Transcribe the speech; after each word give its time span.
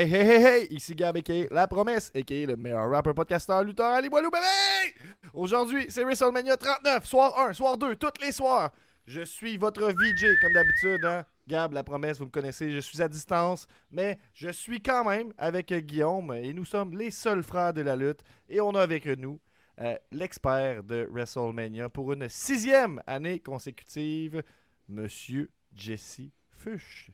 Hey, 0.00 0.08
hey, 0.08 0.24
hey, 0.24 0.42
hey, 0.42 0.66
ici 0.70 0.94
Gab 0.94 1.14
a.k.a. 1.18 1.46
La 1.50 1.68
Promesse, 1.68 2.10
a.k.a. 2.14 2.46
le 2.46 2.56
meilleur 2.56 2.88
rapper, 2.88 3.12
podcasteur, 3.12 3.62
lutteur, 3.62 3.92
Ali 3.92 4.08
Boilou, 4.08 4.30
bébé! 4.30 4.94
Aujourd'hui, 5.34 5.84
c'est 5.90 6.04
WrestleMania 6.04 6.56
39, 6.56 7.04
soir 7.04 7.38
1, 7.38 7.52
soir 7.52 7.76
2, 7.76 7.96
tous 7.96 8.08
les 8.22 8.32
soirs. 8.32 8.70
Je 9.04 9.20
suis 9.20 9.58
votre 9.58 9.82
VJ, 9.82 10.40
comme 10.40 10.54
d'habitude, 10.54 11.04
hein? 11.04 11.26
Gab, 11.46 11.74
La 11.74 11.84
Promesse, 11.84 12.16
vous 12.16 12.24
me 12.24 12.30
connaissez, 12.30 12.72
je 12.72 12.78
suis 12.78 13.02
à 13.02 13.08
distance, 13.08 13.66
mais 13.90 14.18
je 14.32 14.48
suis 14.48 14.80
quand 14.80 15.04
même 15.04 15.34
avec 15.36 15.70
Guillaume, 15.70 16.32
et 16.32 16.54
nous 16.54 16.64
sommes 16.64 16.96
les 16.96 17.10
seuls 17.10 17.42
frères 17.42 17.74
de 17.74 17.82
la 17.82 17.94
lutte, 17.94 18.20
et 18.48 18.62
on 18.62 18.70
a 18.70 18.80
avec 18.80 19.04
nous 19.04 19.38
euh, 19.82 19.98
l'expert 20.12 20.82
de 20.82 21.06
WrestleMania 21.10 21.90
pour 21.90 22.10
une 22.14 22.26
sixième 22.30 23.02
année 23.06 23.38
consécutive, 23.38 24.42
Monsieur 24.88 25.50
Jesse 25.74 26.22
Fuchs. 26.56 27.10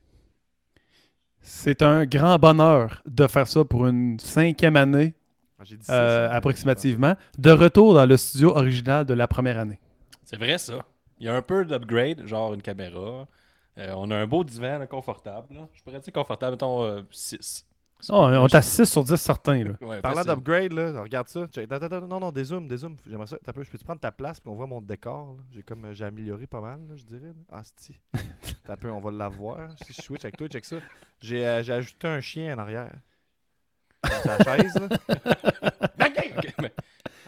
C'est 1.48 1.80
un 1.82 2.06
grand 2.06 2.38
bonheur 2.38 3.02
de 3.06 3.26
faire 3.28 3.46
ça 3.46 3.64
pour 3.64 3.86
une 3.86 4.18
cinquième 4.18 4.74
année, 4.74 5.14
Ah, 5.60 5.62
euh, 5.90 6.28
ça, 6.28 6.32
approximativement, 6.34 7.14
de 7.38 7.50
retour 7.52 7.94
dans 7.94 8.04
le 8.04 8.16
studio 8.16 8.50
original 8.56 9.06
de 9.06 9.14
la 9.14 9.28
première 9.28 9.56
année. 9.58 9.78
C'est 10.24 10.36
vrai, 10.36 10.58
ça. 10.58 10.84
Il 11.20 11.26
y 11.26 11.28
a 11.28 11.34
un 11.36 11.42
peu 11.42 11.64
d'upgrade, 11.64 12.26
genre 12.26 12.52
une 12.52 12.62
caméra. 12.62 13.28
Euh, 13.78 13.92
on 13.96 14.10
a 14.10 14.16
un 14.16 14.26
beau 14.26 14.42
divan 14.42 14.78
là, 14.78 14.86
confortable. 14.88 15.54
là. 15.54 15.68
Je 15.72 15.82
pourrais 15.84 16.00
dire 16.00 16.12
confortable, 16.12 16.52
mettons 16.52 17.04
6. 17.12 17.64
Oh, 18.10 18.28
on 18.28 18.46
est 18.46 18.54
à 18.54 18.62
6 18.62 18.84
sur 18.84 19.04
10 19.04 19.16
certains. 19.16 19.64
Là. 19.64 19.70
Ouais, 19.80 20.00
Parlant 20.00 20.22
d'upgrade, 20.22 20.72
là, 20.72 21.02
regarde 21.02 21.28
ça. 21.28 21.46
Check. 21.48 21.70
Attends, 21.72 21.86
attends, 21.86 22.06
non, 22.06 22.20
non, 22.20 22.30
dézoom, 22.30 22.68
dézoom. 22.68 22.96
J'aimerais 23.08 23.26
ça. 23.26 23.38
Je 23.44 23.52
peux 23.52 23.78
te 23.78 23.84
prendre 23.84 24.00
ta 24.00 24.12
place 24.12 24.38
puis 24.38 24.50
on 24.50 24.54
voit 24.54 24.66
mon 24.66 24.80
décor. 24.80 25.36
J'ai 25.50 25.62
comme 25.62 25.86
euh, 25.86 25.94
j'ai 25.94 26.04
amélioré 26.04 26.46
pas 26.46 26.60
mal, 26.60 26.80
là, 26.88 26.94
je 26.96 27.04
dirais. 27.04 27.32
Ah, 27.50 27.62
si. 27.76 27.98
T'as 28.64 28.76
peu, 28.76 28.90
on 28.90 29.00
va 29.00 29.10
l'avoir. 29.10 29.70
Si 29.84 29.92
je 29.92 30.02
switch 30.02 30.24
avec 30.24 30.36
toi, 30.36 30.46
check 30.48 30.64
ça. 30.64 30.76
J'ai 31.20 31.46
euh, 31.46 31.62
j'ai 31.62 31.72
ajouté 31.72 32.06
un 32.06 32.20
chien 32.20 32.54
en 32.54 32.58
arrière. 32.58 32.92
La 34.24 34.38
chaise, 34.38 34.74
là. 34.74 35.18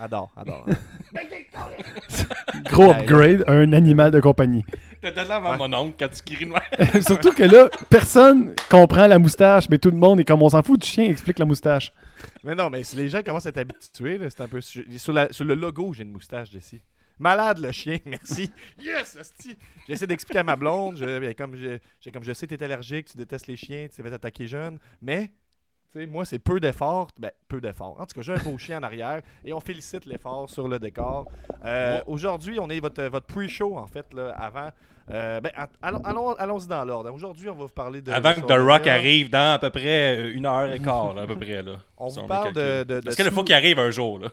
Adore, 0.01 0.31
adore. 0.37 0.65
Gros 2.71 2.91
upgrade, 2.93 3.43
un 3.49 3.73
animal 3.73 4.13
de 4.13 4.21
compagnie. 4.21 4.65
T'as 5.01 5.11
de 5.11 5.17
l'air 5.17 5.45
à 5.47 5.57
mon 5.57 5.73
oncle 5.75 5.95
quand 5.99 6.09
tu 6.09 6.35
cries 6.35 6.45
moi. 6.47 6.63
Surtout 7.07 7.33
que 7.33 7.43
là, 7.45 7.69
personne 7.89 8.55
comprend 8.69 9.07
la 9.07 9.19
moustache, 9.19 9.69
mais 9.69 9.79
tout 9.79 9.91
le 9.91 9.97
monde 9.97 10.21
est 10.21 10.25
comme 10.25 10.43
on 10.43 10.49
s'en 10.49 10.63
fout 10.63 10.81
du 10.81 10.87
chien, 10.87 11.05
explique 11.05 11.39
la 11.39 11.45
moustache. 11.45 11.93
Mais 12.43 12.55
non, 12.55 12.69
mais 12.71 12.83
si 12.83 12.97
les 12.97 13.09
gens 13.09 13.23
commencent 13.23 13.47
à 13.47 13.51
être 13.51 13.59
habitués, 13.59 14.19
c'est 14.29 14.41
un 14.41 14.49
peu. 14.49 14.61
Sur, 14.61 14.83
sur 14.99 15.13
la- 15.13 15.33
sur 15.33 15.45
le 15.45 15.55
logo, 15.55 15.93
j'ai 15.93 16.03
une 16.03 16.13
moustache, 16.13 16.51
Jesse. 16.51 16.75
Malade 17.21 17.59
le 17.59 17.73
chien, 17.73 17.99
merci. 18.07 18.51
Yes. 18.81 19.17
J'essaie 19.89 20.07
d'expliquer 20.07 20.39
à 20.41 20.45
ma 20.45 20.55
blonde, 20.57 20.97
je, 20.99 21.33
comme, 21.33 21.57
je, 21.57 22.11
comme 22.11 22.23
je 22.25 22.33
sais 22.33 22.47
que 22.47 22.55
tu 22.55 22.61
es 22.61 22.65
allergique, 22.65 23.09
tu 23.11 23.17
détestes 23.17 23.47
les 23.49 23.57
chiens, 23.57 23.87
tu 23.89 23.97
t'es 23.97 24.09
fait 24.09 24.15
attaquer 24.15 24.47
jeune, 24.47 24.79
mais 25.03 25.31
moi 25.95 26.25
c'est 26.25 26.39
peu 26.39 26.61
d'efforts, 26.61 27.09
ben 27.19 27.31
peu 27.49 27.61
d'efforts. 27.61 27.97
En 28.01 28.07
tout 28.07 28.15
cas, 28.15 28.23
j'ai 28.23 28.35
un 28.35 28.39
beau 28.39 28.59
chien 28.59 28.79
en 28.79 28.83
arrière 28.83 29.21
et 29.45 29.53
on 29.53 29.61
félicite 29.61 30.05
l'effort 30.07 30.49
sur 30.49 30.69
le 30.69 30.79
décor. 30.79 31.27
Euh, 31.65 32.01
Aujourd'hui, 32.07 32.59
on 32.61 32.69
est 32.71 32.81
votre, 32.81 33.03
votre 33.05 33.27
pre-show 33.27 33.77
en 33.79 33.87
fait, 33.87 34.07
là, 34.15 34.31
avant. 34.31 34.71
Euh, 35.11 35.41
ben, 35.41 35.51
att- 35.57 35.71
allons, 35.81 36.01
allons, 36.05 36.33
allons-y 36.35 36.67
dans 36.69 36.85
l'ordre. 36.85 37.11
Aujourd'hui, 37.15 37.49
on 37.49 37.55
va 37.55 37.63
vous 37.65 37.69
parler 37.71 38.03
de. 38.03 38.13
Avant 38.13 38.35
que 38.35 38.41
The. 38.41 38.59
Rock 38.61 38.87
arrive 38.87 39.31
dans 39.31 39.55
à 39.55 39.59
peu 39.59 39.71
près 39.71 40.31
une 40.33 40.45
heure 40.45 40.71
et 40.71 40.79
quart, 40.81 41.15
là, 41.15 41.23
à 41.23 41.27
peu 41.27 41.37
près. 41.37 41.63
Là, 41.63 41.77
On 41.97 42.11
Si 42.11 42.21
vous 42.21 42.27
parle 42.27 42.53
de- 42.53 42.83
de- 42.85 42.95
de 42.97 43.01
Parce 43.01 43.17
qu'il 43.17 43.31
faut 43.31 43.43
qu'il 43.43 43.55
arrive 43.55 43.79
un 43.79 43.91
jour. 43.91 44.19
Là. 44.19 44.29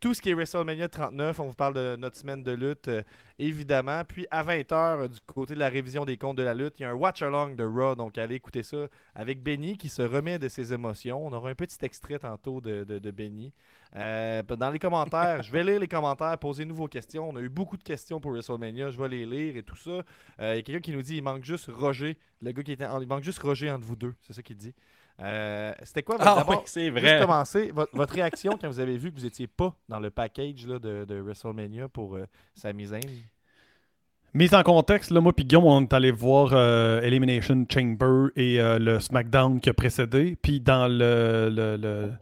Tout 0.00 0.14
ce 0.14 0.22
qui 0.22 0.30
est 0.30 0.34
WrestleMania 0.34 0.88
39, 0.88 1.40
on 1.40 1.46
vous 1.48 1.54
parle 1.54 1.74
de 1.74 1.96
notre 1.96 2.16
semaine 2.16 2.42
de 2.42 2.52
lutte, 2.52 2.86
euh, 2.88 3.02
évidemment. 3.38 4.02
Puis 4.06 4.26
à 4.30 4.44
20h, 4.44 5.08
du 5.08 5.18
côté 5.26 5.54
de 5.54 5.58
la 5.58 5.68
révision 5.68 6.04
des 6.04 6.16
comptes 6.16 6.36
de 6.38 6.42
la 6.42 6.54
lutte, 6.54 6.74
il 6.78 6.82
y 6.82 6.84
a 6.86 6.90
un 6.90 6.94
watch-along 6.94 7.56
de 7.56 7.64
Raw, 7.64 7.94
donc 7.96 8.16
allez 8.16 8.36
écouter 8.36 8.62
ça 8.62 8.86
avec 9.14 9.42
Benny 9.42 9.76
qui 9.76 9.88
se 9.88 10.02
remet 10.02 10.38
de 10.38 10.48
ses 10.48 10.72
émotions. 10.72 11.26
On 11.26 11.32
aura 11.32 11.50
un 11.50 11.54
petit 11.54 11.78
extrait 11.82 12.18
tantôt 12.18 12.60
de, 12.60 12.84
de, 12.84 13.10
Benny. 13.10 13.52
Euh, 13.96 14.42
dans 14.42 14.70
les 14.70 14.78
commentaires, 14.78 15.42
je 15.42 15.50
vais 15.50 15.64
lire 15.64 15.80
les 15.80 15.88
commentaires, 15.88 16.36
posez-nous 16.38 16.74
vos 16.74 16.88
questions. 16.88 17.28
On 17.28 17.36
a 17.36 17.40
eu 17.40 17.48
beaucoup 17.48 17.76
de 17.76 17.82
questions 17.82 18.20
pour 18.20 18.30
WrestleMania, 18.32 18.90
je 18.90 18.98
vais 19.00 19.08
les 19.08 19.26
lire 19.26 19.56
et 19.56 19.62
tout 19.62 19.76
ça. 19.76 19.90
Euh, 19.90 20.54
Il 20.54 20.56
y 20.56 20.58
a 20.58 20.62
quelqu'un 20.62 20.80
qui 20.80 20.92
nous 20.92 21.02
dit 21.02 21.16
il 21.16 21.22
manque 21.22 21.42
juste 21.44 21.70
Roger, 21.72 22.16
le 22.42 22.52
gars 22.52 22.62
qui 22.62 22.72
était 22.72 22.86
en- 22.86 23.00
il 23.00 23.08
manque 23.08 23.24
juste 23.24 23.40
Roger 23.40 23.70
entre 23.70 23.84
vous 23.86 23.96
deux, 23.96 24.14
c'est 24.20 24.32
ça 24.32 24.42
qu'il 24.42 24.56
dit. 24.56 24.74
Euh, 25.20 25.72
C'était 25.82 26.02
quoi 26.02 26.16
votre 26.18 26.28
Ah 26.28 26.44
oui, 26.48 26.56
c'est 26.64 26.84
Juste 26.92 26.98
vrai. 26.98 27.20
commencer, 27.20 27.70
votre, 27.74 27.94
votre 27.96 28.14
réaction 28.14 28.56
quand 28.60 28.68
vous 28.68 28.80
avez 28.80 28.96
vu 28.96 29.10
que 29.10 29.16
vous 29.18 29.26
étiez 29.26 29.46
pas 29.46 29.74
dans 29.88 29.98
le 30.00 30.10
package 30.10 30.66
là, 30.66 30.78
de, 30.78 31.04
de 31.04 31.20
WrestleMania 31.20 31.88
pour 31.88 32.14
euh, 32.16 32.24
Sami 32.54 32.86
Zayn. 32.86 33.00
Mise 34.34 34.54
en 34.54 34.62
contexte, 34.62 35.10
là, 35.10 35.20
moi 35.20 35.32
puis 35.32 35.44
Guillaume, 35.46 35.64
on 35.64 35.80
est 35.82 35.92
allé 35.92 36.10
voir 36.10 36.50
euh, 36.52 37.00
Elimination 37.00 37.64
Chamber 37.72 38.28
et 38.36 38.60
euh, 38.60 38.78
le 38.78 39.00
SmackDown 39.00 39.58
qui 39.58 39.70
a 39.70 39.74
précédé. 39.74 40.36
Puis 40.40 40.60
dans 40.60 40.86
le, 40.86 41.50
le, 41.50 41.76
le- 41.76 42.12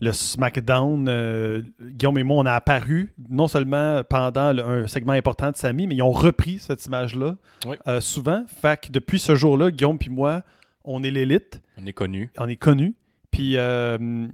le 0.00 0.10
SmackDown, 0.12 1.06
euh, 1.08 1.62
Guillaume 1.80 2.18
et 2.18 2.22
moi, 2.24 2.38
on 2.38 2.46
a 2.46 2.52
apparu 2.54 3.12
non 3.28 3.46
seulement 3.46 4.02
pendant 4.08 4.52
le- 4.52 4.64
un 4.64 4.86
segment 4.88 5.12
important 5.12 5.50
de 5.52 5.56
Sami, 5.56 5.86
mais 5.86 5.94
ils 5.96 6.02
ont 6.02 6.10
repris 6.10 6.58
cette 6.58 6.84
image-là 6.86 7.36
Oui. 7.66 7.76
euh, 7.86 8.00
souvent. 8.00 8.44
Fait 8.60 8.80
que 8.86 8.90
depuis 8.92 9.18
ce 9.20 9.34
jour-là, 9.36 9.70
Guillaume 9.70 9.98
puis 9.98 10.10
moi, 10.10 10.42
on 10.84 11.02
est 11.02 11.10
l'élite. 11.10 11.60
On 11.78 11.86
est 11.86 11.92
connu. 11.92 12.30
on 12.38 12.48
est 12.48 12.56
connu. 12.56 12.94
Puis 13.30 13.56
euh, 13.56 14.26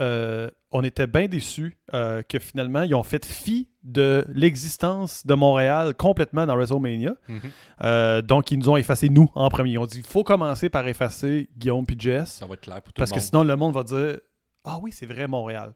euh, 0.00 0.50
on 0.72 0.82
était 0.82 1.06
bien 1.06 1.26
déçus 1.28 1.76
euh, 1.94 2.22
que 2.22 2.38
finalement, 2.38 2.82
ils 2.82 2.94
ont 2.94 3.02
fait 3.02 3.24
fi 3.24 3.68
de 3.82 4.24
l'existence 4.28 5.26
de 5.26 5.34
Montréal 5.34 5.94
complètement 5.94 6.46
dans 6.46 6.56
WrestleMania. 6.56 7.14
Mhm. 7.28 8.22
Donc, 8.22 8.50
ils 8.50 8.58
nous 8.58 8.68
ont 8.68 8.76
effacé 8.76 9.08
nous 9.08 9.30
en 9.34 9.48
premier. 9.48 9.70
Ils 9.72 9.78
ont 9.78 9.86
dit 9.86 9.98
il 9.98 10.06
faut 10.06 10.24
commencer 10.24 10.68
par 10.68 10.86
effacer 10.88 11.48
Guillaume 11.56 11.86
puis 11.86 11.96
Jess. 11.98 12.32
Ça 12.32 12.46
va 12.46 12.54
être 12.54 12.60
clair 12.60 12.82
pour 12.82 12.92
tout 12.92 12.98
Parce 13.00 13.10
le 13.10 13.14
que 13.16 13.20
monde. 13.20 13.26
sinon, 13.26 13.44
le 13.44 13.56
monde 13.56 13.74
va 13.74 13.82
dire 13.84 14.18
Ah 14.64 14.78
oui, 14.82 14.92
c'est 14.92 15.06
vrai, 15.06 15.26
Montréal. 15.26 15.72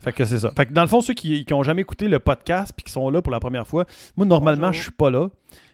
Fait 0.00 0.12
que 0.12 0.24
c'est 0.24 0.38
ça. 0.38 0.52
Fait 0.56 0.66
que 0.66 0.72
dans 0.72 0.82
le 0.82 0.88
fond, 0.88 1.00
ceux 1.00 1.14
qui 1.14 1.44
n'ont 1.50 1.64
jamais 1.64 1.82
écouté 1.82 2.06
le 2.06 2.20
podcast 2.20 2.72
puis 2.76 2.84
qui 2.84 2.92
sont 2.92 3.10
là 3.10 3.20
pour 3.20 3.32
la 3.32 3.40
première 3.40 3.66
fois, 3.66 3.84
moi, 4.16 4.26
normalement, 4.26 4.68
Bonjour. 4.68 4.78
je 4.78 4.82
suis 4.82 4.92
pas 4.92 5.10
là, 5.10 5.28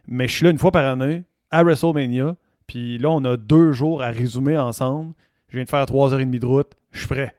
mais 0.09 0.29
je 0.29 0.33
suis 0.37 0.45
là 0.45 0.51
une 0.51 0.57
fois 0.59 0.71
par 0.73 0.87
année 0.87 1.25
à 1.51 1.63
WrestleMania. 1.63 2.35
Puis 2.67 2.99
là, 2.99 3.11
on 3.11 3.25
a 3.25 3.37
deux 3.37 3.73
jours 3.73 4.03
à 4.03 4.09
résumer 4.11 4.57
ensemble. 4.59 5.15
Je 5.49 5.57
viens 5.57 5.65
de 5.65 5.71
faire 5.71 5.87
trois 5.87 6.13
heures 6.13 6.21
et 6.21 6.25
demie 6.25 6.41
de 6.41 6.47
route. 6.47 6.73
Je 6.93 7.01
suis 7.01 7.09
prêt. 7.09 7.35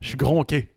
Je 0.00 0.08
suis 0.08 0.16
gronqué. 0.16 0.70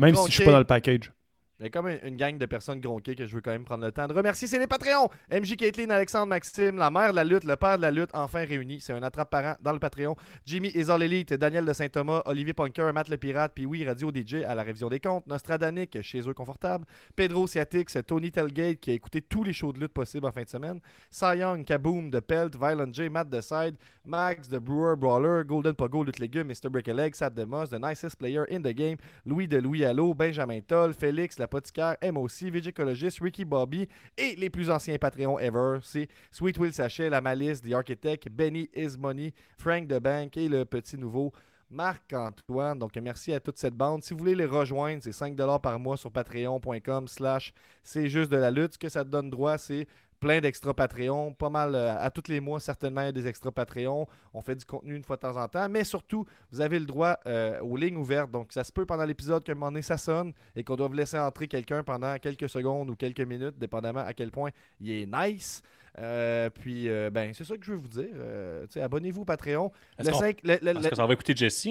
Même 0.00 0.14
si 0.16 0.30
je 0.30 0.34
suis 0.36 0.44
pas 0.44 0.52
dans 0.52 0.58
le 0.58 0.64
package. 0.64 1.12
Il 1.60 1.70
comme 1.70 1.86
une, 1.86 2.16
gang 2.16 2.36
de 2.36 2.46
personnes 2.46 2.80
gronquées 2.80 3.14
que 3.14 3.26
je 3.26 3.34
veux 3.34 3.40
quand 3.40 3.52
même 3.52 3.64
prendre 3.64 3.84
le 3.84 3.92
temps 3.92 4.08
de 4.08 4.12
remercier. 4.12 4.48
C'est 4.48 4.58
les 4.58 4.66
Patreons. 4.66 5.08
MJ 5.30 5.56
Caitlin, 5.56 5.88
Alexandre 5.90 6.26
Maxime, 6.26 6.76
la 6.76 6.90
mère 6.90 7.12
de 7.12 7.16
la 7.16 7.22
lutte, 7.22 7.44
le 7.44 7.54
père 7.54 7.76
de 7.76 7.82
la 7.82 7.92
lutte, 7.92 8.10
enfin 8.12 8.44
réunis. 8.44 8.80
C'est 8.80 8.92
un 8.92 9.02
attrape-parent 9.04 9.54
dans 9.60 9.72
le 9.72 9.78
Patreon. 9.78 10.16
Jimmy 10.44 10.70
Isol 10.74 11.04
Elite, 11.04 11.34
Daniel 11.34 11.64
de 11.64 11.72
Saint-Thomas, 11.72 12.22
Olivier 12.26 12.54
Punker, 12.54 12.90
Matt 12.92 13.08
le 13.08 13.18
Pirate, 13.18 13.52
puis 13.54 13.66
oui, 13.66 13.86
Radio 13.86 14.10
DJ 14.10 14.42
à 14.46 14.56
la 14.56 14.64
révision 14.64 14.88
des 14.88 14.98
comptes, 14.98 15.26
Nostradanic, 15.28 16.02
chez 16.02 16.28
eux 16.28 16.34
confortable, 16.34 16.84
Pedro 17.14 17.46
Ciatix, 17.46 17.98
Tony 18.04 18.32
Telgate 18.32 18.80
qui 18.80 18.90
a 18.90 18.94
écouté 18.94 19.22
tous 19.22 19.44
les 19.44 19.52
shows 19.52 19.72
de 19.72 19.78
lutte 19.78 19.92
possibles 19.92 20.26
en 20.26 20.32
fin 20.32 20.42
de 20.42 20.48
semaine, 20.48 20.80
Cy 21.10 21.38
Young, 21.38 21.64
Kaboom 21.64 22.10
de 22.10 22.18
Pelt, 22.18 22.56
Violent 22.56 22.92
J, 22.92 23.08
Matt 23.08 23.28
de 23.28 23.40
Side, 23.40 23.76
Max 24.04 24.48
de 24.48 24.58
Brewer 24.58 24.96
Brawler, 24.96 25.44
Golden 25.46 25.74
Pogo, 25.74 26.04
Lutte 26.04 26.18
Légumes, 26.18 26.48
Mr. 26.48 26.68
Brick 26.68 26.88
a 26.88 26.94
Leg, 26.94 27.14
Sad 27.14 27.34
de 27.34 27.44
Moss, 27.44 27.70
The 27.70 27.78
Nicest 27.80 28.16
Player 28.18 28.44
in 28.50 28.60
the 28.60 28.74
Game, 28.74 28.96
Louis 29.24 29.48
de 29.48 29.58
Louis 29.58 29.84
Allo, 29.84 30.12
Benjamin 30.12 30.60
Toll, 30.60 30.92
Félix, 30.92 31.38
l'apothicaire, 31.54 31.96
MOC, 32.02 32.50
Vigicologist, 32.52 33.20
Ricky 33.20 33.44
Bobby 33.44 33.88
et 34.16 34.34
les 34.36 34.50
plus 34.50 34.70
anciens 34.70 34.98
Patreons 34.98 35.38
ever, 35.38 35.78
c'est 35.82 36.08
Sweet 36.30 36.58
Will 36.58 36.72
Sachet, 36.72 37.08
La 37.08 37.20
Malice, 37.20 37.62
The 37.62 37.72
Architect, 37.72 38.28
Benny 38.28 38.68
Is 38.74 38.96
Money, 38.98 39.32
Frank 39.58 39.88
the 39.88 40.00
Bank 40.00 40.36
et 40.36 40.48
le 40.48 40.64
petit 40.64 40.98
nouveau 40.98 41.32
Marc-Antoine. 41.70 42.78
Donc 42.78 42.96
merci 42.96 43.32
à 43.32 43.40
toute 43.40 43.58
cette 43.58 43.74
bande. 43.74 44.02
Si 44.02 44.14
vous 44.14 44.18
voulez 44.18 44.34
les 44.34 44.46
rejoindre, 44.46 45.02
c'est 45.02 45.10
5$ 45.10 45.60
par 45.60 45.78
mois 45.78 45.96
sur 45.96 46.10
patreon.com 46.10 47.08
slash 47.08 47.52
c'est 47.82 48.08
juste 48.08 48.30
de 48.30 48.36
la 48.36 48.50
lutte. 48.50 48.74
Ce 48.74 48.78
que 48.78 48.88
ça 48.88 49.04
te 49.04 49.10
donne 49.10 49.30
droit, 49.30 49.58
c'est 49.58 49.86
plein 50.24 50.40
d'extra 50.40 50.72
Patreon, 50.72 51.34
pas 51.34 51.50
mal 51.50 51.74
euh, 51.74 51.94
à 51.98 52.10
tous 52.10 52.28
les 52.28 52.40
mois, 52.40 52.58
certainement 52.58 53.02
il 53.02 53.04
y 53.04 53.08
a 53.08 53.12
des 53.12 53.26
extra 53.26 53.52
Patreon. 53.52 54.06
On 54.32 54.40
fait 54.42 54.54
du 54.56 54.64
contenu 54.64 54.96
une 54.96 55.04
fois 55.04 55.16
de 55.16 55.20
temps 55.20 55.36
en 55.36 55.46
temps, 55.48 55.68
mais 55.68 55.84
surtout, 55.84 56.24
vous 56.50 56.60
avez 56.62 56.78
le 56.78 56.86
droit 56.86 57.18
euh, 57.26 57.60
aux 57.60 57.76
lignes 57.76 57.96
ouvertes. 57.98 58.30
Donc, 58.30 58.52
ça 58.52 58.64
se 58.64 58.72
peut 58.72 58.86
pendant 58.86 59.04
l'épisode 59.04 59.44
qu'à 59.44 59.52
un 59.52 59.54
moment 59.54 59.70
donné, 59.70 59.82
ça 59.82 59.98
sonne 59.98 60.32
et 60.56 60.64
qu'on 60.64 60.76
doive 60.76 60.94
laisser 60.94 61.18
entrer 61.18 61.46
quelqu'un 61.46 61.82
pendant 61.84 62.16
quelques 62.18 62.48
secondes 62.48 62.88
ou 62.88 62.96
quelques 62.96 63.20
minutes, 63.20 63.58
dépendamment 63.58 64.00
à 64.00 64.14
quel 64.14 64.30
point 64.30 64.50
il 64.80 64.90
est 64.90 65.06
nice. 65.06 65.60
Euh, 65.98 66.48
puis, 66.50 66.88
ben, 67.12 67.32
c'est 67.34 67.44
ça 67.44 67.56
que 67.56 67.64
je 67.64 67.72
veux 67.72 67.78
vous 67.78 67.88
dire. 67.88 68.82
Abonnez-vous 68.82 69.22
au 69.22 69.24
Patreon. 69.26 69.70
Est-ce 69.98 70.08
Le 70.08 70.88
que 70.88 70.96
ça 70.96 71.06
va 71.06 71.12
écouter 71.12 71.36
Jesse? 71.36 71.68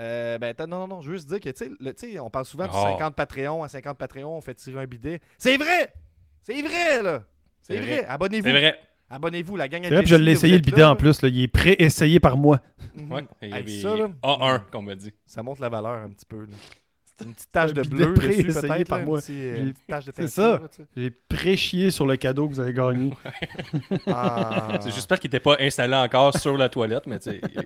euh, 0.00 0.38
ben, 0.38 0.54
non, 0.60 0.66
non, 0.80 0.88
non, 0.88 1.00
je 1.00 1.08
veux 1.10 1.16
juste 1.16 1.28
dire 1.28 1.40
que, 1.40 1.48
tu 1.50 1.56
sais, 1.64 1.70
le- 1.80 1.94
tu 1.94 2.12
sais, 2.12 2.18
on 2.20 2.28
parle 2.30 2.44
souvent 2.44 2.64
de 2.66 2.70
Oh. 2.74 2.82
50 2.82 3.14
Patreon. 3.14 3.62
À 3.62 3.68
50 3.68 3.96
Patreon, 3.96 4.36
on 4.36 4.40
fait 4.40 4.54
tirer 4.54 4.82
un 4.82 4.86
bidet. 4.86 5.20
C'est 5.38 5.56
vrai! 5.56 5.92
C'est 6.42 6.60
vrai, 6.62 7.02
là! 7.02 7.22
C'est 7.66 7.76
vrai! 7.78 7.96
vrai. 7.98 8.04
Abonnez-vous! 8.06 8.44
C'est 8.46 8.52
vrai. 8.52 8.78
Abonnez-vous, 9.08 9.56
la 9.56 9.68
gang 9.68 9.82
C'est 9.84 9.90
vrai, 9.90 10.00
puis 10.00 10.10
je 10.10 10.16
l'ai 10.16 10.32
essayé 10.32 10.54
le 10.56 10.60
bidet 10.62 10.82
en 10.82 10.96
plus. 10.96 11.22
là. 11.22 11.28
Il 11.28 11.40
est 11.42 11.48
pré-essayé 11.48 12.18
par 12.18 12.36
moi. 12.36 12.60
Ouais. 12.96 13.24
Il 13.40 13.48
y 13.48 13.52
Hey, 13.52 13.58
avait 13.60 13.80
ça, 13.80 13.96
là, 13.96 14.08
A1, 14.22 14.62
comme 14.70 14.80
on 14.84 14.86
m'a 14.88 14.94
dit. 14.96 15.12
ça 15.26 15.42
montre 15.44 15.60
la 15.60 15.68
valeur 15.68 15.92
un 16.02 16.08
petit 16.10 16.26
peu. 16.26 16.40
là. 16.40 16.46
Une 17.24 17.32
petite 17.32 17.50
tache 17.50 17.72
de 17.72 17.80
bleu 17.82 18.06
dessus, 18.06 18.14
pré-essayé 18.14 18.68
peut-être. 18.68 18.88
par 18.88 18.98
là, 18.98 19.04
moi. 19.06 19.18
une 19.28 19.72
petite, 19.72 19.76
euh, 19.78 19.86
tache 19.88 20.04
de 20.06 20.12
c'est 20.16 20.28
ça. 20.28 20.60
J'ai 20.96 21.10
pré-chié 21.10 21.90
sur 21.90 22.04
le 22.04 22.16
cadeau 22.16 22.46
que 22.48 22.54
vous 22.54 22.60
avez 22.60 22.74
gagné. 22.74 23.12
Ah. 24.06 24.78
J'espère 24.84 25.18
qu'il 25.18 25.28
n'était 25.28 25.40
pas 25.40 25.56
installé 25.60 25.94
encore 25.94 26.36
sur 26.36 26.56
la 26.56 26.68
toilette, 26.68 27.06
mais 27.06 27.16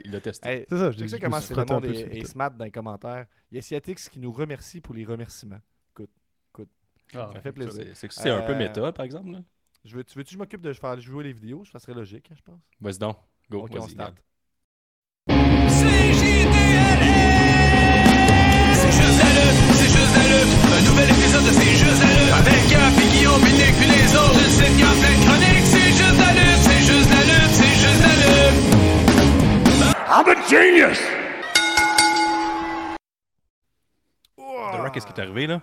il- 0.04 0.10
l'a 0.12 0.20
testé. 0.20 0.48
Hey, 0.48 0.66
C'est 0.68 0.76
ça, 0.78 0.90
tu 0.92 0.98
je 1.00 1.06
sais 1.06 1.16
je 1.16 1.22
comment 1.22 1.40
c'est 1.40 1.54
le 1.56 1.64
monde 1.64 1.82
truc. 1.84 2.26
smart 2.26 2.50
dans 2.50 2.64
les 2.64 2.70
commentaires. 2.70 3.26
Il 3.50 3.56
y 3.56 3.58
a 3.58 3.62
Siatix 3.62 4.08
qui 4.08 4.18
nous 4.20 4.30
remercie 4.32 4.80
pour 4.80 4.94
les 4.94 5.04
remerciements. 5.04 5.58
Ah, 7.14 7.30
Ça 7.34 7.40
fait 7.40 7.50
plaisir. 7.52 7.84
C'est 7.94 8.30
un 8.30 8.42
peu 8.42 8.52
Euh, 8.52 8.56
méta, 8.58 8.92
par 8.92 9.04
exemple. 9.04 9.30
Je 9.84 9.96
veux, 9.96 10.04
tu 10.04 10.18
veux-tu 10.18 10.28
que 10.28 10.32
je 10.34 10.38
m'occupe 10.38 10.60
de 10.60 10.72
faire 10.74 11.00
jouer 11.00 11.24
les 11.24 11.32
vidéos? 11.32 11.64
Ça 11.64 11.78
serait 11.78 11.94
logique, 11.94 12.28
hein, 12.30 12.34
je 12.36 12.42
pense. 12.42 12.60
Vas-y 12.80 12.98
donc. 12.98 13.16
Go. 13.50 13.62
ok, 13.64 13.70
on 13.78 13.88
start. 13.88 14.14
C'est 15.26 15.34
juste 18.92 19.18
la 19.18 19.30
lutte, 19.32 19.58
c'est 19.72 19.88
juste 19.88 20.14
la 20.16 20.24
lutte. 20.28 20.52
Un 20.70 20.82
nouvel 20.84 21.08
épisode 21.10 21.44
de 21.44 21.50
C'est 21.50 21.76
juste 21.76 22.02
la 22.02 22.12
lutte. 22.12 22.32
Avec 22.32 22.68
Gap 22.68 22.92
et 22.92 23.08
Guillaume, 23.10 23.40
puis 23.40 23.52
Nick, 23.52 23.74
puis 23.76 23.88
les 23.88 24.14
autres. 24.16 24.38
Une 24.38 24.50
sitcom 24.50 24.96
plein 25.00 25.14
de 25.16 25.22
chroniques. 25.24 25.64
C'est 25.64 25.92
juste 25.96 26.18
la 26.20 26.32
lutte, 26.36 26.60
c'est 26.60 26.82
juste 26.84 27.10
la 27.10 27.22
lutte, 27.24 27.52
c'est 27.56 27.74
juste 27.80 28.02
la 28.04 28.14
lutte. 28.20 28.60
The 34.48 34.76
Rock, 34.76 34.92
qu'est-ce 34.92 35.06
qui 35.06 35.12
est 35.12 35.20
arrivé, 35.20 35.46
là? 35.46 35.62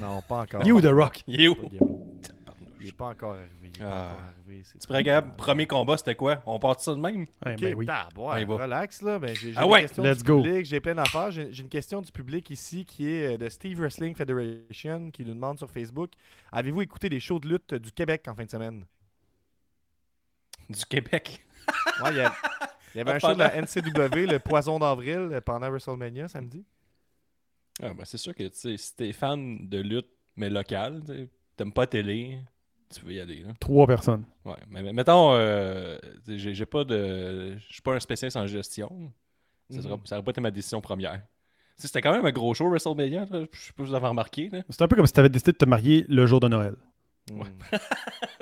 Non, 0.00 0.22
pas 0.22 0.42
encore. 0.42 0.64
You, 0.64 0.80
The 0.80 0.92
Rock. 0.92 1.22
Il 1.26 1.40
est 1.40 1.48
où? 1.48 1.54
Pas 1.54 1.68
Guillaume. 1.68 2.08
Il 2.80 2.86
n'est 2.86 2.92
pas 2.92 3.06
encore 3.06 3.32
arrivé. 3.34 3.48
Il 3.62 3.66
est 3.68 3.78
pas 3.78 3.84
Ah. 3.90 4.12
encore 4.12 4.20
arrivé. 4.44 4.62
c'est- 4.64 4.78
Tu 4.86 5.02
Gab, 5.02 5.36
premier 5.36 5.66
combat, 5.66 5.96
c'était 5.96 6.14
quoi? 6.14 6.42
On 6.46 6.58
part 6.58 6.76
de 6.76 6.80
ça 6.80 6.94
de 6.94 7.00
même? 7.00 7.26
Ouais, 7.44 7.54
Ok, 7.54 7.60
ben 7.60 7.74
oui. 7.74 7.86
tabarouette, 7.86 8.36
Allez, 8.36 8.44
va. 8.44 8.56
relax 8.56 9.02
là. 9.02 9.18
Ben, 9.18 9.34
j'ai 9.34 9.52
j'ai 9.52 9.58
Ah 9.58 9.64
des 9.64 9.68
ouais, 9.70 9.80
questions 9.82 10.02
let's 10.02 10.18
du 10.18 10.24
go. 10.24 10.42
public, 10.42 10.64
J'ai 10.66 10.80
plein 10.80 10.94
d'affaires. 10.94 11.30
J'ai 11.30 11.52
j'ai 11.52 11.62
une 11.62 11.68
question 11.68 12.00
du 12.02 12.10
public 12.12 12.50
ici 12.50 12.84
qui 12.84 13.08
est 13.10 13.34
euh, 13.34 13.38
de 13.38 13.48
Steve 13.48 13.78
Wrestling 13.80 14.14
Federation 14.14 15.10
qui 15.10 15.24
nous 15.24 15.34
demande 15.34 15.58
sur 15.58 15.70
Facebook 15.70 16.10
Avez-vous 16.52 16.82
écouté 16.82 17.08
des 17.08 17.20
shows 17.20 17.38
de 17.40 17.48
lutte 17.48 17.74
du 17.74 17.92
Québec 17.92 18.24
en 18.28 18.34
fin 18.34 18.44
de 18.44 18.50
semaine? 18.50 18.84
Du 20.68 20.84
Québec. 20.86 21.44
Ouais, 22.02 22.10
il 22.12 22.16
y, 22.16 22.20
a- 22.20 22.32
il 22.94 22.98
y 22.98 23.00
avait 23.00 23.10
un 23.10 23.14
Ah, 23.16 23.18
show 23.18 23.34
de 23.34 23.38
la 23.40 23.54
NCW, 23.60 24.26
le 24.26 24.38
Poison 24.38 24.78
d'avril, 24.78 25.28
euh, 25.32 25.40
pendant 25.40 25.68
WrestleMania 25.68 26.28
samedi. 26.28 26.64
Ah, 27.82 27.92
ben, 27.92 28.04
c'est 28.04 28.16
sûr 28.18 28.34
que 28.34 28.44
tu 28.44 28.50
sais, 28.56 28.76
si 28.76 28.96
t'es 28.96 29.12
fan 29.12 29.68
de 29.68 29.78
lutte, 29.80 30.08
mais 30.36 30.48
locale, 30.48 31.00
tu 31.04 31.12
sais, 31.12 31.28
t'aimes 31.56 31.72
pas 31.72 31.82
la 31.82 31.86
télé, 31.88 32.38
tu 32.94 33.04
veux 33.04 33.12
y 33.12 33.20
aller. 33.20 33.40
Là. 33.42 33.52
Trois 33.60 33.86
personnes. 33.86 34.24
Ouais, 34.44 34.54
mais, 34.70 34.82
mais 34.82 34.92
mettons, 34.92 35.32
euh, 35.34 35.98
j'ai 36.26 36.54
j'ai 36.54 36.66
pas 36.66 36.84
de. 36.84 37.56
Je 37.58 37.72
suis 37.72 37.82
pas 37.82 37.94
un 37.94 38.00
spécialiste 38.00 38.36
en 38.36 38.46
gestion. 38.46 39.12
Ça 39.70 39.78
Mhm. 39.80 39.86
aurait 39.86 40.00
ça 40.04 40.16
aurait 40.16 40.24
pas 40.24 40.30
été 40.30 40.40
ma 40.40 40.50
décision 40.50 40.80
première. 40.80 41.20
C'était 41.76 42.00
quand 42.00 42.12
même 42.12 42.24
un 42.26 42.32
gros 42.32 42.54
show 42.54 42.68
WrestleMania, 42.68 43.26
je 43.30 43.36
sais 43.60 43.72
pas 43.72 43.84
si 43.84 43.90
vous 43.90 43.94
avez 43.94 44.06
remarqué. 44.08 44.48
Là. 44.50 44.62
C'est 44.68 44.82
un 44.82 44.88
peu 44.88 44.96
comme 44.96 45.06
si 45.06 45.12
tu 45.12 45.20
avais 45.20 45.28
décidé 45.28 45.52
de 45.52 45.58
te 45.58 45.64
marier 45.64 46.04
le 46.08 46.26
jour 46.26 46.40
de 46.40 46.48
Noël. 46.48 46.74
Mm. 47.30 47.42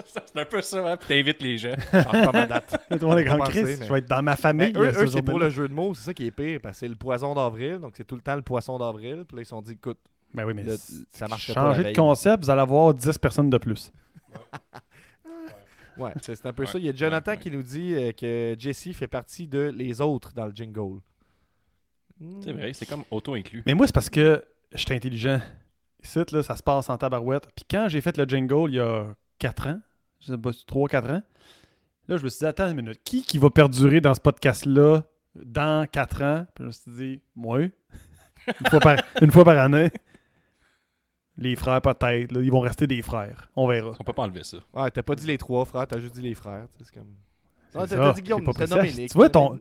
C'est 0.07 0.39
un 0.41 0.45
peu 0.45 0.63
ça, 0.63 0.93
hein? 0.93 0.97
Puis 0.97 1.09
t'invites 1.09 1.43
les 1.43 1.59
gens. 1.59 1.75
Change 1.93 2.05
pas 2.13 2.33
ma 2.33 2.47
date. 2.47 2.71
Tout 2.91 2.99
le 3.01 3.07
monde 3.07 3.19
est 3.19 3.25
Pas 3.25 3.31
grand 3.37 3.45
pensé, 3.45 3.63
Chris. 3.63 3.77
mais- 3.81 3.87
Je 3.87 3.93
vais 3.93 3.99
être 3.99 4.09
dans 4.09 4.23
ma 4.23 4.31
Mais 4.33 4.37
famille. 4.37 4.73
eux, 4.77 4.81
euh, 4.81 5.03
eux, 5.03 5.07
c'est 5.09 5.23
pour 5.23 5.39
le 5.39 5.51
jeu 5.51 5.69
de 5.69 5.75
mots, 5.75 5.93
c'est 5.95 6.05
ça 6.05 6.15
qui 6.15 6.27
est 6.27 6.31
pire, 6.31 6.61
parce 6.63 6.77
que 6.77 6.81
c'est 6.81 6.89
le 6.89 6.95
poison 6.95 7.35
d'avril, 7.35 7.79
donc 7.81 7.95
c'est 7.97 8.05
tout 8.07 8.15
le 8.15 8.21
temps 8.23 8.37
le 8.37 8.43
poisson 8.43 8.79
d'avril. 8.79 9.25
Puis 9.27 9.37
là, 9.37 9.43
ils 9.43 9.45
se 9.45 9.51
sont 9.51 9.61
dit, 9.63 9.73
écoute, 9.73 9.99
Ben 10.35 10.45
oui, 10.45 10.55
mais 10.55 10.63
le- 10.65 10.77
ça 11.13 11.29
pas. 11.29 11.37
Changez 11.37 11.85
de 11.85 11.97
concept, 11.97 12.45
vous 12.45 12.51
allez 12.51 12.61
avoir 12.61 12.93
10 12.95 13.19
personnes 13.19 13.51
de 13.51 13.59
plus. 13.59 13.93
Ouais, 15.97 16.13
c'est 16.21 16.45
un 16.45 16.53
peu 16.53 16.65
Ouais, 16.65 16.69
ça. 16.69 16.79
Il 16.79 16.85
y 16.85 16.89
a 16.91 16.95
Jonathan 16.95 17.31
ouais, 17.33 17.37
ouais. 17.39 17.43
qui 17.43 17.51
nous 17.51 17.63
dit 17.63 17.95
euh, 17.95 18.13
que 18.13 18.55
Jesse 18.59 18.93
fait 18.93 19.07
partie 19.09 19.47
de 19.47 19.73
les 19.75 20.01
autres 20.01 20.33
dans 20.35 20.47
le 20.47 20.53
jingle. 20.55 21.01
C'est 22.43 22.53
vrai, 22.53 22.73
c'est 22.73 22.87
comme 22.87 23.05
auto-inclus. 23.11 23.63
Mais 23.67 23.75
moi, 23.75 23.87
c'est 23.87 23.95
parce 23.95 24.11
que 24.11 24.45
j'étais 24.75 24.95
intelligent. 24.95 25.41
Ici, 26.03 26.19
là, 26.33 26.43
ça 26.43 26.57
se 26.57 26.63
passe 26.63 26.89
en 26.91 26.97
tabarouette. 26.99 27.47
Puis 27.55 27.65
quand 27.71 27.89
j'ai 27.89 28.01
fait 28.01 28.17
le 28.17 28.25
jingle 28.25 28.71
il 28.71 28.75
y 28.77 28.81
a 28.81 29.07
4 29.39 29.67
ans, 29.69 29.81
je 30.21 30.27
sais 30.33 30.39
pas, 30.39 30.51
3-4 30.51 31.11
ans, 31.11 31.23
là, 32.09 32.17
je 32.17 32.23
me 32.25 32.29
suis 32.29 32.41
dit, 32.41 32.47
attends 32.47 32.69
une 32.69 32.77
minute, 32.77 33.01
qui 33.03 33.23
qui 33.23 33.39
va 33.39 33.51
perdurer 33.51 34.01
dans 34.01 34.15
ce 34.15 34.21
podcast-là 34.21 35.03
dans 35.35 35.87
4 35.87 36.23
ans? 36.23 36.47
Puis 36.55 36.63
je 36.63 36.67
me 36.67 36.73
suis 36.73 36.91
dit, 36.91 37.21
moi, 37.35 37.61
une 38.61 38.67
fois 38.71 38.81
par, 38.81 38.97
une 39.21 39.31
fois 39.31 39.45
par 39.45 39.59
année. 39.59 39.91
Les 41.39 41.55
frères, 41.57 41.81
peut-être. 41.83 42.33
là, 42.33 42.41
Ils 42.41 42.51
vont 42.51 42.61
rester 42.61 42.87
des 42.87 43.03
frères. 43.03 43.51
On 43.57 43.67
verra. 43.69 43.93
On 44.01 44.05
peut 44.05 44.13
pas 44.13 44.23
enlever 44.23 44.43
ça. 44.45 44.57
Ouais, 44.73 44.91
t'as 44.91 45.03
pas 45.03 45.15
dit 45.15 45.27
les 45.27 45.37
trois 45.39 45.65
frères, 45.67 45.87
t'as 45.87 45.99
juste 46.01 46.15
dit 46.15 46.23
les 46.23 46.35
frères. 46.35 46.67
C'est 46.83 46.95
comme. 46.95 47.15
C'est 47.71 47.79
Ah, 47.79 47.87
t'as 47.87 47.97
t'as 47.97 48.13
dit 48.15 48.23
Guillaume, 48.23 48.45
t'as 48.57 48.67
nommé. 48.67 48.91
Tu 48.93 49.07
vois, 49.15 49.29
t'as 49.29 49.39
ton- 49.41 49.51
nommé- 49.51 49.61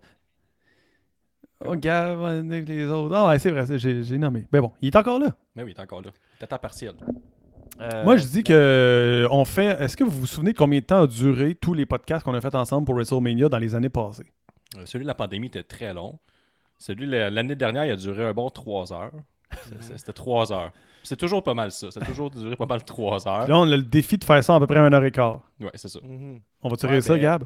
Oh, 1.66 1.74
les 1.74 2.86
autres. 2.88 3.16
Ah 3.16 3.28
ouais, 3.30 3.40
c'est 3.40 3.50
vrai, 3.50 3.66
j'ai 3.78 4.04
j'ai 4.04 4.18
nommé. 4.18 4.46
Mais 4.52 4.60
bon, 4.60 4.72
il 4.82 4.88
est 4.90 4.96
encore 4.96 5.20
là. 5.20 5.36
Mais 5.56 5.64
oui, 5.64 5.74
t'es 5.74 5.82
encore 5.82 6.02
là. 6.02 6.12
T'es 6.38 6.44
à 6.44 6.48
temps 6.48 6.58
partiel. 6.60 6.94
Euh, 7.82 8.04
Moi, 8.04 8.18
je 8.18 8.26
dis 8.26 8.44
que 8.44 8.54
euh, 8.54 9.28
on 9.32 9.44
fait. 9.46 9.82
Est-ce 9.82 9.98
que 9.98 10.04
vous 10.04 10.12
vous 10.22 10.26
souvenez 10.28 10.54
de 10.54 10.58
combien 10.58 10.80
de 10.80 10.86
temps 10.86 11.02
a 11.04 11.08
duré 11.08 11.56
tous 11.56 11.74
les 11.74 11.86
podcasts 11.86 12.24
qu'on 12.24 12.34
a 12.34 12.42
fait 12.42 12.56
ensemble 12.56 12.86
pour 12.86 12.96
WrestleMania 12.96 13.50
dans 13.50 13.58
les 13.58 13.74
années 13.76 13.90
passées? 13.90 14.26
Euh, 14.78 14.86
celui 14.86 15.04
de 15.06 15.08
la 15.08 15.16
pandémie 15.16 15.48
était 15.48 15.64
très 15.64 15.94
long. 15.94 16.20
Celui 16.78 17.08
de 17.08 17.12
l'année 17.16 17.56
dernière, 17.56 17.86
il 17.86 17.92
a 17.92 17.96
duré 17.96 18.26
un 18.26 18.34
bon 18.34 18.50
3 18.50 18.94
heures. 18.94 19.12
C'était 19.80 20.14
3 20.14 20.52
heures. 20.54 20.72
C'est 21.06 21.16
toujours 21.18 21.44
pas 21.44 21.54
mal 21.54 21.72
ça. 21.72 21.90
Ça 21.92 22.00
a 22.02 22.06
toujours 22.06 22.30
duré 22.30 22.56
pas 22.56 22.66
mal 22.66 22.84
3 22.84 23.28
heures. 23.28 23.48
Là, 23.48 23.58
on 23.58 23.64
a 23.72 23.78
le 23.78 23.84
défi 23.84 24.18
de 24.18 24.24
faire 24.24 24.44
ça 24.44 24.54
en 24.54 24.58
à 24.58 24.60
peu 24.60 24.68
près 24.68 24.80
un 24.80 24.92
heure 24.92 25.04
et 25.04 25.12
quart. 25.12 25.42
Ouais, 25.60 25.72
c'est 25.76 25.88
ça. 25.88 26.00
mhm. 26.04 26.40
On 26.62 26.70
va-tu 26.70 26.86
Ouais, 26.86 26.92
réussir, 26.94 27.14
ben, 27.16 27.22
Gab? 27.22 27.44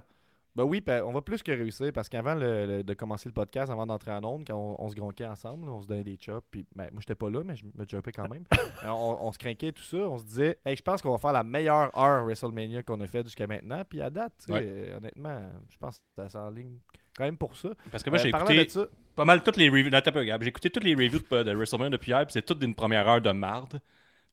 Ben 0.55 0.63
oui, 0.63 0.81
ben, 0.81 1.03
on 1.05 1.11
va 1.13 1.21
plus 1.21 1.41
que 1.43 1.51
réussir 1.51 1.91
parce 1.93 2.09
qu'avant 2.09 2.35
de 2.35 2.93
commencer 2.95 3.29
le 3.29 3.33
podcast, 3.33 3.71
avant 3.71 3.85
d'entrer 3.85 4.11
en 4.11 4.23
onde, 4.23 4.43
quand 4.47 4.55
on, 4.55 4.83
on 4.83 4.89
se 4.89 4.95
gronquait 4.95 5.25
ensemble, 5.27 5.67
là, 5.67 5.71
on 5.73 5.81
se 5.81 5.87
donnait 5.87 6.03
des 6.03 6.17
chops. 6.19 6.43
Puis, 6.51 6.65
ben, 6.75 6.89
moi, 6.91 6.99
j'étais 7.01 7.15
pas 7.15 7.29
là, 7.29 7.41
mais 7.45 7.55
je 7.55 7.63
me 7.65 7.85
jumpais 7.87 8.11
quand 8.11 8.27
même. 8.27 8.43
Euh, 8.85 8.89
on, 8.89 9.17
on 9.27 9.31
se 9.33 9.37
craquait 9.37 9.71
tout 9.73 9.83
ça. 9.83 9.97
On 9.97 10.17
se 10.17 10.23
disait, 10.23 10.57
hey, 10.65 10.75
je 10.75 10.81
pense 10.81 11.01
qu'on 11.01 11.11
va 11.11 11.17
faire 11.17 11.33
la 11.33 11.43
meilleure 11.43 11.95
heure 11.97 12.23
WrestleMania 12.25 12.81
qu'on 12.83 12.99
a 13.01 13.07
fait 13.07 13.23
jusqu'à 13.23 13.45
maintenant. 13.45 13.83
Puis 13.87 14.01
à 14.01 14.09
date, 14.09 14.31
Ouais. 14.49 14.61
euh, 14.65 14.97
honnêtement, 14.97 15.37
je 15.69 15.77
pense 15.77 15.97
que 15.99 16.03
ça 16.15 16.29
s'enligne 16.29 16.77
quand 17.15 17.25
même 17.25 17.37
pour 17.37 17.55
ça. 17.57 17.69
Parce 17.91 18.03
que 18.03 18.09
moi, 18.09 18.19
Euh, 18.19 18.23
j'ai 18.23 18.29
écouté 18.29 18.65
de 18.65 18.69
ça, 18.69 18.85
pas 19.19 19.25
mal 19.25 19.43
toutes 19.43 19.57
les 19.57 19.69
reviews. 19.69 19.89
J'ai 19.91 20.47
écouté 20.47 20.69
toutes 20.69 20.83
les 20.85 20.95
reviews 20.95 21.19
de, 21.29 21.43
de 21.43 21.53
WrestleMania 21.53 21.89
depuis 21.89 22.11
hier, 22.11 22.25
puis 22.25 22.31
c'est 22.33 22.41
toutes 22.45 22.59
d'une 22.59 22.73
première 22.73 23.05
heure 23.07 23.19
de 23.21 23.31
marde. 23.31 23.79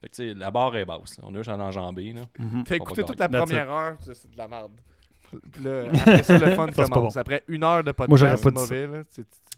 Fait 0.00 0.08
que, 0.08 0.14
tu 0.14 0.28
sais, 0.28 0.34
la 0.34 0.50
barre 0.52 0.76
est 0.76 0.84
basse. 0.84 1.18
là. 1.18 1.24
On 1.26 1.34
a 1.34 1.38
juste 1.38 1.48
en 1.48 1.58
enjambé. 1.58 2.12
Là. 2.12 2.20
Écouté 2.70 3.00
va 3.02 3.06
toute 3.08 3.18
la 3.18 3.28
première 3.28 3.70
heure, 3.70 3.96
c'est 4.00 4.30
de 4.30 4.36
la 4.38 4.46
merde. 4.46 4.70
Là, 5.60 5.86
après 6.00 6.22
ça, 6.22 6.38
le 6.38 6.54
fun 6.54 6.68
Ça, 6.72 6.84
commence. 6.84 7.14
bon. 7.14 7.20
Après 7.20 7.42
une 7.48 7.64
heure 7.64 7.82
de 7.82 7.90
podcast, 7.90 8.40
c'est 8.44 8.54
mauvais. 8.54 8.86
Là. 8.86 9.02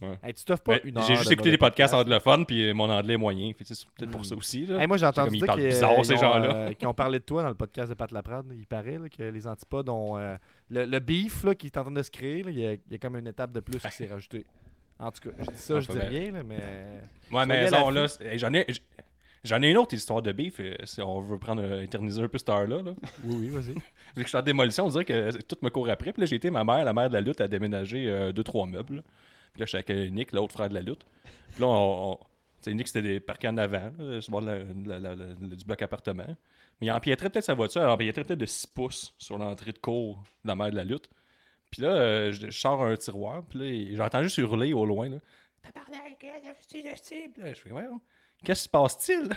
Ouais. 0.00 0.18
Hey, 0.22 0.32
tu 0.32 0.44
t'offres 0.44 0.62
pas 0.62 0.74
Mais 0.76 0.80
une 0.90 0.96
heure. 0.96 1.04
J'ai 1.04 1.16
juste 1.16 1.28
de 1.28 1.32
écouté 1.34 1.50
des 1.50 1.58
podcasts 1.58 1.92
podcast. 1.92 2.08
en 2.08 2.14
le 2.14 2.20
fun, 2.38 2.44
puis 2.44 2.72
mon 2.72 2.88
anglais 2.88 3.14
est 3.14 3.18
moyen. 3.18 3.50
C'est 3.62 3.84
peut-être 3.96 4.10
pour 4.10 4.20
Mm. 4.20 4.24
ça 4.24 4.36
aussi. 4.36 4.64
Là. 4.64 4.80
Hey, 4.80 4.86
moi, 4.86 4.96
j'ai 4.96 5.04
entendu 5.06 5.28
comme 5.28 5.34
ils 5.34 5.42
dire 5.42 5.54
qu'ils 5.54 5.64
bizarre, 5.64 6.04
ces 6.06 6.16
gens-là. 6.16 6.54
euh, 6.54 6.72
qu'ils 6.72 6.88
ont 6.88 6.94
parlé 6.94 7.18
de 7.18 7.24
toi 7.24 7.42
dans 7.42 7.48
le 7.48 7.54
podcast 7.54 7.90
de 7.90 7.94
Pat 7.94 8.10
Laprade. 8.12 8.46
Il 8.56 8.66
paraît 8.66 8.96
là, 8.98 9.08
que 9.10 9.24
les 9.24 9.46
antipodes 9.46 9.88
ont. 9.90 10.16
euh, 10.16 10.36
le, 10.70 10.86
le 10.86 11.00
beef 11.00 11.44
là, 11.44 11.54
qui 11.54 11.66
est 11.66 11.76
en 11.76 11.82
train 11.82 11.90
de 11.92 12.02
se 12.02 12.10
créer, 12.12 12.42
là, 12.44 12.50
il, 12.50 12.58
y 12.58 12.66
a, 12.66 12.72
il 12.72 12.80
y 12.92 12.94
a 12.94 12.98
comme 12.98 13.16
une 13.16 13.26
étape 13.26 13.52
de 13.52 13.60
plus 13.60 13.78
qui 13.78 13.90
s'est 13.92 14.06
rajoutée. 14.06 14.46
En 14.98 15.10
tout 15.12 15.28
cas, 15.28 15.36
je 15.38 15.50
dis 15.50 15.56
ça, 15.58 15.74
Ah, 15.76 15.80
je 15.80 15.92
dis 15.92 15.98
rien, 15.98 16.32
là, 16.32 16.42
mais. 16.42 16.56
Ouais, 17.30 17.46
mais 17.46 17.70
non, 17.70 17.90
là, 17.90 18.06
j'en 18.34 18.52
ai, 18.52 18.66
j'en 19.44 19.62
ai 19.62 19.70
une 19.70 19.76
autre 19.76 19.94
histoire 19.94 20.22
de 20.22 20.32
beef. 20.32 20.58
euh, 20.60 20.74
Si 20.84 21.00
on 21.00 21.20
veut 21.20 21.38
prendre 21.38 21.62
euh, 21.62 21.82
éterniser 21.82 22.20
un 22.22 22.28
peu 22.28 22.38
cette 22.38 22.48
heure-là. 22.48 22.82
Là. 22.82 22.92
Oui, 23.24 23.36
oui, 23.40 23.48
vas-y. 23.50 23.74
Vu 23.74 23.80
que 24.16 24.22
je 24.22 24.28
suis 24.28 24.36
en 24.38 24.42
démolition, 24.42 24.86
on 24.86 24.88
dirait 24.88 25.04
que 25.04 25.40
tout 25.42 25.56
me 25.62 25.70
court 25.70 25.88
après. 25.88 26.12
Puis 26.12 26.20
là, 26.22 26.26
j'ai 26.26 26.36
été 26.36 26.50
ma 26.50 26.64
mère, 26.64 26.84
la 26.84 26.92
mère 26.92 27.08
de 27.08 27.14
la 27.14 27.20
lutte, 27.20 27.40
à 27.40 27.46
déménager 27.48 28.08
euh, 28.08 28.32
deux, 28.32 28.42
trois 28.42 28.66
meubles. 28.66 29.02
Puis 29.52 29.60
là, 29.60 29.66
je 29.66 29.66
suis 29.66 29.76
avec 29.76 29.90
euh, 29.90 30.08
Nick, 30.08 30.32
l'autre 30.32 30.52
frère 30.54 30.68
de 30.68 30.74
la 30.74 30.80
lutte. 30.82 31.04
Puis 31.52 31.60
là, 31.60 31.66
on, 31.68 32.12
on- 32.12 32.18
Nick, 32.70 32.88
c'était 32.88 33.02
des 33.02 33.20
parquets 33.20 33.48
en 33.48 33.56
avant, 33.56 33.92
là, 33.98 34.20
sur 34.20 34.40
le 34.40 34.66
la- 34.84 34.98
la- 34.98 35.14
la- 35.14 35.14
la- 35.14 35.34
du 35.56 35.64
bloc 35.64 35.80
appartement. 35.80 36.26
Mais 36.80 36.88
il 36.88 36.90
empiétrait 36.92 37.30
peut-être 37.30 37.44
sa 37.44 37.54
voiture, 37.54 37.80
il 37.82 37.86
empiétrait 37.86 38.24
peut-être 38.24 38.38
de 38.40 38.46
6 38.46 38.66
pouces 38.66 39.14
sur 39.18 39.38
l'entrée 39.38 39.72
de 39.72 39.78
cour 39.78 40.22
de 40.44 40.48
la 40.48 40.54
mère 40.56 40.70
de 40.70 40.76
la 40.76 40.84
lutte. 40.84 41.08
Puis 41.70 41.82
là, 41.82 41.88
euh, 41.88 42.32
je, 42.32 42.50
sors 42.50 42.82
un 42.82 42.96
tiroir, 42.96 43.42
puis 43.44 43.58
là, 43.58 43.96
j'entends 43.96 44.22
juste 44.22 44.38
hurler 44.38 44.72
au 44.72 44.86
loin. 44.86 45.08
Là, 45.08 45.18
Je 47.36 47.54
fais, 47.54 47.72
ouais, 47.72 47.84
qu'est-ce 48.44 48.60
qui 48.60 48.64
se 48.64 48.68
passe-t-il? 48.68 49.28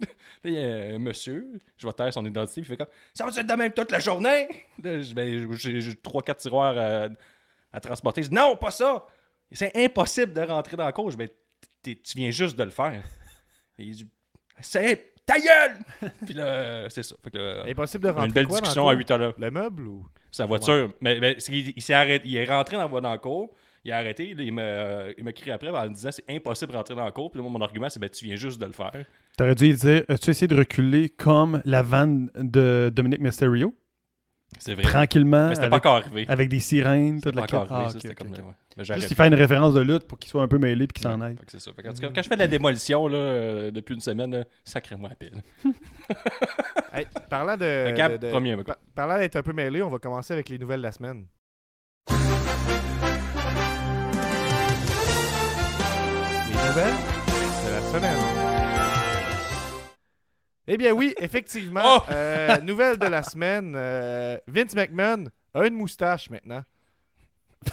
Il 0.44 0.52
y 0.52 0.58
a 0.58 0.94
un 0.94 0.98
monsieur, 0.98 1.60
je 1.76 1.86
vais 1.86 1.92
taire 1.92 2.12
son 2.12 2.24
identité, 2.24 2.60
il 2.60 2.66
fait 2.66 2.76
comme 2.76 2.86
Ça 3.14 3.24
va 3.24 3.30
être 3.30 3.46
de 3.46 3.54
même 3.54 3.72
toute 3.72 3.90
la 3.90 3.98
journée? 3.98 4.66
Ben, 4.78 5.02
j'ai 5.02 5.96
trois, 5.96 6.22
quatre 6.22 6.40
tiroirs 6.40 7.08
à, 7.72 7.80
transporter. 7.80 8.22
Je 8.22 8.28
dis 8.28 8.34
Non, 8.34 8.56
pas 8.56 8.70
ça! 8.70 9.06
C'est 9.50 9.74
impossible 9.76 10.34
de 10.34 10.42
rentrer 10.42 10.76
dans 10.76 10.84
la 10.84 10.92
cour. 10.92 11.10
Je 11.10 11.16
dis, 11.16 11.24
Ben, 11.82 11.96
tu 12.02 12.18
viens 12.18 12.30
juste 12.30 12.56
de 12.56 12.64
le 12.64 12.70
faire. 12.70 13.02
Il 13.78 13.94
dit 13.94 14.08
C'est 14.60 15.14
ta 15.26 15.38
gueule! 15.38 16.10
puis 16.24 16.34
là, 16.34 16.44
euh, 16.46 16.86
c'est 16.88 17.02
ça. 17.02 17.16
Fait 17.22 17.30
que, 17.30 17.38
là, 17.38 17.64
Impossible 17.68 18.04
de 18.04 18.08
on 18.08 18.12
a 18.12 18.14
rentrer. 18.14 18.26
une 18.28 18.32
belle 18.32 18.46
quoi, 18.46 18.60
discussion 18.60 18.88
à 18.88 18.92
cours? 18.92 18.98
8 18.98 19.10
heures. 19.10 19.34
Le 19.38 19.50
meuble 19.50 19.82
ou? 19.88 20.06
Sa 20.30 20.46
voiture. 20.46 20.90
Mais, 21.00 21.18
mais 21.20 21.36
c'est 21.38 21.52
qu'il- 21.52 21.72
il, 21.74 21.82
s'est 21.82 21.94
arrêté, 21.94 22.28
il 22.28 22.36
est 22.36 22.44
rentré 22.44 22.76
dans, 22.76 22.88
dans 23.00 23.12
le 23.12 23.18
cours. 23.18 23.50
Il 23.84 23.92
a 23.92 23.98
arrêté. 23.98 24.34
là, 24.34 24.42
il 24.42 24.52
m'a 24.52 24.62
euh, 24.62 25.12
il 25.16 25.50
après 25.52 25.70
en 25.70 25.88
me 25.88 25.94
disant 25.94 26.10
c'est 26.10 26.24
impossible 26.28 26.72
de 26.72 26.76
rentrer 26.76 26.94
dans 26.94 27.04
le 27.04 27.12
cours. 27.12 27.30
Puis 27.30 27.38
là, 27.38 27.42
moi, 27.42 27.52
mon 27.52 27.64
argument, 27.64 27.88
c'est 27.88 28.00
ben, 28.00 28.10
tu 28.10 28.24
viens 28.24 28.36
juste 28.36 28.60
de 28.60 28.66
le 28.66 28.72
faire. 28.72 28.92
T'aurais 29.36 29.54
dû 29.54 29.66
lui 29.66 29.74
dire 29.74 30.02
As-tu 30.08 30.30
essayé 30.30 30.48
de 30.48 30.56
reculer 30.56 31.08
comme 31.08 31.62
la 31.64 31.82
vanne 31.82 32.30
de 32.34 32.90
Dominique 32.94 33.20
Mysterio? 33.20 33.74
C'est 34.58 34.74
vrai. 34.74 34.84
tranquillement, 34.84 35.48
Mais 35.48 35.54
c'était 35.54 35.66
avec, 35.66 35.82
pas 35.82 35.90
encore 35.90 35.96
arrivé. 35.96 36.24
avec 36.28 36.48
des 36.48 36.60
sirènes, 36.60 37.16
toute 37.20 37.24
C'était 37.34 37.40
la 37.40 37.46
pas 37.46 37.58
encore. 37.58 37.66
Ah, 37.78 37.90
ça, 37.90 38.14
comme. 38.14 38.28
ouais. 38.30 38.36
Mais 38.76 38.84
Juste 38.84 38.86
j'arrête. 38.88 39.10
il 39.10 39.14
fait 39.16 39.26
une 39.26 39.34
référence 39.34 39.74
de 39.74 39.80
lutte 39.80 40.06
pour 40.06 40.18
qu'il 40.18 40.30
soit 40.30 40.42
un 40.42 40.48
peu 40.48 40.58
mêlé 40.58 40.84
et 40.84 40.86
qu'il 40.86 41.02
s'en 41.02 41.20
Ouais, 41.20 41.26
aille. 41.26 41.36
fait 41.36 41.44
que 41.46 41.52
c'est 41.52 41.60
ça. 41.60 41.72
Fait 41.74 41.82
que 41.82 41.88
en 41.88 41.92
tout 41.92 42.00
cas, 42.00 42.08
quand 42.14 42.22
je 42.22 42.28
fais 42.28 42.36
de 42.36 42.40
la 42.40 42.46
démolition 42.46 43.06
là, 43.08 43.16
euh, 43.18 43.70
depuis 43.70 43.94
une 43.94 44.00
semaine, 44.00 44.44
la 45.08 45.14
pile. 45.18 45.42
Hey, 46.94 47.06
parlant 47.28 47.56
de, 47.56 47.90
Gab, 47.94 48.12
de- 48.12 48.26
de- 48.26 48.30
premier, 48.30 48.56
pa- 48.58 48.78
parlant 48.94 49.18
d'être 49.18 49.36
un 49.36 49.42
peu 49.42 49.52
mêlé, 49.52 49.82
on 49.82 49.90
va 49.90 49.98
commencer 49.98 50.32
avec 50.32 50.48
les 50.48 50.58
nouvelles 50.58 50.78
de 50.80 50.84
la 50.84 50.92
semaine. 50.92 51.26
Les 56.48 56.54
nouvelles 56.68 56.94
de 57.64 57.70
la 57.72 57.80
semaine. 57.92 58.18
Eh 60.68 60.76
bien 60.76 60.92
oui, 60.92 61.14
effectivement, 61.18 61.82
Oh! 61.84 62.00
euh, 62.10 62.58
nouvelle 62.60 62.98
de 62.98 63.06
la 63.06 63.22
semaine, 63.22 63.74
euh, 63.76 64.36
Vince 64.48 64.74
McMahon 64.74 65.26
a 65.54 65.66
une 65.66 65.74
moustache 65.74 66.28
maintenant. 66.30 66.62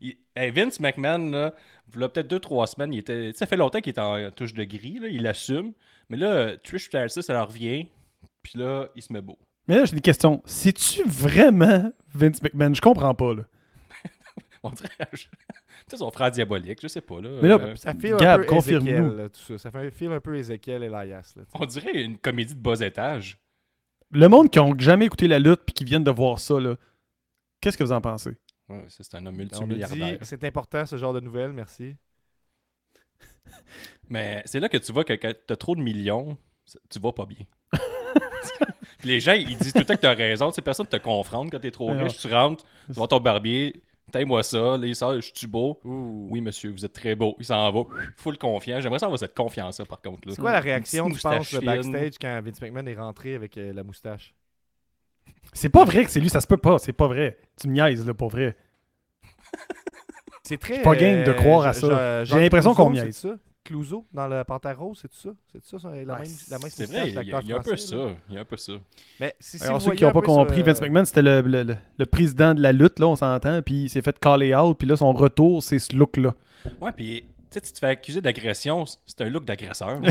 Il- 0.00 0.16
hey, 0.36 0.50
Vince 0.50 0.80
McMahon, 0.80 1.30
là, 1.30 1.54
il 1.94 2.00
y 2.00 2.04
a 2.04 2.08
peut-être 2.08 2.28
deux, 2.28 2.40
trois 2.40 2.66
semaines, 2.66 2.92
il 2.92 2.98
était, 2.98 3.26
tu 3.28 3.32
sais, 3.32 3.38
ça 3.38 3.46
fait 3.46 3.56
longtemps 3.56 3.80
qu'il 3.80 3.92
est 3.94 3.98
en 4.00 4.30
touche 4.30 4.52
de 4.52 4.64
gris, 4.64 4.98
là, 4.98 5.08
il 5.08 5.22
l'assume. 5.22 5.72
Mais 6.08 6.16
là, 6.16 6.26
euh, 6.32 6.56
Trish 6.62 6.86
Stratus, 6.86 7.24
ça 7.24 7.32
leur 7.32 7.48
revient. 7.48 7.86
Puis 8.42 8.58
là, 8.58 8.88
il 8.94 9.02
se 9.02 9.12
met 9.12 9.20
beau. 9.20 9.38
Mais 9.66 9.76
là, 9.76 9.84
j'ai 9.84 9.92
une 9.94 10.00
question. 10.00 10.42
C'est-tu 10.46 11.02
vraiment 11.06 11.92
Vince 12.14 12.42
McMahon? 12.42 12.74
Je 12.74 12.80
comprends 12.80 13.14
pas, 13.14 13.34
là. 13.34 13.42
On 14.62 14.70
dirait. 14.70 14.88
Tu 15.88 15.96
sais, 15.96 15.96
son 15.98 16.10
frère 16.10 16.30
diabolique, 16.30 16.78
je 16.82 16.88
sais 16.88 17.00
pas. 17.00 17.20
Là, 17.20 17.30
Mais 17.42 17.48
là, 17.48 17.58
Euh, 17.60 17.76
Ça 17.76 17.94
file 17.94 18.16
Gab, 18.16 18.42
un 18.42 18.44
peu. 18.44 18.56
Ézéchiel, 18.56 19.16
là, 19.16 19.28
tout 19.28 19.40
ça. 19.40 19.58
Ça 19.58 19.70
fait 19.70 20.06
un 20.06 20.20
peu 20.20 20.36
Ézéchiel 20.36 20.82
et 20.84 20.88
tu 20.88 20.94
sais. 21.22 21.40
on 21.54 21.64
dirait 21.66 22.02
une 22.02 22.18
comédie 22.18 22.54
de 22.54 22.60
bas 22.60 22.80
étage. 22.80 23.38
Le 24.10 24.28
monde 24.28 24.50
qui 24.50 24.58
ont 24.58 24.74
jamais 24.78 25.06
écouté 25.06 25.28
la 25.28 25.38
lutte 25.38 25.60
puis 25.66 25.74
qui 25.74 25.84
viennent 25.84 26.04
de 26.04 26.10
voir 26.10 26.38
ça, 26.38 26.58
là, 26.60 26.76
qu'est-ce 27.60 27.76
que 27.76 27.84
vous 27.84 27.92
en 27.92 28.00
pensez? 28.00 28.36
Ouais, 28.68 28.84
ça, 28.88 29.02
c'est 29.02 29.14
un 29.16 29.24
homme 29.26 29.36
multimilliardaire. 29.36 30.18
c'est 30.22 30.44
important 30.44 30.84
ce 30.84 30.96
genre 30.96 31.12
de 31.14 31.20
nouvelles, 31.20 31.52
merci. 31.52 31.96
Mais 34.08 34.42
c'est 34.44 34.60
là 34.60 34.68
que 34.68 34.76
tu 34.78 34.92
vois 34.92 35.04
que 35.04 35.12
quand 35.14 35.32
t'as 35.46 35.56
trop 35.56 35.74
de 35.74 35.80
millions, 35.80 36.36
tu 36.90 36.98
vas 36.98 37.12
pas 37.12 37.26
bien. 37.26 37.44
Les 39.04 39.20
gens, 39.20 39.32
ils 39.32 39.56
disent 39.56 39.72
tout 39.72 39.78
le 39.78 39.84
temps 39.84 39.94
que 39.96 40.00
t'as 40.00 40.14
raison. 40.14 40.50
Tu 40.50 40.56
sais, 40.56 40.62
personne 40.62 40.86
te 40.86 40.96
confronte 40.96 41.50
quand 41.50 41.60
t'es 41.60 41.70
trop 41.70 41.90
Ouais, 41.92 42.02
riche. 42.04 42.18
Tu 42.18 42.26
rentres, 42.32 42.64
tu 42.86 42.92
vois 42.94 43.08
ton 43.08 43.20
barbier, 43.20 43.82
taille-moi 44.10 44.42
ça. 44.42 44.78
Il 44.82 44.96
sort, 44.96 45.20
je 45.20 45.30
suis 45.34 45.46
beau. 45.46 45.80
Ouh. 45.84 46.28
Oui, 46.30 46.40
monsieur, 46.40 46.70
vous 46.70 46.84
êtes 46.84 46.92
très 46.92 47.14
beau. 47.14 47.36
Il 47.38 47.44
s'en 47.44 47.70
va. 47.70 47.82
Full 48.16 48.38
confiant. 48.38 48.80
J'aimerais 48.80 48.98
ça 48.98 49.06
avoir 49.06 49.18
cette 49.18 49.34
confiance-là, 49.34 49.84
par 49.84 50.00
contre. 50.00 50.20
C'est 50.30 50.40
quoi 50.40 50.52
la 50.52 50.60
réaction, 50.60 51.10
tu 51.10 51.20
penses, 51.20 51.38
moustache 51.38 51.52
le 51.52 51.60
backstage 51.60 52.14
quand 52.20 52.40
Vince 52.42 52.60
McMahon 52.60 52.86
est 52.86 52.96
rentré 52.96 53.34
avec 53.34 53.56
euh, 53.56 53.72
la 53.72 53.82
moustache? 53.82 54.34
C'est 55.52 55.68
pas 55.68 55.84
vrai 55.84 56.04
que 56.04 56.10
c'est 56.10 56.20
lui, 56.20 56.28
ça 56.28 56.40
se 56.40 56.46
peut 56.46 56.56
pas. 56.56 56.78
C'est 56.78 56.92
pas 56.92 57.08
vrai. 57.08 57.38
Tu 57.60 57.68
me 57.68 57.74
niaises, 57.74 58.06
là, 58.06 58.14
pour 58.14 58.28
vrai. 58.28 58.56
C'est 60.42 60.58
très. 60.58 60.82
pas 60.82 60.96
game 60.96 61.24
de 61.24 61.32
croire 61.32 61.66
à 61.66 61.72
ça. 61.72 62.24
J'ai 62.24 62.40
l'impression 62.40 62.74
qu'on 62.74 62.94
ça? 63.12 63.36
Clouseau, 63.68 64.06
dans 64.12 64.26
le 64.28 64.42
Panthère 64.44 64.78
Rose, 64.78 64.98
c'est 65.02 65.08
tout 65.08 65.16
ça? 65.18 65.28
C'est 65.52 65.60
tout 65.60 65.68
ça, 65.68 65.78
ça, 65.78 65.88
la 65.90 65.94
Ouais, 65.96 66.04
même, 66.04 66.28
la 66.50 66.58
même 66.58 66.70
C'est 66.70 66.86
vrai, 66.86 67.08
il 67.08 67.14
y, 67.14 67.18
a- 67.18 67.22
l'acteur 67.22 67.40
il 67.42 67.48
y 67.48 67.52
a 67.52 67.56
un 67.58 67.60
peu 67.62 67.76
ça. 67.76 67.96
Il 68.28 68.34
y 68.34 68.38
a 68.38 68.40
un 68.40 68.44
peu 68.44 68.56
ça. 68.56 68.72
Mais 69.20 69.34
si, 69.38 69.58
si 69.58 69.64
Alors, 69.64 69.82
ceux 69.82 69.92
qui 69.92 70.04
n'ont 70.04 70.12
pas 70.12 70.20
sur, 70.20 70.26
compris, 70.26 70.60
euh, 70.60 70.64
Vince 70.64 70.80
McMahon, 70.80 71.04
c'était 71.04 71.22
le, 71.22 71.40
le- 71.42 71.62
le- 71.64 71.76
le 71.98 72.06
président 72.06 72.54
de 72.54 72.60
la 72.62 72.72
lutte, 72.72 72.98
là, 72.98 73.06
on 73.08 73.16
s'entend, 73.16 73.60
puis 73.62 73.84
il 73.84 73.88
s'est 73.90 74.02
fait 74.02 74.18
caller 74.18 74.54
out, 74.54 74.76
puis 74.78 74.88
là, 74.88 74.96
son 74.96 75.12
retour, 75.12 75.62
c'est 75.62 75.78
ce 75.78 75.94
look-là. 75.94 76.34
Ouais, 76.80 76.92
puis 76.92 77.22
tu 77.22 77.28
sais, 77.50 77.60
tu 77.60 77.72
te 77.72 77.78
fais 77.78 77.86
accuser 77.88 78.20
d'agression, 78.20 78.84
c'est 79.06 79.20
un 79.20 79.28
look 79.28 79.44
d'agresseur. 79.44 80.00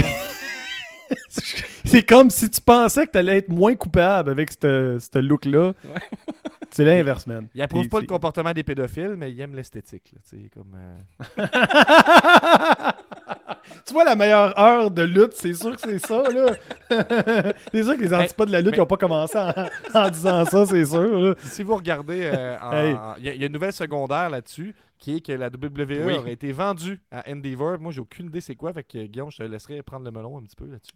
C'est 1.85 2.03
comme 2.03 2.29
si 2.29 2.49
tu 2.49 2.59
pensais 2.59 3.05
que 3.07 3.11
tu 3.13 3.17
allais 3.17 3.37
être 3.37 3.47
moins 3.47 3.75
coupable 3.75 4.29
avec 4.29 4.51
ce 4.51 4.97
ce 4.99 5.19
look-là. 5.19 5.73
C'est 6.69 6.83
l'inverse, 6.83 7.25
man. 7.25 7.47
Il 7.55 7.61
approuve 7.61 7.87
pas 7.87 8.01
le 8.01 8.07
comportement 8.07 8.51
des 8.51 8.61
pédophiles, 8.63 9.15
mais 9.17 9.31
il 9.31 9.39
aime 9.39 9.55
l'esthétique. 9.55 10.11
là, 10.13 10.19
tu 10.29 10.37
sais, 10.43 10.49
Comme, 10.53 10.75
euh, 10.75 11.47
tu 13.85 13.93
vois, 13.93 14.03
la 14.03 14.15
meilleure 14.15 14.57
heure 14.59 14.91
de 14.91 15.01
lutte, 15.03 15.33
c'est 15.33 15.53
sûr 15.53 15.75
que 15.75 15.81
c'est 15.81 15.99
ça, 16.05 16.23
là. 16.29 16.55
c'est 17.71 17.83
sûr 17.83 17.95
que 17.97 18.01
les 18.01 18.13
antipodes 18.13 18.47
de 18.47 18.53
la 18.53 18.61
lutte 18.61 18.71
mais- 18.71 18.77
n'ont 18.77 18.85
pas 18.85 18.97
commencé 18.97 19.37
en, 19.37 19.53
en 19.93 20.09
disant 20.09 20.45
ça, 20.45 20.65
c'est 20.65 20.85
sûr. 20.85 21.19
là. 21.19 21.35
Si 21.43 21.63
vous 21.63 21.75
regardez, 21.75 22.29
euh, 22.33 22.57
en- 22.61 22.71
Hey. 22.73 22.93
en- 22.93 23.15
il 23.17 23.25
y, 23.25 23.29
a- 23.29 23.33
il 23.33 23.41
y 23.41 23.43
a 23.43 23.47
une 23.47 23.53
nouvelle 23.53 23.73
secondaire 23.73 24.29
là-dessus 24.29 24.75
qui 24.97 25.15
est 25.17 25.21
que 25.25 25.31
la 25.31 25.49
WWE 25.49 26.05
Oui. 26.07 26.13
aurait 26.17 26.33
été 26.33 26.51
vendue 26.51 26.99
à 27.11 27.23
Endeavor. 27.29 27.79
Moi, 27.79 27.91
j'ai 27.91 28.01
aucune 28.01 28.27
idée 28.27 28.41
c'est 28.41 28.55
quoi. 28.55 28.73
Fait 28.73 28.83
que 28.83 29.05
Guillaume, 29.05 29.31
je 29.31 29.37
te 29.37 29.43
laisserai 29.43 29.81
prendre 29.83 30.05
le 30.05 30.11
melon 30.11 30.37
un 30.37 30.41
petit 30.43 30.55
peu 30.55 30.65
là-dessus. 30.65 30.93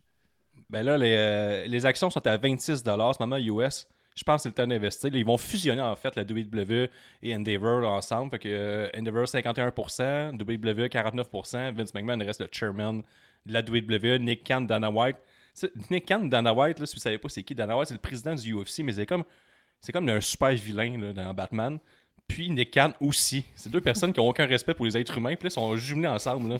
Ben 0.69 0.83
là, 0.83 0.97
les, 0.97 1.15
euh, 1.17 1.65
les 1.67 1.85
actions 1.85 2.09
sont 2.09 2.25
à 2.25 2.37
26 2.37 2.83
en 2.87 3.13
ce 3.13 3.17
moment 3.21 3.37
US. 3.37 3.87
Je 4.21 4.23
pense 4.23 4.37
que 4.37 4.43
c'est 4.43 4.49
le 4.49 4.53
temps 4.53 4.67
d'investir. 4.67 5.09
Ils 5.15 5.25
vont 5.25 5.39
fusionner 5.39 5.81
en 5.81 5.95
fait 5.95 6.15
la 6.15 6.21
WWE 6.21 6.87
et 7.23 7.35
Endeavor 7.35 7.89
ensemble. 7.91 8.29
Fait 8.29 8.37
que 8.37 8.49
euh, 8.49 8.87
Endeavor 8.95 9.25
51%, 9.25 10.39
WWE 10.39 10.85
49%, 10.85 11.73
Vince 11.73 11.91
McMahon 11.95 12.19
reste 12.19 12.41
le 12.41 12.47
chairman 12.51 13.01
de 13.47 13.51
la 13.51 13.61
WWE, 13.61 14.19
Nick 14.19 14.43
Khan, 14.47 14.61
Dana 14.61 14.91
White. 14.91 15.17
Nick 15.89 16.07
Khan, 16.07 16.19
Dana 16.25 16.53
White, 16.53 16.79
là, 16.79 16.85
si 16.85 16.95
vous 16.95 17.01
savez 17.01 17.17
pas 17.17 17.29
c'est 17.29 17.41
qui, 17.41 17.55
Dana 17.55 17.75
White, 17.75 17.87
c'est 17.87 17.95
le 17.95 17.99
président 17.99 18.35
du 18.35 18.53
UFC, 18.53 18.83
mais 18.83 18.91
c'est 18.91 19.07
comme 19.07 19.23
c'est 19.79 19.91
comme 19.91 20.07
un 20.07 20.21
super 20.21 20.51
vilain 20.51 20.99
là, 20.99 21.13
dans 21.13 21.33
Batman. 21.33 21.79
Puis 22.27 22.51
Nick 22.51 22.75
Khan 22.75 22.93
aussi. 23.01 23.43
C'est 23.55 23.71
deux 23.71 23.81
personnes 23.81 24.13
qui 24.13 24.19
ont 24.19 24.29
aucun 24.29 24.45
respect 24.45 24.75
pour 24.75 24.85
les 24.85 24.95
êtres 24.95 25.17
humains. 25.17 25.35
Puis 25.35 25.45
là, 25.45 25.49
ils 25.49 25.51
sont 25.51 25.75
jumelés 25.77 26.09
ensemble. 26.09 26.47
là. 26.47 26.57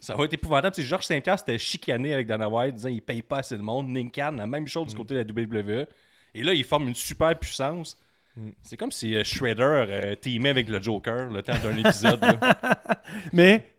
Ça 0.00 0.16
va 0.16 0.24
être 0.24 0.32
épouvantable. 0.32 0.74
C'est 0.74 0.82
Georges 0.82 1.04
Saint-Pierre 1.04 1.38
c'était 1.38 1.58
chicané 1.58 2.14
avec 2.14 2.26
Dana 2.26 2.48
White, 2.48 2.76
disant 2.76 2.88
qu'il 2.88 3.02
paye 3.02 3.20
pas 3.20 3.40
assez 3.40 3.58
de 3.58 3.62
monde. 3.62 3.88
Nick 3.88 4.14
Khan, 4.14 4.32
la 4.32 4.46
même 4.46 4.66
chose 4.66 4.88
du 4.88 4.96
côté 4.96 5.14
de 5.14 5.20
la 5.20 5.60
WWE. 5.60 5.86
Et 6.34 6.42
là, 6.42 6.54
ils 6.54 6.64
forment 6.64 6.88
une 6.88 6.94
super 6.94 7.38
puissance. 7.38 7.96
Mm. 8.36 8.50
C'est 8.62 8.76
comme 8.76 8.92
si 8.92 9.14
euh, 9.14 9.24
Shredder 9.24 9.62
euh, 9.62 10.14
teamait 10.16 10.48
avec 10.50 10.68
le 10.68 10.80
Joker 10.80 11.30
le 11.30 11.42
temps 11.42 11.58
d'un 11.62 11.76
épisode. 11.76 12.20
Mais, 13.32 13.70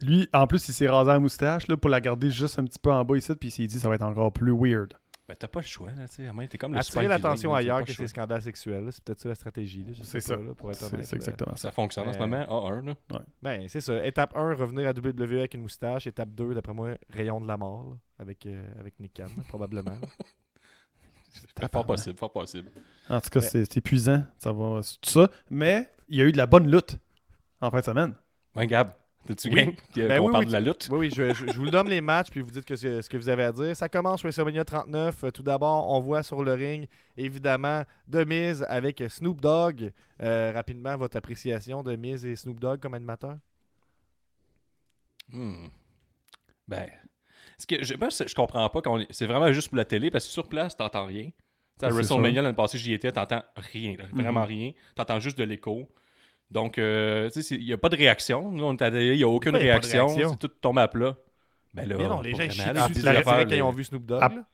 lui, 0.00 0.28
en 0.32 0.46
plus, 0.46 0.68
il 0.68 0.74
s'est 0.74 0.88
rasé 0.88 1.08
la 1.10 1.18
moustache 1.18 1.66
là, 1.68 1.76
pour 1.76 1.90
la 1.90 2.00
garder 2.00 2.30
juste 2.30 2.58
un 2.58 2.64
petit 2.64 2.78
peu 2.78 2.90
en 2.90 3.04
bas 3.04 3.16
ici, 3.16 3.34
puis 3.34 3.48
il 3.48 3.52
s'est 3.52 3.66
dit 3.66 3.78
ça 3.80 3.88
va 3.88 3.94
être 3.96 4.02
encore 4.02 4.32
plus 4.32 4.52
weird. 4.54 4.94
Ben, 5.28 5.36
t'as 5.38 5.46
pas 5.46 5.60
le 5.60 5.66
choix, 5.66 5.92
là, 5.92 6.08
tu 6.08 6.16
sais. 6.16 6.26
à 6.26 6.32
moins, 6.32 6.48
T'es 6.48 6.58
comme 6.58 6.72
le 6.72 6.80
Attirer 6.80 7.06
l'attention 7.06 7.54
ailleurs 7.54 7.84
que 7.84 7.88
le 7.90 7.94
ces 7.94 8.08
scandales 8.08 8.42
sexuels. 8.42 8.88
C'est 8.90 9.04
peut-être 9.04 9.20
ça 9.20 9.28
la 9.28 9.34
stratégie. 9.36 9.84
là, 9.84 9.92
C'est 10.02 10.20
ça. 10.20 10.34
là, 10.34 10.54
pour 10.56 10.72
être 10.72 10.82
honnête, 10.92 11.06
c'est 11.06 11.14
exactement 11.14 11.54
ça. 11.54 11.68
Ça 11.68 11.70
fonctionne 11.70 12.08
en 12.08 12.12
ce 12.12 12.18
Euh, 12.18 12.26
moment, 12.26 12.42
A1. 12.48 12.84
Là. 12.84 13.22
Ben, 13.40 13.68
c'est 13.68 13.80
ça. 13.80 14.04
Étape 14.04 14.36
1, 14.36 14.54
revenir 14.54 14.88
à 14.88 14.90
WWE 14.90 15.38
avec 15.38 15.54
une 15.54 15.62
moustache. 15.62 16.08
Étape 16.08 16.30
2, 16.30 16.54
d'après 16.54 16.74
moi, 16.74 16.96
rayon 17.10 17.40
de 17.40 17.46
la 17.46 17.56
mort 17.56 17.90
là, 17.90 17.96
avec, 18.18 18.44
euh, 18.46 18.60
avec 18.80 18.98
Nick 18.98 19.14
Khan, 19.14 19.28
probablement. 19.46 19.94
fort 21.72 21.86
possible, 21.86 22.18
fort 22.18 22.32
possible. 22.32 22.70
En 23.08 23.20
tout 23.20 23.30
cas, 23.30 23.40
Ouais. 23.40 23.46
c'est 23.46 23.76
épuisant, 23.76 24.24
ça 24.38 24.52
va, 24.52 24.80
tout 25.00 25.10
ça. 25.10 25.28
Mais 25.50 25.90
il 26.08 26.18
y 26.18 26.22
a 26.22 26.24
eu 26.24 26.32
de 26.32 26.36
la 26.36 26.46
bonne 26.46 26.70
lutte 26.70 26.96
en 27.60 27.70
fin 27.70 27.80
de 27.80 27.84
semaine. 27.84 28.14
Ouais, 28.56 28.66
Gab, 28.66 28.92
t'es-tu 29.26 29.48
Oui. 29.48 29.54
game 29.54 29.74
qu'on 29.74 30.08
Ben 30.08 30.20
oui, 30.20 30.32
parle 30.32 30.44
oui, 30.44 30.46
de 30.46 30.52
la 30.52 30.60
lutte? 30.60 30.88
Oui, 30.90 30.98
oui, 30.98 31.10
je, 31.14 31.32
je- 31.34 31.46
je 31.52 31.58
vous 31.58 31.70
donne 31.70 31.88
les 31.88 32.00
matchs, 32.00 32.30
puis 32.30 32.40
vous 32.40 32.50
dites 32.50 32.64
que 32.64 32.76
ce 32.76 33.08
que 33.08 33.16
vous 33.16 33.28
avez 33.28 33.44
à 33.44 33.52
dire. 33.52 33.76
Ça 33.76 33.88
commence 33.88 34.22
WrestleMania 34.22 34.64
39. 34.64 35.24
Euh, 35.24 35.30
Tout 35.30 35.42
d'abord, 35.42 35.88
on 35.90 36.00
voit 36.00 36.22
sur 36.22 36.42
le 36.42 36.54
ring, 36.54 36.88
évidemment, 37.16 37.84
de 38.08 38.24
Miz 38.24 38.64
avec 38.68 39.02
Snoop 39.08 39.40
Dogg. 39.40 39.92
Euh, 40.22 40.52
rapidement, 40.54 40.96
votre 40.96 41.16
appréciation 41.16 41.82
de 41.82 41.94
Miz 41.96 42.24
et 42.26 42.36
Snoop 42.36 42.58
Dogg 42.60 42.80
comme 42.80 42.94
animateur? 42.94 43.36
Hmm. 45.32 45.66
Ben, 46.66 46.88
ce 47.60 47.66
que 47.66 47.84
je, 47.84 47.94
moi, 47.94 48.10
c'est- 48.10 48.26
je 48.28 48.34
comprends 48.34 48.68
pas 48.68 48.80
quand 48.82 48.98
c'est 49.10 49.26
vraiment 49.26 49.52
juste 49.52 49.68
pour 49.68 49.76
la 49.76 49.84
télé 49.84 50.10
parce 50.10 50.24
que 50.26 50.32
sur 50.32 50.48
place, 50.48 50.76
t'entends 50.76 51.06
rien. 51.06 51.24
Tu 51.24 51.30
sais, 51.80 51.86
à 51.86 51.90
WrestleMania 51.90 52.42
l'année 52.42 52.54
passée, 52.56 52.78
j'y 52.78 52.92
étais, 52.92 53.12
t'entends 53.12 53.42
rien, 53.56 53.96
là, 53.96 54.04
vraiment 54.12 54.40
Mhm. 54.40 54.46
rien. 54.46 54.72
T'entends 54.96 55.20
juste 55.20 55.38
de 55.38 55.44
l'écho. 55.44 55.88
Donc, 56.50 56.78
euh, 56.78 57.28
tu 57.28 57.34
sais, 57.34 57.42
c'est- 57.42 57.54
il 57.56 57.64
n'y 57.64 57.72
a 57.72 57.78
pas 57.78 57.88
de 57.88 57.96
réaction. 57.96 58.50
Nous, 58.50 58.64
on 58.64 58.76
est 58.76 58.82
il 59.12 59.16
n'y 59.16 59.22
a 59.22 59.28
aucune 59.28 59.54
a 59.54 59.58
réaction. 59.58 60.06
réaction? 60.08 60.30
C'est 60.32 60.48
tout 60.48 60.54
tombé 60.60 60.80
à 60.82 60.88
plat. 60.88 61.16
Ben 61.72 61.88
là, 61.88 61.94
Mais 61.96 62.08
non, 62.08 62.20
les 62.20 62.32
gens 62.34 62.42
ils 62.42 62.50
chient 62.52 62.64
là, 62.72 62.88
dessus. 62.88 63.00
vrai 63.02 63.16
affaires, 63.16 63.46
quand 63.46 63.54
ils 63.54 63.62
ont 63.62 63.70
vu 63.70 63.84
Snoop 63.84 64.04
Dogg. 64.04 64.18
Ah, 64.22 64.28
là. 64.28 64.44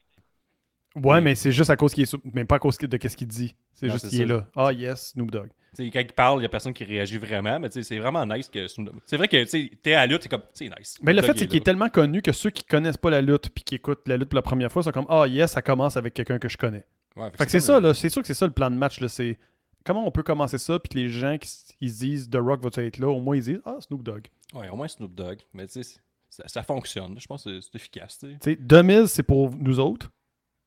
Ouais, 1.03 1.21
mais 1.21 1.35
c'est 1.35 1.53
juste 1.53 1.71
à 1.71 1.77
cause 1.77 1.93
qu'il 1.93 2.05
est 2.05 2.17
mais 2.33 2.45
pas 2.45 2.57
à 2.57 2.59
cause 2.59 2.79
de 2.79 2.97
qu'est-ce 2.97 3.17
qu'il 3.17 3.27
dit. 3.29 3.55
C'est 3.75 3.91
juste 3.91 4.09
qu'il 4.09 4.23
est 4.23 4.27
là. 4.27 4.47
Ah 4.57 4.73
yes, 4.73 5.11
Snoop 5.13 5.31
Dogg. 5.31 5.49
Tu 5.77 5.85
sais, 5.85 5.91
quand 5.91 6.01
il 6.01 6.07
parle, 6.13 6.39
il 6.39 6.41
n'y 6.41 6.47
a 6.47 6.49
personne 6.49 6.73
qui 6.73 6.85
réagit 6.85 7.19
vraiment, 7.19 7.61
mais 7.61 7.69
c'est 7.71 7.99
vraiment 7.99 8.25
nice 8.25 8.49
que. 8.49 8.67
C'est 9.05 9.17
vrai 9.19 9.29
que 9.29 9.45
t'es 9.83 9.93
à 9.93 9.99
la 10.01 10.07
lutte, 10.07 10.23
c'est 10.23 10.29
comme. 10.31 10.43
C'est 10.55 10.69
nice. 10.71 10.97
Mais 11.03 11.13
le 11.13 11.21
fait, 11.21 11.37
c'est 11.39 11.47
qu'il 11.47 11.59
est 11.59 11.65
tellement 11.65 11.91
connu 11.91 12.23
que 12.23 12.33
ceux 12.33 12.49
qui 12.51 12.65
connaissent 12.65 12.97
pas 12.97 13.11
la 13.11 13.21
lutte 13.21 13.51
puis 13.51 13.63
qui 13.63 13.75
écoutent 13.75 14.07
la 14.09 14.17
lutte 14.17 14.31
pour 14.31 14.37
la 14.37 14.43
première 14.43 14.73
fois 14.73 14.83
sont 14.83 14.91
comme 14.93 15.07
Ah 15.11 15.27
yes, 15.29 15.53
ça 15.53 15.61
commence 15.63 15.97
avec 15.99 16.15
quelqu'un 16.15 16.39
que 16.39 16.49
je 16.49 16.57
connais. 16.57 16.85
Ouais, 17.15 17.31
Fait 17.37 17.45
que 17.45 17.51
c'est 17.51 17.61
ça, 17.61 17.79
là. 17.81 17.93
C'est 17.95 18.09
sûr 18.09 18.23
que 18.23 18.27
c'est 18.29 18.35
ça 18.35 18.47
le 18.47 18.53
plan 18.53 18.71
de 18.71 18.77
match. 18.77 19.01
là. 19.01 19.09
C'est 19.09 19.39
comment 19.85 20.07
on 20.07 20.11
peut 20.11 20.23
commencer 20.23 20.57
ça 20.59 20.79
puis 20.79 20.89
que 20.89 20.99
les 20.99 21.09
gens 21.11 21.37
qui 21.39 21.49
ils 21.83 21.91
se 21.91 21.99
disent 21.99 22.31
The 22.31 22.37
Rock 22.37 22.63
va 22.63 22.83
être 22.83 22.99
là, 22.99 23.09
au 23.09 23.21
moins 23.21 23.37
ils 23.37 23.43
disent 23.43 23.61
Ah 23.67 23.77
Snoop 23.81 24.03
Dogg. 24.03 24.27
Ouais, 24.55 24.69
au 24.71 24.77
moins 24.77 24.89
Snoop 24.89 25.15
Dogg. 25.15 25.41
Mais 25.53 25.67
tu 25.67 25.83
sais, 25.83 25.99
ça, 26.31 26.45
ça 26.49 26.63
fonctionne. 26.63 27.19
Je 27.21 27.27
pense 27.27 27.45
que 27.45 27.61
c'est- 27.61 27.75
efficace. 27.75 28.19
tu 28.19 28.27
sais. 28.29 28.33
Tu 28.41 28.51
sais, 28.53 28.57
2000 28.57 29.09
c'est 29.09 29.23
pour 29.23 29.51
nous 29.55 29.79
autres, 29.79 30.11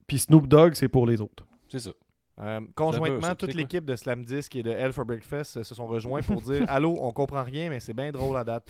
puis 0.10 0.20
Snoop 0.20 0.48
Dogg 0.48 0.74
c'est 0.74 0.90
pour 0.90 1.08
les 1.08 1.22
autres. 1.22 1.46
C'est 1.70 1.80
ça. 1.80 1.92
Euh, 2.42 2.62
conjointement, 2.76 3.22
ça, 3.28 3.36
toute 3.36 3.54
l'équipe 3.54 3.84
de 3.86 3.96
Slam 3.96 4.24
Disc 4.24 4.56
et 4.56 4.64
de 4.64 4.72
Hell 4.72 4.94
for 4.94 5.06
Breakfast 5.06 5.58
euh, 5.58 5.64
se 5.64 5.76
sont 5.76 5.88
rejoints 5.88 6.22
pour 6.22 6.42
dire 6.42 6.66
Allô, 6.70 6.98
on 7.02 7.12
comprend 7.12 7.44
rien, 7.44 7.70
mais 7.70 7.80
c'est 7.80 7.94
bien 7.94 8.12
drôle 8.12 8.38
à 8.38 8.44
date. 8.44 8.70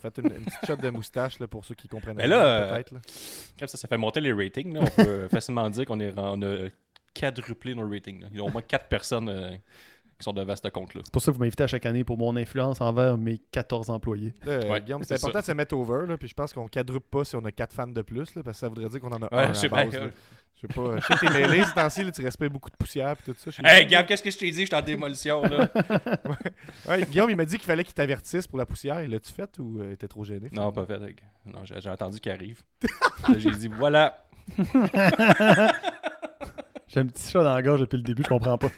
Faites 0.00 0.18
une, 0.18 0.26
une 0.26 0.44
petite 0.44 0.66
shot 0.66 0.76
de 0.76 0.90
moustache 0.90 1.38
là, 1.40 1.46
pour 1.48 1.64
ceux 1.64 1.74
qui 1.74 1.88
comprennent 1.88 2.16
Mais 2.16 2.24
rien, 2.24 2.36
là, 2.36 2.44
euh, 2.46 2.74
peut-être. 2.74 2.92
là. 2.92 3.00
Comme 3.58 3.68
ça, 3.68 3.76
ça 3.76 3.88
fait 3.88 3.98
monter 3.98 4.20
les 4.20 4.32
ratings. 4.32 4.72
là. 4.74 4.80
On 4.82 5.02
peut 5.04 5.28
facilement 5.30 5.68
dire 5.70 5.84
qu'on 5.84 6.00
on 6.00 6.42
a 6.42 6.68
quadruplé 7.14 7.74
nos 7.74 7.88
ratings. 7.88 8.22
là. 8.22 8.28
Il 8.30 8.36
y 8.36 8.40
a 8.40 8.44
au 8.44 8.50
moins 8.50 8.62
4 8.62 8.88
personnes 8.88 9.28
euh, 9.28 9.56
qui 10.18 10.24
sont 10.24 10.32
devant 10.32 10.54
ce 10.56 10.68
compte-là. 10.68 11.00
C'est 11.04 11.12
pour 11.12 11.22
ça 11.22 11.30
que 11.32 11.36
vous 11.36 11.42
m'invitez 11.42 11.64
à 11.64 11.66
chaque 11.66 11.86
année 11.86 12.04
pour 12.04 12.16
mon 12.18 12.34
influence 12.36 12.80
envers 12.80 13.16
mes 13.18 13.38
14 13.50 13.90
employés. 13.90 14.32
Ouais, 14.46 14.80
Guillaume, 14.80 15.02
c'est 15.04 15.14
important 15.14 15.38
ça. 15.38 15.40
de 15.42 15.46
se 15.46 15.52
mettre 15.52 15.74
over, 15.76 16.06
là, 16.06 16.16
puis 16.16 16.28
je 16.28 16.34
pense 16.34 16.52
qu'on 16.52 16.68
quadruple 16.68 17.06
pas 17.10 17.24
si 17.24 17.36
on 17.36 17.44
a 17.44 17.52
4 17.52 17.72
fans 17.74 17.86
de 17.86 18.02
plus, 18.02 18.34
là, 18.34 18.42
parce 18.42 18.56
que 18.56 18.60
ça 18.60 18.68
voudrait 18.68 18.88
dire 18.88 19.00
qu'on 19.00 19.12
en 19.12 19.22
a 19.22 19.34
Ouais, 19.34 19.44
un 19.44 19.52
je 19.52 19.58
sais 19.58 19.68
base, 19.68 19.88
bien, 19.90 20.00
là. 20.00 20.06
ouais. 20.06 20.12
Je 20.56 20.60
sais 20.68 20.72
pas, 20.72 20.96
je 20.98 21.04
sais 21.06 21.14
que 21.14 21.26
t'es 21.26 21.32
mêlé 21.48 21.64
ce 21.64 21.74
temps-ci, 21.74 22.12
tu 22.12 22.22
respectes 22.22 22.52
beaucoup 22.52 22.70
de 22.70 22.76
poussière 22.76 23.10
et 23.12 23.16
tout 23.32 23.34
ça. 23.36 23.50
Hey, 23.64 23.84
pas. 23.84 23.90
Gab, 23.90 24.06
qu'est-ce 24.06 24.22
que 24.22 24.30
je 24.30 24.38
t'ai 24.38 24.50
dit? 24.52 24.60
Je 24.62 24.66
suis 24.66 24.74
en 24.74 24.80
démolition, 24.82 25.42
là. 25.42 25.68
Ouais, 26.88 27.04
Guillaume, 27.06 27.28
il 27.30 27.36
m'a 27.36 27.44
dit 27.44 27.56
qu'il 27.56 27.66
fallait 27.66 27.82
qu'il 27.84 27.92
t'avertisse 27.92 28.46
pour 28.46 28.58
la 28.58 28.64
poussière. 28.64 29.06
L'as-tu 29.06 29.32
fait 29.32 29.50
ou 29.58 29.80
euh, 29.80 29.96
t'es 29.96 30.06
trop 30.08 30.24
gêné? 30.24 30.48
non, 30.52 30.70
pas 30.72 30.86
fait. 30.86 30.98
Non, 31.44 31.64
j'ai 31.64 31.80
j'ai 31.80 31.90
entendu 31.90 32.20
qu'il 32.20 32.30
arrive. 32.32 32.62
J'ai 33.36 33.50
dit, 33.50 33.68
voilà. 33.68 34.24
J'ai 36.88 37.00
un 37.00 37.06
petit 37.06 37.30
chat 37.30 37.42
dans 37.42 37.54
la 37.54 37.62
gorge 37.62 37.80
depuis 37.80 37.96
le 37.96 38.02
début, 38.02 38.22
je 38.22 38.28
comprends 38.28 38.56
pas. 38.58 38.68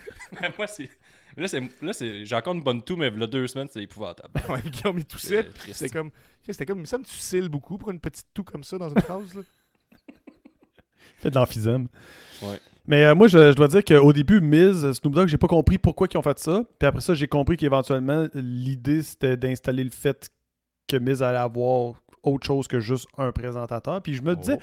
Moi, 0.59 0.67
c'est. 0.67 0.89
Là, 1.37 1.49
c'est, 1.49 1.61
là 1.83 1.93
c'est, 1.93 2.25
j'ai 2.25 2.35
encore 2.35 2.55
une 2.55 2.63
bonne 2.63 2.83
toux, 2.83 2.97
mais 2.97 3.11
là, 3.11 3.27
deux 3.27 3.47
semaines, 3.47 3.69
c'est 3.71 3.83
épouvantable. 3.83 4.33
Ouais, 4.49 4.63
Guillaume, 4.63 4.99
il 4.99 5.05
toussait. 5.05 5.47
C'était 5.73 5.91
comme, 5.91 6.11
c'était 6.49 6.65
comme, 6.65 6.79
il 6.79 6.83
me 6.83 6.87
semble 6.87 7.05
que 7.05 7.11
tu 7.11 7.17
cils 7.17 7.49
beaucoup 7.49 7.77
pour 7.77 7.91
une 7.91 8.01
petite 8.01 8.27
toux 8.33 8.45
comme 8.45 8.65
ça 8.65 8.79
dans 8.79 8.89
une 8.89 9.01
phrase. 9.01 9.35
Là. 9.35 9.43
fait 11.19 11.31
de 11.31 11.35
l'emphysème. 11.35 11.89
Ouais. 12.43 12.59
Mais 12.87 13.05
euh, 13.05 13.15
moi, 13.15 13.29
je, 13.29 13.51
je 13.51 13.57
dois 13.57 13.69
dire 13.69 13.85
qu'au 13.85 14.13
début, 14.13 14.41
Miz, 14.41 14.93
Snoop 14.93 15.15
Dogg, 15.15 15.29
j'ai 15.29 15.39
pas 15.39 15.49
compris 15.49 15.77
pourquoi 15.77 16.07
ils 16.11 16.17
ont 16.17 16.23
fait 16.23 16.39
ça. 16.39 16.63
Puis 16.79 16.87
après 16.87 17.01
ça, 17.01 17.15
j'ai 17.15 17.27
compris 17.27 17.57
qu'éventuellement, 17.57 18.29
l'idée, 18.33 19.03
c'était 19.03 19.37
d'installer 19.37 19.85
le 19.85 19.91
fait 19.91 20.31
que 20.87 20.97
Miz 20.97 21.23
allait 21.23 21.39
avoir 21.39 21.95
autre 22.23 22.47
chose 22.47 22.69
que 22.69 22.81
juste 22.81 23.09
un 23.19 23.33
présentateur. 23.33 24.01
Puis 24.03 24.15
je 24.15 24.23
me 24.23 24.37
disais, 24.37 24.59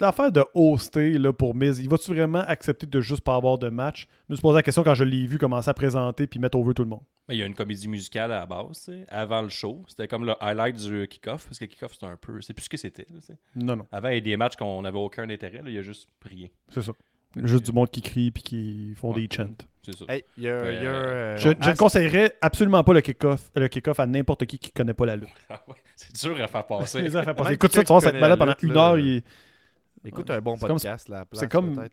l'affaire 0.00 0.32
de 0.32 0.44
hoster 0.54 1.18
là, 1.18 1.32
pour 1.32 1.54
Miz, 1.54 1.78
il 1.80 1.88
va-tu 1.88 2.12
vraiment 2.12 2.40
accepter 2.40 2.86
de 2.86 3.00
juste 3.00 3.22
pas 3.22 3.34
avoir 3.36 3.58
de 3.58 3.68
match? 3.68 4.06
Je 4.28 4.32
me 4.32 4.36
suis 4.36 4.42
posé 4.42 4.56
la 4.56 4.62
question 4.62 4.82
quand 4.82 4.94
je 4.94 5.04
l'ai 5.04 5.26
vu 5.26 5.38
commencer 5.38 5.68
à 5.68 5.74
présenter 5.74 6.26
puis 6.26 6.38
mettre 6.40 6.58
over 6.58 6.74
tout 6.74 6.82
le 6.82 6.88
monde. 6.88 7.02
Mais 7.28 7.36
il 7.36 7.38
y 7.38 7.42
a 7.42 7.46
une 7.46 7.54
comédie 7.54 7.88
musicale 7.88 8.32
à 8.32 8.40
la 8.40 8.46
base, 8.46 8.84
tu 8.84 8.92
sais, 8.92 9.06
avant 9.08 9.42
le 9.42 9.48
show. 9.48 9.82
C'était 9.88 10.08
comme 10.08 10.24
le 10.26 10.34
highlight 10.42 10.76
du 10.76 11.06
kick-off, 11.08 11.46
parce 11.46 11.58
que 11.58 11.64
le 11.64 11.68
kick-off, 11.68 11.92
c'était 11.94 12.06
un 12.06 12.16
peu. 12.16 12.40
C'est 12.42 12.52
plus 12.54 12.64
ce 12.64 12.68
que 12.68 12.76
c'était. 12.76 13.06
Non, 13.56 13.76
non, 13.76 13.86
Avant, 13.92 14.08
il 14.10 14.14
y 14.16 14.18
a 14.18 14.20
des 14.20 14.36
matchs 14.36 14.56
qu'on 14.56 14.82
n'avait 14.82 14.98
aucun 14.98 15.28
intérêt, 15.30 15.58
là, 15.62 15.68
il 15.68 15.74
y 15.74 15.78
a 15.78 15.82
juste 15.82 16.08
rien. 16.22 16.48
c'est 16.70 16.82
ça. 16.82 16.92
Juste 17.36 17.66
du 17.66 17.72
monde 17.72 17.90
qui 17.90 18.00
crie 18.00 18.30
puis 18.30 18.44
qui 18.44 18.94
font 18.94 19.12
Ouais. 19.12 19.26
des 19.26 19.34
chants. 19.34 19.48
C'est 19.82 19.96
ça. 19.96 20.04
Hey, 20.08 20.24
y 20.38 20.46
a, 20.48 20.70
y 20.72 20.86
a, 20.86 20.90
euh, 20.90 21.36
Je, 21.36 21.48
je 21.60 21.70
ne 21.70 21.74
conseillerais 21.74 22.32
absolument 22.40 22.84
pas 22.84 22.92
le 22.92 23.00
kick-off 23.00 23.50
le 23.56 23.66
kick-off 23.66 23.98
à 23.98 24.06
n'importe 24.06 24.46
qui 24.46 24.56
qui 24.56 24.70
connaît 24.70 24.94
pas 24.94 25.04
la 25.04 25.16
lutte. 25.16 25.28
Ah 25.50 25.60
ouais, 25.66 25.74
c'est 25.96 26.14
dur 26.14 26.40
à 26.40 26.46
faire 26.46 26.64
passer. 26.64 26.98
Affaires 27.06 27.34
passées. 27.34 27.42
Même 27.48 27.54
Écoute 27.54 27.72
ça, 27.72 27.82
tu 27.82 27.92
vas 27.92 27.98
être 28.08 28.20
malade 28.20 28.38
pendant 28.38 28.54
une 28.62 28.76
heure. 28.76 28.96
là. 28.96 29.02
il 29.02 29.22
Écoute 30.04 30.30
un 30.30 30.40
bon 30.40 30.56
C'est 30.56 30.66
comme- 30.66 30.76
podcast, 30.76 31.08
là, 31.08 31.24
c'est 31.32 31.50
comme-. 31.50 31.88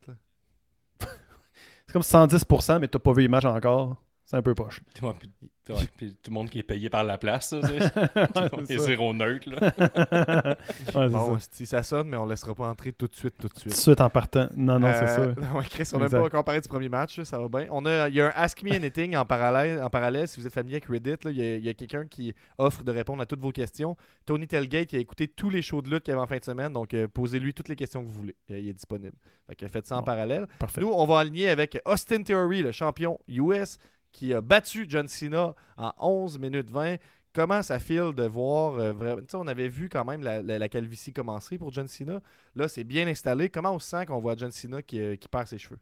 C'est 1.00 1.94
comme 1.94 2.02
110%, 2.04 2.80
mais 2.80 2.88
t'as 2.88 3.00
pas 3.00 3.12
vu 3.14 3.24
matchs 3.28 3.46
encore. 3.46 3.98
C'est 4.32 4.38
un 4.38 4.42
peu 4.42 4.56
poche. 4.56 4.80
Ouais, 5.02 5.14
puis, 5.20 5.30
ouais, 5.76 5.88
puis 5.96 6.14
tout 6.24 6.32
le 6.32 6.34
monde 6.34 6.50
qui 6.50 6.58
est 6.58 6.64
payé 6.64 6.90
par 6.90 7.04
la 7.04 7.18
place, 7.20 7.50
ça. 7.50 7.62
C'est 8.66 8.78
ça. 8.78 8.84
zéro 8.86 9.14
neutre, 9.14 9.48
là. 9.50 9.74
Ouais, 10.96 11.10
Bon, 11.10 11.38
ça. 11.38 11.48
si 11.52 11.66
ça 11.66 11.84
sonne, 11.84 12.08
mais 12.10 12.18
on 12.18 12.26
laissera 12.26 12.56
pas 12.56 12.68
entrer 12.70 12.94
tout 12.94 13.08
de 13.08 13.14
suite, 13.16 13.36
tout 13.38 13.48
de 13.48 13.54
Tout 13.54 13.60
suite. 13.60 13.74
de 13.74 13.78
suite 13.78 14.02
en 14.02 14.10
partant. 14.10 14.48
Non, 14.56 14.80
non, 14.80 14.92
c'est 14.94 15.08
ça. 15.08 15.20
Euh, 15.22 15.34
ouais, 15.56 15.66
Chris, 15.70 15.88
on 15.94 16.00
n'a 16.00 16.10
pas 16.10 16.24
encore 16.24 16.44
parlé 16.44 16.62
du 16.62 16.68
premier 16.68 16.90
match, 16.90 17.22
ça 17.24 17.38
va 17.38 17.48
bien. 17.48 17.68
On 17.72 17.86
a, 17.86 18.10
il 18.10 18.16
y 18.16 18.22
a 18.22 18.28
un 18.28 18.32
Ask 18.36 18.64
Me 18.64 18.74
Anything 18.74 19.16
en 19.16 19.26
parallèle, 19.26 19.82
en 19.84 19.90
parallèle 19.90 20.28
si 20.28 20.40
vous 20.40 20.48
êtes 20.48 20.54
familier 20.54 20.76
avec 20.78 20.86
Reddit. 20.86 21.24
là, 21.26 21.32
il 21.32 21.64
y 21.66 21.70
a, 21.70 21.74
quelqu'un 21.74 22.08
qui 22.08 22.34
offre 22.58 22.84
de 22.84 22.92
répondre 22.92 23.22
à 23.22 23.26
toutes 23.26 23.42
vos 23.42 23.52
questions. 23.52 23.96
Tony 24.26 24.48
Telgate 24.48 24.94
il 24.94 24.98
a 24.98 25.00
écouté 25.00 25.28
tous 25.28 25.50
les 25.50 25.62
shows 25.62 25.82
de 25.82 25.90
lutte 25.90 26.04
qu'il 26.04 26.12
y 26.14 26.16
avait 26.16 26.24
en 26.24 26.28
fin 26.28 26.38
de 26.38 26.44
semaine, 26.46 26.74
donc 26.74 26.94
euh, 26.94 27.08
posez-lui 27.08 27.54
toutes 27.54 27.68
les 27.70 27.76
questions 27.76 28.02
que 28.02 28.08
vous 28.08 28.14
voulez. 28.14 28.36
Euh, 28.50 28.60
il 28.60 28.70
est 28.70 28.74
disponible. 28.74 29.16
Fait 29.48 29.56
que 29.56 29.68
faites 29.68 29.86
ça 29.88 29.96
en 29.96 30.00
Bon. 30.00 30.06
parallèle. 30.06 30.48
Parfait. 30.58 30.82
Nous, 30.82 30.90
on 30.92 31.06
va 31.06 31.20
aligner 31.20 31.50
avec 31.50 31.80
Austin 31.86 32.24
Theory, 32.24 32.62
le 32.64 32.72
champion 32.72 33.20
US, 33.28 33.78
qui 34.12 34.34
a 34.34 34.42
battu 34.42 34.86
John 34.90 35.08
Cena 35.08 35.56
en 35.78 35.94
11 36.00 36.40
minutes 36.40 36.70
20. 36.70 36.98
Comment 37.34 37.64
ça 37.64 37.80
file 37.80 38.14
de 38.16 38.24
voir 38.26 38.76
euh, 38.76 38.92
vraiment. 38.94 39.22
Tu 39.22 39.28
sais, 39.30 39.38
on 39.38 39.48
avait 39.48 39.70
vu 39.70 39.88
quand 39.90 40.04
même 40.06 40.22
la, 40.24 40.42
la- 40.42 40.60
la 40.60 40.70
calvitie 40.70 41.14
commencer 41.14 41.58
pour 41.58 41.72
John 41.74 41.88
Cena. 41.88 42.22
Là, 42.56 42.68
c'est 42.68 42.84
bien 42.84 43.08
installé. 43.08 43.50
Comment 43.50 43.74
on 43.76 43.80
se 43.80 43.90
sent 43.90 44.06
qu'on 44.08 44.20
voit 44.20 44.36
John 44.38 44.52
Cena 44.52 44.82
qui, 44.82 45.00
euh, 45.00 45.16
qui 45.16 45.28
perd 45.30 45.48
ses 45.48 45.58
cheveux? 45.58 45.80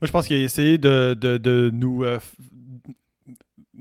Moi, 0.00 0.06
je 0.06 0.12
pense 0.12 0.26
qu'il 0.26 0.36
a 0.40 0.44
essayé 0.44 0.78
de, 0.78 1.14
de, 1.18 1.36
de 1.36 1.70
nous. 1.72 2.04
euh, 2.04 2.18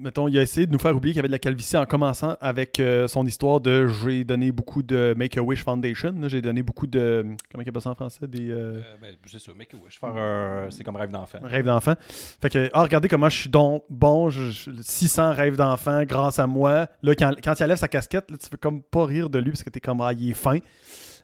mettons, 0.01 0.27
il 0.27 0.37
a 0.37 0.41
essayé 0.41 0.65
de 0.65 0.71
nous 0.71 0.79
faire 0.79 0.95
oublier 0.95 1.13
qu'il 1.13 1.17
y 1.17 1.19
avait 1.19 1.27
de 1.27 1.33
la 1.33 1.39
calvitie 1.39 1.77
en 1.77 1.85
commençant 1.85 2.35
avec 2.41 2.79
euh, 2.79 3.07
son 3.07 3.25
histoire 3.25 3.59
de 3.61 3.87
j'ai 3.87 4.23
donné 4.23 4.51
beaucoup 4.51 4.81
de 4.83 5.13
Make-A-Wish 5.17 5.63
Foundation. 5.63 6.13
J'ai 6.27 6.41
donné 6.41 6.63
beaucoup 6.63 6.87
de. 6.87 7.25
Comment 7.51 7.63
il 7.63 7.69
appelle 7.69 7.81
ça 7.81 7.91
en 7.91 7.95
français 7.95 8.27
Des. 8.27 8.49
euh, 8.49 8.77
Euh, 8.79 8.81
ben, 9.01 9.15
c'est 9.25 9.39
ça, 9.39 9.51
make 9.57 9.73
a 9.73 9.77
wish. 9.77 9.99
Faire 9.99 10.15
un- 10.15 10.67
C'est 10.71 10.83
comme 10.83 10.95
rêve 10.95 11.11
d'enfant. 11.11 11.39
Rêve 11.43 11.65
d'enfant. 11.65 11.93
Fait 12.41 12.49
que, 12.49 12.69
ah, 12.73 12.83
regardez 12.83 13.07
comment 13.07 13.29
je 13.29 13.37
suis 13.41 13.49
donc 13.49 13.83
bon, 13.89 14.29
je- 14.29 14.51
je- 14.51 14.71
600 14.81 15.33
rêves 15.33 15.55
d'enfant 15.57 16.03
grâce 16.03 16.39
à 16.39 16.47
moi. 16.47 16.87
Là, 17.03 17.15
quand, 17.15 17.33
quand 17.43 17.53
il 17.59 17.63
enlève 17.63 17.77
sa 17.77 17.87
casquette, 17.87 18.29
là, 18.31 18.37
tu 18.37 18.47
veux 18.51 18.57
comme 18.57 18.81
pas 18.81 19.05
rire 19.05 19.29
de 19.29 19.39
lui 19.39 19.51
parce 19.51 19.63
que 19.63 19.69
t'es 19.69 19.79
comme, 19.79 20.01
ah, 20.01 20.13
il 20.13 20.29
est 20.29 20.33
fin. 20.33 20.59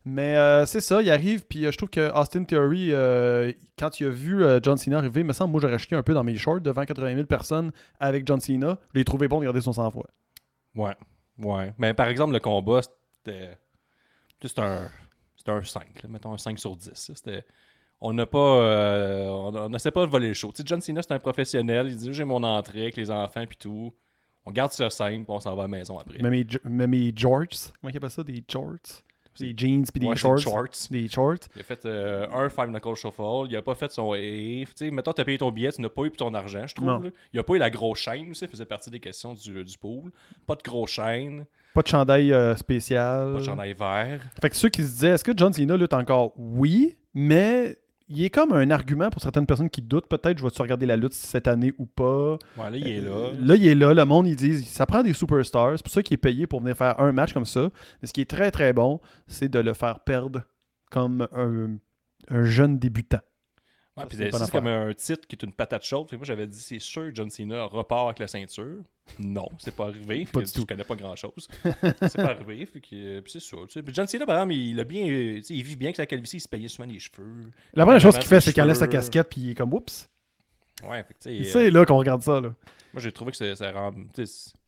Mais 0.08 0.38
euh, 0.38 0.68
c'est 0.68 0.82
ça, 0.82 1.02
il 1.02 1.10
arrive, 1.10 1.46
puis 1.48 1.65
euh, 1.65 1.72
je 1.72 1.78
trouve 1.78 1.89
que 1.89 2.12
Austin 2.15 2.44
Theory, 2.44 2.89
euh, 2.91 3.52
quand 3.78 4.00
il 4.00 4.06
a 4.06 4.10
vu 4.12 4.44
John 4.62 4.78
Cena 4.78 5.00
arriver, 5.00 5.22
il 5.22 5.26
me 5.26 5.34
semble, 5.34 5.52
moi 5.52 5.60
j'aurais 5.60 5.80
chié 5.80 5.98
un 5.98 6.04
peu 6.04 6.13
dans 6.13 6.24
mes 6.24 6.38
shorts 6.38 6.62
devant 6.62 6.86
80 6.86 7.15
000 7.15 7.26
personnes 7.26 7.72
avec 8.00 8.28
John 8.28 8.39
Cena. 8.39 8.78
Je 8.94 9.00
l'ai 9.00 9.06
trouvé 9.06 9.28
bon 9.28 9.39
de 9.39 9.46
garder 9.46 9.62
son 9.62 9.74
sang-froid. 9.74 10.06
Ouais. 10.76 10.94
Ouais. 11.39 11.74
Mais 11.80 11.96
par 11.96 12.08
exemple, 12.08 12.34
le 12.34 12.39
combat, 12.39 12.82
c'était. 13.13 13.58
C'était 14.41 14.62
un. 14.62 14.91
C'était 15.36 15.52
un 15.52 15.63
5, 15.63 16.04
là, 16.04 16.10
mettons 16.10 16.34
un 16.34 16.38
5 16.38 16.60
sur 16.60 16.76
10. 16.76 16.88
là. 16.88 16.94
C'était. 17.15 17.46
On 18.00 18.13
n'a 18.13 18.28
pas. 18.28 18.38
on 18.38 19.70
n'essaie 19.70 19.91
pas 19.91 20.06
de 20.06 20.12
voler 20.12 20.28
le 20.28 20.34
show. 20.36 20.52
Tu 20.52 20.58
sais, 20.58 20.63
John 20.68 20.82
Cena, 20.82 21.02
c'est 21.02 21.13
un 21.13 21.20
professionnel. 21.20 21.88
Il 21.89 21.96
dit 21.96 22.13
j'ai 22.13 22.26
mon 22.26 22.44
entrée 22.44 22.84
avec 22.84 22.98
les 22.98 23.10
enfants 23.10 23.46
puis 23.48 23.58
tout. 23.58 23.91
On 24.46 24.52
garde 24.52 24.72
ça 24.72 24.91
simple, 24.91 25.26
puis 25.26 25.34
on 25.34 25.39
s'en 25.39 25.56
va 25.56 25.63
à 25.63 25.65
la 25.65 25.70
maison 25.70 25.98
après. 25.98 26.20
Même 26.20 26.32
mes, 26.32 26.46
même 26.63 26.91
mes 26.91 27.12
jorts, 27.15 27.46
comment 27.82 27.91
il 27.91 27.98
appelle 27.98 28.12
ça 28.12 28.24
Des 28.24 28.44
jorts? 28.48 29.02
Des 29.39 29.54
jeans, 29.56 29.84
puis 29.86 30.00
des 30.00 30.08
Ouais, 30.08 30.15
shorts. 30.15 30.38
shorts. 30.39 30.88
Des 30.91 31.08
shorts. 31.08 31.36
Il 31.56 31.62
a 31.62 31.63
fait 31.63 31.86
euh, 31.86 32.28
un 32.32 32.50
Five 32.50 32.69
Knuckle 32.69 32.95
Shuffle. 32.95 33.48
Il 33.50 33.56
a 33.56 33.62
pas 33.62 33.76
fait 33.76 33.91
son. 33.91 34.13
Tu 34.13 34.65
sais, 34.76 34.91
mettons, 34.91 35.12
t'as 35.13 35.24
payé 35.24 35.38
ton 35.38 35.52
billet, 35.52 35.71
tu 35.71 35.82
n'as 35.82 35.89
pas 35.89 36.04
eu 36.04 36.12
ton 36.12 36.34
argent, 36.34 36.65
je 36.67 36.76
trouve. 36.76 37.12
Il 37.34 37.39
a 37.39 37.43
pas 37.43 37.54
eu 37.56 37.58
la 37.60 37.69
grosse 37.69 38.00
chaîne 38.00 38.32
aussi. 38.32 38.39
Ça 38.41 38.48
faisait 38.48 38.65
partie 38.65 38.89
des 38.89 39.00
questions 39.00 39.34
du, 39.34 39.63
du 39.63 39.78
pool. 39.78 40.12
Pas 40.48 40.56
de 40.56 40.62
grosse 40.63 40.91
chaîne. 40.91 41.45
Pas 41.74 41.82
de 41.82 41.88
chandail 41.88 42.32
euh, 42.32 42.56
spécial. 42.56 43.34
Pas 43.34 43.39
de 43.39 43.43
chandail 43.43 43.74
vert. 43.74 44.21
Fait 44.41 44.50
que 44.50 44.56
ceux 44.56 44.69
qui 44.69 44.82
se 44.84 44.88
disaient, 44.91 45.10
est-ce 45.10 45.24
que 45.24 45.34
John 45.36 45.52
Cena 45.52 45.76
lutte 45.76 45.93
encore? 45.93 46.32
Oui, 46.38 46.95
mais 47.13 47.78
il 48.08 48.24
est 48.24 48.30
comme 48.30 48.54
un 48.54 48.70
argument 48.72 49.10
pour 49.10 49.22
certaines 49.22 49.46
personnes 49.46 49.70
qui 49.70 49.82
doutent. 49.82 50.08
Peut-être, 50.08 50.38
je 50.38 50.44
vais-tu 50.44 50.62
regarder 50.62 50.86
la 50.86 50.96
lutte 50.96 51.13
cette 51.13 51.48
année 51.48 51.74
ou 51.78 51.86
pas? 51.86 52.38
Ouais, 52.58 52.70
là, 52.72 52.78
il 52.78 52.88
est 52.88 53.02
là. 53.02 53.12
Euh, 53.12 53.34
Là, 53.39 53.56
il 53.56 53.68
est 53.68 53.76
là. 53.76 53.94
Le 53.94 54.06
monde, 54.06 54.28
ils 54.28 54.36
disent, 54.36 54.68
ça 54.68 54.86
prend 54.86 55.02
des 55.04 55.13
superstars. 55.13 55.74
C'est 55.78 55.84
pour 55.84 55.91
ça 55.94 56.04
qu'il 56.04 56.13
est 56.13 56.18
payé 56.18 56.46
pour 56.48 56.60
venir 56.62 56.78
faire 56.78 57.00
un 57.00 57.12
match 57.12 57.34
comme 57.34 57.46
ça. 57.46 57.70
Mais 58.02 58.08
ce 58.08 58.13
qui 58.13 58.22
est 58.22 58.30
très, 58.30 58.52
très 58.52 58.74
bon, 58.74 59.00
c'est 59.28 59.50
de 59.50 59.60
le 59.60 59.74
faire 59.74 60.02
perdre 60.02 60.44
comme 60.91 61.28
un, 61.36 61.78
un 62.30 62.44
jeune 62.44 62.78
débutant. 62.78 63.20
Ouais, 63.97 64.03
c'est 64.12 64.51
comme 64.51 64.67
un 64.67 64.93
titre 64.93 65.25
qui 65.25 65.38
est 65.38 65.43
une 65.43 65.53
patate 65.53 65.84
chaude. 65.86 66.10
Que 66.10 66.17
moi, 66.17 66.25
j'avais 66.25 66.47
dit, 66.47 66.60
c'est 66.60 66.79
sûr 66.79 67.03
que 67.03 67.15
John 67.15 67.29
Cena 67.29 67.63
repart 67.63 68.08
avec 68.08 68.19
la 68.19 68.27
ceinture. 68.27 68.79
Non, 69.19 69.47
c'est 69.58 69.73
pas 69.73 69.86
arrivé. 69.86 70.25
Pas 70.25 70.39
du 70.39 70.45
que 70.45 70.51
Je 70.51 70.53
tout. 70.55 70.65
connais 70.65 70.84
pas 70.84 70.95
grand-chose. 70.95 71.47
c'est 71.63 72.15
pas 72.17 72.31
arrivé. 72.31 72.65
Que, 72.67 72.79
euh, 72.93 73.21
puis 73.21 73.31
c'est 73.31 73.39
ça. 73.39 73.55
Puis 73.69 73.93
John 73.93 74.05
Cena, 74.05 74.25
par 74.25 74.36
exemple, 74.36 74.53
il, 74.53 74.77
a 74.79 74.84
bien, 74.84 75.05
il 75.05 75.63
vit 75.63 75.75
bien 75.77 75.88
avec 75.88 75.95
sa 75.95 76.05
calvitie. 76.05 76.38
Il 76.38 76.41
se 76.41 76.49
payait 76.49 76.67
souvent 76.67 76.89
les 76.89 76.99
cheveux. 76.99 77.51
La 77.73 77.86
première 77.86 78.01
chose 78.01 78.17
qu'il 78.17 78.27
fait, 78.27 78.41
c'est 78.41 78.51
qu'il 78.51 78.63
enlève 78.63 78.75
sa 78.75 78.88
casquette, 78.88 79.29
puis 79.29 79.41
il 79.41 79.49
est 79.51 79.55
comme, 79.55 79.73
oups. 79.73 80.10
Ouais, 80.84 81.03
fait 81.03 81.13
que, 81.13 81.19
tu 81.19 81.43
sais, 81.43 81.49
euh, 81.49 81.51
C'est 81.51 81.71
là 81.71 81.86
qu'on 81.86 81.97
regarde 81.97 82.21
ça. 82.21 82.41
Là. 82.41 82.53
moi, 82.93 83.01
j'ai 83.01 83.13
trouvé 83.13 83.31
que 83.31 83.55
ça 83.55 83.71
rend. 83.71 83.93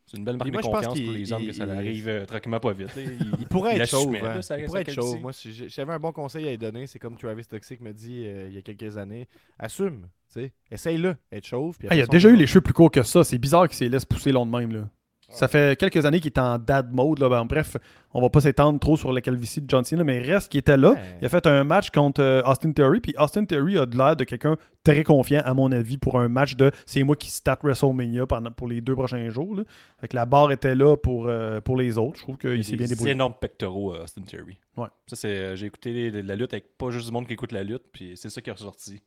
C'est 0.10 0.18
une 0.18 0.24
belle 0.24 0.38
marque 0.38 0.52
moi, 0.52 0.62
de 0.62 0.66
je 0.66 0.72
pense 0.72 0.86
confiance 0.88 1.02
pour 1.06 1.14
les 1.14 1.34
hommes 1.34 1.46
que 1.48 1.52
ça 1.52 1.66
il- 1.66 1.70
arrive 1.72 2.08
euh, 2.08 2.26
tranquillement 2.26 2.60
pas 2.62 2.72
vite. 2.74 2.90
Il, 2.96 3.36
Il 3.42 3.48
pourrait 3.50 3.76
il 3.76 3.82
être 3.82 3.90
chauve. 3.90 4.02
assumait, 4.16 4.20
hein. 4.22 4.66
pourrait 4.66 4.82
être. 4.82 5.20
Moi, 5.22 5.34
si 5.34 5.52
j'avais 5.70 5.94
un 5.94 6.00
bon 6.00 6.12
conseil 6.14 6.48
à 6.48 6.52
lui 6.52 6.58
donner, 6.58 6.88
c'est 6.88 6.98
comme 6.98 7.18
Travis 7.18 7.46
Toxic 7.46 7.82
me 7.82 7.92
dit 7.94 8.24
euh, 8.26 8.48
il 8.48 8.56
y 8.56 8.58
a 8.58 8.62
quelques 8.62 8.98
années. 8.98 9.28
Assume. 9.60 10.08
tu 10.34 10.40
sais. 10.42 10.54
Essaye-le, 10.72 11.18
être 11.32 11.46
chauve. 11.46 11.78
puis 11.78 11.88
Ah, 11.92 11.96
il 11.96 12.02
a 12.02 12.08
déjà 12.08 12.30
eu 12.30 12.36
les 12.38 12.48
cheveux 12.48 12.62
plus 12.62 12.74
courts 12.74 12.90
que 12.92 13.04
ça. 13.04 13.24
C'est 13.26 13.38
bizarre 13.38 13.68
qu'il 13.68 13.76
s'est 13.78 13.90
laisse 13.90 14.06
pousser 14.06 14.32
long 14.32 14.46
de 14.46 14.52
même. 14.52 14.72
Là. 14.72 14.90
Ça 15.30 15.48
fait 15.48 15.78
quelques 15.78 16.06
années 16.06 16.20
qu'il 16.20 16.32
est 16.32 16.40
en 16.40 16.58
dad 16.58 16.94
mode. 16.94 17.20
Là. 17.20 17.30
Ben, 17.30 17.46
bref, 17.46 17.76
on 18.14 18.22
va 18.22 18.30
pas 18.30 18.42
s'étendre 18.42 18.80
trop 18.80 18.96
sur 18.96 19.12
la 19.12 19.22
calvitie 19.22 19.62
de 19.62 19.70
John 19.70 19.84
Cena, 19.84 20.04
mais 20.04 20.18
il 20.18 20.32
reste 20.32 20.50
qu'il 20.50 20.60
était 20.60 20.78
là. 20.78 20.96
Il 21.22 21.26
a 21.26 21.30
fait 21.30 21.46
un 21.46 21.64
match 21.64 21.90
contre 21.90 22.22
euh, 22.22 22.42
Austin 22.44 22.72
Theory, 22.72 23.02
puis 23.02 23.14
Austin 23.18 23.46
Theory 23.46 23.78
a 23.78 23.86
de 23.86 23.98
l'air 23.98 24.16
de 24.16 24.24
quelqu'un 24.24 24.56
très 24.84 25.04
confiant, 25.04 25.42
à 25.44 25.54
mon 25.54 25.72
avis, 25.72 25.98
pour 25.98 26.18
un 26.20 26.30
match 26.30 26.56
de 26.56 26.72
c'est 26.86 27.04
moi 27.04 27.16
qui 27.16 27.30
stat 27.30 27.60
WrestleMania 27.62 28.26
pendant, 28.26 28.52
pour 28.52 28.68
les 28.68 28.80
deux 28.80 28.96
prochains 28.96 29.30
jours. 29.30 29.56
Là. 29.56 29.64
Fait 30.00 30.08
que 30.08 30.16
la 30.16 30.26
barre 30.26 30.52
était 30.52 30.76
là 30.76 30.96
pour, 30.96 31.28
euh, 31.28 31.60
pour 31.60 31.76
les 31.76 31.98
autres. 31.98 32.18
Je 32.18 32.24
trouve 32.24 32.38
qu'il 32.38 32.64
s'est 32.64 32.78
bien 32.78 32.88
débrouillé. 32.88 33.12
énormes 33.12 33.36
pectoraux, 33.40 33.94
euh, 33.94 34.04
Austin 34.04 34.22
Theory. 34.22 34.58
Ouais. 34.78 34.88
Ça, 35.08 35.18
c'est, 35.18 35.58
j'ai 35.58 35.66
écouté 35.66 36.10
la 36.10 36.36
lutte 36.36 36.54
avec 36.54 36.78
pas 36.78 36.90
juste 36.90 37.08
du 37.08 37.12
monde 37.12 37.28
qui 37.28 37.34
écoute 37.34 37.52
la 37.52 37.64
lutte, 37.64 37.84
puis 37.92 38.14
c'est 38.16 38.30
ça 38.30 38.42
qui 38.42 38.50
est 38.50 38.54
ressorti. 38.54 39.02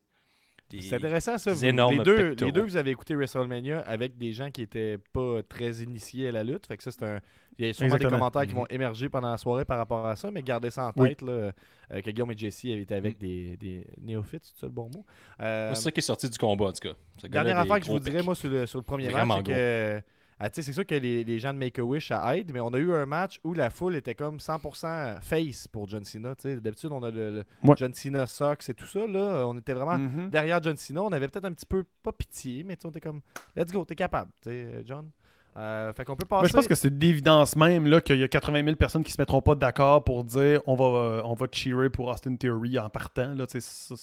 C'est 0.80 0.94
intéressant 0.96 1.36
ça. 1.38 1.52
vous- 1.52 1.64
énormes 1.64 1.98
les, 1.98 2.02
deux, 2.04 2.30
les 2.40 2.52
deux, 2.52 2.62
vous 2.62 2.76
avez 2.76 2.90
écouté 2.90 3.14
WrestleMania 3.14 3.80
avec 3.80 4.16
des 4.16 4.32
gens 4.32 4.50
qui 4.50 4.62
étaient 4.62 4.98
pas 5.12 5.42
très 5.48 5.70
initiés 5.82 6.28
à 6.28 6.32
la 6.32 6.44
lutte. 6.44 6.66
Fait 6.66 6.76
que 6.76 6.82
ça, 6.82 6.90
c'est 6.90 7.04
un. 7.04 7.20
Il 7.58 7.66
y 7.66 7.68
a 7.68 7.72
sûrement 7.74 7.86
Exactement. 7.96 8.10
des 8.10 8.16
commentaires 8.18 8.42
qui 8.46 8.54
Mhm. 8.54 8.60
vont 8.60 8.66
émerger 8.70 9.08
pendant 9.10 9.30
la 9.30 9.36
soirée 9.36 9.64
par 9.66 9.76
rapport 9.76 10.06
à 10.06 10.16
ça, 10.16 10.30
mais 10.30 10.42
gardez 10.42 10.70
ça 10.70 10.86
en 10.86 10.92
Oui. 10.96 11.08
tête 11.10 11.22
là, 11.22 11.32
euh, 11.32 11.52
que 12.00 12.10
Guillaume 12.10 12.30
et 12.30 12.38
Jesse 12.38 12.64
étaient 12.64 12.94
avec 12.94 13.18
des, 13.18 13.56
des 13.58 13.86
néophytes, 14.00 14.44
c'est 14.44 14.60
ça 14.60 14.66
le 14.66 14.72
bon 14.72 14.88
mot? 14.94 15.04
Euh, 15.42 15.74
C'est 15.74 15.82
ça 15.82 15.90
qui 15.90 15.98
est 15.98 16.02
sorti 16.02 16.30
du 16.30 16.38
combat, 16.38 16.66
en 16.66 16.72
tout 16.72 16.88
cas. 16.88 16.94
Dernière 17.28 17.58
affaire 17.58 17.80
que 17.80 17.86
je 17.86 17.90
vous 17.90 17.98
dirais, 17.98 18.22
moi, 18.22 18.34
sur 18.34 18.48
le, 18.48 18.64
sur 18.66 18.78
le 18.78 18.84
premier 18.84 19.08
Vraiment 19.08 19.36
match, 19.36 19.46
c'est 19.48 19.52
que. 19.52 20.02
Ah, 20.42 20.48
c'est 20.52 20.62
sûr 20.62 20.86
que 20.86 20.94
les, 20.94 21.22
les 21.22 21.38
gens 21.38 21.52
de 21.52 21.58
Make-A-Wish, 21.58 22.08
ça 22.08 22.36
aide, 22.36 22.50
mais 22.52 22.60
on 22.60 22.72
a 22.72 22.78
eu 22.78 22.92
un 22.94 23.04
match 23.06 23.38
où 23.44 23.52
la 23.52 23.68
foule 23.70 23.94
était 23.96 24.14
comme 24.14 24.38
100% 24.38 25.20
face 25.20 25.68
pour 25.68 25.86
John 25.88 26.04
Cena. 26.04 26.34
D'habitude, 26.42 26.90
on 26.92 27.02
a 27.02 27.10
le, 27.10 27.30
le 27.30 27.44
Ouais. 27.62 27.74
John 27.76 27.92
Cena 27.94 28.26
Sox 28.26 28.68
et 28.68 28.74
tout 28.74 28.86
ça. 28.86 29.06
Là, 29.06 29.44
on 29.46 29.56
était 29.58 29.74
vraiment 29.74 29.98
Mhm. 29.98 30.30
derrière 30.30 30.62
John 30.62 30.76
Cena. 30.76 31.02
On 31.02 31.12
avait 31.12 31.28
peut-être 31.28 31.44
un 31.44 31.52
petit 31.52 31.66
peu, 31.66 31.84
pas 32.02 32.12
pitié, 32.12 32.64
mais 32.64 32.76
on 32.84 32.88
était 32.90 33.00
comme, 33.00 33.20
let's 33.54 33.70
go, 33.70 33.84
t'es 33.84 33.94
capable, 33.94 34.30
sais, 34.42 34.82
John. 34.86 35.10
Euh, 35.56 35.92
fait 35.92 36.04
qu'on 36.04 36.14
peut 36.16 36.24
passer. 36.26 36.42
Moi, 36.42 36.48
je 36.48 36.52
pense 36.54 36.68
que 36.68 36.76
c'est 36.76 36.96
d'évidence 36.96 37.56
même 37.56 37.86
là, 37.88 38.00
qu'il 38.00 38.18
y 38.18 38.22
a 38.22 38.28
80 38.28 38.62
000 38.64 38.76
personnes 38.76 39.02
qui 39.02 39.10
se 39.12 39.20
mettront 39.20 39.42
pas 39.42 39.56
d'accord 39.56 40.04
pour 40.04 40.22
dire 40.22 40.62
on 40.66 40.76
va, 40.76 40.84
euh, 40.84 41.22
on 41.24 41.34
va 41.34 41.46
cheerer 41.50 41.90
pour 41.90 42.06
Austin 42.08 42.36
Theory 42.36 42.78
en 42.78 42.88
partant. 42.88 43.34
Là, 43.34 43.46
ça, 43.48 43.94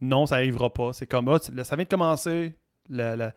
non, 0.00 0.24
ça 0.24 0.36
arrivera 0.36 0.72
pas. 0.72 0.92
C'est 0.94 1.06
comme 1.06 1.26
là, 1.26 1.38
ça 1.64 1.76
vient 1.76 1.84
de 1.84 1.88
commencer. 1.88 2.54
La- 2.88 3.14
la- 3.14 3.32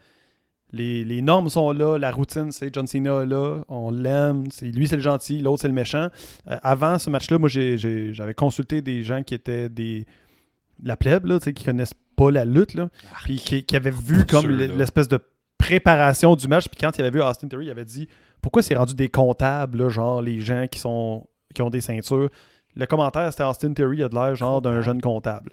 les, 0.73 1.05
les 1.05 1.21
normes 1.21 1.49
sont 1.49 1.71
là, 1.71 1.97
la 1.97 2.11
routine, 2.11 2.51
c'est 2.51 2.73
John 2.73 2.87
Cena 2.87 3.21
est 3.21 3.27
là, 3.27 3.59
on 3.69 3.91
l'aime, 3.91 4.45
c'est 4.51 4.65
lui 4.65 4.87
c'est 4.87 4.95
le 4.95 5.01
gentil, 5.01 5.39
l'autre 5.39 5.61
c'est 5.61 5.67
le 5.67 5.73
méchant. 5.73 6.09
Euh, 6.49 6.57
avant 6.63 6.97
ce 6.97 7.11
match-là, 7.11 7.37
moi 7.37 7.47
j'avais 7.47 8.33
consulté 8.33 8.81
des 8.81 9.03
gens 9.03 9.21
qui 9.21 9.35
étaient 9.35 9.69
des 9.69 10.05
la 10.83 10.97
plèbe, 10.97 11.27
là, 11.27 11.39
qui 11.39 11.63
connaissent 11.63 11.93
pas 12.15 12.31
la 12.31 12.43
lutte, 12.43 12.73
là, 12.73 12.89
puis 13.23 13.37
qui, 13.37 13.63
qui 13.63 13.75
avaient 13.75 13.91
vu 13.91 14.25
comme 14.25 14.49
l'espèce 14.49 15.07
de 15.07 15.19
préparation 15.57 16.35
du 16.35 16.47
match. 16.47 16.67
Puis 16.67 16.79
quand 16.81 16.97
il 16.97 17.01
avait 17.01 17.11
vu 17.11 17.21
Austin 17.21 17.47
Theory, 17.47 17.67
il 17.67 17.71
avait 17.71 17.85
dit 17.85 18.07
pourquoi 18.41 18.63
c'est 18.63 18.75
rendu 18.75 18.95
des 18.95 19.09
comptables, 19.09 19.77
là, 19.77 19.89
genre 19.89 20.21
les 20.21 20.41
gens 20.41 20.65
qui 20.69 20.79
sont 20.79 21.27
qui 21.53 21.61
ont 21.61 21.69
des 21.69 21.81
ceintures? 21.81 22.29
Le 22.75 22.85
commentaire, 22.87 23.31
c'était 23.31 23.43
Austin 23.43 23.73
Theory 23.73 24.01
a 24.01 24.09
de 24.09 24.15
l'air 24.15 24.35
genre 24.35 24.59
d'un 24.59 24.81
jeune 24.81 24.99
comptable. 25.01 25.51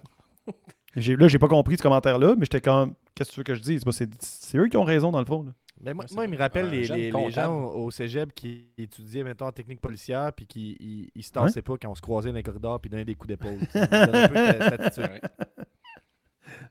Là, 0.95 1.27
j'ai 1.27 1.39
pas 1.39 1.47
compris 1.47 1.77
ce 1.77 1.83
commentaire-là, 1.83 2.33
mais 2.37 2.45
j'étais 2.45 2.59
comme 2.59 2.95
qu'est-ce 3.15 3.29
que 3.29 3.33
tu 3.35 3.39
veux 3.39 3.43
que 3.43 3.55
je 3.55 3.61
dise? 3.61 3.83
C'est, 4.19 4.57
eux 4.57 4.67
qui 4.67 4.77
ont 4.77 4.83
raison 4.83 5.11
dans 5.11 5.19
le 5.19 5.25
fond. 5.25 5.43
là. 5.43 5.51
Mais 5.83 5.93
moi, 5.95 6.05
il 6.25 6.29
me 6.29 6.37
rappelle 6.37 6.69
les, 6.69 6.87
les- 6.87 7.31
gens 7.31 7.55
au, 7.73 7.89
cégep 7.89 8.33
qui 8.35 8.67
étudiaient, 8.77 9.23
mettons, 9.23 9.47
en 9.47 9.51
technique 9.51 9.81
policière, 9.81 10.31
puis 10.31 10.45
qui 10.45 10.77
ils, 10.79 11.09
ils 11.15 11.23
se 11.23 11.31
tassaient 11.31 11.63
pas 11.63 11.73
quand 11.81 11.89
on 11.89 11.95
se 11.95 12.01
croisait 12.01 12.29
dans 12.29 12.35
les 12.35 12.43
corridors, 12.43 12.79
puis 12.79 12.89
donnaient 12.89 13.03
des 13.05 13.15
coups 13.15 13.29
d'épaule. 13.29 13.57
C'est 13.71 13.79
un 13.93 14.27
peu. 14.27 15.19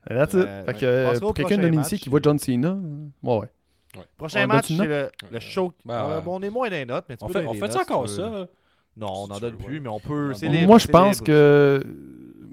That's 0.07 0.33
it. 0.33 0.39
Euh, 0.39 0.65
fait 0.65 0.73
que, 0.73 0.85
euh, 0.85 1.19
pour 1.19 1.33
quelqu'un 1.33 1.57
d'initié 1.57 1.95
match. 1.95 2.01
qui 2.01 2.09
voit 2.09 2.19
John 2.23 2.39
Cena, 2.39 2.69
euh, 2.69 3.07
ouais, 3.23 3.37
ouais. 3.39 4.03
Prochain 4.17 4.45
On 4.45 4.47
match, 4.47 4.67
c'est 4.67 4.85
le, 4.87 5.09
le 5.29 5.39
show. 5.39 5.73
Ben, 5.83 6.05
Euh, 6.09 6.21
bon, 6.21 6.39
on 6.39 6.41
est 6.41 6.49
moins 6.49 6.69
d'un 6.69 6.85
note, 6.85 7.05
mais 7.09 7.17
tu 7.17 7.23
On 7.23 7.27
peux 7.27 7.33
fait, 7.41 7.45
on 7.45 7.53
fait 7.53 7.59
notes 7.61 7.71
ça 7.73 7.83
si 7.83 7.91
encore 7.91 8.07
ça? 8.09 8.47
Non, 8.97 9.07
on 9.23 9.27
n'en 9.27 9.39
donne 9.39 9.57
plus, 9.57 9.79
mais 9.81 9.89
on 9.89 9.99
peut. 9.99 10.27
Moi, 10.41 10.49
libre, 10.51 10.67
Moi, 10.67 10.77
je 10.79 10.87
pense 10.87 11.21
que. 11.21 11.83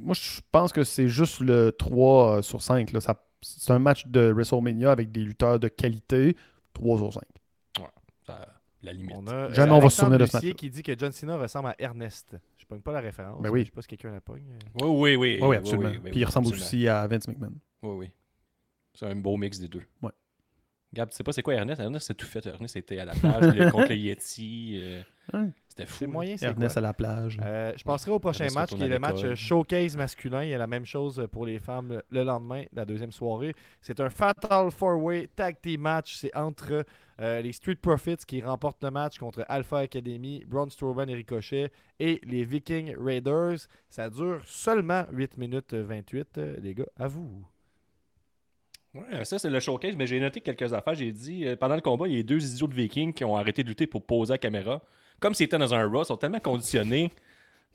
Moi, 0.00 0.14
je 0.14 0.40
pense 0.50 0.72
que 0.72 0.84
c'est 0.84 1.08
juste 1.08 1.40
le 1.40 1.70
3 1.72 2.42
sur 2.42 2.62
5. 2.62 2.92
Là. 2.92 3.00
Ça- 3.00 3.22
c'est 3.40 3.72
un 3.72 3.78
match 3.78 4.06
de 4.06 4.30
WrestleMania 4.32 4.90
avec 4.92 5.10
des 5.12 5.20
lutteurs 5.20 5.58
de 5.58 5.68
qualité. 5.68 6.36
3 6.74 6.98
sur 6.98 7.12
5. 7.12 7.22
Ça- 8.26 8.46
La 8.82 8.92
limite. 8.92 9.12
On 9.16 9.26
a 9.26 9.50
Jamais 9.52 9.72
euh, 9.72 9.74
on 9.74 9.80
va 9.80 9.90
se 9.90 9.96
souvenir 9.96 10.18
de 10.18 10.52
qui 10.52 10.70
dit 10.70 10.82
que 10.82 10.96
John 10.96 11.10
Cena 11.10 11.36
ressemble 11.36 11.68
à 11.70 11.74
Ernest. 11.78 12.36
Je 12.58 12.64
pogne 12.66 12.80
pas 12.80 12.92
la 12.92 13.00
référence. 13.00 13.42
Ben 13.42 13.50
oui. 13.50 13.60
Je 13.62 13.64
sais 13.66 13.70
pas 13.72 13.82
si 13.82 13.88
quelqu'un 13.88 14.12
la 14.12 14.20
pogne. 14.20 14.44
Oui, 14.80 14.86
oui, 14.88 15.16
oui. 15.16 15.38
oui, 15.42 15.56
absolument. 15.56 15.90
oui, 15.90 16.00
oui, 16.04 16.10
Puis 16.10 16.20
il 16.20 16.24
ressemble 16.24 16.46
absolument. 16.48 16.66
aussi 16.66 16.88
à 16.88 17.06
Vince 17.08 17.26
McMahon. 17.26 17.54
Oui, 17.82 17.94
oui. 17.96 18.10
C'est 18.94 19.06
un 19.06 19.16
beau 19.16 19.36
mix 19.36 19.58
des 19.58 19.68
deux. 19.68 19.82
Ouais. 20.02 20.10
Gab, 20.92 21.10
tu 21.10 21.16
sais 21.16 21.24
pas 21.24 21.32
c'est 21.32 21.42
quoi 21.42 21.54
Ernest? 21.54 21.80
Ernest, 21.80 22.06
c'est 22.06 22.14
tout 22.14 22.26
fait. 22.26 22.44
Ernest, 22.46 22.74
c'était 22.74 22.98
à 22.98 23.04
la 23.04 23.14
plage 23.14 23.54
le- 23.54 23.70
contre 23.70 23.88
le 23.88 23.96
Yeti. 23.96 24.78
euh, 24.82 25.02
Ouais. 25.32 25.48
C'était 25.78 25.86
fou. 25.90 25.96
C'est 26.00 26.06
moyen, 26.08 26.36
c'est 26.36 26.46
Ernest 26.46 26.74
quoi? 26.74 26.78
à 26.80 26.82
la 26.82 26.92
plage. 26.92 27.38
Euh, 27.42 27.72
je 27.76 27.84
passerai 27.84 28.10
au 28.10 28.18
prochain 28.18 28.44
Ernest 28.44 28.56
match 28.56 28.70
qui 28.74 28.82
est 28.82 28.88
le 28.88 28.98
match 28.98 29.34
showcase 29.34 29.96
masculin. 29.96 30.42
Il 30.42 30.50
y 30.50 30.54
a 30.54 30.58
la 30.58 30.66
même 30.66 30.84
chose 30.84 31.26
pour 31.30 31.46
les 31.46 31.58
femmes 31.60 31.88
le- 31.94 32.02
le 32.10 32.24
lendemain, 32.24 32.64
la 32.72 32.84
deuxième 32.84 33.12
soirée. 33.12 33.54
C'est 33.80 34.00
un 34.00 34.10
Fatal 34.10 34.70
Four 34.72 35.02
Way 35.02 35.28
Tag 35.36 35.56
Team 35.62 35.82
match. 35.82 36.16
C'est 36.16 36.34
entre 36.36 36.84
euh, 37.20 37.40
les 37.40 37.52
Street 37.52 37.76
Profits 37.76 38.16
qui 38.26 38.42
remportent 38.42 38.82
le 38.82 38.90
match 38.90 39.18
contre 39.18 39.44
Alpha 39.48 39.78
Academy, 39.78 40.44
Braun 40.46 40.68
Strowman 40.70 41.08
et 41.08 41.14
Ricochet 41.14 41.70
et 42.00 42.20
les 42.24 42.44
Viking 42.44 42.94
Raiders. 42.98 43.58
Ça 43.88 44.10
dure 44.10 44.40
seulement 44.46 45.04
8 45.12 45.36
minutes 45.36 45.74
28, 45.74 46.38
euh, 46.38 46.56
les 46.60 46.74
gars. 46.74 46.86
À 46.98 47.06
vous. 47.08 47.44
Ouais, 48.94 49.24
ça, 49.24 49.38
c'est 49.38 49.50
le 49.50 49.60
showcase, 49.60 49.94
mais 49.96 50.06
j'ai 50.06 50.18
noté 50.18 50.40
quelques 50.40 50.72
affaires. 50.72 50.94
J'ai 50.94 51.12
dit, 51.12 51.46
euh, 51.46 51.56
pendant 51.56 51.74
le 51.74 51.80
combat, 51.82 52.08
il 52.08 52.16
y 52.16 52.20
a 52.20 52.22
deux 52.22 52.44
idiots 52.52 52.66
de 52.66 52.74
Vikings 52.74 53.12
qui 53.12 53.24
ont 53.24 53.36
arrêté 53.36 53.62
de 53.62 53.68
lutter 53.68 53.86
pour 53.86 54.04
poser 54.04 54.32
la 54.32 54.38
caméra. 54.38 54.80
Comme 55.20 55.34
s'ils 55.34 55.46
étaient 55.46 55.58
dans 55.58 55.74
un 55.74 55.86
Raw, 55.88 56.02
ils 56.02 56.06
sont 56.06 56.16
tellement 56.16 56.40
conditionnés 56.40 57.12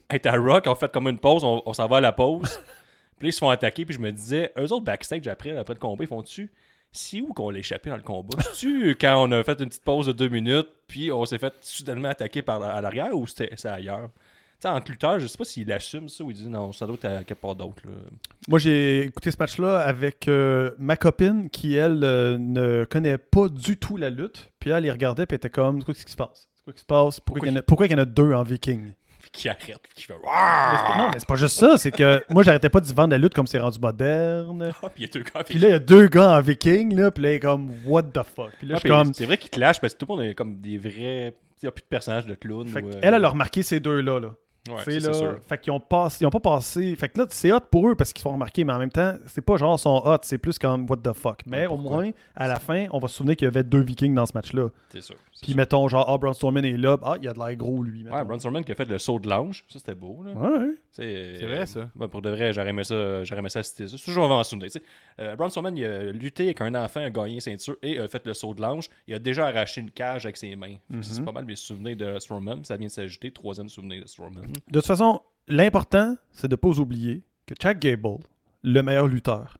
à 0.09 0.15
être 0.15 0.27
à 0.27 0.37
Raw 0.37 0.61
qu'ils 0.61 0.71
ont 0.71 0.75
fait 0.75 0.91
comme 0.91 1.07
une 1.07 1.19
pause, 1.19 1.43
on, 1.43 1.61
on 1.65 1.73
s'en 1.73 1.87
va 1.87 1.97
à 1.97 2.01
la 2.01 2.11
pause. 2.11 2.59
puis 3.17 3.27
là, 3.27 3.29
ils 3.29 3.33
se 3.33 3.39
font 3.39 3.49
attaquer, 3.49 3.85
puis 3.85 3.95
je 3.95 3.99
me 3.99 4.11
disais, 4.11 4.51
eux 4.57 4.71
autres 4.71 4.85
backstage 4.85 5.27
après, 5.27 5.57
après 5.57 5.73
le 5.73 5.79
combat, 5.79 6.03
ils 6.03 6.07
font-tu 6.07 6.51
c'est 6.93 7.21
où 7.21 7.33
qu'on 7.33 7.49
l'a 7.49 7.59
échappé 7.59 7.89
dans 7.89 7.97
le 7.97 8.03
combat? 8.03 8.37
C'est-tu 8.41 8.91
quand 9.01 9.27
on 9.27 9.31
a 9.31 9.43
fait 9.43 9.59
une 9.59 9.67
petite 9.67 9.83
pause 9.83 10.07
de 10.07 10.11
deux 10.13 10.29
minutes, 10.29 10.69
puis 10.87 11.11
on 11.11 11.25
s'est 11.25 11.39
fait 11.39 11.53
soudainement 11.61 12.09
attaquer 12.09 12.41
par 12.41 12.61
à 12.61 12.79
l'arrière 12.79 13.13
ou 13.13 13.27
c'était 13.27 13.49
c'est 13.57 13.67
ailleurs? 13.67 14.09
Tu 14.61 14.69
sais, 14.69 14.69
en 14.69 14.79
lutteur, 14.79 15.19
je 15.19 15.27
sais 15.27 15.37
pas 15.37 15.43
s'il 15.43 15.71
assume 15.73 16.07
ça 16.07 16.23
ou 16.23 16.31
il 16.31 16.37
dit 16.37 16.47
non, 16.47 16.71
ça 16.71 16.85
doit 16.85 16.95
être 16.95 17.05
à 17.05 17.23
quelque 17.23 17.41
part 17.41 17.55
d'autre. 17.55 17.81
Moi, 18.47 18.59
j'ai 18.59 19.01
écouté 19.01 19.31
ce 19.31 19.37
match-là 19.37 19.79
avec 19.79 20.27
euh, 20.27 20.71
ma 20.77 20.95
copine 20.95 21.49
qui, 21.49 21.75
elle, 21.75 22.03
euh, 22.03 22.37
ne 22.37 22.85
connaît 22.85 23.17
pas 23.17 23.49
du 23.49 23.75
tout 23.75 23.97
la 23.97 24.09
lutte. 24.09 24.51
Puis 24.59 24.69
elle, 24.69 24.85
elle 24.85 24.91
regardait, 24.91 25.25
puis 25.25 25.35
elle 25.35 25.37
était 25.37 25.49
comme, 25.49 25.79
c'est 25.79 25.85
quoi 25.85 25.93
ce 25.95 26.05
qui 26.05 26.11
se 26.11 26.17
passe? 26.17 26.47
Quoi 26.63 26.73
qui 26.73 26.79
se 26.79 26.85
passe? 26.85 27.19
Pourquoi, 27.19 27.47
il 27.47 27.51
y 27.51 27.53
en 27.53 27.59
a, 27.59 27.61
pourquoi 27.61 27.85
il 27.87 27.91
y 27.91 27.95
en 27.95 27.99
a 27.99 28.05
deux 28.05 28.33
en 28.33 28.43
viking? 28.43 28.93
Qui 29.31 29.49
arrête, 29.49 29.79
qui 29.95 30.03
fait 30.03 30.13
Non, 30.13 31.09
mais 31.11 31.17
c'est 31.19 31.27
pas 31.27 31.35
juste 31.35 31.57
ça. 31.57 31.77
C'est 31.77 31.91
que 31.91 32.23
moi, 32.29 32.43
j'arrêtais 32.43 32.69
pas 32.69 32.79
d'y 32.79 32.93
vendre 32.93 33.11
la 33.11 33.17
lutte 33.17 33.33
comme 33.33 33.47
c'est 33.47 33.59
rendu 33.59 33.79
moderne. 33.79 34.71
Ah, 34.83 34.89
puis 34.89 35.03
il 35.03 35.07
y 35.07 35.09
a 35.09 35.13
deux 35.13 35.23
gars. 35.23 35.43
Puis 35.43 35.57
là, 35.59 35.67
il 35.69 35.71
y 35.71 35.75
a 35.75 35.79
deux 35.79 36.07
gars 36.07 36.37
en 36.37 36.41
viking, 36.41 36.95
là, 36.95 37.09
puis 37.09 37.23
là, 37.23 37.31
il 37.31 37.35
est 37.35 37.39
comme, 37.39 37.71
what 37.85 38.03
the 38.03 38.21
fuck? 38.23 38.51
Puis 38.59 38.67
là, 38.67 38.75
Ah, 38.75 38.77
je 38.77 38.79
suis 38.79 38.81
puis 38.81 38.89
comme, 38.89 39.13
C'est 39.13 39.25
vrai 39.25 39.37
qu'ils 39.37 39.49
clashent 39.49 39.79
parce 39.79 39.93
que 39.93 39.99
tout 39.99 40.05
le 40.07 40.15
monde 40.17 40.25
est 40.25 40.35
comme 40.35 40.59
des 40.61 40.77
vrais. 40.77 41.33
Il 41.61 41.65
n'y 41.65 41.69
a 41.69 41.71
plus 41.71 41.81
de 41.81 41.87
personnages 41.87 42.25
de 42.27 42.35
clown. 42.35 42.67
Ou, 42.67 42.77
euh, 42.77 42.99
elle, 43.01 43.13
elle 43.15 43.25
a 43.25 43.29
remarqué 43.29 43.63
ces 43.63 43.79
deux-là. 43.79 44.19
Là. 44.19 44.29
Ouais, 44.69 44.75
c'est 44.85 44.99
là, 45.01 45.13
sûr. 45.13 45.39
Fait 45.45 45.57
qu'ils 45.59 45.73
ont, 45.73 45.79
passé, 45.81 46.23
ils 46.23 46.25
ont 46.27 46.29
pas 46.29 46.39
passé. 46.39 46.95
Fait 46.95 47.09
que 47.09 47.19
là, 47.19 47.25
c'est 47.29 47.51
hot 47.51 47.59
pour 47.69 47.89
eux 47.89 47.95
parce 47.95 48.13
qu'ils 48.13 48.21
sont 48.21 48.31
remarqués, 48.31 48.63
mais 48.63 48.71
en 48.71 48.79
même 48.79 48.91
temps, 48.91 49.13
c'est 49.25 49.41
pas 49.41 49.57
genre 49.57 49.77
sont 49.77 50.01
hot, 50.05 50.19
c'est 50.21 50.37
plus 50.37 50.57
comme 50.57 50.89
what 50.89 50.97
the 51.03 51.11
fuck. 51.11 51.41
Mais 51.45 51.67
Ouais, 51.67 51.73
au 51.73 51.77
moins, 51.77 52.11
à 52.35 52.47
la 52.47 52.59
fin, 52.59 52.87
on 52.91 52.99
va 52.99 53.09
se 53.09 53.15
souvenir 53.15 53.35
qu'il 53.35 53.45
y 53.45 53.47
avait 53.49 53.63
deux 53.63 53.81
vikings 53.81 54.15
dans 54.15 54.25
ce 54.25 54.31
match-là. 54.35 54.69
C'est 54.89 55.01
sûr. 55.01 55.15
c'est 55.33 55.41
Puis 55.41 55.51
sûr. 55.51 55.57
mettons, 55.57 55.85
genre, 55.89 56.05
ah, 56.07 56.17
Braun 56.17 56.33
Strowman 56.33 56.63
est 56.63 56.77
là, 56.77 56.97
ah, 57.03 57.15
il 57.21 57.27
a 57.27 57.33
de 57.33 57.39
l'air 57.39 57.55
gros, 57.57 57.83
lui. 57.83 58.03
mettons. 58.03 58.15
Ouais, 58.15 58.23
Braun 58.23 58.39
Strowman 58.39 58.63
qui 58.63 58.71
a 58.71 58.75
fait 58.75 58.87
le 58.87 58.97
saut 58.99 59.19
de 59.19 59.29
l'ange. 59.29 59.65
Ça, 59.67 59.79
c'était 59.79 59.95
beau. 59.95 60.23
Là. 60.23 60.31
Ouais, 60.31 60.57
ouais. 60.59 60.73
C'est 60.91 61.35
C'est 61.39 61.45
vrai, 61.45 61.65
ça. 61.65 61.89
pour 62.09 62.21
de 62.21 62.29
vrai, 62.29 62.53
j'aurais 62.53 62.69
aimé 62.69 62.83
ça, 62.85 63.23
j'aurais 63.25 63.39
aimé 63.39 63.49
ça 63.49 63.63
citer 63.63 63.87
ça. 63.89 63.97
C'est 63.97 64.05
toujours 64.05 64.25
avant 64.25 64.39
en 64.39 64.43
souvenir. 64.45 64.69
Euh, 65.19 65.35
Braun 65.35 65.49
Strowman, 65.49 65.75
il 65.75 65.83
a 65.85 66.03
lutté 66.11 66.43
avec 66.45 66.61
un 66.61 66.73
enfant, 66.75 67.01
a 67.01 67.09
gagné 67.09 67.33
une 67.35 67.39
ceinture 67.41 67.75
et 67.81 67.99
a 67.99 68.07
fait 68.07 68.25
le 68.25 68.33
saut 68.33 68.53
de 68.53 68.61
l'ange. 68.61 68.87
Il 69.07 69.13
a 69.13 69.19
déjà 69.19 69.47
arraché 69.47 69.81
une 69.81 69.91
cage 69.91 70.25
avec 70.25 70.37
ses 70.37 70.55
mains. 70.55 70.75
Mhm. 70.89 71.03
C'est 71.03 71.25
pas 71.25 71.31
mal 71.33 71.43
mes 71.45 71.55
souvenirs 71.57 71.97
de 71.97 72.17
Strowman. 72.19 72.63
Ça 72.63 72.77
vient 72.77 72.87
de 72.87 72.91
s'ajouter. 72.91 73.31
Troisième 73.31 73.67
souvenir 73.67 74.03
de 74.03 74.07
Strowman. 74.07 74.43
De 74.67 74.79
toute 74.79 74.85
façon, 74.85 75.21
l'important, 75.47 76.15
c'est 76.31 76.47
de 76.47 76.55
pas 76.55 76.69
oublier 76.79 77.23
que 77.45 77.53
Chad 77.61 77.79
Gable, 77.79 78.19
le 78.63 78.81
meilleur 78.81 79.07
lutteur, 79.07 79.57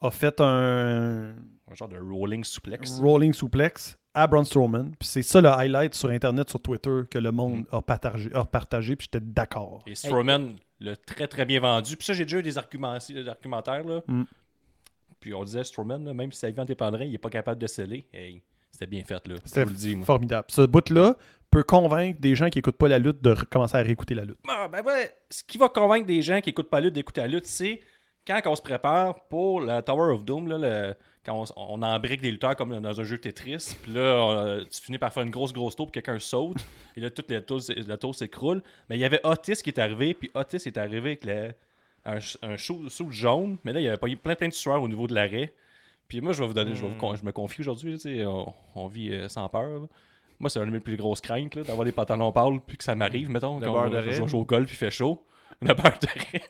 a 0.00 0.10
fait 0.10 0.40
un 0.40 1.34
Un 1.70 1.74
genre 1.74 1.88
de 1.88 1.98
rolling 1.98 2.44
suplex. 2.44 2.98
rolling 3.00 3.32
suplex 3.32 3.98
à 4.14 4.26
Braun 4.26 4.44
Strowman. 4.44 4.92
Puis 4.98 5.08
c'est 5.08 5.22
ça 5.22 5.40
le 5.40 5.48
highlight 5.48 5.94
sur 5.94 6.08
Internet, 6.10 6.48
sur 6.48 6.60
Twitter, 6.60 7.00
que 7.10 7.18
le 7.18 7.32
monde 7.32 7.66
a 7.72 7.82
partagé, 7.82 8.30
a 8.32 8.44
partagé 8.44 8.96
puis 8.96 9.08
j'étais 9.10 9.24
d'accord. 9.24 9.82
Et 9.86 9.94
Strowman 9.94 10.56
l'a 10.80 10.96
très 10.96 11.26
très 11.26 11.44
bien 11.44 11.60
vendu. 11.60 11.96
Puis 11.96 12.06
ça, 12.06 12.12
j'ai 12.12 12.24
déjà 12.24 12.38
eu 12.38 12.42
des, 12.42 12.56
arguments, 12.56 12.96
des 13.08 13.28
argumentaires. 13.28 13.84
Là. 13.84 14.02
Mm. 14.06 14.24
Puis 15.18 15.34
on 15.34 15.42
disait 15.42 15.64
Strowman, 15.64 16.04
là, 16.04 16.14
même 16.14 16.30
si 16.32 16.38
sa 16.38 16.50
vie 16.50 16.60
en 16.60 16.64
dépendrait, 16.64 17.06
il 17.06 17.12
n'est 17.12 17.18
pas 17.18 17.30
capable 17.30 17.60
de 17.60 17.66
sceller. 17.66 18.06
Hey, 18.12 18.42
c'était 18.74 18.86
bien 18.86 19.04
fait. 19.04 19.26
Là. 19.28 19.36
C'était 19.44 19.64
vous 19.64 19.70
le 19.70 19.76
dis, 19.76 19.96
moi. 19.96 20.04
formidable. 20.06 20.46
Ce 20.50 20.62
bout-là 20.62 21.16
peut 21.50 21.62
convaincre 21.62 22.20
des 22.20 22.34
gens 22.34 22.50
qui 22.50 22.58
n'écoutent 22.58 22.76
pas 22.76 22.88
la 22.88 22.98
lutte 22.98 23.22
de 23.22 23.30
recommencer 23.30 23.76
à 23.76 23.80
réécouter 23.82 24.14
la 24.14 24.24
lutte. 24.24 24.38
Ah, 24.48 24.68
ben 24.68 24.82
ouais, 24.84 25.14
ce 25.30 25.42
qui 25.44 25.56
va 25.56 25.68
convaincre 25.68 26.06
des 26.06 26.20
gens 26.20 26.40
qui 26.40 26.48
n'écoutent 26.50 26.68
pas 26.70 26.80
la 26.80 26.86
lutte 26.86 26.94
d'écouter 26.94 27.20
la 27.20 27.28
lutte, 27.28 27.46
c'est 27.46 27.80
quand 28.26 28.40
on 28.46 28.56
se 28.56 28.62
prépare 28.62 29.26
pour 29.28 29.60
la 29.60 29.80
Tower 29.82 30.12
of 30.12 30.24
Doom, 30.24 30.48
là, 30.48 30.58
le- 30.58 30.94
quand 31.24 31.44
on, 31.56 31.74
on 31.74 31.82
embrique 31.82 32.20
des 32.20 32.30
lutteurs 32.32 32.56
comme 32.56 32.78
dans 32.80 33.00
un 33.00 33.04
jeu 33.04 33.18
Tetris, 33.18 33.76
puis 33.82 33.92
là, 33.92 34.18
on- 34.20 34.64
tu 34.64 34.80
finis 34.82 34.98
par 34.98 35.12
faire 35.12 35.22
une 35.22 35.30
grosse, 35.30 35.52
grosse 35.52 35.76
tour, 35.76 35.86
puis 35.90 36.02
quelqu'un 36.02 36.18
saute, 36.18 36.56
et 36.96 37.00
là, 37.00 37.10
toute 37.10 37.30
la 37.30 37.40
tour, 37.40 37.58
s- 37.58 37.70
la 37.86 37.96
tour 37.96 38.14
s'écroule. 38.14 38.62
Mais 38.90 38.96
il 38.96 39.00
y 39.00 39.04
avait 39.04 39.20
Otis 39.24 39.56
qui 39.62 39.70
est 39.70 39.78
arrivé, 39.78 40.14
puis 40.14 40.30
Otis 40.34 40.56
est 40.66 40.76
arrivé 40.76 41.18
avec 41.22 41.54
un, 42.04 42.18
un 42.42 42.56
jaune, 43.10 43.58
mais 43.64 43.72
là, 43.72 43.80
il 43.80 43.84
y 43.84 43.88
avait 43.88 43.96
pas 43.96 44.08
eu 44.08 44.16
plein, 44.16 44.34
plein 44.34 44.48
de 44.48 44.52
sueurs 44.52 44.82
au 44.82 44.88
niveau 44.88 45.06
de 45.06 45.14
l'arrêt. 45.14 45.52
Puis 46.08 46.20
moi, 46.20 46.32
je 46.32 46.40
vais 46.40 46.46
vous 46.46 46.54
donner, 46.54 46.74
je, 46.74 46.82
vais 46.82 46.88
vous 46.88 47.16
je 47.16 47.24
me 47.24 47.32
confie 47.32 47.62
aujourd'hui, 47.62 47.94
tu 47.94 48.00
sais, 48.00 48.26
on, 48.26 48.52
on 48.74 48.86
vit 48.86 49.12
euh, 49.12 49.28
sans 49.28 49.48
peur. 49.48 49.80
là. 49.80 49.86
Moi, 50.40 50.50
c'est 50.50 50.58
une 50.58 50.66
de 50.66 50.70
mes 50.72 50.80
plus 50.80 50.96
grosses 50.96 51.20
craintes, 51.20 51.56
d'avoir 51.58 51.84
des 51.84 51.92
pantalons 51.92 52.32
pâles, 52.32 52.60
puis 52.66 52.76
que 52.76 52.84
ça 52.84 52.94
m'arrive, 52.94 53.30
mettons, 53.30 53.60
Le 53.60 53.66
quand 53.66 53.88
de 53.88 54.02
je 54.10 54.26
joue 54.26 54.38
au 54.38 54.44
golf, 54.44 54.66
puis 54.66 54.74
il 54.74 54.78
fait 54.78 54.90
chaud. 54.90 55.24
Le 55.62 55.72
beurre 55.74 55.98
de 56.00 56.06
raie. 56.06 56.42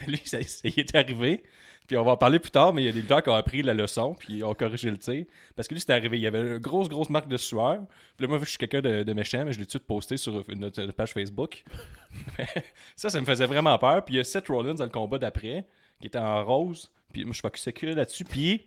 Mais 0.00 0.06
lui, 0.08 0.20
ça, 0.24 0.42
ça 0.42 0.68
y 0.68 0.80
est 0.80 0.94
arrivé. 0.94 1.42
Puis 1.86 1.96
on 1.96 2.02
va 2.04 2.12
en 2.12 2.16
parler 2.18 2.38
plus 2.38 2.50
tard, 2.50 2.74
mais 2.74 2.82
il 2.82 2.86
y 2.86 2.88
a 2.88 2.92
des 2.92 3.00
lutteurs 3.00 3.22
qui 3.22 3.30
ont 3.30 3.34
appris 3.34 3.62
la 3.62 3.72
leçon, 3.72 4.14
puis 4.14 4.44
ont 4.44 4.54
corrigé 4.54 4.90
le 4.90 4.98
tir. 4.98 5.24
Parce 5.56 5.68
que 5.68 5.74
lui, 5.74 5.80
c'était 5.80 5.94
arrivé, 5.94 6.18
il 6.18 6.22
y 6.22 6.26
avait 6.26 6.40
une 6.40 6.58
grosse, 6.58 6.88
grosse 6.88 7.08
marque 7.08 7.28
de 7.28 7.38
sueur. 7.38 7.78
Puis 8.16 8.26
là, 8.26 8.28
moi, 8.28 8.38
je 8.42 8.48
suis 8.50 8.58
quelqu'un 8.58 8.82
de, 8.82 9.04
de 9.04 9.12
méchant, 9.14 9.44
mais 9.46 9.52
je 9.52 9.58
l'ai 9.58 9.64
tout 9.64 9.78
de 9.78 9.82
suite 9.82 9.86
posté 9.86 10.18
sur 10.18 10.44
notre 10.54 10.92
page 10.92 11.12
Facebook. 11.12 11.64
ça, 12.96 13.08
ça 13.08 13.20
me 13.20 13.24
faisait 13.24 13.46
vraiment 13.46 13.78
peur. 13.78 14.04
Puis 14.04 14.16
il 14.16 14.18
y 14.18 14.20
a 14.20 14.24
Seth 14.24 14.48
Rollins 14.48 14.74
dans 14.74 14.84
le 14.84 14.90
combat 14.90 15.18
d'après, 15.18 15.64
qui 16.00 16.08
était 16.08 16.18
en 16.18 16.44
rose. 16.44 16.90
Puis 17.10 17.24
moi, 17.24 17.32
je 17.32 17.36
suis 17.36 17.42
focusé 17.42 17.72
que 17.72 17.86
là-dessus. 17.86 18.24
Puis 18.24 18.66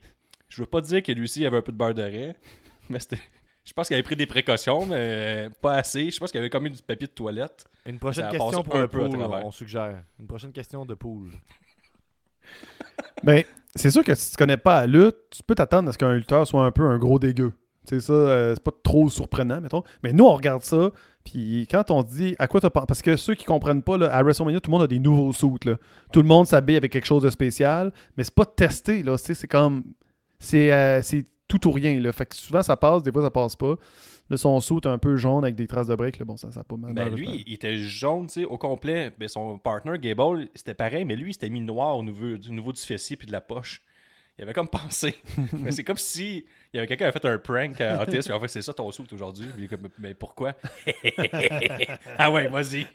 je 0.51 0.61
veux 0.61 0.67
pas 0.67 0.81
dire 0.81 1.01
que 1.01 1.11
lui 1.11 1.23
aussi, 1.23 1.41
il 1.41 1.45
avait 1.45 1.57
un 1.57 1.61
peu 1.61 1.71
de 1.71 1.77
beurre 1.77 1.93
d'arrêt, 1.93 2.35
mais 2.89 2.99
c'était. 2.99 3.19
Je 3.63 3.73
pense 3.73 3.87
qu'il 3.87 3.93
avait 3.93 4.03
pris 4.03 4.15
des 4.15 4.25
précautions, 4.25 4.85
mais 4.87 5.49
pas 5.61 5.75
assez. 5.75 6.09
Je 6.09 6.19
pense 6.19 6.31
qu'il 6.31 6.39
avait 6.39 6.49
comme 6.49 6.65
eu 6.65 6.71
du 6.71 6.81
papier 6.81 7.07
de 7.07 7.11
toilette. 7.13 7.65
Une 7.85 7.99
prochaine 7.99 8.25
Ça 8.25 8.31
question 8.31 8.63
pour 8.63 8.75
un 8.75 8.81
le 8.81 8.87
peu 8.87 9.03
à 9.03 9.07
pool, 9.07 9.19
travers. 9.19 9.45
on 9.45 9.51
suggère. 9.51 10.03
Une 10.19 10.25
prochaine 10.27 10.51
question 10.51 10.83
de 10.83 10.95
pool. 10.95 11.29
Ben, 13.23 13.43
c'est 13.75 13.91
sûr 13.91 14.03
que 14.03 14.15
si 14.15 14.31
tu 14.31 14.37
connais 14.37 14.57
pas 14.57 14.81
la 14.81 14.87
lutte, 14.87 15.15
tu 15.29 15.43
peux 15.43 15.55
t'attendre 15.55 15.89
à 15.89 15.93
ce 15.93 15.97
qu'un 15.97 16.13
lutteur 16.15 16.45
soit 16.47 16.65
un 16.65 16.71
peu 16.71 16.83
un 16.83 16.97
gros 16.97 17.19
dégueu. 17.19 17.53
C'est 17.85 17.99
ça, 17.99 18.13
euh, 18.13 18.53
c'est 18.55 18.63
pas 18.63 18.71
trop 18.83 19.09
surprenant, 19.09 19.61
mettons. 19.61 19.83
Mais 20.03 20.11
nous, 20.11 20.25
on 20.25 20.33
regarde 20.35 20.63
ça, 20.63 20.91
puis 21.23 21.67
quand 21.69 21.89
on 21.91 22.03
dit 22.03 22.35
à 22.39 22.47
quoi 22.47 22.61
tu 22.61 22.69
penses, 22.69 22.85
parce 22.87 23.01
que 23.01 23.15
ceux 23.15 23.35
qui 23.35 23.45
comprennent 23.45 23.83
pas, 23.83 23.97
là, 23.97 24.13
à 24.13 24.21
WrestleMania, 24.23 24.59
tout 24.59 24.69
le 24.69 24.77
monde 24.77 24.83
a 24.83 24.87
des 24.87 24.99
nouveaux 24.99 25.33
suits. 25.33 25.65
Là. 25.65 25.75
Tout 26.11 26.21
le 26.21 26.27
monde 26.27 26.47
s'habille 26.47 26.77
avec 26.77 26.91
quelque 26.91 27.05
chose 27.07 27.23
de 27.23 27.29
spécial, 27.29 27.91
mais 28.17 28.23
c'est 28.23 28.35
pas 28.35 28.45
testé, 28.45 29.03
là. 29.03 29.17
tu 29.17 29.25
sais, 29.25 29.33
C'est 29.35 29.47
comme. 29.47 29.83
C'est 30.41 30.73
euh, 30.73 31.01
c'est 31.01 31.25
tout 31.47 31.67
ou 31.67 31.71
rien, 31.71 31.99
là. 31.99 32.11
Fait 32.11 32.25
que 32.25 32.35
souvent 32.35 32.63
ça 32.63 32.75
passe, 32.75 33.03
des 33.03 33.11
fois 33.11 33.21
ça 33.21 33.31
passe 33.31 33.55
pas. 33.55 33.75
Là, 34.29 34.37
son 34.37 34.59
suit 34.61 34.77
est 34.77 34.87
un 34.87 34.97
peu 34.97 35.17
jaune 35.17 35.43
avec 35.43 35.55
des 35.55 35.67
traces 35.67 35.87
de 35.87 35.93
là. 35.93 36.09
Bon, 36.25 36.37
ça, 36.37 36.51
ça 36.51 36.61
a 36.61 36.63
pas 36.63 36.77
mal. 36.77 36.93
Ben, 36.93 37.13
lui, 37.13 37.43
il 37.45 37.53
était 37.53 37.77
jaune, 37.77 38.27
tu 38.27 38.41
sais, 38.41 38.45
au 38.45 38.57
complet. 38.57 39.11
Ben, 39.19 39.27
son 39.27 39.59
partner, 39.59 39.99
Gable, 39.99 40.47
c'était 40.55 40.73
pareil, 40.73 41.03
mais 41.03 41.17
lui, 41.17 41.31
il 41.31 41.33
s'était 41.33 41.49
mis 41.49 41.59
noir 41.59 41.97
au 41.97 42.03
niveau 42.03 42.37
du, 42.37 42.49
niveau 42.51 42.71
du 42.71 42.81
fessier 42.81 43.17
puis 43.17 43.27
de 43.27 43.33
la 43.33 43.41
poche. 43.41 43.81
Il 44.37 44.43
avait 44.43 44.53
comme 44.53 44.69
pensé. 44.69 45.15
mais 45.53 45.71
c'est 45.71 45.83
comme 45.83 45.97
si 45.97 46.45
il 46.73 46.77
y 46.77 46.79
avait 46.79 46.87
quelqu'un 46.87 47.11
qui 47.11 47.17
avait 47.17 47.19
fait 47.19 47.27
un 47.27 47.37
prank 47.37 47.79
à 47.81 48.01
Otis, 48.01 48.19
puis 48.19 48.31
en 48.31 48.39
fait, 48.39 48.47
c'est 48.47 48.61
ça 48.61 48.73
ton 48.73 48.89
suit 48.91 49.05
aujourd'hui. 49.11 49.45
Puis 49.47 49.61
il 49.61 49.63
est 49.65 49.67
comme, 49.67 49.87
mais 49.99 50.13
pourquoi? 50.13 50.53
Ah 52.17 52.31
ouais, 52.31 52.47
vas-y. 52.47 52.87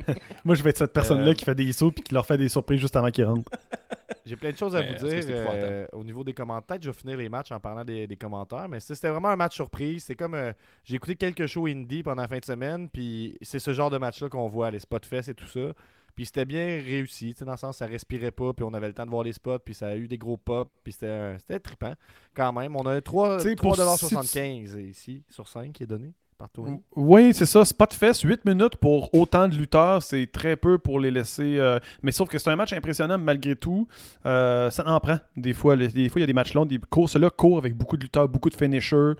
Moi, 0.44 0.54
je 0.54 0.62
vais 0.62 0.70
être 0.70 0.78
cette 0.78 0.92
personne-là 0.92 1.30
Euh. 1.30 1.34
qui 1.34 1.44
fait 1.44 1.54
des 1.54 1.72
sauts 1.72 1.90
puis 1.90 2.02
qui 2.02 2.14
leur 2.14 2.26
fait 2.26 2.38
des 2.38 2.48
surprises 2.48 2.80
juste 2.80 2.96
avant 2.96 3.10
qu'ils 3.10 3.24
rentrent. 3.24 3.50
J'ai 4.24 4.34
plein 4.36 4.50
de 4.50 4.56
choses 4.56 4.74
à 4.74 4.80
Mais 4.80 4.96
vous 4.96 5.06
dire 5.08 5.22
euh, 5.28 5.86
au 5.92 6.02
niveau 6.02 6.24
des 6.24 6.32
commentaires. 6.34 6.66
Peut-être 6.66 6.80
que 6.80 6.86
je 6.86 6.90
vais 6.90 6.98
finir 6.98 7.16
les 7.16 7.28
matchs 7.28 7.52
en 7.52 7.60
parlant 7.60 7.84
des, 7.84 8.08
des 8.08 8.16
commentaires, 8.16 8.68
mais 8.68 8.80
c'était 8.80 9.08
vraiment 9.08 9.28
un 9.28 9.36
match 9.36 9.54
surprise. 9.54 10.02
C'est 10.04 10.16
comme 10.16 10.34
euh, 10.34 10.52
j'ai 10.84 10.96
écouté 10.96 11.14
quelques 11.14 11.46
shows 11.46 11.66
indie 11.66 12.02
pendant 12.02 12.22
la 12.22 12.28
fin 12.28 12.38
de 12.38 12.44
semaine, 12.44 12.88
puis 12.88 13.38
c'est 13.42 13.60
ce 13.60 13.72
genre 13.72 13.88
de 13.90 13.98
match-là 13.98 14.28
qu'on 14.28 14.48
voit, 14.48 14.70
les 14.72 14.80
spots 14.80 14.98
fest 15.08 15.28
et 15.28 15.34
tout 15.34 15.46
ça. 15.46 15.72
Puis 16.16 16.26
c'était 16.26 16.46
bien 16.46 16.64
réussi, 16.64 17.34
tu 17.34 17.38
sais, 17.40 17.44
dans 17.44 17.52
le 17.52 17.58
sens 17.58 17.76
ça 17.76 17.86
respirait 17.86 18.30
pas, 18.30 18.52
puis 18.54 18.64
on 18.64 18.72
avait 18.74 18.88
le 18.88 18.94
temps 18.94 19.04
de 19.04 19.10
voir 19.10 19.22
les 19.22 19.34
spots, 19.34 19.58
puis 19.58 19.74
ça 19.74 19.88
a 19.88 19.96
eu 19.96 20.08
des 20.08 20.16
gros 20.18 20.38
pops, 20.38 20.70
puis 20.82 20.92
c'était 20.94 21.06
euh, 21.06 21.38
c'était 21.38 21.60
trippant 21.60 21.92
quand 22.34 22.52
même. 22.54 22.74
On 22.74 22.86
a 22.86 23.00
3, 23.00 23.36
Tu 23.36 23.50
sais, 23.50 23.56
pour 23.56 23.76
3,75$ 23.76 24.80
ici 24.88 25.22
sur 25.28 25.46
5 25.46 25.72
qui 25.72 25.82
est 25.82 25.86
donné 25.86 26.12
par 26.38 26.50
Tony. 26.50 26.82
Oui, 26.94 27.32
c'est 27.32 27.46
ça. 27.46 27.64
Spotfest, 27.64 28.22
8 28.24 28.44
minutes 28.44 28.76
pour 28.76 29.12
autant 29.14 29.48
de 29.48 29.54
lutteurs, 29.54 30.02
c'est 30.02 30.26
très 30.26 30.54
peu 30.56 30.76
pour 30.78 31.00
les 31.00 31.10
laisser. 31.10 31.58
euh, 31.58 31.78
Mais 32.02 32.12
sauf 32.12 32.28
que 32.28 32.38
c'est 32.38 32.50
un 32.50 32.56
match 32.56 32.74
impressionnant 32.74 33.16
malgré 33.16 33.56
tout. 33.56 33.88
Euh, 34.26 34.70
ça 34.70 34.86
en 34.86 35.00
prend. 35.00 35.18
Des 35.36 35.54
fois, 35.54 35.76
les- 35.76 35.88
des 35.88 36.08
fois, 36.10 36.18
il 36.20 36.22
y 36.22 36.24
a 36.24 36.26
des 36.26 36.34
matchs 36.34 36.52
longs. 36.52 36.66
Des 36.66 36.78
courses 36.78 37.16
là 37.16 37.30
courent 37.30 37.56
avec 37.58 37.74
beaucoup 37.74 37.96
de 37.96 38.02
lutteurs, 38.02 38.28
beaucoup 38.28 38.50
de 38.50 38.54
finishers. 38.56 39.12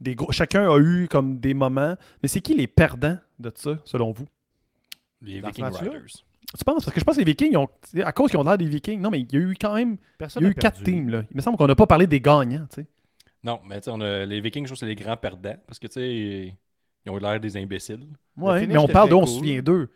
Des 0.00 0.14
gros... 0.14 0.32
Chacun 0.32 0.70
a 0.70 0.78
eu 0.78 1.08
comme 1.10 1.38
des 1.40 1.52
moments. 1.52 1.94
Mais 2.22 2.28
c'est 2.28 2.40
qui 2.40 2.54
les 2.54 2.66
perdants 2.66 3.18
de 3.38 3.52
ça, 3.54 3.78
selon 3.84 4.10
vous? 4.12 4.26
Les 5.20 5.40
Viking? 5.42 5.64
Riders. 5.66 6.24
Tu 6.56 6.64
penses? 6.64 6.84
Parce 6.84 6.94
que 6.94 7.00
je 7.00 7.04
pense 7.04 7.14
que 7.16 7.20
les 7.20 7.24
Vikings, 7.26 7.52
ils 7.52 7.56
ont... 7.56 7.68
à 8.04 8.12
cause 8.12 8.30
qu'ils 8.30 8.38
ont 8.38 8.42
l'air 8.44 8.58
des 8.58 8.66
Vikings. 8.66 9.00
Non, 9.00 9.10
mais 9.10 9.20
il 9.20 9.32
y 9.32 9.36
a 9.36 9.40
eu 9.40 9.54
quand 9.58 9.74
même. 9.74 9.96
Personne 10.18 10.42
Il 10.42 10.46
y 10.46 10.48
a 10.48 10.50
eu 10.50 10.54
quatre 10.54 10.82
teams. 10.82 11.08
Là. 11.08 11.22
Il 11.30 11.36
me 11.36 11.40
semble 11.42 11.56
qu'on 11.56 11.66
n'a 11.66 11.74
pas 11.74 11.86
parlé 11.86 12.06
des 12.06 12.20
gagnants. 12.20 12.66
tu 12.68 12.82
sais. 12.82 12.86
Non, 13.42 13.60
mais 13.66 13.80
tu 13.80 13.84
sais, 13.84 13.90
on 13.92 14.00
a- 14.00 14.24
les 14.26 14.40
Vikings, 14.40 14.64
je 14.64 14.68
trouve 14.68 14.76
que 14.76 14.80
c'est 14.80 14.86
les 14.86 14.94
grands 14.94 15.16
perdants. 15.16 15.56
Parce 15.66 15.78
que, 15.78 15.86
tu 15.86 15.94
sais, 15.94 16.54
ils 17.04 17.10
ont 17.10 17.16
l'air 17.16 17.40
des 17.40 17.56
imbéciles. 17.56 18.06
Finish 18.36 18.68
mais 18.68 18.76
on 18.78 18.86
parle 18.88 19.08
d'eux, 19.10 19.16
on 19.16 19.26
se 19.26 19.34
souvient 19.38 19.62
d'eux. 19.62 19.90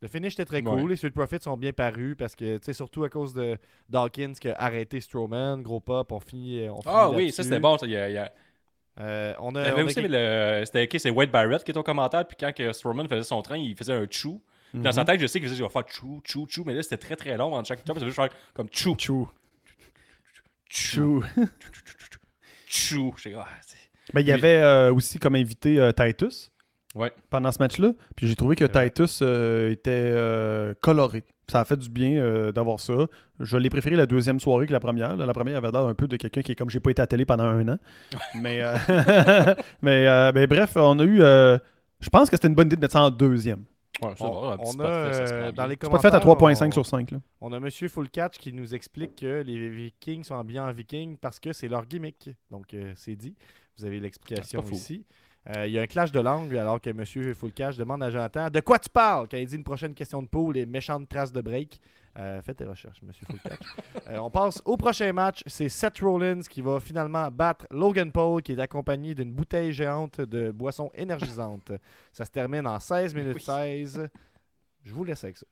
Le 0.00 0.06
finish 0.06 0.34
était 0.34 0.44
très 0.44 0.62
Ouais. 0.62 0.80
cool. 0.80 0.90
Les 0.90 0.96
Street 0.96 1.10
Profits 1.10 1.40
sont 1.40 1.56
bien 1.56 1.72
parus 1.72 2.14
parce 2.16 2.36
que, 2.36 2.58
tu 2.58 2.64
sais, 2.66 2.72
surtout 2.72 3.02
à 3.02 3.08
cause 3.08 3.34
de 3.34 3.58
Dawkins 3.88 4.34
qui 4.40 4.48
a 4.48 4.54
arrêté 4.54 5.00
Strowman. 5.00 5.60
Gros 5.60 5.80
pop, 5.80 6.12
on 6.12 6.20
finit. 6.20 6.68
On 6.68 6.80
finit 6.80 6.94
Ah 6.96 7.10
oui, 7.10 7.32
ça 7.32 7.42
c'était 7.42 7.58
bon. 7.58 7.76
Ça, 7.78 7.86
il 7.86 7.92
y 7.92 7.96
a- 7.96 8.08
y 8.10 8.16
a- 8.16 8.32
Euh, 9.00 9.32
on 9.40 9.54
a, 9.54 9.74
on. 9.74 9.88
C'était 9.88 10.84
ok, 10.84 10.96
c'est 11.00 11.10
Wade 11.10 11.30
Barrett 11.30 11.62
qui 11.64 11.70
était 11.70 11.78
au 11.78 11.82
commentaire. 11.84 12.26
Puis 12.26 12.36
quand 12.38 12.52
que 12.54 12.72
Strowman 12.72 13.08
faisait 13.08 13.22
son 13.24 13.42
train, 13.42 13.56
il 13.56 13.76
faisait 13.76 13.92
un 13.92 14.06
chou. 14.10 14.40
Dans 14.74 14.92
sa 14.92 15.04
tête, 15.04 15.20
je 15.20 15.26
sais 15.26 15.40
qu'il 15.40 15.48
faisait, 15.48 15.58
je 15.58 15.64
vais 15.64 15.70
faire 15.70 15.88
chou, 15.88 16.20
chou, 16.24 16.46
chou. 16.48 16.62
Mais 16.66 16.74
là, 16.74 16.82
c'était 16.82 16.98
très 16.98 17.16
très 17.16 17.36
long 17.36 17.54
entre 17.54 17.68
chaque. 17.68 17.80
Ça 17.86 17.92
veut 17.92 18.00
juste 18.00 18.16
faire 18.16 18.28
comme 18.54 18.68
chou, 18.72 18.96
Chou. 18.98 19.28
chou, 20.68 21.24
Chou. 22.68 23.14
Je 23.18 23.30
ah, 24.14 24.20
il 24.20 24.26
y 24.26 24.32
avait 24.32 24.62
euh, 24.62 24.92
aussi 24.92 25.18
comme 25.18 25.34
invité 25.34 25.78
euh, 25.78 25.92
Titus 25.92 26.50
Ouais. 26.94 27.12
pendant 27.28 27.52
ce 27.52 27.58
match-là. 27.58 27.92
Puis 28.16 28.26
j'ai 28.26 28.34
trouvé 28.34 28.56
que. 28.56 28.64
Titus 28.64 29.20
euh, 29.22 29.70
était 29.70 30.14
coloré. 30.80 31.24
Ça 31.50 31.60
a 31.60 31.64
fait 31.64 31.76
du 31.76 31.88
bien 31.88 32.50
d'avoir 32.50 32.80
ça. 32.80 32.94
Je 33.40 33.56
l'ai 33.56 33.70
préféré 33.70 33.96
la 33.96 34.06
deuxième 34.06 34.40
soirée 34.40 34.66
que 34.66 34.72
la 34.72 34.80
première. 34.80 35.16
La 35.16 35.32
première 35.32 35.58
avait 35.58 35.70
l'air 35.70 35.86
un 35.86 35.94
peu 35.94 36.08
de 36.08 36.16
quelqu'un 36.16 36.42
qui 36.42 36.52
est 36.52 36.54
comme 36.54 36.70
j'ai 36.70 36.80
pas 36.80 36.90
été 36.90 37.02
à 37.02 37.06
télé 37.06 37.24
pendant 37.24 37.44
un 37.44 37.68
an. 37.68 37.78
mais 38.34 38.62
mais, 39.82 40.32
ben, 40.32 40.46
bref, 40.46 40.72
on 40.76 40.98
a 40.98 41.04
eu. 41.04 41.18
je 41.18 42.08
pense 42.10 42.30
que 42.30 42.36
c'était 42.36 42.48
une 42.48 42.54
bonne 42.54 42.66
idée 42.68 42.76
de 42.76 42.80
mettre 42.80 42.94
ça 42.94 43.02
en 43.02 43.10
deuxième. 43.10 43.64
Ouais, 44.00 44.08
On, 44.20 44.56
petit 44.56 44.76
on 44.76 44.80
a 44.80 44.84
fait, 44.84 45.32
euh, 45.32 45.52
dans 45.52 45.66
les 45.66 45.70
C'est 45.72 45.76
pas 45.80 45.86
commentaires. 45.88 46.10
fait 46.12 46.16
à 46.16 46.20
3.5 46.20 46.68
on- 46.68 46.72
sur 46.72 46.86
5. 46.86 47.10
Là. 47.10 47.18
On 47.40 47.52
a 47.52 47.58
Monsieur 47.60 47.88
Full 47.88 48.08
Catch 48.10 48.38
qui 48.38 48.52
nous 48.52 48.74
explique 48.74 49.16
que 49.16 49.42
les 49.44 49.68
Vikings 49.70 50.22
sont 50.24 50.42
bien 50.44 50.68
en 50.68 50.72
Viking 50.72 51.16
parce 51.16 51.40
que 51.40 51.52
c'est 51.52 51.66
leur 51.68 51.84
gimmick. 51.86 52.30
Donc, 52.50 52.74
euh, 52.74 52.92
c'est 52.96 53.16
dit. 53.16 53.34
Vous 53.76 53.84
avez 53.84 53.98
l'explication 54.00 54.62
pas 54.62 54.68
fou. 54.68 54.74
Euh, 55.56 55.66
Il 55.66 55.72
y 55.72 55.78
a 55.78 55.82
un 55.82 55.86
clash 55.86 56.12
de 56.12 56.20
langue 56.20 56.54
alors 56.56 56.80
que 56.80 56.90
Monsieur 56.90 57.32
Full 57.34 57.52
Catch 57.52 57.76
demande 57.76 58.02
à 58.02 58.10
Jonathan 58.10 58.50
De 58.50 58.60
quoi 58.60 58.78
tu 58.78 58.90
parles 58.90 59.28
quand 59.30 59.36
il 59.38 59.46
dit 59.46 59.56
une 59.56 59.64
prochaine 59.64 59.94
question 59.94 60.22
de 60.22 60.28
pool 60.28 60.56
et 60.58 60.66
méchante 60.66 61.08
trace 61.08 61.32
de 61.32 61.40
break. 61.40 61.80
Euh, 62.18 62.42
faites 62.42 62.56
tes 62.56 62.64
recherches, 62.64 63.00
Monsieur 63.02 63.26
Full 63.26 63.38
Catch. 63.40 63.58
Euh, 64.10 64.18
on 64.18 64.30
passe 64.30 64.62
au 64.64 64.76
prochain 64.78 65.12
match. 65.12 65.42
C'est 65.46 65.68
Seth 65.68 65.98
Rollins 66.00 66.40
qui 66.40 66.62
va 66.62 66.80
finalement 66.80 67.30
battre 67.30 67.66
Logan 67.70 68.10
Paul 68.10 68.40
qui 68.42 68.52
est 68.52 68.58
accompagné 68.58 69.14
d'une 69.14 69.32
bouteille 69.32 69.72
géante 69.72 70.20
de 70.22 70.50
boisson 70.50 70.90
énergisante. 70.94 71.72
Ça 72.12 72.24
se 72.24 72.30
termine 72.30 72.66
en 72.66 72.80
16 72.80 73.14
minutes 73.14 73.34
Oui. 73.36 73.42
16. 73.42 74.08
Je 74.84 74.92
vous 74.94 75.04
laisse 75.04 75.22
avec 75.24 75.36
ça. 75.36 75.46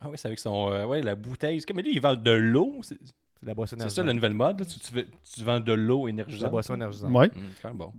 Ah 0.00 0.08
oui, 0.08 0.16
c'est 0.16 0.28
avec 0.28 0.38
son. 0.38 0.72
euh, 0.72 0.86
ouais, 0.86 1.02
la 1.02 1.14
bouteille. 1.14 1.62
Mais 1.74 1.82
lui, 1.82 1.92
il 1.92 2.00
vend 2.00 2.14
de 2.16 2.30
l'eau. 2.30 2.80
La 3.42 3.54
boisson 3.54 3.76
c'est 3.78 3.88
ça 3.88 4.02
la 4.02 4.12
nouvelle 4.12 4.34
mode. 4.34 4.60
là? 4.60 4.66
Tu, 4.66 4.78
tu, 4.80 5.44
vends 5.44 5.60
de 5.60 5.72
l'eau 5.72 6.08
énergisante. 6.08 6.42
la 6.42 6.48
boisson 6.50 6.74
énergisante. 6.74 7.10
Ouais. 7.12 7.30
Hum, 7.64 7.76
bon. 7.76 7.92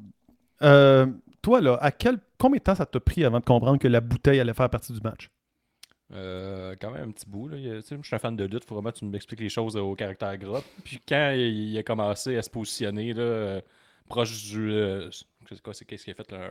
Euh, 0.62 1.08
toi, 1.42 1.62
là, 1.62 1.78
à 1.82 1.92
quel, 1.92 2.20
combien 2.38 2.58
de 2.60 2.64
temps 2.64 2.76
ça 2.76 2.86
t'a 2.86 3.00
pris 3.00 3.26
avant 3.26 3.40
de 3.40 3.46
comprendre 3.46 3.80
que 3.80 3.88
la 3.88 4.02
bouteille 4.02 4.40
allait 4.40 4.54
faire 4.54 4.70
partie 4.70 4.94
du 4.94 5.00
match? 5.02 5.30
Euh, 6.14 6.76
quand 6.80 6.92
même 6.92 7.10
un 7.10 7.12
petit 7.12 7.26
bout. 7.28 7.48
Là. 7.48 7.58
Il 7.58 7.82
je 7.82 8.02
suis 8.04 8.16
un 8.16 8.20
fan 8.20 8.36
de 8.36 8.44
lutte, 8.44 8.66
faut 8.66 8.76
vraiment 8.76 8.92
que 8.92 8.98
tu 8.98 9.06
m'expliques 9.06 9.40
les 9.40 9.50
choses 9.50 9.76
au 9.78 9.96
caractère 9.96 10.38
gras. 10.38 10.62
Puis 10.84 11.00
quand 11.08 11.32
il, 11.36 11.70
il 11.72 11.78
a 11.78 11.84
commencé 11.84 12.36
à 12.38 12.42
se 12.42 12.50
positionner 12.50 13.14
là, 13.14 13.22
euh, 13.24 13.62
proche 14.10 14.44
du. 14.52 14.72
euh, 14.72 15.10
c'est 15.50 15.62
quoi, 15.62 15.74
c'est 15.74 15.86
qu'est-ce 15.86 16.04
qu'il 16.04 16.12
a 16.12 16.16
fait 16.16 16.32
là, 16.32 16.50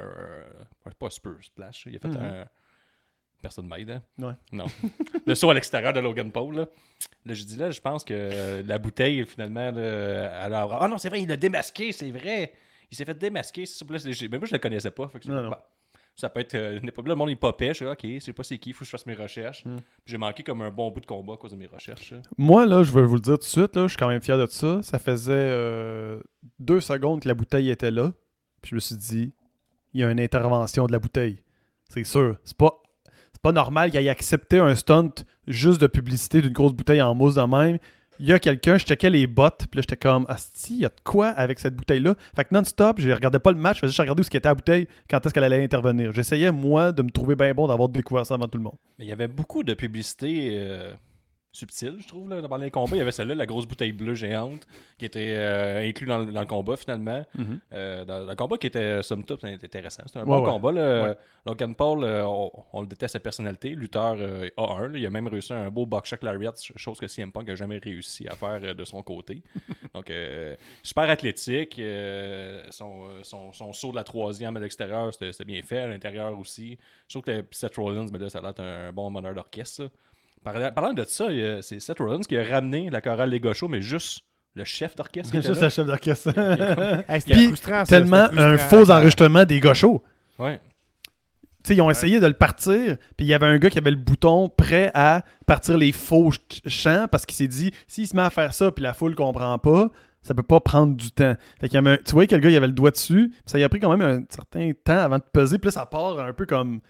Pas 0.98 1.10
Spurs 1.10 1.36
Splash. 1.42 1.84
Il 1.86 1.96
a 1.96 1.98
fait 2.00 2.08
Mhm. 2.08 2.16
un. 2.16 2.44
Personne 3.42 3.66
m'aide, 3.66 3.90
hein? 3.90 4.02
Ouais. 4.18 4.34
Non. 4.52 4.66
le 5.26 5.34
saut 5.34 5.50
à 5.50 5.54
l'extérieur 5.54 5.92
de 5.92 6.00
Logan 6.00 6.30
Paul. 6.30 6.54
Là, 6.56 6.66
Là, 7.26 7.34
je 7.34 7.44
dis 7.44 7.56
là, 7.56 7.70
je 7.70 7.80
pense 7.80 8.04
que 8.04 8.12
euh, 8.14 8.62
la 8.66 8.78
bouteille, 8.78 9.24
finalement, 9.26 9.70
là, 9.70 10.44
elle 10.46 10.54
a- 10.54 10.68
Ah 10.80 10.88
non, 10.88 10.98
c'est 10.98 11.08
vrai, 11.08 11.22
il 11.22 11.28
l'a 11.28 11.36
démasqué, 11.36 11.92
c'est 11.92 12.10
vrai. 12.10 12.52
Il 12.90 12.96
s'est 12.96 13.04
fait 13.04 13.14
démasquer. 13.16 13.64
Mais 14.30 14.38
moi, 14.38 14.46
je 14.46 14.52
le 14.52 14.58
connaissais 14.58 14.90
pas. 14.90 15.08
fait 15.08 15.18
que 15.20 15.26
je- 15.26 15.30
Non, 15.30 15.42
non. 15.42 15.50
bah, 15.50 15.66
ça 16.16 16.28
peut 16.28 16.40
être. 16.40 16.54
euh, 16.54 16.80
n'est 16.80 16.90
pas- 16.90 17.02
là, 17.02 17.08
le 17.08 17.14
monde, 17.14 17.30
il 17.30 17.36
popait. 17.36 17.68
Je 17.68 17.72
suis 17.74 17.86
OK, 17.86 18.00
je 18.04 18.18
sais 18.18 18.32
pas 18.34 18.42
c'est 18.42 18.58
qui, 18.58 18.70
il 18.70 18.72
faut 18.74 18.80
que 18.80 18.84
je 18.86 18.90
fasse 18.90 19.06
mes 19.06 19.14
recherches. 19.14 19.64
Mm. 19.64 19.76
Puis 19.76 19.84
J'ai 20.06 20.18
manqué 20.18 20.42
comme 20.42 20.60
un 20.62 20.70
bon 20.70 20.90
bout 20.90 21.00
de 21.00 21.06
combat 21.06 21.34
à 21.34 21.36
cause 21.36 21.52
de 21.52 21.56
mes 21.56 21.66
recherches. 21.66 22.10
là. 22.12 22.18
Moi, 22.36 22.66
là, 22.66 22.82
je 22.82 22.92
vais 22.92 23.02
vous 23.04 23.14
le 23.14 23.20
dire 23.20 23.34
tout 23.34 23.44
de 23.44 23.44
suite, 23.44 23.76
là, 23.76 23.82
je 23.82 23.88
suis 23.88 23.96
quand 23.98 24.08
même 24.08 24.20
fier 24.22 24.36
de 24.38 24.46
ça. 24.46 24.82
Ça 24.82 24.98
faisait 24.98 25.32
euh, 25.34 26.20
deux 26.58 26.80
secondes 26.80 27.20
que 27.22 27.28
la 27.28 27.34
bouteille 27.34 27.70
était 27.70 27.90
là. 27.90 28.12
Puis 28.62 28.70
je 28.70 28.74
me 28.74 28.80
suis 28.80 28.96
dit, 28.96 29.32
il 29.94 30.00
y 30.00 30.04
a 30.04 30.10
une 30.10 30.20
intervention 30.20 30.86
de 30.86 30.92
la 30.92 30.98
bouteille. 30.98 31.42
C'est 31.88 32.04
sûr. 32.04 32.36
C'est 32.44 32.56
pas, 32.56 32.80
pas 33.42 33.52
normal 33.52 33.90
qu'il 33.90 34.00
ait 34.00 34.08
accepté 34.08 34.58
un 34.58 34.74
stunt 34.74 35.10
juste 35.46 35.80
de 35.80 35.86
publicité 35.86 36.42
d'une 36.42 36.52
grosse 36.52 36.72
bouteille 36.72 37.02
en 37.02 37.14
mousse 37.14 37.34
de 37.34 37.42
même. 37.42 37.78
Il 38.18 38.26
y 38.26 38.34
a 38.34 38.38
quelqu'un, 38.38 38.76
je 38.76 38.84
checkais 38.84 39.08
les 39.08 39.26
bottes, 39.26 39.66
puis 39.70 39.78
là, 39.78 39.80
j'étais 39.80 39.96
comme, 39.96 40.26
Asti, 40.28 40.74
il 40.74 40.80
y 40.80 40.84
a 40.84 40.90
de 40.90 41.00
quoi 41.02 41.28
avec 41.28 41.58
cette 41.58 41.74
bouteille-là? 41.74 42.14
Fait 42.36 42.44
que 42.44 42.54
non-stop, 42.54 43.00
je 43.00 43.10
regardais 43.10 43.38
pas 43.38 43.50
le 43.50 43.56
match, 43.56 43.76
je 43.76 43.80
faisais 43.80 43.92
juste 43.92 44.00
regarder 44.00 44.22
où 44.22 44.26
était 44.26 44.46
la 44.46 44.54
bouteille, 44.54 44.88
quand 45.08 45.24
est-ce 45.24 45.32
qu'elle 45.32 45.44
allait 45.44 45.64
intervenir. 45.64 46.12
J'essayais, 46.12 46.52
moi, 46.52 46.92
de 46.92 47.00
me 47.00 47.10
trouver 47.10 47.34
bien 47.34 47.54
bon 47.54 47.66
d'avoir 47.66 47.88
découvert 47.88 48.26
ça 48.26 48.34
avant 48.34 48.46
tout 48.46 48.58
le 48.58 48.64
monde. 48.64 48.76
Mais 48.98 49.06
il 49.06 49.08
y 49.08 49.12
avait 49.12 49.26
beaucoup 49.26 49.62
de 49.62 49.72
publicité. 49.72 50.50
euh, 50.52 50.92
subtil, 51.52 51.96
je 52.00 52.06
trouve, 52.08 52.28
là, 52.30 52.40
dans 52.40 52.56
les 52.56 52.70
combats. 52.70 52.94
Il 52.94 52.98
y 52.98 53.02
avait 53.02 53.10
celle-là, 53.10 53.34
la 53.34 53.46
grosse 53.46 53.66
bouteille 53.66 53.92
bleue 53.92 54.14
géante, 54.14 54.66
qui 54.98 55.04
était 55.04 55.34
euh, 55.36 55.86
inclue 55.88 56.06
dans, 56.06 56.18
le- 56.18 56.32
dans 56.32 56.40
le 56.40 56.46
combat 56.46 56.76
finalement. 56.76 57.24
Mhm. 57.36 57.60
Euh, 57.72 58.04
dans, 58.04 58.22
dans 58.24 58.30
le 58.30 58.36
combat 58.36 58.56
qui 58.56 58.68
était, 58.68 59.02
somme 59.02 59.24
toute, 59.24 59.44
intéressant. 59.44 60.02
C'était 60.06 60.20
un 60.20 60.22
Ouais, 60.22 60.28
bon 60.28 60.44
ouais. 60.44 60.50
combat. 60.50 60.72
Là. 60.72 61.02
Ouais. 61.08 61.16
Logan 61.46 61.74
Paul, 61.74 62.04
euh, 62.04 62.24
on, 62.26 62.52
on 62.72 62.80
le 62.82 62.86
déteste 62.86 63.14
sa 63.14 63.20
personnalité. 63.20 63.70
Lutteur 63.70 64.16
euh, 64.18 64.48
A1. 64.56 64.92
là. 64.92 64.98
Il 64.98 65.06
a 65.06 65.10
même 65.10 65.26
réussi 65.26 65.52
un 65.52 65.70
beau 65.70 65.86
buckshot 65.86 66.16
lariat, 66.22 66.52
chose 66.76 66.98
que 67.00 67.06
CM 67.08 67.32
Punk 67.32 67.48
n'a 67.48 67.54
jamais 67.56 67.78
réussi 67.78 68.28
à 68.28 68.36
faire 68.36 68.60
euh, 68.62 68.74
de 68.74 68.84
son 68.84 69.02
côté. 69.02 69.42
Donc, 69.94 70.08
euh, 70.10 70.54
super 70.82 71.10
athlétique. 71.10 71.78
euh, 71.78 72.62
son, 72.70 73.04
euh, 73.08 73.20
son, 73.22 73.52
son 73.52 73.72
saut 73.72 73.90
de 73.90 73.96
la 73.96 74.04
troisième 74.04 74.56
à 74.56 74.60
l'extérieur, 74.60 75.12
c'était 75.12 75.44
bien 75.44 75.62
fait. 75.62 75.78
À 75.80 75.86
l'intérieur 75.88 76.38
aussi. 76.38 76.78
Je 77.08 77.18
trouve 77.18 77.22
que 77.24 77.44
Seth 77.50 77.74
Rollins, 77.76 78.06
mais 78.12 78.18
là, 78.18 78.28
ça 78.28 78.38
a 78.38 78.42
l'air 78.42 78.54
d'un 78.54 78.88
un 78.88 78.92
bon 78.92 79.10
meneur 79.10 79.34
d'orchestre. 79.34 79.90
Parlant, 80.44 80.92
de 80.94 81.04
ça, 81.06 81.26
c'est 81.60 81.80
Seth 81.80 81.98
Rollins 81.98 82.20
qui 82.20 82.36
a 82.36 82.44
ramené 82.44 82.88
la 82.90 83.00
chorale 83.00 83.30
des 83.30 83.40
gauchos, 83.40 83.68
mais 83.68 83.82
juste 83.82 84.20
le 84.54 84.64
chef 84.64 84.96
d'orchestre. 84.96 85.32
Juste 85.34 85.48
là. 85.48 85.60
le 85.62 85.68
chef 85.68 85.86
d'orchestre. 85.86 86.32
Hey, 87.08 87.20
tellement 87.86 88.26
un 88.36 88.56
faux 88.58 88.90
enregistrement 88.90 89.44
des 89.44 89.60
gars 89.60 89.74
chauds. 89.74 90.02
Ouais. 90.38 90.60
Tu 91.62 91.68
sais, 91.68 91.76
ils 91.76 91.82
ont 91.82 91.90
essayé 91.90 92.20
de 92.20 92.26
le 92.26 92.32
partir, 92.32 92.96
puis 93.18 93.26
il 93.26 93.28
y 93.28 93.34
avait 93.34 93.44
un 93.46 93.58
gars 93.58 93.68
qui 93.68 93.76
avait 93.76 93.90
le 93.90 93.96
bouton 93.98 94.48
prêt 94.48 94.90
à 94.94 95.22
partir 95.46 95.76
les 95.76 95.92
faux 95.92 96.32
ch- 96.32 96.62
chants 96.66 97.06
parce 97.10 97.26
qu'il 97.26 97.36
s'est 97.36 97.48
dit 97.48 97.70
s'il 97.86 98.08
se 98.08 98.16
met 98.16 98.22
à 98.22 98.30
faire 98.30 98.54
ça, 98.54 98.72
puis 98.72 98.82
la 98.82 98.94
foule 98.94 99.14
comprend 99.14 99.58
pas, 99.58 99.90
ça 100.22 100.32
peut 100.32 100.42
pas 100.42 100.60
prendre 100.60 100.96
du 100.96 101.10
temps. 101.12 101.34
Fait 101.60 101.68
qu'il 101.68 101.74
y 101.74 101.78
avait 101.78 101.90
un- 101.90 101.96
tu 101.98 102.12
voyais 102.12 102.26
que 102.28 102.34
le 102.34 102.40
gars, 102.40 102.48
il 102.48 102.56
avait 102.56 102.66
le 102.66 102.72
doigt 102.72 102.90
dessus, 102.90 103.28
puis 103.28 103.42
ça 103.44 103.58
y 103.58 103.62
a 103.62 103.68
pris 103.68 103.78
quand 103.78 103.94
même 103.94 104.00
un 104.00 104.24
certain 104.30 104.70
temps 104.82 104.98
avant 105.00 105.18
de 105.18 105.24
peser, 105.30 105.58
puis 105.58 105.66
là, 105.66 105.72
ça 105.72 105.84
part 105.84 106.18
un 106.18 106.32
peu 106.32 106.46
comme. 106.46 106.80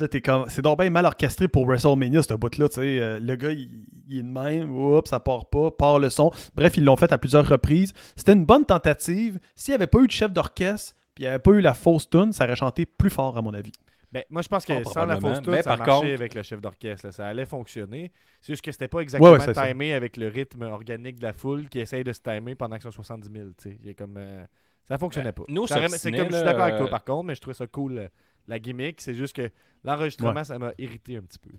Là, 0.00 0.08
t'es 0.08 0.20
comme. 0.20 0.46
C'est 0.48 0.62
donc 0.62 0.78
bien 0.80 0.90
mal 0.90 1.06
orchestré 1.06 1.46
pour 1.46 1.66
WrestleMania, 1.66 2.22
ce 2.22 2.34
bout-là, 2.34 2.68
tu 2.68 2.74
sais. 2.76 2.98
Euh, 3.00 3.20
le 3.20 3.36
gars, 3.36 3.52
il, 3.52 3.70
il 4.08 4.18
est 4.18 4.22
de 4.22 4.28
même, 4.28 4.76
oups, 4.76 5.08
ça 5.08 5.20
part 5.20 5.46
pas, 5.46 5.70
part 5.70 5.98
le 6.00 6.10
son. 6.10 6.32
Bref, 6.56 6.76
ils 6.76 6.84
l'ont 6.84 6.96
fait 6.96 7.12
à 7.12 7.18
plusieurs 7.18 7.46
reprises. 7.48 7.92
C'était 8.16 8.32
une 8.32 8.44
bonne 8.44 8.64
tentative. 8.64 9.38
S'il 9.54 9.72
n'y 9.72 9.76
avait 9.76 9.86
pas 9.86 10.00
eu 10.00 10.06
de 10.06 10.12
chef 10.12 10.32
d'orchestre, 10.32 10.94
puis 11.14 11.22
il 11.22 11.26
n'y 11.26 11.28
avait 11.28 11.38
pas 11.38 11.52
eu 11.52 11.60
la 11.60 11.74
fausse 11.74 12.10
tune, 12.10 12.32
ça 12.32 12.44
aurait 12.44 12.56
chanté 12.56 12.86
plus 12.86 13.10
fort, 13.10 13.38
à 13.38 13.42
mon 13.42 13.54
avis. 13.54 13.72
Ben, 14.10 14.22
moi, 14.30 14.42
je 14.42 14.48
pense 14.48 14.64
que 14.64 14.72
Ah, 14.72 14.84
sans 14.84 15.06
la 15.06 15.20
fausse 15.20 15.42
tune, 15.42 15.54
ça 15.56 15.62
par 15.62 15.78
marchait 15.78 15.92
contre- 15.92 16.14
avec 16.14 16.34
le 16.34 16.42
chef 16.42 16.60
d'orchestre. 16.60 17.06
là. 17.06 17.12
Ça 17.12 17.26
allait 17.28 17.46
fonctionner. 17.46 18.12
C'est 18.40 18.52
juste 18.52 18.64
que 18.64 18.70
c'était 18.72 18.88
pas 18.88 19.00
exactement 19.00 19.32
Ouais, 19.32 19.38
ouais, 19.38 19.44
c'est 19.44 19.54
ça. 19.54 19.66
timé 19.68 19.92
avec 19.94 20.16
le 20.16 20.28
rythme 20.28 20.62
organique 20.62 21.18
de 21.18 21.22
la 21.24 21.32
foule 21.32 21.68
qui 21.68 21.78
essaye 21.80 22.04
de 22.04 22.12
se 22.12 22.20
timer 22.20 22.54
pendant 22.56 22.76
que 22.76 22.82
sont 22.82 22.90
70 22.92 23.28
000. 23.32 23.48
tu 23.56 23.70
sais. 23.70 23.78
Il 23.82 23.88
est 23.88 23.94
comme, 23.94 24.16
euh, 24.16 24.44
ça 24.88 24.98
fonctionnait 24.98 25.32
pas. 25.32 25.42
nous, 25.48 25.66
Ça 25.66 25.76
c'est 25.88 26.10
comme, 26.12 26.28
je 26.30 26.34
suis 26.34 26.44
d'accord 26.44 26.62
avec 26.64 26.76
toi 26.76 26.86
euh, 26.86 26.90
par 26.90 27.04
contre, 27.04 27.24
mais 27.24 27.34
je 27.34 27.40
trouvais 27.40 27.54
ça 27.54 27.66
cool, 27.66 27.98
euh, 27.98 28.08
la 28.48 28.58
gimmick. 28.58 29.00
C'est 29.00 29.14
juste 29.14 29.36
que 29.36 29.50
l'enregistrement, 29.84 30.44
ça 30.44 30.58
m'a 30.58 30.72
irrité 30.78 31.16
un 31.16 31.22
petit 31.22 31.38
peu. 31.38 31.50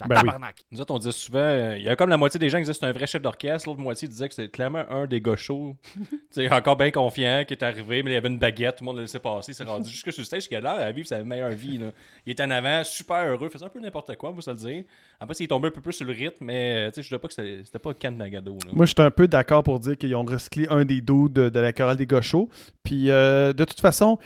Ben 0.00 0.06
oui. 0.10 0.26
tabarnak. 0.26 0.64
Nous 0.70 0.80
autres, 0.80 0.94
on 0.94 0.98
disait 0.98 1.12
souvent, 1.12 1.38
euh, 1.40 1.76
il 1.76 1.82
y 1.82 1.88
a 1.88 1.96
comme 1.96 2.08
la 2.08 2.16
moitié 2.16 2.38
des 2.38 2.48
gens 2.48 2.58
qui 2.58 2.62
disaient 2.62 2.72
que 2.72 2.78
c'est 2.78 2.86
un 2.86 2.92
vrai 2.92 3.06
chef 3.08 3.20
d'orchestre, 3.20 3.68
l'autre 3.68 3.80
moitié 3.80 4.06
disait 4.06 4.28
que 4.28 4.34
c'était 4.34 4.48
clairement 4.48 4.84
un 4.90 5.06
des 5.06 5.20
gars 5.20 5.34
chauds. 5.34 5.76
tu 5.94 6.18
sais, 6.30 6.48
encore 6.52 6.76
bien 6.76 6.92
confiant, 6.92 7.42
qui 7.46 7.54
est 7.54 7.64
arrivé, 7.64 8.04
mais 8.04 8.12
il 8.12 8.14
y 8.14 8.16
avait 8.16 8.28
une 8.28 8.38
baguette, 8.38 8.76
tout 8.76 8.84
le 8.84 8.86
monde 8.86 8.96
le 8.96 9.02
laissait 9.02 9.18
passer, 9.18 9.52
il 9.52 9.54
s'est 9.56 9.64
rendu 9.64 9.90
jusque 9.90 10.12
sur 10.12 10.20
le 10.20 10.24
stage, 10.24 10.48
qui 10.48 10.54
a 10.54 10.60
l'air 10.60 10.74
à 10.74 10.92
vivre 10.92 11.08
sa 11.08 11.24
meilleure 11.24 11.50
vie. 11.50 11.78
là. 11.78 11.90
Il 12.26 12.32
était 12.32 12.44
en 12.44 12.50
avant, 12.50 12.84
super 12.84 13.26
heureux, 13.26 13.48
faisait 13.48 13.64
un 13.64 13.70
peu 13.70 13.80
n'importe 13.80 14.14
quoi, 14.16 14.30
vous 14.30 14.40
ça 14.40 14.52
le 14.52 14.58
dire. 14.58 14.84
En 15.20 15.26
plus, 15.26 15.40
il 15.40 15.44
est 15.44 15.48
tombé 15.48 15.66
un 15.66 15.72
peu 15.72 15.80
plus 15.80 15.94
sur 15.94 16.06
le 16.06 16.12
rythme, 16.12 16.44
mais 16.44 16.76
euh, 16.76 16.90
tu 16.92 17.02
sais, 17.02 17.08
je 17.08 17.12
ne 17.12 17.18
pas 17.18 17.26
que 17.26 17.34
c'était 17.34 17.78
pas 17.80 17.92
Ken 17.94 18.16
Nagado. 18.16 18.56
là. 18.66 18.70
Moi, 18.72 18.86
je 18.86 18.92
suis 18.96 19.02
un 19.02 19.10
peu 19.10 19.26
d'accord 19.26 19.64
pour 19.64 19.80
dire 19.80 19.96
qu'ils 19.96 20.14
ont 20.14 20.24
recyclé 20.24 20.68
un 20.70 20.84
des 20.84 21.00
dos 21.00 21.28
de, 21.28 21.48
de 21.48 21.60
la 21.60 21.72
chorale 21.72 21.96
des 21.96 22.06
gauchos. 22.06 22.48
Puis, 22.84 23.10
euh, 23.10 23.52
de 23.52 23.64
toute 23.64 23.80
façon, 23.80 24.18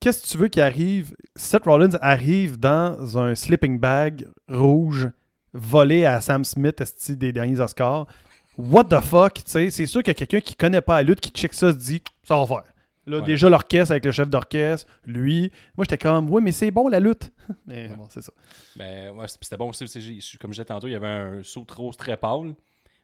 qu'est-ce 0.00 0.22
que 0.22 0.28
tu 0.28 0.38
veux 0.38 0.48
qu'il 0.48 0.62
arrive? 0.62 1.14
Seth 1.36 1.64
Rollins 1.64 1.96
arrive 2.00 2.58
dans 2.58 3.18
un 3.18 3.34
sleeping 3.34 3.78
bag 3.78 4.26
rouge 4.48 5.08
volé 5.52 6.04
à 6.04 6.20
Sam 6.20 6.44
Smith 6.44 6.82
des 7.10 7.32
derniers 7.32 7.60
Oscars. 7.60 8.06
What 8.56 8.84
the 8.84 9.00
fuck? 9.00 9.34
tu 9.34 9.42
sais, 9.46 9.70
C'est 9.70 9.86
sûr 9.86 10.02
qu'il 10.02 10.08
y 10.10 10.10
a 10.10 10.14
quelqu'un 10.14 10.40
qui 10.40 10.54
connaît 10.56 10.80
pas 10.80 10.96
la 10.96 11.02
lutte, 11.04 11.20
qui 11.20 11.30
check 11.30 11.54
ça, 11.54 11.72
se 11.72 11.76
dit 11.78 12.02
ça 12.24 12.36
va 12.36 12.46
faire. 12.46 12.62
Là, 13.06 13.18
Ouais. 13.20 13.24
déjà 13.24 13.48
l'orchestre 13.48 13.92
avec 13.92 14.04
le 14.04 14.12
chef 14.12 14.28
d'orchestre, 14.28 14.86
lui. 15.06 15.50
Moi, 15.76 15.84
j'étais 15.84 15.96
comme, 15.96 16.28
oui, 16.30 16.42
mais 16.42 16.52
c'est 16.52 16.70
bon 16.70 16.88
la 16.88 17.00
lutte. 17.00 17.32
mais 17.66 17.88
bon, 17.88 18.06
c'est 18.10 18.20
ça. 18.20 18.32
Ben, 18.76 19.16
ouais, 19.16 19.24
c'était 19.28 19.56
bon 19.56 19.70
aussi, 19.70 19.86
comme 20.38 20.52
je 20.52 20.56
disais 20.56 20.64
tantôt, 20.66 20.88
il 20.88 20.92
y 20.92 20.96
avait 20.96 21.06
un 21.06 21.42
saut 21.42 21.64
rose 21.74 21.96
très 21.96 22.16
pâle. 22.18 22.54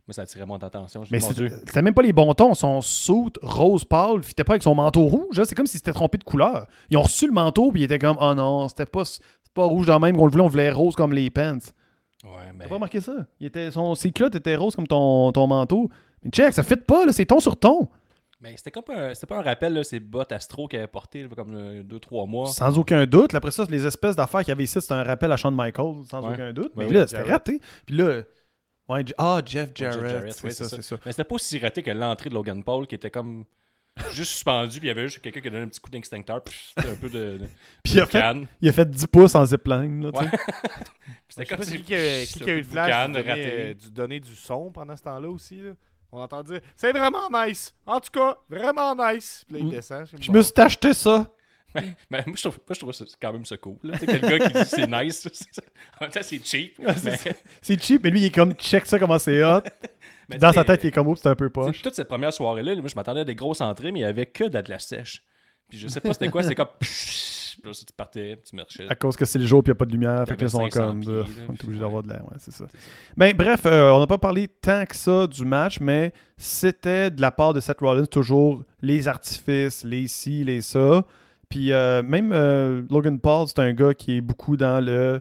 Moi, 0.06 0.12
ça 0.12 0.22
attirait 0.22 0.44
mon 0.44 0.56
attention. 0.56 1.02
Mais 1.10 1.18
c'était 1.20 1.80
même 1.82 1.94
pas 1.94 2.02
les 2.02 2.12
bons 2.12 2.34
tons. 2.34 2.52
Son 2.54 2.80
suit 2.82 3.32
rose 3.42 3.84
pâle 3.86 4.22
fitait 4.22 4.44
pas 4.44 4.52
avec 4.52 4.62
son 4.62 4.74
manteau 4.74 5.04
rouge. 5.06 5.38
là. 5.38 5.44
C'est 5.46 5.54
comme 5.54 5.66
s'il 5.66 5.78
s'était 5.78 5.94
trompé 5.94 6.18
de 6.18 6.24
couleur. 6.24 6.66
Ils 6.90 6.98
ont 6.98 7.02
reçu 7.02 7.26
le 7.26 7.32
manteau 7.32 7.72
puis 7.72 7.80
ils 7.80 7.84
étaient 7.84 7.98
comme 7.98 8.18
Oh 8.20 8.34
non, 8.34 8.68
c'était 8.68 8.84
pas, 8.84 9.04
pas 9.54 9.64
rouge 9.64 9.86
dans 9.86 9.94
le 9.94 10.00
même 10.00 10.16
qu'on 10.16 10.26
le 10.26 10.30
voulait, 10.32 10.44
on 10.44 10.48
voulait 10.48 10.70
rose 10.70 10.94
comme 10.94 11.12
les 11.14 11.30
pants. 11.30 11.58
Ouais, 12.22 12.30
mais... 12.54 12.64
T'as 12.64 12.68
pas 12.68 12.74
remarqué 12.74 13.00
ça? 13.00 13.12
Il 13.40 13.46
était, 13.46 13.70
son, 13.70 13.94
ses 13.94 14.10
culottes 14.12 14.34
étaient 14.34 14.56
roses 14.56 14.76
comme 14.76 14.86
ton, 14.86 15.32
ton 15.32 15.46
manteau. 15.46 15.88
Mais 16.22 16.30
check, 16.30 16.52
ça 16.52 16.62
fit 16.62 16.76
pas, 16.76 17.06
là, 17.06 17.12
c'est 17.12 17.26
ton 17.26 17.40
sur 17.40 17.56
ton. 17.58 17.88
mais 18.40 18.54
c'était 18.58 18.70
comme 18.70 18.84
un, 18.94 19.14
c'était 19.14 19.26
pas 19.26 19.38
un 19.38 19.42
rappel, 19.42 19.72
là, 19.74 19.84
ces 19.84 20.00
bottes 20.00 20.32
Astro 20.32 20.68
qu'il 20.68 20.78
avait 20.78 20.86
porté 20.88 21.26
comme 21.34 21.54
2-3 21.82 22.28
mois. 22.28 22.46
Sans 22.48 22.78
aucun 22.78 23.06
doute. 23.06 23.34
Après 23.34 23.50
ça, 23.50 23.64
les 23.70 23.86
espèces 23.86 24.16
d'affaires 24.16 24.40
qu'il 24.40 24.48
y 24.50 24.52
avait 24.52 24.64
ici, 24.64 24.78
c'était 24.82 24.94
un 24.94 25.02
rappel 25.02 25.32
à 25.32 25.36
Shawn 25.38 25.54
Michaels, 25.56 26.04
sans 26.10 26.22
Ouais. 26.26 26.34
aucun 26.34 26.52
doute. 26.52 26.72
Mais 26.76 26.84
oui, 26.86 26.92
là, 26.92 27.06
c'était 27.06 27.22
raté. 27.22 27.60
Puis 27.86 27.96
là, 27.96 28.22
ouais, 28.88 29.05
ah, 29.18 29.40
Jeff 29.44 29.70
Jarrett. 29.75 30.01
Jarrett, 30.11 30.33
c'est 30.35 30.44
oui, 30.47 30.53
ça, 30.53 30.64
c'est 30.68 30.77
c'est 30.77 30.83
ça. 30.83 30.97
Mais 31.05 31.12
c'était 31.12 31.25
pas 31.25 31.35
aussi 31.35 31.59
raté 31.59 31.83
que 31.83 31.90
l'entrée 31.90 32.31
de 32.31 32.35
Logan 32.35 32.62
Paul 32.62 32.87
qui 32.87 32.94
était 32.94 33.11
comme 33.11 33.44
juste 34.11 34.33
suspendu, 34.33 34.79
puis 34.81 34.88
il 34.88 34.88
y 34.88 34.90
avait 34.90 35.09
juste 35.09 35.20
quelqu'un 35.20 35.40
qui 35.40 35.49
a 35.49 35.51
donné 35.51 35.62
un 35.64 35.68
petit 35.68 35.81
coup 35.81 35.90
d'extincteur, 35.90 36.42
puis 36.42 36.73
c'était 36.77 36.90
un 36.90 36.97
peu 36.97 37.09
de. 37.09 37.38
de 37.38 37.47
Puis 37.83 37.94
il 37.94 38.01
a, 38.01 38.07
fait, 38.07 38.35
il 38.61 38.68
a 38.68 38.73
fait 38.73 38.90
10 38.90 39.07
pouces 39.07 39.35
en 39.35 39.45
zipline. 39.47 40.05
Là. 40.11 40.11
Ouais. 40.20 40.30
C'était 41.28 41.47
comme 41.47 41.59
pas 41.59 41.64
si- 41.64 41.78
qui, 41.78 41.82
qui 41.85 41.95
a, 41.95 42.26
qui 42.26 42.41
qui 42.41 42.51
a 42.51 42.55
eu 42.55 42.59
le 42.59 42.64
flash 42.64 43.09
de 43.09 43.12
donner, 43.14 43.24
euh, 43.53 43.74
du, 43.74 43.91
donner 43.91 44.20
du 44.20 44.35
son 44.37 44.70
pendant 44.70 44.97
ce 44.97 45.03
temps-là 45.03 45.28
aussi. 45.28 45.61
là. 45.61 45.72
On 46.12 46.20
entend 46.20 46.43
dire 46.45 46.61
c'est 46.76 46.93
vraiment 46.93 47.28
nice. 47.30 47.74
En 47.87 47.99
tout 47.99 48.11
cas, 48.12 48.37
vraiment 48.49 48.95
nice. 48.95 49.45
Puis 49.49 49.55
là, 49.57 49.61
il 49.61 49.66
Mm. 49.66 49.70
descend. 49.70 50.07
Je 50.20 50.30
me 50.30 50.43
suis 50.43 50.53
acheté 50.57 50.95
ça. 50.95 51.26
Mais 51.75 52.22
moi, 52.27 52.35
je 52.37 52.41
trouve, 52.43 52.59
moi, 52.66 52.75
je 52.75 52.79
trouve 52.79 52.93
ça- 52.93 53.05
c'est 53.09 53.16
quand 53.20 53.33
même 53.33 53.45
ça 53.45 53.57
cool. 53.57 53.77
là. 53.83 53.99
Tu 53.99 54.07
sais, 54.07 54.07
que 54.07 54.27
le 54.27 54.39
gars 54.39 54.49
qui 54.49 54.53
dit 54.53 54.64
c'est 54.68 54.87
nice, 54.87 55.27
en 56.01 56.05
même 56.05 56.11
temps, 56.11 56.20
c'est 56.22 56.45
cheap. 56.45 56.79
Ouais, 56.79 56.95
c'est 56.97 57.27
mais-. 57.27 57.37
C'est 57.62 57.83
cheap, 57.83 58.03
mais 58.05 58.11
lui, 58.11 58.20
il 58.20 58.25
est 58.27 58.35
comme, 58.35 58.53
check 58.55 58.87
ça 58.87 58.99
comment 58.99 59.18
c'est 59.18 59.43
hot. 59.43 59.61
mais 60.29 60.39
Dans 60.39 60.53
sa 60.53 60.64
tête, 60.64 60.85
il 60.85 60.89
est 60.89 60.93
comme, 60.93 61.09
oups, 61.09 61.20
c'est 61.20 61.29
un 61.29 61.35
peu 61.35 61.51
poche. 61.51 61.83
Toute 61.83 61.95
cette 61.95 62.09
première 62.09 62.33
soirée-là, 62.33 62.77
moi, 62.77 62.89
je 62.89 62.95
m'attendais 62.95 63.20
à 63.20 63.25
des 63.25 63.35
grosses 63.35 63.61
entrées, 63.61 63.93
mais 63.93 64.01
il 64.01 64.03
n'y 64.03 64.09
avait 64.09 64.27
que 64.27 64.45
de 64.45 64.55
la 64.55 64.62
glace 64.62 64.87
sèche. 64.87 65.22
Puis 65.68 65.79
je 65.79 65.89
sais 65.89 66.01
pas 66.01 66.12
c'était 66.12 66.29
quoi, 66.29 66.43
c'est 66.43 66.55
comme. 66.55 66.68
Puis 66.79 67.68
là, 67.68 67.72
si 67.72 67.87
tu 67.87 67.93
partais, 67.95 68.39
tu 68.49 68.55
marchais. 68.55 68.87
À 68.89 68.95
cause 68.95 69.16
que 69.16 69.25
c'est 69.25 69.39
le 69.39 69.47
jour 69.47 69.61
et 69.61 69.62
il 69.62 69.68
n'y 69.68 69.72
a 69.72 69.75
pas 69.77 69.87
de 69.87 69.93
lumière. 69.93 70.25
Fait 70.29 70.37
que 70.37 70.47
sont 70.47 70.61
avait 70.61 70.70
500 70.70 70.87
comme, 70.87 71.01
pieds, 71.01 71.12
là, 71.12 71.22
on 71.49 71.53
est 71.53 71.57
puis 71.57 71.66
obligé 71.66 71.81
d'avoir 71.81 72.03
de 72.03 72.09
l'air. 72.09 72.22
Ouais, 72.25 72.37
c'est 72.39 72.51
ça. 72.53 72.66
C'est 72.70 72.79
ça. 72.79 72.87
Ben, 73.16 73.35
bref, 73.35 73.62
euh, 73.64 73.91
on 73.93 74.01
n'a 74.01 74.07
pas 74.07 74.18
parlé 74.18 74.49
tant 74.49 74.85
que 74.85 74.95
ça 74.95 75.27
du 75.27 75.45
match, 75.45 75.81
mais 75.81 76.12
c'était 76.37 77.11
de 77.11 77.20
la 77.22 77.31
part 77.31 77.55
de 77.55 77.61
Seth 77.61 77.81
Rollins 77.81 78.05
toujours 78.05 78.62
les 78.83 79.09
artifices, 79.09 79.85
les 79.85 80.07
ci, 80.09 80.45
les 80.45 80.61
ça. 80.61 81.05
Puis 81.55 81.72
euh, 81.72 82.02
même 82.02 82.32
euh, 82.32 82.82
Logan 82.90 83.20
Paul, 83.20 83.46
c'est 83.46 83.61
un 83.61 83.72
gars 83.72 83.94
qui 83.94 84.16
est 84.16 84.20
beaucoup 84.20 84.57
dans 84.57 84.84
le. 84.84 85.20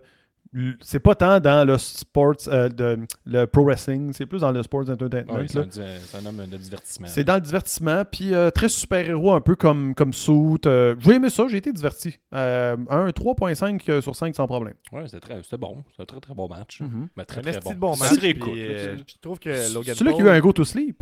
C'est 0.81 0.99
pas 0.99 1.13
tant 1.15 1.39
dans 1.39 1.65
le 1.67 1.77
sports, 1.79 2.35
euh, 2.47 2.69
de- 2.69 2.99
le 3.25 3.45
pro 3.45 3.63
wrestling, 3.63 4.13
c'est 4.13 4.25
plus 4.27 4.41
dans 4.41 4.51
le 4.51 4.61
sports 4.63 4.87
entertainment. 4.89 5.33
Ouais, 5.33 5.45
c'est 5.47 5.57
là. 5.57 5.61
un, 5.63 5.67
di- 5.67 5.81
c'est 6.05 6.17
un 6.17 6.25
homme 6.27 6.45
de 6.47 6.57
divertissement. 6.57 7.07
C'est 7.07 7.23
dans 7.23 7.35
le 7.35 7.41
divertissement, 7.41 8.03
puis 8.11 8.33
euh, 8.33 8.49
très 8.51 8.69
super-héros, 8.69 9.33
un 9.33 9.41
peu 9.41 9.55
comme, 9.55 9.93
comme 9.95 10.11
Suit. 10.13 10.59
euh, 10.67 10.95
j'ai 10.99 11.13
aimé 11.13 11.29
ça, 11.31 11.45
j'ai 11.47 11.57
été 11.57 11.71
diverti. 11.71 12.17
Euh, 12.35 12.75
un 12.89 13.09
3.5 13.09 14.01
sur 14.01 14.15
5 14.15 14.35
sans 14.35 14.47
problème. 14.47 14.75
Ouais, 14.91 15.05
c'était 15.07 15.57
bon. 15.57 15.83
C'était 15.91 16.03
un 16.03 16.05
très 16.05 16.19
très 16.19 16.33
bon 16.35 16.47
match. 16.47 16.81
Mhm. 16.81 17.09
Mais 17.15 17.25
très 17.25 17.41
bon. 17.75 17.95
match. 17.95 18.19
puis, 18.19 18.33
euh, 18.63 18.97
je 19.07 19.15
trouve 19.21 19.39
que 19.39 19.73
Logan 19.73 19.95
C'est 19.95 20.03
là 20.03 20.11
y 20.11 20.21
a 20.21 20.25
eu 20.25 20.29
un 20.29 20.39
go 20.39 20.51
to 20.53 20.63
sleep. 20.65 21.01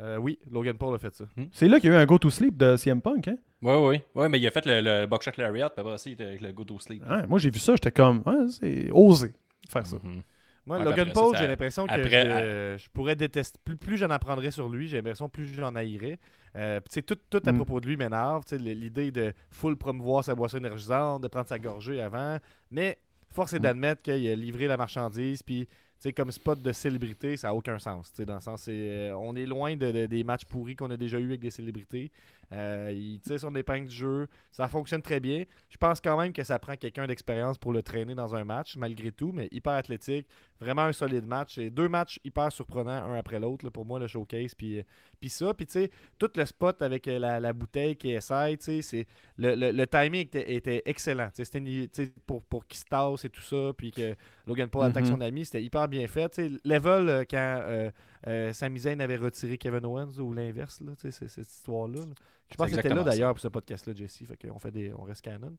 Euh, 0.00 0.16
oui, 0.16 0.38
Logan 0.50 0.76
Paul 0.76 0.94
a 0.94 0.98
fait 0.98 1.14
ça. 1.14 1.24
C'est 1.52 1.68
là 1.68 1.78
qu'il 1.78 1.90
y 1.90 1.92
a 1.94 1.96
eu 1.96 2.00
un 2.00 2.06
go 2.06 2.18
to 2.18 2.28
sleep 2.30 2.56
de 2.56 2.76
CM 2.76 3.00
Punk. 3.00 3.28
Hein? 3.28 3.36
Ouais, 3.62 3.76
ouais. 3.86 4.04
Ouais, 4.14 4.28
mais 4.28 4.40
il 4.40 4.46
a 4.46 4.50
fait 4.50 4.66
le, 4.66 4.80
le 4.80 5.06
Buckshot 5.06 5.30
Lariat, 5.38 5.70
puis 5.70 5.80
après 5.86 5.96
il 6.06 6.38
le 6.42 6.52
Go 6.52 6.64
to 6.64 6.78
Sleep. 6.80 7.02
Ouais, 7.08 7.26
moi, 7.26 7.38
j'ai 7.38 7.50
vu 7.50 7.58
ça, 7.60 7.74
j'étais 7.74 7.92
comme, 7.92 8.22
ouais, 8.26 8.48
c'est 8.50 8.90
osé 8.92 9.32
faire 9.70 9.86
ça. 9.86 9.96
Mhm. 10.02 10.22
Moi, 10.66 10.78
Ouais, 10.78 10.84
Logan 10.84 11.08
après 11.08 11.12
Paul, 11.12 11.36
j'ai 11.36 11.46
l'impression 11.46 11.86
que 11.86 11.92
après, 11.92 12.76
je, 12.78 12.82
je 12.84 12.90
pourrais 12.90 13.16
détester. 13.16 13.58
Plus, 13.64 13.76
plus 13.76 13.96
j'en 13.98 14.10
apprendrais 14.10 14.50
sur 14.50 14.68
lui, 14.68 14.88
j'ai 14.88 14.96
l'impression 14.96 15.28
plus 15.28 15.46
j'en 15.54 15.74
haïrais. 15.76 16.18
Euh, 16.56 16.80
puis 16.80 16.88
tu 16.88 16.94
sais, 16.94 17.02
tout, 17.02 17.16
tout 17.30 17.42
à 17.46 17.52
Mm. 17.52 17.56
propos 17.56 17.80
de 17.80 17.86
lui 17.86 17.96
m'énerve. 17.96 18.44
L'idée 18.52 19.10
de 19.10 19.32
full 19.50 19.76
promouvoir 19.76 20.24
sa 20.24 20.34
boisson 20.34 20.58
énergisante, 20.58 21.22
de 21.22 21.28
prendre 21.28 21.46
sa 21.48 21.58
gorgée 21.58 22.00
avant. 22.00 22.38
Mais 22.70 22.98
force 23.30 23.52
est 23.52 23.58
Mm. 23.58 23.62
d'admettre 23.62 24.02
qu'il 24.02 24.26
a 24.28 24.34
livré 24.34 24.66
la 24.66 24.76
marchandise. 24.78 25.42
Puis, 25.42 25.68
tu 25.96 26.08
sais, 26.10 26.12
comme 26.12 26.30
spot 26.30 26.60
de 26.60 26.72
célébrité, 26.72 27.36
ça 27.36 27.48
n'a 27.48 27.54
aucun 27.54 27.78
sens. 27.78 28.12
Dans 28.20 28.34
le 28.34 28.40
sens, 28.40 28.66
euh, 28.68 29.12
on 29.12 29.34
est 29.36 29.46
loin 29.46 29.74
de, 29.76 29.90
de- 29.90 30.06
des 30.06 30.22
matchs 30.24 30.44
pourris 30.44 30.76
qu'on 30.76 30.90
a 30.90 30.96
déjà 30.96 31.18
eu 31.18 31.24
avec 31.24 31.40
des 31.40 31.50
célébrités. 31.50 32.10
Euh, 32.52 32.92
il 32.94 33.20
tire 33.20 33.40
son 33.40 33.54
épingle 33.56 33.88
du 33.88 33.94
jeu. 33.94 34.26
Ça 34.52 34.68
fonctionne 34.68 35.00
très 35.02 35.18
bien. 35.18 35.44
Je 35.70 35.76
pense 35.78 36.00
quand 36.00 36.18
même 36.20 36.32
que 36.32 36.44
ça 36.44 36.58
prend 36.58 36.76
quelqu'un 36.76 37.06
d'expérience 37.06 37.56
pour 37.58 37.72
le 37.72 37.82
traîner 37.82 38.14
dans 38.14 38.34
un 38.34 38.44
match, 38.44 38.76
malgré 38.76 39.10
tout, 39.12 39.32
mais 39.32 39.48
hyper 39.50 39.72
athlétique. 39.72 40.26
Vraiment 40.60 40.82
un 40.82 40.92
solide 40.92 41.26
match. 41.26 41.58
Et 41.58 41.68
deux 41.70 41.88
matchs 41.88 42.20
hyper 42.24 42.50
surprenants, 42.52 42.90
un 43.04 43.14
après 43.18 43.40
l'autre, 43.40 43.68
pour 43.70 43.84
moi, 43.84 43.98
le 43.98 44.06
showcase. 44.06 44.54
Puis, 44.54 44.78
euh, 44.78 44.82
puis 45.20 45.28
ça, 45.28 45.52
puis 45.52 45.66
tu 45.66 45.72
sais, 45.72 45.90
tout 46.18 46.30
le 46.36 46.44
spot 46.46 46.80
avec 46.80 47.06
euh, 47.08 47.18
la, 47.18 47.40
la 47.40 47.52
bouteille 47.52 47.96
qui 47.96 48.10
essaye, 48.12 48.56
tu 48.58 48.64
sais, 48.64 48.82
c'est- 48.82 49.06
le, 49.36 49.54
le, 49.56 49.72
le 49.72 49.86
timing 49.86 50.20
était, 50.22 50.54
était 50.54 50.82
excellent. 50.86 51.28
C'était 51.34 51.90
pour, 52.26 52.42
pour 52.44 52.66
qu'il 52.66 52.78
se 52.78 52.84
tasse 52.84 53.24
et 53.24 53.30
tout 53.30 53.42
ça, 53.42 53.72
puis 53.76 53.90
que 53.90 54.14
Logan 54.46 54.68
Paul 54.68 54.86
attaque 54.86 55.04
Mhm. 55.04 55.10
son 55.10 55.20
ami, 55.20 55.44
c'était 55.44 55.62
hyper 55.62 55.88
bien 55.88 56.06
fait. 56.06 56.28
Tu 56.30 56.48
sais, 56.48 56.60
Level, 56.64 57.08
euh, 57.08 57.24
quand 57.28 57.60
euh, 57.64 57.90
euh, 58.28 58.52
Sami 58.52 58.78
Zayn 58.80 59.00
avait 59.00 59.16
retiré 59.16 59.58
Kevin 59.58 59.84
Owens, 59.84 60.18
ou 60.18 60.32
l'inverse, 60.32 60.80
cette 60.98 61.36
histoire-là. 61.50 62.00
là. 62.00 62.06
Je 62.50 62.56
pense 62.56 62.70
que 62.70 62.76
c'était 62.76 62.90
là 62.94 63.02
d'ailleurs 63.02 63.32
pour 63.32 63.40
ce 63.40 63.48
podcast-là, 63.48 63.94
Jesse. 63.94 64.22
Fait 64.28 64.36
qu'on 64.48 64.58
fait 64.58 64.70
des, 64.70 64.92
on 64.92 65.02
reste 65.02 65.22
canon. 65.22 65.56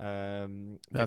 Euh, 0.00 0.48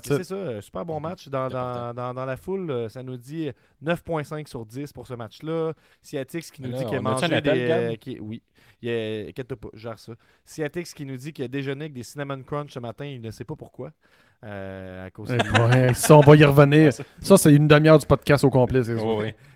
c'est 0.02 0.24
ça, 0.24 0.36
euh, 0.36 0.62
super 0.62 0.86
bon 0.86 1.00
match. 1.02 1.28
Dans, 1.28 1.50
C'est 1.50 1.54
dans, 1.56 1.60
important. 1.60 1.94
dans, 1.94 2.14
dans 2.14 2.26
la 2.26 2.38
foule, 2.38 2.72
euh, 2.72 2.88
ça 2.90 3.04
nous 3.04 3.18
dit 3.18 3.50
9.5 3.84 4.48
sur 4.48 4.66
10 4.66 4.94
pour 4.94 5.06
ce 5.08 5.14
match-là. 5.14 5.74
Sciatix 6.02 6.52
qui 6.52 6.62
nous 6.62 6.72
Là, 6.72 6.78
dit 6.78 6.86
qu'il 6.86 6.96
a 6.98 7.02
mangé 7.02 7.42
des. 7.42 7.98
Qui- 8.00 8.20
oui. 8.20 8.42
Il 8.82 8.90
a, 8.90 9.28
inquiète 9.30 9.56
pas, 9.56 9.68
je 9.74 9.80
gère 9.80 10.00
ça. 10.00 10.14
Sciatix 10.46 10.94
qui 10.94 11.06
nous 11.06 11.18
dit 11.18 11.34
qu'il 11.34 11.44
a 11.44 11.48
déjeuné 11.48 11.86
avec 11.86 11.94
des 11.94 12.04
Cinnamon 12.04 12.42
Crunch 12.44 12.72
ce 12.72 12.80
matin, 12.80 13.06
il 13.06 13.20
ne 13.22 13.32
sait 13.32 13.44
pas 13.44 13.56
pourquoi. 13.56 13.92
Euh, 14.46 15.08
à 15.08 15.10
cause 15.10 15.30
de 15.30 15.36
Ouais, 15.88 15.94
ça, 15.96 16.16
on 16.16 16.22
va 16.22 16.36
y 16.36 16.44
revenir. 16.46 16.94
ça- 16.94 17.38
c'est 17.38 17.54
une 17.54 17.68
demi-heure 17.68 17.98
du 17.98 18.06
podcast 18.06 18.44
au 18.44 18.50
complet, 18.50 18.84
c'est. 18.84 18.96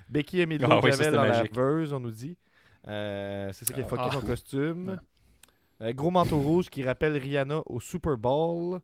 Becky 0.09 0.41
a 0.41 0.45
mis 0.45 0.57
de 0.57 0.65
Ah 0.69 0.79
oui, 0.83 0.91
ça, 0.91 1.09
dans 1.09 1.23
la 1.23 1.43
verse, 1.43 1.91
on 1.93 1.99
nous 2.01 2.11
dit. 2.11 2.35
Euh, 2.87 3.49
c'est 3.53 3.63
ça 3.65 3.73
qui 3.73 3.81
a 3.81 3.85
fucké 3.85 4.03
Ah. 4.07 4.11
son 4.11 4.21
costume. 4.21 4.99
Euh, 5.81 5.93
gros 5.93 6.11
manteau 6.11 6.39
rouge 6.39 6.69
qui 6.69 6.83
rappelle 6.83 7.15
Rihanna 7.15 7.61
au 7.65 7.79
Super 7.79 8.17
Bowl. 8.17 8.79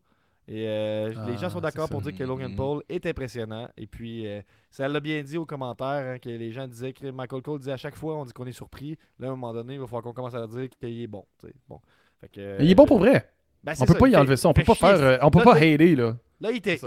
Et 0.50 0.66
euh, 0.68 1.10
les 1.10 1.34
Ah, 1.34 1.36
gens 1.36 1.50
sont 1.50 1.58
c'est 1.58 1.62
d'accord 1.64 1.90
pour 1.90 2.02
dire 2.02 2.16
que 2.16 2.24
Logan 2.24 2.52
Mhm. 2.52 2.56
Paul 2.56 2.84
est 2.88 3.06
impressionnant. 3.06 3.68
Et 3.76 3.86
puis, 3.86 4.26
euh, 4.26 4.42
ça 4.72 4.88
l'a 4.88 5.00
bien 5.02 5.22
dit 5.22 5.38
aux 5.38 5.46
commentaires 5.46 6.14
hein, 6.16 6.20
que 6.20 6.30
les 6.30 6.52
gens 6.54 6.68
disaient 6.68 6.94
que 6.94 7.10
Michael 7.12 7.42
Cole 7.42 7.60
disait 7.60 7.74
à 7.74 7.78
chaque 7.78 7.96
fois, 7.96 8.16
on 8.18 8.24
dit 8.24 8.32
qu'on 8.32 8.46
est 8.46 8.52
surpris. 8.54 8.98
Là, 9.20 9.28
à 9.28 9.32
un 9.32 9.36
moment 9.36 9.54
donné, 9.54 9.74
il 9.74 9.80
va 9.80 9.86
falloir 9.88 10.04
qu'on 10.04 10.14
commence 10.14 10.34
à 10.36 10.40
leur 10.40 10.48
dire 10.48 10.70
qu'il 10.70 11.02
est 11.02 11.08
bon. 11.08 11.26
bon. 11.68 11.82
Fait 12.22 12.30
que, 12.30 12.58
Mais 12.60 12.66
il 12.66 12.72
est 12.72 12.76
bon 12.76 12.86
pour 12.86 13.00
vrai. 13.00 13.30
ben, 13.64 13.74
On 13.80 13.86
peut 13.86 13.94
ça, 13.94 14.00
pas 14.00 14.08
y 14.08 14.16
enlever 14.16 14.38
ça. 14.38 14.48
On 14.48 14.54
peut 14.54 14.64
pas 14.64 14.74
chier. 14.74 14.88
faire. 14.88 15.02
euh, 15.02 15.18
on 15.22 15.30
peut 15.32 15.40
Là, 15.40 15.46
pas 15.46 15.56
hater, 15.56 15.96
là. 15.96 16.16
Là, 16.40 16.52
il 16.52 16.58
était 16.58 16.80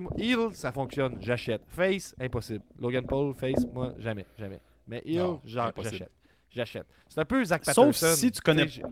moi, 0.00 0.12
Heel, 0.18 0.54
ça 0.54 0.72
fonctionne. 0.72 1.18
J'achète. 1.20 1.62
Face, 1.68 2.14
impossible. 2.20 2.64
Logan 2.80 3.04
Paul, 3.06 3.32
face, 3.34 3.64
moi, 3.72 3.92
jamais. 3.98 4.26
Jamais. 4.38 4.58
Mais 4.88 5.02
impossible. 5.06 5.38
j'achète. 5.44 6.10
J'achète. 6.54 6.86
C'est 7.08 7.20
un 7.20 7.24
peu 7.24 7.44
Zach 7.44 7.64
Sauf 7.64 7.74
Patterson. 7.86 8.16
si 8.16 8.30
tu 8.32 8.40
connais- 8.40 8.68
j'ai- 8.68 8.82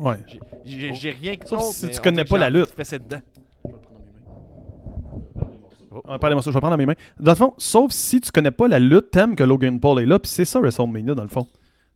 Ouais. 0.00 0.16
rien 0.64 1.34
Sauf 1.44 1.58
contre, 1.58 1.74
si 1.74 1.86
mais 1.86 1.92
tu 1.92 1.98
on 1.98 2.02
connais 2.02 2.24
pas 2.24 2.38
la 2.38 2.50
lutte. 2.50 2.70
fesser 2.76 2.98
dedans. 2.98 3.20
Va 6.04 6.18
parler 6.18 6.36
de 6.36 6.40
ça, 6.40 6.50
je 6.50 6.54
vais 6.54 6.60
prendre 6.60 6.74
dans 6.74 6.78
mes 6.78 6.86
mains. 6.86 6.94
Dans 7.18 7.32
le 7.32 7.36
fond, 7.36 7.54
sauf 7.58 7.90
si 7.92 8.20
tu 8.20 8.30
connais 8.30 8.50
pas 8.52 8.68
la 8.68 8.78
lutte, 8.78 9.10
t'aimes 9.10 9.34
que 9.34 9.42
Logan 9.42 9.80
Paul 9.80 10.00
est 10.00 10.06
là, 10.06 10.18
puis 10.18 10.30
c'est 10.30 10.44
ça 10.44 10.60
WrestleMania 10.60 11.14
dans 11.14 11.22
le 11.24 11.28
fond. 11.28 11.46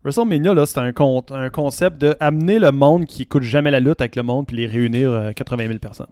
WrestleMania, 0.03 0.53
là, 0.53 0.67
c'est 0.67 0.79
un, 0.79 0.93
con- 0.93 1.23
un 1.31 1.49
concept 1.51 1.99
de 1.99 2.17
amener 2.21 2.59
le 2.59 2.73
monde 2.73 3.07
qui 3.07 3.23
écoute 3.23 3.43
jamais 3.45 3.71
la 3.71 3.81
lutte 3.81 4.01
avec 4.01 4.17
le 4.17 4.23
monde 4.23 4.47
puis 4.47 4.57
les 4.57 4.67
réunir 4.67 5.11
euh, 5.11 5.33
80 5.33 5.67
000 5.69 5.79
personnes. 5.79 6.07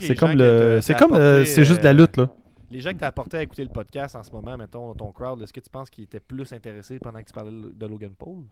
Les 0.00 0.06
C'est 0.06 0.14
comme 0.16 0.32
le, 0.32 0.80
c'est 0.82 0.94
comme 0.94 1.12
euh, 1.12 1.44
c'est 1.44 1.64
juste 1.64 1.80
de 1.80 1.84
la 1.84 1.90
euh, 1.90 1.94
lutte 1.94 2.16
là. 2.16 2.28
Les 2.70 2.80
gens 2.80 2.92
que 2.92 2.98
tu 2.98 3.04
as 3.04 3.08
apporté 3.08 3.36
à 3.38 3.42
écouter 3.42 3.64
le 3.64 3.70
podcast 3.70 4.14
en 4.14 4.22
ce 4.22 4.30
moment, 4.30 4.56
mettons, 4.56 4.94
ton 4.94 5.10
crowd, 5.12 5.42
est-ce 5.42 5.52
que 5.52 5.60
tu 5.60 5.70
penses 5.70 5.90
qu'ils 5.90 6.04
étaient 6.04 6.20
plus 6.20 6.52
intéressés 6.52 6.98
pendant 7.00 7.18
que 7.20 7.26
tu 7.26 7.32
parlais 7.32 7.50
de 7.50 7.86
Logan 7.86 8.12
Paul? 8.16 8.44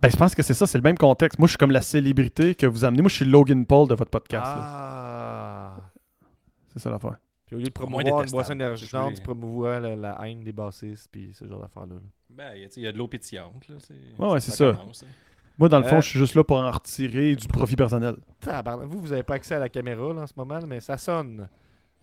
Ben, 0.00 0.10
je 0.10 0.16
pense 0.16 0.34
que 0.34 0.42
c'est 0.42 0.54
ça, 0.54 0.66
c'est 0.66 0.78
le 0.78 0.82
même 0.82 0.98
contexte. 0.98 1.38
Moi, 1.38 1.46
je 1.46 1.52
suis 1.52 1.58
comme 1.58 1.70
la 1.70 1.82
célébrité 1.82 2.54
que 2.54 2.66
vous 2.66 2.84
amenez. 2.84 3.02
Moi, 3.02 3.08
je 3.08 3.16
suis 3.16 3.24
Logan 3.24 3.64
Paul 3.66 3.88
de 3.88 3.94
votre 3.94 4.10
podcast. 4.10 4.44
Ah! 4.46 5.76
C'est 6.72 6.78
ça 6.78 6.90
l'affaire. 6.90 7.16
Puis 7.46 7.56
au 7.56 7.58
lieu 7.58 7.64
de 7.66 7.70
promouvoir 7.70 8.22
une 8.22 8.30
boisson 8.30 8.52
énergisante, 8.52 9.14
tu 9.14 9.22
promouvois 9.22 9.80
la, 9.80 9.96
la 9.96 10.18
haine 10.28 10.42
des 10.44 10.52
bassistes, 10.52 11.08
puis 11.10 11.32
ce 11.32 11.46
genre 11.46 11.60
d'affaires-là. 11.60 11.96
Ben, 12.30 12.52
il 12.54 12.62
y 12.62 12.64
a- 12.64 12.68
tu 12.68 12.74
sais, 12.74 12.80
il 12.80 12.84
y 12.84 12.86
a 12.88 12.92
de 12.92 12.98
l'eau 12.98 13.08
pétillante. 13.08 13.66
Là, 13.68 13.76
c'est- 13.80 13.94
Ouais, 14.18 14.30
ouais, 14.32 14.40
c'est 14.40 14.50
ça. 14.50 14.72
commence, 14.72 15.02
hein. 15.04 15.06
Moi, 15.58 15.68
dans 15.70 15.78
le 15.78 15.84
fond, 15.84 15.96
Euh, 15.96 16.00
je 16.02 16.08
suis 16.10 16.18
juste 16.18 16.34
là 16.34 16.44
pour 16.44 16.58
en 16.58 16.70
retirer 16.70 17.34
du 17.34 17.46
profit 17.48 17.76
personnel. 17.76 18.16
Vous, 18.42 19.00
vous 19.00 19.08
n'avez 19.08 19.22
pas 19.22 19.34
accès 19.34 19.54
à 19.54 19.58
la 19.58 19.68
caméra 19.70 20.12
là, 20.12 20.22
en 20.22 20.26
ce 20.26 20.34
moment, 20.36 20.58
mais 20.66 20.80
ça 20.80 20.98
sonne. 20.98 21.48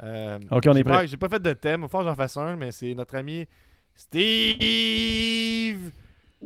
Euh, 0.02 0.40
Ok, 0.52 0.64
on 0.68 0.76
est 0.76 0.84
prêt. 0.84 0.94
pas- 0.94 1.06
J'ai 1.06 1.18
pas 1.18 1.30
fait 1.30 1.40
de 1.42 1.54
thème, 1.54 1.84
il 1.84 1.90
falloir 1.90 2.14
que 2.16 2.18
j'en 2.20 2.24
fasse 2.24 2.38
un, 2.38 2.56
mais 2.56 2.72
c'est 2.72 2.94
notre 2.96 3.16
ami 3.16 3.46
Steve 3.96 5.92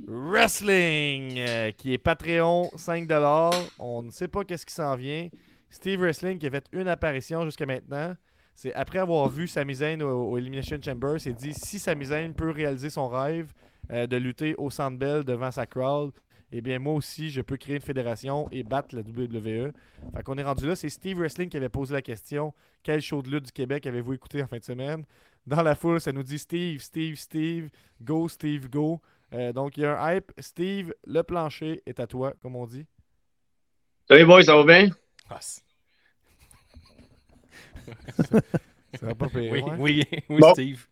Wrestling 0.06 1.36
euh, 1.40 1.72
qui 1.72 1.94
est 1.94 1.98
Patreon 1.98 2.70
5$. 2.76 3.70
On 3.80 4.04
ne 4.04 4.12
sait 4.12 4.28
pas 4.28 4.44
qu'est-ce 4.44 4.66
qui 4.66 4.74
s'en 4.74 4.96
vient. 4.96 5.30
Steve 5.70 6.00
Wrestling 6.02 6.38
qui 6.38 6.48
a 6.48 6.52
fait 6.52 6.66
une 6.72 6.88
apparition 6.88 7.44
jusqu'à 7.46 7.66
maintenant. 7.66 8.16
C'est 8.56 8.74
après 8.74 9.00
avoir 9.00 9.28
vu 9.30 9.48
Sami 9.48 9.76
Zayn 9.76 10.02
au, 10.02 10.32
au 10.32 10.38
Elimination 10.38 10.78
Chamber, 10.84 11.20
s'est 11.20 11.34
dit 11.34 11.54
si 11.54 11.78
Sami 11.80 12.06
Zayn 12.06 12.34
peut 12.34 12.52
réaliser 12.52 12.90
son 12.90 13.08
rêve 13.08 13.52
euh, 13.92 14.08
de 14.08 14.18
lutter 14.18 14.56
au 14.58 14.70
Centre 14.70 14.98
Bell 14.98 15.24
devant 15.24 15.52
sa 15.52 15.66
crowd, 15.66 16.12
eh 16.52 16.62
bien 16.62 16.80
moi 16.80 16.94
aussi 16.94 17.30
je 17.30 17.42
peux 17.42 17.58
créer 17.58 17.76
une 17.76 17.82
fédération 17.82 18.48
et 18.52 18.64
battre 18.64 18.96
la 18.96 19.02
WWE. 19.02 19.72
Fait 20.16 20.24
qu'on 20.24 20.38
est 20.38 20.44
rendu 20.44 20.68
là. 20.68 20.76
C'est 20.76 20.90
Steve 20.90 21.18
Wrestling 21.20 21.50
qui 21.50 21.58
avait 21.58 21.70
posé 21.70 21.94
la 21.94 22.02
question 22.02 22.54
quel 22.84 23.02
show 23.02 23.22
de 23.22 23.30
lutte 23.30 23.46
du 23.46 23.52
Québec 23.52 23.86
avez-vous 23.86 24.14
écouté 24.14 24.42
en 24.42 24.48
fin 24.48 24.58
de 24.58 24.64
semaine? 24.64 25.04
Dans 25.46 25.62
la 25.62 25.76
foule, 25.76 26.02
ça 26.02 26.12
nous 26.12 26.24
dit 26.24 26.40
Steve, 26.40 26.82
Steve, 26.82 27.16
Steve, 27.16 27.70
go, 28.02 28.28
Steve, 28.28 28.70
go. 28.70 29.00
Euh, 29.34 29.54
donc 29.54 29.78
il 29.78 29.84
y 29.84 29.86
a 29.86 30.02
un 30.02 30.16
hype. 30.16 30.32
Steve, 30.40 30.94
le 31.06 31.22
plancher 31.24 31.82
est 31.86 32.00
à 32.00 32.08
toi, 32.08 32.34
comme 32.42 32.56
on 32.56 32.66
dit. 32.66 32.86
Salut 34.10 34.26
boys, 34.26 34.44
ça 34.44 34.56
va 34.56 34.64
bien? 34.64 34.90
Ah, 35.30 35.40
Ça 35.42 35.62
va 39.02 39.16
pas 39.16 39.28
pire, 39.28 39.52
oui, 39.52 39.62
ouais. 39.62 39.72
oui, 39.78 40.04
oui, 40.30 40.40
Bon. 40.40 40.54
Steve. 40.54 40.86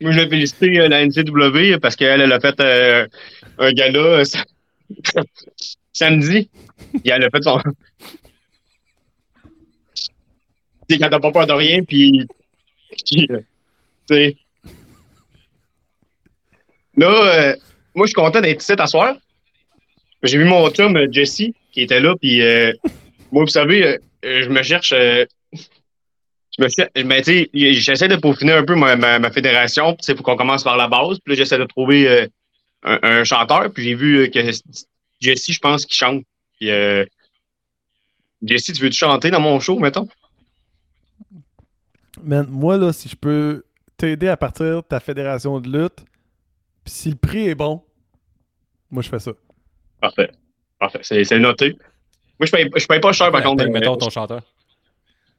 Moi, 0.00 0.12
je 0.12 0.20
vais 0.20 0.28
féliciter 0.28 0.80
euh, 0.80 0.88
la 0.88 1.06
NCW 1.06 1.78
parce 1.80 1.96
qu'elle 1.96 2.20
elle 2.20 2.32
a 2.32 2.40
fait 2.40 2.58
euh, 2.60 3.06
un 3.58 3.72
gala 3.72 4.22
samedi? 5.92 6.48
Elle 7.04 7.24
a 7.24 7.30
fait 7.30 7.42
son. 7.42 7.58
Tu 10.88 10.96
sais, 10.96 11.00
quand 11.00 11.10
t'as 11.10 11.20
pas 11.20 11.30
peur 11.30 11.46
de 11.46 11.52
rien, 11.52 11.82
puis. 11.84 12.20
euh, 13.30 13.38
tu 14.08 14.14
sais. 14.14 14.36
Là, 16.96 17.06
euh, 17.08 17.56
moi, 17.94 18.06
je 18.06 18.08
suis 18.08 18.14
content 18.14 18.40
d'être 18.40 18.60
ici 18.60 18.72
à 18.76 18.86
soir. 18.86 19.14
J'ai 20.24 20.38
vu 20.38 20.44
mon 20.44 20.68
chum, 20.70 20.96
euh, 20.96 21.06
Jesse, 21.10 21.44
qui 21.70 21.80
était 21.82 22.00
là, 22.00 22.14
puis 22.20 22.40
moi, 23.30 23.44
vous 23.44 23.50
savez, 23.50 23.98
je 24.22 24.48
me 24.48 24.62
cherche. 24.62 24.90
je 24.90 25.26
me 26.58 26.68
cherche. 26.68 26.90
Ben, 26.94 27.22
j'essaie 27.54 28.08
de 28.08 28.16
peaufiner 28.16 28.52
un 28.52 28.64
peu 28.64 28.74
ma, 28.74 28.96
ma, 28.96 29.18
ma 29.18 29.30
fédération. 29.30 29.96
Il 30.06 30.16
faut 30.16 30.22
qu'on 30.22 30.36
commence 30.36 30.64
par 30.64 30.76
la 30.76 30.88
base. 30.88 31.18
Puis 31.24 31.32
là, 31.32 31.36
j'essaie 31.36 31.58
de 31.58 31.64
trouver 31.64 32.28
un, 32.82 32.98
un 33.02 33.24
chanteur. 33.24 33.72
Puis 33.72 33.84
j'ai 33.84 33.94
vu 33.94 34.18
euh, 34.18 34.28
que 34.28 34.40
Jesse, 35.20 35.52
je 35.52 35.58
pense, 35.58 35.86
qu'il 35.86 35.96
chante. 35.96 36.24
Puis, 36.58 36.70
euh, 36.70 37.04
Jesse, 38.42 38.72
tu 38.72 38.82
veux-tu 38.82 38.96
chanter 38.96 39.30
dans 39.30 39.40
mon 39.40 39.60
show, 39.60 39.78
mettons? 39.78 40.08
Man, 42.22 42.46
moi, 42.48 42.76
là, 42.76 42.92
si 42.92 43.08
je 43.08 43.16
peux 43.16 43.64
t'aider 43.96 44.28
à 44.28 44.36
partir 44.36 44.76
de 44.76 44.80
ta 44.80 45.00
fédération 45.00 45.60
de 45.60 45.68
lutte, 45.68 46.04
puis 46.84 46.92
si 46.92 47.10
le 47.10 47.16
prix 47.16 47.48
est 47.48 47.54
bon, 47.54 47.82
moi, 48.90 49.02
je 49.02 49.08
fais 49.08 49.18
ça. 49.18 49.32
Parfait. 50.00 50.30
Parfait. 50.78 51.00
C'est 51.02 51.38
noté. 51.38 51.76
Moi, 52.38 52.46
je 52.46 52.50
paye, 52.50 52.70
je 52.76 52.86
paye 52.86 53.00
pas 53.00 53.12
cher, 53.12 53.30
par 53.30 53.42
contre. 53.42 53.62
Appelle, 53.62 53.74
euh, 53.76 53.78
mettons 53.78 53.96
ton 53.96 54.10
chanteur. 54.10 54.42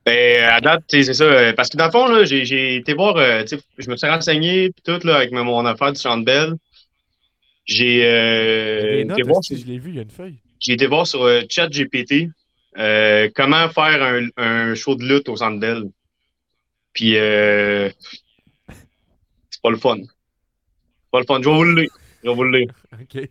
Ben, 0.05 0.43
à 0.45 0.59
date, 0.61 0.83
tu 0.87 0.97
sais, 0.97 1.03
c'est 1.03 1.13
ça. 1.13 1.23
euh, 1.25 1.53
Parce 1.53 1.69
que 1.69 1.77
dans 1.77 1.85
le 1.85 1.91
fond, 1.91 2.07
là, 2.07 2.25
j'ai, 2.25 2.45
j'ai 2.45 2.75
été 2.77 2.93
voir, 2.93 3.15
euh, 3.17 3.41
tu 3.43 3.57
sais, 3.57 3.63
je 3.77 3.89
me 3.89 3.95
suis 3.95 4.07
renseigné, 4.07 4.69
puis 4.71 4.81
tout, 4.83 5.05
là, 5.05 5.17
avec 5.17 5.31
mon 5.31 5.65
affaire 5.65 5.91
du 5.93 5.99
Centre 5.99 6.25
Bell. 6.25 6.53
J'ai, 7.65 9.01
été 9.01 9.21
voir 9.23 9.43
si 9.43 9.55
sur- 9.57 9.65
je 9.65 9.71
l'ai 9.71 9.79
vu, 9.79 9.89
il 9.91 9.95
y 9.95 9.99
a 9.99 10.03
une 10.03 10.09
feuille. 10.09 10.35
j'ai 10.59 10.73
été 10.73 10.85
voir 10.87 11.07
sur 11.07 11.23
euh, 11.23 11.41
ChatGPT 11.49 12.29
euh, 12.77 13.29
comment 13.35 13.69
faire 13.69 14.01
un, 14.03 14.27
un 14.37 14.75
show 14.75 14.95
de 14.95 15.03
lutte 15.05 15.29
au 15.29 15.35
Centre 15.37 15.59
Bell. 15.59 15.83
Puis, 16.93 17.17
euh, 17.17 17.89
c'est 19.49 19.61
pas 19.61 19.69
le 19.71 19.77
fun. 19.77 19.97
C'est 20.01 21.11
pas 21.11 21.19
le 21.19 21.25
fun. 21.25 21.41
Je 21.41 21.49
vais 21.49 21.55
vous 21.55 21.63
le 21.63 21.81
lire. 21.81 21.91
Je 22.23 22.29
vais 22.29 22.35
vous 22.35 22.43
le 22.43 22.59
lire. 22.59 22.69
OK. 23.01 23.29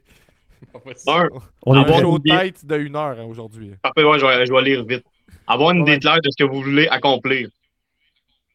Un, 1.06 1.28
On 1.66 1.74
est 1.76 1.80
a 1.80 1.84
prêt. 1.84 1.94
un 1.96 1.98
bon. 1.98 2.00
show 2.00 2.18
de 2.18 2.30
tête 2.30 2.64
de 2.64 2.78
une 2.78 2.96
heure 2.96 3.18
hein, 3.18 3.24
aujourd'hui. 3.24 3.72
Parfait, 3.82 4.04
ouais, 4.04 4.18
je, 4.18 4.24
vais, 4.26 4.46
je 4.46 4.52
vais 4.52 4.62
lire 4.62 4.84
vite. 4.84 5.04
Avoir 5.46 5.72
une 5.72 5.82
Ouais. 5.82 5.90
idée 5.92 5.98
claire 6.00 6.20
de 6.22 6.30
ce 6.30 6.42
que 6.42 6.48
vous 6.48 6.62
voulez 6.62 6.86
accomplir. 6.88 7.48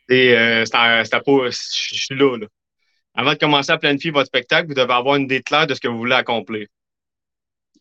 Et 0.10 0.34
euh, 0.38 0.64
un 0.66 1.20
pas. 1.20 1.50
Je 1.50 1.52
suis 2.06 2.16
là, 2.16 2.38
là. 2.38 2.48
Avant 3.20 3.34
de 3.34 3.38
commencer 3.40 3.72
à 3.72 3.78
planifier 3.78 4.12
votre 4.12 4.28
spectacle, 4.28 4.68
vous 4.68 4.76
devez 4.76 4.94
avoir 4.94 5.16
une 5.16 5.24
idée 5.24 5.42
claire 5.42 5.66
de 5.68 5.74
ce 5.74 5.82
que 5.82 5.88
vous 5.88 5.98
voulez 5.98 6.14
accomplir. 6.16 6.68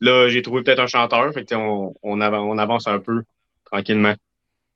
Là, 0.01 0.29
j'ai 0.29 0.43
trouvé 0.43 0.63
peut-être 0.63 0.81
un 0.81 0.87
chanteur, 0.87 1.33
fait 1.33 1.45
que 1.45 1.55
on, 1.55 1.95
on, 2.03 2.21
av- 2.21 2.35
on 2.35 2.59
avance 2.59 2.87
un 2.89 2.99
peu 2.99 3.23
tranquillement. 3.65 4.15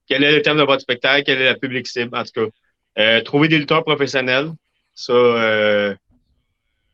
Quel 0.07 0.23
est 0.23 0.33
le 0.37 0.43
thème 0.43 0.59
de 0.59 0.63
votre 0.63 0.83
spectacle? 0.83 1.25
Quelle 1.25 1.41
est 1.41 1.47
la 1.47 1.55
public 1.57 1.87
cible? 1.87 2.17
En 2.17 2.25
tout 2.25 2.33
cas, 2.35 2.47
euh, 2.99 3.21
trouver 3.23 3.49
des 3.49 3.59
lutteurs 3.59 3.85
professionnels. 3.85 4.51
Ça, 4.95 5.13
euh, 5.13 5.95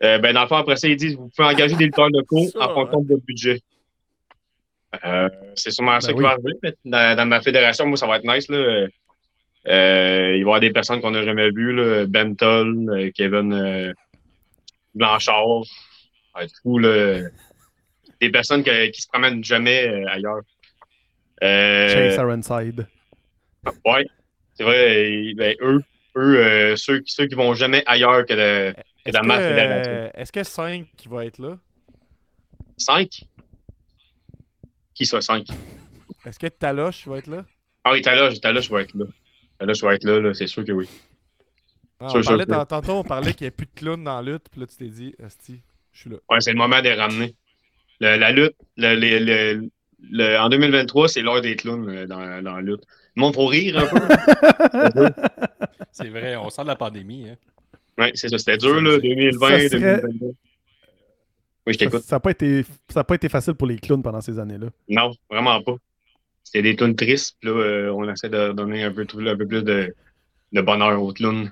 euh, 0.02 0.18
ben, 0.18 0.32
dans 0.34 0.42
le 0.42 0.48
fond, 0.48 0.56
après 0.56 0.76
ça, 0.76 0.86
ils 0.86 0.96
disent 0.96 1.16
vous 1.16 1.28
pouvez 1.34 1.48
engager 1.48 1.74
des 1.76 1.86
lutteurs 1.86 2.10
locaux 2.10 2.46
Ça, 2.52 2.70
en 2.70 2.74
fonction 2.74 3.00
de 3.00 3.08
votre 3.14 3.24
budget. 3.24 3.60
Euh, 5.04 5.28
c'est 5.56 5.70
sûrement 5.72 6.00
ça 6.00 6.08
Ben 6.08 6.14
qui 6.14 6.18
oui. 6.18 6.24
va 6.24 6.30
arriver. 6.32 6.52
mais 6.62 6.74
Dans, 6.84 7.16
dans 7.16 7.26
ma 7.26 7.40
fédération, 7.40 7.86
moi, 7.86 7.96
ça 7.96 8.06
va 8.06 8.18
être 8.18 8.24
nice. 8.24 8.48
Là. 8.48 8.86
Euh, 9.68 10.28
il 10.28 10.32
va 10.32 10.36
y 10.38 10.42
avoir 10.42 10.60
des 10.60 10.70
personnes 10.70 11.00
qu'on 11.00 11.10
n'a 11.10 11.24
jamais 11.24 11.50
vues, 11.50 11.72
là. 11.74 12.06
Ben 12.06 12.36
Toll, 12.36 12.88
euh, 12.90 13.10
Kevin 13.14 13.52
euh, 13.52 13.92
Blanchard. 14.94 15.62
Là. 16.64 17.18
Des 18.20 18.30
personnes 18.30 18.62
que- 18.62 18.86
qui 18.90 19.00
se 19.02 19.08
promènent 19.08 19.42
jamais 19.42 20.04
ailleurs. 20.08 20.40
Chase 21.42 22.16
Ironside. 22.16 22.86
Ouais, 23.84 24.06
c'est 24.54 24.62
vrai. 24.64 25.32
ben, 25.34 25.54
eux, 25.60 25.82
eux 26.16 26.76
ceux, 26.76 27.00
qui- 27.00 27.12
ceux 27.12 27.26
qui 27.26 27.34
vont 27.34 27.54
jamais 27.54 27.82
ailleurs 27.86 28.24
que, 28.24 28.32
de, 28.34 28.72
que 28.74 28.80
Est-ce 29.06 29.12
dans 29.16 29.22
que, 29.22 29.26
ma 29.26 29.38
fédération. 29.40 29.92
euh, 29.92 30.10
est-ce 30.14 30.32
que 30.32 30.44
5 30.44 30.86
qui 30.96 31.08
va 31.08 31.24
être 31.26 31.38
là? 31.38 31.58
Cinq? 32.78 33.24
Qui 34.94 35.04
soit 35.06 35.20
cinq? 35.22 35.46
Est-ce 36.24 36.38
que 36.38 36.46
Taloche 36.46 37.06
va 37.06 37.18
être 37.18 37.26
là? 37.26 37.44
Ah 37.84 37.92
oui, 37.92 38.00
Taloche, 38.02 38.40
Taloche 38.40 38.70
va 38.70 38.82
être 38.82 38.94
là. 38.94 39.04
Taloche 39.58 39.82
va 39.82 39.94
être 39.94 40.04
là, 40.04 40.20
là, 40.20 40.34
c'est 40.34 40.46
sûr 40.46 40.64
que 40.64 40.72
oui. 40.72 40.88
Ah, 42.00 42.08
Sûr, 42.10 42.20
on 42.20 42.22
parlait, 42.24 42.46
tantôt, 42.66 42.92
on 42.92 43.04
parlait 43.04 43.32
qu'il 43.32 43.44
n'y 43.46 43.48
a 43.48 43.50
plus 43.52 43.66
de 43.66 43.70
clown 43.74 44.02
dans 44.04 44.20
la 44.20 44.32
lutte, 44.32 44.48
puis 44.50 44.60
là, 44.60 44.66
tu 44.66 44.76
t'es 44.76 44.88
dit, 44.88 45.14
Asti, 45.24 45.60
je 45.92 46.00
suis 46.00 46.10
là. 46.10 46.16
Ouais, 46.30 46.40
c'est 46.40 46.52
le 46.52 46.58
moment 46.58 46.78
de 46.78 46.84
les 46.84 46.94
ramener. 46.94 47.34
Le- 48.00 48.16
la 48.18 48.32
lutte, 48.32 48.54
le, 48.76 48.94
le- 48.94 49.18
le- 49.24 49.70
le- 50.10 50.38
en 50.38 50.48
2023, 50.50 51.08
c'est 51.08 51.22
l'heure 51.22 51.40
des 51.40 51.56
clowns 51.56 51.88
euh, 51.88 52.06
dans, 52.06 52.42
dans 52.42 52.56
la 52.56 52.60
lutte. 52.60 52.82
Le 53.16 53.20
monde 53.22 53.34
faut 53.34 53.46
rire 53.46 53.78
un 53.78 53.86
peu. 53.86 55.08
C'est 55.90 56.08
vrai, 56.10 56.36
on 56.36 56.50
sent 56.50 56.62
de 56.62 56.66
la 56.68 56.76
pandémie. 56.76 57.30
Hein. 57.30 57.36
ouais, 57.96 58.12
c'est 58.14 58.28
ça, 58.28 58.36
c'était 58.36 58.58
dur, 58.58 58.78
là, 58.82 58.98
2020, 58.98 59.48
Ça 59.48 59.56
serait- 59.56 59.68
2022. 59.70 60.26
Oui, 60.26 60.34
je 61.68 61.72
Ça 61.72 61.78
t'écoute. 61.78 62.12
n'a 62.12 62.20
pas, 62.20 62.30
été- 62.30 62.64
ça 62.92 63.00
a 63.00 63.04
pas 63.04 63.14
été 63.14 63.28
facile 63.30 63.54
pour 63.54 63.66
les 63.66 63.78
clowns 63.78 64.02
pendant 64.02 64.20
ces 64.20 64.38
années-là. 64.38 64.66
Non, 64.88 65.10
vraiment 65.30 65.62
pas. 65.62 65.76
C'était 66.46 66.62
des 66.62 66.76
clowns 66.76 66.94
tristes, 66.94 67.36
puis 67.40 67.50
là, 67.50 67.56
euh, 67.56 67.90
on 67.92 68.08
essaie 68.08 68.28
de 68.28 68.52
donner 68.52 68.84
un 68.84 68.92
peu, 68.92 69.04
tout- 69.04 69.18
un 69.18 69.36
peu 69.36 69.46
plus 69.48 69.64
de, 69.64 69.92
de 70.52 70.60
bonheur 70.60 71.02
aux 71.02 71.12
clowns. 71.12 71.50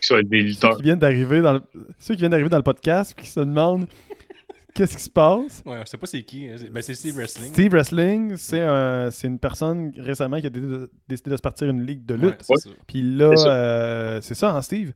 Qui 0.00 0.06
soient 0.06 0.22
des 0.22 0.42
Ceux 0.42 0.46
lutteurs. 0.46 0.76
qui 0.76 0.82
viennent 0.84 0.98
d'arriver 1.00 1.40
dans 1.40 1.54
le, 1.54 1.62
ceux 1.98 2.14
qui 2.14 2.20
viennent 2.20 2.30
d'arriver 2.30 2.48
dans 2.50 2.56
le 2.58 2.62
podcast 2.62 3.14
qui 3.18 3.26
se 3.26 3.40
demandent 3.40 3.88
qu'est-ce 4.74 4.96
qui 4.96 5.02
se 5.02 5.10
passe. 5.10 5.62
Ouais, 5.66 5.80
je 5.84 5.90
sais 5.90 5.96
pas 5.98 6.06
c'est 6.06 6.22
qui. 6.22 6.46
hein. 6.48 6.54
C'est- 6.58 6.70
Ben, 6.70 6.82
c'est 6.82 6.94
Steve 6.94 7.16
Wrestling. 7.16 7.52
Steve 7.52 7.72
Wrestling, 7.72 8.36
c'est 8.36 8.60
un- 8.60 9.10
c'est 9.10 9.26
une 9.26 9.38
personne 9.40 9.92
récemment 9.96 10.40
qui 10.40 10.46
a 10.46 10.50
décidé 10.50 10.70
de, 10.72 10.90
décidé 11.08 11.30
de 11.30 11.36
se 11.36 11.42
partir 11.42 11.68
une 11.68 11.84
ligue 11.84 12.04
de 12.06 12.14
Ouais, 12.14 12.20
lutte. 12.26 12.36
c'est 12.42 12.52
Ouais. 12.52 12.58
ça. 12.60 12.70
Puis 12.86 13.02
là, 13.02 13.30
C'est 13.36 13.42
ça. 13.42 13.56
euh, 13.56 14.20
c'est 14.20 14.34
ça, 14.34 14.54
hein, 14.54 14.62
Steve? 14.62 14.92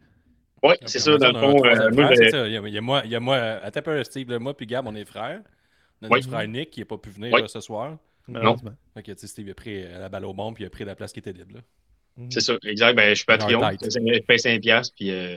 Oui, 0.63 0.75
Puis 0.81 0.89
c'est 0.91 0.99
ça, 1.01 1.17
dans 1.17 1.33
le 1.33 1.39
fond. 1.41 1.65
euh, 1.65 1.91
moi, 1.93 2.15
ça. 2.15 2.47
Il 2.47 2.53
y 2.53 2.57
a, 2.57 2.61
il 2.69 2.75
y 2.75 2.79
a 2.79 2.81
moi, 2.83 3.03
il 3.05 3.11
y 3.11 3.17
a 3.17 3.21
moi, 3.21 3.39
un 3.65 3.71
peu, 3.83 4.05
Steve, 4.05 4.31
là, 4.31 4.39
moi 4.39 4.55
puis 4.57 4.67
Gab, 4.67 4.87
on 4.87 4.95
est 4.95 5.05
frères. 5.07 5.41
On 6.03 6.07
a 6.07 6.11
Oui. 6.11 6.21
notre 6.21 6.29
frère 6.29 6.47
Nick 6.47 6.71
qui 6.71 6.81
n'a 6.81 6.87
pas 6.87 6.99
pu 6.99 7.09
venir 7.11 7.35
là, 7.37 7.49
ce 7.49 7.61
soir. 7.61 7.97
Malheureusement. 8.33 8.72
Fait 8.95 9.03
que, 9.03 9.14
sais, 9.16 9.26
Steve 9.26 9.49
a 9.51 9.55
pris 9.55 9.83
euh, 9.85 9.99
la 9.99 10.09
balle 10.09 10.24
au 10.24 10.33
bon 10.35 10.53
puis 10.53 10.64
il 10.64 10.66
a 10.66 10.70
pris 10.70 10.85
la 10.85 10.95
place 10.95 11.12
qui 11.12 11.18
était 11.20 11.33
libre. 11.33 11.55
là. 11.55 11.61
C'est 12.31 12.41
ça, 12.41 12.55
exact. 12.66 12.95
Ben, 12.97 13.11
je 13.11 13.14
suis 13.14 13.24
Patreon. 13.24 13.61
Je 13.83 14.20
paye 14.20 14.39
5 14.39 14.61
piastres, 14.61 14.95
puis 14.95 15.11
euh, 15.11 15.37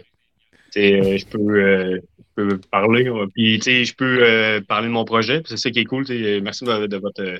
euh, 0.76 1.18
je 1.18 1.26
peux, 1.26 1.38
euh, 1.40 2.00
je 2.18 2.24
peux 2.36 2.58
parler. 2.72 3.10
Puis, 3.34 3.60
tu 3.60 3.64
sais, 3.64 3.86
je 3.86 3.96
peux 3.96 4.20
euh, 4.22 4.60
parler 4.62 4.88
de 4.88 4.94
mon 4.94 5.06
projet. 5.06 5.42
C'est 5.46 5.56
ça 5.58 5.70
qui 5.72 5.80
est 5.80 5.86
cool. 5.86 6.06
tu 6.06 6.18
sais, 6.22 6.42
Merci 6.42 6.66
de, 6.66 6.88
de 6.88 6.98
votre 6.98 7.22
euh, 7.24 7.38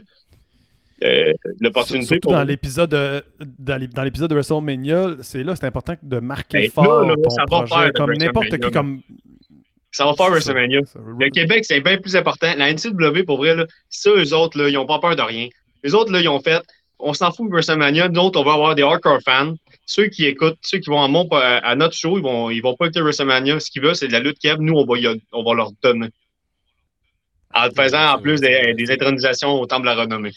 euh, 1.04 1.34
de 1.46 1.56
l'opportunité. 1.60 2.06
Surtout 2.08 2.30
pour- 2.30 2.34
dans 2.34 2.44
l'épisode 2.44 2.94
euh, 2.94 3.22
dans 3.60 3.76
l'ép- 3.78 3.94
dans 3.94 4.04
l'épisode 4.04 4.30
de 4.30 4.36
WrestleMania, 4.36 5.16
c'est 5.22 5.44
là, 5.44 5.56
c'est 5.58 5.66
important 5.66 5.96
de 6.02 6.20
marquer 6.20 6.60
Ben, 6.62 6.72
fort 6.72 7.02
là, 7.02 7.10
là, 7.10 7.16
ton 7.22 7.30
ça 7.32 7.42
va 7.42 7.64
projet, 7.64 7.74
faire 7.76 7.86
de 7.88 7.92
comme 7.98 8.14
n'importe 8.14 8.50
qui, 8.60 8.72
comme 8.72 9.02
Ça 9.94 10.06
va 10.06 10.14
faire 10.16 10.30
WrestleMania. 10.32 10.82
Ça- 10.86 11.00
Le 11.20 11.30
Québec, 11.30 11.64
c'est 11.66 11.80
bien 11.80 11.98
plus 11.98 12.16
important. 12.16 12.52
La 12.58 12.70
NCW, 12.74 13.24
pour 13.26 13.38
vrai, 13.38 13.56
là, 13.56 13.66
ça, 13.90 14.10
eux 14.10 14.34
autres, 14.34 14.58
là, 14.58 14.68
ils 14.68 14.74
n'ont 14.74 14.86
pas 14.88 15.00
peur 15.00 15.16
de 15.16 15.22
rien. 15.22 15.48
Les 15.84 15.94
autres, 15.94 16.12
là, 16.12 16.20
ils 16.20 16.28
ont 16.28 16.40
fait, 16.42 16.62
on 17.00 17.14
s'en 17.14 17.32
fout 17.32 17.48
de 17.48 17.54
WrestleMania. 17.54 18.10
Nous 18.10 18.20
autres, 18.20 18.40
on 18.40 18.44
va 18.44 18.54
avoir 18.54 18.74
des 18.76 18.82
hardcore 18.84 19.20
fans. 19.24 19.54
Ceux 19.86 20.08
qui 20.08 20.26
écoutent, 20.26 20.58
ceux 20.62 20.80
qui 20.80 20.90
vont 20.90 20.98
en 21.00 21.10
mon, 21.10 21.28
à, 21.32 21.58
à 21.58 21.76
notre 21.76 21.94
show, 21.96 22.18
ils 22.18 22.24
vont, 22.24 22.50
ils 22.50 22.62
vont 22.62 22.76
pas 22.76 22.86
écouter 22.86 23.02
WrestleMania. 23.02 23.60
Ce 23.60 23.70
qu'ils 23.70 23.82
veulent, 23.84 23.96
c'est 23.96 24.08
de 24.08 24.14
la 24.14 24.20
lutte 24.20 24.40
Kev. 24.40 24.58
Nous, 24.60 24.74
on 24.74 24.86
va, 24.86 24.98
y- 24.98 25.22
on 25.32 25.44
va 25.44 25.54
leur 25.54 25.72
donner. 25.84 26.10
En 27.54 27.70
faisant, 27.70 28.14
en 28.16 28.20
plus, 28.20 28.42
des, 28.42 28.74
des 28.74 28.90
intronisations 28.92 29.52
au 29.62 29.66
Temple 29.68 29.84
de 29.84 29.86
la 29.88 29.96
Renommée. 29.96 30.32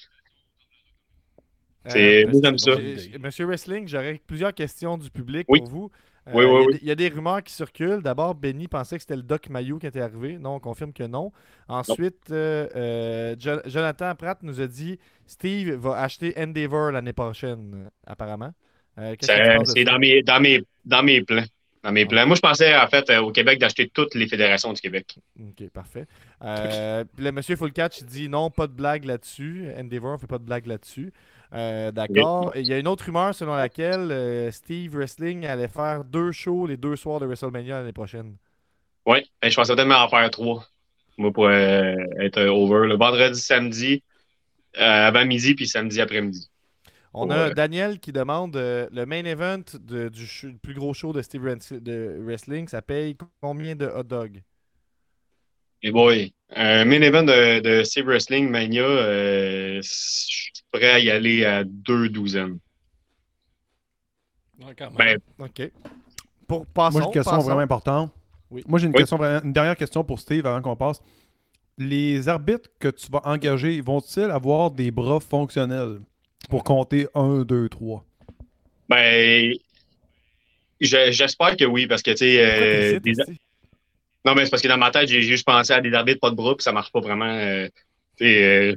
C'est- 1.88 2.26
Euh, 2.26 3.18
Monsieur 3.20 3.46
Wrestling, 3.46 3.86
j'aurais 3.88 4.20
plusieurs 4.26 4.52
questions 4.52 4.98
du 4.98 5.08
public 5.10 5.46
Oui. 5.48 5.60
pour 5.60 5.68
vous. 5.68 5.90
Euh, 6.28 6.32
Oui, 6.34 6.44
oui, 6.44 6.50
il, 6.50 6.52
y 6.52 6.56
a 6.56 6.66
oui. 6.66 6.72
des- 6.72 6.78
il 6.82 6.88
y 6.88 6.90
a 6.90 6.94
des 6.94 7.08
rumeurs 7.08 7.42
qui 7.42 7.52
circulent. 7.52 8.02
D'abord, 8.02 8.34
Benny 8.34 8.66
pensait 8.68 8.96
que 8.96 9.02
c'était 9.02 9.16
le 9.16 9.22
Doc 9.22 9.48
Mayo 9.48 9.78
qui 9.78 9.86
était 9.86 10.00
arrivé. 10.00 10.38
Non, 10.38 10.56
on 10.56 10.60
confirme 10.60 10.92
que 10.92 11.04
non. 11.04 11.32
Ensuite, 11.68 12.30
euh, 12.30 12.66
euh, 12.74 13.36
Jo- 13.38 13.60
Jonathan 13.66 14.14
Pratt 14.16 14.42
nous 14.42 14.60
a 14.60 14.66
dit 14.66 14.98
Steve 15.26 15.74
va 15.74 16.00
acheter 16.00 16.34
Endeavor 16.36 16.90
l'année 16.92 17.12
prochaine, 17.12 17.88
apparemment. 18.06 18.52
Euh, 18.98 19.14
C'est 19.20 19.84
dans 19.84 19.98
mes, 19.98 20.22
dans, 20.22 20.40
mes, 20.40 20.62
dans 20.84 21.02
mes 21.02 21.22
plans. 21.22 21.44
Dans 21.82 21.92
mes 21.92 22.06
plans. 22.06 22.26
Moi, 22.26 22.34
je 22.34 22.40
pensais, 22.40 22.76
en 22.76 22.88
fait, 22.88 23.08
au 23.18 23.30
Québec, 23.30 23.60
d'acheter 23.60 23.88
toutes 23.88 24.16
les 24.16 24.26
fédérations 24.26 24.72
du 24.72 24.80
Québec. 24.80 25.18
Ok, 25.38 25.68
parfait. 25.70 26.06
Le 26.42 27.30
monsieur 27.30 27.54
Full 27.54 27.72
Catch 27.72 28.00
il 28.00 28.06
dit 28.06 28.28
non, 28.28 28.50
pas 28.50 28.66
de 28.66 28.72
blague 28.72 29.04
là-dessus. 29.04 29.68
Endeavor, 29.78 30.14
on 30.14 30.18
fait 30.18 30.26
pas 30.26 30.38
de 30.38 30.44
blague 30.44 30.66
là-dessus. 30.66 31.12
Euh, 31.52 31.90
D'accord. 31.92 32.52
Il 32.56 32.66
y 32.66 32.72
a 32.72 32.78
une 32.78 32.88
autre 32.88 33.04
rumeur 33.04 33.34
selon 33.34 33.54
laquelle 33.54 34.10
euh, 34.10 34.50
Steve 34.50 34.94
Wrestling 34.96 35.46
allait 35.46 35.68
faire 35.68 36.04
deux 36.04 36.32
shows 36.32 36.66
les 36.66 36.76
deux 36.76 36.96
soirs 36.96 37.20
de 37.20 37.26
WrestleMania 37.26 37.78
l'année 37.78 37.92
prochaine. 37.92 38.36
Oui, 39.06 39.18
ben, 39.40 39.50
je 39.50 39.54
pensais 39.54 39.76
tellement 39.76 40.02
en 40.02 40.08
faire 40.08 40.28
trois. 40.30 40.66
Moi, 41.18 41.32
pour 41.32 41.46
euh, 41.46 41.94
être 42.20 42.42
over. 42.42 42.88
Le 42.88 42.96
vendredi, 42.96 43.40
samedi, 43.40 44.02
avant 44.74 45.24
midi, 45.24 45.54
puis 45.54 45.66
samedi 45.66 46.00
après-midi. 46.00 46.50
On 47.14 47.30
a. 47.30 47.50
Daniel 47.50 47.98
qui 47.98 48.12
demande 48.12 48.56
le 48.56 49.04
main 49.06 49.24
event 49.24 49.62
de- 49.80 50.08
du 50.08 50.58
plus 50.62 50.74
gros 50.74 50.92
show 50.92 51.14
de 51.14 51.22
Steve 51.22 51.42
Wrestling, 51.42 51.80
de 51.80 52.16
Wrestling, 52.20 52.68
ça 52.68 52.82
paye 52.82 53.16
combien 53.40 53.74
de 53.74 53.86
hot 53.86 54.02
dogs? 54.02 54.42
Et 55.82 55.90
boy, 55.90 56.32
un 56.54 56.84
main 56.84 57.02
event 57.02 57.22
de, 57.22 57.60
de 57.60 57.82
Steve 57.84 58.06
Wrestling 58.06 58.48
Mania, 58.48 58.82
euh, 58.82 59.80
je 59.82 59.88
suis 59.88 60.52
prêt 60.72 60.90
à 60.90 60.98
y 60.98 61.10
aller 61.10 61.44
à 61.44 61.64
deux 61.64 62.08
douzaines. 62.08 62.58
Ouais. 64.60 64.74
Ben, 64.96 65.18
Ok. 65.38 65.70
Pour 66.48 66.64
passons, 66.66 66.92
Moi, 66.98 67.00
j'ai 67.02 67.06
une 67.08 67.12
question 67.12 67.30
passons. 67.32 67.46
vraiment 67.46 67.60
importante. 67.60 68.12
Oui. 68.50 68.62
Moi, 68.66 68.78
j'ai 68.78 68.86
une, 68.86 68.92
Oui. 68.92 68.98
question, 69.00 69.20
une 69.20 69.52
dernière 69.52 69.76
question 69.76 70.04
pour 70.04 70.20
Steve 70.20 70.46
avant 70.46 70.62
qu'on 70.62 70.76
passe. 70.76 71.00
Les 71.76 72.28
arbitres 72.28 72.70
que 72.78 72.88
tu 72.88 73.10
vas 73.10 73.20
engager, 73.24 73.80
vont-ils 73.80 74.30
avoir 74.30 74.70
des 74.70 74.90
bras 74.90 75.20
fonctionnels 75.20 76.00
pour 76.48 76.64
compter 76.64 77.06
1, 77.14 77.42
2, 77.42 77.68
3? 77.68 78.04
ben 78.88 79.52
je- 80.80 81.10
j'espère 81.10 81.56
que 81.56 81.64
oui, 81.64 81.86
parce 81.88 82.02
que, 82.02 82.12
tu 82.12 82.18
sais, 82.18 82.38
euh, 82.40 83.00
des-? 83.00 83.12
Non, 84.26 84.34
mais 84.34 84.44
c'est 84.44 84.50
parce 84.50 84.62
que 84.62 84.68
dans 84.68 84.76
ma 84.76 84.90
tête, 84.90 85.08
j'ai 85.08 85.22
juste 85.22 85.46
pensé 85.46 85.72
à 85.72 85.80
des 85.80 85.92
arbitres 85.94 86.20
pas 86.20 86.30
de 86.30 86.34
bras, 86.34 86.54
puis 86.56 86.62
ça 86.64 86.72
marche 86.72 86.92
pas 86.92 87.00
vraiment. 87.00 87.24
euh, 87.32 87.68
euh, 88.22 88.74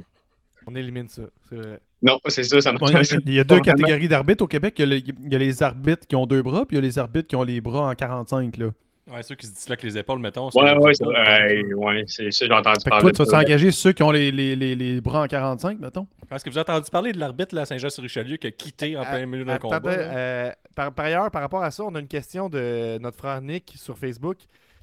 On 0.66 0.74
élimine 0.74 1.08
ça, 1.08 1.22
c'est 1.48 1.56
vrai. 1.56 1.78
non, 2.02 2.18
c'est 2.28 2.44
ça, 2.44 2.60
ça 2.60 2.72
marche 2.72 2.92
pas. 2.92 3.00
il 3.26 3.34
y 3.34 3.40
a 3.40 3.44
deux 3.44 3.60
catégories 3.60 4.08
d'arbitres 4.08 4.44
au 4.44 4.46
Québec. 4.46 4.74
Il 4.78 4.80
y, 4.80 4.84
a 4.84 4.86
le- 4.86 4.96
il 5.26 5.32
y 5.32 5.34
a 5.34 5.38
les 5.38 5.62
arbitres 5.62 6.06
qui 6.06 6.16
ont 6.16 6.26
deux 6.26 6.42
bras, 6.42 6.64
puis 6.66 6.76
il 6.76 6.80
y 6.80 6.82
a 6.84 6.86
les 6.86 6.98
arbitres 6.98 7.28
qui 7.28 7.36
ont 7.36 7.42
les 7.42 7.60
bras 7.60 7.88
en 7.90 7.94
45. 7.94 8.56
Là. 8.58 8.66
Ouais, 9.10 9.22
ceux 9.24 9.34
qui 9.34 9.46
se 9.46 9.52
disent 9.54 9.68
là 9.68 9.76
que 9.76 9.84
les 9.86 9.98
épaules, 9.98 10.20
mettons. 10.20 10.44
Ouais, 10.46 10.50
c'est- 10.54 10.76
ouais, 10.76 10.94
c'est 10.94 11.04
pas- 11.04 11.10
ouais, 11.10 11.74
ouais, 11.74 12.04
c'est 12.06 12.30
ça, 12.30 12.46
j'ai 12.46 12.52
entendu 12.52 12.78
Fait 12.84 12.90
parler. 12.90 13.10
toi, 13.12 13.24
tu 13.24 13.30
vas 13.30 13.38
t'engager 13.42 13.70
ceux 13.72 13.92
qui 13.92 14.02
ont 14.04 14.12
les, 14.12 14.30
les, 14.30 14.54
les, 14.54 14.76
les 14.76 15.00
bras 15.00 15.22
en 15.22 15.26
45, 15.26 15.80
mettons? 15.80 16.06
Est-ce 16.30 16.44
que 16.44 16.50
vous 16.50 16.58
avez 16.58 16.70
entendu 16.70 16.90
parler 16.92 17.12
de 17.12 17.18
l'arbitre 17.18 17.54
là, 17.56 17.62
à 17.62 17.64
Saint-Jean-sur-Richelieu 17.64 18.36
qui 18.36 18.46
a 18.46 18.50
quitté 18.52 18.96
en 18.96 19.02
plein 19.02 19.26
milieu 19.26 19.44
d'un 19.44 19.58
combat? 19.58 19.80
Euh, 19.88 20.52
par, 20.76 20.92
par 20.92 21.06
ailleurs, 21.06 21.30
par 21.32 21.42
rapport 21.42 21.62
à 21.64 21.72
ça, 21.72 21.82
on 21.84 21.94
a 21.96 21.98
une 21.98 22.06
question 22.06 22.48
de 22.48 22.98
notre 22.98 23.16
frère 23.16 23.40
Nick 23.40 23.72
sur 23.76 23.98
Facebook 23.98 24.36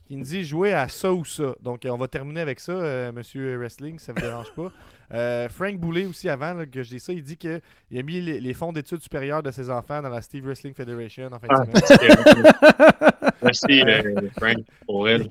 qui 0.07 0.15
nous 0.15 0.23
dit 0.23 0.43
jouer 0.43 0.73
à 0.73 0.87
ça 0.87 1.11
ou 1.13 1.25
ça. 1.25 1.53
Donc, 1.61 1.85
on 1.89 1.97
va 1.97 2.07
terminer 2.07 2.41
avec 2.41 2.59
ça, 2.59 2.71
euh, 2.71 3.11
Monsieur 3.11 3.57
Wrestling, 3.57 3.99
si 3.99 4.05
ça 4.05 4.13
ne 4.13 4.19
vous 4.19 4.25
dérange 4.25 4.51
pas. 4.55 4.71
Euh, 5.13 5.47
Frank 5.47 5.77
Boulet 5.77 6.05
aussi, 6.05 6.27
avant 6.27 6.53
là, 6.53 6.65
que 6.65 6.83
je 6.83 6.89
dise 6.89 7.01
ça, 7.01 7.13
il 7.13 7.23
dit 7.23 7.37
qu'il 7.37 7.61
a 7.97 8.01
mis 8.03 8.19
les, 8.19 8.41
les 8.41 8.53
fonds 8.53 8.73
d'études 8.73 9.01
supérieures 9.01 9.41
de 9.41 9.51
ses 9.51 9.69
enfants 9.69 10.01
dans 10.01 10.09
la 10.09 10.21
Steve 10.21 10.43
Wrestling 10.45 10.73
Federation 10.73 11.29
en 11.31 11.39
fin 11.39 11.47
de 11.47 11.53
Ah, 11.53 11.87
semaine. 11.87 13.31
Merci, 13.41 13.81
euh, 13.83 14.29
Frank, 14.37 14.57
pour 14.85 15.07
Il 15.07 15.11
y 15.11 15.15
elle. 15.15 15.29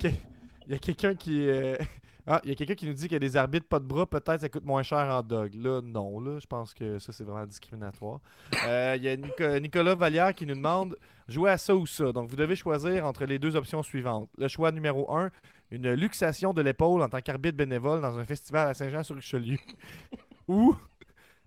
il 0.66 0.72
y 0.72 0.74
a 0.76 0.78
quelqu'un 0.78 1.14
qui. 1.14 1.46
euh, 1.48 1.76
Ah, 2.28 2.40
il 2.42 2.48
y 2.48 2.52
a 2.52 2.54
quelqu'un 2.56 2.74
qui 2.74 2.86
nous 2.86 2.94
dit 2.94 3.02
qu'il 3.02 3.12
y 3.12 3.16
a 3.16 3.20
des 3.20 3.36
arbitres 3.36 3.66
pas 3.68 3.78
de 3.78 3.84
bras, 3.84 4.04
peut-être 4.06 4.40
ça 4.40 4.48
coûte 4.48 4.64
moins 4.64 4.82
cher 4.82 4.98
en 4.98 5.22
dog. 5.22 5.52
Là, 5.54 5.80
non, 5.84 6.18
là, 6.20 6.38
je 6.40 6.46
pense 6.46 6.72
que 6.74 6.98
ça, 6.98 7.12
c'est 7.12 7.22
vraiment 7.22 7.46
discriminatoire. 7.46 8.18
Euh, 8.66 8.94
il 8.96 9.04
y 9.04 9.08
a 9.10 9.16
Nico- 9.16 9.58
Nicolas 9.60 9.94
Vallière 9.94 10.34
qui 10.34 10.44
nous 10.46 10.54
demande 10.56 10.96
jouer 11.28 11.50
à 11.50 11.58
ça 11.58 11.74
ou 11.74 11.86
ça. 11.86 12.12
Donc, 12.12 12.28
vous 12.28 12.36
devez 12.36 12.56
choisir 12.56 13.04
entre 13.04 13.24
les 13.24 13.38
deux 13.38 13.56
options 13.56 13.82
suivantes. 13.82 14.28
Le 14.38 14.48
choix 14.48 14.72
numéro 14.72 15.12
1, 15.14 15.30
une 15.70 15.92
luxation 15.92 16.52
de 16.52 16.62
l'épaule 16.62 17.02
en 17.02 17.08
tant 17.08 17.20
qu'arbitre 17.20 17.56
bénévole 17.56 18.00
dans 18.00 18.18
un 18.18 18.24
festival 18.24 18.68
à 18.68 18.74
Saint-Jean-sur-Richelieu. 18.74 19.58
ou 20.48 20.76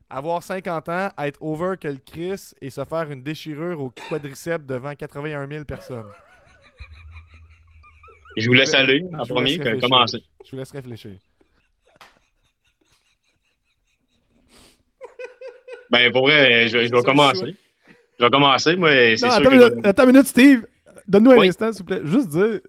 avoir 0.10 0.44
50 0.44 0.90
ans, 0.90 1.10
être 1.20 1.38
over 1.42 1.76
que 1.80 1.88
le 1.88 2.00
Chris 2.04 2.52
et 2.62 2.70
se 2.70 2.84
faire 2.84 3.12
une 3.12 3.22
déchirure 3.22 3.80
au 3.82 3.92
quadriceps 4.10 4.66
devant 4.66 4.94
81 4.96 5.48
000 5.48 5.66
personnes. 5.66 6.12
Je 8.38 8.48
vous 8.48 8.54
laisse 8.54 8.74
aller 8.74 9.04
Je 9.12 9.18
en 9.18 9.24
vous 9.24 9.34
premier, 9.34 9.80
commencer. 9.80 10.24
Je 10.46 10.52
vous 10.52 10.58
laisse 10.58 10.72
réfléchir. 10.72 11.12
Ben, 15.92 16.12
pour 16.12 16.22
vrai, 16.24 16.68
je, 16.68 16.86
je 16.86 16.92
vais 16.92 17.02
commencer. 17.02 17.56
Je 18.20 18.26
vais 18.26 18.30
commencer, 18.32 18.76
moi, 18.76 18.90
c'est 18.92 19.12
Non, 19.12 19.18
sûr 19.18 19.28
attends, 19.32 19.44
que 19.50 19.54
une 19.56 19.62
je- 19.62 19.66
minute, 19.70 19.86
attends 19.88 20.04
une 20.04 20.12
minute, 20.12 20.28
Steve. 20.28 20.66
Donne-nous 21.08 21.32
un 21.32 21.38
Oui. 21.38 21.48
instant, 21.48 21.72
s'il 21.72 21.80
vous 21.82 21.86
plaît. 21.86 22.02
Juste 22.04 22.30
dire. 22.30 22.60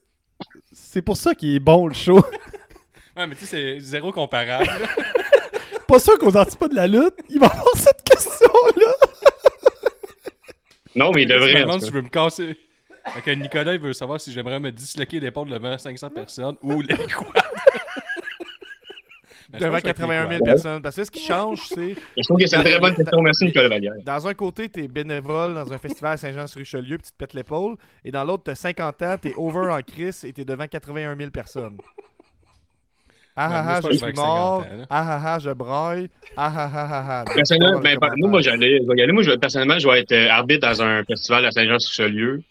C'est 0.73 1.03
pour 1.03 1.17
ça 1.17 1.35
qu'il 1.35 1.55
est 1.55 1.61
bon, 1.61 1.87
le 1.89 1.95
show. 1.95 2.25
Ouais, 3.17 3.27
mais 3.27 3.35
tu 3.35 3.45
sais, 3.45 3.77
c'est 3.77 3.81
zéro 3.81 4.13
comparable. 4.13 4.71
pas 5.89 5.99
sûr 5.99 6.17
qu'on 6.19 6.31
sortit 6.31 6.57
pas 6.57 6.69
de 6.69 6.77
la 6.77 6.87
lutte. 6.87 7.17
Il 7.29 7.41
va 7.41 7.49
avoir 7.49 7.75
cette 7.77 8.03
question-là. 8.05 8.93
Non, 10.95 11.11
mais 11.13 11.23
il 11.23 11.29
devrait. 11.29 11.81
si 11.81 11.87
je 11.87 11.93
veux 11.93 12.03
me 12.03 12.09
casser. 12.09 12.57
Fait 13.13 13.21
que 13.23 13.31
Nicolas, 13.33 13.75
il 13.75 13.81
veut 13.81 13.93
savoir 13.93 14.21
si 14.21 14.33
j'aimerais 14.33 14.61
me 14.61 14.71
disloquer 14.71 15.19
l'épaule 15.21 15.49
devant 15.51 15.77
500 15.77 16.11
personnes 16.11 16.57
ou 16.63 16.81
les 16.81 16.97
quads. 16.97 17.43
Ben, 19.53 19.59
Devant 19.59 19.73
pense 19.73 19.83
que 19.83 19.89
je 19.89 19.95
vais 19.95 20.17
avec 20.17 20.29
les 20.29 20.29
81 20.29 20.29
000 20.29 20.39
quads. 20.39 20.45
personnes. 20.45 20.83
Parce 20.83 20.97
que 20.97 21.05
ce 21.05 21.11
qui 21.11 21.21
change, 21.25 21.61
c'est 21.67 21.95
Je 22.17 22.23
trouve 22.23 22.39
que 22.39 22.47
c'est 22.47 22.57
une 22.57 22.63
très 22.63 22.79
bonne 22.79 22.95
question. 22.95 23.21
Merci, 23.21 23.45
Nicolas 23.47 23.69
Vallière. 23.69 23.95
dans 24.05 24.29
un 24.29 24.35
côté, 24.35 24.69
t'es 24.69 24.87
bénévole 24.87 25.55
dans 25.55 25.73
un 25.73 25.79
festival 25.79 26.13
à 26.13 26.17
Saint-Jean-sur-Richelieu, 26.17 26.99
puis 26.99 27.07
tu 27.07 27.13
te 27.13 27.17
pètes 27.17 27.35
l'épaule. 27.35 27.77
Et 28.05 28.11
dans 28.13 28.25
l'autre, 28.25 28.45
t'as 28.45 28.55
50 28.55 29.03
ans, 29.03 29.17
t'es 29.21 29.35
over 29.37 29.71
en 29.73 29.81
crise 29.83 30.25
et 30.25 30.33
t'es 30.33 30.45
devant 30.45 30.67
81 30.67 31.17
000 31.17 31.31
personnes. 31.31 31.79
Ah 33.37 33.49
ah 33.53 33.65
ah, 33.77 33.81
je 33.91 33.97
suis 33.97 34.13
mort. 34.13 34.63
50 34.63 34.73
ans, 34.73 34.77
là. 34.79 34.87
Ah 34.91 35.07
ah 35.09 35.23
ah, 35.35 35.39
je 35.39 35.51
braille. 35.51 36.09
Ah 36.37 36.53
ah 36.55 36.71
ah 36.75 36.89
ah 36.91 37.21
ah. 37.21 37.25
Personnellement, 37.35 37.81
ben, 37.81 37.97
moi, 38.17 38.29
moi, 38.29 38.41
j'allais. 38.43 38.81
Moi, 38.81 39.23
je 39.23 39.37
personnellement, 39.37 39.79
je 39.79 39.89
vais 39.89 40.01
être 40.01 40.13
euh, 40.13 40.29
arbitre 40.29 40.69
dans 40.69 40.83
un 40.83 41.05
festival 41.05 41.47
à 41.47 41.51
Saint-Jean-sur-Richelieu. 41.51 42.43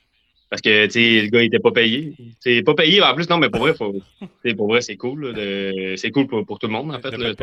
Parce 0.50 0.62
que, 0.64 0.86
tu 0.86 0.91
sais, 0.91 1.22
le 1.22 1.28
gars, 1.30 1.41
il 1.43 1.45
était 1.45 1.60
pas 1.60 1.72
payé. 1.72 2.14
C'est 2.39 2.64
pas 2.64 2.74
payé, 2.74 3.02
en 3.04 3.14
plus, 3.14 3.30
non, 3.30 3.38
mais 3.38 3.50
pour 3.50 3.62
vrai, 3.62 3.74
faut, 3.76 3.93
pour 4.58 4.68
vrai, 4.68 4.82
c'est 4.82 4.97
cool, 4.97 5.34
de- 5.34 5.93
c'est 5.95 6.10
cool 6.12 6.26
pour, 6.28 6.43
pour 6.45 6.58
tout 6.58 6.68
le 6.68 6.74
monde, 6.74 6.91
en 6.91 7.00
fait, 7.00 7.12
De 7.12 7.18
là, 7.18 7.34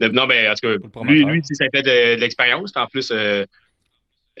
le- 0.00 0.08
non, 0.10 0.26
mais, 0.26 0.48
en 0.48 0.54
tout 0.54 0.78
cas, 0.78 1.02
lui, 1.04 1.24
lui, 1.24 1.40
ça 1.44 1.64
fait 1.74 1.82
de, 1.82 2.16
de 2.16 2.20
l'expérience, 2.20 2.72
en 2.76 2.86
plus, 2.86 3.10
euh, 3.12 3.44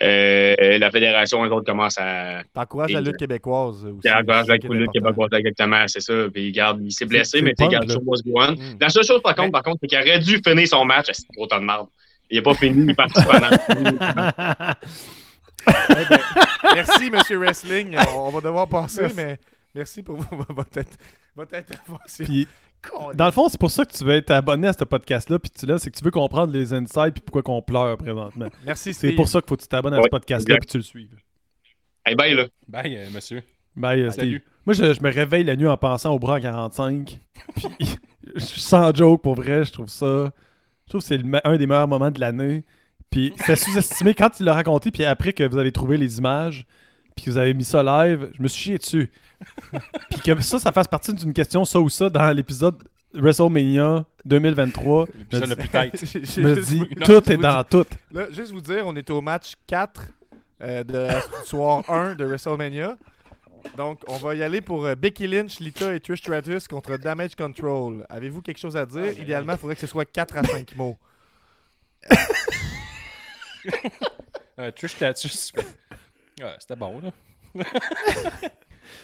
euh, 0.02 0.78
la 0.78 0.90
fédération, 0.90 1.42
les 1.44 1.50
autres 1.50 1.64
commencent 1.66 1.98
à, 1.98 2.42
T'encourages 2.52 2.92
la 2.92 3.00
lutte 3.00 3.16
québécoise 3.16 3.84
aussi. 3.86 4.00
qui 4.00 4.10
encourage 4.10 4.46
la 4.48 4.54
important. 4.54 4.92
québécoise, 4.92 5.28
exactement, 5.32 5.84
c'est 5.86 6.00
ça. 6.00 6.12
Puis, 6.32 6.48
il 6.48 6.52
garde, 6.52 6.80
il 6.84 6.92
s'est 6.92 7.06
blessé, 7.06 7.40
mais, 7.40 7.54
tu 7.54 7.64
sais, 7.64 7.70
le 7.70 7.70
garde, 7.70 7.90
fun, 7.90 7.94
show 7.98 8.02
must 8.06 8.24
go 8.26 8.32
on. 8.40 8.52
Mm. 8.52 8.76
La 8.80 8.88
seule 8.90 9.04
chose, 9.04 9.22
par 9.22 9.34
contre, 9.34 9.52
par 9.52 9.62
contre, 9.62 9.78
c'est 9.80 9.86
qu'il 9.88 9.98
aurait 9.98 10.18
dû 10.18 10.40
finir 10.46 10.68
son 10.68 10.84
match. 10.84 11.06
C'est 11.12 11.24
trop 11.34 11.46
de 11.46 11.64
merde. 11.64 11.86
Il 12.30 12.36
n'a 12.36 12.42
pas 12.42 12.54
fini, 12.54 12.82
il 12.84 12.90
est 12.90 12.94
parti 12.94 13.20
pendant. 13.24 13.48
Merci, 16.74 17.10
Monsieur 17.10 17.38
Wrestling. 17.38 17.96
On, 18.14 18.18
on 18.28 18.30
va 18.30 18.40
devoir 18.40 18.68
passer, 18.68 19.06
mais 19.16 19.38
merci 19.74 20.02
pour 20.02 20.16
vo- 20.16 20.44
votre, 20.50 20.80
votre 21.36 21.54
intervention. 21.54 22.24
Puis, 22.24 22.46
dans 23.14 23.26
le 23.26 23.30
fond, 23.32 23.48
c'est 23.48 23.60
pour 23.60 23.70
ça 23.70 23.84
que 23.84 23.92
tu 23.92 24.04
veux 24.04 24.14
être 24.14 24.30
abonné 24.30 24.68
à 24.68 24.72
ce 24.72 24.84
podcast-là. 24.84 25.38
Puis 25.38 25.50
tu 25.50 25.66
là, 25.66 25.78
c'est 25.78 25.90
que 25.90 25.96
tu 25.96 26.04
veux 26.04 26.10
comprendre 26.10 26.52
les 26.52 26.72
insides 26.72 27.12
puis 27.12 27.22
pourquoi 27.24 27.42
qu'on 27.42 27.62
pleure 27.62 27.96
présentement. 27.96 28.48
Merci, 28.64 28.92
C'est 28.94 29.12
pour 29.12 29.28
ça 29.28 29.40
qu'il 29.40 29.48
faut 29.48 29.56
que 29.56 29.62
tu 29.62 29.68
t'abonnes 29.68 29.94
à 29.94 30.02
ce 30.02 30.08
podcast-là 30.08 30.56
puis 30.58 30.66
tu 30.68 30.76
le 30.78 30.82
suives. 30.82 31.16
Hey, 32.04 32.16
bye, 32.16 32.34
là. 32.34 32.46
Bye, 32.66 32.96
euh, 32.96 33.10
monsieur. 33.12 33.42
Bye, 33.76 34.02
euh, 34.02 34.10
Salut. 34.10 34.38
Steve. 34.38 34.48
Moi, 34.66 34.74
je, 34.74 34.92
je 34.94 35.02
me 35.02 35.12
réveille 35.12 35.44
la 35.44 35.54
nuit 35.56 35.68
en 35.68 35.76
pensant 35.76 36.12
au 36.12 36.18
bras 36.18 36.36
en 36.36 36.40
45. 36.40 37.20
Puis, 37.78 37.96
je 38.34 38.40
suis 38.44 38.60
sans 38.60 38.94
joke, 38.94 39.22
pour 39.22 39.34
vrai, 39.36 39.64
je 39.64 39.72
trouve 39.72 39.88
ça. 39.88 40.32
Je 40.86 40.90
trouve 40.90 41.00
que 41.00 41.06
c'est 41.06 41.20
un 41.44 41.56
des 41.56 41.66
meilleurs 41.66 41.88
moments 41.88 42.10
de 42.10 42.20
l'année. 42.20 42.64
Puis, 43.12 43.34
c'est 43.44 43.56
sous-estimé 43.56 44.14
quand 44.14 44.40
il 44.40 44.46
l'a 44.46 44.54
raconté, 44.54 44.90
puis 44.90 45.04
après 45.04 45.34
que 45.34 45.44
vous 45.44 45.58
avez 45.58 45.70
trouvé 45.70 45.98
les 45.98 46.18
images, 46.18 46.66
puis 47.14 47.26
que 47.26 47.30
vous 47.30 47.36
avez 47.36 47.52
mis 47.52 47.62
ça 47.62 47.82
live, 47.82 48.30
je 48.34 48.42
me 48.42 48.48
suis 48.48 48.62
chié 48.62 48.78
dessus. 48.78 49.12
puis 50.10 50.20
que 50.20 50.40
ça, 50.40 50.58
ça 50.58 50.72
fasse 50.72 50.88
partie 50.88 51.12
d'une 51.12 51.34
question, 51.34 51.64
ça 51.66 51.78
ou 51.78 51.90
ça, 51.90 52.08
dans 52.08 52.34
l'épisode 52.34 52.82
WrestleMania 53.12 54.06
2023. 54.24 55.06
Je 55.30 55.38
L'épisode 55.38 55.48
me 55.48 55.54
le 55.54 55.56
dis, 55.56 55.60
plus 55.60 55.68
tête. 55.68 56.26
je 56.34 56.40
me 56.40 56.60
dis, 56.62 56.80
Non, 56.80 57.06
tout 57.06 57.32
est 57.32 57.36
dans 57.36 57.64
tout. 57.64 57.84
Là, 58.12 58.30
juste 58.30 58.50
vous 58.50 58.62
dire, 58.62 58.84
on 58.86 58.96
est 58.96 59.10
au 59.10 59.20
match 59.20 59.52
4 59.66 60.02
euh, 60.62 60.82
de 60.82 61.08
soir 61.44 61.84
1 61.90 62.14
de 62.14 62.24
WrestleMania. 62.24 62.96
Donc, 63.76 64.00
on 64.08 64.16
va 64.16 64.34
y 64.34 64.42
aller 64.42 64.62
pour 64.62 64.86
euh, 64.86 64.94
Becky 64.94 65.26
Lynch, 65.26 65.60
Lita 65.60 65.94
et 65.94 66.00
Trish 66.00 66.20
Stratus 66.20 66.66
contre 66.66 66.96
Damage 66.96 67.36
Control. 67.36 68.06
Avez-vous 68.08 68.40
quelque 68.40 68.58
chose 68.58 68.76
à 68.76 68.86
dire? 68.86 69.18
Idéalement, 69.20 69.52
il 69.52 69.58
faudrait 69.58 69.74
que 69.74 69.82
ce 69.82 69.86
soit 69.86 70.06
4 70.06 70.38
à 70.38 70.44
5 70.44 70.76
mots. 70.76 70.96
Euh, 74.58 74.70
Trish 74.70 74.92
Stratus. 74.92 75.52
Ouais, 76.40 76.54
c'était 76.58 76.76
bon, 76.76 77.00
là. 77.00 77.10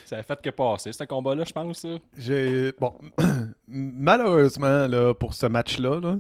ça 0.04 0.18
a 0.18 0.22
fait 0.22 0.40
que 0.42 0.50
passer, 0.50 0.92
ce 0.92 1.04
combat-là, 1.04 1.44
je 1.44 1.52
pense. 1.52 1.86
J'ai. 2.16 2.72
Bon, 2.78 2.94
malheureusement, 3.68 4.86
là, 4.86 5.14
pour 5.14 5.34
ce 5.34 5.46
match-là, 5.46 6.00
là, 6.00 6.16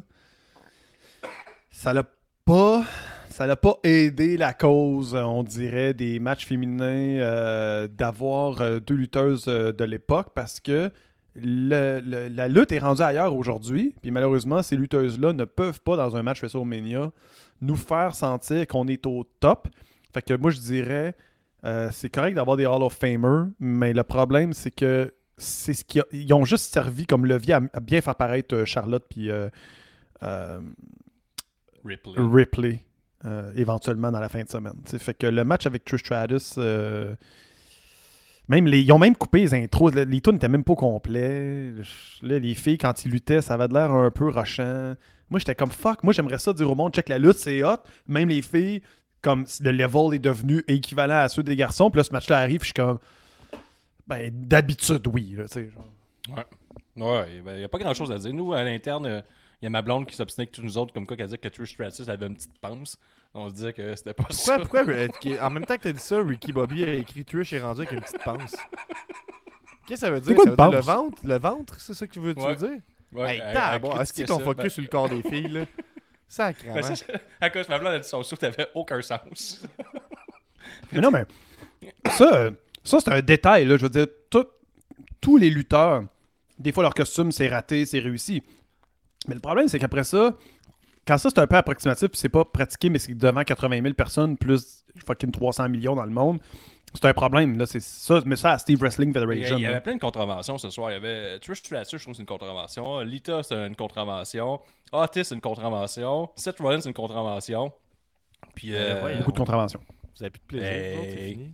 ça 1.70 1.92
l'a 1.92 2.04
pas. 2.44 2.84
Ça 3.30 3.46
l'a 3.46 3.56
pas 3.56 3.76
aidé 3.84 4.36
la 4.36 4.52
cause, 4.52 5.14
on 5.14 5.44
dirait, 5.44 5.94
des 5.94 6.18
matchs 6.18 6.46
féminins 6.46 7.20
euh, 7.20 7.86
d'avoir 7.86 8.60
euh, 8.62 8.80
deux 8.80 8.94
lutteuses 8.96 9.44
euh, 9.46 9.70
de 9.70 9.84
l'époque 9.84 10.28
parce 10.34 10.58
que 10.58 10.90
le- 11.36 12.00
le- 12.00 12.26
la 12.28 12.48
lutte 12.48 12.72
est 12.72 12.80
rendue 12.80 13.02
ailleurs 13.02 13.36
aujourd'hui. 13.36 13.94
Puis 14.02 14.10
malheureusement, 14.10 14.62
ces 14.62 14.74
lutteuses-là 14.74 15.34
ne 15.34 15.44
peuvent 15.44 15.80
pas, 15.82 15.96
dans 15.96 16.16
un 16.16 16.22
match 16.24 16.40
WrestleMania, 16.40 17.12
nous 17.60 17.76
faire 17.76 18.14
sentir 18.14 18.66
qu'on 18.66 18.86
est 18.88 19.04
au 19.06 19.24
top. 19.40 19.68
Fait 20.12 20.22
que 20.22 20.34
moi, 20.34 20.50
je 20.50 20.58
dirais, 20.60 21.14
euh, 21.64 21.88
c'est 21.92 22.08
correct 22.10 22.34
d'avoir 22.34 22.56
des 22.56 22.66
Hall 22.66 22.82
of 22.82 22.94
Famers, 22.94 23.46
mais 23.60 23.92
le 23.92 24.02
problème, 24.04 24.52
c'est 24.52 24.70
que 24.70 25.12
c'est 25.36 25.74
ce 25.74 25.84
qui 25.84 26.00
a- 26.00 26.06
ils 26.12 26.32
ont 26.34 26.44
juste 26.44 26.72
servi 26.72 27.06
comme 27.06 27.24
levier 27.26 27.54
à, 27.54 27.60
à 27.72 27.80
bien 27.80 28.00
faire 28.00 28.14
paraître 28.16 28.54
euh, 28.54 28.64
Charlotte 28.64 29.04
puis 29.08 29.30
euh, 29.30 29.48
euh, 30.22 30.60
Ripley. 31.84 32.14
Ripley 32.16 32.84
éventuellement 33.56 34.12
dans 34.12 34.20
la 34.20 34.28
fin 34.28 34.42
de 34.44 34.48
semaine. 34.48 34.74
T'sais, 34.84 34.98
fait 34.98 35.14
que 35.14 35.26
le 35.26 35.42
match 35.44 35.66
avec 35.66 35.84
Trish 35.84 36.00
Stratus, 36.00 36.56
même 38.48 38.66
les, 38.66 38.80
ils 38.80 38.92
ont 38.92 38.98
même 38.98 39.16
coupé 39.16 39.40
les 39.40 39.54
intros. 39.54 39.92
Les, 39.94 40.04
les 40.04 40.20
tunes 40.20 40.34
n'étaient 40.34 40.48
même 40.48 40.64
pas 40.64 40.72
au 40.72 40.76
complet. 40.76 41.72
Là, 42.22 42.38
les 42.38 42.54
filles, 42.54 42.78
quand 42.78 43.04
ils 43.04 43.10
luttaient, 43.10 43.42
ça 43.42 43.54
avait 43.54 43.68
l'air 43.68 43.90
un 43.92 44.10
peu 44.10 44.28
rushant. 44.28 44.94
Moi, 45.30 45.38
j'étais 45.40 45.54
comme 45.54 45.70
fuck. 45.70 46.02
Moi, 46.04 46.12
j'aimerais 46.12 46.38
ça 46.38 46.52
dire 46.52 46.70
au 46.70 46.74
monde, 46.74 46.94
check 46.94 47.08
la 47.08 47.18
lutte, 47.18 47.36
c'est 47.38 47.62
hot. 47.62 47.76
Même 48.06 48.28
les 48.30 48.42
filles, 48.42 48.82
comme 49.20 49.44
si 49.46 49.62
le 49.62 49.72
level 49.72 50.14
est 50.14 50.18
devenu 50.18 50.64
équivalent 50.68 51.18
à 51.18 51.28
ceux 51.28 51.42
des 51.42 51.56
garçons. 51.56 51.90
Puis 51.90 51.98
là, 51.98 52.04
ce 52.04 52.12
match-là 52.12 52.38
arrive, 52.38 52.60
je 52.60 52.66
suis 52.66 52.74
comme. 52.74 52.98
Ben, 54.06 54.30
d'habitude, 54.32 55.06
oui. 55.08 55.34
là, 55.36 55.44
genre. 55.54 56.44
Ouais, 56.96 57.42
il 57.46 57.54
n'y 57.58 57.64
a 57.64 57.68
pas 57.68 57.78
grand-chose 57.78 58.10
à 58.10 58.18
dire. 58.18 58.32
Nous, 58.32 58.52
à 58.52 58.62
l'interne, 58.64 59.06
euh, 59.06 59.20
il 59.60 59.64
y 59.64 59.66
a 59.66 59.70
ma 59.70 59.82
blonde 59.82 60.06
qui 60.06 60.16
s'obstinait 60.16 60.44
avec 60.44 60.52
tous 60.52 60.62
nous 60.62 60.78
autres, 60.78 60.92
comme 60.92 61.06
quoi, 61.06 61.16
qu'elle 61.16 61.26
disait 61.26 61.38
que 61.38 61.48
Trish 61.48 61.72
Stratus 61.74 62.08
avait 62.08 62.26
une 62.26 62.34
petite 62.34 62.58
panse. 62.58 62.96
On 63.34 63.48
se 63.50 63.54
disait 63.54 63.72
que 63.72 63.94
c'était 63.94 64.14
pas 64.14 64.24
Pourquoi, 64.24 64.34
ça. 64.44 64.58
pourquoi 64.58 64.88
euh, 64.88 65.08
qui- 65.20 65.38
en 65.38 65.50
même 65.50 65.64
temps 65.66 65.76
que 65.76 65.82
tu 65.82 65.88
as 65.88 65.92
dit 65.92 66.00
ça, 66.00 66.20
Ricky 66.22 66.52
Bobby 66.52 66.82
a 66.84 66.94
écrit 66.94 67.24
Trish 67.24 67.52
est 67.52 67.60
rendu 67.60 67.82
avec 67.82 67.92
une 67.92 68.00
petite 68.00 68.22
panse? 68.24 68.56
Qu'est-ce 69.86 70.00
que 70.00 70.06
ça 70.06 70.10
veut 70.10 70.20
dire? 70.20 70.34
quoi 70.34 70.44
Ça 70.44 70.50
une 70.50 70.56
veut 70.56 70.70
dire 70.70 70.70
le 70.78 70.80
ventre? 70.80 71.18
Le 71.24 71.38
ventre, 71.38 71.80
c'est 71.80 71.94
ça 71.94 72.06
que 72.06 72.12
tu 72.12 72.20
veux, 72.20 72.34
tu 72.34 72.40
veux 72.40 72.46
Ouais. 72.46 72.56
dire? 72.56 72.78
Ouais, 73.12 73.38
elle- 73.42 73.56
elle 73.84 74.00
est-ce 74.00 74.12
qu'ils 74.12 74.26
ça, 74.26 74.38
focus 74.38 74.72
sur 74.74 74.82
le 74.82 74.88
corps 74.88 75.08
des 75.08 75.22
filles, 75.22 75.48
là? 75.48 75.64
Ben, 76.38 76.52
ben, 76.74 76.82
c'est- 76.82 77.06
à 77.40 77.48
cause 77.48 77.66
ma 77.70 77.78
blonde 77.78 77.94
a 77.94 77.98
dit 78.00 78.06
son 78.08 78.22
souffle 78.22 78.44
n'avait 78.44 78.68
aucun 78.74 79.00
sens. 79.00 79.62
Mais 80.92 81.00
non, 81.00 81.10
mais 81.10 81.24
ça, 82.10 82.50
ça 82.84 83.00
c'est 83.00 83.10
un 83.10 83.22
détail. 83.22 83.64
Là. 83.64 83.76
Je 83.78 83.82
veux 83.84 83.88
dire, 83.88 84.06
tout- 84.30 84.46
tous 85.20 85.38
les 85.38 85.48
lutteurs, 85.48 86.04
des 86.58 86.70
fois, 86.72 86.82
leur 86.82 86.92
costume, 86.94 87.32
c'est 87.32 87.48
raté, 87.48 87.86
c'est 87.86 87.98
réussi. 88.00 88.42
Mais 89.26 89.34
le 89.34 89.40
problème, 89.40 89.68
c'est 89.68 89.78
qu'après 89.78 90.04
ça, 90.04 90.36
quand 91.06 91.16
ça, 91.16 91.30
c'est 91.30 91.38
un 91.38 91.46
peu 91.46 91.56
approximatif, 91.56 92.10
c'est 92.12 92.28
pas 92.28 92.44
pratiqué, 92.44 92.90
mais 92.90 92.98
c'est 92.98 93.14
devant 93.14 93.42
80 93.42 93.80
000 93.82 93.94
personnes, 93.94 94.36
plus 94.36 94.84
fucking 95.06 95.30
300 95.30 95.68
millions 95.70 95.94
dans 95.96 96.04
le 96.04 96.10
monde, 96.12 96.40
c'est 96.94 97.04
un 97.06 97.12
problème. 97.12 97.58
Là. 97.58 97.66
C'est 97.66 97.80
ça, 97.80 98.20
mais 98.24 98.36
ça 98.36 98.52
à 98.52 98.58
Steve 98.58 98.78
Wrestling 98.80 99.12
Federation. 99.12 99.56
il 99.56 99.62
y 99.62 99.66
avait 99.66 99.80
plein 99.80 99.94
de 99.94 100.00
contraventions 100.00 100.58
ce 100.58 100.70
soir. 100.70 100.90
Il 100.90 100.94
y 100.94 100.96
avait 100.96 101.38
Trish 101.38 101.58
Stratus, 101.58 101.98
je 101.98 102.02
trouve 102.04 102.12
que 102.12 102.16
c'est 102.16 102.22
une 102.22 102.26
contravention. 102.26 103.00
Lita, 103.00 103.42
c'est 103.42 103.54
une 103.66 103.76
contravention. 103.76 104.60
Otis, 104.92 105.24
c'est 105.24 105.34
une 105.34 105.40
contravention. 105.40 106.30
Seth 106.36 106.58
Rollins, 106.60 106.80
c'est 106.80 106.88
une 106.88 106.94
contravention. 106.94 107.72
Puis, 108.54 108.74
Euh, 108.74 109.04
euh. 109.04 109.18
Beaucoup 109.18 109.32
de 109.32 109.38
contraventions. 109.38 109.80
Vous 110.16 110.22
avez 110.24 110.30
plus 110.30 110.40
de 110.40 110.46
plaisir, 110.46 110.98
c'est 111.02 111.20
Hey. 111.20 111.32
fini. 111.34 111.52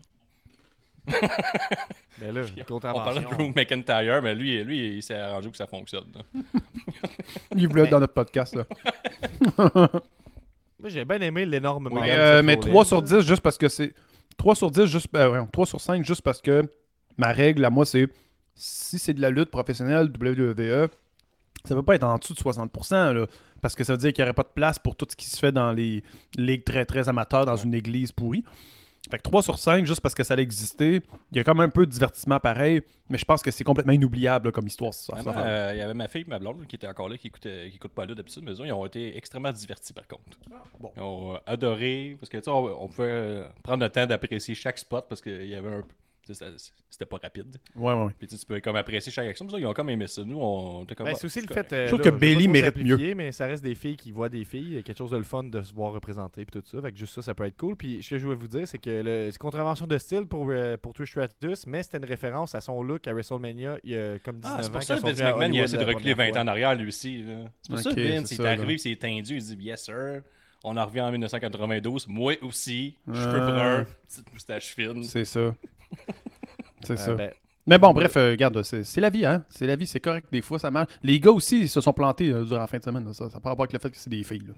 Mais 2.21 2.33
là, 2.33 2.41
on 2.43 2.45
parlait 2.45 2.63
de 2.63 2.65
contravention. 2.65 3.31
Drew 3.31 3.53
McIntyre, 3.55 4.23
mais 4.23 4.35
lui, 4.35 4.63
lui 4.65 4.97
il 4.97 5.03
s'est 5.03 5.15
arrangé 5.19 5.43
pour 5.45 5.53
que 5.53 5.59
ça 5.59 5.67
fonctionne. 5.67 6.07
Il 7.57 7.69
voulait 7.69 7.83
être 7.85 7.91
dans 7.91 8.01
notre 8.01 8.15
podcast. 8.15 8.55
Là. 8.57 8.65
Moi, 10.81 10.91
j'ai 10.91 11.05
bien 11.05 11.21
aimé 11.21 11.45
l'énorme 11.47 11.89
Mais, 11.93 12.01
Madame 12.01 12.19
euh, 12.19 12.43
mais 12.43 12.55
Rollins. 12.55 12.71
3 12.71 12.85
sur 12.85 13.03
10, 13.03 13.21
juste 13.21 13.43
parce 13.43 13.59
que 13.59 13.69
c'est. 13.69 13.95
3 14.37 14.55
sur 14.55 14.71
10, 14.71 14.87
juste. 14.87 15.09
euh, 15.15 15.41
ouais, 15.41 15.49
3 15.53 15.67
sur 15.67 15.81
5, 15.81 16.05
juste 16.05 16.23
parce 16.23 16.41
que 16.41 16.63
ma 17.17 17.33
règle 17.33 17.65
à 17.65 17.71
moi, 17.71 17.85
c'est. 17.87 18.09
Si 18.57 19.01
c'est 19.01 19.15
de 19.15 19.21
la 19.21 19.31
lutte 19.31 19.51
professionnelle 19.51 20.13
WWE, 20.17 20.89
ça 21.65 21.75
peut 21.75 21.83
pas 21.83 21.97
être 21.97 22.05
en 22.05 22.19
dessous 22.19 22.35
de 22.35 22.39
60%, 22.39 23.13
là, 23.13 23.27
parce 23.61 23.75
que 23.75 23.83
ça 23.83 23.95
veut 23.95 23.99
dire 23.99 24.13
qu'il 24.13 24.23
n'y 24.23 24.29
aurait 24.29 24.35
pas 24.35 24.45
de 24.45 24.53
place 24.55 24.79
pour 24.79 24.95
tout 24.95 25.07
ce 25.11 25.17
qui 25.17 25.27
se 25.27 25.37
fait 25.37 25.51
dans 25.51 25.73
les 25.73 26.05
ligues 26.37 26.63
très 26.65 26.85
très 26.85 27.09
amateurs 27.09 27.47
dans 27.47 27.57
une 27.57 27.75
église 27.75 28.13
pourrie. 28.13 28.45
Fait 29.11 29.19
que 29.19 29.23
3 29.23 29.43
sur 29.43 29.59
5, 29.59 29.85
juste 29.87 30.01
parce 30.01 30.15
que 30.15 30.25
ça 30.25 30.35
allait 30.35 30.43
exister. 30.43 31.03
Il 31.33 31.37
y 31.37 31.41
a 31.41 31.45
comme 31.45 31.61
un 31.61 31.69
peu 31.69 31.85
de 31.87 31.91
divertissement 31.91 32.41
pareil, 32.41 32.83
mais 33.11 33.19
je 33.19 33.25
pense 33.25 33.43
que 33.43 33.51
c'est 33.51 33.65
complètement 33.65 33.93
inoubliable 33.93 34.47
là, 34.49 34.53
comme 34.53 34.67
histoire. 34.67 34.95
ça, 34.95 35.15
Vraiment, 35.15 35.33
ça. 35.35 35.47
euh, 35.47 35.71
Il 35.75 35.79
y 35.79 35.83
avait 35.83 35.95
ma 35.95 36.09
fille 36.09 36.25
ma 36.27 36.39
blonde 36.39 36.67
qui 36.67 36.77
étaient 36.77 36.87
encore 36.89 37.09
là, 37.09 37.19
qui 37.19 37.31
qui 37.31 37.49
écoutent 37.49 37.93
pas 37.93 38.07
là 38.07 38.15
d'habitude, 38.15 38.43
mais 38.45 38.53
eux, 38.53 38.65
ils 38.67 38.73
ont 38.73 38.87
été 38.87 39.17
extrêmement 39.17 39.53
divertis 39.53 39.93
par 39.93 40.07
contre. 40.09 40.23
bon. 40.81 40.91
Ils 40.97 41.03
ont 41.03 41.35
euh, 41.35 41.39
adoré, 41.47 42.17
parce 42.19 42.31
que 42.31 42.39
tu 42.39 42.45
sais, 42.45 42.51
on, 42.51 42.83
on 42.83 42.89
pouvait 42.89 43.09
euh, 43.11 43.45
prendre 43.63 43.83
le 43.85 43.91
temps 43.91 44.07
d'apprécier 44.07 44.55
chaque 44.55 44.79
spot 44.79 45.07
parce 45.09 45.21
qu'il 45.21 45.47
y 45.47 45.55
avait 45.55 45.69
un. 45.75 45.83
C'était 46.91 47.07
pas 47.07 47.19
rapide. 47.23 47.57
Ouais, 47.77 47.93
ouais. 47.93 48.13
Puis 48.19 48.29
tu 48.29 48.37
peux 48.47 48.61
comme 48.61 48.77
apprécier 48.77 49.11
chaque 49.13 49.27
action. 49.29 49.47
Ils 49.59 49.67
ont 49.67 49.73
comme 49.75 49.91
aimé 49.91 50.07
ça. 50.07 50.23
Nous, 50.25 50.39
on 50.41 50.85
était 50.85 50.95
comme. 50.95 51.07
Ben, 51.07 51.13
ah, 51.15 51.19
c'est 51.19 51.27
aussi 51.27 51.41
le 51.41 51.53
fait. 51.53 51.73
euh, 51.73 51.85
Je 51.87 51.89
trouve 51.89 52.01
là, 52.05 52.11
que 52.11 52.17
Bailey 52.17 52.49
mérite 52.49 52.75
simplifier, 52.77 53.15
Mais 53.15 53.33
ça 53.33 53.47
reste 53.47 53.63
des 53.65 53.75
filles 53.75 53.97
qui 53.97 54.13
voient 54.13 54.29
des 54.29 54.45
filles. 54.45 54.83
Quelque 54.85 54.97
chose 54.99 55.11
de 55.11 55.17
le 55.17 55.23
fun 55.25 55.45
de 55.45 55.63
se 55.63 55.73
voir 55.75 55.93
représenter 55.93 56.43
et 56.43 56.47
tout 56.47 56.63
ça. 56.65 56.81
Fait 56.81 56.93
que 56.93 56.99
juste 56.99 57.15
ça, 57.15 57.23
ça 57.23 57.35
peut 57.35 57.45
être 57.45 57.57
cool. 57.57 57.77
Puis 57.77 58.03
ce 58.03 58.11
que 58.11 58.19
je 58.19 58.25
voulais 58.25 58.37
vous 58.39 58.49
dire, 58.49 58.67
c'est 58.69 58.79
que 58.79 59.03
le- 59.05 59.31
c'est 59.31 59.39
contravention 59.39 59.87
de 59.87 59.99
style 59.99 60.27
pour, 60.27 60.49
euh, 60.51 60.77
pour 60.77 60.93
Trish 60.95 61.11
Stratus, 61.11 61.67
mais 61.67 61.83
c'était 61.83 61.99
une 61.99 62.05
référence 62.05 62.55
à 62.55 62.61
son 62.61 62.83
look 62.83 63.07
à 63.09 63.13
WrestleMania 63.13 63.79
il 63.85 63.91
y 63.91 63.97
a 63.99 64.19
comme 64.21 64.37
19 64.41 64.57
Ah, 64.59 64.63
c'est 64.63 64.73
pour 64.73 64.83
ça 64.83 64.97
que 64.97 65.01
Vince 65.03 65.19
McMahon, 65.19 65.41
il 65.41 65.45
Hollywood 65.45 65.65
essaie 65.65 65.79
de 65.79 65.85
reculer 65.85 66.15
20 66.15 66.25
première 66.29 66.37
ans 66.41 66.45
en 66.45 66.49
arrière, 66.49 66.75
lui 66.75 66.89
aussi. 66.89 67.23
là. 67.23 67.35
C'est 67.63 67.71
pour 67.73 67.79
ça 67.81 67.91
que 67.95 68.01
Vince, 68.01 68.29
c'est 68.29 68.35
il 68.37 68.41
est 68.41 68.47
arrivé, 68.49 68.73
il 68.75 68.79
s'est 68.79 68.97
tendu, 68.97 69.37
il 69.37 69.43
dit 69.43 69.57
Yes, 69.65 69.85
sir. 69.85 70.23
On 70.67 70.79
en 70.79 70.87
revient 70.87 71.03
en 71.03 71.11
1992. 71.13 72.09
Moi 72.09 72.37
aussi, 72.41 72.97
cheveux 73.07 73.19
Euh. 73.39 73.83
bruns, 73.83 73.87
petite 74.09 74.33
moustache 74.33 74.75
fine. 74.75 75.05
C'est 75.05 75.27
ça. 75.27 75.55
C'est 76.83 76.93
Euh, 76.95 76.97
ça. 76.97 77.15
ben, 77.15 77.33
Mais 77.67 77.79
bon, 77.79 77.93
bref, 77.95 78.17
euh, 78.17 78.31
regarde, 78.31 78.63
c'est 78.63 79.01
la 79.01 79.09
vie, 79.11 79.25
hein. 79.25 79.45
C'est 79.49 79.67
la 79.67 79.75
vie, 79.77 79.87
c'est 79.87 80.01
correct. 80.01 80.29
Des 80.31 80.43
fois, 80.43 80.59
ça 80.59 80.71
marche. 80.71 80.93
Les 81.03 81.19
gars 81.19 81.31
aussi, 81.31 81.61
ils 81.63 81.69
se 81.69 81.81
sont 81.81 81.93
plantés 81.95 82.31
euh, 82.31 82.45
durant 82.45 82.61
la 82.61 82.67
fin 82.67 82.79
de 82.79 82.85
semaine. 82.85 83.07
là. 83.07 83.15
Ça 83.15 83.25
n'a 83.25 83.41
pas 83.41 83.49
rapport 83.51 83.63
avec 83.63 83.73
le 83.73 83.79
fait 83.79 83.91
que 83.91 83.97
c'est 83.97 84.11
des 84.11 84.23
filles. 84.23 84.45
là. 84.47 84.53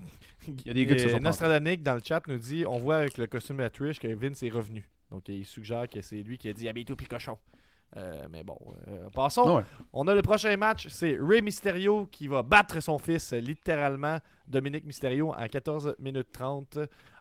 Il 0.48 0.66
y 0.66 0.70
a 0.70 0.74
des 0.74 0.86
gars 0.86 0.94
qui 0.96 1.02
se 1.02 1.08
sont 1.10 1.18
plantés. 1.20 1.76
Dans 1.78 1.94
le 1.94 2.00
chat 2.04 2.20
nous 2.26 2.38
dit 2.38 2.64
on 2.66 2.78
voit 2.78 2.96
avec 2.96 3.16
le 3.18 3.26
costume 3.28 3.58
de 3.58 3.68
Trish 3.68 3.98
que 4.00 4.08
Vince 4.08 4.42
est 4.42 4.50
revenu. 4.50 4.88
Donc 5.10 5.28
il 5.28 5.44
suggère 5.44 5.88
que 5.88 6.00
c'est 6.00 6.22
lui 6.22 6.36
qui 6.38 6.48
a 6.48 6.52
dit 6.52 6.68
habille-toi 6.68 6.96
puis 6.96 7.06
cochon. 7.06 7.38
Euh, 7.96 8.26
mais 8.30 8.42
bon, 8.42 8.58
passons. 9.14 9.56
Ouais. 9.58 9.62
On 9.92 10.06
a 10.08 10.14
le 10.14 10.22
prochain 10.22 10.56
match, 10.56 10.88
c'est 10.88 11.16
Rey 11.20 11.40
Mysterio 11.40 12.06
qui 12.10 12.26
va 12.26 12.42
battre 12.42 12.80
son 12.80 12.98
fils, 12.98 13.32
littéralement, 13.32 14.18
Dominique 14.48 14.84
Mysterio, 14.84 15.32
en 15.32 15.46
14 15.48 15.94
minutes 16.00 16.28
30. 16.32 16.78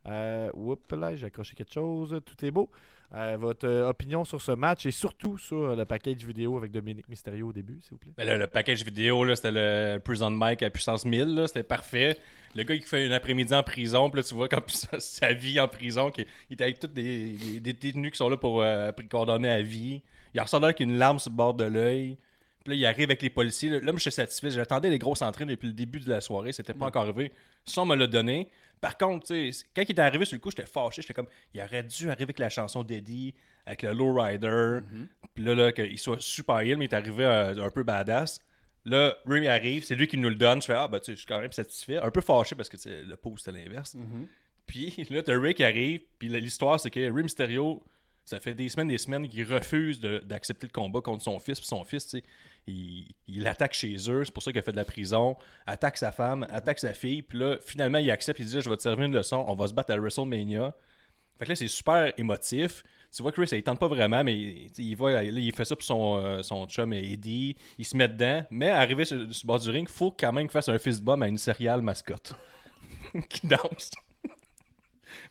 Euh, 0.07 0.49
oups, 0.55 0.91
là, 0.93 1.15
j'ai 1.15 1.27
accroché 1.27 1.55
quelque 1.55 1.73
chose, 1.73 2.19
tout 2.25 2.45
est 2.45 2.51
beau. 2.51 2.69
Euh, 3.13 3.37
votre 3.39 3.67
euh, 3.67 3.87
opinion 3.89 4.25
sur 4.25 4.41
ce 4.41 4.51
match 4.51 4.85
et 4.85 4.91
surtout 4.91 5.37
sur 5.37 5.75
le 5.75 5.85
package 5.85 6.25
vidéo 6.25 6.57
avec 6.57 6.71
Dominique 6.71 7.07
Mysterio 7.07 7.49
au 7.49 7.53
début, 7.53 7.79
s'il 7.81 7.91
vous 7.91 7.97
plaît? 7.97 8.11
Ben 8.17 8.25
là, 8.25 8.37
le 8.37 8.47
package 8.47 8.83
vidéo, 8.83 9.23
là, 9.23 9.35
c'était 9.35 9.51
le 9.51 9.99
Prison 9.99 10.31
Mike 10.31 10.63
à 10.63 10.69
puissance 10.69 11.05
1000. 11.05 11.35
là, 11.35 11.47
C'était 11.47 11.63
parfait. 11.63 12.17
Le 12.55 12.63
gars 12.63 12.75
qui 12.77 12.83
fait 12.83 13.05
une 13.05 13.11
après-midi 13.13 13.53
en 13.53 13.63
prison, 13.63 14.09
puis 14.09 14.21
là, 14.21 14.23
tu 14.23 14.33
vois 14.33 14.47
comme 14.49 14.63
sa, 14.67 14.99
sa 14.99 15.33
vie 15.33 15.59
en 15.59 15.67
prison, 15.67 16.11
il 16.17 16.53
était 16.53 16.63
avec 16.63 16.79
tous 16.79 16.87
des, 16.87 17.33
des- 17.33 17.59
des 17.59 17.73
détenus 17.73 18.11
qui 18.11 18.17
sont 18.17 18.29
là 18.29 18.37
pour 18.37 18.61
euh, 18.61 18.91
condamner 19.11 19.49
à 19.49 19.61
vie. 19.61 20.01
Il 20.33 20.41
ressortait 20.41 20.65
avec 20.65 20.79
une 20.79 20.97
larme 20.97 21.19
sur 21.19 21.29
le 21.31 21.35
bord 21.35 21.53
de 21.53 21.65
l'œil. 21.65 22.17
Puis 22.63 22.71
là, 22.73 22.75
il 22.75 22.85
arrive 22.87 23.05
avec 23.09 23.21
les 23.21 23.29
policiers. 23.29 23.69
Là, 23.69 23.77
là, 23.79 23.91
moi, 23.91 23.97
je 23.97 24.01
suis 24.01 24.11
satisfait. 24.11 24.49
J'attendais 24.49 24.89
les 24.89 24.97
grosses 24.99 25.21
entrées 25.21 25.45
depuis 25.45 25.67
le 25.67 25.73
début 25.73 25.99
de 25.99 26.09
la 26.09 26.19
soirée. 26.21 26.51
C'était 26.51 26.73
pas 26.73 26.87
encore 26.87 27.03
arrivé. 27.03 27.31
Ça, 27.65 27.81
on 27.81 27.85
me 27.85 27.95
l'a 27.95 28.07
donné. 28.07 28.49
Par 28.81 28.97
contre, 28.97 29.27
quand 29.75 29.81
il 29.81 29.89
est 29.91 29.99
arrivé 29.99 30.25
sur 30.25 30.35
le 30.35 30.39
coup, 30.41 30.51
j'étais 30.51 30.65
fâché. 30.65 31.01
J'étais 31.01 31.13
comme, 31.13 31.27
il 31.53 31.61
aurait 31.61 31.83
dû 31.83 32.07
arriver 32.09 32.23
avec 32.23 32.39
la 32.39 32.49
chanson 32.49 32.83
d'Eddie, 32.83 33.33
avec 33.65 33.81
le 33.83 33.93
Lowrider. 33.93 34.79
Puis 35.33 35.43
là, 35.43 35.55
là 35.55 35.71
qu'il 35.71 35.97
soit 35.99 36.21
super 36.21 36.61
ill, 36.63 36.77
mais 36.77 36.85
il 36.85 36.89
est 36.91 36.95
arrivé 36.95 37.25
euh, 37.25 37.65
un 37.65 37.69
peu 37.69 37.83
badass. 37.83 38.39
Là, 38.87 39.15
Ray 39.25 39.47
arrive, 39.47 39.83
c'est 39.83 39.95
lui 39.95 40.07
qui 40.07 40.17
nous 40.17 40.29
le 40.29 40.35
donne. 40.35 40.61
Je 40.61 40.67
fais, 40.67 40.73
ah, 40.73 40.87
bah, 40.87 40.99
tu 40.99 41.05
sais, 41.07 41.11
je 41.13 41.17
suis 41.17 41.25
quand 41.27 41.41
même 41.41 41.51
satisfait. 41.51 41.97
Un 41.97 42.11
peu 42.11 42.21
fâché 42.21 42.55
parce 42.55 42.69
que 42.69 42.77
le 42.87 43.15
pot, 43.15 43.33
c'était 43.37 43.57
l'inverse. 43.57 43.95
Puis 44.67 44.93
là, 45.09 45.23
t'as 45.23 45.39
Ray 45.39 45.55
qui 45.55 45.63
arrive. 45.63 46.01
Puis 46.19 46.29
l'histoire, 46.29 46.79
c'est 46.79 46.91
que 46.91 46.99
Ray 46.99 47.23
Mysterio, 47.23 47.83
ça 48.25 48.39
fait 48.39 48.53
des 48.53 48.69
semaines 48.69 48.87
des 48.89 48.97
semaines 48.99 49.27
qu'il 49.27 49.51
refuse 49.51 49.99
de- 49.99 50.19
d'accepter 50.19 50.67
le 50.67 50.71
combat 50.71 51.01
contre 51.01 51.23
son 51.23 51.39
fils. 51.39 51.59
Puis 51.59 51.67
son 51.67 51.83
fils, 51.83 52.05
tu 52.05 52.19
sais, 52.19 52.23
il, 52.67 53.05
l'attaque 53.27 53.73
chez 53.73 53.95
eux. 54.09 54.23
C'est 54.25 54.33
pour 54.33 54.43
ça 54.43 54.51
qu'il 54.51 54.59
a 54.59 54.63
fait 54.63 54.71
de 54.71 54.77
la 54.77 54.85
prison. 54.85 55.37
Attaque 55.65 55.97
sa 55.97 56.11
femme, 56.11 56.45
attaque 56.49 56.79
sa 56.79 56.93
fille. 56.93 57.21
Puis 57.21 57.37
là, 57.37 57.57
finalement, 57.61 57.99
il 57.99 58.09
accepte. 58.11 58.39
Il 58.39 58.45
dit, 58.45 58.61
je 58.61 58.69
vais 58.69 58.77
te 58.77 58.81
servir 58.81 59.05
une 59.05 59.15
leçon. 59.15 59.43
On 59.47 59.55
va 59.55 59.67
se 59.67 59.73
battre 59.73 59.91
à 59.91 59.97
WrestleMania. 59.97 60.73
Fait 61.37 61.45
que 61.45 61.49
là, 61.49 61.55
c'est 61.55 61.67
super 61.67 62.13
émotif. 62.17 62.83
Tu 63.15 63.21
vois 63.21 63.31
Chris, 63.31 63.47
il 63.51 63.63
tente 63.63 63.79
pas 63.79 63.87
vraiment, 63.87 64.23
mais 64.23 64.35
il, 64.35 64.73
il 64.77 65.55
fait 65.55 65.63
ça 65.63 65.75
pour 65.75 65.85
son, 65.85 66.17
euh, 66.17 66.43
son 66.43 66.65
chum 66.65 66.91
Eddie. 66.93 67.55
Il 67.77 67.85
se 67.85 67.95
met 67.95 68.07
dedans. 68.07 68.43
Mais 68.49 68.69
arrivé 68.69 69.05
sur, 69.05 69.17
sur 69.33 69.45
le 69.45 69.47
bord 69.47 69.59
du 69.59 69.69
ring, 69.69 69.87
il 69.89 69.93
faut 69.93 70.11
quand 70.11 70.33
même 70.33 70.47
qu'il 70.47 70.51
fasse 70.51 70.69
un 70.69 70.79
fist 70.79 71.01
bump 71.01 71.23
à 71.23 71.27
une 71.27 71.37
céréale 71.37 71.81
mascotte 71.81 72.33
qui 73.29 73.47
danse. 73.47 73.91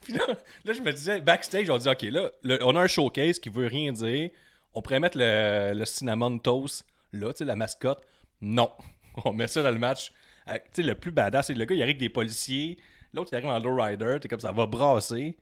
Puis 0.01 0.14
là, 0.14 0.26
là, 0.64 0.72
je 0.72 0.80
me 0.80 0.93
disais, 0.93 1.20
backstage, 1.20 1.68
on 1.68 1.78
dit, 1.78 1.89
OK, 1.89 2.03
là, 2.03 2.30
on 2.62 2.76
a 2.76 2.80
un 2.80 2.87
showcase 2.87 3.39
qui 3.39 3.49
veut 3.49 3.66
rien 3.66 3.93
dire. 3.93 4.30
On 4.72 4.82
pourrait 4.82 5.01
mettre 5.01 5.18
le, 5.18 5.72
le 5.74 5.85
cinnamon 5.85 6.39
toast 6.39 6.85
là, 7.14 7.32
tu 7.32 7.38
sais, 7.38 7.44
la 7.44 7.56
mascotte. 7.56 8.00
Non. 8.40 8.70
On 9.24 9.32
met 9.32 9.46
ça 9.46 9.62
dans 9.62 9.70
le 9.70 9.78
match. 9.78 10.12
Euh, 10.48 10.54
Tu 10.72 10.82
sais, 10.82 10.88
le 10.88 10.94
plus 10.94 11.10
badass, 11.12 11.46
c'est 11.46 11.54
le 11.54 11.64
gars, 11.64 11.74
il 11.74 11.82
arrive 11.82 11.92
avec 11.92 11.98
des 11.98 12.08
policiers. 12.08 12.78
L'autre, 13.12 13.30
il 13.32 13.36
arrive 13.36 13.48
en 13.48 13.58
lowrider. 13.58 14.18
T'es 14.20 14.28
comme 14.28 14.40
ça 14.40 14.52
va 14.52 14.66
brasser. 14.66 15.36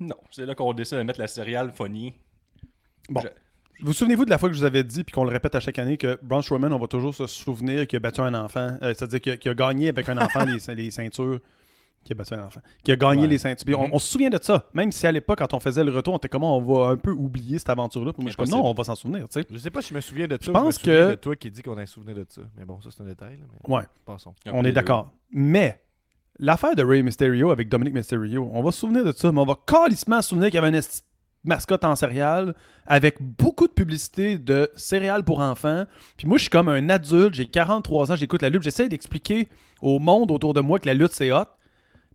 Non. 0.00 0.16
C'est 0.30 0.46
là 0.46 0.54
qu'on 0.54 0.72
décide 0.72 0.98
de 0.98 1.02
mettre 1.02 1.20
la 1.20 1.26
céréale 1.26 1.72
funny. 1.72 2.14
Bon. 3.08 3.20
Je- 3.20 3.28
Vous 3.84 3.92
souvenez-vous 3.92 4.24
de 4.24 4.30
la 4.30 4.38
fois 4.38 4.48
que 4.48 4.54
je 4.54 4.60
vous 4.60 4.64
avais 4.66 4.84
dit, 4.84 5.04
puis 5.04 5.12
qu'on 5.12 5.24
le 5.24 5.30
répète 5.30 5.54
à 5.54 5.60
chaque 5.60 5.78
année, 5.78 5.96
que 5.98 6.18
Braun 6.22 6.40
Strowman, 6.42 6.72
on 6.72 6.78
va 6.78 6.86
toujours 6.86 7.14
se 7.14 7.26
souvenir 7.26 7.86
qu'il 7.86 7.96
a 7.96 8.00
battu 8.00 8.20
un 8.20 8.34
enfant, 8.34 8.76
euh, 8.82 8.94
c'est-à-dire 8.94 9.20
qu'il 9.20 9.48
a, 9.48 9.52
a 9.52 9.54
gagné 9.54 9.88
avec 9.88 10.08
un 10.08 10.16
enfant 10.18 10.44
les, 10.68 10.74
les 10.74 10.90
ceintures. 10.90 11.40
Qui 12.06 12.12
a 12.12 12.14
battu 12.14 12.34
un 12.34 12.44
enfant. 12.44 12.60
Qui 12.84 12.92
a 12.92 12.96
gagné 12.96 13.22
Ouais. 13.22 13.26
les 13.28 13.38
ceintures. 13.38 13.78
On, 13.80 13.88
Mhm. 13.88 13.90
on 13.94 13.98
se 13.98 14.06
souvient 14.12 14.30
de 14.30 14.38
ça. 14.40 14.64
Même 14.72 14.92
si 14.92 15.06
à 15.06 15.12
l'époque, 15.12 15.38
quand 15.40 15.52
on 15.52 15.60
faisait 15.60 15.82
le 15.84 15.90
retour, 15.90 16.14
on 16.14 16.16
était 16.18 16.28
comment 16.28 16.56
on 16.56 16.62
va 16.62 16.90
un 16.92 16.96
peu 16.96 17.10
oublier 17.10 17.58
cette 17.58 17.68
aventure-là. 17.70 18.12
Puis 18.12 18.22
moi, 18.22 18.30
je 18.30 18.34
suis 18.40 18.50
comme 18.50 18.60
non, 18.60 18.64
on 18.64 18.72
va 18.74 18.84
s'en 18.84 18.94
souvenir, 18.94 19.28
tu 19.28 19.40
sais. 19.40 19.46
Je 19.50 19.58
sais 19.58 19.70
pas 19.70 19.82
si 19.82 19.90
je 19.90 19.94
me 19.94 20.00
souviens 20.00 20.28
de 20.28 20.34
ça. 20.34 20.38
Je 20.46 20.50
pense 20.52 20.80
me 20.80 20.84
que- 20.86 21.10
de 21.10 21.14
toi 21.16 21.34
qui 21.36 21.50
dit 21.50 21.62
qu'on 21.62 21.76
a 21.76 21.82
un 21.82 21.86
souvenir 21.86 22.14
de 22.14 22.24
ça. 22.28 22.42
Mais 22.56 22.64
bon, 22.64 22.80
ça, 22.80 22.90
c'est 22.96 23.02
un 23.02 23.06
détail. 23.06 23.38
mais 23.68 23.74
Ouais. 23.74 23.82
Passons. 24.04 24.34
On 24.52 24.64
est 24.64 24.72
d'accord. 24.72 25.10
Mais 25.30 25.82
l'affaire 26.38 26.76
de 26.76 26.84
Ray 26.84 27.02
Mysterio 27.02 27.50
avec 27.50 27.68
Dominic 27.68 27.94
Mysterio, 27.94 28.48
on 28.52 28.62
va 28.62 28.70
se 28.70 28.78
souvenir 28.80 29.04
de 29.04 29.12
ça, 29.12 29.32
mais 29.32 29.40
on 29.40 29.44
va 29.46 29.56
calissement 29.66 30.22
se 30.22 30.28
souvenir 30.28 30.46
qu'il 30.50 30.56
y 30.56 30.58
avait 30.58 30.68
une 30.68 30.76
esti- 30.76 31.02
mascotte 31.44 31.84
en 31.84 31.94
céréales 31.94 32.54
avec 32.86 33.16
beaucoup 33.20 33.68
de 33.68 33.72
publicité 33.72 34.36
de 34.36 34.68
céréales 34.76 35.22
pour 35.24 35.38
enfants. 35.40 35.84
Puis 36.16 36.26
moi, 36.26 36.38
je 36.38 36.42
suis 36.42 36.50
comme 36.50 36.68
un 36.68 36.88
adulte, 36.88 37.34
j'ai 37.34 37.46
43 37.46 38.10
ans, 38.12 38.16
j'écoute 38.16 38.42
la 38.42 38.48
lutte, 38.48 38.62
j'essaie 38.62 38.88
d'expliquer 38.88 39.48
au 39.80 39.98
monde 40.00 40.30
autour 40.32 40.54
de 40.54 40.60
moi 40.60 40.78
que 40.80 40.86
la 40.86 40.94
lutte, 40.94 41.12
c'est 41.12 41.30
hot. 41.32 41.44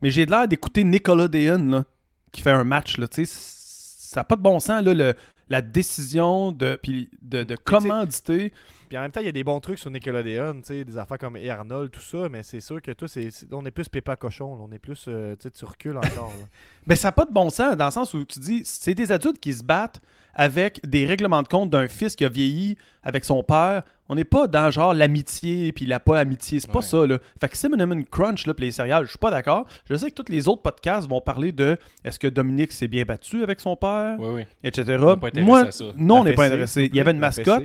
Mais 0.02 0.12
j'ai 0.12 0.26
l'air 0.26 0.48
d'écouter 0.48 0.84
Nicolas 0.84 1.28
là, 1.28 1.84
qui 2.32 2.42
fait 2.42 2.52
un 2.52 2.64
match. 2.64 2.98
Là, 2.98 3.08
ça 3.12 4.20
n'a 4.20 4.24
pas 4.24 4.36
de 4.36 4.42
bon 4.42 4.60
sens, 4.60 4.84
là, 4.84 4.94
le- 4.94 5.14
la 5.50 5.62
décision 5.62 6.52
de, 6.52 6.80
puis 6.82 7.10
de, 7.22 7.44
de 7.44 7.56
commanditer. 7.56 8.54
Puis 8.92 8.98
en 8.98 9.04
même 9.04 9.12
temps, 9.12 9.22
il 9.22 9.26
y 9.26 9.30
a 9.30 9.32
des 9.32 9.46
bons 9.46 9.62
trucs 9.62 9.80
sur 9.80 9.90
Nickelodeon, 9.90 10.56
tu 10.56 10.60
sais, 10.66 10.84
des 10.84 10.98
affaires 10.98 11.18
comme 11.18 11.38
et 11.38 11.50
Arnold, 11.50 11.92
tout 11.92 12.02
ça, 12.02 12.28
mais 12.30 12.44
c'est 12.44 12.60
sûr 12.60 12.82
que 12.82 12.92
toi, 12.92 13.08
c'est, 13.08 13.30
on 13.54 13.66
est 13.66 13.72
plus 13.72 13.88
Pépé 13.88 14.12
Cochon, 14.20 14.54
là, 14.58 14.66
on 14.68 14.72
est 14.74 14.80
plus, 14.80 15.06
euh, 15.08 15.34
tu 15.38 15.44
sais, 15.44 15.52
tu 15.52 15.64
recules 15.64 15.96
encore. 15.96 16.34
Mais 16.88 16.98
ça 16.98 17.08
n'a 17.08 17.12
pas 17.14 17.24
de 17.24 17.32
bon 17.32 17.50
sens 17.50 17.78
dans 17.78 17.86
le 17.86 17.92
sens 17.92 18.14
où 18.14 18.26
tu 18.26 18.40
dis, 18.40 18.64
c'est 18.66 18.94
des 18.94 19.14
adultes 19.14 19.40
qui 19.40 19.54
se 19.54 19.64
battent 19.64 20.02
avec 20.34 20.82
des 20.86 21.06
règlements 21.06 21.42
de 21.42 21.48
compte 21.48 21.70
d'un 21.70 21.88
fils 21.88 22.16
qui 22.18 22.26
a 22.26 22.30
vieilli 22.30 22.76
avec 23.04 23.24
son 23.24 23.44
père. 23.44 23.84
On 24.10 24.16
n'est 24.16 24.24
pas 24.26 24.48
dans 24.48 24.70
genre 24.72 24.94
l'amitié 24.94 25.72
puis 25.74 25.86
la 25.86 26.00
pas 26.00 26.20
amitié. 26.20 26.60
C'est 26.60 26.70
pas 26.72 26.80
Ouais. 26.80 26.86
ça, 26.86 27.06
là. 27.06 27.20
Fait 27.40 27.48
que 27.50 27.56
Cinnamon 27.58 28.02
Crunch, 28.10 28.46
là, 28.48 28.54
pis 28.54 28.64
les 28.64 28.72
céréales, 28.72 29.06
je 29.06 29.10
suis 29.12 29.18
pas 29.20 29.30
d'accord. 29.32 29.68
Je 29.90 29.96
sais 29.96 30.10
que 30.12 30.22
tous 30.22 30.30
les 30.32 30.48
autres 30.48 30.62
podcasts 30.62 31.08
vont 31.08 31.22
parler 31.22 31.52
de 31.52 31.78
est-ce 32.04 32.18
que 32.20 32.28
Dominique 32.28 32.72
s'est 32.72 32.88
bien 32.88 33.04
battu 33.04 33.44
avec 33.44 33.60
son 33.62 33.76
père, 33.76 34.16
Oui, 34.20 34.30
oui. 34.36 34.46
etc. 34.64 34.98
pas 35.20 35.30
Moi, 35.42 35.60
à 35.68 35.72
ça. 35.72 35.86
non, 35.96 36.20
on 36.22 36.24
n'est 36.24 36.34
pas 36.34 36.46
intéressé. 36.48 36.86
Il 36.92 36.96
y 36.96 37.00
avait 37.00 37.12
une 37.12 37.20
mascotte. 37.20 37.64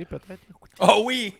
Oh 0.79 1.01
oui! 1.05 1.33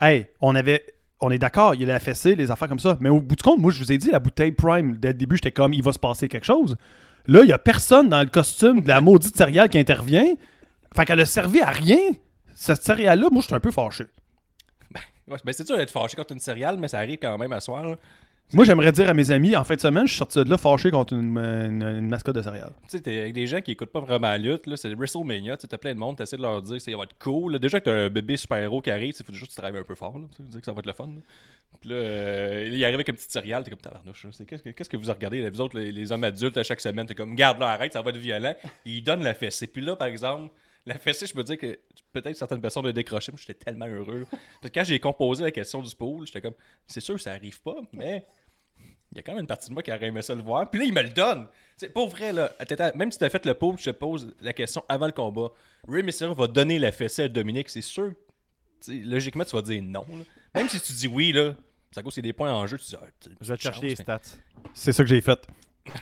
Hey, 0.00 0.26
on 0.40 0.54
avait. 0.54 0.84
On 1.22 1.30
est 1.30 1.38
d'accord, 1.38 1.74
il 1.74 1.82
y 1.82 1.84
a 1.84 1.88
la 1.88 2.00
fessée, 2.00 2.34
les 2.34 2.50
affaires 2.50 2.68
comme 2.68 2.78
ça. 2.78 2.96
Mais 3.00 3.10
au 3.10 3.20
bout 3.20 3.36
du 3.36 3.42
compte, 3.42 3.58
moi, 3.58 3.70
je 3.70 3.78
vous 3.78 3.92
ai 3.92 3.98
dit, 3.98 4.10
la 4.10 4.20
bouteille 4.20 4.52
Prime, 4.52 4.96
dès 4.96 5.08
le 5.08 5.14
début, 5.14 5.36
j'étais 5.36 5.52
comme, 5.52 5.74
il 5.74 5.82
va 5.82 5.92
se 5.92 5.98
passer 5.98 6.28
quelque 6.28 6.46
chose. 6.46 6.76
Là, 7.26 7.40
il 7.42 7.46
n'y 7.46 7.52
a 7.52 7.58
personne 7.58 8.08
dans 8.08 8.20
le 8.20 8.28
costume 8.30 8.80
de 8.80 8.88
la 8.88 9.02
maudite 9.02 9.36
céréale 9.36 9.68
qui 9.68 9.78
intervient. 9.78 10.32
Fait 10.96 11.04
qu'elle 11.04 11.20
a 11.20 11.26
servi 11.26 11.60
à 11.60 11.68
rien. 11.68 11.98
Cette 12.54 12.82
céréale-là, 12.82 13.28
moi, 13.30 13.42
je 13.42 13.46
suis 13.48 13.54
un 13.54 13.60
peu 13.60 13.70
fâché. 13.70 14.04
Ouais, 15.28 15.36
ben 15.44 15.52
c'est 15.52 15.64
dur 15.64 15.76
d'être 15.76 15.90
fâché 15.92 16.16
contre 16.16 16.32
une 16.32 16.40
céréale, 16.40 16.76
mais 16.78 16.88
ça 16.88 16.98
arrive 16.98 17.18
quand 17.20 17.36
même 17.38 17.52
à 17.52 17.60
soir. 17.60 17.84
là. 17.86 17.96
Moi, 18.52 18.64
j'aimerais 18.64 18.90
dire 18.90 19.08
à 19.08 19.14
mes 19.14 19.30
amis, 19.30 19.54
en 19.54 19.62
fin 19.62 19.76
de 19.76 19.80
semaine, 19.80 20.06
je 20.06 20.10
suis 20.12 20.18
sorti 20.18 20.38
de 20.42 20.50
là 20.50 20.58
fâché 20.58 20.90
contre 20.90 21.12
une, 21.12 21.38
une- 21.38 21.82
une 21.82 22.08
mascotte 22.08 22.34
de 22.34 22.42
céréales. 22.42 22.72
Tu 22.82 22.96
sais, 22.96 23.00
t'es 23.00 23.20
avec 23.20 23.32
des 23.32 23.46
gens 23.46 23.60
qui 23.60 23.70
écoutent 23.70 23.92
pas 23.92 24.00
vraiment 24.00 24.26
la 24.28 24.38
lutte, 24.38 24.66
là, 24.66 24.76
c'est 24.76 24.92
WrestleMania, 24.92 25.56
tu 25.56 25.68
t'as 25.68 25.78
plein 25.78 25.94
de 25.94 25.98
monde, 26.00 26.16
t'essaies 26.16 26.36
de 26.36 26.42
leur 26.42 26.60
dire 26.60 26.76
que 26.78 26.82
ça 26.82 26.96
va 26.96 27.04
être 27.04 27.16
cool. 27.20 27.52
là. 27.52 27.58
Déjà 27.60 27.78
que 27.78 27.84
t'as 27.84 27.94
un 28.06 28.08
bébé 28.10 28.36
super-héros 28.36 28.80
qui 28.82 28.90
arrive, 28.90 29.14
il 29.18 29.24
faut 29.24 29.32
juste 29.32 29.46
que 29.46 29.50
tu 29.54 29.56
travailles 29.60 29.80
un 29.80 29.84
peu 29.84 29.94
fort, 29.94 30.18
là, 30.18 30.24
tu 30.34 30.42
dire 30.42 30.58
que 30.60 30.66
ça 30.66 30.72
va 30.72 30.80
être 30.80 30.86
le 30.86 30.92
fun. 30.92 31.06
là. 31.06 31.20
Puis 31.80 31.90
là, 31.90 31.94
euh, 31.96 32.70
il 32.72 32.84
arrive 32.84 32.96
avec 32.96 33.08
une 33.08 33.14
petite 33.14 33.30
céréale, 33.30 33.62
t'es 33.62 33.70
comme 33.70 33.78
tabarnouche. 33.80 34.26
Qu'est-ce 34.48 34.62
que, 34.64 34.70
qu'est-ce 34.70 34.90
que 34.90 34.96
vous 34.96 35.08
regardez, 35.12 35.42
là, 35.42 35.50
vous 35.50 35.60
autres, 35.60 35.78
les, 35.78 35.92
les 35.92 36.10
hommes 36.10 36.24
adultes, 36.24 36.56
à 36.56 36.64
chaque 36.64 36.80
semaine, 36.80 37.06
t'es 37.06 37.14
comme, 37.14 37.36
garde 37.36 37.60
là, 37.60 37.68
arrête, 37.68 37.92
ça 37.92 38.02
va 38.02 38.10
être 38.10 38.16
violent. 38.16 38.54
Il 38.84 39.02
donne 39.04 39.22
la 39.22 39.34
fessée. 39.34 39.68
Puis 39.68 39.80
là, 39.80 39.94
par 39.94 40.08
exemple, 40.08 40.52
la 40.86 40.98
fessée, 40.98 41.26
je 41.26 41.34
peux 41.34 41.44
dire 41.44 41.56
que 41.56 41.78
peut-être 42.12 42.36
certaines 42.36 42.60
personnes 42.60 42.84
le 42.84 42.92
décroché, 42.92 43.30
mais 43.30 43.38
j'étais 43.38 43.54
tellement 43.54 43.86
heureux. 43.86 44.24
Parce 44.28 44.40
que 44.62 44.68
quand 44.80 44.84
j'ai 44.84 44.98
composé 44.98 45.44
la 45.44 45.52
question 45.52 45.80
du 45.80 45.94
pool, 45.94 46.26
j'étais 46.26 46.40
comme, 46.40 46.54
c'est 46.88 47.00
sûr 47.00 47.14
que 47.14 47.20
ça 47.20 47.30
arrive 47.32 47.60
pas, 47.62 47.76
mais 47.92 48.26
il 49.12 49.16
y 49.16 49.18
a 49.20 49.22
quand 49.22 49.32
même 49.32 49.40
une 49.40 49.46
partie 49.46 49.68
de 49.68 49.74
moi 49.74 49.82
qui 49.82 49.90
aurait 49.92 50.06
aimé 50.06 50.22
ça 50.22 50.34
le 50.34 50.42
voir. 50.42 50.70
Puis 50.70 50.80
là, 50.80 50.86
il 50.86 50.92
me 50.92 51.02
le 51.02 51.10
donne. 51.10 51.46
C'est 51.76 51.88
pour 51.88 52.08
vrai, 52.08 52.32
là, 52.32 52.52
même 52.94 53.10
si 53.10 53.18
tu 53.18 53.24
as 53.24 53.30
fait 53.30 53.44
le 53.46 53.54
pause, 53.54 53.76
je 53.80 53.90
te 53.90 53.96
pose 53.96 54.34
la 54.40 54.52
question 54.52 54.84
avant 54.88 55.06
le 55.06 55.12
combat. 55.12 55.48
Ray 55.88 56.02
Mysterio 56.02 56.34
va 56.34 56.46
donner 56.46 56.78
la 56.78 56.92
fessée 56.92 57.22
à 57.24 57.28
Dominique, 57.28 57.70
c'est 57.70 57.80
sûr. 57.80 58.12
Tu 58.84 58.92
sais, 59.00 59.04
logiquement, 59.04 59.44
tu 59.44 59.56
vas 59.56 59.62
dire 59.62 59.82
non. 59.82 60.04
là. 60.08 60.24
Même 60.54 60.68
si 60.68 60.80
tu 60.80 60.92
dis 60.92 61.08
oui, 61.08 61.32
là, 61.32 61.54
à 61.96 62.02
cause 62.02 62.14
qu'il 62.14 62.24
y 62.24 62.28
a 62.28 62.30
des 62.30 62.32
points 62.34 62.52
en 62.52 62.66
jeu, 62.66 62.78
tu 62.78 62.84
dis. 62.84 62.96
Ah, 63.00 63.06
Je 63.40 63.48
vais 63.48 63.56
te 63.56 63.62
chercher 63.62 63.80
les 63.82 63.96
stats. 63.96 64.20
C'est 64.74 64.92
ça 64.92 65.02
que 65.02 65.08
j'ai 65.08 65.20
fait. 65.20 65.46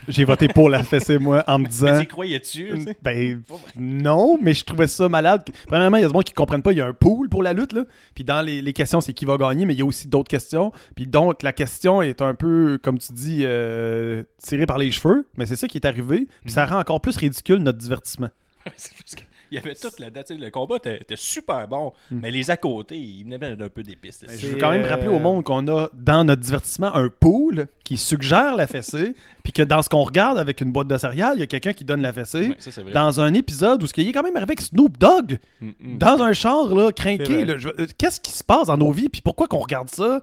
J'ai 0.09 0.25
voté 0.25 0.49
pour 0.49 0.69
la 0.71 0.83
fessée, 0.83 1.19
moi, 1.19 1.45
en 1.47 1.59
me 1.59 1.65
Mais 1.65 1.69
disant. 1.69 2.01
tu 2.01 2.07
croyais-tu? 2.07 2.73
Ben, 3.03 3.43
non, 3.77 4.39
mais 4.41 4.55
je 4.55 4.65
trouvais 4.65 4.87
ça 4.87 5.09
malade. 5.09 5.45
Premièrement, 5.67 5.97
il 5.97 6.03
y 6.03 6.05
a 6.05 6.09
des 6.09 6.13
gens 6.15 6.21
qui 6.21 6.33
comprennent 6.33 6.63
pas, 6.63 6.73
il 6.73 6.79
y 6.79 6.81
a 6.81 6.87
un 6.87 6.93
pool 6.93 7.29
pour 7.29 7.43
la 7.43 7.53
lutte, 7.53 7.73
là. 7.73 7.85
Puis 8.15 8.25
dans 8.25 8.43
les, 8.43 8.63
les 8.63 8.73
questions, 8.73 9.01
c'est 9.01 9.13
qui 9.13 9.25
va 9.25 9.37
gagner, 9.37 9.65
mais 9.67 9.75
il 9.75 9.79
y 9.79 9.83
a 9.83 9.87
aussi 9.87 10.09
d'autres 10.09 10.31
questions. 10.31 10.73
Puis 10.97 11.07
donc, 11.07 11.43
la 11.43 11.53
question 11.53 12.03
est 12.03 12.23
un 12.23 12.35
peu, 12.35 12.79
comme 12.83 12.99
tu 12.99 13.13
dis, 13.13 13.41
euh, 13.43 14.23
tirée 14.43 14.67
par 14.67 14.79
les 14.79 14.91
cheveux, 14.91 15.29
mais 15.37 15.47
c'est 15.47 15.57
ça 15.57 15.69
qui 15.69 15.79
est 15.79 15.87
arrivé. 15.87 16.27
Puis 16.45 16.53
ça 16.53 16.67
rend 16.67 16.79
encore 16.79 17.01
plus 17.01 17.17
ridicule 17.17 17.59
notre 17.59 17.79
divertissement. 17.79 18.29
C'est 18.77 18.93
parce 18.93 19.15
qu'il 19.49 19.57
y 19.57 19.59
avait 19.59 19.75
tout 19.75 19.89
là-dedans. 19.99 20.23
tu 20.27 20.35
sais, 20.35 20.41
Le 20.41 20.51
combat 20.51 20.77
était, 20.77 21.01
super 21.17 21.67
bon, 21.69 21.93
Hmm. 22.11 22.21
mais 22.23 22.31
les 22.31 22.51
à 22.51 22.57
côté, 22.57 22.97
ils 22.97 23.25
venaient 23.25 23.57
d'un 23.57 23.69
peu 23.69 23.83
des 23.83 23.97
pistes. 23.97 24.27
Je 24.29 24.49
veux 24.49 24.57
quand 24.59 24.71
même 24.71 24.85
euh, 24.85 24.89
rappeler 24.89 25.09
au 25.09 25.19
monde 25.19 25.45
qu'on 25.45 25.67
a 25.69 25.89
dans 25.95 26.25
notre 26.25 26.43
divertissement 26.43 26.95
un 26.95 27.09
pool 27.09 27.67
qui 27.85 27.97
suggère 27.97 28.55
la 28.57 28.67
fessée, 28.67 29.15
puis 29.43 29.53
que 29.53 29.63
dans 29.63 29.81
ce 29.83 29.89
qu'on 29.89 30.03
regarde 30.05 30.39
avec 30.39 30.61
une 30.61 30.71
boîte 30.73 30.89
de 30.89 30.97
céréales, 30.99 31.37
il 31.37 31.41
y 31.41 31.43
a 31.43 31.47
quelqu'un 31.47 31.73
qui 31.73 31.85
donne 31.85 32.03
la 32.03 32.13
fessée. 32.13 32.49
Ouais, 32.51 32.57
ça, 32.59 32.71
c'est 32.71 32.83
vrai. 32.83 32.93
Dans 32.93 33.21
un 33.21 33.33
épisode 33.35 33.83
où 33.83 33.87
ce 33.87 33.93
qu'il 33.95 34.07
est 34.07 34.13
quand 34.13 34.23
même 34.23 34.37
arrivé 34.37 34.51
avec 34.51 34.61
Snoop 34.61 34.99
Dogg, 34.99 35.39
Mm, 35.61 35.71
mm. 35.81 35.99
dans 35.99 36.23
un 36.23 36.33
char 36.33 36.67
là, 36.75 36.93
crinqué. 36.93 37.45
euh, 37.49 37.87
Qu'est-ce 37.97 38.21
qui 38.21 38.33
se 38.33 38.45
passe 38.45 38.67
dans 38.69 38.77
nos 38.77 38.93
vies, 38.93 39.09
puis 39.09 39.21
pourquoi 39.23 39.49
qu'on 39.49 39.59
regarde 39.59 39.89
ça? 39.91 40.21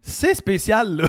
C'est 0.00 0.34
spécial, 0.34 0.96
là. 0.96 1.08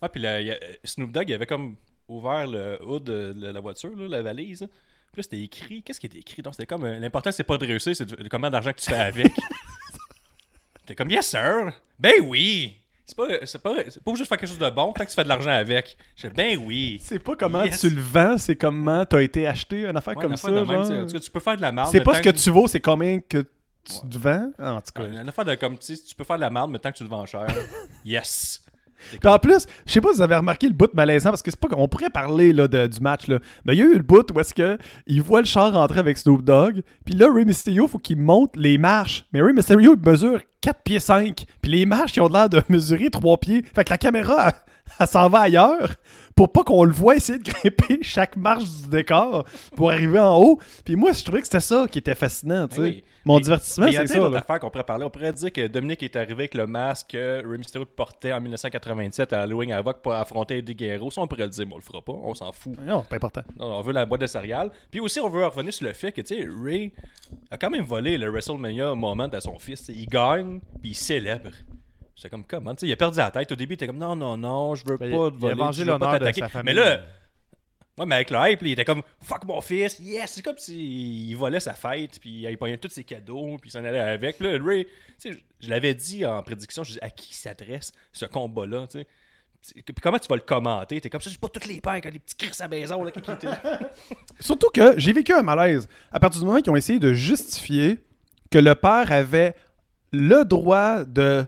Ah, 0.00 0.08
puis 0.08 0.20
là, 0.22 0.40
il 0.40 0.46
y 0.46 0.50
a- 0.50 0.58
Snoop 0.84 1.12
Dogg 1.12 1.28
il 1.28 1.34
avait 1.34 1.46
comme 1.46 1.76
ouvert 2.08 2.46
le 2.46 2.78
hood 2.86 3.04
de 3.04 3.34
la, 3.36 3.52
la 3.52 3.60
voiture, 3.60 3.90
là, 3.96 4.08
la 4.08 4.22
valise. 4.22 4.66
Puis 5.12 5.18
là, 5.18 5.22
c'était 5.24 5.40
écrit. 5.42 5.82
Qu'est-ce 5.82 5.98
qui 6.00 6.06
était 6.06 6.18
écrit? 6.18 6.40
Donc, 6.42 6.54
c'était 6.54 6.66
comme. 6.66 6.84
euh, 6.84 6.98
L'important, 6.98 7.32
c'est 7.32 7.42
pas 7.44 7.58
de 7.58 7.66
réussir, 7.66 7.94
c'est 7.96 8.04
de- 8.06 8.28
combien 8.28 8.50
d'argent 8.50 8.72
que 8.72 8.78
tu 8.80 8.88
fais 8.90 8.96
avec. 8.96 9.32
T'es 10.86 10.94
comme, 10.94 11.10
yes, 11.10 11.26
sir. 11.28 11.72
Ben 11.98 12.14
oui. 12.24 12.76
C'est 13.06 13.16
pas, 13.16 13.26
c'est 13.44 13.58
pas, 13.60 13.74
c'est 13.88 14.02
pas 14.04 14.12
de 14.12 14.16
faire 14.18 14.38
quelque 14.38 14.46
chose 14.48 14.58
de 14.58 14.70
bon 14.70 14.92
tant 14.92 15.04
que 15.04 15.08
tu 15.10 15.16
fais 15.16 15.24
de 15.24 15.28
l'argent 15.28 15.50
avec. 15.50 15.96
Je 16.14 16.22
fais, 16.22 16.30
ben 16.30 16.56
oui. 16.64 17.00
C'est 17.02 17.18
pas 17.18 17.34
comment 17.34 17.64
Yes. 17.64 17.80
tu 17.80 17.90
le 17.90 18.00
vends, 18.00 18.38
c'est 18.38 18.54
comment 18.54 19.04
t'as 19.04 19.20
été 19.22 19.48
acheté, 19.48 19.84
une 19.84 19.96
affaire 19.96 20.16
Ouais, 20.16 20.22
comme 20.22 20.36
ça. 20.36 20.48
de 20.48 20.54
même, 20.54 20.66
genre. 20.66 20.82
tu 20.86 20.88
sais, 20.92 21.00
en 21.00 21.06
tout 21.06 21.12
cas, 21.14 21.18
tu 21.18 21.30
peux 21.32 21.40
faire 21.40 21.56
de 21.56 21.62
la 21.62 21.72
merde. 21.72 21.88
C'est 21.90 21.98
mais 21.98 22.04
pas 22.04 22.12
tant 22.12 22.18
ce 22.18 22.22
que 22.22 22.30
tu 22.30 22.50
vaux, 22.50 22.68
c'est 22.68 22.78
combien 22.80 23.18
que 23.18 23.38
tu 23.82 23.94
te 24.08 24.16
vends. 24.18 24.52
En 24.60 24.80
tout 24.80 24.92
cas. 24.94 25.08
Une 25.08 25.28
affaire 25.28 25.44
de 25.44 25.54
comme, 25.56 25.76
tu 25.76 25.96
sais, 25.96 26.02
tu 26.04 26.14
peux 26.14 26.22
faire 26.22 26.36
de 26.36 26.42
la 26.42 26.50
merde, 26.50 26.70
mais 26.70 26.78
tant 26.78 26.92
que 26.92 26.98
tu 26.98 27.02
le 27.02 27.08
vends 27.10 27.26
cher. 27.26 27.46
yes. 28.04 28.62
Puis 29.20 29.28
en 29.30 29.38
plus, 29.38 29.66
je 29.86 29.92
sais 29.92 30.00
pas 30.00 30.10
si 30.10 30.16
vous 30.16 30.22
avez 30.22 30.36
remarqué 30.36 30.66
le 30.68 30.74
bout 30.74 30.92
malaisant, 30.94 31.30
parce 31.30 31.42
que 31.42 31.50
c'est 31.50 31.60
pas 31.60 31.68
qu'on 31.68 31.88
pourrait 31.88 32.10
parler 32.10 32.52
là, 32.52 32.68
de- 32.68 32.86
du 32.86 33.00
match, 33.00 33.26
là. 33.28 33.38
mais 33.64 33.74
il 33.74 33.78
y 33.78 33.82
a 33.82 33.86
eu 33.86 33.94
le 33.94 34.02
bout 34.02 34.30
où 34.32 34.40
est-ce 34.40 34.54
que 34.54 34.78
il 35.06 35.22
voit 35.22 35.40
le 35.40 35.46
char 35.46 35.72
rentrer 35.72 36.00
avec 36.00 36.18
Snoop 36.18 36.42
Dogg, 36.42 36.82
puis 37.04 37.14
là, 37.14 37.28
Ray 37.32 37.44
Mysterio, 37.44 37.88
faut 37.88 37.98
qu'il 37.98 38.18
monte 38.18 38.56
les 38.56 38.78
marches. 38.78 39.24
Mais 39.32 39.40
Ray 39.42 39.52
Mysterio, 39.54 39.94
il 40.00 40.08
mesure 40.10 40.40
4 40.60 40.82
pieds 40.82 41.00
5, 41.00 41.44
puis 41.62 41.70
les 41.72 41.86
marches, 41.86 42.16
ils 42.16 42.20
ont 42.20 42.28
l'air 42.28 42.48
de 42.48 42.62
mesurer 42.68 43.10
3 43.10 43.38
pieds. 43.38 43.64
Fait 43.74 43.84
que 43.84 43.90
la 43.90 43.98
caméra, 43.98 44.48
elle, 44.48 44.52
elle 45.00 45.06
s'en 45.06 45.28
va 45.28 45.40
ailleurs 45.40 45.90
pour 46.36 46.52
pas 46.52 46.64
qu'on 46.64 46.84
le 46.84 46.92
voit 46.92 47.16
essayer 47.16 47.38
de 47.38 47.44
grimper 47.50 47.98
chaque 48.02 48.36
marche 48.36 48.64
du 48.64 48.88
décor 48.88 49.44
pour 49.76 49.90
arriver 49.90 50.18
en 50.18 50.38
haut. 50.40 50.58
Puis 50.84 50.96
moi, 50.96 51.12
je 51.12 51.22
trouvais 51.22 51.40
que 51.40 51.46
c'était 51.46 51.60
ça 51.60 51.86
qui 51.90 51.98
était 51.98 52.14
fascinant, 52.14 52.66
tu 52.68 52.76
sais. 52.76 52.80
Ben 52.80 52.88
oui. 52.88 53.04
Mon 53.26 53.38
divertissement, 53.38 53.84
Mais 53.84 53.90
il 53.92 53.94
y 53.96 53.98
a 53.98 54.06
c'est 54.06 54.14
ça. 54.18 54.26
affaires 54.34 54.58
qu'on 54.60 54.70
pourrait 54.70 54.82
parler. 54.84 55.04
On 55.04 55.10
pourrait 55.10 55.34
dire 55.34 55.52
que 55.52 55.66
Dominique 55.66 56.02
est 56.02 56.16
arrivé 56.16 56.32
avec 56.32 56.54
le 56.54 56.66
masque 56.66 57.08
que 57.10 57.46
Rey 57.46 57.58
Mysterio 57.58 57.84
portait 57.84 58.32
en 58.32 58.40
1987 58.40 59.34
à 59.34 59.42
Halloween 59.42 59.72
Havoc 59.72 60.00
pour 60.00 60.14
affronter 60.14 60.56
Eddie 60.58 60.74
Guerrero. 60.74 61.10
Ça, 61.10 61.20
on 61.20 61.26
pourrait 61.28 61.42
le 61.44 61.50
dire, 61.50 61.66
mais 61.66 61.74
on 61.74 61.76
le 61.76 61.82
fera 61.82 62.00
pas. 62.00 62.14
On 62.14 62.34
s'en 62.34 62.50
fout. 62.52 62.72
Non, 62.80 63.02
c'est 63.02 63.10
pas 63.10 63.16
important. 63.16 63.42
Non, 63.58 63.66
on 63.78 63.82
veut 63.82 63.92
la 63.92 64.06
boîte 64.06 64.22
de 64.22 64.26
céréales. 64.26 64.70
Puis 64.90 65.00
aussi, 65.00 65.20
on 65.20 65.28
veut 65.28 65.44
revenir 65.44 65.70
sur 65.74 65.86
le 65.86 65.92
fait 65.92 66.12
que, 66.12 66.22
tu 66.22 66.34
sais, 66.34 66.48
Ray 66.64 66.92
a 67.50 67.58
quand 67.58 67.68
même 67.68 67.84
volé 67.84 68.16
le 68.16 68.30
WrestleMania 68.30 68.94
moment 68.94 69.28
à 69.30 69.40
son 69.42 69.58
fils. 69.58 69.82
Sais, 69.82 69.92
Il 69.92 70.06
gagne, 70.06 70.60
puis 70.80 70.92
il 70.92 70.94
célèbre. 70.94 71.50
C'est 72.20 72.28
comme 72.28 72.44
comment? 72.44 72.74
Tu 72.74 72.80
sais, 72.80 72.86
il 72.88 72.92
a 72.92 72.96
perdu 72.96 73.18
la 73.18 73.30
tête. 73.30 73.50
Au 73.50 73.56
début, 73.56 73.72
il 73.72 73.76
était 73.76 73.86
comme 73.86 73.98
non, 73.98 74.14
non, 74.14 74.36
non, 74.36 74.74
je 74.74 74.84
veux 74.86 74.96
Ben, 74.98 75.10
pas 75.10 75.26
il- 75.26 75.30
te 75.32 75.36
il 75.36 75.36
a 75.36 75.48
voler. 75.48 75.54
vengé 75.54 75.84
pas 75.84 75.90
l'honneur 75.92 76.18
de 76.20 76.32
sa 76.32 76.48
famille. 76.48 76.74
Mais 76.74 76.80
là, 76.80 77.00
ouais, 77.98 78.06
mais 78.06 78.14
avec 78.16 78.30
le 78.30 78.38
hype, 78.40 78.62
il 78.62 78.72
était 78.72 78.84
comme 78.84 79.02
fuck 79.22 79.44
mon 79.44 79.60
fils, 79.62 79.98
yes! 80.00 80.30
C'est 80.32 80.42
comme 80.42 80.58
s'il 80.58 81.34
volait 81.36 81.60
sa 81.60 81.72
fête, 81.74 82.18
puis 82.20 82.42
il 82.48 82.58
pognait 82.58 82.76
tous 82.78 82.90
ses 82.90 83.04
cadeaux, 83.04 83.56
puis 83.60 83.70
il 83.70 83.72
s'en 83.72 83.84
allait 83.84 83.98
avec. 84.00 84.38
Là, 84.40 84.58
Ray, 84.62 84.84
tu 84.84 84.90
sais, 85.18 85.32
je 85.32 85.38
je 85.66 85.70
l'avais 85.70 85.94
dit 85.94 86.24
en 86.26 86.42
prédiction, 86.42 86.84
je 86.84 86.92
dis 86.92 86.98
à 87.02 87.10
qui 87.10 87.34
s'adresse 87.34 87.92
ce 88.12 88.26
combat-là, 88.26 88.86
tu 88.90 88.98
sais? 89.00 89.06
Comment 90.02 90.18
tu 90.18 90.26
vas 90.28 90.36
le 90.36 90.40
commenter? 90.42 91.00
T'es 91.02 91.10
comme 91.10 91.20
ça, 91.20 91.28
c'est 91.30 91.38
pas 91.40 91.48
toutes 91.50 91.66
les 91.66 91.80
pères 91.82 92.00
qui 92.00 92.08
ont 92.08 92.10
des 92.10 92.18
petits 92.18 92.34
cris 92.34 92.50
à 92.60 92.68
maison, 92.68 93.02
là, 93.04 93.10
qui 93.10 93.20
qui- 93.20 93.46
Surtout 94.40 94.68
que 94.72 94.98
j'ai 94.98 95.12
vécu 95.12 95.32
un 95.34 95.42
malaise. 95.42 95.86
À 96.10 96.18
partir 96.20 96.40
du 96.40 96.46
moment 96.46 96.60
qu'ils 96.60 96.72
ont 96.72 96.76
essayé 96.76 96.98
de 96.98 97.12
justifier 97.12 97.98
que 98.50 98.58
le 98.58 98.74
père 98.74 99.12
avait 99.12 99.54
le 100.12 100.44
droit 100.44 101.04
de 101.04 101.44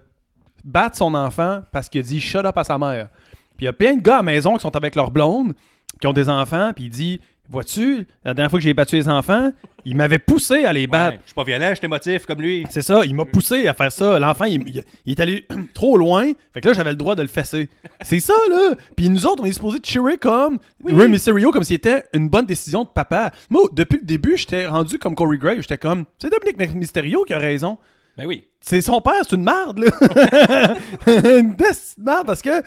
battre 0.65 0.97
son 0.97 1.15
enfant 1.15 1.63
parce 1.73 1.89
qu'il 1.89 2.01
a 2.01 2.05
dit 2.05 2.21
shut 2.21 2.45
up 2.45 2.57
à 2.57 2.65
sa 2.65 2.79
mère. 2.79 3.09
Puis 3.57 3.63
il 3.63 3.65
y 3.67 3.69
a 3.69 3.73
plein 3.73 3.95
de 3.95 4.01
gars 4.03 4.15
à 4.15 4.19
la 4.19 4.23
maison 4.23 4.55
qui 4.57 4.61
sont 4.63 4.75
avec 4.77 4.95
leur 4.95 5.11
blonde, 5.11 5.55
qui 6.01 6.07
ont 6.07 6.13
des 6.13 6.29
enfants, 6.29 6.73
puis 6.75 6.85
il 6.85 6.91
dit 6.91 7.21
Vois-tu, 7.51 8.07
la 8.25 8.33
dernière 8.33 8.51
fois 8.51 8.61
que 8.61 8.63
j'ai 8.63 8.73
battu 8.73 8.95
les 8.97 9.09
enfants, 9.11 9.51
il 9.85 9.95
m'avait 9.97 10.21
poussé 10.21 10.65
à 10.65 10.73
les 10.73 10.87
battre. 10.87 11.17
Ouais, 11.17 11.21
je 11.25 11.29
suis 11.31 11.35
pas 11.35 11.45
violent, 11.45 11.67
je 11.71 11.75
suis 11.75 11.85
émotif 11.85 12.25
comme 12.25 12.41
lui. 12.41 12.65
C'est 12.71 12.81
ça, 12.83 13.05
il 13.05 13.15
m'a 13.15 13.25
poussé 13.27 13.67
à 13.67 13.75
faire 13.75 13.93
ça. 13.93 14.19
L'enfant, 14.19 14.45
il, 14.47 14.67
il- 14.69 14.85
il 15.05 15.13
est 15.13 15.21
allé 15.21 15.47
trop 15.75 15.99
loin. 15.99 16.31
Fait 16.55 16.61
que 16.63 16.69
là, 16.69 16.73
j'avais 16.73 16.91
le 16.91 16.97
droit 16.97 17.15
de 17.15 17.21
le 17.21 17.29
fesser. 17.29 17.69
C'est 18.01 18.21
ça, 18.21 18.33
là. 18.49 18.75
Puis 18.97 19.11
nous 19.11 19.27
autres, 19.27 19.43
on 19.43 19.47
est 19.47 19.53
supposé 19.53 19.81
cheerer 19.85 20.17
comme 20.17 20.61
Ray 20.87 21.09
Mysterio, 21.11 21.51
comme 21.51 21.65
s'il 21.65 21.77
était 21.77 22.05
une 22.15 22.29
bonne 22.31 22.47
décision 22.47 22.85
de 22.85 22.89
papa. 22.89 23.33
Moi, 23.51 23.63
depuis 23.73 23.99
le 23.99 24.07
début, 24.07 24.37
j'étais 24.39 24.67
rendu 24.67 24.99
comme 24.99 25.15
Corey 25.17 25.37
Gray. 25.37 25.61
J'étais 25.61 25.79
comme, 25.79 26.05
c'est 26.19 26.31
Dominique 26.33 26.75
Mysterio 26.75 27.25
qui 27.25 27.35
a 27.35 27.39
raison. 27.39 27.77
Ben 28.17 28.27
oui. 28.27 28.49
C'est 28.61 28.81
son 28.81 29.01
père, 29.01 29.23
c'est 29.23 29.37
une 29.37 29.45
merde, 29.45 29.79
là. 29.79 30.75
une 31.07 31.57
merde 31.99 32.27
parce 32.27 32.43
que 32.43 32.63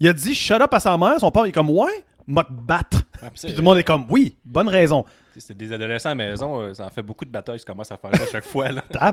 il 0.00 0.08
a 0.08 0.12
dit 0.12 0.34
shut 0.34 0.60
up 0.60 0.72
à 0.72 0.80
sa 0.80 0.96
mère. 0.98 1.18
Son 1.18 1.30
père, 1.30 1.46
il 1.46 1.50
est 1.50 1.52
comme, 1.52 1.70
ouais, 1.70 2.04
m'a 2.26 2.44
te 2.44 2.52
battre. 2.52 2.98
Ouais, 3.22 3.30
puis 3.34 3.50
tout 3.52 3.56
le 3.58 3.62
monde 3.62 3.78
est 3.78 3.84
comme, 3.84 4.06
oui, 4.10 4.36
bonne 4.44 4.68
raison. 4.68 5.04
C'est 5.36 5.56
des 5.56 5.72
adolescents 5.72 6.10
à 6.10 6.14
la 6.14 6.26
maison, 6.30 6.60
euh, 6.60 6.74
ça 6.74 6.84
en 6.86 6.90
fait 6.90 7.02
beaucoup 7.02 7.24
de 7.24 7.30
batailles, 7.30 7.60
ça 7.60 7.64
commence 7.64 7.92
à 7.92 7.96
faire 7.96 8.14
ça 8.14 8.24
à 8.24 8.26
chaque 8.26 8.44
fois. 8.44 8.70
Là. 8.72 8.82
Ah 9.00 9.12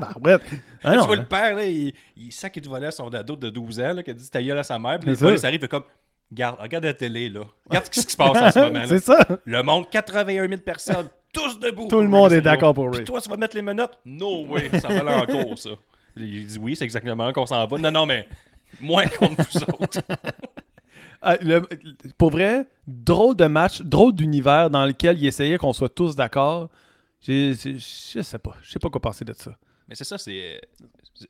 non, 0.94 1.02
tu 1.02 1.06
vois 1.06 1.16
le 1.16 1.24
père, 1.24 1.54
là, 1.54 1.64
il, 1.64 1.94
il 2.16 2.32
sent 2.32 2.50
qu'il 2.50 2.62
te 2.62 2.68
volait 2.68 2.88
à 2.88 2.90
son 2.90 3.08
ado 3.14 3.36
de 3.36 3.48
12 3.48 3.80
ans, 3.80 3.92
là, 3.94 4.02
qui 4.02 4.10
a 4.10 4.14
dit 4.14 4.28
ta 4.28 4.42
gueule 4.42 4.58
à 4.58 4.64
sa 4.64 4.76
mère, 4.78 4.98
puis 4.98 5.10
les 5.10 5.16
ça. 5.38 5.52
et 5.52 5.58
comme 5.68 5.84
Regarde, 6.30 6.56
regarde 6.60 6.84
la 6.84 6.94
télé, 6.94 7.28
là. 7.28 7.42
Regarde 7.68 7.86
ce 7.86 7.90
qui 7.90 8.00
se 8.00 8.16
passe 8.16 8.36
en 8.36 8.50
ce 8.50 8.58
moment. 8.72 8.84
c'est 8.88 8.98
ça. 8.98 9.18
Le 9.44 9.62
monde, 9.62 9.88
81 9.90 10.48
000 10.48 10.60
personnes, 10.60 11.08
tous 11.36 11.58
debout. 11.60 11.88
Tout 11.88 12.00
le 12.00 12.08
monde 12.08 12.32
est 12.32 12.40
d'accord 12.40 12.74
pour 12.74 12.84
Ray. 12.86 12.96
Puis 12.96 13.04
toi, 13.04 13.20
tu 13.20 13.28
vas 13.28 13.36
mettre 13.36 13.54
les 13.56 13.62
menottes? 13.62 13.98
No 14.04 14.44
way, 14.46 14.68
ça 14.80 14.88
va 14.88 15.00
aller 15.00 15.32
en 15.32 15.44
cours, 15.44 15.58
ça. 15.58 15.70
Il 16.16 16.46
dit 16.46 16.58
oui, 16.58 16.74
c'est 16.76 16.84
exactement 16.84 17.32
qu'on 17.32 17.46
s'en 17.46 17.66
va. 17.66 17.78
Non, 17.78 17.90
non, 17.90 18.06
mais 18.06 18.26
moins 18.80 19.06
contre 19.06 19.42
vous 19.52 19.62
autres. 19.82 20.00
Ah, 21.22 21.36
le- 21.40 21.66
pour 22.18 22.30
vrai, 22.30 22.66
drôle 22.86 23.34
de 23.34 23.46
match, 23.46 23.80
drôle 23.80 24.12
d'univers 24.12 24.70
dans 24.70 24.84
lequel 24.84 25.18
il 25.18 25.26
essayait 25.26 25.56
qu'on 25.58 25.72
soit 25.72 25.88
tous 25.88 26.14
d'accord. 26.14 26.68
Je 27.26 27.54
sais 28.22 28.38
pas. 28.38 28.54
Je 28.62 28.70
sais 28.70 28.78
pas 28.78 28.90
quoi 28.90 29.00
penser 29.00 29.24
de 29.24 29.32
ça. 29.32 29.52
Mais 29.88 29.94
c'est 29.94 30.04
ça, 30.04 30.18
c'est. 30.18 30.60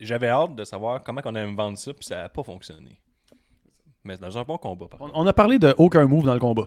J'avais 0.00 0.28
hâte 0.28 0.54
de 0.56 0.64
savoir 0.64 1.02
comment 1.02 1.20
on 1.24 1.34
allait 1.34 1.46
me 1.50 1.56
vendre 1.56 1.78
ça, 1.78 1.94
puis 1.94 2.04
ça 2.04 2.16
n'a 2.16 2.28
pas 2.28 2.42
fonctionné. 2.42 2.98
Mais 4.06 4.16
dans 4.16 4.38
un 4.38 4.42
bon 4.44 4.56
combat, 4.56 4.86
par 4.88 5.00
On, 5.14 5.26
a 5.26 5.32
parlé 5.32 5.58
de 5.58 5.74
aucun 5.78 6.06
move 6.06 6.24
dans 6.24 6.34
le 6.34 6.40
combat. 6.40 6.66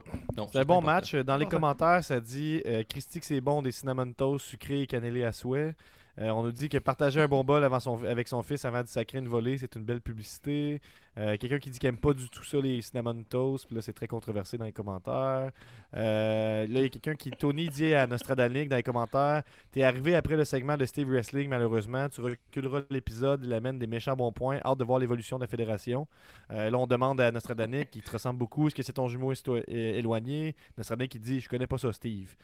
C'est 0.52 0.60
un 0.60 0.66
bon 0.66 0.82
match. 0.82 1.16
Dans 1.16 1.38
les 1.38 1.46
commentaires, 1.46 2.04
ça 2.04 2.20
dit 2.20 2.62
euh, 2.66 2.84
Christy 2.88 3.20
que 3.22 3.26
c'est 3.26 3.40
bon 3.42 3.62
des 3.62 3.72
cinnamon 3.72 4.12
toast 4.12 4.46
sucrés 4.46 4.82
et 4.82 4.88
cannelés 4.88 5.24
à 5.24 5.32
souhait. 5.32 5.74
Euh, 6.20 6.30
on 6.32 6.44
nous 6.44 6.52
dit 6.52 6.68
que 6.68 6.78
partager 6.80 7.22
un 7.22 7.28
bon 7.30 7.46
bol 7.46 7.64
avant 7.64 7.80
son- 7.80 8.04
avec 8.04 8.28
son 8.28 8.44
fils 8.44 8.66
avant 8.66 8.82
de 8.82 8.88
sacrer 8.88 9.20
une 9.20 9.30
volée, 9.30 9.58
c'est 9.58 9.74
une 9.78 9.84
belle 9.84 10.02
publicité. 10.02 10.82
Euh, 11.18 11.38
Quelqu'un 11.38 11.60
qui 11.60 11.70
dit 11.70 11.80
qu'il 11.80 11.90
aime 11.90 11.98
pas 11.98 12.14
du 12.14 12.30
tout 12.30 12.44
ça, 12.44 12.58
les 12.58 12.82
cinnamon 12.82 13.24
toast. 13.24 13.66
Puis 13.66 13.76
là, 13.76 13.82
c'est 13.82 13.94
très 13.94 14.08
controversé 14.08 14.58
dans 14.58 14.66
les 14.66 14.72
commentaires. 14.72 15.52
Euh, 15.96 16.68
là, 16.68 16.80
il 16.80 16.82
y 16.82 16.86
a 16.86 16.90
quelqu'un 16.90 17.16
qui, 17.16 17.32
Tony, 17.32 17.70
dit 17.70 17.94
à 17.94 18.08
Nostradanic 18.08 18.70
dans 18.70 18.76
les 18.76 18.84
commentaires 18.84 19.44
T'es 19.72 19.84
arrivé 19.84 20.16
après 20.16 20.36
le 20.36 20.46
segment 20.46 20.78
de 20.78 20.86
Steve 20.86 21.10
Wrestling, 21.10 21.50
malheureusement. 21.50 22.10
Tu 22.10 22.22
reculeras 22.22 22.82
l'épisode, 22.90 23.44
il 23.44 23.54
amène 23.54 23.80
des 23.80 23.88
méchants 23.88 24.16
bons 24.16 24.32
points. 24.32 24.60
Hâte 24.64 24.78
de 24.78 24.84
voir 24.84 25.00
l'évolution 25.00 25.38
de 25.38 25.44
la 25.44 25.48
fédération. 25.48 26.08
Euh, 26.52 26.70
là, 26.70 26.78
on 26.78 26.88
demande 26.88 27.20
à 27.22 27.32
Nostradanic, 27.32 27.90
qui 27.92 28.02
te 28.02 28.12
ressemble 28.12 28.40
beaucoup, 28.40 28.68
est-ce 28.68 28.76
que 28.76 28.84
c'est 28.84 28.94
ton 28.94 29.08
jumeau 29.08 29.34
éloigné? 29.68 30.56
Nostradanic, 30.78 31.12
qui 31.12 31.20
dit 31.20 31.40
Je 31.40 31.50
connais 31.50 31.68
pas 31.68 31.78
ça, 31.78 31.92
Steve. 31.92 32.36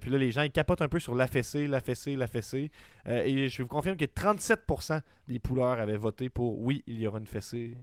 Puis 0.00 0.10
là, 0.10 0.18
les 0.18 0.30
gens, 0.30 0.42
ils 0.42 0.50
capotent 0.50 0.82
un 0.82 0.88
peu 0.88 1.00
sur 1.00 1.14
l'affaissé, 1.14 1.66
l'affaissé, 1.66 2.14
l'affaissé. 2.14 2.70
Euh, 3.06 3.22
et 3.24 3.48
je 3.48 3.62
vous 3.62 3.68
confirme 3.68 3.96
que 3.96 4.04
37% 4.04 5.00
des 5.28 5.38
pouleurs 5.38 5.78
avaient 5.78 5.96
voté 5.96 6.28
pour 6.28 6.60
oui, 6.60 6.82
il 6.86 7.00
y 7.00 7.06
aura 7.06 7.18
une 7.18 7.26
fessée 7.26 7.76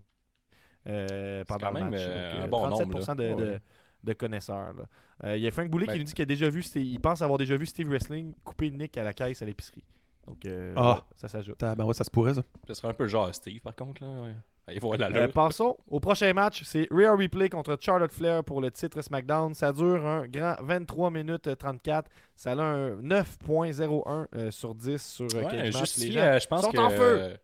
euh, 0.87 1.43
pendant 1.45 1.67
quand 1.67 1.73
le 1.73 1.79
même, 1.81 1.89
match. 1.91 2.01
euh, 2.03 2.33
Donc, 2.35 2.43
un 2.43 2.47
bon 2.47 2.69
37% 2.69 3.15
de, 3.15 3.27
nombre, 3.27 3.41
de- 3.41 3.45
Ouais. 3.51 3.59
de 4.03 4.13
connaisseurs. 4.13 4.73
là. 4.73 4.83
Euh, 5.25 5.37
Il 5.37 5.43
y 5.43 5.47
a 5.47 5.51
Frank 5.51 5.69
Boulet 5.69 5.85
Ben, 5.87 5.93
qui 5.93 5.99
nous 5.99 6.05
dit 6.05 6.13
qu'il 6.13 6.23
a 6.23 6.25
déjà 6.25 6.49
vu, 6.49 6.61
Steve- 6.63 6.85
il 6.85 6.99
pense 6.99 7.21
avoir 7.21 7.37
déjà 7.39 7.57
vu 7.57 7.65
Steve 7.65 7.87
Wrestling 7.89 8.33
couper 8.43 8.69
Nick 8.71 8.97
à 8.97 9.03
la 9.03 9.13
caisse 9.13 9.41
à 9.41 9.45
l'épicerie. 9.45 9.83
Donc, 10.27 10.45
euh, 10.45 10.73
Ah. 10.75 11.03
ça 11.15 11.27
s'ajoute. 11.27 11.61
Ah, 11.63 11.73
ben 11.75 11.85
ouais, 11.85 11.93
ça 11.93 12.03
se 12.03 12.11
pourrait, 12.11 12.33
ça. 12.33 12.43
Ce 12.67 12.73
serait 12.73 12.89
un 12.89 12.93
peu 12.93 13.07
genre 13.07 13.33
Steve, 13.33 13.61
par 13.61 13.75
contre. 13.75 14.03
Là. 14.03 14.09
ouais. 14.23 14.35
Allez 14.69 14.79
voir 14.79 14.97
la 14.97 15.07
Euh, 15.07 15.27
passons 15.29 15.77
au 15.87 16.01
prochain 16.01 16.33
match. 16.33 16.63
C'est 16.65 16.89
Rhea 16.91 17.15
Replay 17.15 17.47
contre 17.47 17.77
Charlotte 17.79 18.11
Flair 18.11 18.43
pour 18.43 18.59
le 18.59 18.69
titre 18.69 19.01
SmackDown. 19.01 19.53
Ça 19.53 19.71
dure 19.71 20.05
un 20.05 20.27
grand 20.27 20.55
23 20.61 21.09
minutes 21.09 21.57
34. 21.57 22.11
Ça 22.35 22.51
a 22.51 22.61
un 22.61 23.01
9.01 23.01 24.27
euh, 24.35 24.51
sur 24.51 24.75
10 24.75 25.01
sur 25.01 25.25
euh, 25.33 25.43
Ouais, 25.43 25.63
Match. 25.71 25.77
justifié, 25.79 26.09
Les 26.09 26.13
gens 26.15 26.21
euh, 26.21 26.39
je 26.39 26.47
pense 26.47 26.61
sont 26.65 26.71
que, 26.71 26.77
en 26.79 26.89
feu. 26.89 27.37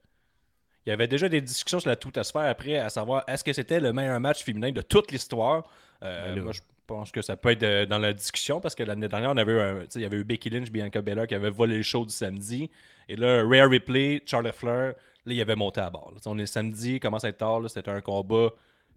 Il 0.86 0.90
y 0.90 0.92
avait 0.92 1.08
déjà 1.08 1.30
des 1.30 1.42
discussions 1.42 1.80
sur 1.80 1.90
la 1.90 1.96
tout 1.96 2.12
à 2.16 2.24
se 2.24 2.32
faire 2.32 2.42
après, 2.50 2.78
à 2.78 2.90
savoir 2.90 3.24
est-ce 3.28 3.44
que 3.44 3.54
c'était 3.54 3.80
le 3.80 3.94
meilleur 3.94 4.20
match 4.20 4.44
féminin 4.44 4.72
de 4.72 4.82
toute 4.82 5.12
l'histoire? 5.12 5.64
Euh, 6.04 6.36
Ben 6.36 6.44
moi, 6.44 6.52
je 6.52 6.60
pense 6.86 7.12
que 7.12 7.22
ça 7.22 7.38
peut 7.38 7.52
être 7.52 7.64
euh, 7.64 7.86
dans 7.86 8.00
la 8.00 8.12
discussion 8.14 8.60
parce 8.60 8.76
que 8.76 8.84
l'année 8.84 9.08
dernière, 9.08 9.32
on 9.32 9.38
avait 9.38 9.54
eu 9.54 9.60
un- 9.60 9.86
il 9.96 10.02
y 10.02 10.06
avait 10.06 10.18
eu 10.18 10.24
Becky 10.26 10.50
Lynch, 10.50 10.70
Bianca 10.70 11.02
Belair 11.02 11.28
qui 11.28 11.36
avait 11.36 11.50
volé 11.50 11.78
le 11.78 11.84
show 11.84 12.06
du 12.06 12.14
samedi. 12.14 12.70
Et 13.08 13.16
là, 13.16 13.44
Rare 13.48 13.70
Replay, 13.70 14.22
Charlotte 14.26 14.54
Flair, 14.56 14.94
là, 15.26 15.34
il 15.34 15.40
avait 15.42 15.56
monté 15.56 15.80
à 15.80 15.90
bord. 15.90 16.12
là. 16.14 16.20
On 16.26 16.38
est 16.38 16.46
samedi, 16.46 17.00
commence 17.00 17.24
à 17.24 17.30
être 17.30 17.38
tard, 17.38 17.62
c'était 17.70 17.90
un 17.90 18.02
combat 18.02 18.50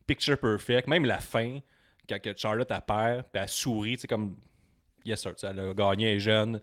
picture 0.07 0.39
perfect. 0.39 0.89
Même 0.89 1.05
la 1.05 1.18
fin, 1.18 1.61
quand 2.09 2.18
Charlotte 2.37 2.70
a 2.72 2.80
perd, 2.80 3.22
puis 3.32 3.41
elle 3.43 3.49
sourit, 3.49 3.95
tu 3.97 4.03
sais, 4.03 4.07
comme 4.09 4.37
yes 5.05 5.20
sir, 5.20 5.34
elle 5.45 5.61
a 5.61 5.74
gagné, 5.74 6.11
elle 6.11 6.16
est 6.16 6.20
jeune, 6.20 6.61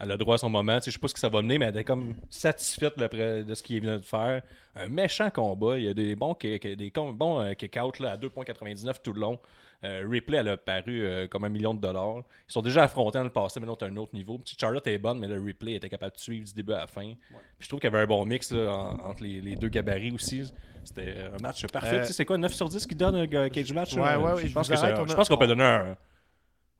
elle 0.00 0.10
a 0.12 0.16
droit 0.16 0.34
à 0.36 0.38
son 0.38 0.48
moment. 0.50 0.76
Tu 0.78 0.84
sais, 0.84 0.90
Je 0.90 0.94
sais 0.96 0.98
pas 1.00 1.08
ce 1.08 1.14
que 1.14 1.20
ça 1.20 1.28
va 1.28 1.42
mener, 1.42 1.58
mais 1.58 1.66
elle 1.66 1.76
est 1.76 1.84
comme 1.84 2.14
satisfaite 2.30 2.98
de 2.98 3.54
ce 3.54 3.62
qu'il 3.62 3.80
vient 3.80 3.98
de 3.98 4.04
faire. 4.04 4.42
Un 4.76 4.88
méchant 4.88 5.30
combat. 5.30 5.78
Il 5.78 5.84
y 5.84 5.88
a 5.88 5.94
des 5.94 6.16
bons, 6.16 6.36
des 6.40 6.92
bons 7.14 7.40
euh, 7.40 7.52
kick-out 7.54 7.98
là, 7.98 8.12
à 8.12 8.16
2,99 8.16 8.96
tout 9.02 9.12
le 9.12 9.20
long. 9.20 9.38
Euh, 9.82 10.04
Ripley, 10.08 10.36
elle 10.36 10.48
a 10.48 10.56
paru 10.58 11.02
euh, 11.06 11.26
comme 11.26 11.44
un 11.44 11.48
million 11.48 11.72
de 11.72 11.80
dollars. 11.80 12.18
Ils 12.48 12.52
sont 12.52 12.60
déjà 12.60 12.82
affrontés 12.84 13.16
dans 13.18 13.24
le 13.24 13.30
passé, 13.30 13.60
mais 13.60 13.66
là, 13.66 13.72
c'est 13.78 13.86
un 13.86 13.96
autre 13.96 14.14
niveau. 14.14 14.38
Puis 14.38 14.54
Charlotte 14.60 14.86
est 14.86 14.98
bonne, 14.98 15.18
mais 15.18 15.26
le 15.26 15.40
Ripley 15.40 15.72
était 15.74 15.88
capable 15.88 16.14
de 16.14 16.20
suivre 16.20 16.46
du 16.46 16.52
début 16.52 16.72
à 16.74 16.80
la 16.80 16.86
fin. 16.86 17.14
Puis 17.28 17.36
je 17.60 17.68
trouve 17.68 17.80
qu'il 17.80 17.90
y 17.90 17.94
avait 17.94 18.02
un 18.04 18.06
bon 18.06 18.24
mix 18.26 18.52
là, 18.52 18.70
en- 18.70 18.98
entre 19.10 19.22
les, 19.22 19.40
les 19.40 19.56
deux 19.56 19.68
gabarits 19.68 20.12
aussi. 20.12 20.52
C'était 20.84 21.14
un 21.34 21.42
match 21.42 21.66
parfait. 21.68 21.96
Euh, 21.96 22.00
Tu 22.02 22.06
sais, 22.08 22.12
c'est 22.12 22.24
quoi, 22.26 22.36
9 22.38 22.52
sur 22.52 22.68
10 22.68 22.86
qui 22.86 22.94
donne 22.94 23.16
un 23.16 23.48
cage 23.48 23.72
match? 23.72 23.94
Ouais, 23.94 24.00
là? 24.02 24.18
ouais, 24.20 24.32
ouais, 24.34 24.42
je 24.42 24.46
je 24.48 24.52
pense 24.54 24.68
vous 24.68 24.74
que 24.74 24.78
arrête, 24.78 24.96
ça- 24.96 25.02
on 25.02 25.04
a- 25.06 25.08
je 25.08 25.14
pense 25.14 25.28
qu'on 25.28 25.36
peut 25.38 25.46
donner 25.46 25.64
un. 25.64 25.96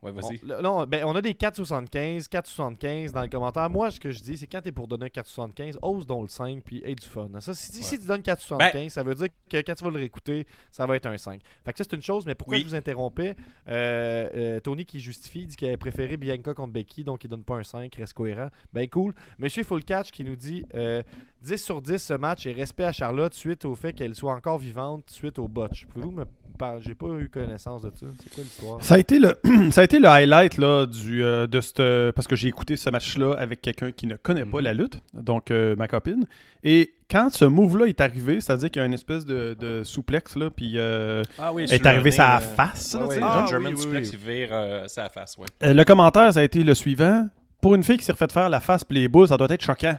Ouais, 0.02 0.12
vas-y. 0.12 0.40
On, 0.58 0.62
non, 0.62 0.86
ben, 0.86 1.04
on 1.04 1.14
a 1.14 1.20
des 1.20 1.34
4,75, 1.34 2.26
4,75 2.28 3.12
dans 3.12 3.22
les 3.22 3.28
commentaires. 3.28 3.68
Moi, 3.68 3.90
ce 3.90 4.00
que 4.00 4.10
je 4.10 4.20
dis, 4.20 4.36
c'est 4.38 4.46
quand 4.46 4.62
t'es 4.62 4.72
pour 4.72 4.88
donner 4.88 5.06
un 5.06 5.20
4,75, 5.20 5.76
ose 5.82 6.06
donc 6.06 6.22
le 6.22 6.28
5 6.28 6.62
puis 6.64 6.82
aie 6.84 6.94
du 6.94 7.06
fun. 7.06 7.28
Ça, 7.40 7.52
si, 7.54 7.82
si 7.82 7.98
tu 7.98 8.06
donnes 8.06 8.22
4,75, 8.22 8.72
Ben- 8.72 8.88
ça 8.90 9.02
veut 9.02 9.14
dire 9.14 9.28
que 9.50 9.58
quand 9.58 9.74
tu 9.74 9.84
vas 9.84 9.90
le 9.90 9.96
réécouter, 9.98 10.46
ça 10.72 10.86
va 10.86 10.96
être 10.96 11.06
un 11.06 11.18
5. 11.18 11.40
Fait 11.64 11.72
que 11.72 11.78
ça, 11.78 11.84
c'est 11.88 11.96
une 11.96 12.02
chose, 12.02 12.24
mais 12.24 12.34
pourquoi 12.34 12.56
Oui. 12.56 12.62
je 12.62 12.68
vous 12.68 12.74
interrompais? 12.74 13.36
Euh, 13.68 14.28
euh, 14.34 14.60
Tony 14.60 14.86
qui 14.86 15.00
justifie, 15.00 15.44
dit 15.46 15.56
qu'il 15.56 15.68
avait 15.68 15.76
préféré 15.76 16.16
Bianca 16.16 16.54
contre 16.54 16.72
Becky, 16.72 17.04
donc 17.04 17.22
il 17.24 17.28
donne 17.28 17.44
pas 17.44 17.56
un 17.56 17.64
5, 17.64 17.94
reste 17.94 18.14
cohérent. 18.14 18.48
Ben 18.72 18.88
cool. 18.88 19.12
Monsieur 19.38 19.64
Full 19.64 19.84
Catch 19.84 20.10
qui 20.10 20.24
nous 20.24 20.36
dit 20.36 20.64
euh, 20.74 21.02
10 21.42 21.56
sur 21.62 21.82
10 21.82 21.98
ce 21.98 22.14
match 22.14 22.46
et 22.46 22.52
respect 22.52 22.84
à 22.84 22.92
Charlotte 22.92 23.34
suite 23.34 23.64
au 23.64 23.74
fait 23.74 23.92
qu'elle 23.92 24.14
soit 24.14 24.34
encore 24.34 24.58
vivante 24.58 25.08
suite 25.10 25.38
au 25.38 25.48
botch. 25.48 25.86
Pouvez-vous 25.86 26.10
me 26.12 26.24
parler 26.58 26.82
J'ai 26.82 26.94
pas 26.94 27.06
eu 27.18 27.28
connaissance 27.30 27.82
de 27.82 27.90
ça. 27.90 28.06
C'est 28.22 28.34
quoi 28.34 28.44
l'histoire? 28.44 28.82
Ça 28.84 28.94
a 28.94 28.98
été 28.98 29.18
le, 29.18 29.38
ça 29.70 29.80
a 29.80 29.84
été 29.84 29.89
le 29.98 30.08
highlight 30.08 30.56
là, 30.58 30.86
du, 30.86 31.24
euh, 31.24 31.46
de 31.46 31.60
cette. 31.60 31.82
Parce 32.14 32.26
que 32.28 32.36
j'ai 32.36 32.48
écouté 32.48 32.76
ce 32.76 32.90
match-là 32.90 33.34
avec 33.38 33.60
quelqu'un 33.60 33.90
qui 33.92 34.06
ne 34.06 34.14
connaît 34.16 34.44
pas 34.44 34.58
Mhm. 34.58 34.64
la 34.64 34.74
lutte, 34.74 35.00
donc 35.14 35.50
euh, 35.50 35.74
ma 35.76 35.88
copine. 35.88 36.26
Et 36.62 36.92
quand 37.10 37.30
ce 37.32 37.44
move-là 37.44 37.86
est 37.86 38.00
arrivé, 38.00 38.40
c'est-à-dire 38.40 38.70
qu'il 38.70 38.80
y 38.80 38.82
a 38.82 38.86
une 38.86 38.92
espèce 38.94 39.24
de, 39.26 39.56
de 39.58 39.82
souplex, 39.82 40.36
là, 40.36 40.50
puis 40.50 40.74
euh, 40.76 41.22
Ah 41.38 41.52
oui, 41.52 41.64
est 41.64 41.84
nez, 41.84 42.10
sa 42.10 42.38
face. 42.38 42.94
là, 42.94 43.00
Ouais, 43.00 43.04
tu 43.06 43.08
ouais, 43.08 43.14
sais, 43.14 43.20
le 43.20 43.26
Ah, 43.26 43.46
German 43.48 43.72
oui, 43.72 43.78
oui, 43.78 43.82
suplex, 43.82 44.10
oui. 44.10 44.18
il 44.22 44.32
vire 44.32 44.48
euh, 44.52 44.84
sa 44.86 45.08
face, 45.08 45.36
ouais. 45.38 45.46
Euh, 45.64 45.72
le 45.74 45.84
commentaire, 45.84 46.32
ça 46.32 46.40
a 46.40 46.42
été 46.42 46.62
le 46.62 46.74
suivant. 46.74 47.26
Pour 47.60 47.74
une 47.74 47.82
fille 47.82 47.96
qui 47.98 48.04
s'est 48.04 48.12
refait 48.12 48.28
faire 48.28 48.48
la 48.48 48.60
face 48.60 48.84
puis 48.84 48.98
les 48.98 49.08
boules, 49.08 49.28
ça 49.28 49.36
doit 49.36 49.48
être 49.50 49.62
choquant 49.64 49.98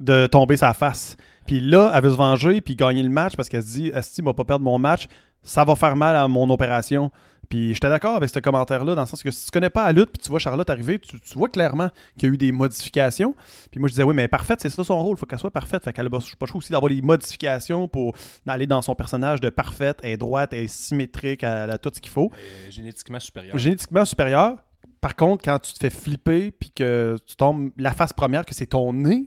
de 0.00 0.26
tomber 0.26 0.56
sa 0.56 0.74
face. 0.74 1.16
Puis 1.46 1.60
là, 1.60 1.90
elle 1.94 2.02
veut 2.04 2.10
se 2.10 2.16
venger 2.16 2.60
puis 2.60 2.76
gagner 2.76 3.02
le 3.02 3.08
match 3.08 3.34
parce 3.36 3.48
qu'elle 3.48 3.62
se 3.62 3.72
dit 3.72 3.92
Asti 3.94 4.20
va 4.22 4.34
pas 4.34 4.44
perdre 4.44 4.64
mon 4.64 4.78
match, 4.78 5.06
ça 5.42 5.64
va 5.64 5.74
faire 5.74 5.96
mal 5.96 6.14
à 6.16 6.28
mon 6.28 6.48
opération. 6.50 7.10
Puis 7.48 7.72
j'étais 7.74 7.88
d'accord 7.88 8.16
avec 8.16 8.28
ce 8.30 8.38
commentaire-là, 8.40 8.94
dans 8.94 9.00
le 9.02 9.06
sens 9.06 9.22
que 9.22 9.30
si 9.30 9.46
tu 9.46 9.50
connais 9.50 9.70
pas 9.70 9.86
la 9.86 9.92
lutte 9.92 10.10
puis 10.10 10.18
tu 10.22 10.28
vois 10.28 10.38
Charlotte 10.38 10.68
arriver, 10.68 10.98
tu, 10.98 11.18
tu 11.18 11.38
vois 11.38 11.48
clairement 11.48 11.88
qu'il 12.18 12.28
y 12.28 12.30
a 12.30 12.34
eu 12.34 12.36
des 12.36 12.52
modifications. 12.52 13.34
Puis 13.70 13.80
moi, 13.80 13.88
je 13.88 13.92
disais, 13.94 14.02
oui, 14.02 14.14
mais 14.14 14.28
parfaite, 14.28 14.60
c'est 14.60 14.68
ça 14.68 14.84
son 14.84 15.02
rôle, 15.02 15.16
il 15.16 15.18
faut 15.20 15.26
qu'elle 15.26 15.38
soit 15.38 15.50
parfaite. 15.50 15.82
Fait 15.84 15.92
qu'elle 15.92 16.06
a 16.06 16.10
pas 16.10 16.18
le 16.18 16.46
choix 16.46 16.56
aussi 16.56 16.72
d'avoir 16.72 16.90
des 16.90 17.00
modifications 17.00 17.88
pour 17.88 18.14
aller 18.46 18.66
dans 18.66 18.82
son 18.82 18.94
personnage 18.94 19.40
de 19.40 19.48
parfaite, 19.50 19.98
elle 20.02 20.10
est 20.10 20.16
droite, 20.16 20.52
elle 20.52 20.64
est 20.64 20.68
symétrique, 20.68 21.42
elle 21.42 21.70
a 21.70 21.78
tout 21.78 21.90
ce 21.94 22.00
qu'il 22.00 22.12
faut 22.12 22.30
Euh, 22.34 22.70
génétiquement 22.70 23.20
supérieur. 23.20 23.56
génétiquement 23.56 24.04
supérieur. 24.04 24.56
Par 25.00 25.14
contre, 25.16 25.44
quand 25.44 25.58
tu 25.60 25.72
te 25.72 25.78
fais 25.78 25.90
flipper 25.90 26.50
puis 26.50 26.70
que 26.70 27.16
tu 27.26 27.36
tombes 27.36 27.70
la 27.76 27.92
face 27.92 28.12
première, 28.12 28.44
que 28.44 28.54
c'est 28.54 28.66
ton 28.66 28.92
nez 28.92 29.26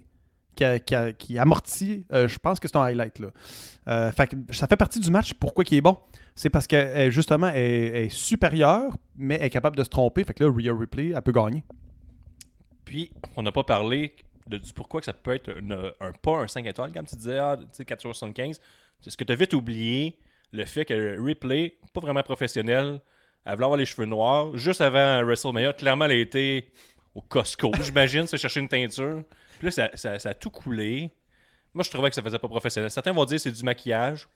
qui, 0.55 0.63
qui 0.85 0.95
qui 1.17 1.39
amortit, 1.39 2.05
euh, 2.11 2.27
je 2.27 2.39
pense 2.39 2.59
que 2.59 2.67
c'est 2.67 2.77
un 2.77 2.83
highlight. 2.83 3.19
Là. 3.19 3.27
Euh, 3.87 4.11
fait 4.11 4.27
que 4.27 4.35
ça 4.51 4.67
fait 4.67 4.77
partie 4.77 4.99
du 4.99 5.09
match. 5.11 5.33
Pourquoi 5.33 5.63
il 5.69 5.77
est 5.77 5.81
bon? 5.81 5.97
C'est 6.35 6.49
parce 6.49 6.67
que 6.67 6.75
euh, 6.75 7.09
justement, 7.11 7.49
elle, 7.49 7.95
est 7.95 8.09
supérieure, 8.09 8.95
mais 9.15 9.35
elle 9.35 9.45
est 9.45 9.49
capable 9.49 9.75
de 9.75 9.83
se 9.83 9.89
tromper. 9.89 10.23
Fait 10.23 10.33
que 10.33 10.43
là, 10.43 10.51
Rhea 10.51 10.77
Ripley, 10.77 11.13
elle 11.15 11.21
peut 11.21 11.31
gagner. 11.31 11.63
Puis, 12.85 13.11
on 13.35 13.43
n'a 13.43 13.51
pas 13.51 13.63
parlé 13.63 14.15
de, 14.47 14.57
du 14.57 14.73
pourquoi 14.73 15.01
que 15.01 15.05
ça 15.05 15.13
peut 15.13 15.33
être 15.33 15.49
un 15.99 16.11
pas 16.11 16.39
un 16.39 16.47
5 16.47 16.65
étoiles, 16.65 16.91
comme 16.91 17.05
tu 17.05 17.15
disais, 17.15 17.37
ah, 17.37 17.57
tu 17.57 17.65
sais, 17.71 17.83
4,75. 17.83 18.59
C'est 19.01 19.09
ce 19.09 19.17
que 19.17 19.23
tu 19.23 19.33
as 19.33 19.35
vite 19.35 19.53
oublié, 19.53 20.17
le 20.51 20.65
fait 20.65 20.85
que 20.85 21.19
Ripley, 21.19 21.77
pas 21.93 22.01
vraiment 22.01 22.23
professionnel, 22.23 23.01
elle 23.45 23.53
voulait 23.53 23.65
avoir 23.65 23.77
les 23.77 23.85
cheveux 23.85 24.05
noirs. 24.05 24.55
Juste 24.57 24.81
avant 24.81 25.23
WrestleMania, 25.23 25.73
clairement, 25.73 26.05
elle 26.05 26.11
a 26.11 26.15
été 26.15 26.71
au 27.15 27.21
Costco, 27.21 27.71
j'imagine, 27.81 28.27
se 28.27 28.37
chercher 28.37 28.59
une 28.59 28.69
teinture. 28.69 29.23
Puis 29.61 29.67
là, 29.67 29.89
ça, 29.93 30.17
ça- 30.17 30.29
a 30.29 30.33
tout 30.33 30.49
coulé. 30.49 31.11
Moi, 31.71 31.83
je 31.83 31.91
trouvais 31.91 32.09
que 32.09 32.15
ça 32.15 32.23
faisait 32.23 32.39
pas 32.39 32.47
professionnel. 32.47 32.89
Certains 32.89 33.13
vont 33.13 33.25
dire 33.25 33.35
que 33.37 33.43
c'est 33.43 33.51
du 33.51 33.63
maquillage. 33.63 34.27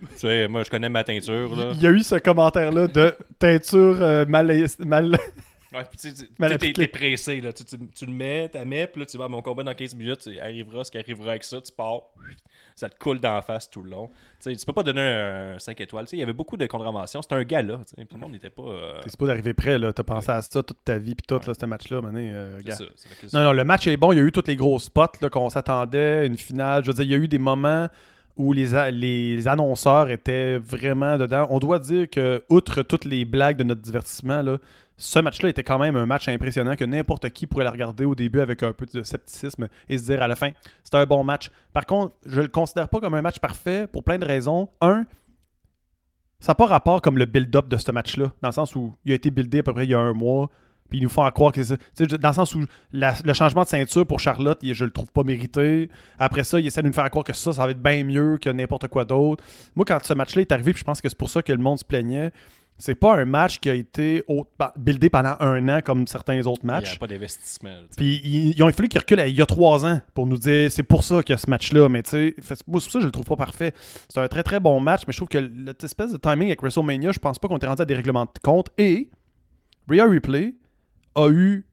Tu 0.00 0.06
sais, 0.18 0.46
moi, 0.46 0.62
je 0.62 0.70
connais 0.70 0.88
ma 0.88 1.02
teinture, 1.02 1.56
là. 1.56 1.72
Il 1.74 1.82
y 1.82 1.86
a 1.88 1.90
eu 1.90 2.04
ce 2.04 2.14
commentaire-là 2.14 2.86
de 2.86 3.16
teinture 3.40 4.00
euh, 4.00 4.24
mal, 4.26 4.66
mal. 4.78 5.18
Ouais, 5.74 5.84
puis 5.90 5.98
tu 5.98 6.08
sais, 6.10 6.14
tu- 6.14 6.58
tu 6.58 6.72
t'es- 6.72 6.88
pressé, 6.88 7.40
là. 7.40 7.52
Tu, 7.52 7.64
tu- 7.64 7.76
tu 7.94 8.06
le 8.06 8.12
mets, 8.12 8.48
tu 8.48 8.58
mets, 8.64 8.86
puis 8.86 9.00
là, 9.00 9.06
tu 9.06 9.18
vas, 9.18 9.28
mon 9.28 9.42
combat 9.42 9.62
dans 9.64 9.74
15 9.74 9.94
minutes, 9.94 10.26
il 10.26 10.40
arrivera 10.40 10.84
ce 10.84 10.90
qui 10.90 10.98
arrivera 10.98 11.30
avec 11.30 11.44
ça, 11.44 11.60
tu 11.60 11.72
pars, 11.72 12.02
ça 12.76 12.88
te 12.88 12.98
coule 12.98 13.20
d'en 13.20 13.40
face 13.42 13.68
tout 13.70 13.82
le 13.82 13.90
long. 13.90 14.08
Tu 14.40 14.50
sais, 14.50 14.56
tu 14.56 14.66
peux 14.66 14.72
pas 14.72 14.82
donner 14.82 15.00
un 15.00 15.58
5 15.58 15.80
étoiles. 15.80 16.04
Tu 16.06 16.10
sais, 16.10 16.16
il 16.16 16.20
y 16.20 16.22
avait 16.22 16.32
beaucoup 16.32 16.56
de 16.56 16.66
contraventions. 16.66 17.22
C'était 17.22 17.34
un 17.36 17.44
tu 17.44 17.54
sais, 17.56 18.04
tout 18.04 18.14
le 18.14 18.20
monde 18.20 18.32
n'était 18.32 18.50
pas. 18.50 18.62
euh, 18.62 19.00
T'es 19.02 19.10
pas 19.18 19.26
d'arriver 19.26 19.54
prêt, 19.54 19.78
là. 19.78 19.92
T'as 19.92 20.02
pensé 20.02 20.30
à 20.30 20.42
ça 20.42 20.62
toute 20.62 20.82
ta 20.84 20.98
vie, 20.98 21.14
puis 21.14 21.24
tout, 21.26 21.40
là, 21.46 21.54
ce 21.58 21.66
match-là, 21.66 22.00
mané, 22.00 22.30
euh, 22.32 22.60
gars. 22.62 22.74
ça, 22.76 22.84
ça 22.96 23.38
Non, 23.38 23.44
non, 23.46 23.52
le 23.52 23.64
match 23.64 23.86
est 23.86 23.96
bon. 23.96 24.12
Il 24.12 24.16
y 24.18 24.20
a 24.20 24.24
eu 24.24 24.32
tous 24.32 24.44
les 24.46 24.56
gros 24.56 24.78
spots 24.78 25.18
là, 25.20 25.28
qu'on 25.30 25.50
s'attendait, 25.50 26.26
une 26.26 26.36
finale. 26.38 26.82
Je 26.84 26.88
veux 26.90 26.94
dire, 26.94 27.04
il 27.04 27.10
y 27.10 27.14
a 27.14 27.18
eu 27.18 27.28
des 27.28 27.38
moments 27.38 27.88
où 28.36 28.52
les, 28.52 28.90
les 28.90 29.46
annonceurs 29.46 30.10
étaient 30.10 30.58
vraiment 30.58 31.16
dedans. 31.16 31.46
On 31.50 31.60
doit 31.60 31.78
dire 31.78 32.10
que, 32.10 32.42
outre 32.48 32.82
toutes 32.82 33.04
les 33.04 33.24
blagues 33.24 33.56
de 33.56 33.62
notre 33.62 33.80
divertissement, 33.80 34.42
là, 34.42 34.58
ce 34.96 35.18
match-là 35.18 35.48
était 35.48 35.64
quand 35.64 35.78
même 35.78 35.96
un 35.96 36.06
match 36.06 36.28
impressionnant 36.28 36.76
que 36.76 36.84
n'importe 36.84 37.28
qui 37.30 37.46
pourrait 37.46 37.64
le 37.64 37.70
regarder 37.70 38.04
au 38.04 38.14
début 38.14 38.40
avec 38.40 38.62
un 38.62 38.72
peu 38.72 38.86
de 38.86 39.02
scepticisme 39.02 39.68
et 39.88 39.98
se 39.98 40.04
dire 40.04 40.22
à 40.22 40.28
la 40.28 40.36
fin, 40.36 40.50
c'était 40.84 40.98
un 40.98 41.06
bon 41.06 41.24
match. 41.24 41.50
Par 41.72 41.84
contre, 41.86 42.14
je 42.26 42.40
le 42.40 42.48
considère 42.48 42.88
pas 42.88 43.00
comme 43.00 43.14
un 43.14 43.22
match 43.22 43.38
parfait 43.40 43.86
pour 43.88 44.04
plein 44.04 44.18
de 44.18 44.24
raisons. 44.24 44.68
Un, 44.80 45.04
ça 46.40 46.52
n'a 46.52 46.54
pas 46.54 46.66
rapport 46.66 47.00
comme 47.02 47.18
le 47.18 47.24
build-up 47.26 47.68
de 47.68 47.76
ce 47.76 47.90
match-là, 47.90 48.32
dans 48.42 48.48
le 48.48 48.52
sens 48.54 48.76
où 48.76 48.94
il 49.04 49.12
a 49.12 49.14
été 49.14 49.30
buildé 49.30 49.60
à 49.60 49.62
peu 49.62 49.72
près 49.72 49.84
il 49.84 49.90
y 49.90 49.94
a 49.94 49.98
un 49.98 50.12
mois, 50.12 50.50
puis 50.90 50.98
ils 50.98 51.02
nous 51.02 51.08
font 51.08 51.28
croire 51.30 51.50
que 51.52 51.62
c'est 51.62 51.78
Dans 52.20 52.28
le 52.28 52.34
sens 52.34 52.54
où 52.54 52.64
la- 52.92 53.14
le 53.24 53.32
changement 53.32 53.62
de 53.62 53.68
ceinture 53.68 54.06
pour 54.06 54.20
Charlotte, 54.20 54.58
il- 54.62 54.74
je 54.74 54.84
le 54.84 54.90
trouve 54.90 55.10
pas 55.10 55.22
mérité. 55.24 55.88
Après 56.18 56.44
ça, 56.44 56.60
il 56.60 56.66
essaie 56.66 56.82
de 56.82 56.86
nous 56.86 56.92
faire 56.92 57.08
croire 57.10 57.24
que 57.24 57.32
ça, 57.32 57.52
ça 57.52 57.64
va 57.64 57.70
être 57.70 57.82
bien 57.82 58.04
mieux 58.04 58.36
que 58.38 58.50
n'importe 58.50 58.88
quoi 58.88 59.04
d'autre. 59.04 59.42
Moi, 59.74 59.84
quand 59.86 59.98
ce 60.04 60.12
match-là 60.14 60.42
est 60.42 60.52
arrivé, 60.52 60.72
puis 60.72 60.80
je 60.80 60.84
pense 60.84 61.00
que 61.00 61.08
c'est 61.08 61.18
pour 61.18 61.30
ça 61.30 61.42
que 61.42 61.52
le 61.52 61.58
monde 61.58 61.78
se 61.78 61.84
plaignait, 61.84 62.30
c'est 62.76 62.96
pas 62.96 63.14
un 63.16 63.24
match 63.24 63.60
qui 63.60 63.70
a 63.70 63.74
été 63.74 64.24
buildé 64.76 65.08
pendant 65.08 65.36
un 65.40 65.68
an 65.68 65.80
comme 65.82 66.06
certains 66.06 66.44
autres 66.46 66.62
Il 66.64 66.66
n'y 66.66 66.72
matchs. 66.72 66.96
a 66.96 66.98
pas 66.98 67.06
d'investissement. 67.06 67.74
Puis 67.96 68.20
ils, 68.24 68.62
ont 68.62 68.72
fallu 68.72 68.88
qu'ils 68.88 69.00
reculent 69.00 69.22
il 69.28 69.36
y 69.36 69.42
a 69.42 69.46
trois 69.46 69.86
ans 69.86 70.00
pour 70.12 70.26
nous 70.26 70.36
dire 70.36 70.70
c'est 70.72 70.82
pour 70.82 71.04
ça 71.04 71.22
qu'il 71.22 71.34
y 71.34 71.36
a 71.36 71.38
ce 71.38 71.48
match-là. 71.48 71.88
Mais 71.88 72.02
tu 72.02 72.10
sais, 72.10 72.34
c'est 72.42 72.62
pour 72.64 72.82
ça 72.82 72.90
que 72.94 73.00
je 73.00 73.06
le 73.06 73.12
trouve 73.12 73.26
pas 73.26 73.36
parfait. 73.36 73.72
C'est 74.08 74.20
un 74.20 74.28
très 74.28 74.42
très 74.42 74.58
bon 74.58 74.80
match, 74.80 75.02
mais 75.06 75.12
je 75.12 75.18
trouve 75.18 75.28
que 75.28 75.50
cette 75.66 75.84
espèce 75.84 76.12
de 76.12 76.16
timing 76.16 76.48
avec 76.48 76.60
WrestleMania, 76.62 77.12
je 77.12 77.18
pense 77.20 77.38
pas 77.38 77.46
qu'on 77.48 77.58
est 77.58 77.66
rendu 77.66 77.82
à 77.82 77.84
des 77.84 77.94
règlements 77.94 78.24
de 78.24 78.40
compte. 78.42 78.68
Et 78.76 79.08
Rhea 79.88 80.04
Ripley 80.06 80.54
a 81.14 81.28
eu. 81.30 81.64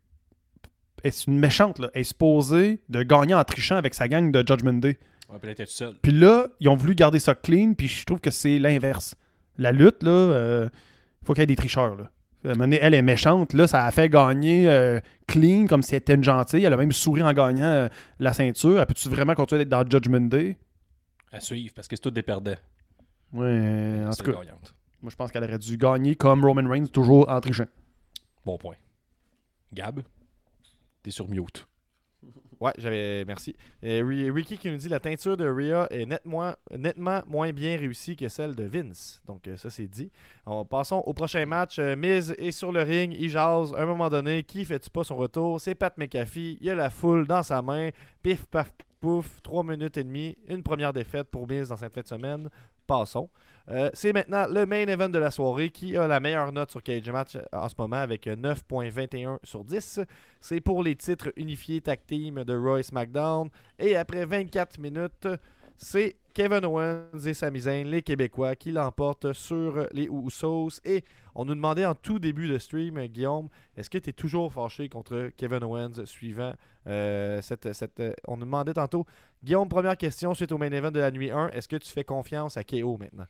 est 1.04 1.26
une 1.26 1.40
méchante, 1.40 1.80
là. 1.80 1.90
Elle 1.96 2.02
est 2.02 2.06
supposée 2.06 2.80
de 2.90 3.02
gagner 3.02 3.34
en 3.34 3.44
trichant 3.44 3.76
avec 3.76 3.96
sa 3.96 4.08
gang 4.08 4.32
de 4.32 4.40
Judgment 4.48 4.74
Day. 4.74 5.00
Ouais, 5.30 5.38
puis 5.40 5.46
elle 5.46 5.50
était 5.52 5.66
seule. 5.66 5.96
Puis 6.02 6.12
là, 6.12 6.48
ils 6.60 6.70
ont 6.70 6.76
voulu 6.76 6.94
garder 6.94 7.18
ça 7.20 7.34
clean, 7.34 7.74
puis 7.74 7.88
je 7.88 8.06
trouve 8.06 8.20
que 8.20 8.30
c'est 8.30 8.60
l'inverse. 8.60 9.16
La 9.58 9.72
lutte, 9.72 10.04
là, 10.04 10.68
il 10.68 10.70
faut 11.26 11.34
qu'il 11.34 11.42
y 11.42 11.44
ait 11.44 11.48
des 11.48 11.56
tricheurs. 11.56 11.96
Là. 11.96 12.12
Elle 12.44 12.94
est 12.96 13.02
méchante, 13.02 13.54
là, 13.54 13.68
ça 13.68 13.86
a 13.86 13.92
fait 13.92 14.10
gagner 14.10 14.68
euh, 14.68 15.00
clean 15.28 15.68
comme 15.68 15.84
si 15.84 15.94
elle 15.94 16.00
était 16.00 16.16
une 16.16 16.24
gentille. 16.24 16.64
Elle 16.64 16.74
a 16.74 16.78
même 16.78 16.92
souri 16.92 17.22
en 17.22 17.34
gagnant 17.34 17.66
euh, 17.66 17.90
la 18.20 18.34
ceinture. 18.34 18.80
Elle 18.80 18.86
peut-tu 18.88 19.10
vraiment 19.10 19.36
continuer 19.36 19.66
d'être 19.66 19.70
dans 19.70 19.88
Judgment 19.88 20.22
Day? 20.28 20.58
À 21.32 21.40
suivre, 21.40 21.74
parce 21.76 21.88
que 21.88 21.96
c'est 21.96 22.02
tout 22.02 22.12
des 22.12 22.24
perdants. 22.24 22.56
Ouais, 23.34 24.04
en 24.06 24.12
tout 24.12 24.24
cas, 24.24 24.32
gagnante. 24.32 24.74
moi 25.02 25.12
je 25.12 25.16
pense 25.16 25.32
qu'elle 25.32 25.44
aurait 25.44 25.60
dû 25.60 25.78
gagner 25.78 26.16
comme 26.16 26.44
Roman 26.44 26.68
Reigns, 26.68 26.88
toujours 26.88 27.30
en 27.30 27.40
trichant. 27.40 27.68
Bon 28.44 28.58
point. 28.58 28.76
Gab, 29.72 30.02
t'es 31.04 31.12
sur 31.12 31.30
mute. 31.30 31.66
Ouais, 32.62 32.72
j'avais. 32.78 33.26
Merci. 33.26 33.56
Ri- 33.82 34.30
Ricky 34.30 34.56
qui 34.58 34.70
nous 34.70 34.78
dit 34.78 34.88
la 34.88 35.00
teinture 35.00 35.36
de 35.36 35.48
Rhea 35.50 35.88
est 35.90 36.06
nettement, 36.06 36.54
nettement 36.78 37.22
moins 37.28 37.52
bien 37.52 37.76
réussie 37.76 38.16
que 38.16 38.30
celle 38.30 38.54
de 38.56 38.64
Vince. 38.66 39.20
Donc, 39.26 39.48
euh, 39.48 39.58
ça, 39.58 39.72
c'est 39.72 39.88
dit. 39.88 40.12
On, 40.46 40.64
passons 40.64 41.04
au 41.08 41.12
prochain 41.14 41.44
match. 41.48 41.80
Euh, 41.80 41.96
Miz 41.96 42.36
est 42.38 42.52
sur 42.52 42.72
le 42.72 42.84
ring. 42.84 43.16
Il 43.20 43.30
jase. 43.32 43.74
À 43.74 43.82
un 43.82 43.86
moment 43.88 44.10
donné, 44.10 44.44
qui 44.44 44.64
fait-tu 44.64 44.92
pas 44.92 45.04
son 45.04 45.16
retour? 45.16 45.60
C'est 45.60 45.74
Pat 45.74 45.98
McAfee. 45.98 46.60
Il 46.62 46.70
a 46.70 46.76
la 46.76 46.92
foule 46.92 47.26
dans 47.26 47.42
sa 47.42 47.64
main. 47.64 47.90
Pif, 48.22 48.46
paf, 48.46 48.72
pouf. 49.00 49.42
Trois 49.42 49.64
minutes 49.64 49.98
et 49.98 50.04
demie. 50.04 50.38
Une 50.48 50.62
première 50.62 50.94
défaite 50.94 51.30
pour 51.32 51.48
Miz 51.48 51.70
dans 51.70 51.78
cette 51.78 51.96
fin 51.96 52.02
de 52.02 52.08
semaine. 52.08 52.48
Passons. 52.86 53.28
Euh, 53.70 53.90
c'est 53.94 54.14
maintenant 54.14 54.48
le 54.48 54.66
main 54.66 54.88
event 54.88 55.10
de 55.10 55.20
la 55.20 55.32
soirée 55.32 55.70
qui 55.70 55.96
a 55.96 56.08
la 56.08 56.20
meilleure 56.20 56.52
note 56.52 56.72
sur 56.72 56.82
Cage 56.82 57.10
Match 57.10 57.36
euh, 57.36 57.44
en 57.52 57.70
ce 57.70 57.76
moment 57.78 57.98
avec 57.98 58.28
euh, 58.28 58.36
9.21 58.36 59.38
sur 59.44 59.64
10. 59.64 60.02
C'est 60.40 60.62
pour 60.62 60.84
les 60.84 60.96
titres 60.96 61.32
unifiés 61.36 61.82
tag 61.82 62.00
team 62.06 62.44
de 62.44 62.58
Roy 62.58 62.84
SmackDown. 62.84 63.50
Et 63.80 63.96
après 63.96 64.26
24 64.26 64.80
minutes, 64.80 65.28
c'est 65.78 66.16
Kevin 66.34 66.66
Owens 66.66 67.26
et 67.26 67.34
Sami 67.34 67.62
Zayn, 67.62 67.86
les 67.86 68.02
Québécois, 68.02 68.56
qui 68.56 68.72
l'emportent 68.72 69.34
sur 69.34 69.88
les 69.92 70.08
Usos. 70.08 70.80
Et 70.86 71.04
on 71.36 71.46
nous 71.46 71.56
demandait 71.56 71.86
en 71.86 71.96
tout 71.96 72.20
début 72.20 72.48
de 72.48 72.58
stream, 72.58 72.98
euh, 72.98 73.08
Guillaume, 73.08 73.50
est-ce 73.76 73.90
que 73.90 73.98
tu 73.98 74.10
es 74.10 74.14
toujours 74.14 74.52
fâché 74.52 74.90
contre 74.90 75.32
Kevin 75.38 75.64
Owens 75.64 76.06
suivant 76.06 76.54
euh, 76.88 77.42
cette... 77.42 77.74
cette 77.74 78.00
euh, 78.00 78.14
on 78.28 78.38
nous 78.38 78.46
demandait 78.46 78.74
tantôt, 78.74 79.06
Guillaume, 79.44 79.70
première 79.70 79.98
question 79.98 80.34
suite 80.34 80.52
au 80.52 80.58
main 80.58 80.72
event 80.72 80.92
de 80.92 81.00
la 81.00 81.12
nuit 81.12 81.32
1, 81.32 81.50
est-ce 81.50 81.68
que 81.68 81.78
tu 81.78 81.90
fais 81.90 82.04
confiance 82.04 82.58
à 82.58 82.64
KO 82.64 82.98
maintenant? 82.98 83.28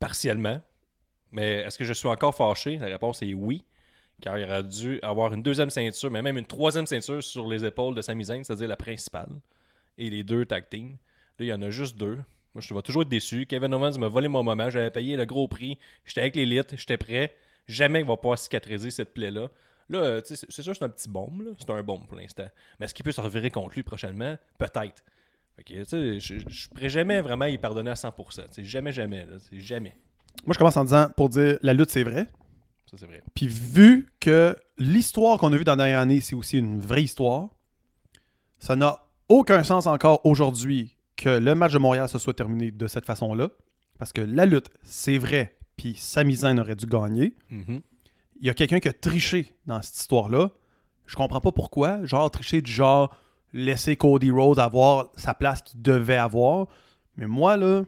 Partiellement. 0.00 0.60
Mais 1.30 1.58
est-ce 1.60 1.78
que 1.78 1.84
je 1.84 1.92
suis 1.92 2.08
encore 2.08 2.34
fâché? 2.34 2.78
La 2.78 2.86
réponse 2.86 3.22
est 3.22 3.34
oui. 3.34 3.64
Car 4.20 4.38
il 4.38 4.44
aurait 4.44 4.64
dû 4.64 4.98
avoir 5.02 5.32
une 5.32 5.42
deuxième 5.42 5.70
ceinture, 5.70 6.10
mais 6.10 6.22
même 6.22 6.36
une 6.36 6.46
troisième 6.46 6.86
ceinture 6.86 7.22
sur 7.22 7.46
les 7.46 7.64
épaules 7.64 7.94
de 7.94 8.02
Sami 8.02 8.24
Zayn, 8.24 8.42
c'est-à-dire 8.42 8.68
la 8.68 8.76
principale. 8.76 9.30
Et 9.96 10.10
les 10.10 10.24
deux 10.24 10.44
tag 10.44 10.68
team. 10.68 10.96
Là, 11.38 11.44
il 11.44 11.46
y 11.46 11.52
en 11.52 11.62
a 11.62 11.70
juste 11.70 11.96
deux. 11.96 12.16
Moi, 12.54 12.60
je 12.60 12.74
vais 12.74 12.82
toujours 12.82 13.02
être 13.02 13.08
déçu. 13.08 13.46
Kevin 13.46 13.72
Owens 13.74 13.98
m'a 13.98 14.08
volé 14.08 14.28
mon 14.28 14.42
moment. 14.42 14.70
J'avais 14.70 14.90
payé 14.90 15.16
le 15.16 15.24
gros 15.24 15.46
prix. 15.46 15.78
J'étais 16.04 16.22
avec 16.22 16.36
l'élite. 16.36 16.76
J'étais 16.76 16.96
prêt. 16.96 17.36
Jamais 17.68 18.00
il 18.00 18.06
va 18.06 18.16
pouvoir 18.16 18.38
cicatriser 18.38 18.90
cette 18.90 19.14
plaie-là. 19.14 19.48
Là, 19.88 19.98
euh, 19.98 20.20
c'est 20.24 20.62
sûr 20.62 20.74
c'est 20.74 20.84
un 20.84 20.88
petit 20.88 21.08
bombe. 21.08 21.54
C'est 21.58 21.70
un 21.70 21.82
bombe 21.82 22.06
pour 22.06 22.16
l'instant. 22.16 22.48
Mais 22.78 22.86
est-ce 22.86 22.94
qu'il 22.94 23.04
peut 23.04 23.12
se 23.12 23.20
revirer 23.20 23.50
contre 23.50 23.74
lui 23.74 23.82
prochainement? 23.82 24.36
Peut-être. 24.58 25.02
Tu 25.64 25.84
sais, 25.84 26.20
je 26.20 26.34
ne 26.34 26.74
pourrais 26.74 26.88
jamais 26.88 27.20
vraiment 27.20 27.46
y 27.46 27.58
pardonner 27.58 27.90
à 27.90 27.94
100%. 27.94 28.12
Tu 28.14 28.42
sais, 28.50 28.64
jamais, 28.64 28.92
jamais. 28.92 29.26
là. 29.26 29.38
C'est 29.38 29.60
jamais. 29.60 29.94
Moi, 30.46 30.54
je 30.54 30.58
commence 30.58 30.76
en 30.76 30.84
disant, 30.84 31.08
pour 31.16 31.28
dire, 31.28 31.58
la 31.62 31.74
lutte, 31.74 31.90
c'est 31.90 32.04
vrai. 32.04 32.26
Ça, 32.90 32.96
c'est 32.96 33.06
vrai. 33.06 33.22
Puis 33.34 33.46
vu 33.46 34.08
que 34.20 34.56
l'histoire 34.78 35.38
qu'on 35.38 35.52
a 35.52 35.56
vue 35.56 35.64
dans 35.64 35.72
la 35.72 35.84
dernière 35.84 36.00
année, 36.00 36.20
c'est 36.20 36.34
aussi 36.34 36.58
une 36.58 36.80
vraie 36.80 37.02
histoire, 37.02 37.48
ça 38.58 38.76
n'a 38.76 39.04
aucun 39.28 39.62
sens 39.62 39.86
encore 39.86 40.24
aujourd'hui 40.24 40.96
que 41.16 41.28
le 41.28 41.54
match 41.54 41.72
de 41.72 41.78
Montréal 41.78 42.08
se 42.08 42.18
soit 42.18 42.34
terminé 42.34 42.70
de 42.70 42.86
cette 42.86 43.04
façon-là. 43.06 43.50
Parce 43.98 44.12
que 44.12 44.22
la 44.22 44.46
lutte, 44.46 44.70
c'est 44.82 45.18
vrai. 45.18 45.56
Puis 45.76 45.94
Sami 45.96 46.36
Zayn 46.36 46.58
aurait 46.58 46.76
dû 46.76 46.86
gagner. 46.86 47.34
Mhm. 47.50 47.80
Il 48.40 48.46
y 48.46 48.50
a 48.50 48.54
quelqu'un 48.54 48.80
qui 48.80 48.88
a 48.88 48.92
triché 48.92 49.54
dans 49.66 49.80
cette 49.82 49.96
histoire-là. 49.96 50.50
Je 51.06 51.16
comprends 51.16 51.40
pas 51.40 51.52
pourquoi. 51.52 52.04
Genre, 52.06 52.30
tricher 52.30 52.62
du 52.62 52.72
genre 52.72 53.14
laisser 53.52 53.96
Cody 53.96 54.30
Rhodes 54.30 54.58
avoir 54.58 55.10
sa 55.16 55.34
place 55.34 55.62
qu'il 55.62 55.82
devait 55.82 56.16
avoir. 56.16 56.66
Mais 57.16 57.26
moi, 57.26 57.56
là, 57.56 57.84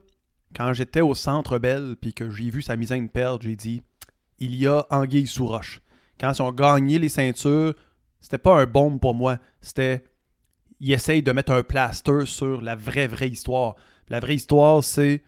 quand 0.54 0.72
j'étais 0.72 1.00
au 1.00 1.14
Centre 1.14 1.58
Bell 1.58 1.96
puis 2.00 2.12
que 2.12 2.30
j'ai 2.30 2.50
vu 2.50 2.62
Sami 2.62 2.86
Zayn 2.86 3.08
perdre, 3.08 3.42
j'ai 3.42 3.56
dit 3.56 3.82
il 4.38 4.54
y 4.56 4.66
a 4.66 4.86
anguille 4.90 5.26
sous 5.26 5.46
roche. 5.46 5.80
Quand 6.20 6.32
ils 6.32 6.42
ont 6.42 6.52
gagné 6.52 6.98
les 6.98 7.08
ceintures, 7.08 7.74
c'était 8.20 8.38
pas 8.38 8.60
un 8.60 8.66
bombe 8.66 9.00
pour 9.00 9.14
moi. 9.14 9.38
C'était 9.60 10.04
ils 10.80 10.92
essayent 10.92 11.22
de 11.22 11.32
mettre 11.32 11.52
un 11.52 11.62
plaster 11.62 12.26
sur 12.26 12.60
la 12.60 12.74
vraie, 12.74 13.06
vraie 13.06 13.28
histoire. 13.28 13.76
La 14.08 14.18
vraie 14.18 14.34
histoire, 14.34 14.82
c'est 14.82 15.22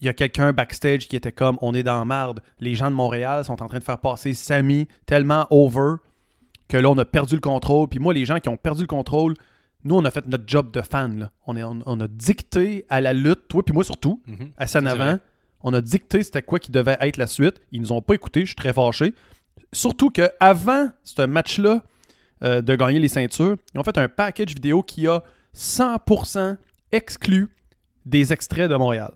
il 0.00 0.06
y 0.06 0.08
a 0.08 0.12
quelqu'un 0.12 0.52
backstage 0.52 1.08
qui 1.08 1.16
était 1.16 1.32
comme 1.32 1.58
on 1.60 1.74
est 1.74 1.82
dans 1.82 2.04
marde. 2.04 2.40
Les 2.60 2.74
gens 2.74 2.90
de 2.90 2.94
Montréal 2.94 3.44
sont 3.44 3.62
en 3.62 3.68
train 3.68 3.78
de 3.78 3.84
faire 3.84 3.98
passer 3.98 4.32
Samy 4.32 4.86
tellement 5.06 5.46
over 5.50 5.96
que 6.68 6.76
là, 6.76 6.88
on 6.90 6.98
a 6.98 7.04
perdu 7.04 7.34
le 7.34 7.40
contrôle. 7.40 7.88
Puis 7.88 7.98
moi, 7.98 8.14
les 8.14 8.24
gens 8.24 8.40
qui 8.40 8.48
ont 8.48 8.56
perdu 8.56 8.82
le 8.82 8.86
contrôle, 8.86 9.34
nous, 9.84 9.94
on 9.96 10.04
a 10.04 10.10
fait 10.10 10.26
notre 10.26 10.44
job 10.46 10.70
de 10.70 10.80
fan. 10.80 11.18
là. 11.18 11.30
On, 11.46 11.56
est, 11.56 11.62
on, 11.62 11.80
on 11.84 12.00
a 12.00 12.08
dicté 12.08 12.86
à 12.88 13.00
la 13.00 13.12
lutte, 13.12 13.48
toi 13.48 13.62
puis 13.62 13.74
moi 13.74 13.84
surtout, 13.84 14.22
Mhm. 14.26 14.52
à 14.56 14.66
C'est 14.66 14.78
avant, 14.86 15.18
on 15.62 15.72
a 15.74 15.80
dicté 15.80 16.22
c'était 16.22 16.42
quoi 16.42 16.58
qui 16.58 16.70
devait 16.72 16.96
être 17.00 17.16
la 17.18 17.26
suite. 17.26 17.60
Ils 17.72 17.80
nous 17.80 17.92
ont 17.92 18.00
pas 18.02 18.14
écoutés, 18.14 18.40
je 18.42 18.46
suis 18.46 18.54
très 18.56 18.72
fâché. 18.72 19.14
Surtout 19.72 20.10
qu'avant 20.10 20.88
ce 21.02 21.22
match-là 21.22 21.82
euh, 22.42 22.60
de 22.62 22.74
gagner 22.76 22.98
les 22.98 23.08
ceintures, 23.08 23.56
ils 23.74 23.80
ont 23.80 23.84
fait 23.84 23.96
un 23.98 24.08
package 24.08 24.54
vidéo 24.54 24.82
qui 24.82 25.06
a 25.06 25.22
100% 25.54 26.56
exclu 26.92 27.48
des 28.06 28.32
extraits 28.32 28.70
de 28.70 28.76
Montréal. 28.76 29.12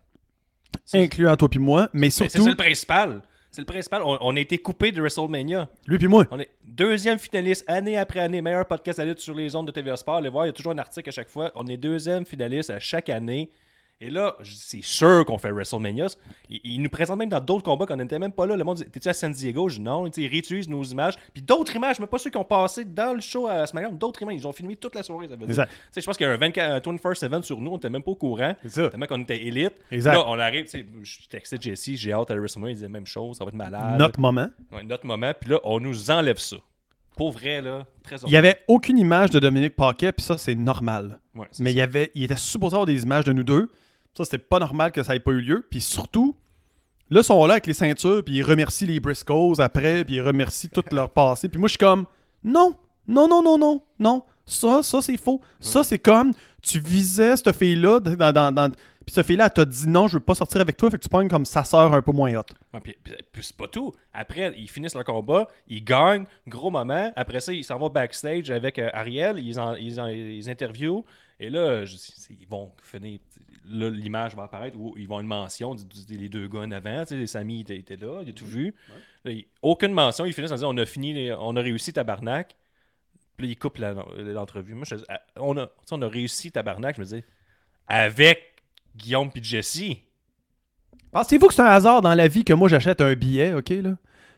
Incluant 0.95 1.37
toi 1.37 1.49
puis 1.49 1.59
moi, 1.59 1.89
mais 1.93 2.11
c'est 2.11 2.29
surtout 2.29 2.45
ça 2.45 2.51
le 2.51 2.57
principal. 2.57 3.23
C'est 3.59 3.63
le 3.63 3.67
principal. 3.67 4.03
On, 4.05 4.17
on 4.21 4.37
a 4.37 4.39
été 4.39 4.57
coupé 4.59 4.93
de 4.93 5.01
WrestleMania. 5.01 5.69
lui 5.89 5.99
puis 5.99 6.07
moi. 6.07 6.25
On 6.31 6.39
est 6.39 6.49
deuxième 6.65 7.19
finaliste 7.19 7.65
année 7.67 7.99
après 7.99 8.21
année, 8.21 8.41
meilleur 8.41 8.65
podcast 8.65 9.01
à 9.01 9.05
lutte 9.05 9.19
sur 9.19 9.35
les 9.35 9.57
ondes 9.57 9.67
de 9.67 9.73
TVA 9.73 9.97
Sport. 9.97 10.19
Allez 10.19 10.29
voir, 10.29 10.45
il 10.45 10.51
y 10.51 10.51
a 10.51 10.53
toujours 10.53 10.71
un 10.71 10.79
article 10.79 11.09
à 11.09 11.11
chaque 11.11 11.29
fois. 11.29 11.51
On 11.57 11.67
est 11.67 11.77
deuxième 11.77 12.25
finaliste 12.25 12.71
à 12.71 12.79
chaque 12.79 13.09
année. 13.09 13.51
Et 14.01 14.11
là, 14.11 14.37
c'est 14.45 14.83
sûr 14.83 15.25
qu'on 15.27 15.39
fait 15.39 15.51
WrestleMania. 15.51 16.07
Ils, 16.49 16.61
ils 16.63 16.81
nous 16.81 16.89
présentent 16.89 17.19
même 17.19 17.29
dans 17.29 17.41
d'autres 17.41 17.65
combats 17.65 17.85
qu'on 17.85 17.97
n'était 17.97 18.21
même 18.21 18.31
pas 18.31 18.47
là. 18.47 18.55
Le 18.57 18.63
monde 18.63 18.77
dit 18.77 18.85
T'es-tu 18.85 19.09
à 19.09 19.13
San 19.13 19.33
Diego? 19.33 19.69
Je 19.69 19.77
dis 19.77 19.81
non. 19.81 20.07
Ils 20.07 20.29
réutilisent 20.29 20.69
nos 20.69 20.85
images. 20.85 21.15
Puis 21.33 21.43
d'autres 21.43 21.75
images, 21.75 21.99
mais 21.99 22.07
pas 22.07 22.19
ceux 22.19 22.31
qui 22.31 22.37
ont 22.37 22.45
passé 22.45 22.85
dans 22.85 23.13
le 23.13 23.21
show 23.21 23.49
à 23.49 23.67
SmackDown. 23.67 23.99
D'autres 23.99 24.23
images. 24.23 24.37
Ils 24.37 24.47
ont 24.47 24.53
filmé 24.53 24.77
toute 24.77 24.95
la 24.95 25.03
soirée. 25.03 25.27
Ça 25.29 25.35
veut 25.35 25.47
dire. 25.47 25.67
Je 25.97 26.01
pense 26.03 26.17
qu'il 26.17 26.27
y 26.27 26.31
a 26.31 26.33
un 26.33 26.37
24, 26.37 26.89
un 26.89 26.95
21st 26.95 27.25
event 27.25 27.43
sur 27.43 27.61
nous. 27.61 27.73
On 27.73 27.75
n'était 27.75 27.91
même 27.91 28.05
pas 28.05 28.13
au 28.13 28.17
courant. 28.17 28.55
C'est 28.63 28.71
ça. 28.71 28.89
Tellement 28.89 29.07
qu'on 29.07 29.21
était 29.21 29.45
élite. 29.45 29.75
Exact. 29.91 30.13
Là, 30.13 30.25
on 30.29 30.39
arrive. 30.39 30.67
tu 30.67 30.71
sais, 30.71 30.87
Je 31.03 31.29
textais 31.29 31.59
Jesse, 31.61 31.91
j'ai 31.97 32.13
hâte 32.13 32.31
à 32.31 32.37
WrestleMania. 32.37 32.71
Il 32.71 32.75
disait 32.77 32.87
la 32.87 32.93
même 32.93 33.07
chose. 33.07 33.37
Ça 33.37 33.45
va 33.45 33.49
être 33.49 33.57
malade. 33.57 33.99
Notre 33.99 34.21
moment. 34.21 34.49
Ouais, 34.71 34.85
notre 34.85 35.07
moment. 35.07 35.33
Puis 35.41 35.51
là, 35.51 35.59
on 35.65 35.81
nous 35.81 36.13
enlève 36.13 36.39
ça. 36.39 36.57
Pour 37.17 37.33
vrai, 37.33 37.61
là. 37.61 37.85
Très 38.05 38.15
Il 38.27 38.31
n'y 38.31 38.37
avait 38.37 38.61
aucune 38.69 38.97
image 38.97 39.31
de 39.31 39.41
Dominique 39.41 39.75
Paquet, 39.75 40.13
puis 40.13 40.25
ça, 40.25 40.39
c'est 40.39 40.55
normal. 40.55 41.19
Ouais, 41.35 41.49
Mais 41.59 41.71
ça. 41.71 41.71
il, 41.73 41.77
y 41.77 41.81
avait, 41.81 42.13
il 42.15 42.23
était 42.23 42.37
supposé 42.37 42.75
avoir 42.75 42.87
des 42.87 43.03
images 43.03 43.25
de 43.25 43.33
nous 43.33 43.43
deux. 43.43 43.73
Ça, 44.19 44.25
c'était 44.25 44.39
pas 44.39 44.59
normal 44.59 44.91
que 44.91 45.01
ça 45.05 45.15
ait 45.15 45.21
pas 45.21 45.31
eu 45.31 45.41
lieu. 45.41 45.65
Puis 45.71 45.81
surtout, 45.81 46.35
là, 47.09 47.21
ils 47.21 47.25
sont 47.25 47.47
là 47.47 47.55
avec 47.55 47.69
les 47.69 47.73
ceintures, 47.73 48.25
puis 48.25 48.35
ils 48.35 48.43
remercient 48.43 48.85
les 48.85 48.99
Briscoes 48.99 49.61
après, 49.61 50.05
puis 50.05 50.17
ils 50.17 50.21
remercient 50.21 50.69
tout 50.69 50.83
leur 50.91 51.09
passé. 51.11 51.49
Puis 51.49 51.61
moi, 51.61 51.69
je 51.69 51.75
suis 51.75 51.79
comme, 51.79 52.05
non, 52.43 52.75
non, 53.07 53.29
non, 53.29 53.45
non, 53.45 53.57
non, 53.57 53.81
non. 54.01 54.25
Ça, 54.45 54.83
ça, 54.83 55.01
c'est 55.03 55.17
faux. 55.17 55.41
Ça, 55.61 55.85
c'est 55.85 56.01
comme, 56.01 56.33
tu 56.61 56.81
visais 56.81 57.37
cette 57.37 57.55
fille-là, 57.55 58.01
dans, 58.01 58.53
dans, 58.53 58.73
puis 59.07 59.23
fille-là, 59.23 59.47
elle 59.47 59.53
t'a 59.53 59.65
dit 59.65 59.89
non, 59.89 60.09
je 60.09 60.15
veux 60.15 60.25
pas 60.25 60.35
sortir 60.35 60.61
avec 60.61 60.77
toi, 60.77 60.91
fait 60.91 60.99
que 60.99 61.03
tu 61.05 61.09
pognes 61.09 61.29
comme 61.29 61.45
sa 61.45 61.63
sœur 61.63 61.95
un 61.95 62.03
peu 62.03 62.11
moins. 62.11 62.33
Ouais, 62.33 62.81
puis, 62.83 62.97
c'est 63.41 63.57
pas 63.57 63.69
tout. 63.69 63.95
Après, 64.13 64.53
ils 64.59 64.69
finissent 64.69 64.95
leur 64.95 65.05
combat, 65.05 65.47
ils 65.69 65.85
gagnent, 65.85 66.27
gros 66.49 66.71
moment. 66.71 67.13
Après 67.15 67.39
ça, 67.39 67.53
ils 67.53 67.65
s'en 67.65 67.79
vont 67.79 67.89
backstage 67.89 68.51
avec 68.51 68.81
euh, 68.81 68.91
Ariel, 68.93 69.39
ils, 69.39 69.61
en, 69.61 69.77
interviewent. 70.49 71.05
Et 71.41 71.51
là, 71.51 71.85
ils 71.85 72.49
vont 72.49 72.73
finir. 72.83 73.21
L'image 73.71 74.35
va 74.35 74.45
apparaître 74.45 74.77
où 74.79 74.95
ils 74.97 75.07
vont 75.07 75.19
avoir 75.19 75.21
une 75.21 75.27
mention, 75.27 75.75
du- 75.75 75.85
du- 75.85 76.17
les 76.17 76.29
deux 76.29 76.49
gars 76.49 76.61
en 76.61 76.71
avant. 76.71 77.05
Tu 77.05 77.19
sais, 77.21 77.27
Samy 77.27 77.61
était, 77.61 77.77
était 77.77 77.97
là, 77.97 78.21
il 78.23 78.31
a 78.31 78.33
tout 78.33 78.47
vu. 78.47 78.75
Là, 79.25 79.31
il- 79.33 79.47
aucune 79.63 79.93
mention, 79.93 80.25
ils 80.25 80.33
finissent 80.33 80.53
en 80.53 80.57
disant 80.57 80.75
on 80.75 80.79
a 80.79 80.87
fini, 80.87 81.13
les- 81.15 81.33
on 81.39 81.55
a 81.57 81.61
réussi 81.61 81.93
tabarnak. 81.93 82.57
Puis 83.37 83.47
là, 83.47 83.53
ils 83.53 83.57
coupent 83.57 83.79
l'entrevue. 83.79 84.75
Moi, 84.75 84.85
je 84.89 84.97
dis, 84.97 85.05
on, 85.37 85.57
a, 85.59 85.69
on 85.93 86.03
a 86.03 86.09
réussi 86.09 86.51
tabarnak. 86.51 86.97
Je 86.97 87.01
me 87.01 87.07
dis, 87.07 87.23
avec 87.87 88.55
Guillaume 88.97 89.31
puis 89.31 89.43
Jesse. 89.45 89.83
Pensez-vous 91.13 91.49
que 91.49 91.55
c'est 91.55 91.63
un 91.63 91.67
hasard 91.67 92.03
dans 92.03 92.15
la 92.15 92.29
vie 92.29 92.45
que 92.45 92.53
moi 92.53 92.69
j'achète 92.69 93.01
un 93.01 93.15
billet, 93.15 93.55
OK, 93.55 93.71
là? 93.71 93.97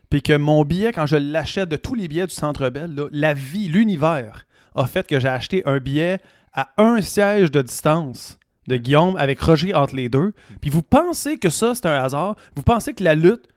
Puis 0.09 0.21
que 0.21 0.35
mon 0.35 0.63
billet, 0.65 0.91
quand 0.91 1.05
je 1.05 1.15
l'achète 1.15 1.69
de 1.69 1.77
tous 1.77 1.95
les 1.95 2.07
billets 2.07 2.27
du 2.27 2.33
Centre 2.33 2.69
Bell, 2.69 2.93
là, 2.93 3.07
la 3.11 3.33
vie, 3.33 3.67
l'univers 3.69 4.45
a 4.75 4.85
fait 4.85 5.07
que 5.07 5.19
j'ai 5.19 5.27
acheté 5.27 5.63
un 5.65 5.79
billet 5.79 6.19
à 6.53 6.71
un 6.77 7.01
siège 7.01 7.49
de 7.51 7.61
distance 7.61 8.37
de 8.67 8.77
Guillaume 8.77 9.15
avec 9.17 9.39
Roger 9.41 9.73
entre 9.73 9.95
les 9.95 10.09
deux. 10.09 10.33
Puis 10.61 10.69
vous 10.69 10.83
pensez 10.83 11.37
que 11.37 11.49
ça, 11.49 11.73
c'est 11.75 11.85
un 11.87 12.03
hasard? 12.03 12.35
Vous 12.55 12.63
pensez 12.63 12.93
que 12.93 13.03
la 13.03 13.15
lutte, 13.15 13.47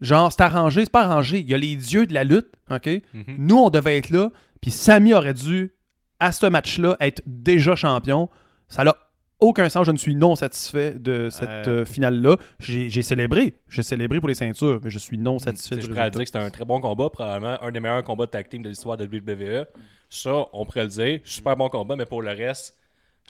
genre, 0.00 0.32
c'est 0.32 0.42
arrangé? 0.42 0.84
C'est 0.84 0.90
pas 0.92 1.04
arrangé. 1.04 1.40
Il 1.40 1.48
y 1.48 1.54
a 1.54 1.58
les 1.58 1.76
dieux 1.76 2.06
de 2.06 2.14
la 2.14 2.24
lutte, 2.24 2.48
OK? 2.70 2.86
Mhm. 3.14 3.24
Nous, 3.38 3.56
on 3.58 3.70
devait 3.70 3.98
être 3.98 4.10
là. 4.10 4.30
Puis 4.60 4.70
Samy 4.70 5.14
aurait 5.14 5.34
dû, 5.34 5.72
à 6.20 6.32
ce 6.32 6.46
match-là, 6.46 6.96
être 7.00 7.22
déjà 7.26 7.74
champion. 7.76 8.28
Ça 8.68 8.84
n'a 8.84 8.96
aucun 9.40 9.68
sens. 9.68 9.86
Je 9.86 9.90
ne 9.92 9.96
suis 9.96 10.14
non 10.14 10.36
satisfait 10.36 10.92
de 10.98 11.28
cette 11.30 11.48
Euh. 11.48 11.82
euh, 11.82 11.84
finale-là. 11.84 12.36
J'ai 12.60 13.02
célébré. 13.02 13.54
J'ai 13.68 13.82
célébré 13.82 14.20
pour 14.20 14.28
les 14.28 14.34
ceintures, 14.36 14.80
mais 14.82 14.90
je 14.90 14.98
suis 14.98 15.18
non 15.18 15.38
satisfait 15.38 15.80
Je 15.80 15.86
pourrais 15.88 16.10
dire 16.10 16.20
que 16.20 16.26
c'était 16.26 16.38
un 16.38 16.50
très 16.50 16.64
bon 16.64 16.80
combat, 16.80 17.10
probablement 17.10 17.60
un 17.62 17.70
des 17.72 17.80
meilleurs 17.80 18.04
combats 18.04 18.26
de 18.26 18.30
tag 18.30 18.48
team 18.48 18.62
de 18.62 18.68
l'histoire 18.68 18.96
de 18.96 19.04
WWE. 19.06 19.66
Ça, 20.08 20.46
on 20.52 20.64
pourrait 20.64 20.82
le 20.84 20.88
dire. 20.88 21.20
Super 21.24 21.56
bon 21.56 21.68
combat, 21.68 21.96
mais 21.96 22.06
pour 22.06 22.22
le 22.22 22.30
reste, 22.30 22.76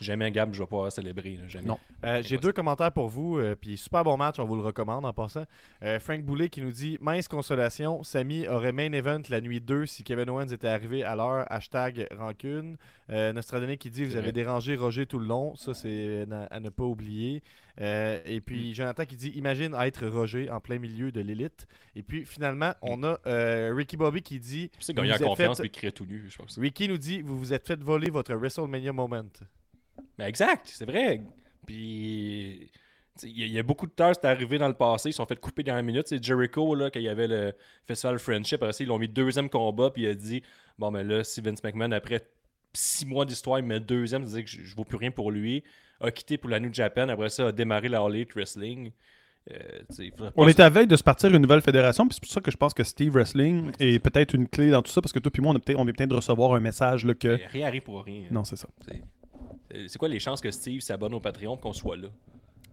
Jamais 0.01 0.31
Gab, 0.33 0.53
je 0.55 0.59
vais 0.61 0.67
pas 0.67 0.91
célébrer. 0.91 1.37
là, 1.37 1.47
jamais. 1.49 1.67
Non. 1.69 1.79
Euh, 2.05 2.23
J'ai 2.25 2.39
deux 2.39 2.53
commentaires 2.53 2.91
pour 2.91 3.09
vous, 3.09 3.39
euh, 3.39 3.55
puis 3.55 3.77
super 3.77 4.03
bon 4.03 4.17
match, 4.17 4.39
on 4.39 4.45
vous 4.45 4.57
le 4.57 4.63
recommande 4.63 5.05
en 5.05 5.13
passant. 5.13 5.45
Euh, 5.85 6.01
Frank 6.01 6.23
Boulet 6.25 6.49
qui 6.49 6.61
nous 6.63 6.73
dit 6.73 6.97
Mince 7.01 7.29
consolation, 7.29 8.03
Samy 8.03 8.49
aurait 8.49 8.73
main 8.73 8.91
event 8.93 9.21
la 9.29 9.41
nuit 9.41 9.61
2 9.61 9.87
si 9.87 10.03
Kevin 10.03 10.31
Owens 10.31 10.49
était 10.49 10.67
arrivé 10.69 11.05
à 11.05 11.15
l'heure. 11.15 11.45
Hashtag 11.53 12.09
rancune. 12.17 12.79
Euh, 13.11 13.33
Nostradamus 13.33 13.77
qui 13.77 13.91
dit 13.91 14.05
Vous 14.05 14.17
avez 14.17 14.33
dérangé 14.33 14.77
Roger 14.77 15.07
tout 15.07 15.19
le 15.19 15.27
long. 15.27 15.55
Ça, 15.57 15.75
c'est 15.75 16.27
à 16.51 16.59
ne 16.61 16.71
pas 16.71 16.85
oublier. 16.85 17.43
Euh, 17.81 18.21
et 18.25 18.41
puis 18.41 18.75
Jonathan 18.75 19.05
qui 19.05 19.17
dit 19.17 19.29
Imagine 19.37 19.75
être 19.81 20.07
Roger 20.07 20.51
en 20.51 20.61
plein 20.61 20.79
milieu 20.79 21.13
de 21.13 21.21
l'élite. 21.21 21.67
Et 21.95 22.03
puis 22.03 22.25
finalement, 22.25 22.73
on 22.83 23.03
a 23.05 23.19
euh, 23.27 23.73
Ricky 23.77 23.97
Bobby 23.97 24.23
qui 24.23 24.41
dit 24.41 24.71
C'est 24.81 24.99
en 24.99 25.03
vous 25.03 25.09
êtes 25.11 25.23
confiance 25.29 25.59
fait- 25.59 25.67
et 25.67 25.71
créer 25.71 25.93
tout 25.93 26.07
nu, 26.07 26.25
je 26.29 26.37
pense. 26.37 26.59
Ricky 26.59 26.89
nous 26.89 26.99
dit 26.99 27.21
Vous 27.23 27.39
vous 27.39 27.53
êtes 27.53 27.67
fait 27.67 27.81
voler 27.81 28.11
votre 28.11 28.35
WrestleMania 28.35 28.93
moment. 28.93 29.23
Ben, 30.19 30.27
exact, 30.27 30.71
c'est 30.73 30.85
vrai. 30.85 31.23
Puis, 31.67 32.71
il 33.23 33.39
y, 33.39 33.43
a- 33.43 33.47
il 33.47 33.53
y 33.53 33.59
a 33.59 33.63
beaucoup 33.63 33.87
de 33.87 33.93
temps, 33.93 34.13
c'est 34.15 34.27
arrivé 34.27 34.59
dans 34.59 34.69
le 34.69 34.75
passé, 34.75 35.11
ils 35.11 35.13
se 35.13 35.17
sont 35.19 35.27
fait 35.27 35.39
couper 35.39 35.63
dans 35.63 35.75
la 35.75 35.83
minute. 35.83 36.07
C'est 36.09 36.23
Jericho, 36.23 36.75
là, 36.75 36.91
quand 36.91 37.01
il 37.01 37.05
y 37.05 37.09
avait 37.09 37.29
le 37.29 37.53
Festival 37.87 38.19
Friendship, 38.19 38.63
après 38.63 38.73
ça, 38.73 38.83
ils 38.85 38.87
l'ont 38.89 38.99
mis 38.99 39.09
deuxième 39.09 39.49
combat, 39.49 39.91
puis 39.91 40.03
il 40.03 40.09
a 40.09 40.15
dit 40.15 40.43
Bon, 40.79 40.91
ben 40.91 41.07
là, 41.07 41.23
si 41.25 41.41
Vince 41.41 41.63
McMahon, 41.63 41.93
après 41.93 42.23
six 42.73 43.05
mois 43.07 43.25
d'histoire, 43.27 43.59
il 43.59 43.65
met 43.67 43.81
deuxième, 43.81 44.23
il 44.23 44.27
disait 44.27 44.43
que 44.45 44.51
je, 44.51 44.63
je 44.63 44.75
vaux 44.75 44.85
plus 44.85 44.97
rien 44.97 45.11
pour 45.11 45.31
lui, 45.31 45.63
a 46.01 46.11
quitté 46.11 46.39
pour 46.39 46.49
la 46.51 46.59
New 46.59 46.73
Japan, 46.73 47.09
après 47.11 47.29
ça, 47.29 47.49
a 47.49 47.53
démarré 47.53 47.89
la 47.89 48.01
All 48.03 48.15
Elite 48.15 48.33
Wrestling. 48.35 48.91
Euh, 49.51 49.81
On 50.37 50.47
est 50.49 50.61
à 50.61 50.71
veille 50.71 50.87
de 50.87 50.97
se 50.97 51.03
partir 51.03 51.31
une 51.35 51.43
nouvelle 51.43 51.63
fédération, 51.63 52.07
puis 52.07 52.15
c'est 52.15 52.23
pour 52.23 52.31
ça 52.33 52.41
que 52.41 52.51
je 52.51 52.57
pense 52.57 52.73
que 52.75 52.85
Steve 52.85 53.13
Wrestling 53.13 53.73
est 53.81 53.99
peut-être 53.99 54.35
une 54.35 54.49
clé 54.49 54.71
dans 54.71 54.83
tout 54.83 54.91
ça, 54.91 55.03
parce 55.03 55.13
que 55.13 55.19
toi 55.19 55.31
puis 55.33 55.43
moi, 55.43 55.53
on, 55.53 55.57
est 55.57 55.61
peut-être- 55.61 55.79
on 55.79 55.87
est 55.89 55.93
peut-être 55.93 56.11
de 56.11 56.15
recevoir 56.15 56.55
un 56.55 56.61
message 56.61 57.05
là, 57.05 57.15
que. 57.15 57.39
Rien 57.51 57.67
arrive 57.67 57.83
pour 57.83 58.03
rien. 58.05 58.25
Non, 58.31 58.45
c'est 58.45 58.57
ça. 58.57 58.69
C'est- 59.73 59.89
C'est 59.89 59.99
quoi 59.99 60.09
les 60.09 60.19
chances 60.21 60.41
que 60.41 60.51
Steve 60.51 60.81
s'abonne 60.81 61.15
au 61.15 61.21
Patreon 61.21 61.57
pour 61.57 61.63
qu'on 61.63 61.73
soit 61.73 61.97
là? 61.97 62.09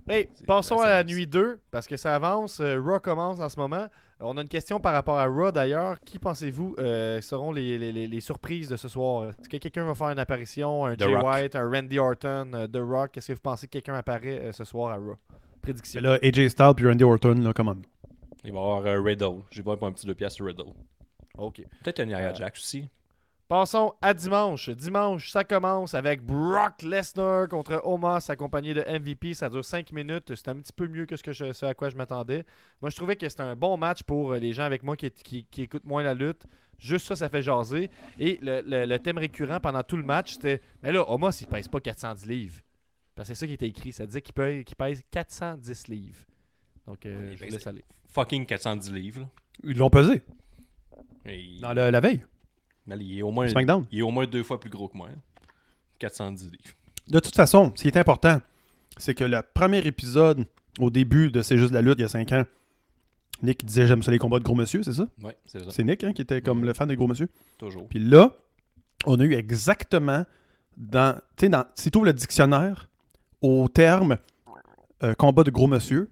Hey, 0.08 0.28
passons 0.48 0.80
à 0.80 0.90
la 0.90 1.04
nuit 1.04 1.28
2, 1.28 1.60
parce 1.72 1.86
que 1.88 1.96
ça 1.96 2.16
avance. 2.16 2.60
Euh, 2.62 2.82
Raw 2.82 3.00
commence 3.00 3.40
en 3.40 3.48
ce 3.50 3.60
moment. 3.60 3.88
On 4.20 4.38
a 4.38 4.42
une 4.42 4.48
question 4.48 4.80
par 4.80 4.94
rapport 4.94 5.18
à 5.20 5.28
Raw 5.28 5.52
d'ailleurs. 5.52 6.00
Qui 6.02 6.18
pensez-vous 6.20 6.76
euh, 6.80 7.22
seront 7.22 7.52
les, 7.52 7.78
les- 7.78 7.92
les- 7.92 8.08
les 8.08 8.20
surprises 8.20 8.68
de 8.70 8.76
ce 8.76 8.88
soir? 8.88 9.30
Est-ce 9.30 9.48
que 9.48 9.58
quelqu'un 9.58 9.86
va 9.86 9.94
faire 9.96 10.10
une 10.10 10.20
apparition? 10.20 10.86
Un 10.86 10.96
The 10.96 11.02
Jay 11.02 11.16
Rock. 11.16 11.26
White, 11.26 11.56
un 11.56 11.70
Randy 11.70 12.00
Orton, 12.00 12.52
euh, 12.54 12.68
The 12.68 12.78
Rock? 12.82 13.18
Est-ce 13.18 13.28
que 13.28 13.34
vous 13.34 13.40
pensez 13.40 13.68
que 13.68 13.74
quelqu'un 13.74 13.94
apparaît 13.94 14.40
euh, 14.48 14.52
ce 14.52 14.64
soir 14.64 14.92
à 14.92 14.96
Raw? 14.98 15.16
Prédiction. 15.62 16.02
là, 16.02 16.18
AJ 16.24 16.50
Styles 16.50 16.74
puis 16.76 16.88
Randy 16.88 17.04
Orton, 17.04 17.36
là, 17.36 17.54
come 17.54 17.68
on. 17.70 17.78
Il 18.44 18.52
va 18.52 18.58
y 18.60 18.62
avoir 18.62 18.86
euh, 18.88 19.02
Riddle. 19.02 19.42
J'ai 19.52 19.62
pas 19.62 19.74
un 19.80 19.92
petit 19.92 20.08
deux 20.08 20.16
pièces 20.16 20.34
sur 20.34 20.46
Riddle. 20.48 20.74
OK. 21.38 21.62
Peut-être 21.84 22.00
un 22.00 22.06
Nia 22.06 22.18
Euh, 22.32 22.34
Jax 22.36 22.60
aussi. 22.60 22.90
Passons 23.50 23.96
à 24.00 24.14
dimanche. 24.14 24.70
Dimanche, 24.70 25.32
ça 25.32 25.44
commence 25.44 25.96
avec 25.96 26.22
Brock 26.22 26.84
Lesnar 26.84 27.48
contre 27.50 27.82
Omos 27.84 28.30
accompagné 28.30 28.76
de 28.76 28.82
MVP. 28.88 29.34
Ça 29.34 29.50
dure 29.50 29.66
5 29.66 29.92
minutes. 29.92 30.36
C'est 30.36 30.50
un 30.50 30.56
petit 30.58 30.72
peu 30.72 30.88
mieux 30.88 31.08
que 31.08 31.16
ce, 31.16 31.24
que 31.24 31.32
je, 31.34 31.52
ce 31.52 31.66
à 31.66 31.74
quoi 31.74 31.90
je 31.90 31.96
m'attendais. 31.98 32.46
Moi, 32.80 32.92
je 32.92 32.96
trouvais 32.96 33.16
que 33.16 33.28
c'était 33.28 33.42
un 33.42 33.56
bon 33.56 33.76
match 33.76 34.04
pour 34.04 34.34
euh, 34.34 34.38
les 34.38 34.54
gens 34.54 34.66
avec 34.66 34.84
moi 34.84 34.96
qui, 34.96 35.10
qui- 35.10 35.46
qui 35.46 35.64
écoutent 35.64 35.84
moins 35.86 36.04
la 36.04 36.14
lutte. 36.14 36.44
Juste 36.78 37.08
ça, 37.08 37.16
ça 37.16 37.28
fait 37.28 37.42
jaser. 37.42 37.90
Et 38.20 38.38
le, 38.44 38.62
le- 38.62 38.86
le 38.86 39.00
thème 39.00 39.18
récurrent 39.18 39.60
pendant 39.60 39.82
tout 39.82 39.98
le 39.98 40.04
match, 40.04 40.34
c'était 40.34 40.62
Mais 40.84 40.92
là, 40.92 41.04
Omos, 41.10 41.32
il 41.42 41.48
pèse 41.48 41.68
pas 41.68 41.80
410 41.82 42.28
livres. 42.28 42.62
Parce 43.16 43.30
que 43.30 43.34
c'est 43.34 43.40
ça 43.40 43.48
qui 43.48 43.54
était 43.54 43.68
écrit. 43.68 43.92
Ça 43.94 44.06
disait 44.06 44.22
qu'il 44.22 44.34
pèse, 44.36 44.64
qu'il 44.64 44.76
pèse 44.76 45.02
410 45.10 45.88
livres. 45.88 46.24
Donc, 46.86 47.04
euh, 47.08 47.34
je 47.36 47.46
laisse 47.46 47.66
aller. 47.66 47.84
Fucking 48.14 48.46
410 48.46 48.94
livres. 48.94 49.22
là. 49.22 49.28
Ils 49.64 49.76
l'ont 49.76 49.90
pesé 49.90 50.22
Et 51.26 51.58
dans 51.60 51.74
le- 51.74 51.90
la 51.90 52.00
veille, 52.00 52.24
il, 52.98 53.20
est 53.20 53.22
au 53.22 53.32
moins, 53.32 53.48
SmackDown? 53.48 53.86
il 53.92 54.00
est 54.00 54.04
au 54.04 54.12
moins 54.12 54.26
deux 54.26 54.44
fois 54.44 54.60
plus 54.60 54.70
gros 54.70 54.88
que 54.88 54.98
moi. 54.98 55.08
hein. 55.12 55.18
410 56.00 56.44
livres. 56.52 56.76
De 57.08 57.20
toute 57.20 57.36
façon, 57.36 57.72
ce 57.76 57.82
qui 57.82 57.88
est 57.88 57.98
important, 57.98 58.40
c'est 58.98 59.14
que 59.16 59.24
le 59.24 59.42
premier 59.54 59.80
épisode, 59.80 60.46
au 60.80 60.90
début 60.90 61.32
de 61.32 61.42
C'est 61.42 61.58
juste 61.58 61.74
la 61.74 61.82
lutte, 61.82 61.96
il 61.98 62.02
y 62.02 62.06
a 62.06 62.10
5 62.10 62.32
ans, 62.32 62.44
Nick 63.42 63.66
disait 63.66 63.88
J'aime 63.88 64.04
ça 64.04 64.12
les 64.12 64.20
combats 64.20 64.40
de 64.40 64.44
gros 64.44 64.56
monsieur, 64.56 64.84
c'est 64.84 64.94
ça? 64.94 65.08
Ouais, 65.24 65.38
c'est 65.46 65.60
ça. 65.64 65.72
C'est 65.72 65.84
Nick 65.84 66.04
hein, 66.04 66.14
qui 66.14 66.22
était 66.22 66.42
comme 66.42 66.60
Mhm. 66.60 66.66
le 66.66 66.74
fan 66.74 66.88
des 66.88 66.96
gros 66.96 67.08
monsieur. 67.08 67.30
Toujours. 67.58 67.88
Puis 67.88 68.00
là, 68.00 68.32
on 69.06 69.20
a 69.20 69.24
eu 69.24 69.34
exactement 69.34 70.26
dans. 70.78 71.16
Tu 71.38 71.46
sais, 71.46 71.50
dans- 71.50 71.66
si 71.76 71.90
tu 71.92 71.98
ouvres 71.98 72.06
le 72.08 72.14
dictionnaire, 72.14 72.90
au 73.42 73.68
terme 73.70 74.18
euh, 75.04 75.14
combat 75.16 75.44
de 75.44 75.52
gros 75.52 75.68
monsieur, 75.68 76.10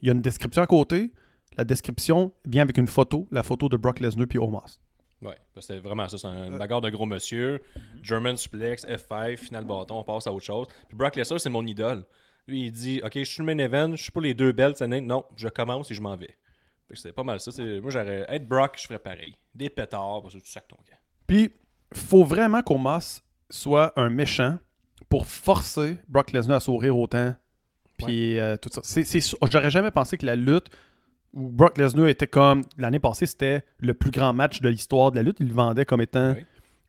il 0.00 0.06
y 0.06 0.10
a 0.10 0.14
une 0.14 0.22
description 0.22 0.62
à 0.62 0.66
côté. 0.66 1.12
La 1.58 1.64
description 1.64 2.32
vient 2.46 2.62
avec 2.62 2.78
une 2.78 2.86
photo, 2.86 3.28
la 3.30 3.42
photo 3.42 3.68
de 3.68 3.76
Brock 3.76 4.00
Lesnar 4.00 4.26
puis 4.26 4.38
Omos. 4.38 4.78
Que 5.54 5.60
c'était 5.60 5.78
vraiment 5.78 6.08
ça. 6.08 6.18
C'est 6.18 6.26
Euh. 6.26 6.46
une 6.48 6.58
bagarre 6.58 6.80
de 6.80 6.90
gros 6.90 7.06
monsieur. 7.06 7.60
German 8.02 8.36
suplex, 8.36 8.84
F5, 8.86 9.36
final 9.36 9.64
bâton, 9.64 9.98
on 9.98 10.04
passe 10.04 10.26
à 10.26 10.32
autre 10.32 10.44
chose. 10.44 10.66
Puis 10.88 10.96
Brock 10.96 11.16
Lesnar, 11.16 11.40
c'est 11.40 11.50
mon 11.50 11.64
idole. 11.66 12.04
Lui, 12.48 12.66
il 12.66 12.72
dit 12.72 13.00
Ok, 13.04 13.12
je 13.14 13.24
suis 13.24 13.40
le 13.40 13.46
main 13.46 13.58
event, 13.58 13.94
je 13.94 14.02
suis 14.02 14.10
pour 14.12 14.22
les 14.22 14.34
deux 14.34 14.52
belts. 14.52 14.76
cette 14.78 14.82
année. 14.82 15.00
Non, 15.00 15.24
je 15.36 15.48
commence 15.48 15.90
et 15.90 15.94
je 15.94 16.00
m'en 16.00 16.16
vais. 16.16 16.36
C'est 16.94 17.12
pas 17.12 17.22
mal 17.22 17.40
ça. 17.40 17.50
Moi, 17.80 17.90
j'aurais. 17.90 18.26
Être 18.28 18.46
Brock, 18.46 18.76
je 18.78 18.86
ferais 18.86 18.98
pareil. 18.98 19.34
Des 19.54 19.70
pétards, 19.70 20.20
parce 20.22 20.34
que 20.34 20.40
tu 20.40 20.50
sacs 20.50 20.68
ton 20.68 20.76
gars. 20.90 20.98
Puis, 21.26 21.50
faut 21.94 22.24
vraiment 22.24 22.62
qu'Omos 22.62 23.22
soit 23.48 23.92
un 23.98 24.10
méchant 24.10 24.58
pour 25.08 25.26
forcer 25.26 25.96
Brock 26.08 26.32
Lesnar 26.32 26.56
à 26.56 26.60
sourire 26.60 26.98
autant. 26.98 27.34
Puis, 27.98 28.38
euh, 28.38 28.56
tout 28.56 28.68
ça. 28.72 28.82
J'aurais 29.50 29.70
jamais 29.70 29.90
pensé 29.90 30.18
que 30.18 30.26
la 30.26 30.36
lutte 30.36 30.68
où 31.34 31.48
Brock 31.48 31.78
Lesnar 31.78 32.08
était 32.08 32.26
comme. 32.26 32.62
L'année 32.78 32.98
passée, 32.98 33.26
c'était 33.26 33.62
le 33.80 33.94
plus 33.94 34.10
grand 34.10 34.32
match 34.32 34.60
de 34.60 34.68
l'histoire 34.68 35.10
de 35.10 35.16
la 35.16 35.22
lutte. 35.22 35.36
Il 35.40 35.48
le 35.48 35.54
vendait 35.54 35.84
comme 35.84 36.00
étant. 36.00 36.32
Oui. 36.32 36.44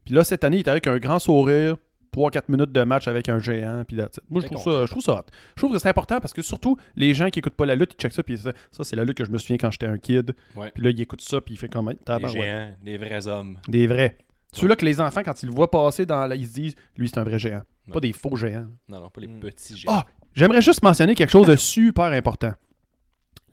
Puis 0.06 0.14
là, 0.14 0.24
cette 0.24 0.44
année, 0.44 0.58
il 0.58 0.60
était 0.62 0.72
avec 0.72 0.88
un 0.88 0.98
grand 0.98 1.20
sourire. 1.20 1.78
3-4 2.16 2.44
minutes 2.50 2.72
de 2.72 2.84
match 2.84 3.08
avec 3.08 3.28
un 3.28 3.40
géant. 3.40 3.84
Puis 3.88 3.98
it. 3.98 4.20
Moi, 4.30 4.42
je 4.42 4.48
trouve, 4.48 4.62
ça, 4.62 4.86
je 4.86 4.92
trouve 4.92 5.02
ça 5.04 5.14
hot. 5.14 5.24
Je 5.56 5.62
trouve 5.62 5.74
que 5.74 5.80
c'est 5.80 5.90
important 5.90 6.20
parce 6.20 6.32
que 6.32 6.44
surtout, 6.44 6.78
les 6.96 7.16
gens 7.16 7.30
qui 7.32 7.40
écoutent 7.40 7.56
pas 7.56 7.66
la 7.66 7.74
lutte, 7.74 7.94
ils 7.96 8.00
checkent 8.00 8.14
ça. 8.14 8.22
Puis 8.22 8.38
ça, 8.38 8.52
ça, 8.72 8.84
c'est 8.84 8.96
la 8.96 9.04
lutte 9.04 9.18
que 9.18 9.26
je 9.26 9.32
me 9.32 9.40
souviens 9.40 9.58
quand 9.58 9.72
j'étais 9.72 9.88
un 9.88 9.98
kid. 9.98 10.36
Ouais. 10.56 10.70
Puis 10.76 10.84
là, 10.84 10.92
ils 10.92 11.02
écoutent 11.02 11.22
ça. 11.22 11.42
Puis 11.42 11.56
il 11.56 11.58
fait 11.58 11.70
comme. 11.70 11.92
Des 11.92 12.28
géants, 12.28 12.72
des 12.84 12.98
vrais 13.00 13.28
hommes. 13.28 13.58
Des 13.68 13.88
vrais. 13.88 14.16
Ceux-là 14.52 14.76
que 14.76 14.86
les 14.86 15.02
enfants, 15.02 15.22
quand 15.26 15.42
ils 15.42 15.48
le 15.48 15.56
voient 15.56 15.72
passer 15.72 16.06
dans 16.06 16.28
la, 16.28 16.36
ils 16.36 16.46
se 16.48 16.54
disent, 16.54 16.76
lui, 16.98 17.08
c'est 17.10 17.18
un 17.18 17.24
vrai 17.24 17.40
géant. 17.40 17.64
Ouais. 17.88 17.94
Pas 17.94 18.00
des 18.00 18.14
faux 18.14 18.36
géants. 18.36 18.68
Non, 18.88 19.00
non, 19.00 19.10
pas 19.10 19.20
les 19.22 19.28
Mm. 19.28 19.40
petits 19.40 19.76
géants. 19.76 19.94
Ah! 19.94 20.06
J'aimerais 20.36 20.62
juste 20.62 20.84
mentionner 20.84 21.16
quelque 21.16 21.32
chose 21.32 21.48
de 21.48 21.56
super 21.56 22.06
important. 22.06 22.54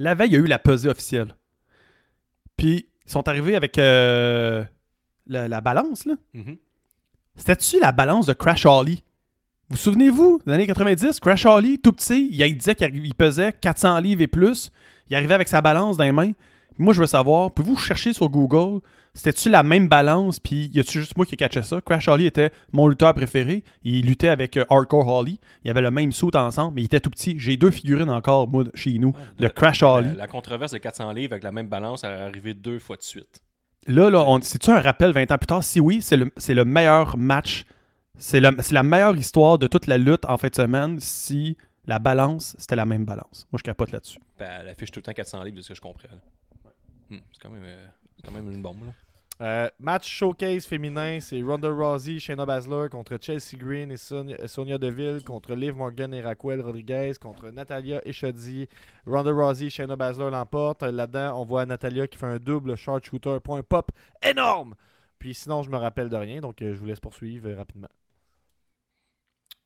La 0.01 0.15
veille, 0.15 0.31
il 0.31 0.33
y 0.33 0.37
a 0.37 0.41
eu 0.41 0.47
la 0.47 0.59
pesée 0.59 0.89
officielle. 0.89 1.37
Puis, 2.57 2.89
ils 3.07 3.13
sont 3.13 3.29
arrivés 3.29 3.55
avec 3.55 3.77
euh, 3.79 4.65
la, 5.27 5.47
la 5.47 5.61
balance, 5.61 6.07
là. 6.07 6.15
Mhm. 6.35 6.57
C'était-tu 7.37 7.79
la 7.79 7.93
balance 7.93 8.27
de 8.27 8.33
Crash 8.33 8.67
Holly? 8.67 9.05
Vous 9.69 9.77
souvenez-vous, 9.77 10.41
des 10.47 10.53
années 10.53 10.67
90, 10.67 11.21
Crash 11.21 11.47
Holly, 11.47 11.79
tout 11.79 11.93
petit, 11.93 12.29
il, 12.33 12.41
il 12.41 12.57
disait 12.57 12.75
qu'il 12.75 13.07
il 13.07 13.15
pesait 13.15 13.53
400 13.53 14.01
livres 14.01 14.23
et 14.23 14.27
plus. 14.27 14.73
Il 15.09 15.17
arrivait 15.17 15.35
avec 15.35 15.49
sa 15.49 15.61
balance 15.61 15.97
dans 15.97 16.05
les 16.05 16.13
mains. 16.13 16.33
Moi, 16.81 16.95
je 16.95 17.01
veux 17.01 17.07
savoir, 17.07 17.53
pouvez-vous 17.53 17.77
chercher 17.77 18.15
sur 18.15 18.31
Google, 18.31 18.81
c'était-tu 19.13 19.51
la 19.51 19.63
même 19.63 19.87
balance, 19.87 20.41
puis 20.41 20.71
y 20.73 20.81
a-tu 20.81 21.01
juste 21.01 21.15
moi 21.15 21.27
qui 21.27 21.37
catchais 21.37 21.63
ça? 21.63 21.79
Crash 21.83 22.09
Holly 22.09 22.25
était 22.25 22.53
mon 22.73 22.89
lutteur 22.89 23.13
préféré. 23.13 23.65
Il 23.83 24.07
luttait 24.07 24.29
avec 24.29 24.57
euh, 24.57 24.65
Hardcore 24.71 25.07
Holly. 25.07 25.41
Il 25.63 25.71
avait 25.71 25.83
le 25.83 25.91
même 25.91 26.11
suit 26.11 26.35
ensemble, 26.35 26.77
mais 26.77 26.81
il 26.81 26.85
était 26.87 27.01
tout 27.01 27.11
petit. 27.11 27.39
J'ai 27.39 27.59
deux 27.59 27.71
figurines 27.71 28.09
encore, 28.09 28.49
moi, 28.49 28.65
chez 28.75 28.99
nous, 28.99 29.15
de 29.39 29.49
Crash 29.49 29.83
Holly. 29.83 30.17
la 30.17 30.27
controverse 30.27 30.73
de 30.73 30.79
400 30.79 31.13
livres 31.13 31.35
avec 31.35 31.45
la 31.45 31.53
même 31.53 31.69
balance 31.69 32.03
est 32.03 32.07
arrivée 32.07 32.55
deux 32.55 32.79
fois 32.79 32.97
de 32.97 33.03
suite. 33.03 33.43
Là, 33.87 34.09
là, 34.09 34.39
c'est-tu 34.41 34.71
un 34.71 34.81
rappel 34.81 35.13
20 35.13 35.33
ans 35.33 35.39
plus 35.39 35.47
tard? 35.47 35.63
Si 35.63 35.81
oui, 35.81 36.01
c'est 36.01 36.17
le, 36.17 36.65
meilleur 36.65 37.19
match. 37.19 37.65
C'est 38.17 38.41
la 38.41 38.83
meilleure 38.83 39.17
histoire 39.19 39.59
de 39.59 39.67
toute 39.67 39.87
la 39.87 39.99
lutte 39.99 40.25
en 40.25 40.39
fin 40.39 40.49
de 40.49 40.55
semaine 40.55 40.99
si 40.99 41.59
la 41.85 41.99
balance, 41.99 42.57
c'était 42.59 42.77
la 42.77 42.87
même 42.87 43.05
balance. 43.05 43.47
Moi, 43.53 43.59
je 43.59 43.65
capote 43.65 43.93
là-dessus. 43.93 44.19
Ben, 44.39 44.49
elle 44.61 44.69
affiche 44.69 44.91
tout 44.91 45.01
le 45.01 45.05
temps 45.05 45.13
400 45.13 45.43
livres 45.43 45.59
de 45.59 45.63
ce 45.63 45.69
que 45.69 45.75
je 45.75 45.81
comprends. 45.83 46.09
Hmm, 47.11 47.19
c'est 47.33 47.43
quand 47.43 47.51
même, 47.51 47.65
euh, 47.65 47.87
quand 48.25 48.33
même 48.33 48.51
une 48.51 48.63
bombe. 48.63 48.85
Là. 48.87 48.93
Euh, 49.41 49.71
match 49.79 50.07
showcase 50.07 50.67
féminin, 50.67 51.19
c'est 51.21 51.41
Ronda 51.41 51.71
Rousey, 51.71 52.19
Shayna 52.19 52.45
Baszler 52.45 52.89
contre 52.91 53.17
Chelsea 53.19 53.57
Green 53.57 53.91
et 53.91 53.97
Sonia, 53.97 54.77
Deville 54.77 55.25
contre 55.25 55.55
Liv 55.55 55.75
Morgan 55.75 56.13
et 56.13 56.21
Raquel 56.21 56.61
Rodriguez 56.61 57.13
contre 57.19 57.49
Natalia 57.49 58.03
Echadi. 58.07 58.69
Ronda 59.07 59.33
Rousey, 59.33 59.71
Shayna 59.71 59.97
Baszler 59.97 60.31
l'emporte. 60.31 60.83
Là-dedans, 60.83 61.41
on 61.41 61.47
voit 61.47 61.65
Natalia 61.65 62.07
qui 62.07 62.19
fait 62.19 62.27
un 62.27 62.39
double 62.39 62.77
sharpshooter 62.77 63.39
pour 63.43 63.57
un 63.57 63.63
pop 63.63 63.91
énorme. 64.23 64.75
Puis 65.19 65.35
sinon, 65.35 65.63
je 65.63 65.71
me 65.71 65.79
rappelle 65.79 66.11
de 66.11 66.17
rien, 66.17 66.41
donc 66.41 66.61
euh, 66.61 66.75
je 66.75 66.79
vous 66.79 66.87
laisse 66.87 67.01
poursuivre 67.01 67.51
rapidement. 67.53 67.89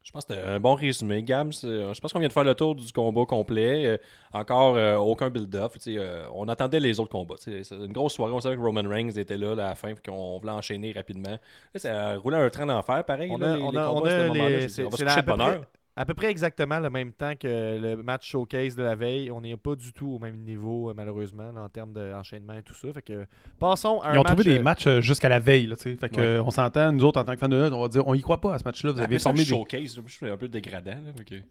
Je 0.05 0.13
pense 0.13 0.27
que 0.27 0.35
c'était 0.35 0.47
un 0.47 0.61
bon 0.61 0.75
résumé, 0.75 1.23
Gams. 1.23 1.51
Euh, 1.65 1.95
Je 1.95 2.01
pense 2.01 2.13
qu'on 2.13 2.19
vient 2.19 2.29
de 2.29 2.33
faire 2.33 2.45
le 2.45 2.55
tour 2.55 2.75
du 2.75 2.93
combat 2.93 3.25
complet. 3.25 3.87
Euh, 3.87 3.97
encore 4.35 4.77
euh, 4.77 4.97
aucun 4.97 5.31
build-up. 5.31 5.73
Euh, 5.87 6.27
on 6.35 6.47
attendait 6.49 6.79
les 6.79 7.01
autres 7.01 7.11
combats. 7.11 7.37
C'est 7.39 7.63
une 7.73 7.93
grosse 7.93 8.13
soirée. 8.13 8.33
On 8.35 8.41
savait 8.41 8.57
que 8.57 8.61
Roman 8.61 8.83
Reigns 8.87 9.11
était 9.17 9.39
là, 9.39 9.55
là, 9.55 9.65
à 9.67 9.69
la 9.71 9.75
fin, 9.75 9.95
puis 9.95 10.03
qu'on 10.13 10.39
voulait 10.39 10.53
enchaîner 10.53 10.93
rapidement. 10.93 11.31
Là, 11.31 11.39
ça 11.81 12.09
a 12.11 12.17
roulé 12.19 12.37
un 12.37 12.51
train 12.51 12.67
d'enfer, 12.67 13.03
pareil. 13.05 13.31
On 13.33 13.39
là, 13.39 13.55
a, 13.55 13.57
les- 13.57 13.63
on 13.63 13.71
les 13.71 13.79
a, 13.79 13.87
combats, 13.87 14.01
on 14.01 14.05
a 14.05 14.11
moment-là. 14.29 14.49
les. 14.51 14.69
C'est- 14.69 14.83
la- 15.05 15.23
bonne 15.23 15.65
à 15.97 16.05
peu 16.05 16.15
près- 16.15 16.31
exactement 16.31 16.81
le 16.81 16.91
même 16.91 17.13
temps 17.13 17.35
que 17.39 17.79
le 17.81 18.03
match 18.03 18.29
showcase 18.31 18.75
de 18.75 18.83
la 18.83 18.95
veille. 18.97 19.31
On 19.31 19.41
n'est 19.41 19.57
pas 19.57 19.77
du 19.77 19.93
tout 19.93 20.09
au 20.15 20.19
même 20.19 20.39
niveau, 20.39 20.91
euh, 20.91 20.95
malheureusement, 20.97 21.53
là, 21.53 21.63
en 21.63 21.69
termes 21.69 21.93
d'enchaînement 21.93 22.55
et 22.55 22.63
tout 22.63 22.75
ça. 22.75 22.93
Fait 22.93 23.03
que 23.03 23.27
passons 23.59 24.01
à 24.01 24.09
un 24.11 24.15
Ils 24.15 24.19
ont 24.19 24.23
match, 24.23 24.33
trouvé 24.35 24.45
des 24.45 24.59
euh, 24.59 24.63
matchs 24.63 24.87
euh, 24.87 25.01
jusqu'à 25.01 25.29
la 25.29 25.39
veille. 25.39 25.67
Là, 25.67 25.77
fait 25.77 25.97
que, 25.97 26.17
Ouais. 26.21 26.41
on 26.45 26.51
s'entend, 26.51 26.91
nous 26.93 27.05
autres, 27.05 27.21
en 27.21 27.25
tant 27.25 27.33
que 27.35 27.39
fans 27.39 27.49
de 27.49 27.63
lutte, 27.63 27.73
on 27.73 27.81
va 27.83 27.89
dire 27.89 28.07
on 28.07 28.15
y 28.15 28.21
croit 28.23 28.41
pas 28.41 28.55
à 28.55 28.59
ce 28.59 28.65
match-là. 28.65 28.91
Vous 28.93 28.99
avez 28.99 29.05
Appelez 29.05 29.19
ça 29.19 29.31
formé 29.31 29.41
le 29.41 29.45
des... 29.45 29.51
showcase, 29.51 30.01
je 30.07 30.13
suis 30.13 30.29
un 30.29 30.37
peu 30.37 30.49
dégradant. 30.49 30.91
Là, 30.93 31.13
Puis 31.27 31.43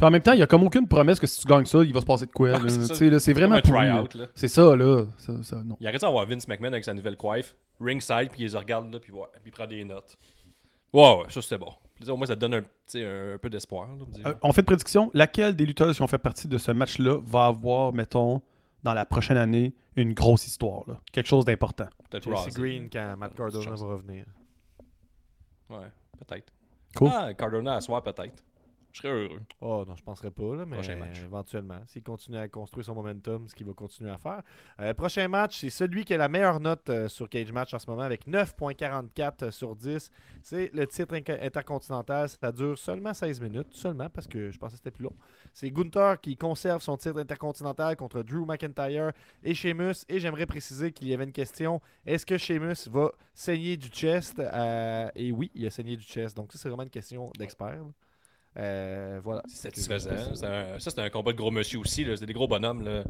en 0.00 0.10
même 0.10 0.22
temps, 0.22 0.32
il 0.32 0.38
n'y 0.38 0.42
a 0.42 0.48
comme 0.48 0.64
aucune 0.64 0.88
promesse 0.88 1.20
que 1.20 1.26
si 1.28 1.40
tu 1.40 1.46
gagnes 1.46 1.66
ça, 1.66 1.84
il 1.84 1.92
va 1.94 2.00
se 2.00 2.06
passer 2.06 2.26
de 2.26 2.32
quoi. 2.32 2.50
Ouais, 2.58 2.68
c'est 3.20 3.32
vraiment 3.32 3.60
try-out. 3.60 4.16
C'est 4.34 4.48
ça, 4.48 4.74
là. 4.74 5.04
Ça, 5.18 5.32
ça, 5.44 5.62
non. 5.64 5.76
Il 5.78 5.86
arrête 5.86 6.00
d'avoir 6.00 6.26
Vince 6.26 6.48
McMahon 6.48 6.72
avec 6.72 6.84
sa 6.84 6.94
nouvelle 6.94 7.16
coiffe, 7.16 7.54
ringside, 7.80 8.30
puis 8.32 8.42
il 8.42 8.50
les 8.50 8.58
regarde, 8.58 8.92
là, 8.92 8.98
puis, 8.98 9.12
ouais, 9.12 9.20
puis 9.34 9.42
il 9.46 9.52
prend 9.52 9.68
des 9.68 9.84
notes. 9.84 10.16
Ouais, 10.92 11.00
ouais, 11.18 11.24
ça 11.28 11.40
c'était 11.42 11.58
bon. 11.58 11.70
Puis, 11.94 12.10
au 12.10 12.16
moins, 12.16 12.26
ça 12.26 12.36
donne 12.36 12.54
un, 12.54 12.62
peu 13.38 13.50
d'espoir. 13.50 13.88
dire. 14.08 14.26
Euh, 14.26 14.34
on 14.42 14.52
fait 14.52 14.62
de 14.62 14.66
prédiction. 14.66 15.10
Laquelle 15.14 15.54
des 15.54 15.64
lutteurs 15.64 15.92
qui 15.94 16.02
ont 16.02 16.06
fait 16.06 16.18
partie 16.18 16.48
de 16.48 16.58
ce 16.58 16.72
match-là 16.72 17.20
va 17.24 17.46
avoir, 17.46 17.92
mettons, 17.92 18.42
dans 18.82 18.94
la 18.94 19.04
prochaine 19.06 19.36
année, 19.36 19.74
une 19.96 20.12
grosse 20.12 20.46
histoire, 20.46 20.82
là? 20.88 21.00
quelque 21.12 21.26
chose 21.26 21.44
d'important? 21.44 21.86
Peut-être 22.10 22.24
Jesse 22.28 22.44
Rousey. 22.44 22.60
Green 22.60 22.88
quand 22.90 23.16
Matt 23.16 23.34
Cardona 23.34 23.70
va 23.70 23.86
revenir. 23.86 24.24
Ouais, 25.70 25.86
peut-être. 26.18 26.52
Cool. 26.96 27.10
Ah, 27.12 27.32
Cardona 27.34 27.76
à 27.76 27.80
soir, 27.80 28.02
peut-être. 28.02 28.42
Je 28.94 29.00
serais 29.00 29.12
heureux. 29.12 29.40
Oh 29.60 29.84
non, 29.86 29.96
je 29.96 30.02
penserais 30.04 30.30
pas, 30.30 30.54
là, 30.54 30.64
mais 30.64 30.76
Prochain 30.76 30.94
match. 30.96 31.20
éventuellement, 31.20 31.80
s'il 31.86 32.02
continue 32.04 32.38
à 32.38 32.48
construire 32.48 32.86
son 32.86 32.94
momentum, 32.94 33.48
ce 33.48 33.54
qu'il 33.54 33.66
va 33.66 33.72
continuer 33.72 34.10
à 34.10 34.18
faire. 34.18 34.40
Euh, 34.80 34.94
prochain 34.94 35.26
match, 35.26 35.58
c'est 35.60 35.68
celui 35.70 36.04
qui 36.04 36.14
a 36.14 36.16
la 36.16 36.28
meilleure 36.28 36.60
note 36.60 36.88
euh, 36.88 37.08
sur 37.08 37.28
Cage 37.28 37.50
Match 37.52 37.74
en 37.74 37.78
ce 37.80 37.90
moment 37.90 38.02
avec 38.02 38.26
9.44 38.28 39.50
sur 39.50 39.74
10. 39.74 40.10
C'est 40.42 40.70
le 40.72 40.86
titre 40.86 41.14
intercontinental. 41.14 42.28
Ça 42.28 42.52
dure 42.52 42.78
seulement 42.78 43.12
16 43.12 43.40
minutes, 43.40 43.68
seulement 43.72 44.08
parce 44.08 44.26
que 44.26 44.50
je 44.50 44.58
pensais 44.58 44.72
que 44.74 44.78
c'était 44.78 44.90
plus 44.90 45.04
long. 45.04 45.16
C'est 45.52 45.70
Gunther 45.70 46.20
qui 46.20 46.36
conserve 46.36 46.80
son 46.82 46.96
titre 46.96 47.18
intercontinental 47.18 47.96
contre 47.96 48.22
Drew 48.22 48.44
McIntyre 48.46 49.12
et 49.42 49.54
Sheamus. 49.54 50.04
Et 50.08 50.20
j'aimerais 50.20 50.46
préciser 50.46 50.92
qu'il 50.92 51.08
y 51.08 51.14
avait 51.14 51.24
une 51.24 51.32
question 51.32 51.80
est-ce 52.06 52.24
que 52.26 52.38
Sheamus 52.38 52.88
va 52.90 53.10
saigner 53.34 53.76
du 53.76 53.88
chest? 53.88 54.38
Euh, 54.38 55.08
Et 55.16 55.32
oui, 55.32 55.50
il 55.54 55.66
a 55.66 55.70
saigné 55.70 55.96
du 55.96 56.04
chest. 56.04 56.36
Donc, 56.36 56.52
ça, 56.52 56.58
c'est 56.58 56.68
vraiment 56.68 56.82
une 56.84 56.90
question 56.90 57.30
d'expert. 57.38 57.82
Euh, 58.56 59.20
voilà. 59.22 59.42
C'est 59.48 59.56
satisfaisant. 59.68 60.34
C'est 60.34 60.46
un- 60.46 60.78
ça, 60.78 60.90
c'était 60.90 61.02
un 61.02 61.10
combat 61.10 61.32
de 61.32 61.36
gros 61.36 61.50
monsieur 61.50 61.80
aussi. 61.80 62.06
C'est 62.16 62.26
des 62.26 62.32
gros 62.32 62.46
bonhommes. 62.46 62.84
Là. 62.84 63.02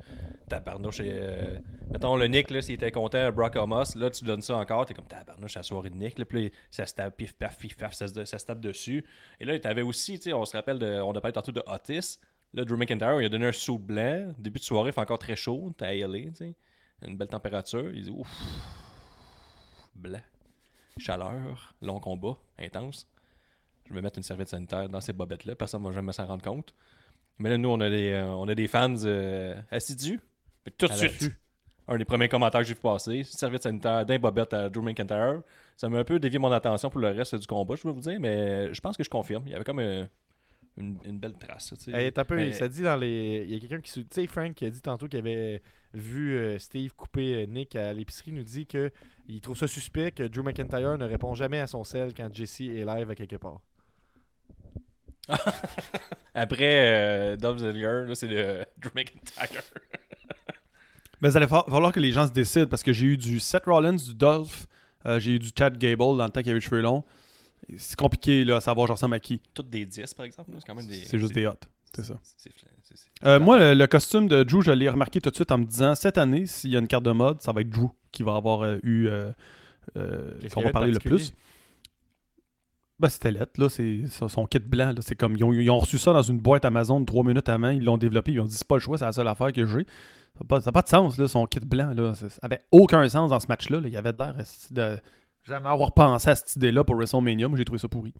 Tabarnouche. 0.48 1.00
et, 1.00 1.10
euh, 1.12 1.58
mettons, 1.90 2.16
le 2.16 2.26
Nick, 2.28 2.50
là, 2.50 2.62
s'il 2.62 2.74
était 2.76 2.90
content, 2.90 3.30
Brock 3.30 3.56
Homos, 3.56 3.94
là, 3.96 4.10
tu 4.10 4.24
donnes 4.24 4.40
ça 4.42 4.56
encore. 4.56 4.86
T'es 4.86 4.94
comme 4.94 5.06
tabarnouche 5.06 5.56
à 5.56 5.60
la 5.60 5.64
soirée 5.64 5.90
de 5.90 5.96
Nick. 5.96 6.18
Là, 6.18 6.24
puis 6.24 6.50
ça 6.70 6.86
se 6.86 6.94
tape, 6.94 7.16
pif, 7.16 7.34
paf, 7.34 7.58
pif, 7.58 7.76
paf, 7.76 7.92
ça 7.92 8.08
se, 8.08 8.24
ça 8.24 8.38
se 8.38 8.46
tape 8.46 8.60
dessus. 8.60 9.04
Et 9.40 9.44
là, 9.44 9.58
t'avais 9.58 9.82
aussi, 9.82 10.16
tu 10.18 10.24
sais, 10.24 10.32
on 10.32 10.44
se 10.46 10.56
rappelle, 10.56 10.78
de, 10.78 11.00
on 11.00 11.12
a 11.12 11.20
parlé 11.20 11.32
tantôt 11.32 11.52
de 11.52 11.62
Otis. 11.66 12.18
Là, 12.54 12.64
Drew 12.64 12.76
McIntyre, 12.76 13.20
il 13.20 13.26
a 13.26 13.28
donné 13.28 13.46
un 13.46 13.52
saut 13.52 13.78
blanc. 13.78 14.32
Début 14.38 14.60
de 14.60 14.64
soirée, 14.64 14.90
il 14.90 14.92
fait 14.92 15.00
encore 15.00 15.18
très 15.18 15.36
chaud. 15.36 15.72
T'as 15.76 15.92
LA, 15.92 16.30
tu 16.30 16.34
sais. 16.36 16.54
Une 17.06 17.16
belle 17.18 17.28
température. 17.28 17.90
Il 17.92 18.04
dit 18.04 18.10
ouf. 18.10 18.28
Blanc. 19.94 20.20
Chaleur. 20.98 21.74
Long 21.82 22.00
combat. 22.00 22.36
Intense. 22.58 23.06
Je 23.88 23.94
vais 23.94 24.00
mettre 24.02 24.18
une 24.18 24.22
serviette 24.24 24.48
sanitaire 24.48 24.88
dans 24.88 25.00
ces 25.00 25.12
bobettes-là. 25.12 25.54
Personne 25.54 25.82
ne 25.82 25.88
va 25.88 25.92
jamais 25.94 26.12
s'en 26.12 26.26
rendre 26.26 26.42
compte. 26.42 26.74
Mais 27.38 27.50
là, 27.50 27.58
nous, 27.58 27.68
on 27.68 27.80
a 27.80 27.90
des, 27.90 28.12
euh, 28.12 28.26
on 28.26 28.48
a 28.48 28.54
des 28.54 28.66
fans 28.68 28.94
euh, 29.04 29.54
assidus. 29.70 30.20
Tout 30.78 30.86
de 30.86 30.92
suite, 30.94 31.32
un 31.88 31.98
des 31.98 32.04
premiers 32.04 32.28
commentaires 32.28 32.60
que 32.62 32.66
j'ai 32.66 32.74
vu 32.74 32.80
passer, 32.80 33.24
serviette 33.24 33.64
sanitaire 33.64 34.06
d'un 34.06 34.18
bobette 34.18 34.54
à 34.54 34.70
Drew 34.70 34.82
McIntyre. 34.82 35.42
Ça 35.76 35.88
m'a 35.88 35.98
un 35.98 36.04
peu 36.04 36.18
dévié 36.18 36.38
mon 36.38 36.50
attention 36.52 36.88
pour 36.88 37.00
le 37.00 37.08
reste 37.08 37.34
du 37.34 37.46
combat, 37.46 37.74
je 37.76 37.82
dois 37.82 37.92
vous 37.92 38.00
dire, 38.00 38.18
mais 38.20 38.72
je 38.72 38.80
pense 38.80 38.96
que 38.96 39.02
je 39.04 39.10
confirme. 39.10 39.42
Il 39.46 39.52
y 39.52 39.54
avait 39.54 39.64
comme 39.64 39.80
euh, 39.80 40.04
une, 40.78 40.96
une 41.04 41.18
belle 41.18 41.34
trace. 41.34 41.74
tu 41.76 41.84
sais. 41.84 41.90
Hey, 41.92 42.12
t'as 42.12 42.24
peu, 42.24 42.36
Mais- 42.36 42.52
ça 42.52 42.68
dit 42.68 42.82
dans 42.82 42.96
les. 42.96 43.44
Il 43.46 43.52
y 43.52 43.56
a 43.56 43.60
quelqu'un 43.60 43.80
qui. 43.80 43.92
Tu 43.92 44.06
sais, 44.10 44.26
Frank 44.28 44.54
qui 44.54 44.64
a 44.64 44.70
dit 44.70 44.80
tantôt 44.80 45.08
qu'il 45.08 45.18
avait 45.18 45.60
vu 45.92 46.36
euh, 46.36 46.58
Steve 46.58 46.94
couper 46.94 47.42
euh, 47.42 47.46
Nick 47.46 47.76
à 47.76 47.92
l'épicerie, 47.92 48.32
nous 48.32 48.42
dit 48.44 48.66
que 48.66 48.90
il 49.28 49.40
trouve 49.40 49.56
ça 49.58 49.66
suspect 49.66 50.12
que 50.12 50.22
Drew 50.22 50.42
McIntyre 50.44 50.96
ne 50.96 51.04
répond 51.04 51.34
jamais 51.34 51.60
à 51.60 51.66
son 51.66 51.82
sel 51.84 52.14
quand 52.14 52.32
Jesse 52.32 52.60
est 52.62 52.84
live 52.86 53.10
à 53.10 53.14
quelque 53.14 53.36
part. 53.36 53.60
Après 56.34 56.58
euh, 56.62 57.36
là, 57.36 58.14
c'est 58.14 58.26
le 58.28 58.64
Drew 58.78 58.90
McIntyre. 58.94 59.62
Mais 61.20 61.30
il 61.30 61.36
allait 61.36 61.46
fa- 61.46 61.64
falloir 61.68 61.92
que 61.92 62.00
les 62.00 62.12
gens 62.12 62.26
se 62.26 62.32
décident 62.32 62.66
parce 62.66 62.82
que 62.82 62.92
j'ai 62.92 63.06
eu 63.06 63.16
du 63.16 63.40
Seth 63.40 63.64
Rollins, 63.64 63.94
du 63.94 64.14
Dolph, 64.14 64.66
euh, 65.06 65.18
j'ai 65.18 65.32
eu 65.32 65.38
du 65.38 65.50
Chad 65.56 65.78
Gable 65.78 66.18
dans 66.18 66.24
le 66.24 66.30
temps 66.30 66.40
qu'il 66.40 66.50
avait 66.50 66.58
les 66.60 66.64
cheveux 66.64 66.82
longs. 66.82 67.04
C'est 67.78 67.96
compliqué 67.96 68.44
là, 68.44 68.56
à 68.56 68.60
savoir 68.60 68.86
j'en 68.88 68.94
ressemble 68.94 69.14
à 69.14 69.20
qui. 69.20 69.40
Toutes 69.54 69.70
des 69.70 69.86
10, 69.86 70.12
par 70.14 70.26
exemple. 70.26 70.50
C'est 70.58 70.66
quand 70.66 70.74
même 70.74 70.86
des. 70.86 71.04
C'est 71.06 71.18
juste 71.18 71.32
des 71.32 71.46
hot. 71.46 71.54
C'est 71.94 72.04
ça. 72.04 72.20
Euh, 73.24 73.40
moi, 73.40 73.58
le, 73.58 73.72
le 73.74 73.86
costume 73.86 74.28
de 74.28 74.42
Drew, 74.42 74.60
je 74.62 74.72
l'ai 74.72 74.88
remarqué 74.90 75.20
tout 75.20 75.30
de 75.30 75.34
suite 75.34 75.50
en 75.50 75.58
me 75.58 75.64
disant 75.64 75.94
cette 75.94 76.18
année, 76.18 76.44
s'il 76.46 76.70
y 76.70 76.76
a 76.76 76.80
une 76.80 76.88
carte 76.88 77.04
de 77.04 77.12
mode, 77.12 77.40
ça 77.40 77.52
va 77.52 77.62
être 77.62 77.70
Drew 77.70 77.88
qui 78.12 78.22
va 78.22 78.34
avoir 78.36 78.62
euh, 78.62 78.78
eu. 78.82 79.08
qu'on 80.52 80.60
va 80.62 80.70
parler 80.72 80.92
le 80.92 80.98
plus. 80.98 81.32
Ben, 83.00 83.08
c'était 83.08 83.32
lettre, 83.32 83.60
là. 83.60 83.68
C'est 83.68 84.06
son- 84.06 84.46
kit 84.46 84.58
blanc. 84.60 84.92
là. 84.94 85.00
C'est 85.00 85.16
comme 85.16 85.36
ils 85.36 85.42
ont, 85.44 85.52
ils 85.52 85.70
ont 85.70 85.78
reçu 85.80 85.98
ça 85.98 86.12
dans 86.12 86.22
une 86.22 86.38
boîte 86.38 86.64
Amazon 86.64 87.04
trois 87.04 87.24
minutes 87.24 87.48
avant. 87.48 87.70
Ils 87.70 87.82
l'ont 87.84 87.98
développé. 87.98 88.32
Ils 88.32 88.40
ont 88.40 88.44
dit 88.44 88.54
c'est 88.54 88.66
pas 88.66 88.76
le 88.76 88.80
choix, 88.80 88.98
c'est 88.98 89.04
la 89.04 89.12
seule 89.12 89.28
affaire 89.28 89.52
que 89.52 89.66
j'ai. 89.66 89.84
Ça 90.34 90.40
n'a 90.42 90.46
pas, 90.48 90.60
ça 90.60 90.70
a 90.70 90.72
pas 90.72 90.82
de 90.82 90.88
sens, 90.88 91.18
là, 91.18 91.26
son 91.28 91.46
kit 91.46 91.60
blanc. 91.60 91.92
Là. 91.94 92.14
Ça 92.14 92.28
ça 92.28 92.38
avait 92.42 92.60
aucun 92.70 93.08
sens 93.08 93.30
dans 93.30 93.40
ce 93.40 93.46
match-là. 93.48 93.80
là. 93.80 93.88
Il 93.88 93.94
y 93.94 93.96
avait 93.96 94.12
l'air 94.16 94.34
esti, 94.38 94.72
de 94.72 94.98
jamais 95.44 95.68
avoir 95.68 95.92
pensé 95.92 96.30
à 96.30 96.34
cette 96.36 96.54
idée-là 96.56 96.84
pour 96.84 96.96
WrestleMania. 96.96 97.48
Moi, 97.48 97.58
j'ai 97.58 97.64
trouvé 97.64 97.78
ça 97.78 97.88
pourri. 97.88 98.14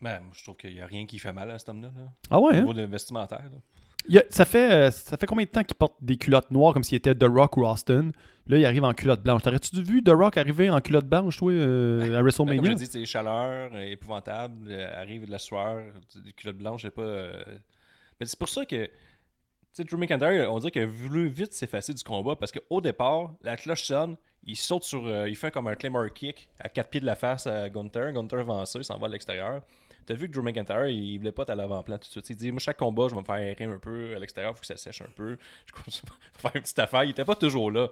Ben, 0.00 0.20
moi, 0.20 0.32
je 0.34 0.42
trouve 0.42 0.56
qu'il 0.56 0.72
n'y 0.74 0.80
a 0.80 0.86
rien 0.86 1.06
qui 1.06 1.18
fait 1.18 1.32
mal 1.32 1.50
à 1.50 1.58
cet 1.58 1.68
homme-là. 1.70 1.88
là. 1.96 2.02
Ah 2.30 2.40
ouais, 2.40 2.52
Au 2.52 2.56
hein? 2.56 2.60
niveau 2.60 2.74
de 2.74 2.82
vestimentaire. 2.82 3.42
là. 3.44 3.58
Il 4.08 4.14
y 4.14 4.18
a- 4.18 4.24
ça, 4.30 4.44
fait, 4.44 4.70
euh, 4.72 4.90
ça 4.90 5.16
fait 5.16 5.26
combien 5.26 5.44
de 5.44 5.50
temps 5.50 5.64
qu'il 5.64 5.76
porte 5.76 5.94
des 6.00 6.16
culottes 6.16 6.50
noires 6.50 6.72
comme 6.72 6.84
s'il 6.84 6.96
était 6.96 7.14
The 7.14 7.24
Rock 7.28 7.56
ou 7.56 7.66
Austin? 7.66 8.10
Là, 8.48 8.58
il 8.58 8.64
arrive 8.64 8.84
en 8.84 8.94
culotte 8.94 9.22
blanche. 9.22 9.42
T'aurais-tu 9.42 9.82
vu 9.82 10.02
The 10.04 10.10
Rock 10.10 10.36
arriver 10.36 10.70
en 10.70 10.80
culotte 10.80 11.06
blanche, 11.06 11.36
toi, 11.36 11.50
euh, 11.52 12.00
à 12.00 12.04
Ben, 12.04 12.06
Comme 12.14 12.22
WrestleMania? 12.22 12.70
je 12.70 12.76
dis, 12.76 12.86
c'est 12.86 13.04
chaleur, 13.04 13.70
euh, 13.74 13.80
épouvantable, 13.90 14.72
arrive 14.96 15.26
de 15.26 15.30
la 15.32 15.38
sueur, 15.38 15.82
des 16.24 16.32
culottes 16.32 16.56
blanches, 16.58 16.82
je 16.82 16.86
sais 16.86 16.90
pas. 16.92 17.30
Mais 18.20 18.26
c'est 18.26 18.38
pour 18.38 18.48
ça 18.48 18.64
que, 18.64 18.84
tu 18.86 18.90
sais, 19.72 19.84
Drew 19.84 19.96
McIntyre, 19.98 20.52
on 20.52 20.58
dirait 20.60 20.70
qu'il 20.70 20.82
a 20.82 20.86
voulu 20.86 21.26
vite 21.28 21.52
s'effacer 21.52 21.92
du 21.92 22.04
combat 22.04 22.36
parce 22.36 22.52
qu'au 22.52 22.80
départ, 22.80 23.32
la 23.42 23.56
cloche 23.56 23.82
sonne, 23.82 24.16
il 24.44 24.56
saute 24.56 24.84
sur. 24.84 25.26
il 25.26 25.34
fait 25.34 25.50
comme 25.50 25.66
un 25.66 25.74
Claymore 25.74 26.12
kick 26.14 26.48
à 26.60 26.68
quatre 26.68 26.88
pieds 26.90 27.00
de 27.00 27.06
la 27.06 27.16
face 27.16 27.48
à 27.48 27.68
Gunther. 27.68 28.12
Gunther 28.12 28.38
avance, 28.38 28.76
il 28.78 28.84
s'en 28.84 28.96
va 28.98 29.08
à 29.08 29.10
l'extérieur. 29.10 29.62
T'as 30.06 30.14
vu 30.14 30.28
que 30.28 30.32
Drew 30.34 30.42
McIntyre, 30.42 30.86
il 30.86 31.18
voulait 31.18 31.32
pas 31.32 31.42
être 31.42 31.50
à 31.50 31.54
l'avant-plan 31.56 31.98
tout 31.98 32.04
de 32.06 32.10
suite. 32.10 32.30
Il 32.30 32.36
dit, 32.36 32.52
moi, 32.52 32.60
chaque 32.60 32.76
combat, 32.78 33.08
je 33.08 33.14
vais 33.14 33.20
me 33.20 33.24
faire 33.26 33.34
aérer 33.36 33.64
un 33.64 33.78
peu 33.78 34.14
à 34.16 34.18
l'extérieur, 34.18 34.54
faut 34.54 34.60
que 34.60 34.66
ça 34.66 34.76
sèche 34.76 35.02
un 35.02 35.10
peu. 35.14 35.36
Je 35.66 35.72
à 35.74 35.90
faire 36.38 36.52
une 36.56 36.62
petite 36.62 36.78
affaire. 36.78 37.04
Il 37.04 37.10
était 37.10 37.24
pas 37.24 37.34
toujours 37.36 37.70
là. 37.70 37.88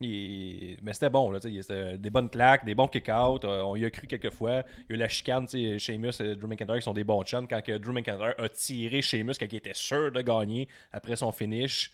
Il- 0.00 0.76
Mais 0.82 0.92
c'était 0.94 1.10
bon, 1.10 1.30
là, 1.30 1.38
c'était 1.40 1.96
des 1.98 2.10
bonnes 2.10 2.28
claques, 2.28 2.64
des 2.64 2.74
bons 2.74 2.88
kick-out. 2.88 3.44
euh, 3.44 3.62
on 3.62 3.76
y 3.76 3.84
a 3.84 3.90
cru 3.90 4.06
quelques 4.08 4.30
fois. 4.30 4.64
Il 4.78 4.84
y 4.90 4.92
a 4.92 4.96
eu 4.96 4.96
la 4.96 5.08
chicane, 5.08 5.46
Sheamus 5.48 6.20
et 6.20 6.34
Drew 6.34 6.48
McIntyre 6.48 6.76
qui 6.76 6.82
sont 6.82 6.92
des 6.94 7.04
bons 7.04 7.22
chums. 7.22 7.46
Quand 7.48 7.62
que 7.62 7.78
Drew 7.78 7.92
McIntyre 7.92 8.34
a 8.38 8.48
tiré 8.48 9.00
Sheamus, 9.02 9.34
quand 9.38 9.46
il 9.50 9.56
était 9.56 9.74
sûr 9.74 10.10
de 10.10 10.20
gagner 10.22 10.68
après 10.92 11.16
son 11.16 11.30
finish. 11.32 11.92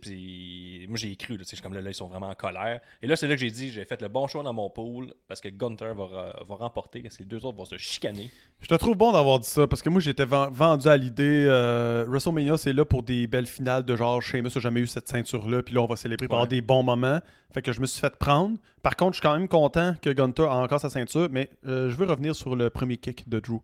Puis 0.00 0.86
moi 0.88 0.96
j'ai 0.98 1.14
cru, 1.16 1.36
là, 1.36 1.44
comme 1.62 1.74
là, 1.74 1.80
là, 1.80 1.90
ils 1.90 1.94
sont 1.94 2.08
vraiment 2.08 2.28
en 2.28 2.34
colère. 2.34 2.80
Et 3.02 3.06
là, 3.06 3.16
c'est 3.16 3.26
là 3.28 3.34
que 3.34 3.40
j'ai 3.40 3.50
dit, 3.50 3.70
j'ai 3.70 3.84
fait 3.84 4.00
le 4.02 4.08
bon 4.08 4.26
choix 4.26 4.42
dans 4.42 4.52
mon 4.52 4.70
pool 4.70 5.12
parce 5.28 5.40
que 5.40 5.48
Gunther 5.48 5.94
va, 5.94 6.34
va 6.48 6.54
remporter, 6.54 7.00
parce 7.02 7.16
que 7.16 7.22
les 7.22 7.28
deux 7.28 7.44
autres 7.44 7.56
vont 7.58 7.64
se 7.64 7.76
chicaner. 7.76 8.30
Je 8.60 8.66
te 8.68 8.74
trouve 8.74 8.96
bon 8.96 9.12
d'avoir 9.12 9.38
dit 9.40 9.48
ça 9.48 9.66
parce 9.66 9.82
que 9.82 9.88
moi, 9.88 10.00
j'étais 10.00 10.24
ven- 10.26 10.50
vendu 10.52 10.88
à 10.88 10.96
l'idée 10.96 11.46
euh, 11.48 12.04
WrestleMania, 12.08 12.56
c'est 12.58 12.72
là 12.72 12.84
pour 12.84 13.02
des 13.02 13.26
belles 13.26 13.46
finales 13.46 13.84
de 13.84 13.96
genre 13.96 14.20
Sheamus 14.22 14.50
n'a 14.54 14.60
jamais 14.60 14.80
eu 14.80 14.86
cette 14.86 15.08
ceinture-là, 15.08 15.62
puis 15.62 15.74
là, 15.74 15.80
on 15.82 15.86
va 15.86 15.96
célébrer 15.96 16.28
pendant 16.28 16.42
Ouais. 16.42 16.48
des 16.48 16.60
bons 16.60 16.82
moments. 16.82 17.20
Fait 17.52 17.62
que 17.62 17.72
je 17.72 17.80
me 17.80 17.86
suis 17.86 18.00
fait 18.00 18.14
prendre. 18.16 18.56
Par 18.82 18.96
contre, 18.96 19.12
je 19.14 19.20
suis 19.20 19.22
quand 19.22 19.36
même 19.36 19.48
content 19.48 19.94
que 20.00 20.10
Gunther 20.10 20.50
a 20.50 20.58
encore 20.62 20.80
sa 20.80 20.90
ceinture, 20.90 21.28
mais 21.30 21.50
euh, 21.66 21.90
je 21.90 21.96
veux 21.96 22.06
revenir 22.06 22.34
sur 22.36 22.54
le 22.54 22.70
premier 22.70 22.96
kick 22.96 23.28
de 23.28 23.40
Drew. 23.40 23.58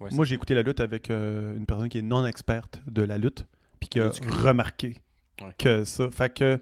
Ouais, 0.00 0.10
Moi, 0.12 0.24
j'ai 0.24 0.36
écouté 0.36 0.54
la 0.54 0.62
lutte 0.62 0.78
avec 0.80 1.10
euh, 1.10 1.56
une 1.56 1.66
personne 1.66 1.88
qui 1.88 1.98
est 1.98 2.02
non 2.02 2.24
experte 2.24 2.80
de 2.86 3.02
la 3.02 3.18
lutte, 3.18 3.44
puis 3.80 3.88
qui 3.88 4.00
a 4.00 4.10
remarqué 4.42 4.94
Ouais. 5.40 5.52
que 5.58 5.84
ça. 5.84 6.10
Fait 6.10 6.32
que, 6.32 6.60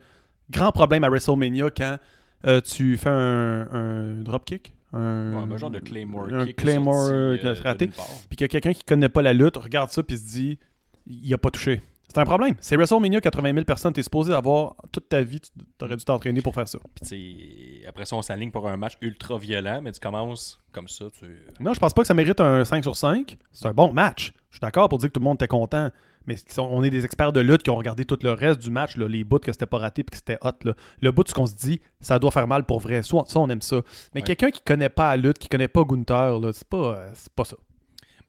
grand 0.50 0.72
problème 0.72 1.04
à 1.04 1.08
WrestleMania 1.08 1.70
quand 1.70 1.98
euh, 2.46 2.60
tu 2.60 2.96
fais 2.96 3.10
un, 3.10 3.68
un 3.72 4.22
dropkick. 4.22 4.72
Un, 4.92 5.34
Ouais, 5.34 5.54
un 5.54 5.56
genre 5.56 5.70
de 5.70 5.80
Claymore 5.80 6.28
un 6.32 6.46
kick 6.46 6.56
Claymore 6.56 6.94
sorti, 6.94 7.12
euh, 7.12 7.38
euh, 7.44 7.54
raté. 7.62 7.90
Puis 8.30 8.44
a 8.44 8.48
quelqu'un 8.48 8.72
qui 8.72 8.84
connaît 8.84 9.08
pas 9.08 9.22
la 9.22 9.32
lutte, 9.32 9.56
regarde 9.56 9.90
ça, 9.90 10.02
puis 10.02 10.16
se 10.16 10.24
dit, 10.24 10.58
il 11.06 11.32
a 11.34 11.38
pas 11.38 11.50
touché. 11.50 11.82
C'est 12.08 12.18
un 12.18 12.24
problème. 12.24 12.54
C'est 12.60 12.76
WrestleMania, 12.76 13.20
80 13.20 13.52
000 13.52 13.64
personnes. 13.64 13.92
T'es 13.92 14.02
supposé 14.02 14.32
avoir 14.32 14.76
toute 14.92 15.08
ta 15.08 15.22
vie, 15.22 15.40
tu 15.40 15.50
aurais 15.84 15.96
dû 15.96 16.04
t'entraîner 16.04 16.40
pour 16.40 16.54
faire 16.54 16.68
ça. 16.68 16.78
Puis 17.02 17.82
après 17.86 18.06
ça, 18.06 18.16
on 18.16 18.22
s'aligne 18.22 18.50
pour 18.50 18.68
un 18.68 18.76
match 18.76 18.94
ultra 19.02 19.36
violent, 19.38 19.80
mais 19.82 19.92
tu 19.92 20.00
commences 20.00 20.58
comme 20.72 20.88
ça. 20.88 21.06
Tu... 21.18 21.26
Non, 21.60 21.74
je 21.74 21.80
pense 21.80 21.92
pas 21.92 22.02
que 22.02 22.08
ça 22.08 22.14
mérite 22.14 22.40
un 22.40 22.64
5 22.64 22.84
sur 22.84 22.96
5. 22.96 23.36
C'est 23.52 23.66
un 23.66 23.74
bon 23.74 23.92
match. 23.92 24.32
Je 24.50 24.56
suis 24.56 24.60
d'accord 24.60 24.88
pour 24.88 24.98
dire 24.98 25.08
que 25.08 25.14
tout 25.14 25.20
le 25.20 25.24
monde 25.24 25.34
était 25.34 25.48
content. 25.48 25.90
Mais 26.26 26.36
on 26.58 26.82
est 26.82 26.90
des 26.90 27.04
experts 27.04 27.32
de 27.32 27.40
lutte 27.40 27.62
qui 27.62 27.70
ont 27.70 27.76
regardé 27.76 28.04
tout 28.04 28.18
le 28.22 28.32
reste 28.32 28.60
du 28.60 28.70
match, 28.70 28.96
là, 28.96 29.06
les 29.08 29.22
bouts 29.24 29.38
que 29.38 29.52
c'était 29.52 29.66
pas 29.66 29.78
raté 29.78 30.00
et 30.02 30.04
que 30.04 30.16
c'était 30.16 30.38
hot. 30.42 30.52
là. 30.64 30.74
Le 31.00 31.12
bout, 31.12 31.26
ce 31.28 31.34
qu'on 31.34 31.46
se 31.46 31.54
dit, 31.54 31.80
ça 32.00 32.18
doit 32.18 32.30
faire 32.30 32.46
mal 32.48 32.64
pour 32.64 32.80
vrai. 32.80 33.02
Ça, 33.02 33.16
on 33.36 33.48
aime 33.48 33.62
ça. 33.62 33.76
Mais 34.14 34.20
Ouais. 34.20 34.26
quelqu'un 34.26 34.50
qui 34.50 34.60
connaît 34.62 34.88
pas 34.88 35.10
la 35.16 35.16
lutte, 35.22 35.38
qui 35.38 35.48
connaît 35.48 35.68
pas 35.68 35.84
Gunther, 35.84 36.38
c'est 36.52 36.66
pas, 36.68 36.76
euh, 36.96 37.10
c'est 37.14 37.32
pas 37.32 37.44
ça. 37.44 37.56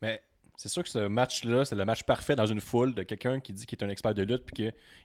Mais 0.01 0.21
C'est 0.59 0.69
sûr 0.69 0.81
que 0.83 0.89
ce 0.89 1.07
match-là, 1.07 1.65
c'est 1.65 1.75
le 1.75 1.85
match 1.85 2.01
parfait 2.01 2.35
dans 2.35 2.47
une 2.47 2.61
foule 2.61 2.95
de 2.95 3.03
quelqu'un 3.03 3.39
qui 3.39 3.53
dit 3.53 3.67
qu'il 3.67 3.77
est 3.79 3.83
un 3.83 3.89
expert 3.89 4.15
de 4.15 4.23
lutte, 4.23 4.43
puis 4.43 4.55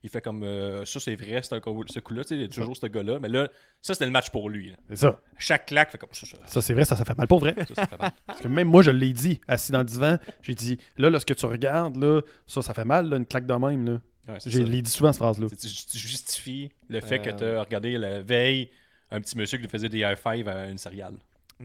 qu'il 0.00 0.10
fait 0.10 0.22
comme 0.22 0.42
euh, 0.44 0.86
ça, 0.86 0.98
c'est 0.98 1.14
vrai, 1.14 1.40
c'est 1.42 1.54
un 1.54 1.60
coup- 1.60 1.84
ce 1.86 2.00
coup-là, 2.00 2.22
tu 2.24 2.28
sais, 2.30 2.34
il 2.36 2.40
y 2.40 2.44
a 2.44 2.48
toujours 2.48 2.74
ce 2.74 2.86
gars-là. 2.86 3.18
Mais 3.20 3.28
là, 3.28 3.48
ça, 3.82 3.92
c'était 3.92 4.06
le 4.06 4.12
match 4.12 4.30
pour 4.30 4.48
lui. 4.48 4.74
C'est 4.88 4.96
ça. 4.96 5.20
Chaque 5.36 5.66
claque 5.66 5.90
fait 5.92 5.98
comme 5.98 6.08
ça. 6.12 6.26
Ça, 6.26 6.38
Ça, 6.46 6.62
c'est 6.62 6.72
vrai, 6.72 6.86
ça, 6.86 6.96
ça 6.96 7.04
fait 7.04 7.16
mal 7.18 7.26
pour 7.28 7.40
vrai. 7.40 7.54
ça, 7.68 7.74
ça 7.74 7.86
fait 7.86 7.98
mal. 7.98 8.12
Parce 8.26 8.40
que 8.40 8.48
même 8.48 8.68
moi, 8.68 8.82
je 8.82 8.90
l'ai 8.90 9.12
dit, 9.12 9.40
assis 9.46 9.72
dans 9.72 9.80
le 9.80 9.84
divan, 9.84 10.16
j'ai 10.40 10.54
dit, 10.54 10.78
là, 10.96 11.10
là, 11.10 11.20
ce 11.20 11.26
que 11.26 11.34
tu 11.34 11.44
regardes, 11.44 11.96
là, 11.96 12.22
ça, 12.46 12.62
ça 12.62 12.72
fait 12.72 12.86
mal, 12.86 13.10
là, 13.10 13.18
une 13.18 13.26
claque 13.26 13.46
de 13.46 13.52
même. 13.54 13.84
Là. 13.84 14.00
Ouais, 14.32 14.40
ça. 14.40 14.48
l'ai 14.48 14.80
dit 14.80 14.90
souvent, 14.90 15.12
cette 15.12 15.20
phrase-là. 15.20 15.48
Tu 15.50 15.98
justifies 15.98 16.70
le 16.88 17.00
fait 17.00 17.18
que 17.20 17.28
Euh, 17.28 17.32
tu 17.36 17.44
as 17.44 17.62
regardé 17.62 17.98
la 17.98 18.22
veille 18.22 18.70
un 19.10 19.20
petit 19.20 19.36
monsieur 19.36 19.58
qui 19.58 19.64
lui 19.64 19.70
faisait 19.70 19.90
des 19.90 19.98
high 19.98 20.16
five 20.16 20.48
à 20.48 20.68
une 20.70 20.78
céréale. 20.78 21.16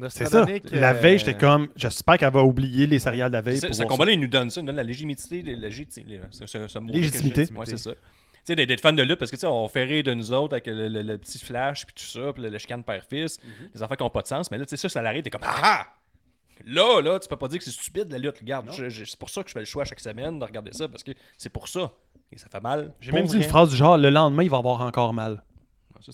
C'est 0.10 0.26
ça. 0.26 0.46
La 0.72 0.90
euh, 0.92 0.94
veille, 0.94 1.18
j'étais 1.20 1.34
comme, 1.36 1.68
j'espère 1.76 2.18
qu'elle 2.18 2.32
va 2.32 2.44
oublier 2.44 2.86
les 2.88 3.00
céréales 3.00 3.32
de 3.32 3.36
la 3.38 3.42
veille. 3.42 3.58
Ce 3.60 3.84
combat-là, 3.84 4.12
il 4.12 4.20
nous 4.20 4.28
donne 4.28 4.50
ça, 4.50 4.60
il 4.62 4.64
nous 4.64 4.68
donne 4.68 4.76
la 4.76 4.84
légitimité. 4.84 5.42
La, 5.44 5.70
Légitimité. 5.70 7.48
Ouais, 7.54 7.66
c'est 7.66 7.78
ça. 7.78 7.92
Tu 8.46 8.54
sais, 8.56 8.66
d'être 8.66 8.80
fan 8.80 8.96
de 8.96 9.04
lutte, 9.04 9.20
parce 9.20 9.30
que 9.30 9.36
tu 9.36 9.42
sais, 9.42 9.48
on 9.48 9.68
fait 9.68 9.84
rire 9.84 10.04
de 10.04 10.14
nous 10.14 10.32
autres 10.32 10.54
avec 10.54 10.68
le, 10.68 10.88
le- 10.88 11.02
le 11.02 11.18
petit 11.18 11.38
flash, 11.38 11.86
puis 11.86 11.94
tout 11.96 12.04
ça, 12.10 12.32
puis 12.32 12.44
le, 12.44 12.50
le 12.50 12.58
chicane 12.58 12.82
père-fils, 12.84 13.40
Mhm. 13.44 13.70
les 13.76 13.84
enfants 13.84 13.96
qui 13.96 14.04
n'ont 14.04 14.10
pas 14.10 14.22
de 14.22 14.28
sens. 14.28 14.50
Mais 14.52 14.58
là, 14.58 14.66
tu 14.66 14.70
sais, 14.70 14.78
ça, 14.78 14.88
ça 14.88 15.02
l'arrête, 15.02 15.24
t'es 15.26 15.30
comme 15.30 15.42
Ah 15.44 15.56
ah! 15.62 15.86
Là, 16.66 17.02
là, 17.02 17.20
tu 17.20 17.28
peux 17.28 17.36
pas 17.36 17.48
dire 17.50 17.60
que 17.60 17.66
c'est 17.66 17.72
stupide 17.72 18.10
la 18.12 18.18
lutte. 18.18 18.38
Regarde, 18.40 18.70
c'est 18.72 19.20
pour 19.20 19.30
ça 19.30 19.44
que 19.44 19.50
je 19.50 19.54
fais 19.54 19.60
le 19.60 19.66
choix 19.66 19.84
chaque 19.86 20.00
semaine 20.00 20.40
de 20.40 20.46
regarder 20.46 20.72
ça, 20.74 20.88
parce 20.88 21.04
que 21.04 21.12
c'est 21.38 21.50
pour 21.50 21.68
ça. 21.68 21.92
Et 22.32 22.38
ça 22.38 22.48
fait 22.50 22.62
mal. 22.62 22.94
J'ai 23.02 23.12
même 23.12 23.26
dit 23.26 23.36
une 23.38 23.44
phrase 23.44 23.70
du 23.70 23.76
genre, 23.76 23.98
le 23.98 24.10
lendemain, 24.10 24.44
il 24.44 24.50
va 24.50 24.58
avoir 24.58 24.82
encore 24.82 25.14
mal. 25.14 25.44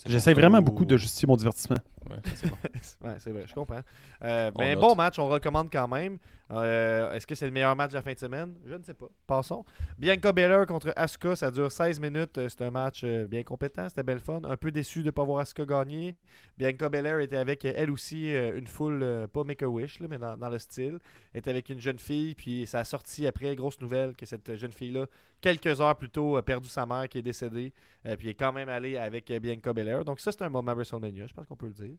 J'essaie 0.05 0.33
vraiment 0.33 0.61
beaucoup 0.61 0.85
de 0.85 0.97
justifier 0.97 1.27
mon 1.27 1.35
divertissement. 1.35 1.77
Ouais, 2.09 2.17
c'est 2.35 2.49
bon. 2.49 2.57
Ouais, 3.07 3.15
c'est 3.19 3.31
vrai, 3.31 3.45
je 3.47 3.53
comprends. 3.53 3.81
Euh, 4.23 4.51
mais 4.57 4.75
note. 4.75 4.81
bon 4.81 4.95
match, 4.95 5.19
on 5.19 5.27
recommande 5.27 5.69
quand 5.71 5.87
même. 5.87 6.17
Euh, 6.61 7.11
Est-ce 7.13 7.25
que 7.25 7.35
c'est 7.35 7.45
le 7.45 7.51
meilleur 7.51 7.75
match 7.75 7.91
de 7.91 7.95
la 7.95 8.01
fin 8.01 8.13
de 8.13 8.19
semaine? 8.19 8.55
Je 8.65 8.75
ne 8.75 8.83
sais 8.83 8.93
pas. 8.93 9.07
Passons. 9.25 9.65
Bianca 9.97 10.31
Belair 10.31 10.65
contre 10.65 10.93
Asuka, 10.95 11.35
ça 11.35 11.49
dure 11.51 11.71
16 11.71 11.99
minutes. 11.99 12.37
Euh, 12.37 12.49
C'est 12.49 12.63
un 12.63 12.71
match 12.71 13.01
euh, 13.03 13.25
bien 13.25 13.43
compétent, 13.43 13.87
c'était 13.89 14.03
belle 14.03 14.19
fun. 14.19 14.41
Un 14.43 14.57
peu 14.57 14.71
déçu 14.71 14.99
de 14.99 15.05
ne 15.05 15.11
pas 15.11 15.23
voir 15.23 15.39
Asuka 15.39 15.65
gagner. 15.65 16.15
Bianca 16.57 16.89
Belair 16.89 17.19
était 17.19 17.37
avec 17.37 17.65
elle 17.65 17.89
aussi 17.89 18.31
une 18.31 18.67
foule, 18.67 19.27
pas 19.33 19.43
Make-A-Wish, 19.43 20.01
mais 20.01 20.19
dans, 20.19 20.49
le 20.49 20.59
style. 20.59 20.99
Elle 21.33 21.39
était 21.39 21.49
avec 21.49 21.69
une 21.69 21.79
jeune 21.79 21.97
fille, 21.97 22.35
puis 22.35 22.67
ça 22.67 22.79
a 22.79 22.83
sorti 22.83 23.25
après, 23.25 23.55
grosse 23.55 23.79
nouvelle, 23.81 24.15
que 24.15 24.27
cette 24.27 24.55
jeune 24.55 24.71
fille-là, 24.71 25.07
quelques 25.41 25.81
heures 25.81 25.95
plus 25.95 26.11
tôt, 26.11 26.37
a 26.37 26.43
perdu 26.43 26.69
sa 26.69 26.85
mère 26.85 27.09
qui 27.09 27.17
est 27.17 27.23
décédée. 27.23 27.73
Puis 28.19 28.29
est 28.29 28.35
quand 28.35 28.53
même 28.53 28.69
allée 28.69 28.97
avec 28.97 29.31
Bianca 29.31 29.73
Belair. 29.73 30.05
Donc 30.05 30.19
ça, 30.19 30.31
c'est 30.31 30.43
un 30.43 30.49
moment 30.49 30.75
WrestleMania, 30.75 31.25
je 31.25 31.33
pense 31.33 31.47
qu'on 31.47 31.55
peut 31.55 31.67
le 31.67 31.73
dire. 31.73 31.95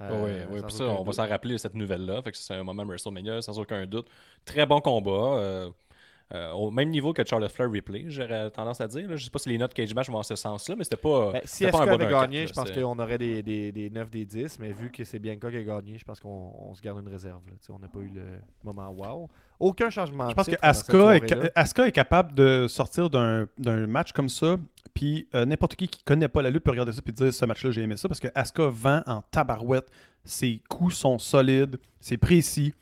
Oui, 0.00 0.06
Euh, 0.10 0.46
oui, 0.48 0.62
pour 0.62 0.72
ça, 0.72 0.84
on 0.84 1.04
va 1.04 1.12
s'en 1.12 1.26
rappeler 1.28 1.56
cette 1.58 1.74
nouvelle-là. 1.74 2.22
Fait 2.22 2.32
que 2.32 2.36
c'est 2.38 2.54
un 2.54 2.64
moment 2.64 2.84
WrestleMania, 2.84 3.40
sans 3.42 3.58
aucun 3.58 3.86
doute. 3.86 4.08
Très 4.44 4.66
bon 4.66 4.80
combat. 4.80 5.10
euh, 5.38 5.70
euh, 6.32 6.52
au 6.52 6.70
même 6.70 6.88
niveau 6.88 7.12
que 7.12 7.22
Charlotte 7.24 7.52
Flair 7.52 7.70
Replay, 7.70 8.04
j'aurais 8.08 8.50
tendance 8.50 8.80
à 8.80 8.88
dire. 8.88 9.08
là. 9.08 9.16
Je 9.16 9.24
sais 9.24 9.30
pas 9.30 9.38
si 9.38 9.48
les 9.50 9.58
notes 9.58 9.74
Cage 9.74 9.94
Match 9.94 10.06
vont 10.08 10.14
dans 10.14 10.22
ce 10.22 10.36
sens-là, 10.36 10.74
mais 10.76 10.84
c'était 10.84 10.96
pas. 10.96 11.32
Ben, 11.32 11.40
si 11.44 11.66
un 11.66 11.70
avait 11.72 12.06
gagné, 12.08 12.46
je 12.46 12.52
pense 12.52 12.70
qu'on 12.70 12.98
aurait 12.98 13.18
des, 13.18 13.42
des, 13.42 13.70
des 13.72 13.90
9, 13.90 14.10
des 14.10 14.24
10, 14.24 14.58
mais 14.58 14.72
vu 14.72 14.90
que 14.90 15.04
c'est 15.04 15.18
Bianca 15.18 15.50
qui 15.50 15.56
a 15.58 15.62
gagné, 15.62 15.98
je 15.98 16.04
pense 16.04 16.20
qu'on 16.20 16.52
on 16.58 16.74
se 16.74 16.80
garde 16.80 17.00
une 17.00 17.08
réserve. 17.12 17.42
là. 17.46 17.52
Tu 17.60 17.66
sais, 17.66 17.72
On 17.72 17.78
n'a 17.78 17.88
pas 17.88 17.98
eu 18.00 18.10
le 18.14 18.22
moment 18.64 18.88
wow. 18.90 19.28
Aucun 19.60 19.90
changement. 19.90 20.24
Je 20.24 20.30
de 20.30 20.34
pense 20.34 20.46
que 20.46 20.56
Asuka 20.62 20.92
est, 20.92 21.00
soirée-là. 21.00 21.26
ca- 21.42 21.50
Asuka 21.54 21.86
est 21.88 21.92
capable 21.92 22.34
de 22.34 22.66
sortir 22.68 23.10
d'un 23.10 23.46
d'un 23.58 23.86
match 23.86 24.12
comme 24.12 24.28
ça, 24.30 24.56
puis 24.94 25.28
euh, 25.34 25.44
n'importe 25.44 25.76
qui 25.76 25.88
qui 25.88 26.02
connaît 26.02 26.28
pas 26.28 26.42
la 26.42 26.50
lutte 26.50 26.64
peut 26.64 26.70
regarder 26.70 26.92
ça 26.92 27.00
et 27.06 27.12
dire 27.12 27.32
ce 27.34 27.44
match-là, 27.44 27.70
j'ai 27.70 27.82
aimé 27.82 27.96
ça, 27.96 28.08
parce 28.08 28.18
que 28.20 28.28
Asuka 28.34 28.66
vend 28.68 29.02
en 29.06 29.20
tabarouette. 29.30 29.88
Ses 30.24 30.62
coups 30.70 30.94
sont 30.96 31.18
solides, 31.18 31.76
c'est 32.00 32.16
précis, 32.16 32.72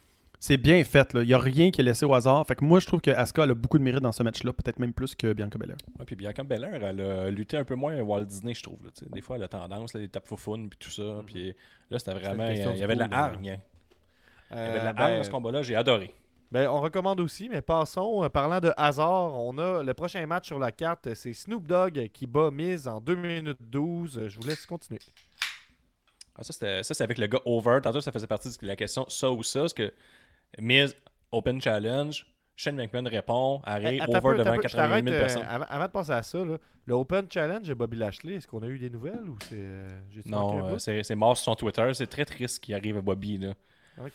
c'est 0.44 0.56
bien 0.56 0.82
fait. 0.82 1.12
là. 1.14 1.22
Il 1.22 1.28
n'y 1.28 1.34
a 1.34 1.38
rien 1.38 1.70
qui 1.70 1.80
est 1.80 1.84
laissé 1.84 2.04
au 2.04 2.12
hasard. 2.14 2.44
Fait 2.48 2.56
que 2.56 2.64
moi, 2.64 2.80
je 2.80 2.86
trouve 2.86 3.00
que 3.00 3.12
Asuka 3.12 3.44
elle 3.44 3.52
a 3.52 3.54
beaucoup 3.54 3.78
de 3.78 3.84
mérite 3.84 4.00
dans 4.02 4.10
ce 4.10 4.24
match-là, 4.24 4.52
peut-être 4.52 4.80
même 4.80 4.92
plus 4.92 5.14
que 5.14 5.32
Bianca 5.32 5.56
Belair. 5.56 5.76
Ouais, 6.00 6.04
puis 6.04 6.16
Bianca 6.16 6.42
Belair, 6.42 6.82
elle 6.82 7.00
a 7.00 7.30
lutté 7.30 7.56
un 7.56 7.64
peu 7.64 7.76
moins 7.76 7.96
à 7.96 8.02
Walt 8.02 8.24
Disney, 8.24 8.52
je 8.54 8.62
trouve. 8.64 8.82
là, 8.84 8.90
tu 8.96 9.04
sais. 9.04 9.10
des 9.10 9.20
fois, 9.20 9.36
elle 9.36 9.44
a 9.44 9.48
tendance, 9.48 9.94
là, 9.94 10.00
les 10.00 10.08
tapes 10.08 10.26
foufounes, 10.26 10.68
puis 10.68 10.78
tout 10.80 10.90
ça. 10.90 11.22
Puis 11.24 11.54
là, 11.90 11.98
c'était 12.00 12.14
vraiment. 12.14 12.46
question 12.48 12.72
Il 12.74 12.78
y 12.80 12.82
avait 12.82 12.94
de 12.94 13.00
la 13.00 13.08
hargne. 13.12 13.44
Il 13.44 14.56
y 14.56 14.60
avait 14.60 14.72
de 14.74 14.78
Euh, 14.80 14.84
la 14.84 14.92
ben, 14.92 15.02
hargne 15.02 15.16
dans 15.18 15.22
ce 15.24 15.30
combat-là, 15.30 15.62
j'ai 15.62 15.76
adoré. 15.76 16.12
ben, 16.50 16.68
on 16.68 16.80
recommande 16.80 17.20
aussi, 17.20 17.48
mais 17.48 17.62
passons. 17.62 18.24
euh, 18.24 18.28
parlant 18.28 18.58
de 18.60 18.72
hasard, 18.76 19.34
on 19.40 19.56
a 19.58 19.82
le 19.84 19.94
prochain 19.94 20.26
match 20.26 20.48
sur 20.48 20.58
la 20.58 20.72
carte. 20.72 21.06
euh, 21.06 21.14
C'est 21.14 21.32
Snoop 21.34 21.66
Dogg 21.68 22.08
qui 22.12 22.26
bat 22.26 22.50
Miz 22.50 22.88
en 22.88 23.00
2 23.00 23.14
minutes 23.14 23.58
12. 23.60 24.18
Euh, 24.18 24.28
Je 24.28 24.40
vous 24.40 24.46
laisse 24.46 24.66
continuer. 24.66 25.00
Ah, 26.36 26.42
ça, 26.42 26.52
c'était- 26.52 26.82
ça, 26.82 26.94
c'est 26.94 27.04
avec 27.04 27.18
le 27.18 27.26
gars 27.26 27.40
over. 27.44 27.78
Tantôt, 27.82 28.00
ça 28.00 28.10
faisait 28.10 28.26
partie 28.26 28.48
de 28.48 28.66
la 28.66 28.74
question 28.76 29.04
ça 29.08 29.30
ou 29.30 29.42
ça. 29.42 29.60
Parce 29.60 29.74
que 29.74 29.92
Miz, 30.60 30.94
Open 31.30 31.60
Challenge, 31.60 32.26
Shane 32.56 32.76
McMahon 32.76 33.08
répond, 33.08 33.60
arrive, 33.64 34.02
over 34.06 34.20
peu, 34.20 34.36
devant 34.38 34.40
attends 34.40 34.52
un 34.52 34.56
peu, 34.56 34.68
je 34.68 34.76
80 34.76 34.88
t'arrête, 34.88 35.04
000 35.04 35.16
euh, 35.16 35.20
personnes. 35.20 35.42
avant, 35.48 35.64
avant 35.68 35.84
de 35.86 35.90
passer 35.90 36.12
à 36.12 36.22
ça, 36.22 36.44
là, 36.44 36.56
le 36.84 36.94
Open 36.94 37.26
Challenge 37.30 37.66
de 37.66 37.74
Bobby 37.74 37.96
Lashley, 37.96 38.34
est-ce 38.34 38.46
qu'on 38.46 38.62
a 38.62 38.66
eu 38.66 38.78
des 38.78 38.90
nouvelles 38.90 39.28
ou 39.28 39.36
c'est. 39.48 39.54
euh, 39.56 39.98
Non, 40.26 40.72
euh, 40.74 40.78
c'est 40.78 41.14
mort 41.14 41.36
sur 41.36 41.44
son 41.44 41.54
Twitter. 41.54 41.88
C'est 41.94 42.06
très 42.06 42.24
triste 42.24 42.56
ce 42.56 42.60
qui 42.60 42.74
arrive 42.74 42.98
à 42.98 43.00
Bobby. 43.00 43.38
Là. 43.38 43.54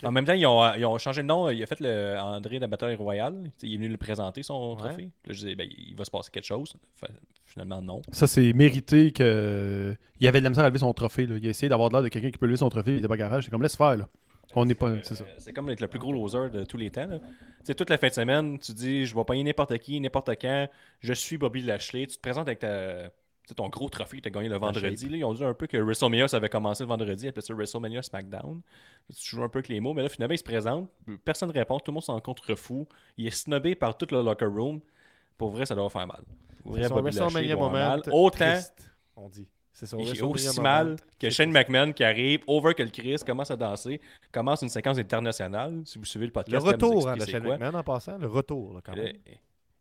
En 0.03 0.11
même 0.11 0.25
temps, 0.25 0.33
ils 0.33 0.45
ont, 0.45 0.73
ils 0.75 0.85
ont 0.85 0.97
changé 0.97 1.21
de 1.21 1.27
nom. 1.27 1.49
Il 1.49 1.61
a 1.61 1.65
fait 1.65 1.79
le 1.79 2.17
André 2.19 2.55
de 2.55 2.61
la 2.61 2.67
bataille 2.67 2.95
royale. 2.95 3.35
Il 3.61 3.73
est 3.73 3.77
venu 3.77 3.89
le 3.89 3.97
présenter, 3.97 4.43
son 4.43 4.71
Ouais. 4.71 4.77
trophée. 4.77 5.03
Là, 5.03 5.33
je 5.33 5.33
disais, 5.33 5.55
ben, 5.55 5.67
il 5.69 5.95
va 5.95 6.03
se 6.03 6.11
passer 6.11 6.29
quelque 6.31 6.45
chose. 6.45 6.75
Fait- 6.95 7.07
finalement, 7.45 7.81
non. 7.81 8.01
Ça, 8.11 8.27
c'est 8.27 8.53
mérité 8.53 9.11
que. 9.11 9.95
Il 10.19 10.27
avait 10.27 10.39
de 10.39 10.43
la 10.43 10.49
misère 10.49 10.65
à 10.65 10.67
lever 10.69 10.79
son 10.79 10.93
trophée. 10.93 11.25
là. 11.27 11.37
Il 11.37 11.45
a 11.47 11.49
essayé 11.49 11.69
d'avoir 11.69 11.89
de 11.89 11.93
l'air 11.95 12.03
de 12.03 12.09
quelqu'un 12.09 12.31
qui 12.31 12.37
peut 12.37 12.47
lever 12.47 12.57
son 12.57 12.69
trophée. 12.69 12.93
Il 12.93 12.97
était 12.99 13.07
pas 13.07 13.17
garage. 13.17 13.45
C'est 13.45 13.51
comme 13.51 13.61
laisse 13.63 13.77
faire. 13.77 13.95
Là. 13.97 14.07
On 14.55 14.65
n'est 14.65 14.75
pas. 14.75 14.93
C'est 15.03 15.15
ça. 15.15 15.23
Euh, 15.23 15.33
C'est 15.37 15.53
comme 15.53 15.69
être 15.69 15.81
le 15.81 15.87
plus 15.87 15.99
gros 15.99 16.11
loser 16.13 16.49
de 16.49 16.63
tous 16.63 16.77
les 16.77 16.89
temps. 16.89 17.05
là. 17.07 17.19
Tu 17.19 17.25
sais, 17.65 17.75
toute 17.75 17.89
la 17.89 17.97
fin 17.97 18.07
de 18.07 18.13
semaine, 18.13 18.57
tu 18.59 18.73
dis 18.73 19.05
je 19.05 19.15
vais 19.15 19.23
pogner 19.23 19.43
n'importe 19.43 19.77
qui, 19.79 19.99
n'importe 19.99 20.29
quand. 20.41 20.67
Je 21.01 21.13
suis 21.13 21.37
Bobby 21.37 21.61
Lashley. 21.61 22.07
Tu 22.07 22.15
te 22.15 22.21
présentes 22.21 22.47
avec 22.47 22.59
ta, 22.59 23.09
ton 23.55 23.67
gros 23.69 23.89
trophée 23.89 24.17
que 24.17 24.21
tu 24.23 24.27
as 24.29 24.31
gagné 24.31 24.47
le 24.49 24.57
vendredi. 24.57 25.09
là. 25.09 25.17
Ils 25.17 25.23
ont 25.25 25.33
dit 25.33 25.43
un 25.43 25.53
peu 25.53 25.67
que 25.67 25.77
WrestleMania, 25.77 26.27
ça 26.29 26.37
avait 26.37 26.49
commencé 26.49 26.83
le 26.83 26.87
vendredi. 26.87 27.25
Ils 27.25 27.29
appelaient 27.29 27.41
ça 27.41 27.53
WrestleMania 27.53 28.01
SmackDown. 28.01 28.61
Tu 29.15 29.35
joues 29.35 29.43
un 29.43 29.49
peu 29.49 29.59
avec 29.59 29.67
les 29.69 29.79
mots, 29.79 29.93
mais 29.93 30.03
là, 30.03 30.09
finalement, 30.09 30.33
il 30.33 30.37
se 30.39 30.43
présente. 30.43 30.89
Personne 31.25 31.49
ne 31.49 31.53
répond. 31.53 31.77
Tout 31.79 31.91
le 31.91 31.95
monde 31.95 32.03
s'en 32.03 32.19
contrefou. 32.21 32.87
Il 33.17 33.27
est 33.27 33.31
snobé 33.31 33.75
par 33.75 33.97
tout 33.97 34.07
le 34.11 34.21
locker 34.23 34.45
room. 34.45 34.79
Pour 35.37 35.49
vrai, 35.51 35.65
ça 35.65 35.75
doit 35.75 35.89
faire 35.89 36.07
mal. 36.07 36.21
Pour 36.63 36.71
vrai, 36.71 36.81
Bobby 36.89 37.11
Lashley 37.35 37.55
moment. 37.55 37.71
mal. 37.71 38.01
Autant 38.11 38.37
triste, 38.37 38.89
on 39.15 39.29
dit. 39.29 39.47
C'est 39.77 39.85
son 39.85 39.97
WrestleMania 39.97 40.25
aussi 40.33 40.59
mal 40.59 40.95
que 41.19 41.29
Shane 41.29 41.51
McMahon 41.51 41.93
qui 41.93 42.03
arrive, 42.03 42.39
over 42.47 42.73
que 42.73 42.81
le 42.81 42.89
Chris, 42.89 43.17
commence 43.23 43.51
à 43.51 43.55
danser, 43.55 44.01
commence 44.31 44.63
une 44.63 44.69
séquence 44.69 44.97
internationale. 44.97 45.83
Si 45.85 45.99
vous 45.99 46.05
suivez 46.05 46.25
le 46.25 46.29
Le 46.29 46.33
podcast, 46.33 46.65
vous 46.65 46.71
retour 46.71 47.07
hein, 47.07 47.15
de 47.15 47.17
expliquez 47.17 47.25
c'est 47.25 47.31
Shane 47.31 47.43
quoi? 47.43 47.57
McMahon 47.57 47.79
en 47.79 47.83
passant, 47.83 48.17
le 48.17 48.25
retour 48.25 48.73
là, 48.73 48.79
quand 48.83 48.95
même. 48.95 49.13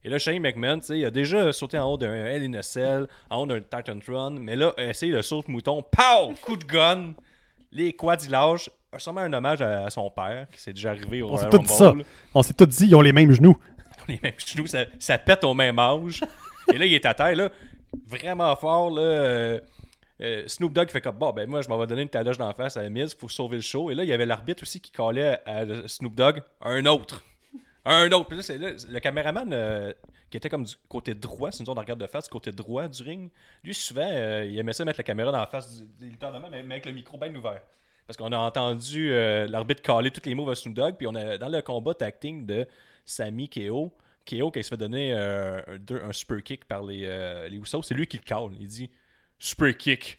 et 0.05 0.09
là, 0.11 0.19
Shane 0.19 0.43
McMahon, 0.43 0.81
tu 0.81 0.89
sais, 0.89 0.99
il 0.99 1.05
a 1.07 1.11
déjà 1.11 1.51
sauté 1.51 1.79
en 1.79 1.91
haut 1.91 1.97
d'un 1.97 2.13
Hell 2.13 2.43
in 2.43 2.53
a 2.59 2.63
Cell, 2.63 3.07
en 3.31 3.41
haut 3.41 3.47
d'un 3.47 3.61
Titan 3.63 3.99
Throne, 3.99 4.39
mais 4.39 4.55
là, 4.55 4.75
essaye 4.77 5.09
le 5.09 5.23
saut 5.23 5.41
de 5.41 5.51
mouton, 5.51 5.83
pow! 5.83 6.35
Coup 6.43 6.59
de 6.59 6.65
gun, 6.67 7.15
les 7.73 7.95
quads, 7.95 8.19
il 8.23 8.33
lâche. 8.33 8.69
Sûrement 8.99 9.21
un 9.23 9.33
hommage 9.33 9.63
à, 9.63 9.87
à 9.87 9.91
son 9.91 10.11
père, 10.11 10.47
qui 10.53 10.61
s'est 10.61 10.75
déjà 10.75 10.91
arrivé 10.91 11.23
au 11.23 11.31
On 11.31 11.37
s'est 11.39 11.49
tout 11.49 11.59
dit 11.59 11.69
ça. 11.69 11.95
On 12.35 12.43
s'est 12.43 12.53
tous 12.53 12.67
dit, 12.67 12.87
ils 12.89 12.95
ont 12.95 13.01
les 13.01 13.15
mêmes 13.15 13.33
genoux. 13.33 13.57
les 14.09 14.21
mêmes 14.23 14.35
genoux, 14.37 14.67
ça, 14.67 14.85
ça 14.99 15.17
pète 15.17 15.43
au 15.45 15.55
même 15.55 15.79
âge. 15.79 16.23
Et 16.71 16.77
là, 16.77 16.85
il 16.85 16.93
est 16.93 17.07
à 17.07 17.15
terre, 17.15 17.35
là, 17.35 17.51
vraiment 18.07 18.55
fort. 18.57 18.91
Là, 18.91 19.03
euh, 19.03 19.61
euh, 20.23 20.45
Snoop 20.47 20.73
Dogg 20.73 20.89
fait 20.91 21.01
comme 21.01 21.17
bon, 21.17 21.33
ben 21.33 21.49
moi, 21.49 21.61
je 21.61 21.69
m'en 21.69 21.79
vais 21.79 21.87
donner 21.87 22.03
une 22.03 22.09
taloche 22.09 22.39
d'en 22.39 22.53
face 22.55 22.77
à 22.77 22.85
il 22.85 23.09
faut 23.11 23.29
sauver 23.29 23.57
le 23.57 23.63
show. 23.63 23.91
Et 23.91 23.95
là, 23.95 24.05
il 24.05 24.09
y 24.09 24.13
avait 24.13 24.27
l'arbitre 24.27 24.63
aussi 24.63 24.81
qui 24.81 24.91
collait 24.91 25.41
à, 25.45 25.89
Snoop 25.89 26.15
Dogg 26.15 26.43
un 26.61 26.87
autre. 26.87 27.23
Un 27.85 28.11
autre. 28.13 28.35
Là, 28.35 28.73
le 28.89 28.99
caméraman 28.99 29.53
euh, 29.53 29.93
qui 30.31 30.39
était 30.39 30.49
comme 30.49 30.65
du 30.65 30.75
côté 30.89 31.15
droit, 31.15 31.53
c'est 31.53 31.61
une 31.61 31.67
zone 31.67 31.75
de 31.75 31.81
regard 31.81 31.97
de 31.97 32.07
face, 32.07 32.25
du 32.25 32.31
côté 32.31 32.51
droit 32.51 32.89
du 32.89 33.03
ring. 33.03 33.31
Lui, 33.63 33.75
souvent, 33.75 34.09
euh, 34.11 34.45
il 34.45 34.59
aimait 34.59 34.73
ça 34.73 34.85
mettre 34.85 34.99
la 34.99 35.05
caméra 35.05 35.31
dans 35.31 35.39
la 35.39 35.47
face 35.47 35.77
du, 35.77 35.87
des 36.01 36.07
lutteurs 36.07 36.33
de 36.33 36.39
même, 36.39 36.51
mais 36.67 36.75
avec 36.75 36.87
le 36.87 36.93
micro 36.93 37.19
bien 37.19 37.35
ouvert. 37.35 37.61
Parce 38.07 38.17
qu'on 38.17 38.33
a 38.33 38.39
entendu 38.39 39.11
l'arbitre 39.11 39.83
caler 39.83 40.13
tous 40.13 40.25
les 40.27 40.35
moves 40.37 40.51
à 40.51 40.55
Snoop 40.55 40.75
Dogg, 40.75 40.95
puis 40.97 41.09
on 41.09 41.15
a 41.17 41.39
dans 41.39 41.49
le 41.49 41.61
combat 41.61 41.93
acting 42.01 42.47
de 42.47 42.65
Sami 43.05 43.49
KO, 43.49 43.93
KO 44.25 44.51
qui 44.53 44.63
se 44.63 44.69
fait 44.69 44.77
donner 44.77 45.13
un, 45.13 46.13
super 46.13 46.41
kick 46.41 46.67
par 46.67 46.85
les, 46.85 47.01
les 47.51 47.57
Usos, 47.57 47.83
c'est 47.83 47.95
lui 47.95 48.07
qui 48.07 48.17
le 48.17 48.23
cale. 48.23 48.51
Il 48.61 48.69
dit 48.69 48.91
super 49.39 49.77
kick. 49.77 50.19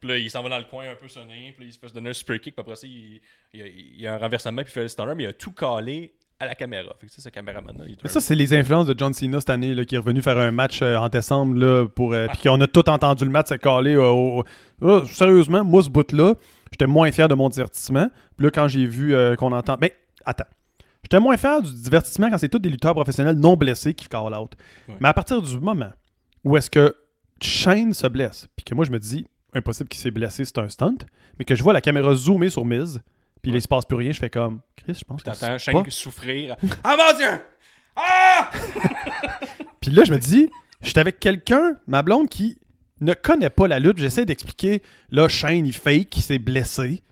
Puis 0.00 0.08
là, 0.08 0.18
il 0.18 0.30
s'en 0.30 0.42
va 0.42 0.48
dans 0.50 0.58
le 0.58 0.64
coin 0.64 0.84
un 0.90 0.94
peu 0.94 1.08
sonné, 1.08 1.52
puis 1.56 1.64
là, 1.64 1.70
il 1.70 1.72
se 1.72 1.78
fait 1.78 1.92
donner 1.94 2.10
un 2.10 2.14
super 2.14 2.38
kick, 2.38 2.54
puis 2.54 2.60
après 2.60 2.76
ça, 2.76 2.86
il, 2.86 3.20
y 3.54 4.06
a, 4.06 4.14
un 4.14 4.18
renversement, 4.18 4.62
puis 4.62 4.70
il 4.70 4.74
fait 4.74 4.82
le 4.82 4.88
stunner, 4.88 5.14
mais 5.14 5.24
il 5.24 5.28
a 5.28 5.32
tout 5.32 5.52
calé 5.52 6.14
à 6.38 6.44
la 6.46 6.54
caméra. 6.54 6.94
Fait 7.00 7.06
que 7.06 7.12
ça, 7.12 7.22
ce 7.22 7.28
caméraman-là, 7.30 7.84
Mais 8.02 8.10
ça, 8.10 8.20
c'est 8.20 8.34
les 8.34 8.52
influences 8.52 8.86
de 8.86 8.94
John 8.96 9.14
Cena 9.14 9.40
cette 9.40 9.48
année, 9.50 9.74
là, 9.74 9.86
qui 9.86 9.94
est 9.94 9.98
revenu 9.98 10.20
faire 10.20 10.36
un 10.36 10.50
match 10.50 10.82
euh, 10.82 10.96
en 10.96 11.08
décembre, 11.08 11.56
là, 11.56 11.88
pour, 11.88 12.12
euh, 12.12 12.26
puis 12.28 12.42
qu'on 12.42 12.60
a 12.60 12.66
tout 12.66 12.88
entendu 12.90 13.24
le 13.24 13.30
match 13.30 13.48
se 13.48 13.54
caler. 13.54 13.94
euh, 13.94 14.10
au- 14.10 14.44
Ah, 14.82 15.02
sérieusement, 15.10 15.64
moi, 15.64 15.82
ce 15.82 15.88
bout-là, 15.88 16.34
j'étais 16.70 16.86
moins 16.86 17.10
fier 17.10 17.26
de 17.28 17.34
mon 17.34 17.48
divertissement. 17.48 18.08
Puis 18.36 18.44
là, 18.44 18.50
quand 18.50 18.68
j'ai 18.68 18.84
vu 18.86 19.14
qu'on 19.38 19.52
entend. 19.52 19.78
Mais 19.80 19.96
attends. 20.26 20.44
J'étais 21.02 21.20
moins 21.20 21.36
fier 21.36 21.62
du 21.62 21.72
divertissement 21.72 22.28
quand 22.30 22.36
c'est 22.38 22.48
tous 22.48 22.58
des 22.58 22.68
lutteurs 22.68 22.92
professionnels 22.92 23.36
non 23.36 23.56
blessés 23.56 23.94
qui 23.94 24.08
call 24.08 24.34
out. 24.34 24.52
Ouais. 24.88 24.96
Mais 25.00 25.08
à 25.08 25.14
partir 25.14 25.40
du 25.40 25.58
moment 25.58 25.92
où 26.44 26.56
est-ce 26.56 26.68
que 26.68 26.94
Shane 27.42 27.92
se 27.94 28.06
blesse, 28.06 28.48
puis 28.56 28.64
que 28.64 28.74
moi, 28.74 28.84
je 28.84 28.90
me 28.90 28.98
dis, 28.98 29.26
impossible 29.54 29.88
qu'il 29.88 30.00
s'est 30.00 30.10
blessé, 30.10 30.44
c'est 30.44 30.58
un 30.58 30.68
stunt, 30.68 30.98
mais 31.38 31.44
que 31.44 31.54
je 31.54 31.62
vois 31.62 31.72
la 31.72 31.80
caméra 31.80 32.14
zoomer 32.14 32.50
sur 32.50 32.64
Miz, 32.64 33.00
puis 33.42 33.52
il 33.52 33.62
se 33.62 33.68
passe 33.68 33.84
plus 33.84 33.96
rien. 33.96 34.12
Je 34.12 34.18
fais 34.18 34.30
comme, 34.30 34.60
Chris, 34.76 34.94
je 34.98 35.04
pense 35.04 35.22
que 35.22 35.30
T'entends 35.30 35.58
c'est 35.58 35.72
pas. 35.72 35.82
Shane 35.82 35.90
souffrir. 35.90 36.56
Ah 36.84 36.96
mon 36.96 37.16
dieu! 37.16 37.40
Ah! 37.96 38.50
Puis 39.80 39.90
là, 39.90 40.04
je 40.04 40.12
me 40.12 40.18
dis, 40.18 40.50
j'étais 40.82 41.00
avec 41.00 41.20
quelqu'un, 41.20 41.76
ma 41.86 42.02
blonde, 42.02 42.28
qui 42.28 42.58
ne 43.00 43.14
connaît 43.14 43.50
pas 43.50 43.68
la 43.68 43.78
lutte. 43.78 43.98
J'essaie 43.98 44.26
d'expliquer, 44.26 44.82
là, 45.10 45.28
Shane, 45.28 45.66
il 45.66 45.72
fake, 45.72 46.16
il 46.16 46.22
s'est 46.22 46.38
blessé. 46.38 47.02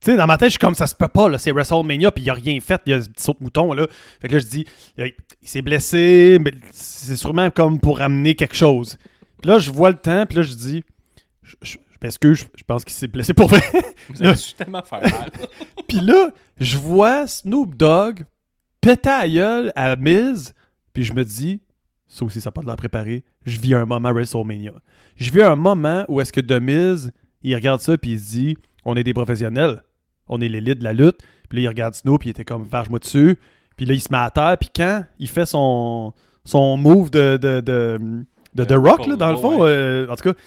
Tu 0.00 0.12
sais, 0.12 0.16
dans 0.16 0.26
ma 0.26 0.38
tête, 0.38 0.48
je 0.48 0.52
suis 0.52 0.58
comme, 0.58 0.74
ça 0.74 0.86
se 0.86 0.94
peut 0.94 1.08
pas, 1.08 1.28
là, 1.28 1.38
c'est 1.38 1.50
WrestleMania, 1.50 2.12
puis 2.12 2.22
il 2.24 2.30
a 2.30 2.34
rien 2.34 2.58
fait, 2.60 2.80
il 2.86 2.90
y 2.90 2.94
a 2.94 2.98
un 2.98 3.00
petit 3.00 3.22
saut 3.22 3.34
de 3.38 3.42
mouton, 3.42 3.72
là. 3.72 3.86
Fait 4.20 4.28
que 4.28 4.34
là, 4.34 4.38
je 4.38 4.46
dis, 4.46 4.64
il 4.96 5.12
il 5.42 5.48
s'est 5.48 5.62
blessé, 5.62 6.38
mais 6.40 6.52
c'est 6.70 7.16
sûrement 7.16 7.50
comme 7.50 7.80
pour 7.80 8.00
amener 8.00 8.34
quelque 8.34 8.54
chose. 8.56 8.96
Puis 9.40 9.50
là, 9.50 9.58
je 9.58 9.70
vois 9.70 9.90
le 9.90 9.96
temps, 9.96 10.26
puis 10.26 10.36
là, 10.36 10.42
je 10.42 10.54
dis, 10.54 10.84
je, 11.42 11.54
je, 11.62 11.76
je 11.76 11.96
m'excuse, 12.02 12.38
je, 12.38 12.44
je 12.56 12.64
pense 12.64 12.84
qu'il 12.84 12.94
s'est 12.94 13.08
blessé 13.08 13.34
pour 13.34 13.48
vrai. 13.48 13.62
Vous 14.08 14.22
avez 14.22 14.36
tellement 14.56 14.82
faire 14.82 15.02
mal. 15.02 15.30
Puis 15.88 16.00
là, 16.00 16.30
je 16.60 16.78
vois 16.78 17.26
Snoop 17.26 17.74
Dogg 17.74 18.24
péter 18.80 19.08
à 19.08 19.28
gueule 19.28 19.72
à 19.74 19.96
Miz, 19.96 20.54
puis 20.92 21.04
je 21.04 21.12
me 21.12 21.24
dis, 21.24 21.60
ça 22.06 22.24
aussi, 22.24 22.40
ça 22.40 22.48
n'a 22.48 22.52
pas 22.52 22.62
de 22.62 22.66
l'air 22.66 22.76
préparé. 22.76 23.24
Je 23.44 23.58
vis 23.58 23.74
un 23.74 23.84
moment 23.84 24.12
WrestleMania. 24.12 24.72
Je 25.16 25.30
vis 25.30 25.42
un 25.42 25.56
moment 25.56 26.04
où 26.08 26.20
est-ce 26.20 26.32
que 26.32 26.40
The 26.40 26.60
Miz, 26.60 27.12
il 27.42 27.54
regarde 27.54 27.80
ça, 27.80 27.98
puis 27.98 28.12
il 28.12 28.20
se 28.20 28.30
dit, 28.30 28.56
on 28.84 28.96
est 28.96 29.04
des 29.04 29.14
professionnels, 29.14 29.82
on 30.28 30.40
est 30.40 30.48
l'élite 30.48 30.78
de 30.78 30.84
la 30.84 30.92
lutte. 30.92 31.18
Puis 31.48 31.58
là, 31.58 31.62
il 31.64 31.68
regarde 31.68 31.94
Snoop, 31.94 32.20
puis 32.20 32.28
il 32.28 32.30
était 32.30 32.44
comme, 32.44 32.64
varge-moi 32.64 32.98
dessus. 32.98 33.36
Puis 33.76 33.86
là, 33.86 33.94
il 33.94 34.00
se 34.00 34.08
met 34.10 34.18
à 34.18 34.30
terre, 34.30 34.56
puis 34.58 34.70
quand 34.74 35.04
il 35.18 35.28
fait 35.28 35.46
son, 35.46 36.12
son 36.44 36.76
move 36.76 37.10
de, 37.10 37.36
de, 37.36 37.60
de, 37.60 38.24
de 38.54 38.64
The 38.64 38.72
Euh, 38.72 38.78
Rock, 38.78 38.98
Paul 38.98 39.10
là, 39.10 39.16
dans 39.16 39.30
le 39.30 39.36
fond, 39.36 39.64
euh, 39.64 40.06
en 40.08 40.16
tout 40.16 40.32
cas, 40.32 40.38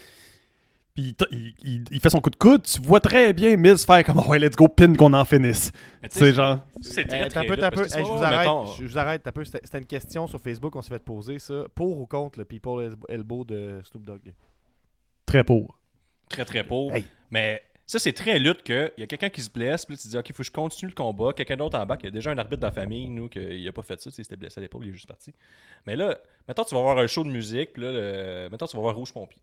puis 0.93 1.15
il, 1.31 1.85
il- 1.89 1.99
fait 2.01 2.09
son 2.09 2.19
coup 2.19 2.29
de 2.29 2.35
coude, 2.35 2.63
tu 2.63 2.81
vois 2.81 2.99
très 2.99 3.31
bien 3.31 3.55
Miz 3.55 3.85
faire 3.85 4.03
comme, 4.03 4.19
ouais, 4.27 4.39
let's 4.39 4.55
go, 4.57 4.67
pin 4.67 4.93
qu'on 4.95 5.13
en 5.13 5.23
finisse. 5.23 5.71
C'est 6.03 6.13
sais, 6.19 6.33
genre... 6.33 6.59
C'est 6.81 7.05
très, 7.05 7.29
très 7.29 7.39
un 7.39 7.71
peu, 7.71 7.83
je 7.85 8.01
vous 8.01 8.23
arrête. 8.23 8.39
mettons, 8.39 8.65
Je 8.77 8.83
vous 8.85 8.97
arrête 8.97 9.25
un 9.25 9.31
peu. 9.31 9.45
C'était 9.45 9.77
une 9.77 9.85
question 9.85 10.27
sur 10.27 10.41
Facebook. 10.41 10.75
On 10.75 10.81
s'est 10.81 10.89
fait 10.89 10.99
poser 11.03 11.39
ça. 11.39 11.63
Pour 11.75 11.97
ou 12.01 12.05
contre 12.05 12.39
le 12.39 12.45
People 12.45 12.93
Elbow 13.07 13.45
de 13.45 13.79
Snoop 13.85 14.03
Dogg? 14.03 14.33
Très 15.25 15.43
pauvre. 15.45 15.77
très 16.27 16.43
très 16.43 16.63
pauvre. 16.65 16.93
Hey. 16.93 17.05
Mais 17.29 17.61
ça, 17.91 17.99
c'est 17.99 18.13
très 18.13 18.39
lutte 18.39 18.63
que 18.63 18.93
il 18.95 19.01
y 19.01 19.03
a 19.03 19.07
quelqu'un 19.07 19.29
qui 19.29 19.41
se 19.41 19.49
blesse, 19.49 19.85
puis 19.85 19.95
là, 19.95 19.97
tu 19.97 20.03
te 20.03 20.11
dis, 20.11 20.17
OK, 20.17 20.29
il 20.29 20.33
faut 20.33 20.43
que 20.43 20.47
je 20.47 20.51
continue 20.51 20.89
le 20.89 20.95
combat. 20.95 21.33
Quelqu'un 21.33 21.57
d'autre 21.57 21.77
en 21.77 21.85
bas, 21.85 21.97
il 21.99 22.05
y 22.05 22.07
a 22.07 22.11
déjà 22.11 22.31
un 22.31 22.37
arbitre 22.37 22.61
dans 22.61 22.67
la 22.67 22.73
famille, 22.73 23.09
nous, 23.09 23.27
qu'il 23.27 23.67
a 23.67 23.71
pas 23.73 23.81
fait 23.81 23.99
ça, 23.99 24.09
tu 24.09 24.15
sais, 24.15 24.21
il 24.21 24.23
s'était 24.23 24.37
blessé 24.37 24.59
à 24.59 24.61
l'épaule, 24.61 24.85
il 24.85 24.91
est 24.91 24.93
juste 24.93 25.09
parti. 25.09 25.33
Mais 25.85 25.97
là, 25.97 26.17
maintenant, 26.47 26.63
tu 26.63 26.73
vas 26.73 26.79
voir 26.79 26.97
un 26.99 27.07
show 27.07 27.25
de 27.25 27.29
musique, 27.29 27.73
puis 27.73 27.83
là, 27.83 27.91
le... 27.91 28.47
maintenant, 28.49 28.67
tu 28.67 28.77
vas 28.77 28.81
voir 28.81 28.95
Rouge 28.95 29.11
Pompier. 29.11 29.41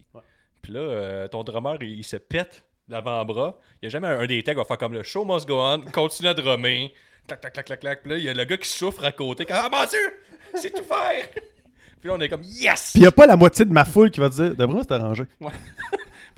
Puis 0.63 0.73
là, 0.73 0.81
euh, 0.81 1.29
ton 1.29 1.45
drummer, 1.45 1.77
il, 1.83 1.99
il 1.99 2.05
se 2.05 2.17
pète 2.17 2.65
l'avant-bras. 2.89 3.59
Il 3.75 3.77
n'y 3.83 3.87
a 3.89 3.91
jamais 3.91 4.09
un, 4.09 4.21
un 4.21 4.27
des 4.27 4.43
tags 4.43 4.53
qui 4.53 4.59
va 4.59 4.65
faire 4.65 4.79
comme 4.79 4.95
le 4.95 5.03
show 5.03 5.27
must 5.27 5.47
go 5.47 5.61
on, 5.61 5.83
continue 5.83 6.31
à 6.31 6.35
drummer. 6.35 6.91
Clac, 7.27 7.43
clac, 7.43 7.53
clac, 7.53 7.67
clac, 7.67 7.81
clac. 7.81 8.03
Puis 8.03 8.13
là, 8.13 8.17
il 8.17 8.25
y 8.25 8.31
a 8.31 8.33
le 8.33 8.45
gars 8.45 8.57
qui 8.57 8.69
souffre 8.69 9.05
à 9.05 9.13
côté. 9.13 9.45
comme, 9.45 9.59
Ah 9.61 9.69
mon 9.71 9.85
Dieu, 9.85 10.23
c'est 10.55 10.71
tout 10.71 10.85
faire. 10.85 11.29
Puis 12.01 12.09
là, 12.09 12.15
on 12.15 12.21
est 12.21 12.31
comme 12.31 12.45
Yes! 12.45 12.93
Puis 12.93 13.01
il 13.01 13.03
n'y 13.03 13.07
a 13.07 13.13
pas 13.13 13.27
la 13.27 13.37
moitié 13.37 13.67
de 13.67 13.73
ma 13.73 13.85
foule 13.85 14.11
qui 14.11 14.21
va 14.21 14.31
dire 14.31 14.57
Devrait 14.57 14.85
c'est 14.89 14.93
arrangé. 14.93 15.25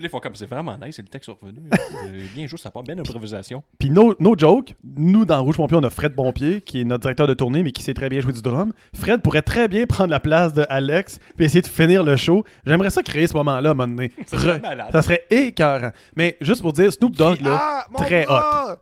Puis 0.00 0.06
ils 0.06 0.10
font 0.10 0.18
comme 0.20 0.34
c'est 0.34 0.46
vraiment 0.46 0.78
nice, 0.82 0.96
c'est 0.96 1.02
le 1.02 1.08
texte 1.08 1.28
revenu. 1.30 1.60
Euh, 2.06 2.22
bien 2.34 2.46
joué, 2.46 2.56
ça 2.58 2.70
part 2.70 2.82
bien 2.82 2.96
d'improvisation. 2.96 3.62
Puis 3.78 3.90
no, 3.90 4.14
no 4.20 4.34
joke, 4.36 4.74
nous 4.96 5.26
dans 5.26 5.42
Rouge 5.42 5.56
Pompier, 5.56 5.76
on 5.76 5.82
a 5.82 5.90
Fred 5.90 6.14
Pompier, 6.14 6.62
qui 6.62 6.80
est 6.80 6.84
notre 6.84 7.02
directeur 7.02 7.26
de 7.26 7.34
tournée, 7.34 7.62
mais 7.62 7.72
qui 7.72 7.82
sait 7.82 7.92
très 7.92 8.08
bien 8.08 8.20
jouer 8.20 8.32
du 8.32 8.40
drum. 8.40 8.72
Fred 8.94 9.20
pourrait 9.20 9.42
très 9.42 9.68
bien 9.68 9.84
prendre 9.86 10.10
la 10.10 10.20
place 10.20 10.54
de 10.54 10.64
Alex 10.70 11.18
puis 11.36 11.44
essayer 11.44 11.60
de 11.60 11.66
finir 11.66 12.02
le 12.02 12.16
show. 12.16 12.44
J'aimerais 12.64 12.88
ça 12.90 13.02
créer 13.02 13.26
ce 13.26 13.34
moment-là 13.34 13.68
à 13.68 13.72
un 13.72 13.74
moment 13.74 13.88
donné. 13.94 14.12
Re- 14.32 14.92
ça 14.92 15.02
serait 15.02 15.26
écœurant. 15.30 15.90
Mais 16.16 16.38
juste 16.40 16.62
pour 16.62 16.72
dire, 16.72 16.90
Snoop 16.92 17.14
Dogg, 17.16 17.40
là, 17.42 17.58
ah, 17.60 17.86
très 17.98 18.24
bras! 18.24 18.78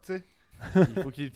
Il 0.74 1.02
faut 1.02 1.10
qu'il. 1.10 1.30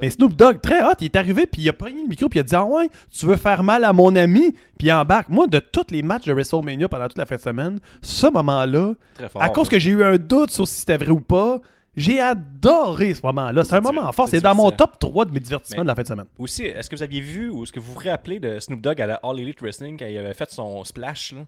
Mais 0.00 0.10
Snoop 0.10 0.34
Dogg, 0.34 0.60
très 0.60 0.82
hot, 0.82 0.94
il 1.00 1.06
est 1.06 1.16
arrivé, 1.16 1.46
puis 1.46 1.62
il 1.62 1.68
a 1.68 1.72
pris 1.72 1.92
le 1.92 2.08
micro, 2.08 2.28
puis 2.28 2.38
il 2.38 2.40
a 2.40 2.44
dit 2.44 2.54
Ah 2.54 2.64
ouais, 2.64 2.88
tu 3.10 3.26
veux 3.26 3.36
faire 3.36 3.62
mal 3.62 3.84
à 3.84 3.92
mon 3.92 4.14
ami? 4.16 4.52
Puis 4.78 4.88
il 4.88 4.92
embarque. 4.92 5.28
Moi, 5.28 5.46
de 5.46 5.58
tous 5.58 5.86
les 5.90 6.02
matchs 6.02 6.26
de 6.26 6.32
WrestleMania 6.32 6.88
pendant 6.88 7.06
toute 7.06 7.18
la 7.18 7.26
fin 7.26 7.36
de 7.36 7.40
semaine, 7.40 7.78
ce 8.02 8.26
moment-là, 8.26 8.94
à 9.36 9.48
cause 9.50 9.68
que 9.68 9.78
j'ai 9.78 9.90
eu 9.90 10.04
un 10.04 10.16
doute 10.16 10.50
sur 10.50 10.66
si 10.66 10.80
c'était 10.80 10.96
vrai 10.98 11.10
ou 11.10 11.20
pas, 11.20 11.60
j'ai 11.96 12.20
adoré 12.20 13.14
ce 13.14 13.22
moment-là. 13.24 13.64
C'est 13.64 13.74
un 13.74 13.80
moment 13.80 14.12
fort. 14.12 14.28
c'est 14.28 14.36
C'est 14.36 14.42
dans 14.42 14.54
mon 14.54 14.70
top 14.70 14.98
3 14.98 15.24
de 15.24 15.30
mes 15.30 15.40
divertissements 15.40 15.78
Mais- 15.78 15.84
de 15.84 15.88
la 15.88 15.94
fin 15.94 16.02
de 16.02 16.08
semaine. 16.08 16.26
Aussi, 16.38 16.64
est-ce 16.64 16.90
que 16.90 16.96
vous 16.96 17.02
aviez 17.02 17.20
vu 17.20 17.48
ou 17.48 17.62
est-ce 17.62 17.72
que 17.72 17.80
vous 17.80 17.92
vous 17.94 18.00
rappelez 18.00 18.38
de 18.38 18.58
Snoop 18.60 18.80
Dogg 18.80 19.00
à 19.00 19.06
la 19.06 19.14
All 19.22 19.40
Elite 19.40 19.60
Wrestling 19.60 19.98
quand 19.98 20.06
il 20.06 20.18
avait 20.18 20.34
fait 20.34 20.50
son 20.50 20.84
splash 20.84 21.32
là? 21.32 21.46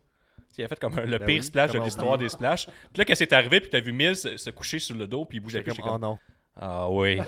Il 0.56 0.64
a 0.64 0.68
fait 0.68 0.80
comme 0.80 0.96
le 0.96 1.18
Ben 1.18 1.26
pire 1.26 1.36
oui, 1.36 1.42
splash 1.44 1.70
de 1.70 1.78
l'histoire 1.78 2.18
des 2.18 2.28
splashs. 2.28 2.66
Puis 2.66 2.98
là, 2.98 3.04
quand 3.04 3.14
c'est 3.14 3.32
arrivé, 3.32 3.60
puis 3.60 3.70
t'as 3.70 3.78
vu 3.78 3.92
Mills 3.92 4.16
se, 4.16 4.50
coucher 4.50 4.80
sur 4.80 4.96
le 4.96 5.06
dos, 5.06 5.24
puis 5.24 5.38
il 5.38 5.40
bougeait 5.40 5.62
comme, 5.62 5.76
oh 5.78 5.82
comme, 5.82 6.00
non. 6.00 6.18
Ah 6.60 6.90
oui. 6.90 7.20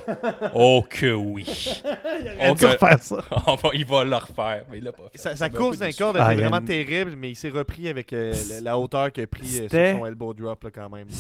Oh 0.55 0.85
que 0.89 1.13
oui. 1.15 1.47
On 2.41 2.51
Oh 2.51 2.55
va 2.55 2.73
que- 2.73 2.79
faire 2.79 3.03
ça. 3.03 3.17
On 3.47 3.55
va- 3.55 3.71
il 3.75 3.85
va 3.87 4.05
le 4.05 4.17
refaire. 4.17 4.65
Mais 4.71 4.79
il 4.79 4.85
l'a 4.85 4.93
pas 4.93 5.05
fait. 5.13 5.37
Sa, 5.37 5.49
course 5.49 5.79
d'un 5.79 5.93
corps 5.93 6.15
Ah, 6.19 6.33
était 6.33 6.41
il 6.41 6.41
y 6.41 6.45
a 6.45 6.49
vraiment 6.49 6.67
terrible, 6.67 7.15
mais 7.17 7.31
il 7.31 7.37
s'est 7.37 7.51
repris 7.51 7.89
avec 7.89 8.13
euh, 8.13 8.35
la, 8.63 8.77
hauteur 8.77 9.13
qu'il 9.13 9.23
a 9.23 9.27
pris 9.29 9.61
euh, 9.61 9.69
sur 9.69 9.99
son 9.99 10.07
elbow 10.07 10.35
drop 10.35 10.65
là, 10.65 10.71
quand 10.75 10.91
même. 10.91 11.07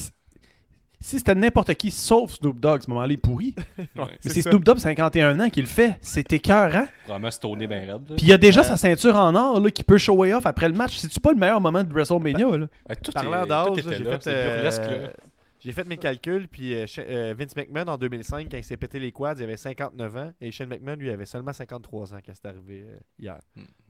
Si 1.03 1.17
c'était 1.17 1.35
n'importe 1.35 1.73
qui 1.77 1.91
sauf 1.91 2.33
Snoop 2.33 2.61
Dogg, 2.61 2.83
ce 2.83 2.91
moment-là, 2.91 3.07
il 3.07 3.13
est 3.15 3.17
pourri. 3.17 3.55
Ouais, 3.79 3.87
Mais 3.97 4.19
C'est. 4.21 4.43
Snoop 4.43 4.63
Dogg, 4.63 4.77
51 4.77 5.41
ans, 5.41 5.49
qui 5.49 5.63
le 5.63 5.67
fait. 5.67 5.97
C'est 6.03 6.31
écœurant. 6.31 6.87
Vraiment 7.09 7.31
stoné 7.31 7.67
bien 7.67 7.81
raide. 7.81 8.05
Puis 8.05 8.27
il 8.27 8.29
y 8.29 8.35
a 8.35 8.37
déjà 8.37 8.63
sa 8.63 8.77
ceinture 8.77 9.17
en 9.17 9.35
or 9.35 9.61
là, 9.61 9.71
qui 9.71 9.83
peut 9.83 9.97
show 9.97 10.23
off 10.27 10.45
après 10.45 10.69
le 10.69 10.75
match. 10.75 10.99
C'est-tu 10.99 11.19
pas 11.19 11.33
le 11.33 11.39
meilleur 11.39 11.59
moment 11.59 11.83
de 11.83 11.91
WrestleMania? 11.91 12.45
Là? 12.59 12.67
ouais, 12.91 12.97
tout 13.03 13.13
Parlant 13.13 13.47
d'âge, 13.47 13.69
j'ai 13.77 13.83
fait, 13.83 15.13
j'ai 15.61 15.73
fait 15.73 15.87
mes 15.87 15.99
calculs, 15.99 16.49
puis 16.49 16.75
euh, 16.75 16.87
euh, 16.99 17.35
Vince 17.37 17.55
McMahon 17.55 17.87
en 17.89 17.99
2005, 17.99 18.51
quand 18.51 18.57
il 18.57 18.65
s'est 18.65 18.79
pété 18.79 18.99
les 18.99 19.13
quads, 19.13 19.35
il 19.37 19.45
avait 19.45 19.59
59 19.59 20.17
ans, 20.17 20.33
et 20.41 20.51
Shane 20.51 20.69
McMahon, 20.69 20.97
lui, 20.97 21.11
avait 21.11 21.27
seulement 21.27 21.53
53 21.53 22.15
ans 22.15 22.19
quand 22.25 22.33
c'est 22.35 22.47
arrivé 22.47 22.85
euh, 22.87 22.99
hier. 23.19 23.39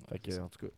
Fait 0.09 0.19
que, 0.19 0.41
en 0.41 0.49
tout 0.49 0.67
cas, 0.67 0.73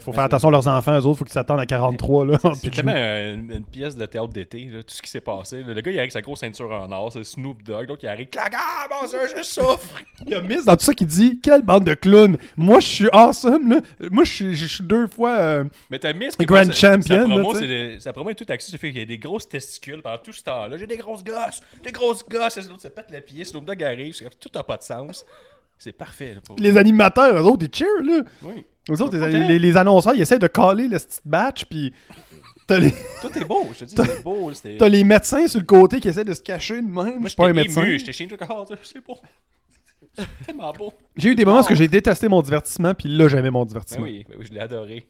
faut 0.00 0.12
faire 0.12 0.24
attention 0.24 0.48
à 0.48 0.52
leurs 0.52 0.68
enfants, 0.68 0.92
eux 0.98 1.04
autres, 1.06 1.18
faut 1.18 1.24
qu'ils 1.24 1.32
s'attendent 1.32 1.60
à 1.60 1.66
43. 1.66 2.26
Là, 2.26 2.38
C'est 2.54 2.70
tellement 2.70 2.92
une, 2.94 3.50
une 3.52 3.64
pièce 3.64 3.96
de 3.96 4.06
théâtre 4.06 4.28
d'été, 4.28 4.68
tout 4.86 4.94
ce 4.94 5.02
qui 5.02 5.10
s'est 5.10 5.20
passé. 5.20 5.62
là. 5.62 5.74
Le 5.74 5.80
gars, 5.80 5.90
il 5.90 5.94
arrive 5.94 5.98
avec 6.00 6.12
sa 6.12 6.20
grosse 6.22 6.40
ceinture 6.40 6.70
en 6.70 6.90
or, 6.92 7.12
c'est 7.12 7.24
Snoop 7.24 7.62
Dogg. 7.62 7.86
Donc, 7.86 8.02
il 8.02 8.08
arrive, 8.08 8.28
clac, 8.28 8.54
ah, 8.56 8.86
mon 8.90 9.08
Dieu, 9.08 9.18
je 9.36 9.42
souffre. 9.42 10.00
Il 10.26 10.30
y 10.32 10.34
a 10.34 10.40
Miss 10.40 10.64
dans 10.64 10.76
tout 10.76 10.84
ça 10.84 10.94
qui 10.94 11.06
dit 11.06 11.40
Quelle 11.40 11.62
bande 11.62 11.84
de 11.84 11.94
clowns 11.94 12.36
Moi, 12.56 12.80
je 12.80 12.86
suis 12.86 13.08
awesome. 13.12 13.68
Là. 13.70 13.80
Moi, 14.10 14.24
je 14.24 14.54
suis- 14.54 14.82
deux 14.84 15.06
fois. 15.06 15.36
euh, 15.38 15.64
Mais 15.90 15.98
t'as 15.98 16.12
mis 16.12 16.28
Grand 16.40 16.70
champion, 16.72 17.02
Sa 17.16 17.24
promo, 17.28 17.52
tu 17.52 17.58
sais. 17.58 17.60
c'est 17.60 17.66
des- 17.68 18.00
sa 18.00 18.12
promo 18.12 18.30
est 18.30 18.34
tout 18.34 18.46
axée 18.48 18.68
sur 18.68 18.76
le 18.76 18.80
fait 18.80 18.90
qu'il 18.90 18.98
y 19.00 19.02
a 19.02 19.06
des 19.06 19.18
grosses 19.18 19.48
testicules 19.48 20.02
pendant 20.02 20.18
tout 20.18 20.32
ce 20.32 20.42
temps-là. 20.42 20.76
J'ai 20.76 20.86
des 20.86 20.96
grosses 20.96 21.24
gosses, 21.24 21.60
des 21.82 21.92
grosses 21.92 22.24
gosses. 22.28 22.56
Et 22.56 22.62
l'autre 22.62 22.82
se 22.82 22.88
pète 22.88 23.10
la 23.10 23.20
pied, 23.20 23.44
Snoop 23.44 23.64
Dogg 23.64 23.82
arrive, 23.82 24.14
tout 24.40 24.50
n'a 24.54 24.62
pas 24.62 24.76
de 24.76 24.82
sens. 24.82 25.24
C'est 25.78 25.92
parfait. 25.92 26.34
là, 26.34 26.40
pour- 26.40 26.56
les 26.58 26.76
animateurs, 26.78 27.34
eux 27.36 27.42
autres, 27.44 27.66
ils 27.70 27.74
cheer. 27.76 27.86
Là. 28.02 28.22
Oui. 28.42 28.64
Autres, 28.90 29.16
les, 29.16 29.32
content. 29.32 29.48
les- 29.48 29.58
les 29.58 29.76
annonceurs, 29.76 30.14
ils 30.14 30.20
essaient 30.22 30.38
de 30.38 30.46
caler 30.46 30.88
le 30.88 30.98
petit 30.98 31.20
batch. 31.24 31.64
Puis 31.64 31.92
t'as 32.66 32.78
les, 32.78 32.90
Tout 33.22 33.38
est 33.38 33.44
beau, 33.44 33.66
je 33.72 33.80
te 33.80 33.84
dis, 33.86 33.94
c'est 33.96 34.22
beau. 34.22 34.50
t'as 34.78 34.88
les 34.88 35.04
médecins 35.04 35.46
sur 35.46 35.60
le 35.60 35.66
côté 35.66 36.00
qui 36.00 36.08
essaient 36.08 36.24
de 36.24 36.34
se 36.34 36.42
cacher 36.42 36.76
de 36.82 36.86
même. 36.86 36.92
Moi, 36.94 37.12
je 37.24 37.28
suis 37.28 37.36
pas 37.36 37.44
un 37.44 37.48
j'étais 37.48 37.62
médecin. 37.62 37.84
j'étais 37.98 38.12
chez 38.12 38.26
nous, 38.26 38.36
c'est 38.82 39.04
beau. 39.06 39.18
C'est 40.16 40.46
tellement 40.46 40.72
beau. 40.72 40.92
J'ai 41.16 41.30
eu 41.30 41.34
des 41.34 41.44
moments 41.44 41.62
où 41.68 41.74
j'ai 41.74 41.88
détesté 41.88 42.28
mon 42.28 42.40
divertissement. 42.42 42.94
Puis 42.94 43.08
là, 43.08 43.26
j'aimais 43.28 43.50
mon 43.50 43.62
Ben 43.62 43.68
divertissement. 43.68 44.04
oui, 44.04 44.24
ben 44.28 44.36
oui, 44.38 44.46
je 44.48 44.52
l'ai 44.54 44.60
adoré. 44.60 45.06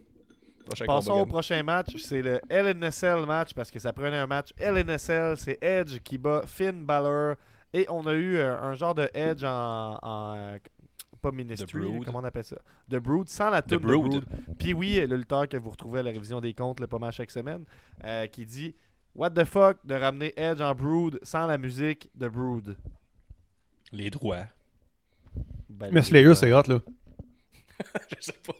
Prochain 0.66 0.86
Passons 0.86 1.10
combat, 1.10 1.22
au 1.22 1.26
prochain 1.26 1.62
match, 1.62 1.94
c'est 1.98 2.22
le 2.22 2.40
LNSL 2.48 3.26
match, 3.26 3.52
parce 3.52 3.70
que 3.70 3.78
ça 3.78 3.92
prenait 3.92 4.16
un 4.16 4.26
match 4.26 4.48
LNSL, 4.58 5.36
c'est 5.36 5.58
Edge 5.62 5.98
qui 6.02 6.16
bat 6.16 6.40
Finn 6.46 6.84
Balor, 6.86 7.34
et 7.74 7.84
on 7.90 8.06
a 8.06 8.14
eu 8.14 8.36
euh, 8.38 8.56
un 8.58 8.74
genre 8.74 8.94
de 8.94 9.06
Edge 9.12 9.44
en... 9.44 9.98
en, 10.00 10.34
euh, 10.38 10.56
pas 11.30 11.36
Ministry, 11.36 11.80
Brood. 11.80 12.04
comment 12.04 12.18
on 12.20 12.24
appelle 12.24 12.44
ça? 12.44 12.56
The 12.90 12.96
Brood, 12.96 13.28
sans 13.28 13.50
la 13.50 13.62
The 13.62 13.68
tune 13.68 13.78
de 13.78 13.82
Brood. 13.82 14.10
Brood. 14.10 14.24
Puis 14.58 14.72
oui, 14.74 15.04
le 15.06 15.16
lutteur 15.16 15.48
que 15.48 15.56
vous 15.56 15.70
retrouvez 15.70 16.00
à 16.00 16.02
la 16.02 16.10
révision 16.10 16.40
des 16.40 16.54
comptes 16.54 16.80
là, 16.80 16.86
pas 16.86 16.98
mal 16.98 17.12
chaque 17.12 17.30
semaine, 17.30 17.64
euh, 18.04 18.26
qui 18.26 18.44
dit 18.46 18.74
What 19.14 19.30
the 19.30 19.44
fuck 19.44 19.78
de 19.84 19.94
ramener 19.94 20.32
Edge 20.36 20.60
en 20.60 20.74
Brood 20.74 21.18
sans 21.22 21.46
la 21.46 21.58
musique 21.58 22.10
de 22.14 22.28
Brood? 22.28 22.76
Les 23.92 24.10
droits. 24.10 24.46
Ben, 25.68 25.88
Mais 25.92 26.00
les- 26.00 26.06
Slayer, 26.06 26.34
c'est 26.34 26.52
hot, 26.52 26.62
là. 26.68 26.80
je 28.16 28.16
sais 28.20 28.32
pas. 28.46 28.52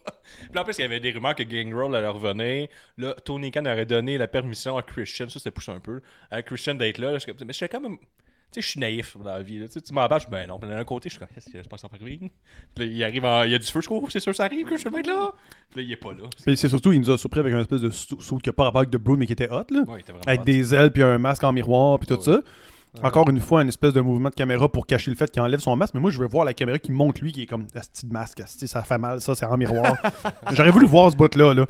Puis 0.51 0.59
en 0.59 0.65
plus, 0.65 0.79
il 0.79 0.83
y 0.83 0.85
avait 0.85 1.01
des 1.01 1.13
rumeurs 1.13 1.35
que 1.35 1.43
Gangrel 1.45 1.95
allait 1.95 2.09
revenir. 2.09 2.69
Là, 2.97 3.15
Tony 3.25 3.51
Khan 3.51 3.65
aurait 3.65 3.87
donné 3.87 4.19
la 4.19 4.27
permission 4.27 4.77
à 4.77 4.83
Christian, 4.83 5.29
ça 5.29 5.39
c'était 5.39 5.51
poussé 5.53 5.71
un 5.71 5.79
peu, 5.81 6.01
à 6.31 6.43
Christian 6.43 6.75
d'être 6.75 6.99
là. 6.99 7.13
mais 7.13 7.35
je 7.49 7.53
suis 7.53 7.69
quand 7.69 7.81
même. 7.81 7.97
Tu 8.55 8.61
sais, 8.63 8.67
je 8.67 8.71
suis 8.71 8.81
naïf 8.81 9.17
dans 9.17 9.25
la 9.25 9.43
vie. 9.43 9.59
là. 9.59 9.67
Tu 9.67 9.73
sais, 9.75 9.81
tu 9.81 9.93
je 9.93 10.19
suis 10.21 10.31
ben 10.31 10.47
non. 10.49 10.59
Puis 10.61 10.69
d'un 10.71 10.85
côté, 10.85 11.09
je 11.09 11.15
suis 11.15 11.19
comme, 11.19 11.29
qu'est-ce 11.35 11.51
qui 11.51 11.59
se 11.63 11.69
passe 11.69 11.85
en 11.85 11.89
arriver? 11.89 12.31
Puis 12.75 12.85
là, 12.87 12.93
il 12.93 13.05
arrive 13.05 13.25
en. 13.25 13.43
Il 13.43 13.51
y 13.51 13.55
a 13.55 13.59
du 13.59 13.67
feu, 13.67 13.81
je 13.81 13.87
trouve, 13.87 14.09
c'est 14.11 14.21
sûr, 14.21 14.35
ça 14.35 14.45
arrive, 14.45 14.67
que 14.69 14.77
je 14.77 14.89
vais 14.89 15.01
être 15.01 15.07
là. 15.09 15.33
Puis 15.71 15.81
là, 15.81 15.87
il 15.89 15.93
est 15.93 15.97
pas 15.97 16.13
là. 16.13 16.29
Mais 16.47 16.55
c'est 16.57 16.69
surtout, 16.69 16.93
il 16.93 17.01
nous 17.01 17.11
a 17.11 17.19
surpris 17.19 17.41
avec 17.41 17.53
un 17.53 17.61
espèce 17.61 17.81
de 17.81 17.91
sou- 17.91 18.21
saut 18.21 18.39
qui 18.39 18.49
n'a 18.49 18.53
pas 18.53 18.65
rapport 18.65 18.81
avec 18.83 18.91
The 18.91 18.97
Brood, 18.99 19.19
mais 19.19 19.27
qui 19.27 19.33
était 19.33 19.51
hot, 19.51 19.65
là. 19.71 19.83
Ouais, 19.89 20.01
était 20.01 20.13
Avec 20.27 20.41
hot. 20.43 20.45
des 20.45 20.75
ailes, 20.75 20.93
puis 20.93 21.03
un 21.03 21.19
masque 21.19 21.43
en 21.43 21.53
miroir, 21.53 21.99
puis 21.99 22.07
tout 22.07 22.15
Ouais. 22.15 22.23
ça. 22.23 22.41
Encore 23.03 23.29
une 23.29 23.41
fois, 23.41 23.63
une 23.63 23.69
espèce 23.69 23.93
de 23.93 24.01
mouvement 24.01 24.29
de 24.29 24.35
caméra 24.37 24.71
pour 24.71 24.87
cacher 24.87 25.11
le 25.11 25.17
fait 25.17 25.29
qu'il 25.29 25.43
enlève 25.43 25.59
son 25.59 25.75
masque. 25.75 25.95
Mais 25.95 26.01
moi, 26.01 26.13
je 26.13 26.19
veux 26.21 26.29
voir 26.29 26.45
la 26.45 26.55
caméra 26.55 26.79
qui 26.79 26.93
monte 26.93 27.21
lui, 27.21 27.33
qui 27.33 27.43
est 27.43 27.47
comme 27.47 27.65
de 27.67 28.13
masque. 28.13 28.41
Ça 28.47 28.83
fait 28.85 28.99
mal, 28.99 29.21
ça, 29.21 29.35
c'est 29.35 29.47
en 29.47 29.57
miroir. 29.57 29.97
J'aurais 30.53 30.71
voulu 30.71 30.87
voir 30.87 31.11
ce 31.11 31.17
bout-là. 31.17 31.55
Là. 31.55 31.67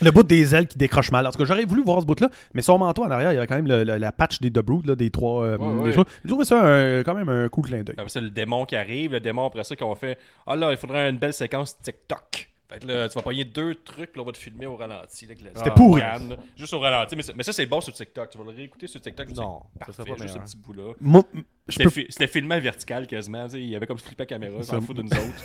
Le 0.00 0.10
bout 0.10 0.22
des 0.22 0.54
ailes 0.54 0.66
qui 0.68 0.78
décroche 0.78 1.10
mal. 1.10 1.26
En 1.26 1.30
tout 1.30 1.38
cas, 1.38 1.44
j'aurais 1.44 1.64
voulu 1.64 1.82
voir 1.82 2.00
ce 2.00 2.06
bout-là, 2.06 2.28
mais 2.54 2.62
son 2.62 2.78
manteau 2.78 3.04
en 3.04 3.10
arrière, 3.10 3.32
il 3.32 3.34
y 3.34 3.38
avait 3.38 3.46
quand 3.46 3.56
même 3.56 3.66
le- 3.66 3.84
le- 3.84 3.96
la 3.96 4.12
patch 4.12 4.40
des 4.40 4.50
The 4.50 4.60
Brood, 4.60 4.86
là, 4.86 4.94
des 4.94 5.10
trois. 5.10 5.44
euh, 5.44 5.56
Ouais, 5.58 5.90
des 5.92 5.96
ouais. 5.98 6.04
J'ai 6.24 6.28
trouvé 6.28 6.44
ça 6.44 6.62
un- 6.64 7.02
quand 7.02 7.14
même 7.14 7.28
un 7.28 7.48
cool 7.48 7.64
clin 7.64 7.82
d'œil. 7.82 7.96
Après 7.98 8.08
ça, 8.08 8.20
le 8.20 8.30
démon 8.30 8.64
qui 8.64 8.76
arrive, 8.76 9.12
le 9.12 9.20
démon 9.20 9.46
après 9.46 9.64
ça, 9.64 9.74
qu'on 9.76 9.94
fait 9.94 10.18
Ah 10.46 10.56
là, 10.56 10.70
il 10.70 10.76
faudrait 10.76 11.10
une 11.10 11.18
belle 11.18 11.32
séquence 11.34 11.76
TikTok. 11.80 12.48
Fait 12.70 12.80
que 12.80 12.86
là, 12.86 13.08
tu 13.08 13.14
vas 13.14 13.22
pogner 13.22 13.46
deux 13.46 13.76
trucs, 13.76 14.14
là, 14.14 14.22
on 14.22 14.26
va 14.26 14.32
te 14.32 14.36
filmer 14.36 14.66
au 14.66 14.76
ralenti. 14.76 15.26
C'était 15.26 15.70
pourri. 15.74 16.02
canne. 16.02 16.36
Juste 16.54 16.74
au 16.74 16.80
ralenti. 16.80 17.16
Mais, 17.16 17.22
ça- 17.22 17.32
mais 17.34 17.42
ça, 17.42 17.52
c'est 17.54 17.64
bon 17.64 17.80
sur 17.80 17.94
TikTok. 17.94 18.28
Tu 18.28 18.36
vas 18.36 18.44
le 18.44 18.50
réécouter 18.50 18.86
sur 18.86 19.00
TikTok. 19.00 19.30
Non, 19.34 19.62
c'est 19.80 19.86
ça 19.86 19.92
serait 19.94 20.04
parfait, 20.10 20.10
pas 20.12 20.22
juste 20.26 20.34
ce 20.34 20.56
petit 20.56 20.56
bout-là. 20.58 21.22
C'était 21.66 21.84
peux- 21.84 21.90
fi- 21.90 22.06
C'était 22.10 22.26
filmé 22.26 22.56
à 22.56 22.60
vertical 22.60 23.06
quasiment. 23.06 23.46
Il 23.54 23.64
y 23.70 23.74
avait 23.74 23.86
comme 23.86 23.98
flippé 23.98 24.22
la 24.24 24.26
caméra. 24.26 24.62
Ça- 24.62 24.72
S'en 24.74 24.80
fout 24.82 24.94
de 24.96 25.02
nous 25.02 25.08
autres. 25.08 25.44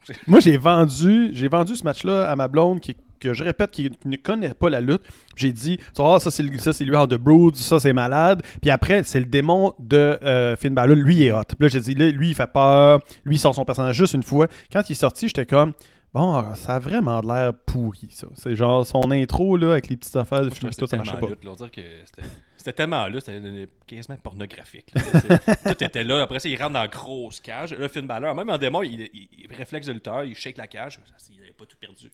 moi, 0.28 0.38
j'ai 0.38 0.56
vendu, 0.56 1.30
j'ai 1.32 1.48
vendu 1.48 1.74
ce 1.74 1.82
match-là 1.82 2.30
à 2.30 2.36
ma 2.36 2.46
blonde 2.46 2.78
qui, 2.80 2.96
que 3.20 3.34
je 3.34 3.44
répète 3.44 3.70
qui 3.70 3.90
ne 4.04 4.16
connaît 4.16 4.54
pas 4.54 4.70
la 4.70 4.80
lutte. 4.80 5.02
J'ai 5.36 5.52
dit, 5.52 5.78
voir, 5.96 6.20
ça 6.20 6.30
c'est 6.30 6.42
lui 6.42 6.58
The 6.58 7.14
Brood, 7.14 7.56
ça 7.56 7.78
c'est 7.78 7.92
malade. 7.92 8.42
Puis 8.60 8.70
après, 8.70 9.02
c'est 9.04 9.20
le 9.20 9.26
démon 9.26 9.74
de 9.78 10.18
euh, 10.22 10.56
Finn 10.56 10.74
Balor, 10.74 10.96
lui 10.96 11.24
est 11.24 11.32
hot. 11.32 11.42
Là, 11.58 11.68
j'ai 11.68 11.80
dit, 11.80 11.94
lui 11.94 12.30
il 12.30 12.34
fait 12.34 12.50
peur, 12.52 13.00
lui 13.24 13.36
il 13.36 13.38
sort 13.38 13.54
son 13.54 13.64
personnage 13.64 13.96
juste 13.96 14.14
une 14.14 14.22
fois. 14.22 14.48
Quand 14.72 14.82
il 14.88 14.92
est 14.92 14.96
sorti, 14.96 15.28
j'étais 15.28 15.46
comme, 15.46 15.72
bon, 16.12 16.54
ça 16.54 16.76
a 16.76 16.78
vraiment 16.78 17.20
de 17.20 17.26
l'air 17.28 17.52
pourri 17.54 18.08
ça. 18.10 18.26
C'est 18.34 18.56
genre 18.56 18.86
son 18.86 19.10
intro 19.10 19.56
là 19.56 19.72
avec 19.72 19.88
les 19.88 19.96
petites 19.96 20.16
affaires 20.16 20.42
de 20.42 20.50
film, 20.50 20.70
tout 20.70 20.74
ça 20.74 20.86
C'était 20.86 20.96
marchait 20.96 21.12
tellement 21.12 21.28
pas. 21.28 21.66
c'était- 22.56 22.72
tellement 22.72 23.06
là, 23.06 23.20
c'était 23.20 23.68
quasiment 23.86 24.16
pornographique. 24.18 24.92
Tout 24.94 25.84
était 25.84 26.04
là. 26.04 26.22
Après 26.22 26.38
ça, 26.40 26.48
il 26.48 26.56
rentre 26.60 26.74
dans 26.74 26.80
la 26.82 26.88
grosse 26.88 27.40
cage. 27.40 27.72
Là, 27.72 27.88
Finn 27.88 28.06
Balor, 28.06 28.34
même 28.34 28.50
en 28.50 28.58
démon, 28.58 28.82
il, 28.82 29.00
il, 29.14 29.28
il 29.38 29.54
réflexe 29.56 29.86
de 29.86 29.92
lutteur, 29.92 30.24
il 30.24 30.34
shake 30.36 30.56
la 30.58 30.66
cage. 30.66 30.98
Il 31.32 31.38
n'avait 31.40 31.52
pas 31.52 31.64
tout 31.64 31.76
perdu. 31.80 32.10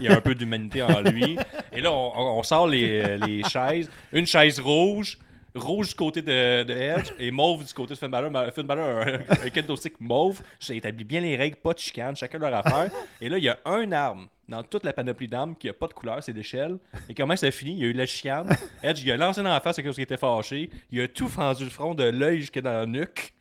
Il 0.00 0.02
y 0.04 0.08
a 0.08 0.16
un 0.16 0.20
peu 0.20 0.34
d'humanité 0.34 0.82
en 0.82 1.00
lui. 1.00 1.36
Et 1.72 1.80
là, 1.80 1.92
on, 1.92 2.12
on- 2.16 2.38
on 2.38 2.42
sort 2.42 2.68
les, 2.68 3.18
les 3.18 3.42
chaises. 3.44 3.90
Une 4.12 4.26
chaise 4.26 4.60
rouge, 4.60 5.18
rouge 5.54 5.88
du 5.88 5.94
côté 5.94 6.22
de, 6.22 6.62
de 6.62 6.72
Edge 6.72 7.12
et 7.18 7.30
mauve 7.30 7.64
du 7.64 7.72
côté 7.72 7.94
de 7.94 7.98
Finn 7.98 8.10
Balor. 8.10 8.52
Finn 8.52 8.66
Balor 8.66 8.84
a 8.84 9.02
un, 9.02 9.46
un 9.46 9.50
kendo 9.50 9.76
stick 9.76 10.00
mauve. 10.00 10.40
Ça 10.58 10.74
établit 10.74 11.04
bien 11.04 11.20
les 11.20 11.36
règles, 11.36 11.56
pas 11.56 11.72
de 11.72 11.78
chicane, 11.78 12.16
chacun 12.16 12.38
leur 12.38 12.54
affaire. 12.54 12.90
Et 13.20 13.28
là, 13.28 13.38
il 13.38 13.44
y 13.44 13.48
a 13.48 13.58
un 13.64 13.90
arme 13.92 14.28
dans 14.50 14.64
toute 14.64 14.84
la 14.84 14.92
panoplie 14.92 15.28
d'armes 15.28 15.54
qui 15.54 15.68
a 15.68 15.72
pas 15.72 15.86
de 15.86 15.94
couleur, 15.94 16.22
c'est 16.22 16.32
l'échelle. 16.32 16.76
Et 17.08 17.14
comment 17.14 17.36
ça 17.36 17.50
finit? 17.50 17.72
Il 17.72 17.78
y 17.78 17.84
a 17.84 17.86
eu 17.86 17.92
la 17.92 18.06
chicane. 18.06 18.48
Edge, 18.82 19.00
il 19.02 19.12
a 19.12 19.16
lancé 19.16 19.42
dans 19.42 19.48
la 19.48 19.60
face 19.60 19.78
à 19.78 19.82
cause 19.82 19.94
qu'il 19.94 20.02
était 20.02 20.16
fâché. 20.16 20.70
Il 20.90 21.00
a 21.00 21.08
tout 21.08 21.28
fendu 21.28 21.64
le 21.64 21.70
front 21.70 21.94
de 21.94 22.04
l'œil 22.04 22.40
jusqu'à 22.40 22.60
dans 22.60 22.72
la 22.72 22.86
nuque. 22.86 23.32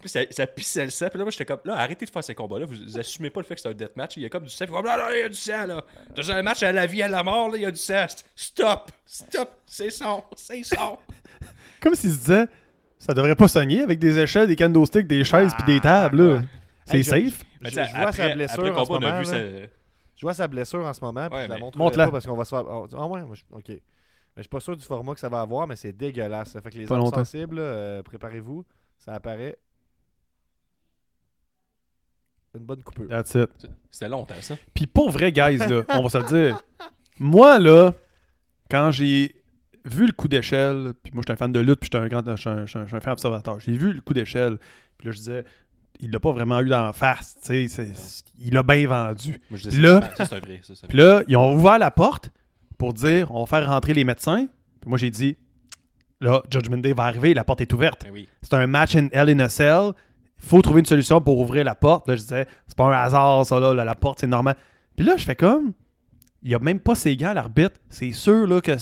Puis 0.00 0.10
ça, 0.10 0.20
ça 0.30 0.46
pissait 0.46 0.84
le 0.84 0.90
sang. 0.90 1.08
Puis 1.08 1.18
là, 1.18 1.24
moi, 1.24 1.30
j'étais 1.30 1.46
comme, 1.46 1.60
là, 1.64 1.76
arrêtez 1.76 2.04
de 2.04 2.10
faire 2.10 2.22
ces 2.22 2.34
combats-là. 2.34 2.66
Vous, 2.66 2.74
vous 2.74 2.98
assumez 2.98 3.30
pas 3.30 3.40
le 3.40 3.46
fait 3.46 3.54
que 3.54 3.62
c'est 3.62 3.70
un 3.70 3.72
deathmatch. 3.72 4.18
Il 4.18 4.22
y 4.22 4.26
a 4.26 4.28
comme 4.28 4.44
du 4.44 4.50
sang. 4.50 4.66
Puis, 4.66 4.74
là, 4.74 4.96
là, 4.98 5.16
il 5.16 5.20
y 5.20 5.22
a 5.22 5.28
du 5.30 5.34
sang, 5.34 5.66
là. 5.66 5.82
Dans 6.14 6.30
un 6.30 6.42
match 6.42 6.62
à 6.62 6.72
la 6.72 6.84
vie, 6.86 7.02
à 7.02 7.08
la 7.08 7.22
mort, 7.22 7.48
là, 7.48 7.56
il 7.56 7.62
y 7.62 7.66
a 7.66 7.70
du 7.70 7.80
sang. 7.80 8.04
Stop! 8.36 8.92
Stop! 9.06 9.50
C'est 9.64 9.88
son! 9.88 10.22
C'est 10.36 10.62
son! 10.62 10.98
Comme 11.84 11.94
s'il 11.94 12.10
se 12.10 12.18
disait, 12.18 12.46
ça 12.98 13.14
devrait 13.14 13.36
pas 13.36 13.46
sogner 13.46 13.82
avec 13.82 13.98
des 14.00 14.18
échelles, 14.18 14.48
des 14.48 14.56
candlesticks, 14.56 15.06
des 15.06 15.22
chaises 15.22 15.52
puis 15.54 15.64
des 15.74 15.80
tables 15.80 16.20
là. 16.36 16.42
C'est 16.86 16.96
Hey, 16.98 17.04
safe? 17.04 17.44
Je, 17.62 17.74
vois 17.74 17.82
après- 18.08 18.28
sa 18.28 18.34
blessure 18.34 18.78
en 18.78 18.84
ce 18.84 18.90
moment. 18.92 19.18
vu 19.20 19.24
là. 19.24 19.24
ça- 19.24 19.68
Je 20.16 20.20
vois 20.26 20.34
sa 20.34 20.48
blessure 20.48 20.84
en 20.84 20.92
ce 20.92 21.00
moment, 21.04 21.28
puis 21.28 21.36
Ouais, 21.38 21.44
je 21.44 21.48
la 21.48 21.54
mais- 21.56 21.60
montre 21.60 21.78
pas 21.78 22.10
parce 22.10 22.26
qu'on 22.26 22.36
va 22.36 22.44
se 22.44 22.50
faire. 22.50 22.64
oh, 22.66 22.86
Ah 22.96 23.06
ouais, 23.06 23.22
moi, 23.22 23.34
je- 23.36 23.42
ok. 23.54 23.68
Mais 23.68 23.80
je 24.38 24.42
suis 24.42 24.48
pas 24.48 24.60
sûr 24.60 24.76
du 24.76 24.84
format 24.84 25.14
que 25.14 25.20
ça 25.20 25.28
va 25.28 25.40
avoir, 25.42 25.66
mais 25.66 25.76
c'est 25.76 25.92
dégueulasse. 25.92 26.50
Ça 26.50 26.60
fait 26.60 26.70
que 26.70 26.78
les 26.78 26.86
Pas 26.86 26.94
armes 26.94 27.04
longtemps. 27.04 27.18
sensibles, 27.18 27.58
euh, 27.58 28.02
préparez-vous. 28.02 28.64
Ça 28.98 29.12
apparaît. 29.14 29.56
Une 32.56 32.64
bonne 32.64 32.82
coupure. 32.82 33.08
That's 33.08 33.34
it. 33.34 33.50
C'était 33.90 34.08
longtemps, 34.08 34.34
ça? 34.40 34.56
Puis 34.72 34.86
pour 34.86 35.10
vrai, 35.10 35.32
guys, 35.32 35.58
là, 35.58 35.82
on 35.90 36.02
va 36.04 36.08
se 36.08 36.18
le 36.18 36.24
dire. 36.24 36.62
Moi, 37.18 37.58
là, 37.58 37.92
quand 38.70 38.90
j'ai 38.92 39.34
vu 39.84 40.06
le 40.06 40.12
coup 40.12 40.28
d'échelle, 40.28 40.92
puis 41.02 41.12
moi, 41.12 41.22
j'étais 41.22 41.32
un 41.32 41.36
fan 41.36 41.52
de 41.52 41.60
lutte, 41.60 41.80
puis 41.80 41.90
j'étais 41.92 41.98
un 42.02 42.08
grand, 42.08 42.22
je 42.36 42.40
suis 42.40 42.48
un, 42.50 42.64
je 42.64 42.70
suis 42.70 42.78
un- 42.78 42.82
je 42.84 42.88
suis 42.88 42.96
un 42.96 43.00
fan 43.00 43.12
observateur. 43.12 43.60
J'ai 43.60 43.76
vu 43.76 43.92
le 43.92 44.00
coup 44.00 44.14
d'échelle, 44.14 44.58
puis 44.98 45.06
là, 45.08 45.12
je 45.12 45.18
disais, 45.18 45.44
il 46.00 46.10
l'a 46.10 46.20
pas 46.20 46.32
vraiment 46.32 46.60
eu 46.60 46.68
d'en 46.68 46.92
face, 46.92 47.36
tu 47.44 47.68
sais, 47.68 47.92
il 48.38 48.54
l'a 48.54 48.62
bien 48.62 48.86
vendu. 48.88 49.40
Moi, 49.50 49.58
je 49.58 49.68
Puis 49.68 49.76
dis 49.76 49.80
là- 49.82 50.00
ça, 50.16 50.24
ça, 50.26 50.40
vrai. 50.40 50.60
Ça, 50.62 50.74
Puis 50.88 50.98
là, 50.98 51.22
ils 51.28 51.36
ont 51.36 51.54
ouvert 51.54 51.78
la 51.78 51.90
porte 51.90 52.30
pour 52.78 52.92
dire, 52.94 53.30
on 53.30 53.44
va 53.44 53.46
faire 53.46 53.68
rentrer 53.68 53.94
les 53.94 54.04
médecins. 54.04 54.46
Puis 54.80 54.88
moi, 54.88 54.98
j'ai 54.98 55.10
dit, 55.10 55.36
là, 56.20 56.42
Judgment 56.50 56.78
Day 56.78 56.92
va 56.92 57.04
arriver, 57.04 57.34
la 57.34 57.44
porte 57.44 57.60
est 57.60 57.72
ouverte. 57.72 58.04
Ben 58.04 58.10
oui. 58.12 58.28
C'est 58.42 58.54
un 58.54 58.66
match 58.66 58.96
in 58.96 59.08
Hell 59.12 59.30
in 59.30 59.38
a 59.40 59.48
Cell. 59.48 59.92
Il 60.42 60.48
faut 60.48 60.60
trouver 60.62 60.80
une 60.80 60.86
solution 60.86 61.20
pour 61.20 61.38
ouvrir 61.38 61.64
la 61.64 61.74
porte. 61.74 62.08
Là, 62.08 62.16
je 62.16 62.22
disais, 62.22 62.46
c'est 62.66 62.76
pas 62.76 62.84
un 62.84 62.92
hasard, 63.02 63.46
ça, 63.46 63.60
là, 63.60 63.72
la 63.72 63.94
porte, 63.94 64.20
c'est 64.20 64.26
normal. 64.26 64.56
Puis 64.96 65.06
là, 65.06 65.16
je 65.16 65.24
fais 65.24 65.36
comme, 65.36 65.72
il 66.42 66.50
y 66.50 66.54
a 66.54 66.58
même 66.58 66.80
pas 66.80 66.94
ses 66.94 67.16
gants, 67.16 67.32
l'arbitre. 67.32 67.76
C'est 67.88 68.12
sûr, 68.12 68.46
là, 68.46 68.60
que 68.60 68.72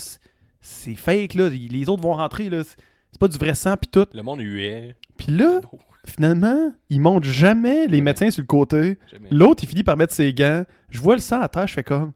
c'est 0.63 0.95
fake, 0.95 1.35
là. 1.35 1.49
Les 1.51 1.89
autres 1.91 2.03
vont 2.03 2.15
rentrer, 2.15 2.49
là. 2.49 2.63
C'est 2.65 3.21
pas 3.21 3.29
du 3.29 3.37
vrai 3.37 3.55
sang, 3.55 3.77
puis 3.77 3.91
tout. 3.91 4.07
Le 4.15 4.23
monde 4.23 4.41
huait. 4.41 4.97
Puis 5.19 5.31
là, 5.33 5.61
Oh, 5.73 5.79
finalement, 6.07 6.73
ils 6.89 7.01
montent 7.01 7.25
jamais 7.25 7.87
les 7.87 8.01
médecins 8.01 8.31
sur 8.31 8.41
le 8.41 8.47
côté. 8.47 8.99
L'autre, 9.31 9.63
il 9.65 9.69
finit 9.69 9.85
par 9.85 9.97
mettre 9.97 10.15
ses 10.15 10.33
gants. 10.33 10.65
Je 10.89 10.99
vois 11.01 11.15
le 11.15 11.21
sang 11.21 11.41
à 11.41 11.49
terre, 11.49 11.67
je 11.67 11.75
fais 11.75 11.85
comme, 11.85 12.13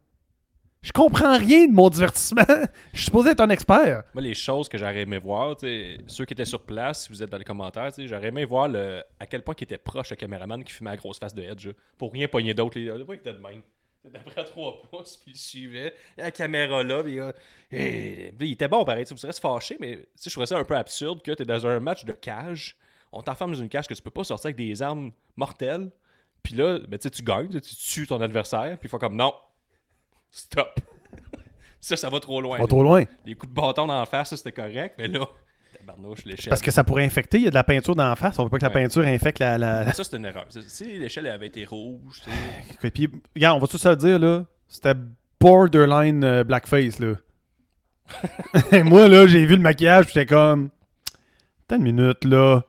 je 0.82 0.92
comprends 0.92 1.36
rien 1.36 1.66
de 1.66 1.72
mon 1.72 1.88
divertissement. 1.88 2.42
Je 2.92 2.98
suis 2.98 3.06
supposé 3.06 3.30
être 3.30 3.40
un 3.40 3.50
expert. 3.50 4.04
Moi, 4.14 4.22
les 4.22 4.34
choses 4.34 4.68
que 4.68 4.78
j'aurais 4.78 5.00
aimé 5.02 5.18
voir, 5.18 5.56
ceux 5.60 6.24
qui 6.24 6.32
étaient 6.32 6.44
sur 6.44 6.62
place, 6.62 7.02
si 7.04 7.08
vous 7.10 7.22
êtes 7.22 7.30
dans 7.30 7.38
les 7.38 7.44
commentaires, 7.44 7.90
j'aurais 7.98 8.28
aimé 8.28 8.44
voir 8.44 8.68
le, 8.68 9.02
à 9.18 9.26
quel 9.26 9.42
point 9.42 9.54
il 9.58 9.64
était 9.64 9.78
proche 9.78 10.10
le 10.10 10.16
caméraman 10.16 10.62
qui 10.62 10.72
filmait 10.72 10.90
la 10.92 10.96
grosse 10.96 11.18
face 11.18 11.34
de 11.34 11.42
Edge. 11.42 11.68
Pour 11.98 12.12
rien 12.12 12.28
pogner 12.28 12.54
d'autres. 12.54 12.78
Les- 12.78 12.84
Le 12.86 13.02
voit, 13.02 13.16
il 13.16 13.18
était 13.18 13.32
de 13.32 13.38
même. 13.38 13.62
D'après 14.12 14.44
trois 14.44 14.82
pouces, 14.82 15.16
puis 15.16 15.32
il 15.34 15.38
suivait. 15.38 15.94
La 16.16 16.30
caméra 16.30 16.82
là, 16.82 17.02
puis 17.02 17.18
euh, 17.18 17.32
et- 17.72 18.32
il 18.40 18.52
était 18.52 18.68
bon 18.68 18.84
pareil. 18.84 19.04
Vous 19.10 19.16
serez 19.16 19.32
se 19.32 19.40
fâcher, 19.40 19.76
mais 19.80 19.96
tu 19.96 20.02
sais, 20.16 20.30
je 20.30 20.34
trouvais 20.34 20.46
ça 20.46 20.58
un 20.58 20.64
peu 20.64 20.76
absurde 20.76 21.22
que 21.22 21.32
tu 21.32 21.42
es 21.42 21.46
dans 21.46 21.66
un 21.66 21.80
match 21.80 22.04
de 22.04 22.12
cage. 22.12 22.76
On 23.12 23.22
t'enferme 23.22 23.52
dans 23.52 23.60
une 23.60 23.68
cage 23.68 23.86
que 23.86 23.94
tu 23.94 24.02
peux 24.02 24.10
pas 24.10 24.24
sortir 24.24 24.46
avec 24.46 24.56
des 24.56 24.82
armes 24.82 25.12
mortelles. 25.36 25.90
Puis 26.42 26.54
là, 26.54 26.78
ben, 26.86 26.98
tu 26.98 27.22
gagnes, 27.22 27.48
tu 27.60 27.76
tues 27.76 28.06
ton 28.06 28.20
adversaire, 28.20 28.78
puis 28.78 28.86
il 28.86 28.90
faut 28.90 28.98
comme 28.98 29.16
non, 29.16 29.34
stop. 30.30 30.78
ça, 31.80 31.96
ça 31.96 32.08
va 32.10 32.20
trop 32.20 32.40
loin. 32.40 32.58
Pas 32.58 32.66
trop 32.66 32.82
loin. 32.82 33.04
Les 33.24 33.34
coups 33.34 33.50
de 33.52 33.54
bâton 33.54 33.86
dans 33.86 33.98
la 33.98 34.06
face, 34.06 34.30
ça, 34.30 34.36
c'était 34.36 34.52
correct, 34.52 34.94
mais 34.98 35.08
là. 35.08 35.26
Parce 36.48 36.62
que 36.62 36.70
ça 36.70 36.84
pourrait 36.84 37.04
infecter. 37.04 37.38
Il 37.38 37.44
y 37.44 37.46
a 37.46 37.50
de 37.50 37.54
la 37.54 37.64
peinture 37.64 37.94
dans 37.96 38.08
la 38.08 38.16
face. 38.16 38.38
On 38.38 38.44
veut 38.44 38.50
pas 38.50 38.58
que 38.58 38.62
la 38.64 38.68
Ouais. 38.68 38.82
peinture 38.82 39.02
infecte 39.04 39.38
la. 39.38 39.58
la- 39.58 39.92
Ça, 39.92 40.04
c'était 40.04 40.16
une 40.18 40.24
erreur. 40.26 40.46
Si- 40.66 40.98
l'échelle 40.98 41.26
avait 41.28 41.46
été 41.48 41.64
rouge, 41.64 42.22
Et 42.82 42.90
Puis, 42.90 43.08
regarde, 43.34 43.56
on 43.56 43.60
va 43.60 43.66
tout 43.66 43.78
se 43.78 43.88
le 43.88 43.96
dire, 43.96 44.18
là. 44.18 44.44
C'était 44.68 44.94
borderline 45.40 46.24
euh, 46.24 46.44
blackface, 46.44 46.98
là. 46.98 47.14
Et 48.72 48.82
moi, 48.82 49.08
là, 49.08 49.26
j'ai 49.26 49.44
vu 49.46 49.56
le 49.56 49.62
maquillage, 49.62 50.06
j'étais 50.08 50.26
comme. 50.26 50.70
Attends 51.68 51.76
une 51.76 51.82
minute, 51.82 52.24
là. 52.24 52.62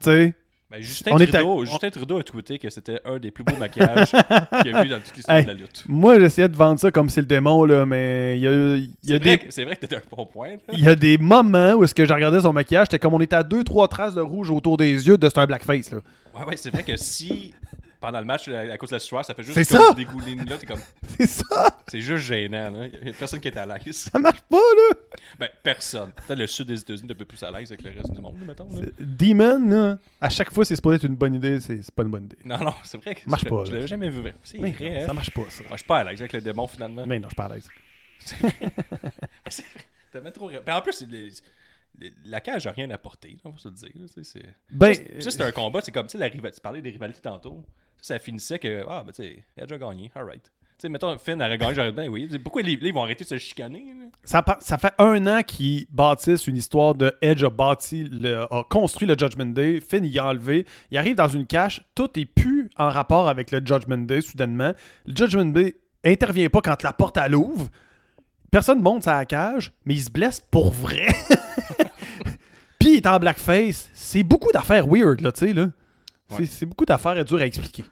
Tu 0.00 0.04
sais. 0.10 0.34
Ben, 0.72 0.80
Justin, 0.82 1.10
On 1.14 1.18
est 1.18 1.26
Trudeau, 1.26 1.62
à- 1.62 1.64
Justin 1.66 1.90
Trudeau 1.90 2.18
a 2.18 2.22
tweeté 2.22 2.58
que 2.58 2.70
c'était 2.70 3.00
un 3.04 3.18
des 3.18 3.30
plus 3.30 3.44
beaux 3.44 3.56
maquillages 3.56 4.10
qu'il 4.62 4.74
a 4.74 4.82
vu 4.82 4.88
dans 4.88 5.00
toute 5.00 5.14
l'histoire 5.16 5.36
Hey. 5.36 5.44
de 5.44 5.48
la 5.48 5.54
lutte. 5.54 5.84
Moi, 5.86 6.18
j'essayais 6.18 6.48
de 6.48 6.56
vendre 6.56 6.80
ça 6.80 6.90
comme 6.90 7.08
c'est 7.10 7.20
le 7.20 7.26
démon, 7.26 7.64
là, 7.64 7.84
mais 7.84 8.38
il 8.38 8.42
y 8.42 8.48
a, 8.48 8.76
y 9.16 9.20
des. 9.20 9.40
c'est 9.50 9.64
vrai 9.64 9.76
que 9.76 9.82
t'étais 9.82 9.96
un 9.96 10.02
bon 10.16 10.24
point. 10.26 10.50
Il 10.72 10.80
y 10.80 10.88
a 10.88 10.94
des 10.94 11.18
moments 11.18 11.74
où 11.74 11.84
est-ce 11.84 11.94
que 11.94 12.06
je 12.06 12.12
regardais 12.14 12.40
son 12.40 12.52
maquillage, 12.52 12.86
c'était 12.86 12.98
comme 12.98 13.14
on 13.14 13.20
était 13.20 13.36
à 13.36 13.42
deux, 13.42 13.64
trois 13.64 13.86
traces 13.88 14.14
de 14.14 14.20
rouge 14.22 14.50
autour 14.50 14.76
des 14.78 15.06
yeux 15.06 15.18
de 15.18 15.28
un 15.34 15.46
blackface, 15.46 15.90
là. 15.92 15.98
Ouais, 16.38 16.46
ouais, 16.46 16.56
c'est 16.56 16.70
vrai 16.70 16.82
que 16.82 16.96
si, 16.96 17.52
pendant 18.02 18.18
le 18.20 18.26
match, 18.26 18.46
à 18.48 18.76
cause 18.76 18.90
de 18.90 18.96
la 18.96 19.00
sueur, 19.00 19.24
ça 19.24 19.32
fait 19.34 19.42
juste 19.44 19.62
ça! 19.64 19.94
des 19.94 20.04
goulines 20.04 20.44
là, 20.44 20.58
t'es 20.58 20.66
comme, 20.66 20.80
C'est 21.18 21.26
ça! 21.26 21.80
c'est 21.88 22.00
juste 22.02 22.26
gênant, 22.26 22.70
là. 22.70 22.86
Il 22.88 23.06
y 23.06 23.10
a 23.10 23.14
personne 23.14 23.40
qui 23.40 23.48
est 23.48 23.56
à 23.56 23.64
l'aise. 23.64 23.96
Ça 24.12 24.18
marche 24.18 24.40
pas, 24.42 24.56
là! 24.56 24.96
Ben, 25.38 25.48
personne. 25.62 26.12
Peut-être 26.12 26.38
le 26.38 26.46
sud 26.46 26.66
des 26.66 26.80
États-Unis 26.80 27.08
est 27.08 27.12
un 27.12 27.16
peu 27.16 27.24
plus 27.24 27.42
à 27.42 27.50
l'aise 27.50 27.72
avec 27.72 27.82
le 27.82 27.90
reste 27.92 28.10
du 28.12 28.20
monde, 28.20 28.36
mettons. 28.46 28.68
là. 28.70 28.86
Demon, 28.98 29.68
là, 29.70 29.98
à 30.20 30.28
chaque 30.28 30.52
fois, 30.52 30.64
c'est 30.64 30.76
supposé 30.76 30.96
être 30.96 31.04
une 31.06 31.16
bonne 31.16 31.34
idée, 31.34 31.60
c'est 31.60 31.90
pas 31.94 32.02
une 32.02 32.10
bonne 32.10 32.24
idée. 32.24 32.36
Non, 32.44 32.58
non, 32.58 32.74
c'est 32.82 32.98
vrai 32.98 33.14
que 33.14 33.20
Marche 33.30 33.44
je, 33.44 33.48
pas, 33.48 33.64
je 33.64 33.72
l'avais 33.72 33.86
jamais 33.86 34.10
vu. 34.10 34.22
C'est 34.42 34.58
Mais 34.58 34.72
vrai, 34.72 35.04
ça 35.06 35.10
hein. 35.10 35.14
marche 35.14 35.30
pas, 35.30 35.42
ça. 35.48 35.62
Moi, 35.62 35.72
je 35.72 35.76
suis 35.78 35.86
pas 35.86 35.98
à 36.00 36.04
l'aise 36.04 36.20
avec 36.20 36.32
le 36.34 36.40
démon, 36.42 36.66
finalement. 36.66 37.06
Mais 37.06 37.18
non, 37.20 37.28
je 37.30 37.34
parle 37.36 37.52
à 37.52 37.54
l'aise. 37.54 37.68
T'avais 40.12 40.30
trop. 40.32 40.50
Ben, 40.66 40.76
en 40.76 40.82
plus, 40.82 41.04
les- 41.08 41.30
la 42.24 42.40
cage 42.40 42.64
n'a 42.66 42.72
rien 42.72 42.90
apporté, 42.90 43.36
on 43.44 43.50
va 43.50 43.58
se 43.58 43.68
le 43.68 43.74
dire. 43.74 43.90
c'est- 44.22 44.42
Ben, 44.70 44.94
Ça, 44.94 45.02
c'est- 45.20 45.30
ça, 45.32 45.46
un 45.46 45.52
combat, 45.52 45.80
c'est 45.82 45.92
comme, 45.92 46.06
la 46.14 46.26
rival- 46.26 46.52
tu 46.52 46.60
parlais 46.60 46.80
des 46.80 46.90
rivalités 46.90 47.20
tantôt. 47.20 47.62
Ça, 48.02 48.18
finissait 48.18 48.58
que, 48.58 48.84
ah, 48.88 49.04
ben, 49.06 49.12
tu 49.12 49.22
sais, 49.22 49.44
Edge 49.56 49.72
a 49.72 49.78
gagné, 49.78 50.10
alright. 50.14 50.42
Tu 50.42 50.50
sais, 50.78 50.88
mettons, 50.88 51.16
Finn 51.16 51.40
aurait 51.40 51.56
gagné, 51.56 51.74
j'aurais 51.74 51.92
dit, 51.92 51.96
ben 51.96 52.08
oui. 52.08 52.28
Pourquoi 52.42 52.62
les, 52.62 52.72
ils 52.72 52.92
vont 52.92 53.04
arrêter 53.04 53.22
de 53.22 53.28
se 53.28 53.38
chicaner? 53.38 53.94
Ça, 54.24 54.42
fait 54.42 54.92
un 54.98 55.24
an 55.28 55.42
qu'ils 55.44 55.86
bâtissent 55.88 56.48
une 56.48 56.56
histoire 56.56 56.96
de 56.96 57.16
Edge 57.22 57.44
a 57.44 57.50
bâti, 57.50 58.10
a 58.50 58.64
construit 58.68 59.06
le 59.06 59.16
Judgment 59.16 59.46
Day, 59.46 59.80
Finn 59.80 60.04
il 60.04 60.18
a 60.18 60.26
enlevé, 60.26 60.66
il 60.90 60.98
arrive 60.98 61.14
dans 61.14 61.28
une 61.28 61.46
cache, 61.46 61.80
tout 61.94 62.10
est 62.18 62.26
plus 62.26 62.68
en 62.76 62.88
rapport 62.88 63.28
avec 63.28 63.52
le 63.52 63.64
Judgment 63.64 63.98
Day 63.98 64.20
soudainement. 64.20 64.72
Le 65.06 65.14
Judgment 65.14 65.52
Day 65.52 65.76
intervient 66.04 66.48
pas 66.48 66.60
quand 66.60 66.82
la 66.82 66.92
porte 66.92 67.16
elle 67.16 67.36
ouvre. 67.36 67.68
Personne 68.50 68.82
monte 68.82 69.06
la 69.06 69.24
cage, 69.24 69.72
mais 69.84 69.94
il 69.94 70.02
se 70.02 70.10
blesse 70.10 70.40
pour 70.50 70.72
vrai. 70.72 71.06
Puis 72.80 72.94
il 72.94 72.96
est 72.96 73.06
en 73.06 73.20
blackface. 73.20 73.88
C'est 73.94 74.24
beaucoup 74.24 74.50
d'affaires 74.52 74.86
weird, 74.88 75.20
là, 75.20 75.30
tu 75.30 75.46
sais, 75.46 75.52
là. 75.52 75.68
C'est- 76.36 76.42
Ouais. 76.42 76.46
C'est 76.46 76.66
beaucoup 76.66 76.84
d'affaires 76.84 77.24
dures 77.24 77.38
à 77.40 77.46
expliquer. 77.46 77.84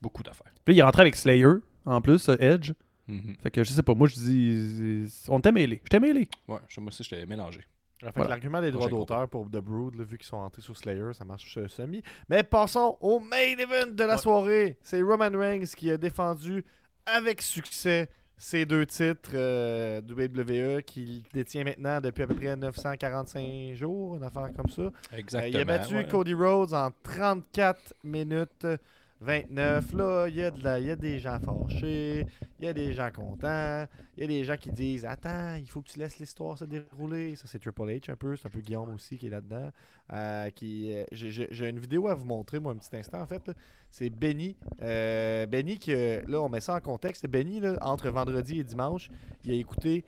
Beaucoup 0.00 0.22
d'affaires. 0.22 0.52
Puis 0.64 0.74
là, 0.74 0.76
il 0.76 0.78
est 0.78 0.82
rentré 0.82 1.02
avec 1.02 1.16
Slayer, 1.16 1.46
en 1.84 2.00
plus, 2.00 2.28
euh, 2.28 2.36
Edge. 2.38 2.72
Mhm. 3.06 3.36
Fait 3.42 3.50
que 3.50 3.64
je 3.64 3.70
sais 3.70 3.82
pas, 3.82 3.94
moi 3.94 4.06
je 4.08 4.14
dis. 4.14 5.12
On 5.28 5.38
était 5.40 5.52
mêlés. 5.52 5.80
J'étais 5.84 6.00
mêlé. 6.00 6.28
Ouais, 6.48 6.58
je- 6.68 6.80
moi 6.80 6.88
aussi, 6.88 7.02
j'étais 7.02 7.26
mélangé. 7.26 7.60
Fait 8.00 8.06
que 8.06 8.12
Voilà. 8.16 8.30
L'argument 8.30 8.60
des 8.62 8.70
droits 8.70 8.88
d'auteur 8.88 9.28
pour 9.28 9.46
The 9.50 9.56
Brood, 9.58 9.94
là, 9.96 10.04
vu 10.04 10.16
qu'ils 10.16 10.26
sont 10.26 10.38
entrés 10.38 10.62
sur 10.62 10.74
Slayer, 10.76 11.12
ça 11.12 11.24
marche 11.26 11.58
euh, 11.58 11.68
semi. 11.68 12.02
Mais 12.30 12.42
passons 12.42 12.96
au 13.00 13.20
main 13.20 13.36
event 13.58 13.90
de 13.92 14.04
la 14.04 14.14
Ouais. 14.14 14.20
soirée. 14.20 14.78
C'est 14.82 15.02
Roman 15.02 15.28
Reigns 15.34 15.66
qui 15.76 15.90
a 15.90 15.98
défendu 15.98 16.64
avec 17.04 17.42
succès 17.42 18.08
ces 18.40 18.64
deux 18.64 18.86
titres 18.86 19.32
euh, 19.34 20.00
WWE 20.00 20.80
qu'il 20.82 21.22
détient 21.34 21.62
maintenant 21.62 22.00
depuis 22.00 22.22
à 22.22 22.26
peu 22.26 22.34
près 22.34 22.56
945 22.56 23.74
jours, 23.74 24.16
une 24.16 24.24
affaire 24.24 24.48
comme 24.56 24.70
ça. 24.70 24.82
Euh, 24.82 24.90
Exactement. 25.12 25.52
il 25.52 25.60
a 25.60 25.64
battu 25.66 25.94
ouais. 25.94 26.08
Cody 26.08 26.32
Rhodes 26.32 26.72
en 26.72 26.90
34 27.02 27.92
minutes 28.02 28.66
29. 29.20 29.92
Là, 29.92 30.26
il 30.28 30.36
y, 30.36 30.38
y 30.40 30.90
a 30.90 30.96
des 30.96 31.18
gens 31.18 31.38
fâchés, 31.40 32.26
il 32.58 32.64
y 32.64 32.68
a 32.68 32.72
des 32.72 32.92
gens 32.94 33.10
contents, 33.10 33.86
il 34.16 34.20
y 34.20 34.24
a 34.24 34.26
des 34.26 34.44
gens 34.44 34.56
qui 34.56 34.70
disent 34.72 35.04
Attends, 35.04 35.56
il 35.56 35.68
faut 35.68 35.82
que 35.82 35.88
tu 35.90 35.98
laisses 35.98 36.18
l'histoire 36.18 36.56
se 36.56 36.64
dérouler. 36.64 37.36
Ça, 37.36 37.44
c'est 37.46 37.58
Triple 37.58 37.82
H 37.82 38.10
un 38.10 38.16
peu, 38.16 38.36
c'est 38.36 38.46
un 38.46 38.50
peu 38.50 38.60
Guillaume 38.60 38.94
aussi 38.94 39.18
qui 39.18 39.26
est 39.26 39.30
là-dedans. 39.30 39.70
Euh, 40.12 40.50
qui, 40.50 40.92
euh, 40.94 41.04
j'ai- 41.12 41.68
une 41.68 41.78
vidéo 41.78 42.08
à 42.08 42.14
vous 42.14 42.24
montrer, 42.24 42.58
moi, 42.58 42.72
un 42.72 42.76
petit 42.76 42.96
instant, 42.96 43.20
en 43.20 43.26
fait. 43.26 43.50
C'est 43.90 44.10
Benny. 44.10 44.56
Euh, 44.82 45.46
Benny, 45.46 45.78
que, 45.78 46.22
là, 46.28 46.40
on 46.42 46.48
met 46.48 46.60
ça 46.60 46.74
en 46.74 46.80
contexte. 46.80 47.26
Benny, 47.28 47.60
là, 47.60 47.76
entre 47.82 48.08
vendredi 48.10 48.58
et 48.60 48.64
dimanche, 48.64 49.08
il 49.44 49.52
a 49.52 49.54
écouté 49.54 50.04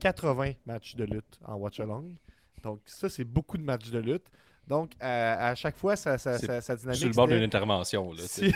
80 0.00 0.52
matchs 0.66 0.96
de 0.96 1.04
lutte 1.04 1.38
en 1.44 1.56
watch-along. 1.56 2.14
Donc, 2.62 2.80
ça, 2.86 3.08
c'est 3.08 3.24
beaucoup 3.24 3.58
de 3.58 3.62
matchs 3.62 3.90
de 3.90 3.98
lutte. 3.98 4.26
Donc, 4.66 4.92
à, 5.00 5.48
à 5.48 5.54
chaque 5.54 5.76
fois, 5.76 5.96
ça, 5.96 6.16
ça, 6.18 6.38
ça, 6.38 6.60
ça 6.60 6.76
dynamique. 6.76 7.00
Sur 7.00 7.08
le 7.08 7.14
bord 7.14 7.28
d'une 7.28 7.42
intervention. 7.42 8.12
Là, 8.12 8.22
si, 8.26 8.52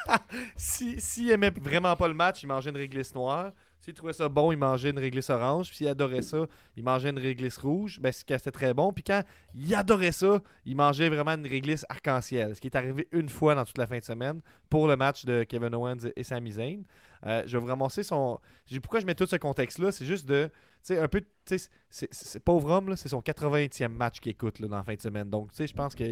si, 0.56 1.00
s'il 1.00 1.30
aimait 1.30 1.50
vraiment 1.50 1.94
pas 1.96 2.08
le 2.08 2.14
match, 2.14 2.42
il 2.42 2.46
mangeait 2.46 2.70
une 2.70 2.76
réglisse 2.76 3.14
noire. 3.14 3.52
S'il 3.80 3.94
trouvait 3.94 4.12
ça 4.12 4.28
bon, 4.28 4.52
il 4.52 4.58
mangeait 4.58 4.90
une 4.90 4.98
réglisse 4.98 5.30
orange. 5.30 5.68
Puis 5.68 5.78
s'il 5.78 5.88
adorait 5.88 6.22
ça, 6.22 6.46
il 6.76 6.84
mangeait 6.84 7.10
une 7.10 7.18
réglisse 7.18 7.56
rouge. 7.56 7.98
Ben, 8.00 8.12
c'était 8.12 8.38
très 8.50 8.74
bon. 8.74 8.92
Puis 8.92 9.02
quand 9.02 9.22
il 9.54 9.74
adorait 9.74 10.12
ça, 10.12 10.40
il 10.66 10.76
mangeait 10.76 11.08
vraiment 11.08 11.32
une 11.32 11.46
réglisse 11.46 11.86
arc-en-ciel. 11.88 12.54
Ce 12.54 12.60
qui 12.60 12.68
est 12.68 12.76
arrivé 12.76 13.08
une 13.12 13.30
fois 13.30 13.54
dans 13.54 13.64
toute 13.64 13.78
la 13.78 13.86
fin 13.86 13.98
de 13.98 14.04
semaine 14.04 14.40
pour 14.68 14.86
le 14.86 14.96
match 14.96 15.24
de 15.24 15.44
Kevin 15.44 15.74
Owens 15.74 16.10
et 16.14 16.24
Sami 16.24 16.52
Zayn. 16.52 16.82
Euh, 17.26 17.42
je 17.46 17.56
vais 17.56 17.62
vous 17.62 17.68
ramasser 17.68 18.02
son. 18.02 18.38
Pourquoi 18.82 19.00
je 19.00 19.06
mets 19.06 19.14
tout 19.14 19.26
ce 19.26 19.36
contexte-là? 19.36 19.92
C'est 19.92 20.06
juste 20.06 20.26
de. 20.26 20.50
Sais, 20.82 20.98
un 20.98 21.08
peu. 21.08 21.22
tu 21.44 21.58
sais, 21.90 22.40
pauvre 22.40 22.70
homme, 22.70 22.96
c'est 22.96 23.08
son 23.10 23.20
80e 23.20 23.88
match 23.88 24.20
qu'il 24.20 24.32
écoute 24.32 24.60
là, 24.60 24.68
dans 24.68 24.76
la 24.76 24.82
fin 24.82 24.94
de 24.94 25.00
semaine. 25.00 25.28
Donc, 25.28 25.50
tu 25.50 25.56
sais, 25.58 25.66
je 25.66 25.74
pense 25.74 25.94
que 25.94 26.04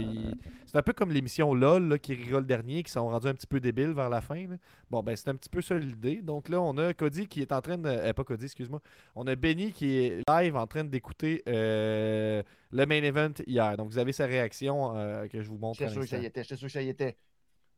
c'est 0.67 0.77
un 0.77 0.83
peu 0.83 0.93
comme 0.93 1.11
l'émission 1.11 1.55
LOL 1.55 1.89
là, 1.89 1.99
qui 1.99 2.15
rigole 2.15 2.45
dernier, 2.47 2.83
qui 2.83 2.93
sont 2.93 3.09
rendus 3.09 3.29
un 3.29 3.35
petit 3.35 3.47
peu 3.47 3.61
débiles 3.61 3.93
vers 3.93 4.11
la 4.11 4.21
fin. 4.21 4.47
là. 4.47 4.57
Bon, 4.91 5.03
ben, 5.03 5.17
c'est 5.17 5.29
un 5.29 5.35
petit 5.37 5.49
peu 5.49 5.63
ça 5.63 5.77
l'idée. 5.79 6.21
Donc 6.23 6.49
là, 6.49 6.61
on 6.61 6.77
a 6.77 6.93
Cody 6.93 7.27
qui 7.27 7.41
est 7.41 7.53
en 7.53 7.61
train 7.63 7.79
de. 7.79 7.89
euh, 7.89 8.13
pas 8.13 8.25
Cody, 8.25 8.45
excuse-moi. 8.45 8.81
On 9.15 9.27
a 9.27 9.35
Benny 9.37 9.73
qui 9.73 9.97
est 9.97 10.23
live 10.29 10.57
en 10.57 10.67
train 10.67 10.85
d'écouter 10.85 11.43
euh, 11.49 12.43
le 12.71 12.87
main 12.87 13.03
event 13.03 13.33
hier. 13.47 13.77
Donc, 13.77 13.91
vous 13.91 13.99
avez 13.99 14.13
sa 14.13 14.27
réaction 14.27 14.97
euh, 14.97 15.27
que 15.29 15.43
je 15.43 15.49
vous 15.49 15.59
montre. 15.59 15.79
J'étais 15.79 15.93
sûr 15.93 16.03
que 16.03 16.07
ça 16.09 16.19
y 16.19 16.27
était, 16.27 16.43
j'étais 16.43 16.57
sûr 16.57 16.67
que 16.67 16.73
ça 16.73 16.83
y 16.83 16.89
était. 16.91 17.17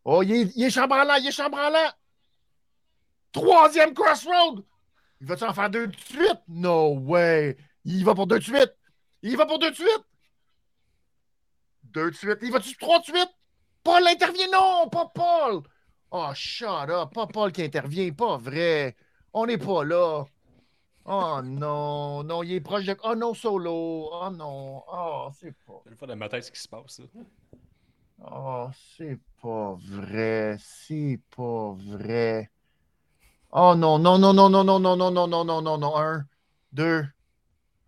Oh, 0.05 0.23
il 0.23 0.33
est, 0.33 0.53
il 0.57 0.65
est 0.65 0.71
chambranlant, 0.71 1.15
il 1.21 1.29
est 1.29 1.33
chambranlant! 1.33 1.91
Troisième 3.33 3.95
crossroad! 3.95 4.65
Il 5.21 5.27
va-tu 5.27 5.45
en 5.45 5.55
faire 5.55 5.71
deux 5.71 5.87
de 5.87 5.97
suite? 5.97 6.41
No 6.49 6.95
way! 6.99 7.57
Il 7.85 8.05
va 8.05 8.15
pour 8.15 8.27
deux 8.27 8.39
de 8.39 8.45
suite! 8.45 8.75
Il 9.23 9.37
va 9.37 9.47
pour 9.47 9.59
deux 9.59 9.71
de 9.71 9.75
suite! 9.77 10.05
Deux 11.85 12.11
de 12.11 12.17
suite. 12.17 12.39
Il 12.43 12.53
va-tu 12.53 12.77
trois 12.77 13.01
de 13.01 13.05
suite? 13.05 13.31
Paul 13.83 14.07
intervient? 14.07 14.51
Non, 14.53 14.89
pas 14.89 15.11
Paul! 15.15 15.63
Oh, 16.11 16.31
shut 16.35 16.89
up! 16.91 17.13
Pas 17.13 17.27
Paul 17.27 17.53
qui 17.53 17.63
intervient, 17.63 18.11
pas 18.13 18.37
vrai! 18.39 18.97
On 19.33 19.47
n'est 19.47 19.59
pas 19.59 19.85
là! 19.85 20.25
Oh 21.05 21.41
non, 21.43 22.23
non, 22.25 22.43
il 22.43 22.53
est 22.53 22.61
proche 22.61 22.85
de. 22.85 22.97
Oh 23.03 23.15
non, 23.15 23.35
solo! 23.35 24.11
Oh 24.13 24.31
non! 24.31 24.83
Oh, 24.87 25.29
c'est 25.39 25.53
pas. 25.67 25.83
Une 25.87 25.97
fois 25.97 26.07
dans 26.07 26.17
ma 26.17 26.29
tête, 26.29 26.45
ce 26.45 26.53
qui 26.53 26.61
se 26.61 26.69
passe. 26.69 26.97
ça. 26.97 27.03
Oh, 28.31 28.69
c'est 28.97 29.19
pas 29.43 29.75
vrai. 29.81 30.57
C'est 30.61 31.21
pas 31.35 31.73
vrai. 31.73 32.51
Oh 33.53 33.75
non, 33.75 33.99
non, 33.99 34.19
non, 34.19 34.33
non, 34.33 34.49
non, 34.49 34.65
non, 34.65 34.79
non, 34.81 34.97
non, 34.97 35.11
non, 35.11 35.29
non, 35.29 35.45
non, 35.45 35.63
non, 35.63 35.79
non. 35.79 35.97
Un, 35.97 36.25
deux. 36.73 37.05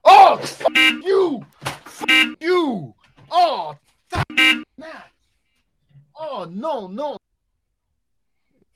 Oh, 0.05 0.36
fuck 0.39 0.76
you! 1.05 1.44
Fuck 1.84 2.40
you! 2.40 2.94
Oh! 3.30 3.74
Oh 6.18 6.47
non, 6.51 6.89
non! 6.89 7.16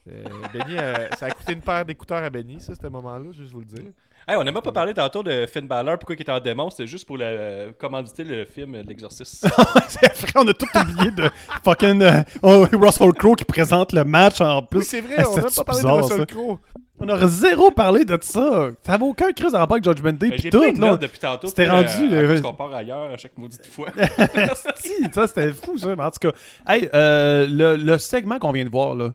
Euh, 0.09 0.23
Benny, 0.53 0.79
euh, 0.79 1.09
ça 1.19 1.27
a 1.27 1.31
coûté 1.33 1.55
une 1.55 1.61
paire 1.61 1.85
d'écouteurs 1.85 2.23
à 2.23 2.31
Benny, 2.31 2.61
ça, 2.61 2.75
ce 2.77 2.87
moment-là, 2.87 3.33
juste 3.33 3.53
vous 3.53 3.61
le 3.61 3.67
dire. 3.67 3.93
Hey, 4.29 4.35
on 4.37 4.43
n'a 4.43 4.51
même 4.51 4.61
pas 4.61 4.73
parlé 4.73 4.93
tantôt 4.93 5.23
de 5.23 5.47
Finn 5.47 5.69
Balor, 5.69 5.99
pourquoi 6.01 6.17
il 6.17 6.21
était 6.21 6.33
en 6.33 6.41
démon, 6.41 6.69
c'était 6.69 6.89
juste 6.89 7.07
pour 7.07 7.17
le, 7.17 7.71
commanditer 7.79 8.25
le 8.25 8.45
film 8.45 8.75
euh, 8.75 8.83
L'Exorciste. 8.83 9.47
C'est 9.89 10.13
vrai, 10.19 10.33
on 10.35 10.49
a 10.49 10.53
tout 10.53 10.67
oublié 10.75 11.13
de 11.13 11.31
fucking 11.63 12.03
euh, 12.03 12.23
oh, 12.43 12.67
Russell 12.73 13.13
Crowe 13.13 13.37
qui 13.37 13.45
présente 13.45 13.93
le 13.93 14.03
match 14.03 14.41
en 14.41 14.63
Oui, 14.63 14.67
plus. 14.69 14.83
c'est 14.83 15.01
vrai, 15.01 15.25
on 15.25 15.37
n'a 15.37 15.43
pas 15.43 15.65
parlé 15.65 15.83
de 15.83 15.89
Russell 15.89 16.19
ça. 16.19 16.27
Crowe. 16.27 16.59
On 16.99 17.09
aurait 17.09 17.29
zéro 17.29 17.71
parlé 17.71 18.05
de 18.05 18.19
ça. 18.21 18.71
Ça 18.83 18.93
n'avait 18.93 19.05
aucun 19.05 19.31
crise 19.33 19.55
en 19.55 19.59
rapport 19.59 19.75
avec 19.75 19.85
Judgment 19.85 20.15
Day. 20.15 20.31
Ben, 20.31 20.41
Pis 20.41 20.51
tout, 20.51 20.61
là. 20.61 20.97
depuis 20.97 21.19
tantôt. 21.21 21.47
C'était 21.47 21.69
puis, 21.69 21.73
rendu, 21.77 22.15
euh, 22.15 22.41
qu'on 22.41 22.55
part 22.55 22.75
ailleurs 22.75 23.13
à 23.13 23.17
chaque 23.19 23.37
maudite 23.39 23.67
fois. 23.67 23.91
Si, 24.77 24.93
ça, 25.13 25.29
c'était 25.29 25.53
fou, 25.53 25.79
ça. 25.79 25.95
Mais 25.95 26.03
en 26.03 26.11
tout 26.11 26.31
cas, 26.31 26.37
hey, 26.67 26.89
euh, 26.95 27.47
le, 27.49 27.77
le 27.77 27.99
segment 27.99 28.41
qu'on 28.41 28.51
vient 28.51 28.65
de 28.65 28.71
voir, 28.71 28.97
là, 28.97 29.11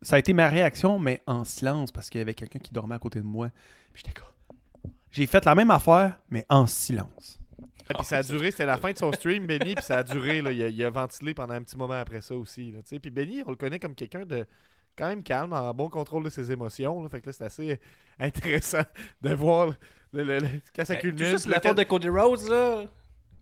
ça 0.00 0.16
a 0.16 0.18
été 0.18 0.32
ma 0.32 0.48
réaction, 0.48 0.98
mais 0.98 1.20
en 1.26 1.44
silence, 1.44 1.92
parce 1.92 2.08
qu'il 2.08 2.20
y 2.20 2.22
avait 2.22 2.34
quelqu'un 2.34 2.60
qui 2.60 2.72
dormait 2.72 2.94
à 2.94 2.98
côté 2.98 3.18
de 3.18 3.26
moi. 3.26 3.48
Puis 3.92 4.02
j'étais 4.06 4.18
comme. 4.18 4.25
J'ai 5.16 5.26
fait 5.26 5.44
la 5.46 5.54
même 5.54 5.70
affaire, 5.70 6.18
mais 6.28 6.44
en 6.50 6.66
silence. 6.66 7.38
Et 7.88 7.94
puis 7.94 8.04
ça 8.04 8.18
a 8.18 8.22
duré, 8.22 8.50
c'était 8.50 8.66
la 8.66 8.76
fin 8.76 8.92
de 8.92 8.98
son 8.98 9.12
stream, 9.12 9.46
Benny, 9.46 9.74
puis 9.76 9.84
ça 9.84 9.98
a 9.98 10.02
duré, 10.02 10.42
là, 10.42 10.50
il, 10.52 10.62
a, 10.62 10.68
il 10.68 10.84
a 10.84 10.90
ventilé 10.90 11.32
pendant 11.34 11.54
un 11.54 11.62
petit 11.62 11.76
moment 11.76 11.94
après 11.94 12.20
ça 12.20 12.34
aussi. 12.34 12.72
Là, 12.72 12.80
tu 12.82 12.88
sais. 12.88 12.98
puis 12.98 13.10
Benny, 13.10 13.42
on 13.46 13.50
le 13.50 13.56
connaît 13.56 13.78
comme 13.78 13.94
quelqu'un 13.94 14.26
de 14.26 14.44
quand 14.98 15.08
même 15.08 15.22
calme, 15.22 15.52
en 15.52 15.72
bon 15.72 15.88
contrôle 15.88 16.24
de 16.24 16.30
ses 16.30 16.50
émotions. 16.52 17.02
Là, 17.02 17.08
fait 17.08 17.20
que 17.20 17.26
là, 17.26 17.32
c'est 17.32 17.44
assez 17.44 17.80
intéressant 18.18 18.82
de 19.22 19.34
voir 19.34 19.68
le, 20.12 20.22
le- 20.24 20.38
le- 20.40 20.48
quand 20.74 20.84
ça 20.84 20.94
Ben, 20.94 21.00
culmine. 21.00 21.24
Tout 21.24 21.30
ça, 21.32 21.38
c'est 21.38 21.48
la 21.48 21.60
faute 21.60 21.78
de 21.78 21.82
Cody 21.84 22.08
Rhodes, 22.08 22.48
là. 22.48 22.82
Tu 22.82 22.88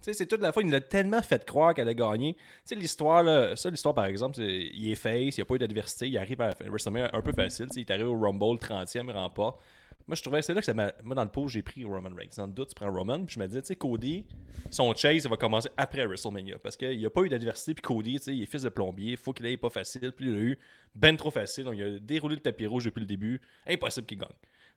sais, 0.02 0.12
c'est 0.12 0.26
toute 0.26 0.42
la 0.42 0.52
fois, 0.52 0.62
il 0.62 0.68
nous 0.68 0.74
a 0.74 0.80
tellement 0.82 1.22
fait 1.22 1.42
croire 1.46 1.72
qu'elle 1.72 1.88
a 1.88 1.94
gagné. 1.94 2.34
Tu 2.34 2.40
sais, 2.66 2.74
l'histoire, 2.74 3.22
là, 3.22 3.56
ça, 3.56 3.70
l'histoire, 3.70 3.94
par 3.94 4.05
exemple, 4.05 4.36
c'est- 4.36 4.68
il 4.74 4.90
est 4.92 4.96
face, 4.96 5.14
il 5.36 5.38
n'y 5.38 5.40
a 5.40 5.44
pas 5.46 5.55
eu 5.55 5.59
d'adversité, 5.59 6.09
il 6.09 6.18
arrive 6.18 6.42
à 6.42 6.51
WrestleMania 6.68 7.09
un 7.14 7.22
peu 7.22 7.32
facile, 7.32 7.68
il 7.74 7.80
est 7.80 7.90
arrivé 7.90 8.05
au 8.09 8.18
Rumble 8.20 8.59
30e, 8.59 9.06
il 9.09 9.12
remporte. 9.12 9.59
Moi, 10.06 10.16
je 10.16 10.22
trouvais, 10.22 10.43
c'est 10.43 10.52
là 10.52 10.60
que 10.60 10.66
ça 10.66 10.74
m'a. 10.74 10.93
Moi, 11.02 11.14
dans 11.14 11.24
le 11.24 11.31
pot, 11.31 11.48
j'ai 11.48 11.62
pris 11.62 11.85
Roman 11.85 12.10
Reigns. 12.14 12.28
Dans 12.36 12.47
le 12.47 12.52
doute, 12.52 12.68
tu 12.68 12.74
prends 12.74 12.93
Roman, 12.93 13.24
puis 13.24 13.35
je 13.35 13.40
me 13.40 13.47
disais, 13.47 13.62
tu 13.62 13.68
sais, 13.68 13.76
Cody, 13.76 14.26
son 14.70 14.94
chase, 14.94 15.24
il 15.24 15.31
va 15.31 15.36
commencer 15.36 15.70
après 15.76 16.05
WrestleMania, 16.06 16.59
parce 16.59 16.76
qu'il 16.76 16.98
n'y 16.98 17.06
a 17.06 17.10
pas 17.10 17.22
eu 17.22 17.28
d'adversité, 17.31 17.72
puis 17.74 17.82
Cody, 17.82 18.18
tu 18.18 18.24
sais, 18.24 18.36
il 18.36 18.43
est 18.43 18.47
fils 18.47 18.62
de 18.62 18.68
plombier, 18.68 19.12
il 19.12 19.16
faut 19.16 19.32
qu'il 19.32 19.47
ait 19.47 19.56
pas 19.56 19.70
facile, 19.70 20.12
puis 20.12 20.28
il 20.28 20.35
a 20.35 20.39
eu 20.39 20.59
ben 20.94 21.16
trop 21.16 21.31
facile, 21.31 21.64
donc 21.64 21.74
il 21.76 21.82
a 21.82 21.98
déroulé 21.98 22.35
le 22.35 22.40
tapis 22.43 22.66
rouge 22.66 22.85
depuis 22.85 23.01
le 23.01 23.06
début, 23.06 23.40
impossible 23.66 24.06
qu'il 24.06 24.18
gagne. 24.18 24.28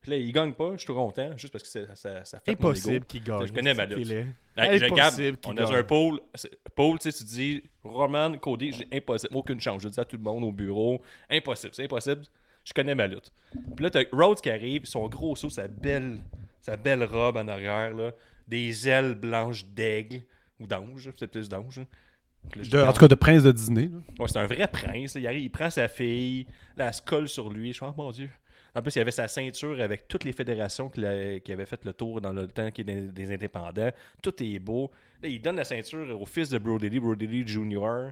Puis 0.01 0.11
là, 0.11 0.17
il 0.17 0.31
gagne 0.31 0.53
pas, 0.53 0.73
je 0.73 0.77
suis 0.77 0.87
tout 0.87 0.93
content, 0.93 1.35
juste 1.37 1.51
parce 1.51 1.63
que 1.63 1.69
ça, 1.69 1.95
ça, 1.95 2.23
ça 2.23 2.39
fait. 2.39 2.51
Impossible 2.51 3.05
qu'il 3.05 3.23
gagne. 3.23 3.45
Je 3.45 3.51
connais 3.51 3.73
ma 3.73 3.85
lutte. 3.85 4.09
est. 4.09 4.25
Hey, 4.55 4.79
je 4.79 4.85
Impossible 4.85 4.91
regarde, 4.91 5.37
on 5.45 5.51
est 5.53 5.55
dans 5.55 5.73
un 5.73 5.83
pôle. 5.83 6.21
Pôle, 6.75 6.99
tu 6.99 7.11
sais, 7.11 7.17
tu 7.17 7.23
dis 7.25 7.63
Roman, 7.83 8.37
Cody, 8.37 8.71
j'ai 8.71 8.87
impossible, 8.93 9.35
aucune 9.35 9.59
chance. 9.59 9.81
Je 9.81 9.89
dis 9.89 9.99
à 9.99 10.05
tout 10.05 10.17
le 10.17 10.23
monde 10.23 10.43
au 10.43 10.51
bureau, 10.51 11.01
impossible, 11.29 11.73
c'est 11.73 11.83
impossible. 11.83 12.23
Je 12.67 12.73
connais 12.73 12.95
ma 12.95 13.07
lutte. 13.07 13.31
Puis 13.75 13.83
là, 13.83 13.89
t'as 13.89 14.03
Rhodes 14.11 14.41
qui 14.41 14.49
arrive, 14.49 14.85
son 14.85 15.07
gros 15.07 15.37
saut, 15.37 15.49
sa 15.49 15.69
belle, 15.69 16.19
sa 16.61 16.75
belle 16.75 17.05
robe 17.05 17.37
en 17.37 17.47
arrière, 17.47 17.93
là, 17.93 18.11
des 18.45 18.89
ailes 18.89 19.15
blanches 19.15 19.65
d'aigle, 19.65 20.21
ou 20.59 20.67
d'ange, 20.67 21.09
c'est 21.17 21.27
plus 21.27 21.47
d'ange. 21.47 21.79
dis, 22.57 22.77
en 22.77 22.91
tout 22.91 22.99
cas, 22.99 23.07
de 23.07 23.15
prince 23.15 23.43
de 23.43 23.53
Disney. 23.53 23.89
Ouais, 24.19 24.27
c'est 24.27 24.39
un 24.39 24.47
vrai 24.47 24.67
prince. 24.67 25.15
Il, 25.15 25.25
arrive, 25.25 25.43
il 25.43 25.49
prend 25.49 25.69
sa 25.69 25.87
fille, 25.87 26.45
là, 26.75 26.87
elle 26.87 26.93
se 26.93 27.01
colle 27.01 27.29
sur 27.29 27.49
lui. 27.49 27.69
Je 27.69 27.77
suis 27.77 27.85
oh 27.85 27.93
mon 27.95 28.11
Dieu. 28.11 28.29
En 28.75 28.81
plus, 28.81 28.93
il 28.97 28.99
avait 28.99 29.11
sa 29.11 29.29
ceinture 29.29 29.79
avec 29.79 30.09
toutes 30.09 30.25
les 30.25 30.33
fédérations 30.33 30.89
qui 30.89 31.05
avaient 31.05 31.65
fait 31.65 31.85
le 31.85 31.93
tour 31.93 32.19
dans 32.19 32.33
le 32.33 32.47
temps 32.47 32.69
qui 32.69 32.81
est 32.81 32.83
des, 32.83 33.01
des 33.01 33.33
indépendants. 33.33 33.91
Tout 34.21 34.43
est 34.43 34.59
beau. 34.59 34.91
Là, 35.23 35.29
il 35.29 35.41
donne 35.41 35.55
la 35.55 35.63
ceinture 35.63 36.21
au 36.21 36.25
fils 36.25 36.49
de 36.49 36.57
Brody 36.57 36.89
Lee, 36.89 36.99
Brody 36.99 37.27
Lee 37.27 37.47
Jr. 37.47 38.11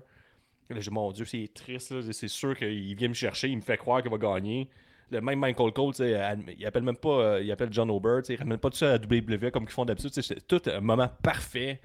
Là, 0.69 0.79
dis, 0.79 0.89
mon 0.89 1.11
Dieu, 1.11 1.25
c'est 1.25 1.49
triste. 1.53 2.11
C'est 2.11 2.27
sûr 2.27 2.57
qu'il 2.57 2.95
vient 2.95 3.09
me 3.09 3.13
chercher, 3.13 3.49
il 3.49 3.57
me 3.57 3.61
fait 3.61 3.77
croire 3.77 4.01
qu'il 4.01 4.11
va 4.11 4.17
gagner. 4.17 4.69
Le 5.11 5.21
même 5.21 5.39
Michael 5.39 5.71
Cole, 5.71 5.93
il 5.99 6.65
appelle 6.65 6.83
même 6.83 6.97
pas, 6.97 7.09
euh, 7.09 7.41
il 7.43 7.51
appelle 7.51 7.71
John 7.71 7.91
Ober, 7.91 8.21
il 8.27 8.35
ramène 8.37 8.57
pas 8.57 8.71
tout 8.71 8.77
ça 8.77 8.93
à 8.93 8.95
WWE 8.95 9.51
comme 9.51 9.65
ils 9.65 9.69
font 9.69 9.85
d'habitude. 9.85 10.11
C'est 10.11 10.47
tout 10.47 10.61
un 10.65 10.81
moment 10.81 11.09
parfait. 11.21 11.79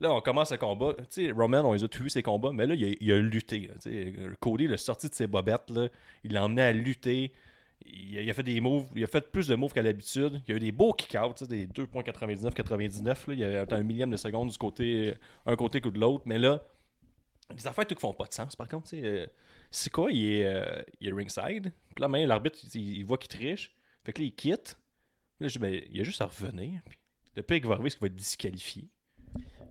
Là, 0.00 0.12
on 0.12 0.20
commence 0.20 0.50
le 0.50 0.58
combat. 0.58 0.94
Sais, 1.08 1.30
Roman, 1.30 1.60
on 1.60 1.72
les 1.72 1.84
a 1.84 1.88
tous 1.88 2.02
vu 2.02 2.10
ses 2.10 2.22
combats, 2.22 2.50
mais 2.52 2.66
là, 2.66 2.74
il 2.74 2.84
a, 2.84 3.16
il 3.16 3.20
lutté. 3.20 3.70
Cody, 4.40 4.64
il 4.64 4.72
a 4.74 4.76
sorti 4.76 5.08
de 5.08 5.14
ses 5.14 5.26
bobettes. 5.26 5.70
Là. 5.70 5.88
Il 6.24 6.32
l'a 6.32 6.44
emmené 6.44 6.62
à 6.62 6.72
lutter. 6.72 7.32
Il 7.86 8.28
a, 8.28 8.34
fait 8.34 8.42
des 8.42 8.60
moves. 8.60 8.86
Il 8.94 9.04
a 9.04 9.06
fait 9.06 9.30
plus 9.30 9.46
de 9.46 9.54
moves 9.54 9.72
qu'à 9.72 9.82
l'habitude. 9.82 10.42
Il 10.46 10.50
y 10.50 10.54
a 10.54 10.56
eu 10.56 10.60
des 10.60 10.72
beaux 10.72 10.92
kick-outs, 10.92 11.46
des 11.48 11.66
2.99-99. 11.68 13.04
là. 13.04 13.14
Il 13.28 13.38
y 13.38 13.44
a 13.44 13.66
un 13.70 13.82
millième 13.82 14.10
de 14.10 14.16
seconde 14.16 14.50
du 14.50 14.58
côté, 14.58 15.14
un 15.46 15.56
côté 15.56 15.80
que 15.80 15.88
de 15.88 15.98
l'autre. 15.98 16.24
Mais 16.26 16.38
là, 16.38 16.62
des 17.54 17.66
affaires 17.66 17.86
tout 17.86 17.94
qui 17.94 18.00
font 18.00 18.12
pas 18.12 18.26
de 18.26 18.34
sens. 18.34 18.56
Par 18.56 18.68
contre, 18.68 18.88
euh, 18.94 19.26
quoi? 19.92 20.10
Il 20.10 20.24
est, 20.24 20.46
euh, 20.46 20.82
il 21.00 21.14
ringside. 21.14 21.72
Puis 21.94 22.00
là, 22.00 22.08
même 22.08 22.28
l'arbitre, 22.28 22.58
il, 22.74 23.04
voit 23.04 23.18
qu'il 23.18 23.28
triche. 23.28 23.70
Fait 24.04 24.12
que 24.12 24.20
là, 24.20 24.26
il 24.26 24.34
quitte. 24.34 24.76
Ben, 25.40 25.82
il 25.90 26.00
a 26.00 26.04
juste 26.04 26.20
à 26.20 26.26
revenir. 26.26 26.80
Puis 26.84 26.98
le 27.36 27.42
pire 27.42 27.60
qui 27.60 27.66
va 27.66 27.74
arriver, 27.74 27.90
c'est 27.90 27.98
qu'il 27.98 28.08
va 28.08 28.12
être 28.12 28.16
disqualifié. 28.16 28.88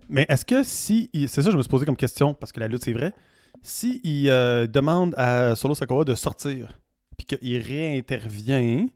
Mais 0.08 0.24
est-ce 0.28 0.44
que 0.44 0.62
si. 0.62 1.10
C'est 1.28 1.42
ça, 1.42 1.50
je 1.50 1.56
me 1.56 1.62
suis 1.62 1.68
posé 1.68 1.84
comme 1.84 1.96
question, 1.96 2.34
parce 2.34 2.52
que 2.52 2.60
la 2.60 2.68
lutte, 2.68 2.84
c'est 2.84 2.92
vrai. 2.92 3.12
Si 3.62 4.00
il 4.04 4.30
euh, 4.30 4.66
demande 4.66 5.14
à 5.16 5.56
Solo 5.56 5.74
Sakawa 5.74 6.04
de 6.04 6.14
sortir, 6.14 6.78
puis 7.16 7.26
qu'il 7.26 7.58
réintervient, 7.58 8.86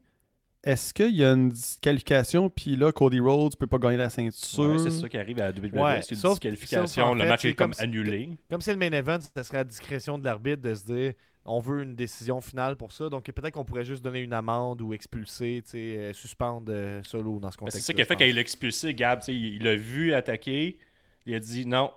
est-ce 0.63 0.93
qu'il 0.93 1.15
y 1.15 1.23
a 1.25 1.31
une 1.31 1.49
disqualification, 1.49 2.49
puis 2.49 2.75
là, 2.75 2.91
Cody 2.91 3.19
Rhodes 3.19 3.55
peut 3.57 3.67
pas 3.67 3.79
gagner 3.79 3.97
la 3.97 4.09
ceinture? 4.09 4.59
Ouais, 4.59 4.77
c'est 4.77 4.91
ça 4.91 5.09
qui 5.09 5.17
arrive 5.17 5.39
à 5.39 5.51
la 5.51 5.51
WWE. 5.51 5.79
Ouais, 5.81 6.01
c'est 6.01 6.11
une 6.15 6.21
sauf- 6.21 6.33
disqualification. 6.33 6.87
sauf 6.87 7.03
en 7.03 7.13
le 7.15 7.25
match 7.27 7.45
est 7.45 7.53
comme 7.53 7.67
comme 7.67 7.73
si- 7.73 7.81
annulé. 7.81 8.29
Comme 8.49 8.61
c'est 8.61 8.73
le 8.73 8.77
main 8.79 8.91
event, 8.91 9.19
ça 9.35 9.43
serait 9.43 9.59
à 9.59 9.63
discrétion 9.63 10.17
de 10.19 10.25
l'arbitre 10.25 10.61
de 10.61 10.73
se 10.75 10.85
dire 10.85 11.13
on 11.43 11.59
veut 11.59 11.81
une 11.81 11.95
décision 11.95 12.39
finale 12.39 12.75
pour 12.75 12.91
ça. 12.91 13.09
Donc 13.09 13.23
peut-être 13.23 13.55
qu'on 13.55 13.65
pourrait 13.65 13.83
juste 13.85 14.03
donner 14.03 14.19
une 14.21 14.33
amende 14.33 14.79
ou 14.83 14.93
expulser, 14.93 15.63
euh, 15.73 16.13
suspendre 16.13 16.71
euh, 16.71 17.01
solo 17.03 17.39
dans 17.39 17.49
ce 17.49 17.55
Ben, 17.57 17.61
contexte. 17.61 17.79
c'est 17.79 17.85
ça 17.87 17.93
qui 17.95 18.01
a 18.03 18.05
fait 18.05 18.15
qu'il 18.15 18.35
l'a 18.35 18.41
expulsé, 18.41 18.93
Gab. 18.93 19.21
il 19.27 19.63
l'a 19.63 19.75
vu 19.75 20.13
attaquer. 20.13 20.77
Il 21.25 21.33
a 21.33 21.39
dit 21.39 21.65
non, 21.65 21.89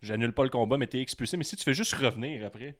j'annule 0.00 0.32
pas 0.32 0.44
le 0.44 0.48
combat, 0.48 0.78
mais 0.78 0.86
t'es 0.86 1.00
expulsé. 1.02 1.36
Mais 1.36 1.44
si 1.44 1.56
tu 1.56 1.64
fais 1.64 1.74
juste 1.74 1.92
revenir 1.94 2.46
après. 2.46 2.76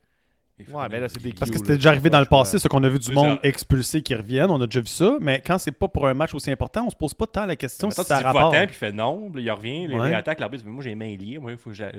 Il 0.59 0.65
fait, 0.65 0.73
Ouais, 0.73 0.87
mais 0.89 0.99
là, 0.99 1.09
c'est 1.09 1.21
des 1.21 1.33
Parce 1.33 1.49
que 1.51 1.57
c'était 1.57 1.75
déjà 1.75 1.89
arrivé 1.89 2.09
dans 2.09 2.19
le 2.19 2.25
passé, 2.25 2.59
ce 2.59 2.67
qu'on 2.67 2.83
a 2.83 2.89
vu 2.89 2.99
du 2.99 3.11
monde 3.11 3.39
expulsé 3.43 4.01
qui 4.01 4.13
reviennent, 4.15 4.51
on 4.51 4.61
a 4.61 4.65
déjà 4.65 4.81
vu 4.81 4.87
ça, 4.87 5.17
mais 5.21 5.41
quand 5.45 5.57
c'est 5.57 5.71
pas 5.71 5.87
pour 5.87 6.07
un 6.07 6.13
match 6.13 6.33
aussi 6.33 6.51
important, 6.51 6.85
on 6.85 6.89
se 6.89 6.95
pose 6.95 7.13
pas 7.13 7.27
tant 7.27 7.45
la 7.45 7.55
question 7.55 7.89
si 7.89 8.03
ça 8.03 8.17
a 8.17 8.21
rapport. 8.21 8.51
puis 8.51 8.61
il 8.63 8.69
fait 8.69 8.91
non, 8.91 9.31
il 9.35 9.49
revient, 9.51 9.83
il 9.89 10.13
attaque 10.13 10.39
l'arbitre, 10.39 10.63
dit, 10.63 10.69
moi 10.69 10.83
j'ai 10.83 10.89
les 10.89 10.95
mains 10.95 11.15
liées, 11.15 11.39
moi 11.39 11.51
il 11.51 11.57
faut 11.57 11.69
que 11.69 11.75
j'a- 11.75 11.91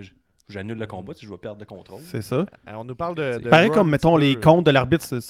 j'annule 0.49 0.79
le 0.79 0.87
combat, 0.87 1.15
si 1.15 1.25
je 1.27 1.31
vais 1.31 1.39
perdre 1.39 1.61
le 1.61 1.67
contrôle. 1.67 2.01
C'est 2.05 2.23
ça. 2.23 2.37
Euh, 2.37 2.45
On 2.75 2.85
nous 2.85 2.95
parle 2.97 3.15
de. 3.15 3.39
Pareil 3.49 3.71
comme, 3.71 3.91
mettons, 3.91 4.17
les 4.17 4.37
comptes 4.37 4.67
de 4.67 4.71
l'arbitre, 4.71 5.05
c'est- 5.05 5.21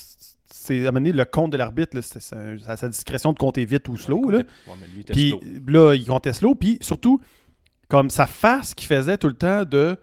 donné, 0.84 1.12
le 1.12 1.24
compte 1.24 1.52
de 1.52 1.56
l'arbitre, 1.56 2.00
c'est 2.00 2.36
à 2.66 2.76
sa 2.76 2.88
discrétion 2.88 3.32
de 3.32 3.38
compter 3.38 3.64
vite 3.64 3.88
ou 3.88 3.96
slow. 3.96 4.30
Là. 4.30 4.38
Mais 4.68 5.02
Puis 5.04 5.34
là, 5.66 5.94
il 5.94 6.06
comptait 6.06 6.32
slow. 6.32 6.54
Puis 6.54 6.78
surtout, 6.80 7.20
comme 7.88 8.08
sa 8.10 8.26
face 8.26 8.74
qu'il 8.74 8.86
faisait 8.86 9.18
tout 9.18 9.26
le 9.28 9.34
temps 9.34 9.64
de 9.64 9.96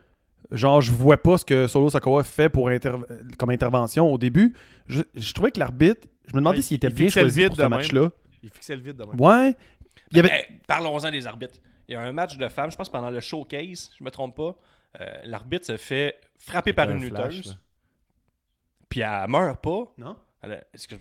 genre, 0.51 0.81
je 0.81 0.91
vois 0.91 1.17
pas 1.17 1.37
ce 1.37 1.45
que 1.45 1.67
Solo 1.67 1.89
Sakawa 1.89 2.23
fait 2.23 2.49
pour 2.49 2.69
inter- 2.69 2.95
comme 3.37 3.49
intervention 3.49 4.11
au 4.11 4.17
début. 4.17 4.55
Je, 4.87 5.01
je 5.15 5.33
trouvais 5.33 5.51
que 5.51 5.59
l'arbitre, 5.59 6.07
je 6.27 6.33
me 6.33 6.39
demandais 6.39 6.57
Ouais, 6.57 6.61
s'il 6.63 6.75
était 6.77 6.87
il 6.87 6.93
bien 6.93 7.05
le 7.05 7.11
choisi 7.11 7.39
vide 7.39 7.47
pour 7.49 7.57
de 7.57 7.63
ce 7.63 7.67
match-là. 7.67 8.09
Il 8.43 8.49
fixait 8.49 8.75
le 8.75 8.81
vide 8.81 8.97
de 8.97 9.03
même. 9.05 9.19
Ouais. 9.19 9.55
Il 10.11 10.17
y 10.17 10.19
avait... 10.19 10.47
Eh, 10.49 10.53
Parlons-en 10.67 11.11
des 11.11 11.25
arbitres. 11.27 11.55
Il 11.87 11.93
y 11.93 11.95
a 11.95 12.01
un 12.01 12.11
match 12.11 12.37
de 12.37 12.47
femmes, 12.49 12.69
je 12.71 12.75
pense 12.77 12.89
pendant 12.89 13.09
le 13.09 13.19
showcase, 13.19 13.91
je 13.97 14.03
me 14.03 14.09
trompe 14.11 14.35
pas. 14.35 14.55
euh, 15.01 15.05
l'arbitre 15.25 15.65
se 15.65 15.77
fait 15.77 16.15
frapper 16.39 16.73
par 16.73 16.89
un 16.89 16.97
une 16.97 17.07
flash, 17.09 17.35
lutteuse. 17.35 17.57
Puis 18.89 19.01
elle 19.01 19.27
meurt 19.29 19.61
pas. 19.61 19.93
Non? 19.97 20.15
Elle 20.41 20.53
a- 20.53 20.63
est-ce 20.73 20.87
que- 20.87 20.95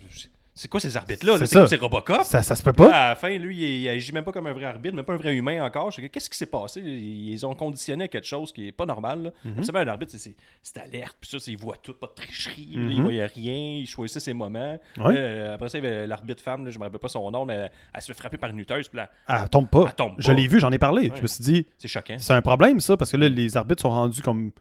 C'est 0.59 0.67
quoi 0.67 0.79
ces 0.79 0.97
arbitres-là? 0.97 1.37
là? 1.37 1.45
C'est 1.45 1.55
comme 1.55 1.67
ces 1.67 1.75
Robocop? 1.75 2.23
Ça, 2.23 2.41
ça 2.41 2.55
se 2.55 2.63
peut 2.63 2.71
Là, 2.71 2.73
pas. 2.89 2.95
à 2.95 3.09
la 3.09 3.15
fin, 3.15 3.29
lui, 3.37 3.55
il, 3.57 3.81
il 3.83 3.89
agit 3.89 4.11
même 4.11 4.23
pas 4.23 4.31
comme 4.31 4.47
un 4.47 4.53
vrai 4.53 4.65
arbitre, 4.65 4.95
même 4.95 5.05
pas 5.05 5.13
un 5.13 5.17
vrai 5.17 5.35
humain 5.35 5.63
encore. 5.63 5.93
Qu'est-ce 6.11 6.29
qui 6.29 6.37
s'est 6.37 6.47
passé? 6.47 6.81
Ils 6.81 7.45
ont 7.45 7.53
conditionné 7.53 8.05
à 8.05 8.07
quelque 8.07 8.25
chose 8.27 8.51
qui 8.51 8.67
est 8.67 8.71
pas 8.71 8.85
normal. 8.87 9.31
Là. 9.45 9.63
Savez, 9.63 9.79
un 9.79 9.87
arbitre, 9.87 10.13
c'est- 10.17 10.35
alerte, 10.77 11.15
puis 11.21 11.29
ça, 11.29 11.37
il 11.47 11.57
voit 11.57 11.77
tout, 11.77 11.93
pas 11.93 12.07
de 12.07 12.13
tricherie, 12.13 12.69
là, 12.73 12.81
Mhm. 12.81 12.91
il 12.91 13.01
voyait 13.03 13.25
rien, 13.27 13.77
il 13.81 13.87
choisissait 13.87 14.19
ses 14.19 14.33
moments. 14.33 14.79
Ouais. 14.97 15.13
Euh, 15.15 15.53
après 15.55 15.69
ça, 15.69 15.77
il 15.77 15.83
y 15.83 15.87
avait 15.87 16.07
l'arbitre 16.07 16.41
femme, 16.41 16.65
là, 16.65 16.71
je 16.71 16.79
me 16.79 16.83
rappelle 16.85 16.99
pas 16.99 17.07
son 17.07 17.29
nom, 17.29 17.45
mais 17.45 17.53
elle, 17.53 17.71
elle 17.93 18.01
se 18.01 18.07
fait 18.07 18.17
frapper 18.17 18.37
par 18.37 18.49
une 18.49 18.57
lutteuse, 18.57 18.87
puis 18.89 18.99
Ah, 19.27 19.41
elle 19.43 19.49
tombe 19.49 19.69
pas. 19.69 19.85
elle 19.87 19.93
tombe 19.95 20.15
Je 20.17 20.31
l'ai 20.31 20.47
vu, 20.47 20.59
j'en 20.59 20.71
ai 20.71 20.79
parlé. 20.79 21.09
Ouais. 21.09 21.17
Je 21.17 21.21
me 21.21 21.27
suis 21.27 21.43
dit, 21.43 21.67
C'est 21.77 21.87
choquant. 21.87 22.15
c'est 22.17 22.33
un 22.33 22.41
problème 22.41 22.79
ça, 22.79 22.97
parce 22.97 23.11
que 23.11 23.17
là, 23.17 23.29
les 23.29 23.57
arbitres 23.57 23.83
sont 23.83 23.89
rendus 23.91 24.21
comme 24.23 24.51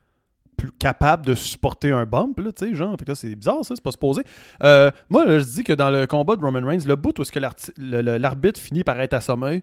plus 0.57 0.73
capables 0.73 1.27
de 1.27 1.35
supporter 1.35 1.93
un 1.93 2.07
bump, 2.07 2.39
là, 2.41 2.53
tu 2.53 2.67
sais, 2.67 2.75
genre. 2.75 2.97
Fait 2.99 3.05
que 3.05 3.11
là, 3.11 3.15
c'est 3.15 3.35
bizarre, 3.35 3.65
ça, 3.65 3.75
c'est 3.75 3.83
pas 3.83 3.93
supposé. 3.93 4.23
Euh, 4.63 4.91
moi, 5.11 5.27
je 5.27 5.45
dis 5.45 5.65
que 5.65 5.73
dans 5.73 5.91
le 5.91 6.07
combat 6.07 6.37
de 6.37 6.41
Roman 6.43 6.67
Reigns, 6.67 6.87
le 6.87 6.97
bout 6.97 7.19
où 7.19 7.23
est-ce 7.23 7.33
que 7.33 7.41
l'arbitre 7.79 8.61
finit 8.61 8.85
par 8.85 9.01
être 9.01 9.15
assommé, 9.15 9.63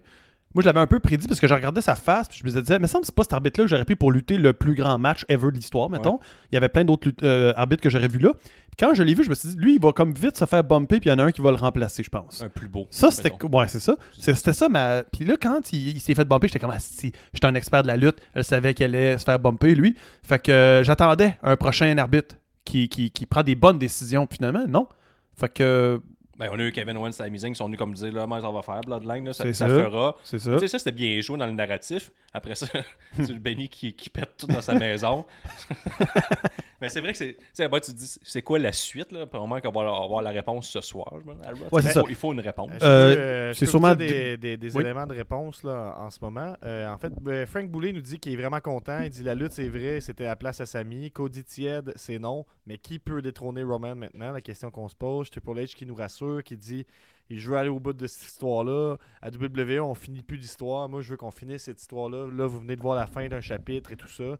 moi, 0.54 0.62
je 0.62 0.66
l'avais 0.66 0.80
un 0.80 0.86
peu 0.86 1.00
prédit 1.00 1.26
parce 1.26 1.40
que 1.40 1.48
je 1.48 1.54
regardais 1.54 1.80
sa 1.80 1.96
face, 1.96 2.28
puis 2.28 2.38
je 2.38 2.44
me 2.44 2.60
disais, 2.60 2.78
mais 2.78 2.86
ça 2.86 3.00
me 3.00 3.04
c'est 3.04 3.14
pas 3.14 3.24
cet 3.24 3.32
arbitre-là 3.32 3.64
que 3.64 3.70
j'aurais 3.70 3.84
pris 3.84 3.96
pour 3.96 4.12
lutter 4.12 4.38
le 4.38 4.52
plus 4.52 4.74
grand 4.74 4.98
match 4.98 5.24
ever 5.28 5.50
de 5.50 5.56
l'histoire, 5.56 5.90
mettons. 5.90 6.20
Il 6.52 6.54
y 6.54 6.58
avait 6.58 6.68
plein 6.68 6.84
d'autres 6.84 7.10
euh, 7.24 7.52
arbitres 7.56 7.82
que 7.82 7.90
j'aurais 7.90 8.06
vu 8.06 8.20
là. 8.20 8.30
Puis 8.32 8.76
quand 8.78 8.94
je 8.94 9.02
l'ai 9.02 9.14
vu, 9.14 9.24
je 9.24 9.30
me 9.30 9.34
suis 9.34 9.48
dit, 9.48 9.56
lui, 9.56 9.74
il 9.74 9.80
va 9.80 9.92
comme 9.92 10.12
vite 10.12 10.36
se 10.36 10.44
faire 10.44 10.62
bumper, 10.62 11.00
puis 11.00 11.10
il 11.10 11.12
y 11.12 11.14
en 11.14 11.18
a 11.18 11.24
un 11.24 11.32
qui 11.32 11.40
va 11.40 11.50
le 11.50 11.56
remplacer, 11.56 12.04
je 12.04 12.10
pense. 12.10 12.40
Un 12.40 12.48
plus 12.48 12.68
beau. 12.68 12.86
Ça, 12.90 13.10
c'était. 13.10 13.32
Ouais, 13.44 13.66
c'est 13.66 13.80
ça. 13.80 13.96
C'était 14.16 14.52
ça, 14.52 14.68
ma. 14.68 15.02
Puis 15.02 15.24
là, 15.24 15.34
quand 15.40 15.72
il, 15.72 15.96
il 15.96 16.00
s'est 16.00 16.14
fait 16.14 16.24
bumper, 16.24 16.46
j'étais 16.46 16.60
comme, 16.60 16.72
ah, 16.72 16.78
si, 16.78 17.12
j'étais 17.32 17.46
un 17.46 17.54
expert 17.56 17.82
de 17.82 17.88
la 17.88 17.96
lutte. 17.96 18.18
Elle 18.34 18.44
savait 18.44 18.74
qu'elle 18.74 18.94
allait 18.94 19.18
se 19.18 19.24
faire 19.24 19.40
bumper, 19.40 19.74
lui. 19.74 19.96
Fait 20.22 20.40
que 20.40 20.52
euh, 20.52 20.84
j'attendais 20.84 21.36
un 21.42 21.56
prochain 21.56 21.96
arbitre 21.98 22.36
qui, 22.64 22.88
qui, 22.88 23.10
qui 23.10 23.26
prend 23.26 23.42
des 23.42 23.56
bonnes 23.56 23.78
décisions, 23.78 24.26
puis 24.26 24.36
finalement, 24.36 24.66
non. 24.68 24.86
Fait 25.36 25.52
que. 25.52 26.00
Ben, 26.38 26.48
on 26.52 26.58
a 26.58 26.62
eu 26.62 26.72
Kevin 26.72 26.96
Owens 26.96 27.10
et 27.10 27.12
Sami 27.12 27.38
Zayn 27.38 27.52
qui 27.52 27.58
sont 27.58 27.66
venus 27.66 27.78
comme 27.78 27.94
dire, 27.94 28.12
là, 28.12 28.26
mais 28.26 28.40
ça 28.40 28.50
va 28.50 28.62
faire, 28.62 28.80
Bloodline, 28.80 29.24
là, 29.26 29.32
ça, 29.32 29.44
C'est 29.44 29.52
ça 29.54 29.68
ça. 29.68 29.74
fera. 29.84 30.16
C'est 30.24 30.38
ça. 30.38 30.52
Tu 30.54 30.58
sais, 30.60 30.68
ça, 30.68 30.78
c'était 30.78 30.92
bien 30.92 31.20
joué 31.20 31.38
dans 31.38 31.46
le 31.46 31.52
narratif. 31.52 32.10
Après 32.32 32.54
ça, 32.56 32.66
c'est 33.16 33.28
le 33.32 33.38
Benny 33.38 33.68
qui, 33.68 33.94
qui 33.94 34.10
pète 34.10 34.36
tout 34.36 34.46
dans 34.46 34.60
sa 34.60 34.74
maison. 34.78 35.24
Mais 36.80 36.88
c'est 36.88 37.00
vrai 37.00 37.12
que 37.12 37.18
c'est. 37.18 37.34
Tu 37.34 37.44
sais, 37.54 37.68
tu 37.70 37.80
te 37.80 37.90
dis, 37.92 38.18
c'est 38.22 38.42
quoi 38.42 38.58
la 38.58 38.72
suite, 38.72 39.10
là? 39.12 39.26
Probablement 39.26 39.60
qu'on 39.60 39.70
va 39.70 39.88
avoir 40.04 40.20
la 40.22 40.30
réponse 40.30 40.68
ce 40.68 40.80
soir. 40.80 41.06
à. 41.12 41.16
Ouais, 41.74 41.80
c'est 41.82 41.88
il, 41.88 41.92
ça. 41.92 42.00
faut, 42.02 42.08
il 42.10 42.14
faut 42.14 42.32
une 42.32 42.40
réponse. 42.40 42.70
Euh, 42.82 43.14
Euh, 43.14 43.16
euh, 43.16 43.52
c'est 43.54 43.66
sûrement 43.66 43.94
des, 43.94 44.36
des- 44.36 44.56
des 44.56 44.76
Oui. 44.76 44.82
éléments 44.82 45.06
de 45.06 45.14
réponse 45.14 45.62
là, 45.62 45.96
en 45.98 46.10
ce 46.10 46.18
moment. 46.20 46.54
Euh, 46.64 46.88
en 46.88 46.98
fait, 46.98 47.12
euh, 47.26 47.46
Frank 47.46 47.68
Boulet 47.70 47.92
nous 47.92 48.00
dit 48.00 48.18
qu'il 48.18 48.32
est 48.32 48.36
vraiment 48.36 48.60
content. 48.60 49.00
Il 49.02 49.10
dit 49.10 49.22
la 49.22 49.34
lutte, 49.34 49.52
c'est 49.52 49.68
vrai, 49.68 50.00
c'était 50.00 50.26
à 50.26 50.36
place 50.36 50.60
à 50.60 50.66
Sami. 50.66 51.10
Cody 51.10 51.44
tiède, 51.44 51.92
c'est 51.96 52.18
non. 52.18 52.44
Mais 52.66 52.78
qui 52.78 52.98
peut 52.98 53.20
détrôner 53.20 53.62
Roman 53.62 53.94
maintenant? 53.94 54.32
La 54.32 54.40
question 54.40 54.70
qu'on 54.70 54.88
se 54.88 54.94
pose. 54.94 55.30
Triple 55.30 55.58
H 55.58 55.74
qui 55.74 55.86
nous 55.86 55.94
rassure, 55.94 56.42
qui 56.42 56.56
dit 56.56 56.86
il 57.30 57.40
je 57.40 57.50
veux 57.50 57.56
aller 57.56 57.70
au 57.70 57.80
bout 57.80 57.92
de 57.92 58.06
cette 58.06 58.26
histoire-là. 58.28 58.96
À 59.22 59.30
WWE, 59.30 59.80
on 59.80 59.94
finit 59.94 60.22
plus 60.22 60.38
d'histoire. 60.38 60.88
Moi, 60.88 61.00
je 61.00 61.10
veux 61.10 61.16
qu'on 61.16 61.30
finisse 61.30 61.64
cette 61.64 61.80
histoire-là. 61.80 62.28
Là, 62.30 62.46
vous 62.46 62.60
venez 62.60 62.76
de 62.76 62.82
voir 62.82 62.96
la 62.96 63.06
fin 63.06 63.26
d'un 63.28 63.40
chapitre 63.40 63.92
et 63.92 63.96
tout 63.96 64.08
ça. 64.08 64.38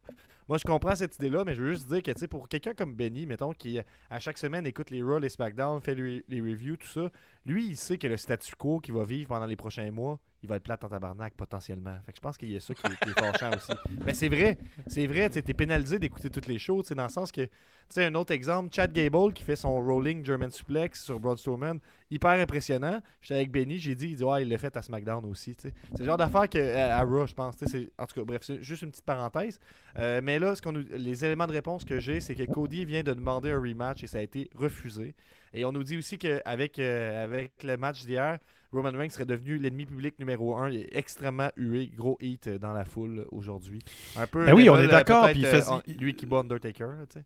Moi, 0.48 0.58
je 0.58 0.64
comprends 0.64 0.94
cette 0.94 1.14
idée-là, 1.16 1.44
mais 1.44 1.54
je 1.54 1.62
veux 1.62 1.70
juste 1.72 1.88
dire 1.88 2.02
que, 2.02 2.10
tu 2.10 2.20
sais, 2.20 2.28
pour 2.28 2.48
quelqu'un 2.48 2.74
comme 2.74 2.94
Benny, 2.94 3.24
mettons, 3.26 3.52
qui 3.52 3.78
à 4.10 4.20
chaque 4.20 4.36
semaine 4.38 4.66
écoute 4.66 4.90
les 4.90 5.02
Raw, 5.02 5.18
les 5.18 5.30
SmackDown, 5.30 5.80
fait 5.80 5.94
les, 5.94 6.24
les 6.28 6.40
reviews, 6.40 6.76
tout 6.76 6.86
ça, 6.86 7.10
lui, 7.46 7.66
il 7.66 7.76
sait 7.76 7.96
que 7.98 8.06
le 8.06 8.16
statu 8.16 8.54
quo 8.56 8.78
qu'il 8.80 8.94
va 8.94 9.04
vivre 9.04 9.28
pendant 9.28 9.46
les 9.46 9.56
prochains 9.56 9.90
mois, 9.90 10.18
il 10.42 10.48
va 10.48 10.56
être 10.56 10.62
plate 10.62 10.84
en 10.84 10.88
tabarnak 10.90 11.32
potentiellement. 11.34 11.96
Fait 12.04 12.12
que 12.12 12.16
je 12.18 12.20
pense 12.20 12.36
qu'il 12.36 12.50
y 12.50 12.56
a 12.56 12.60
ça 12.60 12.74
qui, 12.74 12.86
est- 12.86 12.96
qui 13.02 13.08
est 13.10 13.18
fâchant 13.18 13.50
aussi. 13.56 13.72
Mais 14.04 14.12
c'est 14.12 14.28
vrai, 14.28 14.58
c'est 14.86 15.06
vrai, 15.06 15.30
tu 15.30 15.38
es 15.38 15.54
pénalisé 15.54 15.98
d'écouter 15.98 16.28
toutes 16.28 16.46
les 16.46 16.58
sais, 16.58 16.94
dans 16.94 17.04
le 17.04 17.08
sens 17.08 17.32
que, 17.32 17.42
tu 17.42 17.50
sais, 17.88 18.04
un 18.04 18.14
autre 18.14 18.32
exemple, 18.32 18.68
Chad 18.74 18.92
Gable 18.92 19.32
qui 19.32 19.42
fait 19.42 19.56
son 19.56 19.80
rolling 19.82 20.24
German 20.24 20.50
suplex 20.50 21.02
sur 21.04 21.18
Braun 21.20 21.36
Strowman, 21.36 21.78
hyper 22.10 22.30
impressionnant. 22.32 23.00
J'étais 23.22 23.34
avec 23.36 23.50
Benny, 23.50 23.78
j'ai 23.78 23.94
dit, 23.94 24.08
il 24.10 24.16
dit, 24.16 24.24
ouais, 24.24 24.42
il 24.42 24.48
l'a 24.48 24.58
fait 24.58 24.76
à 24.76 24.82
SmackDown 24.82 25.24
aussi. 25.26 25.54
C'est 25.58 25.72
le 25.98 26.04
genre 26.04 26.16
d'affaire 26.18 26.48
que 26.48 26.58
à, 26.76 26.98
à 26.98 27.04
Raw, 27.04 27.26
je 27.26 27.34
pense, 27.34 27.56
tu 27.56 27.64
sais, 27.66 27.70
c'est- 27.70 27.90
en 27.98 28.06
tout 28.06 28.14
cas, 28.14 28.24
bref, 28.24 28.42
c'est 28.44 28.62
juste 28.62 28.82
une 28.82 28.90
petite 28.90 29.04
parenthèse. 29.04 29.58
Euh, 29.98 30.20
mais 30.22 30.33
là, 30.38 30.54
ce 30.54 30.62
qu'on 30.62 30.72
nous- 30.72 30.84
les 30.96 31.24
éléments 31.24 31.46
de 31.46 31.52
réponse 31.52 31.84
que 31.84 32.00
j'ai, 32.00 32.20
c'est 32.20 32.34
que 32.34 32.44
Cody 32.44 32.84
vient 32.84 33.02
de 33.02 33.12
demander 33.12 33.50
un 33.50 33.60
rematch 33.60 34.02
et 34.04 34.06
ça 34.06 34.18
a 34.18 34.22
été 34.22 34.48
refusé. 34.54 35.14
Et 35.52 35.64
on 35.64 35.72
nous 35.72 35.82
dit 35.84 35.96
aussi 35.98 36.18
qu'avec 36.18 36.78
avec 36.78 37.52
le 37.62 37.76
match 37.76 38.04
d'hier, 38.04 38.38
Roman 38.72 38.90
Reigns 38.92 39.10
serait 39.10 39.24
devenu 39.24 39.56
l'ennemi 39.58 39.86
public 39.86 40.18
numéro 40.18 40.56
un. 40.56 40.68
Il 40.70 40.80
est 40.80 40.96
extrêmement 40.96 41.50
hué, 41.56 41.90
gros 41.96 42.18
hit 42.20 42.48
euh, 42.48 42.58
dans 42.58 42.72
la 42.72 42.84
foule 42.84 43.20
euh, 43.20 43.24
aujourd'hui. 43.30 43.78
Un 44.16 44.26
peu. 44.26 44.44
Ben 44.44 44.52
oui, 44.52 44.68
on 44.68 44.76
est 44.78 44.88
d'accord, 44.88 45.26
euh, 45.26 45.32
fait- 45.32 45.62
euh, 45.70 45.94
lui 46.00 46.14
qui 46.16 46.26
bat 46.26 46.38
Undertaker, 46.38 46.88
tu 47.08 47.20
sais. 47.20 47.24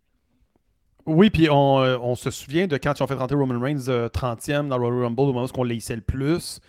Oui, 1.06 1.30
puis 1.30 1.48
on, 1.50 1.78
euh, 1.80 1.96
on 2.02 2.14
se 2.16 2.30
souvient 2.30 2.66
de 2.66 2.76
quand 2.76 2.92
ils 2.98 3.02
ont 3.02 3.06
fait 3.06 3.14
rentrer 3.14 3.34
Roman 3.36 3.58
Reigns 3.58 3.88
euh, 3.88 4.10
30e 4.10 4.68
dans 4.68 4.76
le 4.76 4.84
Royal 4.84 5.04
Rumble, 5.04 5.20
au 5.22 5.32
moment 5.32 5.46
où 5.46 5.48
on 5.56 5.64
l'haïssait 5.64 5.96
le 5.96 6.02
plus. 6.02 6.60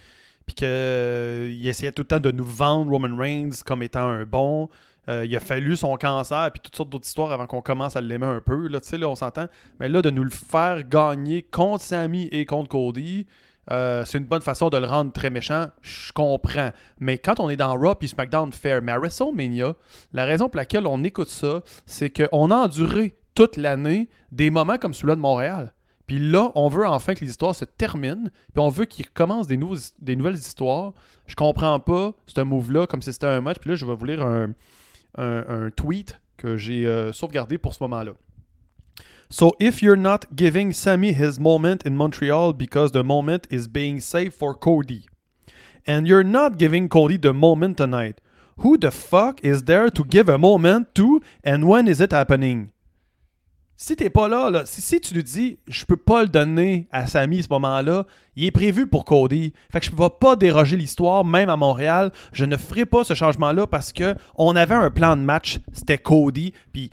Puis 0.45 0.55
qu'il 0.55 1.67
essayait 1.67 1.91
tout 1.91 2.03
le 2.03 2.07
temps 2.07 2.19
de 2.21 2.31
nous 2.31 2.45
vendre 2.45 2.89
Roman 2.89 3.15
Reigns 3.17 3.51
comme 3.65 3.83
étant 3.83 4.07
un 4.07 4.23
bon. 4.25 4.69
Euh, 5.09 5.25
il 5.25 5.35
a 5.35 5.39
fallu 5.39 5.75
son 5.75 5.97
cancer 5.97 6.51
puis 6.51 6.61
toutes 6.61 6.75
sortes 6.75 6.89
d'autres 6.89 7.07
histoires 7.07 7.31
avant 7.31 7.47
qu'on 7.47 7.61
commence 7.61 7.95
à 7.95 8.01
l'aimer 8.01 8.27
un 8.27 8.41
peu. 8.41 8.67
Là, 8.67 8.79
tu 8.79 8.89
sais, 8.89 8.97
là, 8.97 9.09
on 9.09 9.15
s'entend. 9.15 9.47
Mais 9.79 9.89
là, 9.89 10.01
de 10.01 10.09
nous 10.11 10.23
le 10.23 10.29
faire 10.29 10.87
gagner 10.87 11.41
contre 11.41 11.83
Sammy 11.83 12.27
et 12.31 12.45
contre 12.45 12.69
Cody, 12.69 13.25
euh, 13.71 14.03
c'est 14.05 14.19
une 14.19 14.25
bonne 14.25 14.41
façon 14.41 14.69
de 14.69 14.77
le 14.77 14.85
rendre 14.85 15.11
très 15.11 15.29
méchant. 15.29 15.67
Je 15.81 16.11
comprends. 16.11 16.71
Mais 16.99 17.17
quand 17.17 17.39
on 17.39 17.49
est 17.49 17.55
dans 17.55 17.75
Raw 17.75 17.95
puis 17.95 18.07
SmackDown 18.07 18.51
Fair, 18.51 18.81
mais 18.83 18.91
à 18.91 18.99
WrestleMania, 18.99 19.73
la 20.13 20.25
raison 20.25 20.47
pour 20.47 20.57
laquelle 20.57 20.85
on 20.85 21.03
écoute 21.03 21.29
ça, 21.29 21.61
c'est 21.85 22.09
qu'on 22.09 22.51
a 22.51 22.55
enduré 22.55 23.15
toute 23.33 23.57
l'année 23.57 24.09
des 24.31 24.51
moments 24.51 24.77
comme 24.77 24.93
celui-là 24.93 25.15
de 25.15 25.21
Montréal. 25.21 25.73
Puis 26.05 26.19
là, 26.19 26.51
on 26.55 26.69
veut 26.69 26.87
enfin 26.87 27.13
que 27.13 27.21
les 27.21 27.29
histoires 27.29 27.53
se 27.53 27.65
terminent, 27.65 28.29
puis 28.53 28.59
on 28.59 28.69
veut 28.69 28.85
qu'ils 28.85 29.05
recommencent 29.05 29.47
des, 29.47 29.59
des 29.99 30.15
nouvelles 30.15 30.35
histoires. 30.35 30.93
Je 31.27 31.35
comprends 31.35 31.79
pas 31.79 32.13
ce 32.25 32.41
move-là 32.41 32.87
comme 32.87 33.03
si 33.03 33.13
c'était 33.13 33.27
un 33.27 33.41
match. 33.41 33.57
Puis 33.59 33.69
là, 33.69 33.75
je 33.75 33.85
vais 33.85 33.93
vous 33.93 34.05
lire 34.05 34.25
un, 34.25 34.49
un- 35.17 35.69
tweet 35.75 36.17
que 36.37 36.57
j'ai 36.57 36.85
euh, 36.85 37.11
sauvegardé 37.11 37.57
pour 37.57 37.73
ce 37.73 37.83
moment-là. 37.83 38.13
So 39.31 39.55
if 39.59 39.81
you're 39.83 39.97
not 39.97 40.25
giving 40.35 40.73
Sammy 40.73 41.13
his 41.13 41.39
moment 41.39 41.85
in 41.85 41.95
Montreal 41.95 42.53
because 42.53 42.91
the 42.91 43.03
moment 43.03 43.45
is 43.51 43.67
being 43.67 43.99
saved 43.99 44.33
for 44.33 44.55
Cody, 44.55 45.05
and 45.85 46.07
you're 46.07 46.23
not 46.23 46.57
giving 46.57 46.89
Cody 46.89 47.17
the 47.17 47.33
moment 47.33 47.75
tonight, 47.77 48.19
who 48.57 48.77
the 48.77 48.91
fuck 48.91 49.39
is 49.43 49.63
there 49.65 49.89
to 49.91 50.03
give 50.03 50.29
a 50.29 50.37
moment 50.37 50.95
to, 50.95 51.21
and 51.43 51.67
when 51.67 51.87
is 51.87 52.01
it 52.01 52.11
happening? 52.11 52.71
Si 53.81 53.95
t'es 53.95 54.09
pas 54.09 54.27
là, 54.27 54.49
là 54.49 54.65
si, 54.65 54.81
si 54.81 54.99
tu 54.99 55.13
lui 55.13 55.23
dis 55.23 55.57
je 55.69 55.85
peux 55.85 55.95
pas 55.95 56.23
le 56.23 56.27
donner 56.27 56.89
à 56.91 57.07
Samy 57.07 57.39
à 57.39 57.43
ce 57.43 57.47
moment-là, 57.51 58.05
il 58.35 58.43
est 58.43 58.51
prévu 58.51 58.87
pour 58.87 59.05
Cody. 59.05 59.53
Fait 59.71 59.79
que 59.79 59.85
je 59.85 59.91
ne 59.91 59.95
vais 59.95 60.09
pas 60.19 60.35
déroger 60.35 60.75
l'histoire, 60.75 61.23
même 61.23 61.47
à 61.47 61.55
Montréal. 61.55 62.11
Je 62.33 62.43
ne 62.43 62.57
ferai 62.57 62.85
pas 62.85 63.05
ce 63.05 63.13
changement-là 63.13 63.67
parce 63.67 63.93
que 63.93 64.15
on 64.35 64.57
avait 64.57 64.75
un 64.75 64.91
plan 64.91 65.15
de 65.15 65.21
match, 65.21 65.59
c'était 65.71 65.97
Cody, 65.97 66.51
puis 66.73 66.89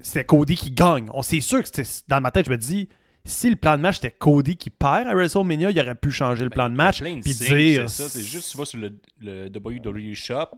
c'était 0.00 0.26
Cody 0.26 0.56
qui 0.56 0.72
gagne. 0.72 1.08
On 1.14 1.22
c'est 1.22 1.40
sûr 1.40 1.62
que 1.62 1.68
c'était 1.68 1.88
dans 2.06 2.20
ma 2.20 2.30
tête, 2.30 2.44
je 2.44 2.50
me 2.50 2.58
dis 2.58 2.90
si 3.24 3.48
le 3.48 3.56
plan 3.56 3.78
de 3.78 3.80
match 3.80 3.94
c'était 3.94 4.10
Cody 4.10 4.58
qui 4.58 4.68
perd 4.68 5.08
à 5.08 5.14
WrestleMania, 5.14 5.70
il 5.70 5.80
aurait 5.80 5.94
pu 5.94 6.10
changer 6.10 6.44
le 6.44 6.50
plan 6.50 6.68
de 6.68 6.74
match 6.74 7.00
puis 7.00 7.22
dire 7.22 7.88
c'est 7.88 8.02
ça. 8.02 8.10
C'est 8.10 8.20
juste, 8.20 8.50
tu 8.50 8.58
vas 8.58 8.66
sur 8.66 8.78
le, 8.78 8.92
le 9.22 9.48
WWE 9.48 10.12
Shop, 10.12 10.50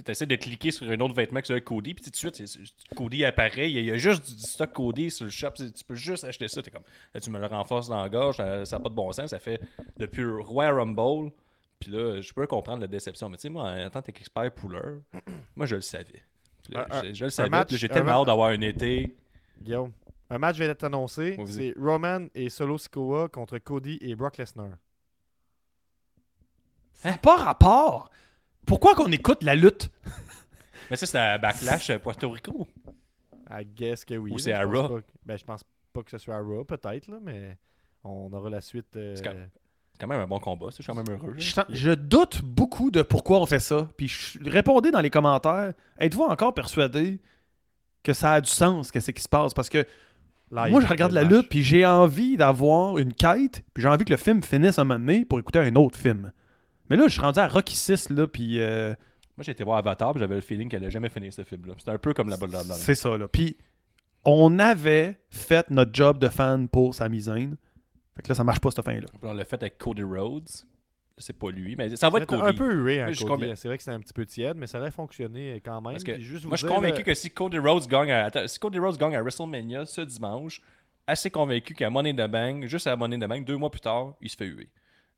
tu 0.00 0.10
essaies 0.10 0.26
de 0.26 0.36
cliquer 0.36 0.70
sur 0.70 0.88
un 0.90 0.98
autre 1.00 1.14
vêtement 1.14 1.40
que 1.40 1.46
sur 1.46 1.62
Cody, 1.64 1.94
puis 1.94 2.04
tout 2.04 2.10
de 2.10 2.16
suite, 2.16 2.42
Cody 2.96 3.24
apparaît. 3.24 3.70
Il 3.70 3.74
y, 3.74 3.78
a, 3.78 3.80
il 3.80 3.86
y 3.86 3.90
a 3.90 3.96
juste 3.96 4.24
du 4.34 4.40
stock 4.42 4.72
Cody 4.72 5.10
sur 5.10 5.24
le 5.24 5.30
shop. 5.30 5.50
Tu 5.56 5.84
peux 5.86 5.94
juste 5.94 6.24
acheter 6.24 6.48
ça. 6.48 6.62
T'es 6.62 6.70
comme, 6.70 6.82
là, 7.14 7.20
tu 7.20 7.30
me 7.30 7.38
le 7.38 7.46
renforces 7.46 7.88
dans 7.88 8.00
la 8.02 8.08
gorge, 8.08 8.36
ça 8.36 8.64
n'a 8.64 8.80
pas 8.80 8.88
de 8.88 8.94
bon 8.94 9.10
sens. 9.12 9.30
Ça 9.30 9.38
fait 9.38 9.60
depuis 9.96 10.24
Royal 10.24 10.74
Rumble. 10.78 11.32
Puis 11.80 11.90
là, 11.90 12.20
je 12.20 12.32
peux 12.32 12.46
comprendre 12.46 12.80
la 12.80 12.86
déception. 12.86 13.28
Mais 13.28 13.36
tu 13.36 13.42
sais, 13.42 13.48
moi, 13.48 13.70
en 13.72 13.90
tant 13.90 14.02
qu'expert 14.02 14.52
pouleur, 14.52 15.00
moi, 15.56 15.66
je 15.66 15.74
le 15.76 15.80
savais. 15.82 16.22
Là, 16.70 16.86
Un- 16.90 17.02
je, 17.08 17.12
je 17.14 17.24
le 17.24 17.30
savais. 17.30 17.64
J'ai 17.70 17.88
tellement 17.88 18.12
hâte 18.20 18.26
d'avoir 18.26 18.50
un 18.50 18.60
été. 18.60 19.16
Guillaume, 19.60 19.92
un 20.30 20.38
match 20.38 20.56
vient 20.56 20.68
d'être 20.68 20.84
annoncé. 20.84 21.36
C'est 21.46 21.74
Roman 21.76 22.26
et 22.34 22.48
Solo 22.50 22.78
Sikoa 22.78 23.28
contre 23.28 23.58
Cody 23.58 23.98
et 24.00 24.14
Brock 24.14 24.38
Lesnar. 24.38 24.70
Hein, 27.04 27.16
pas 27.20 27.36
rapport. 27.36 28.10
Pourquoi 28.66 28.94
qu'on 28.94 29.10
écoute 29.12 29.42
la 29.42 29.54
lutte? 29.54 29.90
Mais 30.90 30.96
ça, 30.96 31.06
c'est 31.06 31.18
à 31.18 31.38
Backlash 31.38 31.90
à 31.90 31.98
Puerto 31.98 32.30
Rico. 32.30 32.68
I 33.50 33.64
guess 33.64 34.04
que 34.04 34.14
oui. 34.14 34.32
Ou 34.32 34.38
c'est 34.38 34.50
je 34.52 34.56
à 34.56 34.64
pense 34.66 34.74
Raw. 34.76 34.88
pas 34.88 35.00
que- 35.00 35.06
Ben, 35.26 35.36
je 35.38 35.44
pense 35.44 35.64
pas 35.92 36.02
que 36.02 36.10
ce 36.10 36.18
soit 36.18 36.36
à 36.36 36.40
Raw, 36.40 36.64
peut-être, 36.64 37.08
là, 37.08 37.18
mais 37.22 37.58
on 38.04 38.32
aura 38.32 38.50
la 38.50 38.60
suite. 38.60 38.96
euh, 38.96 39.14
C'est 39.16 39.22
quand- 39.98 40.06
même 40.08 40.20
un 40.20 40.26
bon 40.26 40.38
combat. 40.40 40.66
ça, 40.70 40.76
Je 40.78 40.82
suis 40.82 40.92
quand 40.92 40.94
même 40.96 41.08
heureux. 41.10 41.34
je, 41.36 41.60
je 41.68 41.90
doute 41.92 42.42
beaucoup 42.42 42.90
de 42.90 43.02
pourquoi 43.02 43.40
on 43.40 43.46
fait 43.46 43.60
ça. 43.60 43.88
Puis 43.96 44.08
je- 44.08 44.38
répondez 44.50 44.90
dans 44.90 45.00
les 45.00 45.10
commentaires. 45.10 45.74
Êtes-vous 45.98 46.24
encore 46.24 46.54
persuadé 46.54 47.20
que 48.02 48.12
ça 48.12 48.32
a 48.32 48.40
du 48.40 48.50
sens, 48.50 48.90
que 48.90 48.98
c'est 49.00 49.12
qui 49.12 49.22
se 49.22 49.28
passe? 49.28 49.54
Parce 49.54 49.68
que 49.68 49.86
live, 50.50 50.70
moi, 50.72 50.80
je 50.80 50.86
regarde 50.88 51.12
la 51.12 51.22
match. 51.22 51.32
lutte, 51.32 51.48
puis 51.48 51.62
j'ai 51.62 51.86
envie 51.86 52.36
d'avoir 52.36 52.98
une 52.98 53.12
quête, 53.14 53.62
puis 53.74 53.82
j'ai 53.82 53.88
envie 53.88 54.04
que 54.04 54.10
le 54.12 54.16
film 54.16 54.42
finisse 54.42 54.78
un 54.78 54.84
moment 54.84 54.98
donné 54.98 55.24
pour 55.24 55.38
écouter 55.38 55.60
un 55.60 55.74
autre 55.76 55.96
film. 55.98 56.32
Mais 56.92 56.98
là, 56.98 57.08
je 57.08 57.12
suis 57.12 57.22
rendu 57.22 57.38
à 57.38 57.48
Rocky 57.48 57.74
6, 57.74 58.10
là, 58.10 58.26
puis 58.26 58.60
euh, 58.60 58.90
Moi, 59.38 59.44
j'ai 59.44 59.52
été 59.52 59.64
voir 59.64 59.78
Avatar, 59.78 60.12
puis 60.12 60.20
j'avais 60.20 60.34
le 60.34 60.42
feeling 60.42 60.68
qu'elle 60.68 60.82
allait 60.82 60.90
jamais 60.90 61.08
finir 61.08 61.32
ce 61.32 61.42
film-là. 61.42 61.72
C'était 61.78 61.90
un 61.90 61.96
peu 61.96 62.12
comme 62.12 62.28
la 62.28 62.36
balle 62.36 62.50
dans 62.50 62.62
c'est 62.74 62.94
ça, 62.94 63.16
là. 63.16 63.28
Puis 63.28 63.56
on 64.26 64.58
avait 64.58 65.16
fait 65.30 65.70
notre 65.70 65.94
job 65.94 66.18
de 66.18 66.28
fan 66.28 66.68
pour 66.68 66.94
Sami 66.94 67.22
Zayn. 67.22 67.56
Fait 68.14 68.20
que 68.22 68.28
là, 68.28 68.34
ça 68.34 68.44
marche 68.44 68.60
pas, 68.60 68.70
cette 68.70 68.84
fin-là. 68.84 69.06
On 69.22 69.32
l'a 69.32 69.46
fait 69.46 69.62
avec 69.62 69.78
Cody 69.78 70.02
Rhodes. 70.02 70.50
C'est 71.16 71.32
pas 71.38 71.50
lui, 71.50 71.76
mais 71.76 71.96
ça 71.96 72.10
va 72.10 72.18
être 72.18 72.26
Cody. 72.26 72.42
un 72.42 72.52
peu 72.52 72.74
hué, 72.74 73.00
hein, 73.00 73.06
Mais 73.06 73.12
je 73.14 73.18
suis 73.20 73.26
Cody. 73.26 73.44
convaincu- 73.44 73.56
C'est 73.56 73.68
vrai 73.68 73.78
que 73.78 73.84
c'est 73.84 73.90
un 73.90 74.00
petit 74.00 74.12
peu 74.12 74.26
tiède, 74.26 74.58
mais 74.58 74.66
ça 74.66 74.78
aurait 74.78 74.90
fonctionné 74.90 75.62
quand 75.64 75.80
même. 75.80 75.92
Parce 75.92 76.04
que 76.04 76.18
juste 76.20 76.44
moi, 76.44 76.50
vous 76.50 76.56
je 76.56 76.66
suis 76.66 76.74
convaincu 76.74 76.98
là, 76.98 77.02
que 77.04 77.14
si 77.14 77.30
Cody 77.30 77.58
Rhodes 77.58 77.86
gagne 77.86 78.10
à, 78.10 78.26
attends, 78.26 78.46
si 78.46 78.58
Cody 78.58 78.78
Rhodes 78.78 78.98
gagne 78.98 79.16
à 79.16 79.22
WrestleMania 79.22 79.86
ce 79.86 80.02
dimanche, 80.02 80.60
assez 81.06 81.30
convaincu 81.30 81.72
qu'à 81.72 81.88
Money 81.88 82.10
in 82.10 82.26
the 82.26 82.30
Bank, 82.30 82.66
juste 82.66 82.86
à 82.86 82.96
Money 82.96 83.16
in 83.16 83.20
the 83.20 83.28
Bank, 83.28 83.46
deux 83.46 83.56
mois 83.56 83.70
plus 83.70 83.80
tard, 83.80 84.14
il 84.20 84.28
se 84.28 84.36
fait 84.36 84.46
huer. 84.46 84.68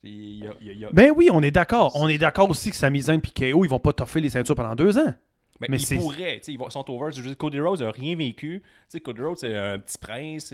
Y 0.04 0.44
a- 0.46 0.72
y 0.72 0.84
a- 0.84 0.90
Ben 0.92 1.12
oui, 1.16 1.28
on 1.32 1.42
est 1.42 1.50
d'accord. 1.50 1.92
On 1.96 2.08
est 2.08 2.18
d'accord 2.18 2.50
aussi 2.50 2.70
que 2.70 2.76
Sami 2.76 3.00
Zayn 3.02 3.20
et 3.20 3.52
KO, 3.52 3.64
ils 3.64 3.68
vont 3.70 3.78
pas 3.80 3.92
toffer 3.92 4.20
les 4.20 4.30
ceintures 4.30 4.54
pendant 4.54 4.74
deux 4.74 4.98
ans. 4.98 5.14
mais 5.60 5.68
mais 5.70 5.76
ils 5.78 5.86
c'est- 5.86 5.96
pourraient, 5.96 6.40
ils 6.46 6.58
sont 6.70 6.90
over. 6.90 7.10
Cody 7.36 7.60
Rhodes 7.60 7.80
n'a 7.80 7.90
rien 7.90 8.16
vécu. 8.16 8.62
Cody 9.04 9.20
Rhodes, 9.22 9.38
c'est 9.38 9.56
un 9.56 9.78
petit 9.78 9.98
prince. 9.98 10.52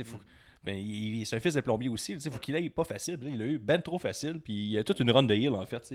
Ben, 0.62 0.76
il, 0.76 1.24
c'est 1.24 1.36
un 1.36 1.40
fils 1.40 1.54
de 1.54 1.62
plombier 1.62 1.88
aussi. 1.88 2.12
Il 2.12 2.30
faut 2.30 2.38
qu'il 2.38 2.54
aille 2.54 2.68
pas 2.68 2.84
facile. 2.84 3.18
Là, 3.22 3.30
il 3.32 3.40
a 3.40 3.46
eu 3.46 3.58
ben 3.58 3.80
trop 3.80 3.98
facile. 3.98 4.40
Puis 4.44 4.52
il 4.52 4.70
y 4.72 4.78
a 4.78 4.84
toute 4.84 5.00
une 5.00 5.10
run 5.10 5.22
de 5.22 5.34
heal, 5.34 5.54
en 5.54 5.64
fait. 5.64 5.90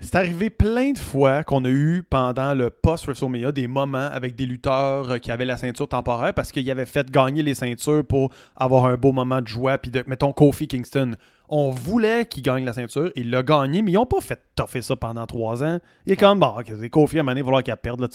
C'est 0.00 0.14
arrivé 0.14 0.48
plein 0.48 0.92
de 0.92 0.98
fois 0.98 1.44
qu'on 1.44 1.62
a 1.66 1.68
eu 1.68 2.02
pendant 2.08 2.54
le 2.54 2.70
post-WrestleMania 2.70 3.52
des 3.52 3.66
moments 3.66 3.98
avec 4.10 4.34
des 4.34 4.46
lutteurs 4.46 5.10
euh, 5.10 5.18
qui 5.18 5.30
avaient 5.30 5.44
la 5.44 5.58
ceinture 5.58 5.88
temporaire 5.88 6.32
parce 6.32 6.52
qu'ils 6.52 6.70
avaient 6.70 6.86
fait 6.86 7.10
gagner 7.10 7.42
les 7.42 7.54
ceintures 7.54 8.02
pour 8.06 8.32
avoir 8.56 8.86
un 8.86 8.96
beau 8.96 9.12
moment 9.12 9.42
de 9.42 9.46
joie. 9.48 9.76
Puis, 9.76 9.90
de, 9.90 10.02
mettons, 10.06 10.32
Kofi 10.32 10.66
Kingston, 10.68 11.14
on 11.48 11.70
voulait 11.70 12.26
qu'il 12.26 12.42
gagne 12.42 12.64
la 12.64 12.72
ceinture. 12.72 13.10
Il 13.16 13.30
l'a 13.30 13.42
gagné, 13.42 13.82
mais 13.82 13.92
ils 13.92 13.94
n'ont 13.94 14.06
pas 14.06 14.20
fait 14.20 14.40
toffer 14.54 14.82
ça 14.82 14.96
pendant 14.96 15.26
trois 15.26 15.62
ans. 15.64 15.78
Il 16.06 16.12
est 16.12 16.16
comme, 16.16 16.40
bon, 16.40 16.54
ok, 16.58 16.66
c'est 16.66 16.90
à 17.18 17.20
un 17.20 17.22
moment 17.22 17.32
donné, 17.32 17.42
falloir 17.42 17.62
qu'il 17.62 17.76
perde. 17.76 18.00
là. 18.00 18.08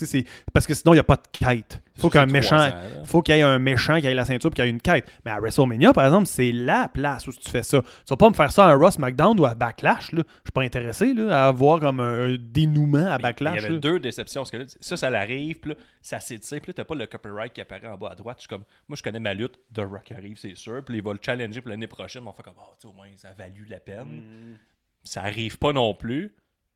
Parce 0.53 0.67
que 0.67 0.73
sinon, 0.73 0.93
il 0.93 0.97
n'y 0.97 0.99
a 0.99 1.03
pas 1.03 1.15
de 1.17 1.45
quête. 1.45 1.81
Il 1.95 2.01
faut 2.01 2.09
qu'un 2.09 2.25
méchant. 2.25 2.57
ans, 2.57 2.71
faut 3.05 3.21
qu'il 3.21 3.35
y 3.35 3.39
ait 3.39 3.43
un 3.43 3.59
méchant 3.59 3.99
qui 3.99 4.07
ait 4.07 4.13
la 4.13 4.25
ceinture 4.25 4.49
et 4.49 4.53
qu'il 4.53 4.65
y 4.65 4.67
ait 4.67 4.71
une 4.71 4.81
quête. 4.81 5.07
Mais 5.25 5.31
à 5.31 5.39
WrestleMania, 5.39 5.93
par 5.93 6.05
exemple, 6.05 6.25
c'est 6.25 6.51
la 6.51 6.87
place 6.87 7.27
où 7.27 7.31
tu 7.31 7.49
fais 7.49 7.61
ça. 7.63 7.81
Tu 7.81 8.09
vas 8.09 8.17
pas 8.17 8.29
me 8.29 8.33
faire 8.33 8.51
ça 8.51 8.67
à 8.67 8.73
Ross 8.73 8.97
McDown 8.97 9.39
ou 9.39 9.45
à 9.45 9.53
Backlash. 9.53 10.11
Là. 10.11 10.23
Je 10.25 10.41
suis 10.45 10.51
pas 10.53 10.63
intéressé 10.63 11.13
là, 11.13 11.45
à 11.45 11.47
avoir 11.47 11.79
comme 11.79 11.99
un 11.99 12.35
dénouement 12.39 13.07
à 13.07 13.17
Backlash. 13.19 13.53
Il 13.53 13.61
y 13.61 13.65
avait 13.65 13.73
là. 13.75 13.79
deux 13.79 13.99
déceptions. 13.99 14.41
Parce 14.41 14.51
que 14.51 14.57
là, 14.57 14.65
ça, 14.79 14.97
ça 14.97 15.09
l'arrive, 15.09 15.59
puis 15.59 15.71
là, 15.71 15.77
ça 16.01 16.19
s'étire, 16.19 16.61
puis 16.61 16.69
là, 16.69 16.73
t'as 16.73 16.83
pas 16.83 16.95
le 16.95 17.05
copyright 17.05 17.53
qui 17.53 17.61
apparaît 17.61 17.87
en 17.87 17.97
bas 17.97 18.09
à 18.11 18.15
droite. 18.15 18.37
Je 18.37 18.41
suis 18.41 18.49
comme, 18.49 18.63
moi, 18.87 18.95
je 18.95 19.03
connais 19.03 19.19
ma 19.19 19.33
lutte, 19.33 19.59
The 19.73 19.81
Rock 19.81 20.11
arrive, 20.11 20.37
c'est 20.37 20.55
sûr, 20.55 20.83
puis 20.83 20.97
il 20.97 21.03
va 21.03 21.13
le 21.13 21.19
challenger 21.21 21.61
pour 21.61 21.69
l'année 21.69 21.87
prochaine. 21.87 22.23
On 22.25 22.33
fait 22.33 22.43
comme, 22.43 22.55
oh, 22.57 22.87
au 22.87 22.93
moins, 22.93 23.07
ça 23.17 23.29
a 23.29 23.33
valu 23.33 23.65
la 23.69 23.79
peine. 23.79 24.07
Mm. 24.07 24.57
Ça 25.03 25.21
arrive 25.21 25.57
pas 25.57 25.73
non 25.73 25.93
plus. 25.93 26.33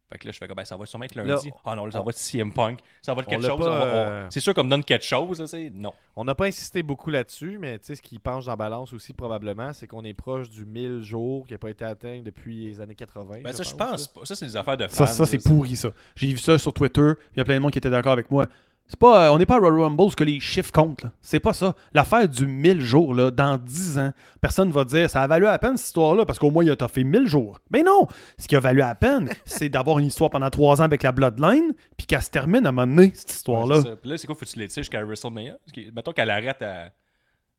Fait 0.09 0.17
que 0.17 0.25
là, 0.25 0.31
je 0.31 0.37
fais 0.37 0.47
comme, 0.47 0.55
ben, 0.55 0.63
ça 0.63 0.77
va 0.77 0.85
sûrement 0.85 1.03
être 1.03 1.15
lundi. 1.15 1.51
Ah 1.65 1.75
non, 1.75 1.85
là, 1.85 1.91
ça 1.91 2.01
va 2.01 2.09
être 2.09 2.17
CM 2.17 2.53
Punk. 2.53 2.79
Ça 3.01 3.13
va 3.13 3.21
être 3.21 3.27
quelque 3.27 3.45
chose. 3.45 3.59
on 3.59 3.71
euh, 3.71 4.27
C'est 4.29 4.39
sûr 4.39 4.53
qu'on 4.53 4.63
me 4.63 4.69
donne 4.69 4.83
quelque 4.83 5.03
chose, 5.03 5.39
là, 5.39 5.47
c'est 5.47 5.69
non. 5.73 5.93
On 6.15 6.23
n'a 6.23 6.33
pas 6.33 6.45
insisté 6.45 6.81
beaucoup 6.81 7.09
là-dessus, 7.09 7.57
mais 7.59 7.77
tu 7.79 7.87
sais, 7.87 7.95
ce 7.95 8.01
qui 8.01 8.17
penche 8.17 8.45
dans 8.45 8.53
la 8.53 8.55
balance 8.55 8.93
aussi, 8.93 9.13
probablement, 9.13 9.73
c'est 9.73 9.85
qu'on 9.85 10.05
est 10.05 10.13
proche 10.13 10.49
du 10.49 10.65
1000 10.65 11.01
jours 11.01 11.45
qui 11.45 11.53
n'a 11.53 11.57
pas 11.57 11.69
été 11.69 11.83
atteint 11.83 12.21
depuis 12.23 12.67
les 12.67 12.79
années 12.79 12.95
80. 12.95 13.39
Ben, 13.43 13.51
ça, 13.51 13.63
je 13.63 13.71
là. 13.71 13.85
pense 13.85 14.07
pas. 14.07 14.21
Ça, 14.23 14.35
c'est 14.35 14.45
des 14.45 14.55
affaires 14.55 14.77
de 14.77 14.87
fans. 14.87 15.05
Ça, 15.05 15.07
ça 15.07 15.25
c'est 15.25 15.43
pourri, 15.43 15.75
ça. 15.75 15.91
J'ai 16.15 16.27
vu 16.27 16.37
ça 16.37 16.57
sur 16.57 16.73
Twitter. 16.73 17.11
Il 17.33 17.39
y 17.39 17.41
a 17.41 17.45
plein 17.45 17.55
de 17.55 17.59
monde 17.59 17.71
qui 17.71 17.79
était 17.79 17.89
d'accord 17.89 18.13
avec 18.13 18.31
moi. 18.31 18.47
C'est 18.87 18.99
pas, 18.99 19.27
euh, 19.27 19.33
on 19.33 19.37
n'est 19.37 19.45
pas 19.45 19.55
à 19.55 19.59
Royal 19.59 19.81
Rumble 19.81 20.11
ce 20.11 20.15
que 20.15 20.23
les 20.23 20.39
chiffres 20.39 20.71
comptent. 20.71 21.05
C'est 21.21 21.41
pas 21.41 21.51
ça. 21.51 21.75
L'affaire 21.93 22.27
du 22.27 22.47
1000 22.47 22.79
jours, 22.79 23.13
là, 23.13 23.31
dans 23.31 23.57
10 23.57 23.99
ans, 23.99 24.13
personne 24.39 24.71
va 24.71 24.85
dire 24.85 25.09
ça 25.09 25.23
a 25.23 25.27
valu 25.27 25.45
à 25.45 25.59
peine 25.59 25.75
cette 25.75 25.87
histoire-là 25.87 26.25
parce 26.25 26.39
qu'au 26.39 26.51
moins 26.51 26.63
il 26.63 26.71
a 26.71 26.87
fait 26.87 27.03
1000 27.03 27.27
jours. 27.27 27.59
Mais 27.69 27.83
non! 27.83 28.07
Ce 28.37 28.47
qui 28.47 28.55
a 28.55 28.61
valu 28.61 28.81
à 28.81 28.95
peine, 28.95 29.29
c'est 29.45 29.67
d'avoir 29.67 29.99
une 29.99 30.05
histoire 30.05 30.29
pendant 30.29 30.49
3 30.49 30.81
ans 30.81 30.85
avec 30.85 31.03
la 31.03 31.11
Bloodline 31.11 31.73
puis 31.97 32.07
qu'elle 32.07 32.21
se 32.21 32.29
termine 32.29 32.65
à 32.65 32.69
un 32.69 32.71
moment 32.71 32.87
donné, 32.87 33.11
cette 33.13 33.31
histoire-là. 33.31 33.79
Ouais, 33.79 33.95
là, 34.05 34.17
c'est 34.17 34.25
quoi, 34.25 34.35
faut 34.35 34.45
que 34.45 34.49
tu 34.49 34.59
l'étires 34.59 34.83
jusqu'à 34.83 35.03
WrestleMania? 35.03 35.57
Mettons 35.93 36.13
qu'elle 36.13 36.29
arrête 36.29 36.61
à, 36.61 36.89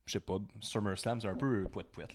je 0.06 0.12
sais 0.12 0.20
pas, 0.20 0.38
SummerSlam, 0.60 1.20
c'est 1.20 1.28
un 1.28 1.34
peu 1.34 1.64
poète-poète. 1.70 2.08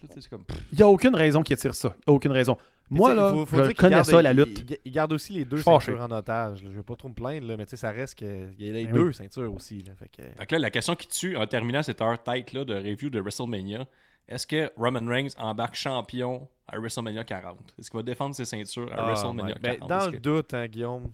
Il 0.72 0.78
n'y 0.78 0.84
a 0.84 0.88
aucune 0.88 1.16
raison 1.16 1.44
qui 1.44 1.54
attire 1.54 1.76
ça. 1.76 1.94
Aucune 2.08 2.32
raison. 2.32 2.58
Moi, 2.94 3.14
là, 3.14 3.32
faut- 3.32 3.46
faut 3.46 3.64
je 3.64 3.72
connais 3.74 3.96
garde- 3.96 4.06
ça, 4.06 4.22
la 4.22 4.32
il- 4.32 4.38
lutte. 4.38 4.60
Il, 4.70 4.78
il 4.86 4.92
garde 4.92 5.12
aussi 5.14 5.34
les 5.34 5.46
deux 5.46 5.58
Je 5.58 5.62
suis 5.62 5.72
fâché. 5.72 5.86
ceintures 5.92 6.04
en 6.04 6.12
otage. 6.12 6.60
Je 6.64 6.70
veux 6.70 6.84
pas 6.84 6.96
trop 6.96 7.10
me 7.10 7.14
plaindre, 7.14 7.48
là, 7.48 7.58
mais 7.58 7.66
tu 7.66 7.72
sais, 7.72 7.78
ça 7.78 7.92
reste 7.92 8.16
qu'il 8.16 8.54
y 8.60 8.70
a 8.70 8.74
les 8.74 8.86
Ben 8.86 8.94
deux 8.94 9.08
oui. 9.08 9.14
ceintures 9.14 9.54
aussi. 9.54 9.82
là. 9.84 9.94
Fait 9.98 10.10
que- 10.10 10.46
que 10.46 10.56
là, 10.56 10.60
la 10.60 10.70
question 10.72 10.96
qui 10.96 11.08
tue 11.08 11.36
en 11.36 11.46
terminant 11.48 11.84
cette 11.84 12.02
heure 12.02 12.22
tête-là 12.22 12.64
de 12.66 12.76
review 12.76 13.10
de 13.10 13.20
WrestleMania, 13.20 13.86
est-ce 14.28 14.48
que 14.48 14.72
Roman 14.78 15.06
Reigns 15.06 15.30
embarque 15.38 15.76
champion 15.76 16.48
à 16.68 16.78
WrestleMania 16.80 17.24
40? 17.24 17.58
Est-ce 17.80 17.90
qu'il 17.92 17.98
va 17.98 18.04
défendre 18.04 18.36
ses 18.36 18.46
ceintures 18.46 18.92
à 18.94 18.96
Ah, 19.00 19.06
WrestleMania 19.08 19.56
my- 19.56 19.62
ben, 19.62 19.76
40? 19.80 19.90
dans 19.90 20.06
le 20.06 20.12
que- 20.14 20.22
doute, 20.22 20.54
hein, 20.54 20.66
Guillaume, 20.68 21.12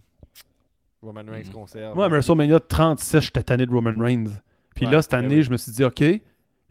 Roman 1.01 1.23
Reigns 1.27 1.45
Mhm. 1.47 1.53
conserve. 1.53 1.95
Moi, 1.95 2.05
à 2.05 2.09
WrestleMania 2.09 2.59
36, 2.59 3.21
j'étais 3.21 3.43
tanné 3.43 3.65
de 3.65 3.71
Roman 3.71 3.93
Reigns. 3.97 4.25
Puis 4.75 4.85
Ouais, 4.85 4.91
là, 4.91 5.01
cette 5.01 5.11
ben 5.11 5.19
année, 5.19 5.37
oui. 5.37 5.43
je 5.43 5.51
me 5.51 5.57
suis 5.57 5.71
dit, 5.71 5.83
OK, 5.83 6.03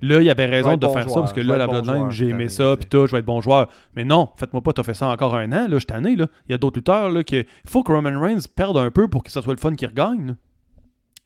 là, 0.00 0.20
il 0.20 0.24
y 0.24 0.30
avait 0.30 0.46
raison 0.46 0.76
de 0.76 0.86
bon 0.86 0.92
faire 0.92 1.08
ça 1.10 1.20
parce 1.20 1.32
que 1.32 1.40
là, 1.40 1.56
la 1.56 1.66
bon 1.66 1.72
Bloodline, 1.82 2.10
j'ai 2.10 2.28
aimé 2.28 2.48
ça, 2.48 2.76
puis 2.76 2.86
tout, 2.88 3.06
je 3.06 3.12
vais 3.12 3.18
être 3.18 3.24
bon 3.26 3.40
joueur. 3.40 3.68
Mais 3.94 4.04
non, 4.04 4.30
faites-moi 4.36 4.62
pas, 4.62 4.72
t'as 4.72 4.82
fait 4.82 4.94
ça 4.94 5.08
encore 5.08 5.34
un 5.34 5.50
an, 5.52 5.68
là, 5.68 5.78
je 5.78 5.86
tanné, 5.86 6.16
là. 6.16 6.26
Il 6.48 6.52
y 6.52 6.54
a 6.54 6.58
d'autres 6.58 6.78
lutteurs, 6.78 7.10
là, 7.10 7.24
qui. 7.24 7.36
Il 7.36 7.46
faut 7.70 7.82
que 7.82 7.92
Roman 7.92 8.18
Reigns 8.20 8.40
perde 8.54 8.76
un 8.78 8.90
peu 8.90 9.08
pour 9.08 9.22
que 9.22 9.30
ça 9.30 9.42
soit 9.42 9.54
le 9.54 9.60
fun 9.60 9.74
qu'il 9.74 9.88
regagne. 9.88 10.28
là. 10.28 10.34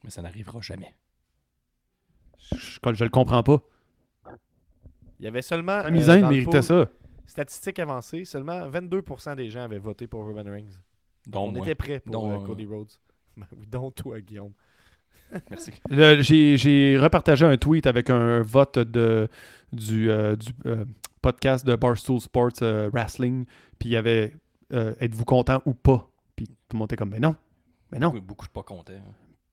Mais 0.04 0.10
ça 0.10 0.22
n'arrivera 0.22 0.60
jamais. 0.60 0.94
Je, 2.52 2.56
je- 2.56 2.94
je 2.94 3.04
le 3.04 3.10
comprends 3.10 3.42
pas. 3.42 3.58
Il 5.20 5.24
y 5.24 5.28
avait 5.28 5.42
seulement. 5.42 5.72
Euh, 5.84 5.90
le 5.90 6.28
méritait 6.28 6.50
pool, 6.50 6.62
ça. 6.62 6.86
Statistique 7.26 7.78
avancée, 7.78 8.24
seulement 8.24 8.68
22% 8.68 9.36
des 9.36 9.48
gens 9.48 9.62
avaient 9.62 9.78
voté 9.78 10.06
pour 10.06 10.24
Roman 10.24 10.42
Reigns. 10.44 10.64
Donc, 11.26 11.48
On 11.50 11.52
moi. 11.52 11.62
était 11.64 11.74
prêts 11.76 12.00
pour 12.00 12.12
Donc, 12.12 12.42
euh, 12.42 12.46
Cody 12.46 12.66
Rhodes. 12.66 12.90
Ben 13.36 13.46
oui, 13.56 13.66
donc 13.66 13.94
toi, 13.94 14.20
Guillaume. 14.20 14.52
Merci. 15.50 15.72
Le- 15.88 16.20
J'ai 16.22 16.98
repartagé 16.98 17.44
un 17.46 17.56
tweet 17.56 17.86
avec 17.86 18.10
un 18.10 18.42
vote 18.42 18.78
de, 18.78 19.28
du, 19.72 20.10
euh, 20.10 20.36
du 20.36 20.50
euh, 20.66 20.84
podcast 21.20 21.66
de 21.66 21.74
Barstool 21.76 22.20
Sports 22.20 22.50
euh, 22.62 22.90
Wrestling. 22.92 23.44
Puis 23.78 23.88
il 23.90 23.92
y 23.92 23.96
avait 23.96 24.34
euh, 24.72 24.94
Êtes-vous 25.00 25.24
content 25.24 25.60
ou 25.66 25.74
pas? 25.74 26.08
Puis 26.36 26.46
tout 26.46 26.54
le 26.74 26.78
monde 26.78 26.86
était 26.88 26.96
comme 26.96 27.10
Mais 27.10 27.20
non. 27.20 27.34
Mais 27.90 27.98
non. 27.98 28.08
Beaucoup, 28.08 28.26
beaucoup, 28.26 28.46
pas 28.52 28.62
content. 28.62 28.92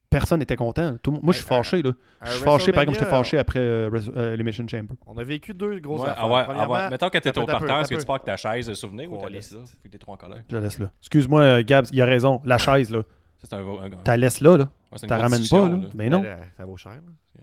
Personne 0.10 0.40
n'était 0.40 0.56
content. 0.56 0.98
Tout 1.04 1.12
le 1.12 1.16
monde- 1.16 1.24
moi, 1.24 1.34
je 1.34 1.38
suis 1.38 1.48
fâché. 1.48 1.84
Là. 1.84 1.92
Je 2.24 2.32
suis 2.32 2.40
fâché, 2.44 2.72
par 2.72 2.82
exemple, 2.82 2.98
j'étais 2.98 3.12
fâché 3.12 3.38
après 3.38 3.60
euh, 3.60 3.90
Res- 3.92 4.12
euh, 4.18 4.34
Elimination 4.34 4.68
Chamber. 4.68 4.96
On 5.06 5.16
a 5.20 5.24
vécu 5.24 5.54
deux 5.54 5.80
grosses 5.80 6.02
Ouais, 6.02 6.10
affaires. 6.10 6.24
ah 6.26 6.28
ouais, 6.34 6.56
ah 6.58 6.70
ouais. 6.70 6.90
Mettons 6.90 7.10
que 7.10 7.20
t'es 7.20 7.30
Attends, 7.30 7.44
au 7.44 7.46
parterre, 7.46 7.82
est-ce 7.82 7.90
que 7.94 8.00
tu 8.00 8.06
pars 8.06 8.16
avec 8.16 8.26
ta 8.26 8.36
chaise 8.36 8.66
de 8.66 8.74
souvenir 8.74 9.12
ou 9.12 9.18
Oh, 9.18 9.20
t'as 9.22 9.30
laissé 9.30 9.56
liste. 9.56 9.68
ça? 9.68 9.78
Fait 9.84 9.88
que 9.90 9.92
t'es 9.94 10.00
trop 10.00 10.14
en 10.14 10.18
colère. 10.18 10.42
Je 10.50 10.56
la 10.56 10.62
laisse 10.64 10.80
là. 10.80 10.90
Excuse-moi, 11.02 11.62
Gabs, 11.62 11.86
il 11.92 12.02
a 12.02 12.06
raison. 12.06 12.42
La 12.44 12.58
chaise, 12.58 12.90
là. 12.90 13.04
Ça, 13.38 13.48
C'est 13.52 13.54
un, 13.56 13.60
un, 13.60 13.86
un- 13.86 13.90
Tu 13.90 13.96
la 14.08 14.18
laisses 14.18 14.42
là. 14.42 14.58
là. 14.58 14.70
Ouais, 14.92 15.00
Tu 15.00 15.08
ramènes 15.08 15.48
pas. 15.48 15.70
Là. 15.70 15.78
là. 15.78 15.88
Mais 15.94 16.10
non. 16.10 16.22
ben, 16.22 16.40
ça 16.58 16.66
vaut 16.66 16.78
cher. 16.78 16.94
là. 16.94 17.42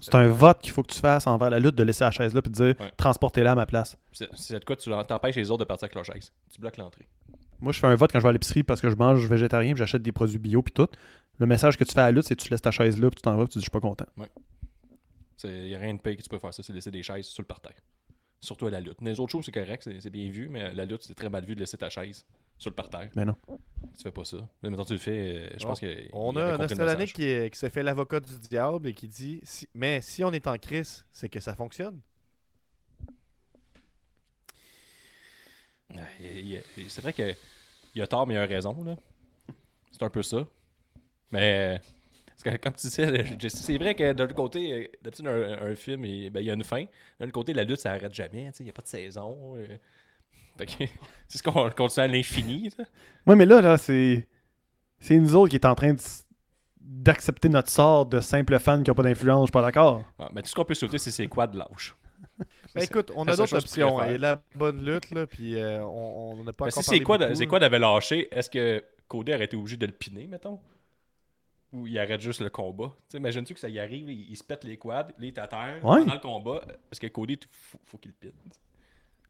C'est 0.00 0.14
un 0.16 0.26
vote 0.28 0.60
qu'il 0.60 0.72
faut 0.72 0.82
que 0.82 0.92
tu 0.92 0.98
fasses 0.98 1.26
envers 1.26 1.50
la 1.50 1.60
lutte 1.60 1.76
de 1.76 1.82
laisser 1.84 2.02
la 2.04 2.10
chaise 2.10 2.34
là 2.34 2.42
puis 2.42 2.50
de 2.50 2.56
dire 2.56 2.74
Ouais. 2.80 2.92
transportez-la 2.96 3.52
à 3.52 3.54
ma 3.54 3.64
place. 3.64 3.96
C'est 4.12 4.28
c'est 4.34 4.58
de 4.58 4.64
quoi 4.64 4.76
tu 4.76 4.90
t'empêches 5.06 5.36
les 5.36 5.50
autres 5.50 5.60
de 5.60 5.64
partir 5.64 5.84
avec 5.84 5.94
leur 5.94 6.04
chaise? 6.04 6.32
Tu 6.52 6.60
bloques 6.60 6.76
l'entrée. 6.76 7.06
Moi, 7.60 7.72
je 7.72 7.78
fais 7.78 7.86
un 7.86 7.94
vote 7.94 8.10
quand 8.12 8.18
je 8.18 8.24
vais 8.24 8.28
à 8.28 8.32
l'épicerie 8.32 8.64
parce 8.64 8.80
que 8.80 8.90
je 8.90 8.96
mange 8.96 9.24
végétarien 9.26 9.72
puis 9.72 9.78
j'achète 9.78 10.02
des 10.02 10.12
produits 10.12 10.38
bio 10.38 10.62
puis 10.62 10.72
tout. 10.72 10.88
Le 11.38 11.46
message 11.46 11.76
que 11.78 11.84
tu 11.84 11.92
fais 11.94 12.00
à 12.00 12.06
la 12.06 12.10
lutte, 12.12 12.24
c'est 12.26 12.36
que 12.36 12.42
tu 12.42 12.50
laisses 12.50 12.60
ta 12.60 12.72
chaise 12.72 12.98
là 13.00 13.08
puis 13.08 13.16
tu 13.16 13.22
t'en 13.22 13.36
vas 13.36 13.44
puis 13.44 13.52
tu 13.52 13.58
dis 13.58 13.64
je 13.64 13.70
suis 13.70 13.70
pas 13.70 13.80
content. 13.80 14.06
Il 15.44 15.50
n'y 15.68 15.74
a 15.74 15.78
rien 15.78 15.94
de 15.94 16.00
pire 16.00 16.16
que 16.16 16.22
tu 16.22 16.28
peux 16.28 16.38
faire 16.38 16.52
ça, 16.52 16.62
c'est 16.62 16.72
laisser 16.72 16.90
des 16.90 17.02
chaises 17.02 17.26
sur 17.26 17.42
le 17.42 17.46
parterre. 17.46 17.76
Surtout 18.40 18.66
à 18.66 18.70
la 18.70 18.80
lutte. 18.80 19.00
Les 19.00 19.18
autres 19.20 19.32
choses, 19.32 19.44
c'est 19.44 19.52
correct, 19.52 19.88
c'est 20.00 20.10
bien 20.10 20.28
vu, 20.30 20.48
mais 20.48 20.74
la 20.74 20.84
lutte, 20.84 21.02
c'est 21.04 21.14
très 21.14 21.30
mal 21.30 21.44
vu 21.44 21.54
de 21.54 21.60
laisser 21.60 21.76
ta 21.78 21.88
chaise 21.88 22.26
sur 22.58 22.70
le 22.70 22.74
parterre. 22.74 23.10
Mais 23.16 23.24
non. 23.24 23.36
Tu 23.96 24.02
fais 24.02 24.10
pas 24.12 24.24
ça. 24.24 24.38
Mais 24.62 24.70
maintenant, 24.70 24.84
tu 24.84 24.94
le 24.94 24.98
fais, 24.98 25.36
euh, 25.36 25.50
je 25.58 25.66
pense 25.66 25.80
que. 25.80 26.08
On 26.12 26.34
a 26.36 26.54
un 26.54 26.58
message. 26.96 27.12
qui, 27.12 27.24
est- 27.24 27.50
qui 27.50 27.58
se 27.58 27.68
fait 27.68 27.82
l'avocat 27.82 28.20
du 28.20 28.38
diable 28.38 28.88
et 28.88 28.94
qui 28.94 29.08
dit 29.08 29.40
si- 29.44 29.68
Mais 29.74 30.00
si 30.00 30.24
on 30.24 30.32
est 30.32 30.46
en 30.46 30.56
crise, 30.58 31.04
c'est 31.12 31.28
que 31.28 31.40
ça 31.40 31.54
fonctionne. 31.54 32.00
C'est 36.88 37.00
vrai 37.00 37.12
qu'il 37.12 37.36
y 37.94 38.02
a 38.02 38.06
tort, 38.06 38.26
mais 38.26 38.34
il 38.34 38.36
y 38.36 38.40
a 38.40 38.46
raison. 38.46 38.82
là. 38.84 38.96
C'est 39.92 40.02
un 40.02 40.10
peu 40.10 40.22
ça. 40.22 40.46
Mais. 41.32 41.80
parce 42.28 42.42
que, 42.42 42.62
comme 42.62 42.74
tu 42.74 42.86
disais, 42.88 43.06
je- 43.40 43.48
c'est 43.48 43.78
vrai 43.78 43.94
que 43.94 44.04
l'autre 44.18 44.34
côté, 44.34 44.72
euh, 44.72 44.88
d'habitude, 45.02 45.26
un, 45.28 45.62
un 45.72 45.76
film, 45.76 46.04
il 46.04 46.30
ben, 46.30 46.40
il 46.40 46.46
y 46.46 46.50
a 46.50 46.54
une 46.54 46.64
fin. 46.64 46.84
L'autre 47.20 47.32
côté, 47.32 47.52
la 47.54 47.64
lutte, 47.64 47.80
ça 47.80 47.92
arrête 47.92 48.14
jamais. 48.14 48.46
tu 48.52 48.58
sais, 48.58 48.64
Il 48.64 48.66
n'y 48.66 48.70
a 48.70 48.74
pas 48.74 48.82
de 48.82 48.88
saison. 48.88 49.56
c'est 51.28 51.38
ce 51.38 51.42
qu'on 51.42 51.68
continue 51.70 52.04
à 52.04 52.08
l'infini. 52.08 52.70
là. 52.78 52.84
Ouais, 53.26 53.36
mais 53.36 53.46
là, 53.46 53.60
là, 53.60 53.76
c'est. 53.78 54.26
C'est 55.00 55.18
nous 55.18 55.34
autres 55.36 55.50
qui 55.50 55.56
est 55.56 55.66
en 55.66 55.74
train 55.74 55.92
de 55.94 56.00
d'accepter 56.80 57.48
notre 57.48 57.70
sort 57.70 58.06
de 58.06 58.20
simple 58.20 58.58
fan 58.58 58.82
qui 58.82 58.90
n'a 58.90 58.94
pas 58.94 59.02
d'influence, 59.02 59.42
je 59.42 59.46
suis 59.46 59.52
pas 59.52 59.62
d'accord. 59.62 60.02
Ouais, 60.18 60.26
mais 60.32 60.42
tout 60.42 60.48
ce 60.48 60.54
qu'on 60.54 60.64
peut 60.64 60.74
sauter, 60.74 60.98
c'est 60.98 61.10
ses 61.10 61.26
quads 61.28 61.46
lâches. 61.54 61.94
Ben, 62.38 62.80
C'est- 62.80 62.84
écoute, 62.86 63.12
on 63.14 63.26
a 63.28 63.36
d'autres 63.36 63.54
options. 63.56 64.02
Il 64.02 64.06
y 64.06 64.14
a 64.14 64.16
de 64.16 64.22
la 64.22 64.42
bonne 64.56 64.84
lutte, 64.84 65.10
là, 65.12 65.26
puis 65.26 65.56
euh, 65.56 65.82
on 65.84 66.42
n'a 66.42 66.52
pas 66.52 66.64
Mais 66.66 66.72
encore 66.72 66.82
si 66.82 66.90
c'est 66.90 67.00
quoi, 67.00 67.16
de- 67.18 67.32
c'est 67.34 67.46
quoi 67.46 67.58
d'avait 67.60 67.78
lâché, 67.78 68.28
est-ce 68.36 68.50
que 68.50 68.82
Cody 69.06 69.32
aurait 69.32 69.44
été 69.44 69.56
obligé 69.56 69.76
de 69.76 69.86
le 69.86 69.92
piner, 69.92 70.26
mettons? 70.26 70.58
Ou 71.72 71.86
il 71.86 71.96
arrête 71.98 72.20
juste 72.20 72.40
le 72.40 72.50
combat? 72.50 72.88
Tu 73.08 73.12
sais, 73.12 73.18
Imagines-tu 73.18 73.54
que 73.54 73.60
ça 73.60 73.68
y 73.68 73.78
arrive, 73.78 74.10
il, 74.10 74.28
il 74.30 74.36
se 74.36 74.42
pète 74.44 74.64
les 74.64 74.76
quads, 74.76 75.02
là, 75.08 75.14
il 75.20 75.26
est 75.26 75.38
à 75.38 75.46
terre, 75.46 75.78
Ouais. 75.84 76.00
pendant 76.00 76.14
le 76.14 76.20
combat, 76.20 76.62
parce 76.90 76.98
que 76.98 77.06
Cody, 77.06 77.34
il 77.34 77.48
faut, 77.52 77.78
faut 77.86 77.98
qu'il 77.98 78.10
le 78.10 78.16
pine. 78.30 78.38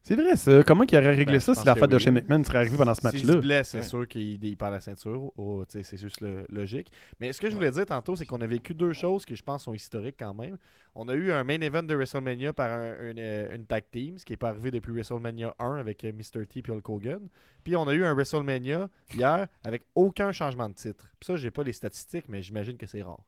C'est 0.06 0.16
vrai, 0.16 0.36
ça. 0.36 0.62
Comment 0.64 0.84
il 0.84 0.94
aurait 0.96 1.14
réglé 1.14 1.24
Ben, 1.34 1.40
ça 1.40 1.54
si 1.54 1.64
la 1.64 1.74
fête 1.74 1.88
de 1.88 1.96
oui. 1.96 2.02
chez 2.02 2.10
McMahon 2.10 2.44
serait 2.44 2.58
arrivée 2.58 2.76
pendant 2.76 2.94
ce 2.94 3.00
S'il 3.00 3.20
se 3.20 3.26
match-là? 3.26 3.40
blesse, 3.40 3.68
c'est 3.70 3.78
Ouais. 3.78 3.82
sûr 3.84 4.06
qu'il 4.06 4.44
il 4.44 4.56
perd 4.56 4.72
la 4.72 4.80
ceinture. 4.80 5.32
Oh, 5.38 5.64
c'est 5.66 5.96
juste 5.96 6.20
le- 6.20 6.44
logique. 6.50 6.92
Mais 7.20 7.32
ce 7.32 7.40
que 7.40 7.48
je 7.48 7.54
voulais 7.54 7.70
dire 7.70 7.86
tantôt, 7.86 8.14
c'est 8.14 8.26
qu'on 8.26 8.42
a 8.42 8.46
vécu 8.46 8.74
deux 8.74 8.92
choses 8.92 9.24
qui, 9.24 9.34
je 9.34 9.42
pense, 9.42 9.64
sont 9.64 9.72
historiques 9.72 10.16
quand 10.18 10.34
même. 10.34 10.58
On 10.94 11.08
a 11.08 11.14
eu 11.14 11.32
un 11.32 11.42
main 11.42 11.58
event 11.62 11.82
de 11.82 11.94
WrestleMania 11.94 12.52
par 12.52 12.70
un- 12.70 13.10
une, 13.10 13.18
euh, 13.18 13.56
une 13.56 13.64
tag 13.64 13.84
team, 13.90 14.18
ce 14.18 14.26
qui 14.26 14.34
n'est 14.34 14.36
pas 14.36 14.50
arrivé 14.50 14.70
depuis 14.70 14.92
WrestleMania 14.92 15.54
1 15.58 15.76
avec 15.76 16.04
euh, 16.04 16.12
Mr. 16.12 16.44
T 16.46 16.58
et 16.60 16.70
Hulk 16.70 16.86
Hogan. 16.86 17.26
Puis 17.64 17.74
on 17.74 17.88
a 17.88 17.94
eu 17.94 18.04
un 18.04 18.12
WrestleMania 18.12 18.90
hier 19.14 19.48
avec 19.64 19.84
aucun 19.94 20.32
changement 20.32 20.68
de 20.68 20.74
titre. 20.74 21.08
Puis 21.18 21.26
ça, 21.28 21.36
j'ai 21.36 21.50
pas 21.50 21.62
les 21.64 21.72
statistiques, 21.72 22.26
mais 22.28 22.42
j'imagine 22.42 22.76
que 22.76 22.84
c'est 22.86 23.02
rare. 23.02 23.20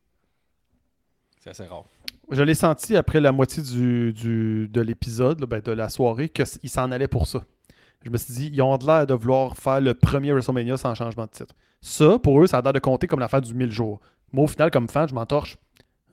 C'est 1.40 1.50
assez 1.50 1.64
rare. 1.64 1.86
Je 2.30 2.42
l'ai 2.42 2.54
senti 2.54 2.96
après 2.96 3.20
la 3.20 3.30
moitié 3.30 3.62
du, 3.62 4.68
de 4.68 4.80
l'épisode, 4.80 5.44
ben, 5.44 5.60
de 5.60 5.72
la 5.72 5.88
soirée, 5.88 6.28
qu'ils 6.28 6.70
s'en 6.70 6.90
allaient 6.90 7.08
pour 7.08 7.26
ça. 7.26 7.44
Je 8.04 8.10
me 8.10 8.16
suis 8.16 8.34
dit, 8.34 8.50
ils 8.52 8.62
ont 8.62 8.76
l'air 8.78 9.06
de 9.06 9.14
vouloir 9.14 9.56
faire 9.56 9.80
le 9.80 9.94
premier 9.94 10.32
WrestleMania 10.32 10.76
sans 10.76 10.94
changement 10.94 11.24
de 11.24 11.30
titre. 11.30 11.54
Ça, 11.80 12.18
pour 12.18 12.42
eux, 12.42 12.46
ça 12.46 12.58
a 12.58 12.62
l'air 12.62 12.72
de 12.72 12.78
compter 12.78 13.06
comme 13.06 13.20
l'affaire 13.20 13.40
du 13.40 13.54
1000 13.54 13.70
jours. 13.70 14.00
Moi, 14.32 14.44
au 14.44 14.48
final, 14.48 14.70
comme 14.70 14.88
fan, 14.88 15.08
je 15.08 15.14
m'en 15.14 15.26
torche. 15.26 15.56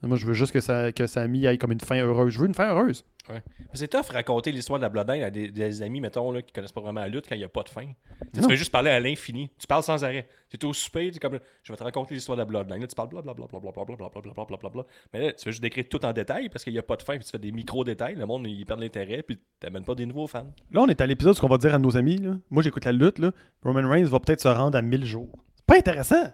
Moi, 0.06 0.16
je 0.16 0.26
veux 0.26 0.34
juste 0.34 0.52
que, 0.52 0.60
ça, 0.60 0.92
que 0.92 1.46
aille 1.46 1.58
comme 1.58 1.72
une 1.72 1.80
fin 1.80 1.96
heureuse. 1.96 2.32
Je 2.32 2.38
veux 2.38 2.46
une 2.46 2.54
fin 2.54 2.68
heureuse. 2.68 3.04
Mais 3.28 3.40
C'est 3.72 3.88
tough 3.88 4.10
raconter 4.10 4.52
l'histoire 4.52 4.78
de 4.78 4.84
la 4.84 4.88
Bloodline 4.90 5.22
à 5.22 5.30
des, 5.30 5.50
des 5.50 5.82
amis, 5.82 6.00
mettons, 6.00 6.30
là, 6.30 6.42
qui 6.42 6.52
connaissent 6.52 6.72
pas 6.72 6.80
vraiment 6.82 7.00
la 7.00 7.08
lutte 7.08 7.26
quand 7.28 7.34
il 7.34 7.38
n'y 7.38 7.44
a 7.44 7.48
pas 7.48 7.62
de 7.62 7.68
fin. 7.70 7.86
Tu 8.34 8.42
fais 8.42 8.56
juste 8.56 8.70
parler 8.70 8.90
à 8.90 9.00
l'infini. 9.00 9.50
Tu 9.58 9.66
parles 9.66 9.82
sans 9.82 10.04
arrêt. 10.04 10.28
Tu 10.50 10.56
es 10.56 10.64
au 10.64 10.72
souper, 10.72 11.10
tu 11.10 11.18
comme 11.18 11.38
je 11.62 11.72
vais 11.72 11.76
te 11.76 11.82
raconter 11.82 12.14
l'histoire 12.14 12.36
de 12.36 12.42
la 12.42 12.46
Bloodline. 12.46 12.80
Là, 12.80 12.86
tu 12.86 12.94
parles 12.94 13.08
blablabla. 13.08 13.46
blablabla. 13.46 14.84
Mais 15.12 15.20
là, 15.20 15.32
tu 15.32 15.46
veux 15.46 15.52
juste 15.52 15.62
décrire 15.62 15.86
tout 15.88 16.04
en 16.04 16.12
détail 16.12 16.48
parce 16.48 16.64
qu'il 16.64 16.72
n'y 16.74 16.78
a 16.78 16.82
pas 16.82 16.96
de 16.96 17.02
fin, 17.02 17.16
puis 17.16 17.24
tu 17.24 17.30
fais 17.30 17.38
des 17.38 17.52
micro-détails. 17.52 18.14
Le 18.16 18.26
monde, 18.26 18.46
il 18.46 18.64
perd 18.66 18.80
l'intérêt, 18.80 19.22
puis 19.22 19.36
tu 19.36 19.42
n'amènes 19.66 19.84
pas 19.84 19.94
des 19.94 20.06
nouveaux 20.06 20.26
fans. 20.26 20.46
Là, 20.70 20.82
on 20.82 20.86
est 20.88 21.00
à 21.00 21.06
l'épisode, 21.06 21.34
ce 21.34 21.40
qu'on 21.40 21.48
va 21.48 21.58
dire 21.58 21.74
à 21.74 21.78
nos 21.78 21.96
amis. 21.96 22.18
là. 22.18 22.36
Moi, 22.50 22.62
j'écoute 22.62 22.84
la 22.84 22.92
lutte. 22.92 23.18
Là. 23.18 23.32
Roman 23.62 23.88
Reigns 23.88 24.04
va 24.06 24.20
peut-être 24.20 24.40
se 24.40 24.48
rendre 24.48 24.76
à 24.76 24.82
1000 24.82 25.04
jours. 25.06 25.30
C'est 25.56 25.66
pas 25.66 25.76
intéressant. 25.78 26.24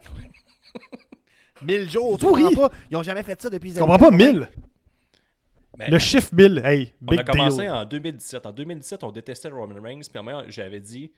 1000 1.63 1.91
jours, 1.91 2.19
tu 2.19 2.27
Pourri. 2.27 2.43
comprends 2.45 2.69
pas? 2.69 2.75
Ils 2.91 2.97
ont 2.97 3.03
jamais 3.03 3.23
fait 3.23 3.41
ça 3.41 3.51
depuis 3.51 3.73
Tu 3.73 3.79
comprends 3.81 3.99
pas 3.99 4.11
1000? 4.11 4.49
Mais 5.79 5.89
Le 5.89 5.99
chiffre 5.99 6.29
1000, 6.35 6.63
hey, 6.65 6.93
on 7.07 7.13
a 7.13 7.17
big 7.17 7.27
commencé 7.27 7.63
deal. 7.63 7.71
en 7.71 7.85
2017. 7.85 8.47
En 8.47 8.53
2017, 8.53 9.05
on 9.05 9.13
détestait 9.13 9.49
Roman 9.49 9.81
Reigns, 9.81 10.01
puis 10.11 10.19
en 10.19 10.23
même 10.23 10.37
temps, 10.43 10.45
j'avais 10.49 10.81
dit 10.81 11.11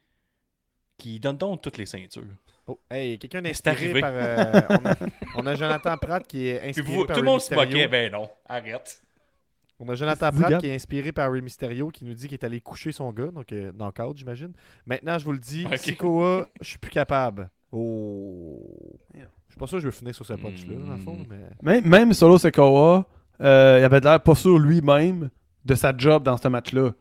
qu'il 0.98 1.18
donne 1.20 1.36
donc 1.36 1.62
toutes 1.62 1.78
les 1.78 1.86
ceintures. 1.86 2.22
Oh, 2.66 2.78
hey, 2.90 3.18
quelqu'un 3.18 3.40
C'est 3.44 3.50
inspiré 3.68 3.76
arrivé. 3.86 4.00
par. 4.00 4.12
euh, 4.14 4.60
on, 4.70 4.86
a, 4.86 4.96
on 5.42 5.46
a 5.46 5.54
Jonathan 5.56 5.96
Pratt 5.96 6.24
qui 6.26 6.46
est 6.46 6.68
inspiré 6.68 6.94
vous- 6.96 7.06
par 7.06 7.16
tout 7.16 7.22
le 7.22 7.26
monde 7.26 7.40
se 7.40 7.52
moquait. 7.54 7.88
Ben 7.88 8.12
non, 8.12 8.28
arrête. 8.48 9.02
On 9.80 9.88
a 9.88 9.96
Jonathan 9.96 10.30
Pratt 10.30 10.60
qui 10.60 10.68
est 10.68 10.74
inspiré 10.76 11.10
par 11.10 11.32
Rey 11.32 11.40
Mysterio 11.40 11.88
qui 11.88 12.04
nous 12.04 12.14
dit 12.14 12.26
qu'il 12.28 12.34
est 12.34 12.44
allé 12.44 12.60
coucher 12.60 12.92
son 12.92 13.10
gars, 13.10 13.28
donc 13.32 13.50
euh, 13.52 13.72
knockout, 13.72 14.16
j'imagine. 14.16 14.52
Maintenant, 14.86 15.18
je 15.18 15.24
vous 15.24 15.32
le 15.32 15.38
dis, 15.40 15.64
Ok. 15.66 15.76
Sikoa, 15.78 16.48
je 16.60 16.68
suis 16.68 16.78
plus 16.78 16.90
capable. 16.92 17.50
Oh. 17.72 18.60
Je 19.14 19.20
suis 19.54 19.58
pas 19.58 19.66
sûr 19.66 19.76
que 19.78 19.80
je 19.82 19.86
veux 19.86 19.90
finir 19.92 20.14
sur 20.14 20.24
ce 20.26 20.34
punch-là, 20.34 20.74
dans 20.86 20.92
le 20.92 20.98
fond, 20.98 21.14
Hmm. 21.16 21.24
mais. 21.62 21.80
Même, 21.80 21.86
même 21.88 22.12
Solo 22.12 22.38
Sikoa, 22.38 23.06
euh, 23.40 23.76
il 23.80 23.84
avait 23.84 24.00
l'air 24.00 24.22
pas 24.22 24.34
sûr 24.34 24.58
lui-même 24.58 25.30
de 25.64 25.74
sa 25.74 25.96
job 25.96 26.22
dans 26.22 26.36
ce 26.36 26.48
match-là. 26.48 26.92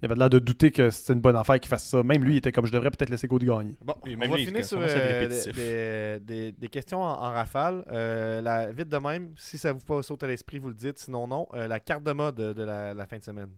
Il 0.00 0.04
avait 0.04 0.14
l'air 0.14 0.30
de 0.30 0.38
douter 0.38 0.70
que 0.70 0.90
c'était 0.90 1.12
une 1.14 1.20
bonne 1.20 1.34
affaire 1.34 1.58
qu'il 1.58 1.68
fasse 1.68 1.88
ça. 1.88 2.02
Même 2.04 2.22
lui, 2.22 2.34
il 2.34 2.36
était 2.38 2.52
comme 2.52 2.66
je 2.66 2.72
devrais 2.72 2.90
peut-être 2.90 3.10
laisser 3.10 3.26
Cody 3.26 3.46
gagner. 3.46 3.74
Bon, 3.84 3.94
Et 4.06 4.14
on 4.14 4.18
va 4.30 4.36
lui, 4.36 4.46
finir 4.46 4.64
sur 4.64 4.78
euh, 4.80 5.28
des, 5.28 6.20
des- 6.20 6.52
des 6.52 6.68
questions 6.68 7.02
en, 7.02 7.10
en 7.14 7.30
rafale. 7.32 7.84
Euh, 7.90 8.40
la, 8.40 8.70
vite 8.70 8.88
de 8.88 8.96
même, 8.98 9.32
si 9.36 9.58
ça 9.58 9.72
vous 9.72 9.80
pas 9.80 10.02
saute 10.02 10.22
à 10.22 10.28
l'esprit, 10.28 10.58
vous 10.60 10.68
le 10.68 10.74
dites. 10.74 10.98
Sinon, 10.98 11.26
non. 11.26 11.48
Euh, 11.54 11.66
la 11.66 11.80
carte 11.80 12.04
de 12.04 12.12
mode 12.12 12.36
de, 12.36 12.52
de 12.52 12.62
la, 12.62 12.94
la 12.94 13.06
fin 13.06 13.18
de 13.18 13.24
semaine. 13.24 13.50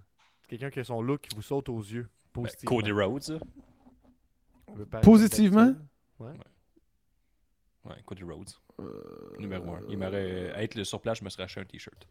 Quelqu'un 0.49 0.71
qui 0.71 0.81
a 0.81 0.85
son 0.85 1.03
look 1.03 1.21
qui 1.21 1.37
vous 1.37 1.43
saute 1.43 1.69
aux 1.69 1.79
yeux. 1.81 2.09
Ben, 2.35 2.43
Positivement. 2.43 2.77
Cody 2.77 2.93
Rhodes. 2.93 3.41
Positivement? 5.03 5.75
Ouais, 7.85 7.97
Cody 8.05 8.23
Rhodes. 8.25 8.51
Numéro 9.39 9.71
1. 9.75 9.81
Il 9.89 9.99
m'aurait. 9.99 10.53
à 10.53 10.63
être 10.63 10.75
le 10.75 10.85
sur 10.85 11.01
place, 11.01 11.19
je 11.19 11.25
me 11.25 11.31
serais 11.31 11.45
acheté 11.45 11.61
un 11.61 11.65
t-shirt. 11.65 12.07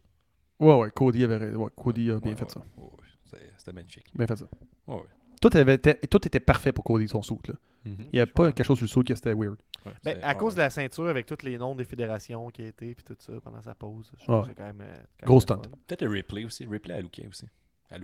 Ouais, 0.58 0.74
ouais, 0.76 0.90
Cody, 0.90 1.24
avait, 1.24 1.54
ouais, 1.54 1.70
Cody 1.76 2.10
a 2.10 2.18
bien 2.20 2.32
Ouais, 2.32 2.36
fait 2.36 2.44
ouais, 2.44 2.50
ça. 2.50 2.60
ouais, 2.60 2.84
ouais, 2.84 3.40
c'était- 3.56 3.72
magnifique. 3.72 4.06
Bien 4.14 4.26
fait 4.26 4.36
ça. 4.36 4.46
Ouais, 4.86 4.96
ouais. 4.96 5.02
Tout, 5.40 5.50
avait 5.56 5.74
été, 5.74 5.94
tout 6.08 6.26
était 6.26 6.40
parfait 6.40 6.72
pour 6.72 6.84
Cody, 6.84 7.08
son 7.08 7.22
saut. 7.22 7.40
Là. 7.48 7.54
Il 7.86 7.96
n'y 8.12 8.20
avait 8.20 8.30
pas 8.30 8.52
quelque 8.52 8.66
chose 8.66 8.76
sur 8.76 8.84
le 8.84 8.88
saut 8.88 9.02
qui 9.02 9.12
était 9.12 9.32
weird. 9.32 9.56
Ouais, 9.86 9.92
Ben, 10.04 10.18
à 10.22 10.28
ouais, 10.28 10.36
cause 10.36 10.54
de 10.54 10.58
la 10.60 10.68
ceinture 10.68 11.08
avec 11.08 11.24
tous 11.24 11.42
les 11.44 11.56
noms 11.56 11.74
des 11.74 11.84
fédérations 11.86 12.50
qui 12.50 12.62
a 12.62 12.66
été 12.66 12.94
puis 12.94 13.02
tout 13.04 13.16
ça 13.18 13.32
pendant 13.40 13.62
sa 13.62 13.74
pause. 13.74 14.12
Je 14.18 14.20
Ouais. 14.20 14.24
trouve 14.26 14.42
que 14.42 14.48
c'est 14.48 14.54
quand 14.54 14.64
même. 14.66 14.80
euh, 14.82 14.96
quand 15.20 15.26
Gros 15.28 15.40
stunt. 15.40 15.62
Peut-être 15.86 16.02
le 16.02 16.10
replay 16.14 16.44
aussi. 16.44 16.66
Replay 16.66 16.92
à 16.92 17.00
Luke 17.00 17.22
aussi. 17.30 17.46
Euh, 17.92 17.98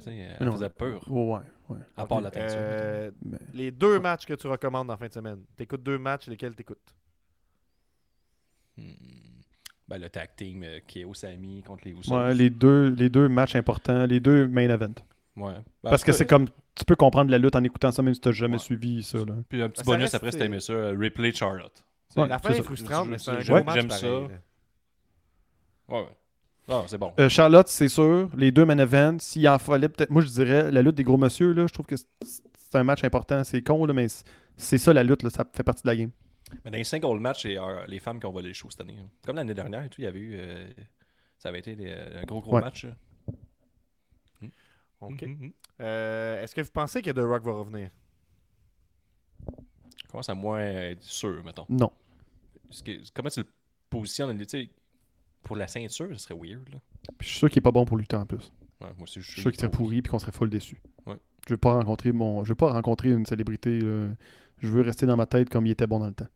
sais, 0.00 0.10
Mais 0.10 0.36
elle 0.40 0.46
non. 0.46 0.52
faisait 0.52 0.70
peur. 0.70 1.02
Ouais. 1.10 1.40
À 1.96 2.06
part 2.06 2.20
la 2.22 2.30
teinture. 2.30 2.56
Euh, 2.58 3.10
Mais- 3.24 3.38
les 3.52 3.70
deux 3.70 4.00
matchs 4.00 4.24
que 4.24 4.32
tu 4.34 4.46
recommandes 4.46 4.90
en 4.90 4.96
fin 4.96 5.06
de 5.08 5.12
semaine. 5.12 5.40
T'écoutes 5.56 5.82
deux 5.82 5.98
matchs, 5.98 6.28
lesquels 6.28 6.54
t'écoutes? 6.54 6.94
Hmm. 8.78 8.92
Ben, 9.86 9.98
le 9.98 10.08
tag 10.08 10.30
team 10.36 10.62
euh, 10.62 10.80
qui 10.86 11.00
est 11.00 11.04
au 11.04 11.14
Sami 11.14 11.62
contre 11.62 11.84
les 11.86 11.92
Usos. 11.92 12.14
Ouais, 12.14 12.34
les, 12.34 12.50
deux, 12.50 12.90
les 12.90 13.08
deux 13.08 13.28
matchs 13.28 13.56
importants, 13.56 14.06
les 14.06 14.20
deux 14.20 14.46
main 14.46 14.68
events. 14.70 14.94
Ouais. 15.36 15.52
Ben, 15.82 15.90
Parce 15.90 16.04
que 16.04 16.12
c'est 16.12 16.26
comme. 16.26 16.46
Tu 16.74 16.84
peux 16.84 16.96
comprendre 16.96 17.30
la 17.30 17.38
lutte 17.38 17.56
en 17.56 17.64
écoutant 17.64 17.90
ça, 17.90 18.02
même 18.02 18.14
si 18.14 18.20
tu 18.20 18.28
n'as 18.28 18.34
jamais 18.34 18.52
Ouais. 18.54 18.58
suivi 18.60 19.02
ça. 19.02 19.18
Là. 19.18 19.34
Puis 19.48 19.60
un 19.62 19.68
petit 19.68 19.82
Ça 19.84 19.90
bonus 19.90 20.14
après, 20.14 20.30
si 20.30 20.38
t'aimais 20.38 20.60
ça, 20.60 20.72
replay 20.90 21.32
Charlotte. 21.32 21.84
Ouais, 22.16 22.28
La 22.28 22.38
fin 22.38 22.52
c'est 22.52 22.60
est 22.60 22.62
frustrante, 22.62 23.08
mais 23.08 23.18
c'est 23.18 23.30
un 23.32 23.40
gros 23.40 23.54
ouais, 23.54 23.64
match 23.64 23.74
j'aime 23.74 23.90
ça. 23.90 24.20
Ouais, 24.20 24.28
ouais. 25.88 26.06
Ah, 26.68 26.84
c'est 26.86 26.98
bon. 26.98 27.12
Euh, 27.18 27.28
Charlotte, 27.28 27.68
c'est 27.68 27.88
sûr. 27.88 28.28
Les 28.36 28.52
deux 28.52 28.64
main 28.66 28.78
events, 28.78 29.18
s'il 29.20 29.48
en 29.48 29.58
fallait 29.58 29.88
peut-être. 29.88 30.10
Moi, 30.10 30.22
je 30.22 30.28
dirais 30.28 30.70
la 30.70 30.82
lutte 30.82 30.96
des 30.96 31.04
gros 31.04 31.16
monsieur, 31.16 31.52
là, 31.52 31.66
je 31.66 31.72
trouve 31.72 31.86
que 31.86 31.96
c'est- 31.96 32.06
un 32.74 32.84
match 32.84 33.02
important. 33.04 33.42
C'est 33.44 33.62
con, 33.62 33.86
là, 33.86 33.94
mais 33.94 34.06
c'est- 34.56 34.76
ça 34.78 34.92
la 34.92 35.02
lutte, 35.02 35.22
là, 35.22 35.30
ça 35.30 35.46
fait 35.50 35.62
partie 35.62 35.82
de 35.82 35.88
la 35.88 35.96
game. 35.96 36.10
Mais 36.64 36.70
dans 36.70 36.76
les 36.76 36.84
single 36.84 37.18
matchs, 37.18 37.42
c'est 37.42 37.58
euh, 37.58 37.86
les 37.86 37.98
femmes 37.98 38.20
qui 38.20 38.26
ont 38.26 38.32
volé 38.32 38.48
le 38.48 38.54
show 38.54 38.68
cette 38.70 38.82
année. 38.82 38.96
hein. 39.00 39.08
Comme 39.24 39.36
l'année 39.36 39.54
dernière 39.54 39.82
et 39.84 39.88
tout, 39.88 40.00
il 40.00 40.04
y 40.04 40.06
avait 40.06 40.18
eu. 40.18 40.34
euh, 40.38 40.66
ça 41.38 41.48
avait 41.48 41.60
été 41.60 41.74
des- 41.76 41.92
un 41.92 42.24
gros, 42.24 42.40
gros 42.42 42.54
Ouais. 42.56 42.60
match. 42.60 42.86
OK. 45.00 45.22
Mhm. 45.22 45.52
Euh, 45.80 46.42
Est-ce 46.42 46.54
que 46.54 46.60
vous 46.60 46.70
pensez 46.72 47.00
que 47.02 47.10
The 47.10 47.18
Rock 47.20 47.44
va 47.44 47.52
revenir? 47.52 47.90
Je 49.96 50.10
commence 50.10 50.28
à 50.28 50.34
moins 50.34 50.60
être 50.60 51.02
sûr, 51.04 51.42
mettons. 51.44 51.66
Non. 51.68 51.92
Que, 52.84 52.92
comment 53.14 53.28
tu 53.30 53.40
le 53.40 53.46
positionnes 53.88 54.36
tu 54.38 54.48
sais, 54.48 54.70
Pour 55.42 55.56
la 55.56 55.66
ceinture, 55.68 56.08
ce 56.10 56.14
serait 56.16 56.34
weird. 56.34 56.68
Là. 56.70 56.78
Puis 57.18 57.26
je 57.26 57.32
suis 57.32 57.38
sûr 57.38 57.48
qu'il 57.50 57.58
n'est 57.60 57.64
pas 57.64 57.70
bon 57.72 57.84
pour 57.84 57.96
lutter 57.96 58.16
en 58.16 58.26
plus. 58.26 58.52
Ouais, 58.80 58.88
moi 58.96 59.02
aussi, 59.04 59.20
je 59.20 59.26
Je 59.26 59.32
suis 59.32 59.42
sûr 59.42 59.50
qu'il 59.50 59.60
serait 59.60 59.70
pourri 59.70 59.98
et 59.98 60.02
qu'on 60.02 60.18
serait 60.18 60.32
full 60.32 60.50
déçu. 60.50 60.80
Ouais. 61.06 61.16
Je 61.46 61.54
veux 61.54 61.58
pas 61.58 61.72
rencontrer 61.74 62.12
mon. 62.12 62.44
Je 62.44 62.50
veux 62.50 62.54
pas 62.54 62.72
rencontrer 62.72 63.10
une 63.10 63.26
célébrité. 63.26 63.80
là. 63.80 64.08
Je 64.58 64.68
veux 64.68 64.82
rester 64.82 65.06
dans 65.06 65.16
ma 65.16 65.26
tête 65.26 65.48
comme 65.50 65.66
il 65.66 65.70
était 65.70 65.86
bon 65.86 66.00
dans 66.00 66.08
le 66.08 66.14
temps. 66.14 66.26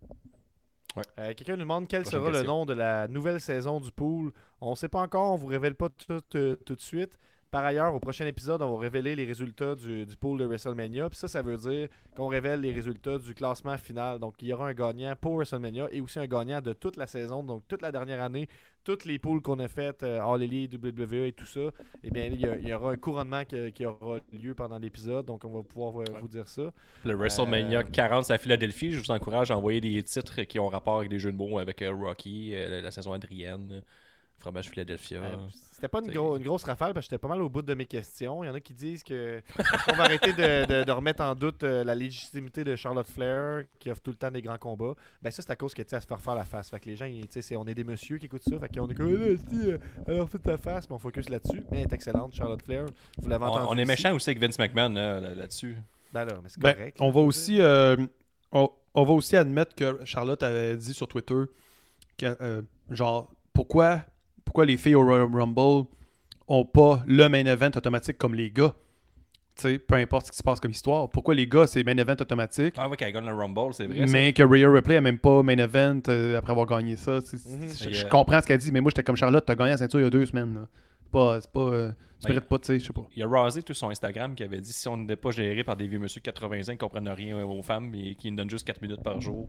Euh, 1.18 1.32
Quelqu'un 1.34 1.54
nous 1.54 1.60
demande 1.60 1.88
quel 1.88 2.02
Prochaine 2.02 2.20
sera 2.20 2.30
le 2.30 2.42
nom 2.42 2.66
de 2.66 2.74
la 2.74 3.08
nouvelle 3.08 3.40
saison 3.40 3.80
du 3.80 3.90
pool. 3.90 4.32
On 4.60 4.70
ne 4.72 4.76
sait 4.76 4.88
pas 4.88 5.00
encore, 5.00 5.32
on 5.32 5.36
vous 5.36 5.46
révèle 5.46 5.74
pas 5.74 5.88
tout, 5.88 6.20
euh, 6.36 6.56
tout 6.66 6.74
de 6.76 6.80
suite. 6.80 7.18
Par 7.52 7.64
ailleurs, 7.66 7.94
au 7.94 8.00
prochain 8.00 8.26
épisode, 8.26 8.62
on 8.62 8.74
va 8.74 8.80
révéler 8.80 9.14
les 9.14 9.26
résultats 9.26 9.74
du, 9.74 10.06
du 10.06 10.16
pool 10.16 10.38
de 10.38 10.46
WrestleMania. 10.46 11.10
Puis 11.10 11.18
ça, 11.18 11.28
ça 11.28 11.42
veut 11.42 11.58
dire 11.58 11.88
qu'on 12.16 12.28
révèle 12.28 12.60
les 12.62 12.72
résultats 12.72 13.18
du 13.18 13.34
classement 13.34 13.76
final. 13.76 14.18
Donc, 14.18 14.36
il 14.40 14.48
y 14.48 14.54
aura 14.54 14.68
un 14.68 14.72
gagnant 14.72 15.14
pour 15.20 15.34
WrestleMania 15.36 15.86
et 15.92 16.00
aussi 16.00 16.18
un 16.18 16.26
gagnant 16.26 16.62
de 16.62 16.72
toute 16.72 16.96
la 16.96 17.06
saison, 17.06 17.42
donc 17.44 17.62
toute 17.68 17.82
la 17.82 17.92
dernière 17.92 18.22
année, 18.22 18.48
toutes 18.84 19.04
les 19.04 19.18
poules 19.18 19.42
qu'on 19.42 19.58
a 19.58 19.68
faites, 19.68 20.02
euh, 20.02 20.22
All 20.24 20.42
Elite, 20.42 20.74
WWE 20.82 21.26
et 21.26 21.32
tout 21.32 21.44
ça. 21.44 21.60
Eh 22.02 22.10
bien, 22.10 22.24
il 22.24 22.40
y, 22.40 22.46
a- 22.46 22.56
il 22.56 22.66
y 22.66 22.72
aura 22.72 22.92
un 22.92 22.96
couronnement 22.96 23.44
qui 23.44 23.84
aura 23.84 24.18
lieu 24.32 24.54
pendant 24.54 24.78
l'épisode. 24.78 25.26
Donc, 25.26 25.44
on 25.44 25.50
va 25.50 25.62
pouvoir 25.62 26.00
euh, 26.00 26.04
vous 26.22 26.28
dire 26.28 26.48
ça. 26.48 26.72
Le 27.04 27.14
WrestleMania 27.14 27.80
Euh, 27.80 27.82
40 27.82 28.24
c'est 28.24 28.32
à 28.32 28.38
Philadelphie. 28.38 28.92
Je 28.92 28.98
vous 29.00 29.10
encourage 29.10 29.50
à 29.50 29.58
envoyer 29.58 29.82
des 29.82 30.02
titres 30.02 30.40
qui 30.44 30.58
ont 30.58 30.68
rapport 30.68 30.96
avec 30.96 31.10
des 31.10 31.18
jeux 31.18 31.32
de 31.32 31.36
mots 31.36 31.58
avec 31.58 31.82
euh, 31.82 31.92
Rocky, 31.94 32.52
euh, 32.54 32.80
la 32.80 32.90
saison 32.90 33.12
Adrienne, 33.12 33.82
Fromage 34.42 34.68
Philadelphia. 34.70 35.18
Euh, 35.18 35.36
C'était 35.70 35.86
pas 35.88 36.00
une, 36.00 36.06
c'est- 36.06 36.12
gros- 36.14 36.36
une 36.36 36.42
grosse 36.42 36.64
rafale 36.64 36.92
parce 36.94 37.06
que 37.06 37.10
j'étais 37.10 37.20
pas 37.20 37.28
mal 37.28 37.40
au 37.42 37.48
bout 37.48 37.62
de 37.62 37.74
mes 37.74 37.86
questions. 37.86 38.42
Il 38.42 38.48
y 38.48 38.50
en 38.50 38.54
a 38.54 38.60
qui 38.60 38.74
disent 38.74 39.02
que 39.04 39.40
on 39.88 39.92
va 39.94 40.04
arrêter 40.04 40.32
de, 40.32 40.66
de- 40.66 40.84
de 40.84 40.92
remettre 40.92 41.22
en 41.22 41.34
doute 41.34 41.62
euh, 41.62 41.84
la 41.84 41.94
légitimité 41.94 42.64
de 42.64 42.74
Charlotte 42.76 43.06
Flair 43.06 43.64
qui 43.78 43.90
offre 43.90 44.00
tout 44.02 44.10
le 44.10 44.16
temps 44.16 44.30
des 44.30 44.42
grands 44.42 44.58
combats? 44.58 44.94
Ben 45.22 45.30
ça 45.30 45.42
c'est 45.42 45.50
à 45.52 45.56
cause 45.56 45.74
que 45.74 45.82
tu 45.82 45.90
sais, 45.90 46.00
se 46.00 46.06
fait 46.06 46.14
refaire 46.14 46.34
la 46.34 46.44
face. 46.44 46.70
Fait 46.70 46.80
que 46.80 46.88
les 46.88 46.96
gens, 46.96 47.06
ils- 47.06 47.22
tu 47.28 47.34
sais, 47.34 47.42
c'est- 47.42 47.56
on 47.56 47.66
est 47.66 47.74
des 47.74 47.84
messieurs 47.84 48.18
qui 48.18 48.26
écoutent 48.26 48.42
ça. 48.42 48.58
Fait 48.58 48.68
qu'on 48.68 48.88
est 48.88 48.94
comme 48.94 49.38
alors 50.08 50.28
fais 50.28 50.38
ta 50.38 50.58
face, 50.58 50.88
mais 50.90 50.96
on 50.96 50.98
focus 50.98 51.28
là-dessus. 51.28 51.62
Mais 51.70 51.78
elle 51.82 51.84
est 51.84 51.92
excellente, 51.92 52.34
Charlotte 52.34 52.62
Flair. 52.62 52.86
Vous 53.18 53.28
l'avez 53.28 53.44
on, 53.44 53.48
entendu. 53.48 53.66
on 53.70 53.78
est 53.78 53.84
méchant 53.84 54.14
aussi 54.14 54.30
avec 54.30 54.40
Vince 54.42 54.58
McMahon 54.58 54.90
là, 54.94 55.20
là- 55.20 55.34
là-dessus. 55.34 55.76
Ben 56.12 56.24
là, 56.24 56.34
mais 56.42 56.48
c'est 56.48 56.60
Ben, 56.60 56.74
correct. 56.74 56.96
on 57.00 57.10
va 57.10 57.20
aussi 57.20 57.60
euh, 57.60 57.96
on, 58.52 58.68
on 58.94 59.04
va 59.04 59.12
aussi 59.12 59.36
admettre 59.36 59.74
que 59.74 59.98
Charlotte 60.04 60.42
avait 60.42 60.76
dit 60.76 60.92
sur 60.92 61.08
Twitter 61.08 61.42
que 62.18 62.36
euh, 62.40 62.62
genre 62.90 63.30
pourquoi 63.54 64.02
pourquoi 64.44 64.66
les 64.66 64.76
filles 64.76 64.94
au 64.94 65.04
Royal 65.04 65.28
Rumble 65.32 65.86
ont 66.48 66.64
pas 66.64 67.02
le 67.06 67.28
main 67.28 67.44
event 67.46 67.70
automatique 67.76 68.18
comme 68.18 68.34
les 68.34 68.50
gars? 68.50 68.74
Tu 69.54 69.62
sais, 69.68 69.78
peu 69.78 69.96
importe 69.96 70.26
ce 70.26 70.30
qui 70.32 70.38
se 70.38 70.42
passe 70.42 70.60
comme 70.60 70.70
histoire. 70.70 71.10
Pourquoi 71.10 71.34
les 71.34 71.46
gars, 71.46 71.66
c'est 71.66 71.84
main 71.84 71.96
event 71.98 72.16
automatique, 72.18 72.74
Ah 72.78 72.88
ouais, 72.88 72.96
quand 72.96 73.04
elle 73.04 73.12
gagne 73.12 73.26
le 73.26 73.34
Rumble, 73.34 73.74
c'est 73.74 73.86
vrai. 73.86 74.06
ça. 74.06 74.12
mais 74.12 74.32
que 74.32 74.42
Rhea 74.42 74.66
Ripley 74.70 74.96
a 74.96 75.00
même 75.02 75.18
pas 75.18 75.42
main 75.42 75.58
event 75.58 76.00
euh, 76.08 76.38
après 76.38 76.52
avoir 76.52 76.66
gagné 76.66 76.96
ça. 76.96 77.16
Mhm. 77.20 77.68
je, 77.78 78.04
euh, 78.06 78.08
comprends 78.08 78.40
ce 78.40 78.46
qu'elle 78.46 78.58
dit, 78.58 78.72
mais 78.72 78.80
moi 78.80 78.90
j'étais 78.90 79.02
comme 79.02 79.16
Charlotte, 79.16 79.44
t'as 79.46 79.54
gagné 79.54 79.72
la 79.72 79.76
ceinture 79.76 80.00
il 80.00 80.04
y 80.04 80.06
a 80.06 80.10
deux 80.10 80.24
semaines. 80.24 80.54
là. 80.54 80.68
C'est 81.12 81.18
pas, 81.18 81.40
c'est 81.40 81.52
pas, 81.52 81.60
euh, 81.60 81.92
tu 82.20 82.28
mérites 82.28 82.48
pas, 82.48 82.58
tu 82.58 82.66
sais, 82.66 82.78
je 82.78 82.86
sais 82.86 82.92
pas. 82.92 83.06
Il 83.14 83.18
y 83.18 83.22
a 83.22 83.26
Rousey 83.26 83.62
tout 83.62 83.74
son 83.74 83.90
Instagram 83.90 84.34
qui 84.34 84.42
avait 84.44 84.60
dit 84.60 84.72
si 84.72 84.88
on 84.88 84.96
n'était 84.96 85.16
pas 85.16 85.30
géré 85.30 85.62
par 85.64 85.76
des 85.76 85.86
vieux 85.86 85.98
monsieur 85.98 86.20
de 86.20 86.24
80 86.24 86.60
ans 86.60 86.72
qui 86.72 86.78
comprennent 86.78 87.08
rien 87.08 87.44
aux 87.44 87.62
femmes 87.62 87.94
et 87.94 88.14
qui 88.14 88.30
nous 88.30 88.36
donnent 88.38 88.48
juste 88.50 88.66
4 88.66 88.80
minutes 88.80 89.02
par 89.02 89.20
jour 89.20 89.48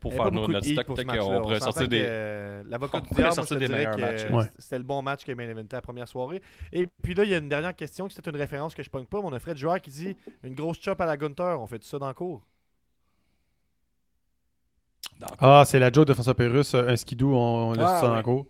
pour 0.00 0.12
faire 0.12 0.32
nos- 0.32 0.48
notre 0.48 0.66
stock, 0.66 0.86
peut-être 0.86 1.06
qu'on 1.06 1.36
On 1.36 1.40
pourrait 1.42 1.60
sortir 1.60 1.88
des. 1.88 2.02
euh, 2.04 2.62
L'avocat 2.68 3.00
du 3.00 3.08
diable, 3.14 3.32
sortir 3.34 3.58
des 3.58 3.68
meilleurs 3.68 3.98
matchs, 3.98 4.30
ouais. 4.30 4.50
c'était 4.58 4.78
le 4.78 4.84
bon 4.84 5.02
match 5.02 5.24
qui 5.24 5.30
a 5.30 5.34
main 5.34 5.48
eventé 5.48 5.76
la 5.76 5.82
première 5.82 6.08
soirée. 6.08 6.40
Et 6.72 6.86
puis 7.02 7.14
là, 7.14 7.24
il 7.24 7.30
y 7.30 7.34
a 7.34 7.38
une 7.38 7.48
dernière 7.48 7.76
question, 7.76 8.08
qui 8.08 8.14
c'était 8.14 8.30
une 8.30 8.36
référence 8.36 8.74
que 8.74 8.82
je 8.82 8.90
pogne 8.90 9.04
pas. 9.06 9.18
mais 9.20 9.26
On 9.26 9.32
a 9.32 9.38
Fred 9.38 9.56
joueur 9.56 9.80
qui 9.80 9.90
dit 9.90 10.16
une 10.42 10.54
grosse 10.54 10.80
chop 10.80 11.00
à 11.00 11.06
la 11.06 11.16
Gunter. 11.16 11.56
On 11.60 11.66
fait 11.66 11.78
tout 11.78 11.86
ça 11.86 11.98
dans 11.98 12.08
le 12.08 12.14
cours? 12.14 12.42
Ah, 15.40 15.64
c'est 15.66 15.78
la 15.80 15.90
joke 15.90 16.06
de 16.06 16.14
François 16.14 16.34
Pérusse, 16.34 16.74
euh, 16.74 16.88
un 16.88 16.96
skidoo, 16.96 17.34
on, 17.34 17.70
on 17.70 17.72
laisse 17.72 17.84
Ah, 17.88 18.00
ça 18.00 18.08
dans 18.08 18.16
le 18.16 18.22
cours. 18.22 18.46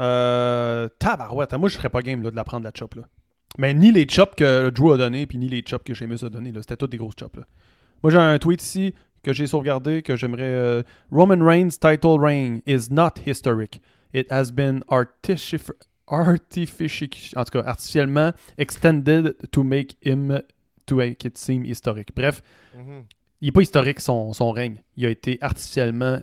Euh, 0.00 0.88
tabarouette, 0.98 1.52
moi 1.54 1.68
je 1.68 1.76
serais 1.76 1.90
pas 1.90 2.02
game 2.02 2.22
là, 2.22 2.30
de 2.30 2.36
la 2.36 2.44
prendre 2.44 2.64
la 2.64 2.72
chop. 2.74 2.94
Là. 2.94 3.02
Mais 3.58 3.74
ni 3.74 3.92
les 3.92 4.08
chops 4.08 4.34
que 4.36 4.70
Drew 4.70 4.92
a 4.92 4.96
donné, 4.96 5.26
puis 5.26 5.38
ni 5.38 5.48
les 5.48 5.62
chops 5.66 5.84
que 5.84 5.92
Sheamus 5.94 6.24
a 6.24 6.30
donné. 6.30 6.52
là. 6.52 6.60
C'était 6.62 6.76
toutes 6.76 6.90
des 6.92 6.96
grosses 6.96 7.16
chops. 7.18 7.36
là. 7.36 7.44
Moi 8.02 8.10
j'ai 8.10 8.18
un 8.18 8.38
tweet 8.38 8.62
ici 8.62 8.94
que 9.22 9.32
j'ai 9.34 9.46
sauvegardé 9.46 10.02
que 10.02 10.16
j'aimerais. 10.16 10.42
euh, 10.44 10.82
Roman 11.10 11.44
Reigns' 11.44 11.78
title 11.78 12.16
reign 12.18 12.62
is 12.66 12.88
not 12.90 13.14
historic. 13.26 13.82
It 14.14 14.26
has 14.32 14.50
been 14.52 14.82
artific- 14.88 15.70
artifici- 16.08 17.32
en 17.36 17.44
tout 17.44 17.52
cas, 17.58 17.64
artificiellement 17.66 18.32
extended 18.58 19.36
to 19.52 19.62
make 19.62 19.96
him 20.02 20.40
to 20.86 20.96
make 20.96 21.24
it 21.24 21.36
seem 21.38 21.64
historic. 21.64 22.08
Bref, 22.16 22.42
il 23.40 23.46
n'est 23.46 23.52
pas 23.52 23.60
historique 23.62 24.00
son, 24.00 24.32
son 24.32 24.50
règne. 24.50 24.82
Il 24.96 25.06
a 25.06 25.10
été 25.10 25.38
artificiellement 25.40 26.18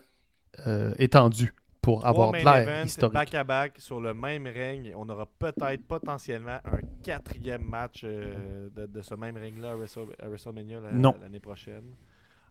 euh, 0.65 0.93
étendu 0.99 1.53
pour 1.87 2.05
avoir 2.05 2.31
de 2.33 2.37
l'air 2.37 2.85
historique. 2.85 3.13
back-à-back 3.13 3.73
sur 3.79 4.01
le 4.01 4.13
même 4.13 4.45
règne. 4.45 4.93
On 4.95 5.07
aura 5.07 5.25
peut-être 5.25 5.87
potentiellement 5.87 6.59
un 6.65 6.79
quatrième 7.01 7.63
match 7.63 8.01
euh, 8.03 8.69
de, 8.75 8.85
de 8.87 9.01
ce 9.01 9.15
même 9.15 9.37
règne-là 9.37 9.71
à, 9.71 9.75
Wrestle- 9.75 10.13
à 10.21 10.27
WrestleMania 10.27 10.81
l'année 11.21 11.39
prochaine. 11.39 11.95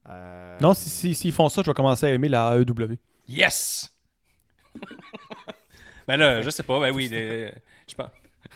Euh, 0.09 0.57
Non, 0.61 0.73
s'ils 0.73 0.91
si, 0.91 1.15
s'ils 1.15 1.33
font 1.33 1.49
ça, 1.51 1.61
je 1.63 1.71
vais 1.71 1.75
commencer 1.75 2.07
à 2.07 2.11
aimer 2.15 2.29
la 2.31 2.57
AEW. 2.57 2.97
Yes! 3.29 3.93
ben 6.09 6.17
là, 6.17 6.41
je 6.43 6.51
sais 6.51 6.63
pas, 6.63 6.81
ben 6.81 6.95
oui, 6.95 7.09
les- 7.09 7.53
je 7.89 7.95
pense. 7.95 8.11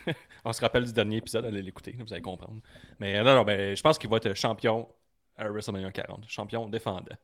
On 0.44 0.52
se 0.54 0.60
rappelle 0.62 0.84
du 0.86 0.92
dernier 0.92 1.16
épisode, 1.18 1.44
allez 1.44 1.60
l'écouter, 1.62 1.94
vous 1.98 2.12
allez 2.12 2.22
comprendre. 2.22 2.60
Mais 2.98 3.22
non, 3.22 3.34
non, 3.34 3.42
ben, 3.44 3.76
je 3.76 3.82
pense 3.82 3.98
qu'il 3.98 4.08
va 4.08 4.16
être 4.16 4.32
champion 4.34 4.88
à 5.36 5.48
WrestleMania 5.48 5.90
40. 5.92 6.24
Champion 6.28 6.68
défendant. 6.68 7.16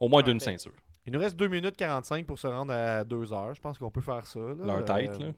Au 0.00 0.08
moins 0.08 0.22
d'une 0.22 0.40
ceinture. 0.40 0.72
Il 1.06 1.12
nous 1.12 1.18
reste 1.20 1.36
2 1.36 1.48
minutes 1.48 1.76
45 1.76 2.26
pour 2.26 2.38
se 2.38 2.46
rendre 2.46 2.72
à 2.72 3.04
2 3.04 3.32
heures. 3.32 3.54
Je 3.54 3.60
pense 3.60 3.78
qu'on 3.78 3.90
peut 3.90 4.00
faire 4.00 4.24
ça. 4.26 4.38
là. 4.40 4.54
Leur 4.64 4.84
tête, 4.84 5.10
Euh, 5.20 5.26
là. 5.26 5.32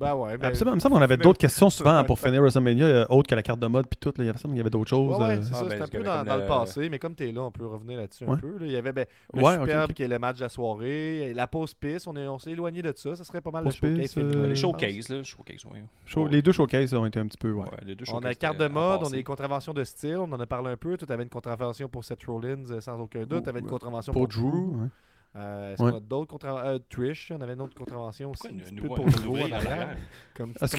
Ben 0.00 0.14
ouais. 0.14 0.36
Ben, 0.38 0.48
Absolument, 0.48 0.72
il 0.72 0.76
me 0.76 0.80
semble 0.80 0.94
qu'on 0.96 1.02
avait 1.02 1.16
d'autres 1.16 1.38
questions 1.38 1.70
souvent 1.70 2.02
pour 2.04 2.18
finir 2.18 2.40
WrestleMania, 2.40 2.84
euh, 2.84 3.06
autres 3.08 3.28
que 3.28 3.34
la 3.34 3.42
carte 3.42 3.60
de 3.60 3.66
mode, 3.66 3.86
puis 3.86 3.98
tout. 4.00 4.12
là. 4.18 4.24
Il 4.24 4.32
me 4.32 4.36
semble 4.36 4.54
qu'il 4.54 4.56
y 4.58 4.60
avait 4.60 4.70
d'autres 4.70 4.90
choses. 4.90 5.16
Ouais, 5.18 5.24
ouais, 5.24 5.36
euh. 5.38 5.42
c'est 5.42 5.50
Ah, 5.54 5.58
ça, 5.58 5.64
ben, 5.64 5.82
un 5.82 5.86
peu 5.86 6.02
dans, 6.02 6.36
le 6.36 6.42
le- 6.42 6.46
passé, 6.48 6.88
mais 6.88 6.98
comme 6.98 7.14
tu 7.14 7.28
es 7.28 7.32
là, 7.32 7.42
on 7.42 7.50
peut 7.50 7.66
revenir 7.66 7.98
là-dessus 7.98 8.24
un 8.26 8.36
peu. 8.36 8.58
là. 8.58 8.66
Il 8.66 8.72
y 8.72 8.76
avait 8.76 8.92
ben, 8.92 9.06
le 9.32 9.40
Superbe 9.44 9.90
ok. 9.90 9.96
qui 9.96 10.02
est 10.02 10.08
le 10.08 10.18
match 10.18 10.36
de 10.36 10.42
la 10.42 10.48
soirée, 10.48 11.32
la 11.34 11.46
pause 11.46 11.74
piste, 11.74 12.08
on 12.08 12.16
est- 12.16 12.26
on 12.26 12.38
s'est 12.38 12.50
éloigné 12.50 12.82
de 12.82 12.92
ça. 12.96 13.14
Ça 13.14 13.24
serait 13.24 13.40
pas 13.40 13.50
mal 13.50 13.64
Pause 13.64 13.78
le 13.82 13.88
showcase. 13.88 14.02
piste, 14.02 14.18
euh, 14.18 14.46
Les 14.48 14.56
showcases, 14.56 15.08
là. 15.10 15.22
Showcase. 15.22 15.62
Show- 16.06 16.28
Les 16.28 16.42
deux 16.42 16.52
showcases 16.52 16.92
ont 16.94 17.06
été 17.06 17.20
un 17.20 17.26
petit 17.26 17.38
peu. 17.38 17.52
Ouais. 17.52 17.62
Ouais, 17.64 17.70
les 17.86 17.94
deux 17.94 18.04
On 18.12 18.18
a 18.18 18.34
carte 18.34 18.58
de 18.58 18.66
mode, 18.68 19.00
on 19.02 19.06
a 19.06 19.10
des 19.10 19.22
contraventions 19.22 19.72
de 19.72 19.84
style, 19.84 20.16
on 20.18 20.32
en 20.32 20.40
a 20.40 20.46
parlé 20.46 20.70
un 20.70 20.76
peu. 20.76 20.96
Tu 20.96 21.04
avais 21.12 21.22
une 21.22 21.28
contravention 21.28 21.88
pour 21.88 22.04
Seth 22.04 22.24
Rollins 22.26 22.80
sans 22.80 22.98
aucun 23.00 23.24
doute. 23.24 23.44
Tu 23.44 23.48
avais 23.48 23.60
une 23.60 23.66
contravention 23.66 24.12
Pour 24.12 24.28
pour, 24.28 24.50
Drew. 24.50 24.88
Euh, 25.36 25.72
Est-ce 25.72 25.82
Ouais. 25.82 25.90
qu'on 25.90 25.96
a 25.96 26.00
d'autres 26.00 26.30
contraventions 26.30 26.80
Trish, 26.88 27.32
on 27.36 27.40
avait 27.40 27.54
une 27.54 27.60
autre 27.62 27.74
contravention 27.74 28.30
aussi. 28.30 28.46
Un 28.48 28.52
petit 28.58 28.74
peu 28.76 28.86
pour 28.88 29.00
en 29.04 29.52
arrière. 29.52 29.96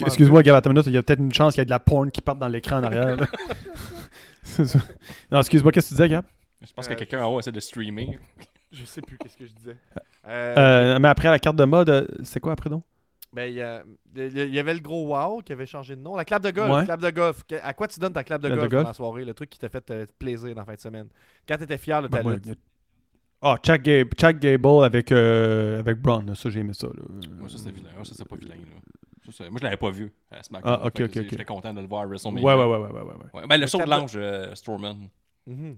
Excuse-moi, 0.05 0.43
Gab, 0.43 0.55
attends 0.55 0.69
une 0.69 0.75
minute, 0.75 0.87
il 0.87 0.93
y 0.93 0.97
a 0.97 1.03
peut-être 1.03 1.19
une 1.19 1.33
chance 1.33 1.53
qu'il 1.53 1.61
y 1.61 1.63
ait 1.63 1.65
de 1.65 1.69
la 1.71 1.79
porn 1.79 2.09
qui 2.09 2.21
parte 2.21 2.39
dans 2.39 2.47
l'écran 2.47 2.77
en 2.77 2.83
arrière. 2.83 3.17
là. 3.17 3.27
C'est 4.43 4.65
ça. 4.65 4.79
non, 5.31 5.39
excuse-moi, 5.39 5.71
qu'est-ce 5.71 5.87
que 5.89 5.95
tu 5.95 5.95
disais, 5.95 6.09
Gab? 6.09 6.25
Je 6.61 6.71
pense 6.73 6.85
Euh, 6.85 6.89
qu'il 6.89 6.99
y 6.99 7.01
a 7.03 7.05
quelqu'un 7.05 7.25
en 7.25 7.33
haut 7.33 7.39
essaie 7.39 7.51
de 7.51 7.59
streamer. 7.59 8.17
Je 8.71 8.85
sais 8.85 9.01
plus 9.01 9.17
qu'est-ce 9.17 9.37
que 9.37 9.45
je 9.45 9.53
disais. 9.53 9.77
Euh, 10.27 10.55
Euh, 10.57 10.99
mais 10.99 11.07
après 11.07 11.29
la 11.29 11.37
carte 11.37 11.55
de 11.55 11.65
mode, 11.65 11.87
euh, 11.87 12.07
c'est 12.23 12.39
quoi 12.39 12.53
après 12.53 12.67
donc? 12.67 12.83
Ben, 13.31 13.45
il 13.47 13.53
y, 13.57 13.61
a- 13.61 13.83
il 14.15 14.55
y 14.55 14.57
avait 14.57 14.73
le 14.73 14.79
gros 14.79 15.05
wow 15.15 15.41
qui 15.43 15.53
avait 15.53 15.67
changé 15.67 15.95
de 15.95 16.01
nom. 16.01 16.15
La 16.15 16.25
clap 16.25 16.41
de 16.41 16.49
golf. 16.49 16.71
Ouais. 16.73 16.83
clap 16.85 16.99
de 16.99 17.09
golf. 17.11 17.43
Que- 17.47 17.59
À 17.61 17.73
quoi 17.75 17.87
tu 17.87 17.99
donnes 17.99 18.13
ta 18.13 18.23
clap 18.23 18.41
de 18.41 18.47
Clap 18.47 18.57
de 18.57 18.61
golf 18.61 18.71
golf? 18.71 18.83
dans 18.85 18.89
la 18.89 18.93
soirée? 18.95 19.23
Le 19.23 19.35
truc 19.35 19.51
qui 19.51 19.59
t'a 19.59 19.69
fait 19.69 19.91
euh, 19.91 20.07
plaisir 20.17 20.55
dans 20.55 20.61
la 20.61 20.65
fin 20.65 20.73
de 20.73 20.79
semaine? 20.79 21.09
Quand 21.47 21.57
t'étais 21.57 21.77
fier 21.77 22.01
de 22.01 22.07
ta 22.07 22.17
Ben, 22.17 22.23
moi, 22.23 22.33
lutte? 22.33 22.57
Ah, 23.47 23.57
Chad 23.63 23.83
Gable, 23.83 24.09
Chad 24.19 24.39
Gable 24.39 24.83
avec, 24.83 25.11
euh, 25.11 25.77
avec 25.79 25.99
Braun, 26.01 26.25
là, 26.25 26.33
ça 26.33 26.49
j'ai 26.49 26.61
aimé 26.61 26.73
ça. 26.73 26.87
là. 26.87 27.03
Moi, 27.39 27.47
ça, 27.47 27.59
c'est 27.59 27.69
vilain. 27.71 27.91
Moi, 27.95 28.03
ça, 28.03 28.13
c'est 28.17 28.27
pas 28.27 28.35
vilain. 28.35 28.55
Là. 28.55 29.31
Ça, 29.31 29.43
moi, 29.51 29.59
je 29.59 29.63
l'avais 29.65 29.77
pas 29.77 29.91
vu 29.91 30.11
à 30.31 30.41
SmackDown. 30.41 30.79
Ah, 30.81 30.85
ok, 30.87 31.01
ok. 31.01 31.11
J'étais 31.13 31.45
content 31.45 31.71
de 31.71 31.79
le 31.81 31.87
voir 31.87 32.01
à 32.01 32.05
WrestleMania. 32.07 32.43
ouais, 32.43 32.53
ouais, 32.55 32.65
ouais, 32.65 32.77
ouais, 32.77 32.91
ouais, 32.91 33.01
ouais. 33.03 33.41
Ouais, 33.41 33.47
Ben, 33.47 33.57
le 33.59 33.67
saut 33.67 33.77
de- 33.77 33.89
l'ange, 33.89 34.13
euh, 34.15 34.55
Strowman. 34.55 35.09
Mhm. 35.47 35.75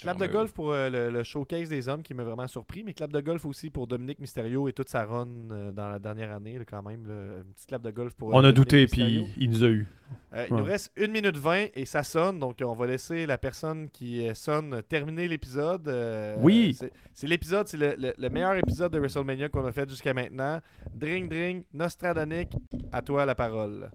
Clap 0.00 0.16
de 0.16 0.26
golf 0.32 0.52
pour 0.52 0.70
euh, 0.72 0.88
le, 0.88 1.10
le 1.10 1.22
showcase 1.24 1.68
des 1.68 1.88
hommes 1.88 2.04
qui 2.04 2.14
m'a 2.14 2.22
vraiment 2.22 2.46
surpris, 2.46 2.84
mais 2.84 2.94
clap 2.94 3.10
de 3.12 3.20
golf 3.20 3.44
aussi 3.44 3.68
pour 3.68 3.88
Dominique 3.88 4.20
Mysterio 4.20 4.68
et 4.68 4.72
toute 4.72 4.88
sa 4.88 5.04
run 5.04 5.26
euh, 5.50 5.72
dans 5.72 5.88
la 5.88 5.98
dernière 5.98 6.32
année, 6.32 6.56
là, 6.56 6.64
quand 6.64 6.82
même. 6.82 7.04
là. 7.04 7.38
Une 7.44 7.52
petite 7.52 7.66
clap 7.66 7.82
de 7.82 7.90
golf 7.90 8.14
pour. 8.14 8.28
euh, 8.30 8.34
On 8.34 8.38
a 8.38 8.42
Dominique 8.52 8.56
douté, 8.56 8.86
puis 8.86 9.26
il 9.38 9.50
nous 9.50 9.64
a 9.64 9.66
eu. 9.68 9.88
Euh, 10.34 10.46
il 10.48 10.54
nous 10.54 10.62
reste 10.64 10.92
1 10.96 11.08
minute 11.08 11.36
20 11.36 11.66
et 11.74 11.84
ça 11.84 12.04
sonne, 12.04 12.38
donc 12.38 12.58
on 12.64 12.74
va 12.74 12.86
laisser 12.86 13.26
la 13.26 13.38
personne 13.38 13.90
qui 13.90 14.24
euh, 14.28 14.34
sonne 14.34 14.80
terminer 14.88 15.26
l'épisode. 15.26 15.88
Euh, 15.88 16.36
Oui. 16.38 16.76
c'est- 16.78 16.92
C'est 17.12 17.26
l'épisode, 17.26 17.66
c'est 17.66 17.78
le, 17.78 17.96
le- 17.98 18.14
le 18.16 18.28
meilleur 18.30 18.54
épisode 18.54 18.92
de 18.92 18.98
WrestleMania 19.00 19.48
qu'on 19.48 19.66
a 19.66 19.72
fait 19.72 19.88
jusqu'à 19.90 20.14
maintenant. 20.14 20.60
Dring, 20.94 21.28
dring, 21.28 21.64
Nostradonic, 21.74 22.52
à 22.92 23.02
toi 23.02 23.26
la 23.26 23.34
parole. 23.34 23.90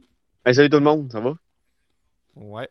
Hey, 0.46 0.54
salut 0.54 0.70
tout 0.70 0.78
le 0.80 0.84
monde, 0.84 1.10
ça 1.12 1.22
va? 1.22 1.34
Ouais. 2.36 2.68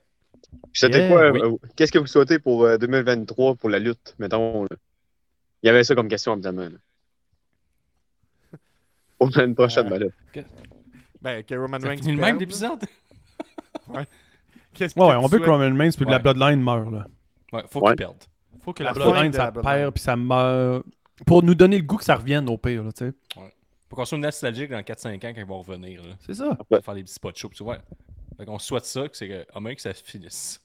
C'était 0.73 0.99
Yeah, 0.99 1.09
quoi? 1.09 1.31
oui. 1.33 1.41
euh, 1.43 1.57
Qu'est-ce 1.77 1.93
que 1.93 1.99
vous 1.99 2.07
souhaitez 2.07 2.39
pour 2.39 2.65
euh, 2.65 2.77
2023 2.79 3.57
pour 3.57 3.69
la 3.71 3.79
lutte, 3.79 4.15
mettons? 4.19 4.63
là? 4.65 4.77
Il 5.63 5.67
y 5.67 5.71
avait 5.71 5.85
ça 5.85 5.95
comme 5.95 6.09
question, 6.09 6.33
évidemment. 6.35 6.63
là. 6.69 6.79
Pour 9.19 9.31
l'année 9.37 9.55
prochaine, 9.55 9.87
Euh, 9.87 9.91
ben 9.91 10.13
là. 10.35 10.43
Ben, 11.21 11.43
que 11.45 11.55
Roman 11.55 11.79
Reigns. 11.79 12.01
le 12.07 12.17
même? 12.17 12.39
Qu'est-ce 14.73 14.99
Ouais, 14.99 15.07
ouais, 15.07 15.13
que 15.13 15.19
on 15.19 15.29
tu 15.29 15.33
veut 15.35 15.39
que? 15.41 15.51
Roman 15.51 15.77
Reigns 15.77 15.91
puis 15.97 16.07
de 16.07 16.11
la 16.11 16.17
Ouais. 16.17 16.23
Bloodline 16.23 16.63
meure. 16.63 16.91
Là. 16.91 17.07
Ouais, 17.53 17.63
faut 17.71 17.81
Ouais. 17.81 17.89
qu'il 17.91 17.97
perde. 17.97 18.17
Faut 18.63 18.73
que 18.73 18.83
La 18.83 18.93
Bloodline, 18.93 19.33
ça 19.33 19.51
la 19.55 19.63
perd 19.63 19.93
puis 19.95 20.03
ça 20.03 20.17
meurt. 20.17 20.85
Pour 21.27 21.43
nous 21.43 21.55
donner 21.55 21.77
le 21.79 21.83
goût 21.85 21.97
que 21.97 22.05
ça 22.05 22.15
revienne 22.17 22.49
au 22.49 22.57
pire, 22.57 22.83
là, 22.85 22.93
tu 22.93 23.07
sais. 23.07 23.13
Faut 23.91 23.97
qu'on 23.97 24.05
soit 24.05 24.19
nostalgique 24.19 24.71
dans 24.71 24.83
4-5 24.83 25.17
ans 25.17 25.19
quand 25.35 25.41
ils 25.41 25.45
vont 25.45 25.61
revenir. 25.61 26.03
Là. 26.03 26.15
C'est 26.21 26.35
ça. 26.35 26.57
Pour 26.69 26.83
faire 26.83 26.95
des 26.95 27.03
petits 27.03 27.15
spots 27.15 27.33
chauds. 27.35 27.51
Ouais. 27.63 27.79
Fait 28.41 28.47
qu'on 28.47 28.59
souhaite 28.59 28.87
ça, 28.87 29.07
que 29.07 29.15
c'est 29.19 29.29
que, 29.29 29.45
à 29.55 29.61
moins 29.61 29.75
que 29.75 29.83
ça 29.83 29.93
finisse. 29.93 30.63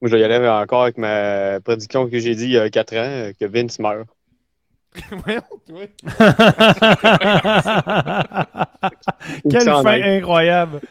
Moi, 0.00 0.10
je 0.10 0.16
vais 0.16 0.22
y 0.22 0.24
aller 0.24 0.44
encore 0.48 0.82
avec 0.82 0.98
ma 0.98 1.60
prédiction 1.60 2.08
que 2.10 2.18
j'ai 2.18 2.34
dit 2.34 2.46
il 2.46 2.50
y 2.50 2.58
a 2.58 2.68
4 2.68 2.92
ans, 2.94 2.96
euh, 2.98 3.32
que 3.38 3.44
Vince 3.44 3.78
meurt. 3.78 4.08
Voyons, 5.24 5.42
toi. 5.68 5.86
Quelle 9.48 9.62
fin 9.62 10.02
incroyable. 10.02 10.80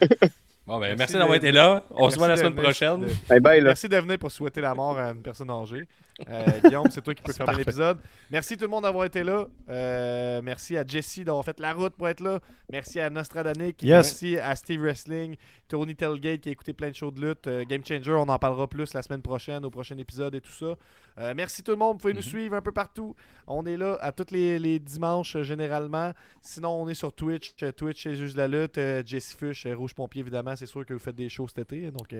Bon, 0.64 0.78
ben, 0.78 0.96
Merci 0.96 1.14
d'avoir 1.14 1.34
été 1.34 1.50
là. 1.50 1.82
On 1.90 2.02
Merci 2.02 2.12
se 2.14 2.18
voit 2.18 2.28
la 2.28 2.36
semaine 2.36 2.54
prochaine. 2.54 3.00
de- 3.00 3.08
Bye 3.28 3.40
bye, 3.40 3.60
là. 3.60 3.70
Merci 3.70 3.88
de 3.88 3.96
venir 3.96 4.16
pour 4.16 4.30
souhaiter 4.30 4.60
la 4.60 4.76
mort 4.76 4.96
à 4.96 5.10
une 5.10 5.20
personne 5.20 5.50
âgée. 5.50 5.88
Euh, 6.28 6.44
Guillaume, 6.64 6.86
c'est 6.90 7.02
toi 7.02 7.14
qui 7.14 7.22
peux 7.22 7.32
fermer 7.32 7.56
l'épisode. 7.56 7.98
Merci 8.30 8.56
tout 8.56 8.64
le 8.64 8.70
monde 8.70 8.84
d'avoir 8.84 9.04
été 9.04 9.22
là. 9.24 9.46
Euh, 9.68 10.40
merci 10.42 10.76
à 10.76 10.84
Jesse 10.86 11.20
d'avoir 11.20 11.44
fait 11.44 11.58
la 11.60 11.72
route 11.72 11.94
pour 11.94 12.08
être 12.08 12.20
là. 12.20 12.40
Merci 12.70 13.00
à 13.00 13.10
Nostradanic. 13.10 13.82
Yes. 13.82 13.90
Merci 13.90 14.38
à 14.38 14.54
Steve 14.56 14.80
Wrestling, 14.80 15.36
Tony 15.68 15.94
Telgate 15.94 16.40
qui 16.40 16.48
a 16.48 16.52
écouté 16.52 16.72
plein 16.72 16.90
de 16.90 16.94
shows 16.94 17.10
de 17.10 17.20
lutte. 17.20 17.46
Euh, 17.46 17.64
Game 17.68 17.82
Changer, 17.86 18.12
on 18.12 18.28
en 18.28 18.38
parlera 18.38 18.66
plus 18.66 18.94
la 18.94 19.02
semaine 19.02 19.22
prochaine, 19.22 19.64
au 19.64 19.70
prochain 19.70 19.96
épisode 19.98 20.34
et 20.34 20.40
tout 20.40 20.52
ça. 20.52 20.74
Euh, 21.18 21.34
merci 21.36 21.62
tout 21.62 21.72
le 21.72 21.76
monde. 21.76 21.94
Vous 21.96 21.98
pouvez 22.00 22.14
nous 22.14 22.20
Mhm. 22.20 22.24
suivre 22.26 22.54
un 22.56 22.62
peu 22.62 22.72
partout. 22.72 23.14
On 23.46 23.66
est 23.66 23.76
là 23.76 23.98
à 24.00 24.12
tous 24.12 24.30
les, 24.30 24.58
les 24.58 24.78
dimanches 24.78 25.36
généralement. 25.42 26.12
Sinon, 26.40 26.70
on 26.82 26.88
est 26.88 26.94
sur 26.94 27.12
Twitch. 27.12 27.52
Twitch, 27.76 28.02
c'est 28.04 28.14
juste 28.14 28.36
la 28.36 28.48
lutte. 28.48 28.80
Jesse 29.04 29.34
Fush, 29.38 29.66
Rouge 29.76 29.92
Pompier, 29.94 30.20
évidemment. 30.20 30.56
C'est 30.56 30.64
sûr 30.66 30.86
que 30.86 30.94
vous 30.94 30.98
faites 31.00 31.14
des 31.16 31.28
shows 31.28 31.48
cet 31.48 31.70
été. 31.72 31.90
Donc, 31.90 32.14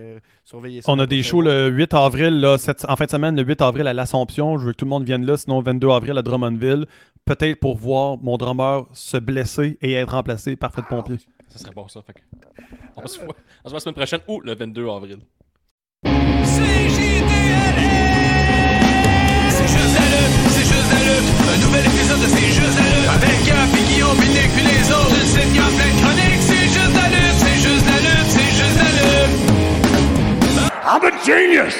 surveillez 0.44 0.82
ça. 0.82 0.92
On 0.92 0.98
a 0.98 1.06
des 1.06 1.22
shows 1.22 1.40
le 1.40 1.68
8 1.68 1.94
avril, 1.94 2.40
là, 2.40 2.58
cette- 2.58 2.84
en 2.86 2.96
fin 2.96 3.06
de 3.06 3.10
semaine, 3.10 3.34
le 3.36 3.42
8 3.44 3.62
avril 3.62 3.86
à 3.86 3.91
l'Assomption. 3.92 4.58
Je 4.58 4.66
veux 4.66 4.72
que 4.72 4.76
tout 4.76 4.84
le 4.84 4.90
monde 4.90 5.04
vienne 5.04 5.24
là, 5.24 5.36
sinon 5.36 5.58
le 5.58 5.64
22 5.64 5.90
avril 5.90 6.18
à 6.18 6.22
Drummondville. 6.22 6.86
Peut-être 7.24 7.60
pour 7.60 7.76
voir 7.76 8.18
mon 8.18 8.36
drummer 8.36 8.84
se 8.92 9.16
blesser 9.16 9.78
et 9.80 9.92
être 9.92 10.10
remplacé 10.12 10.56
par 10.56 10.72
Fred 10.72 10.86
Pompier. 10.88 11.18
Ça 11.48 11.58
serait 11.58 11.70
bon, 11.74 11.86
ça. 11.88 12.02
Fait 12.02 12.14
que 12.14 12.20
on, 12.96 13.06
se 13.06 13.20
voit, 13.20 13.36
on 13.64 13.68
se 13.68 13.70
voit 13.70 13.76
la 13.76 13.80
semaine 13.80 13.94
prochaine 13.94 14.20
ou 14.26 14.40
le 14.40 14.54
22 14.54 14.88
avril. 14.88 15.18
C'est 16.04 16.10
juste 19.68 19.94
la 19.94 20.00
lutte, 20.10 20.34
c'est 20.48 20.66
juste 20.66 20.90
la 20.90 20.98
lutte. 21.06 21.28
Un 21.52 21.58
nouvel 21.64 21.84
épisode 21.86 22.20
de 22.20 22.26
C'est 22.26 22.52
juste 22.52 22.76
la 22.78 22.84
lutte. 22.90 23.08
Avec 23.14 23.38
Gap 23.46 23.70
et 23.78 23.84
Guillaume, 23.92 24.16
puis 24.18 24.28
Nick, 24.28 24.50
puis 24.56 24.64
les 24.64 24.90
autres. 24.90 25.14
Une 25.14 25.26
sitcom 25.28 25.72
pleine 25.76 25.94
de 25.94 26.00
chroniques. 26.00 26.40
C'est 26.40 26.66
juste 26.66 26.94
la 26.94 27.08
lutte, 27.12 27.38
c'est 27.38 27.58
juste 27.60 27.86
la 27.86 27.98
lutte, 28.00 28.28
c'est 28.28 28.52
juste 28.58 28.78
la 28.82 28.90
lutte. 28.96 29.36
I'm 30.84 31.04
a 31.04 31.10
genius! 31.24 31.76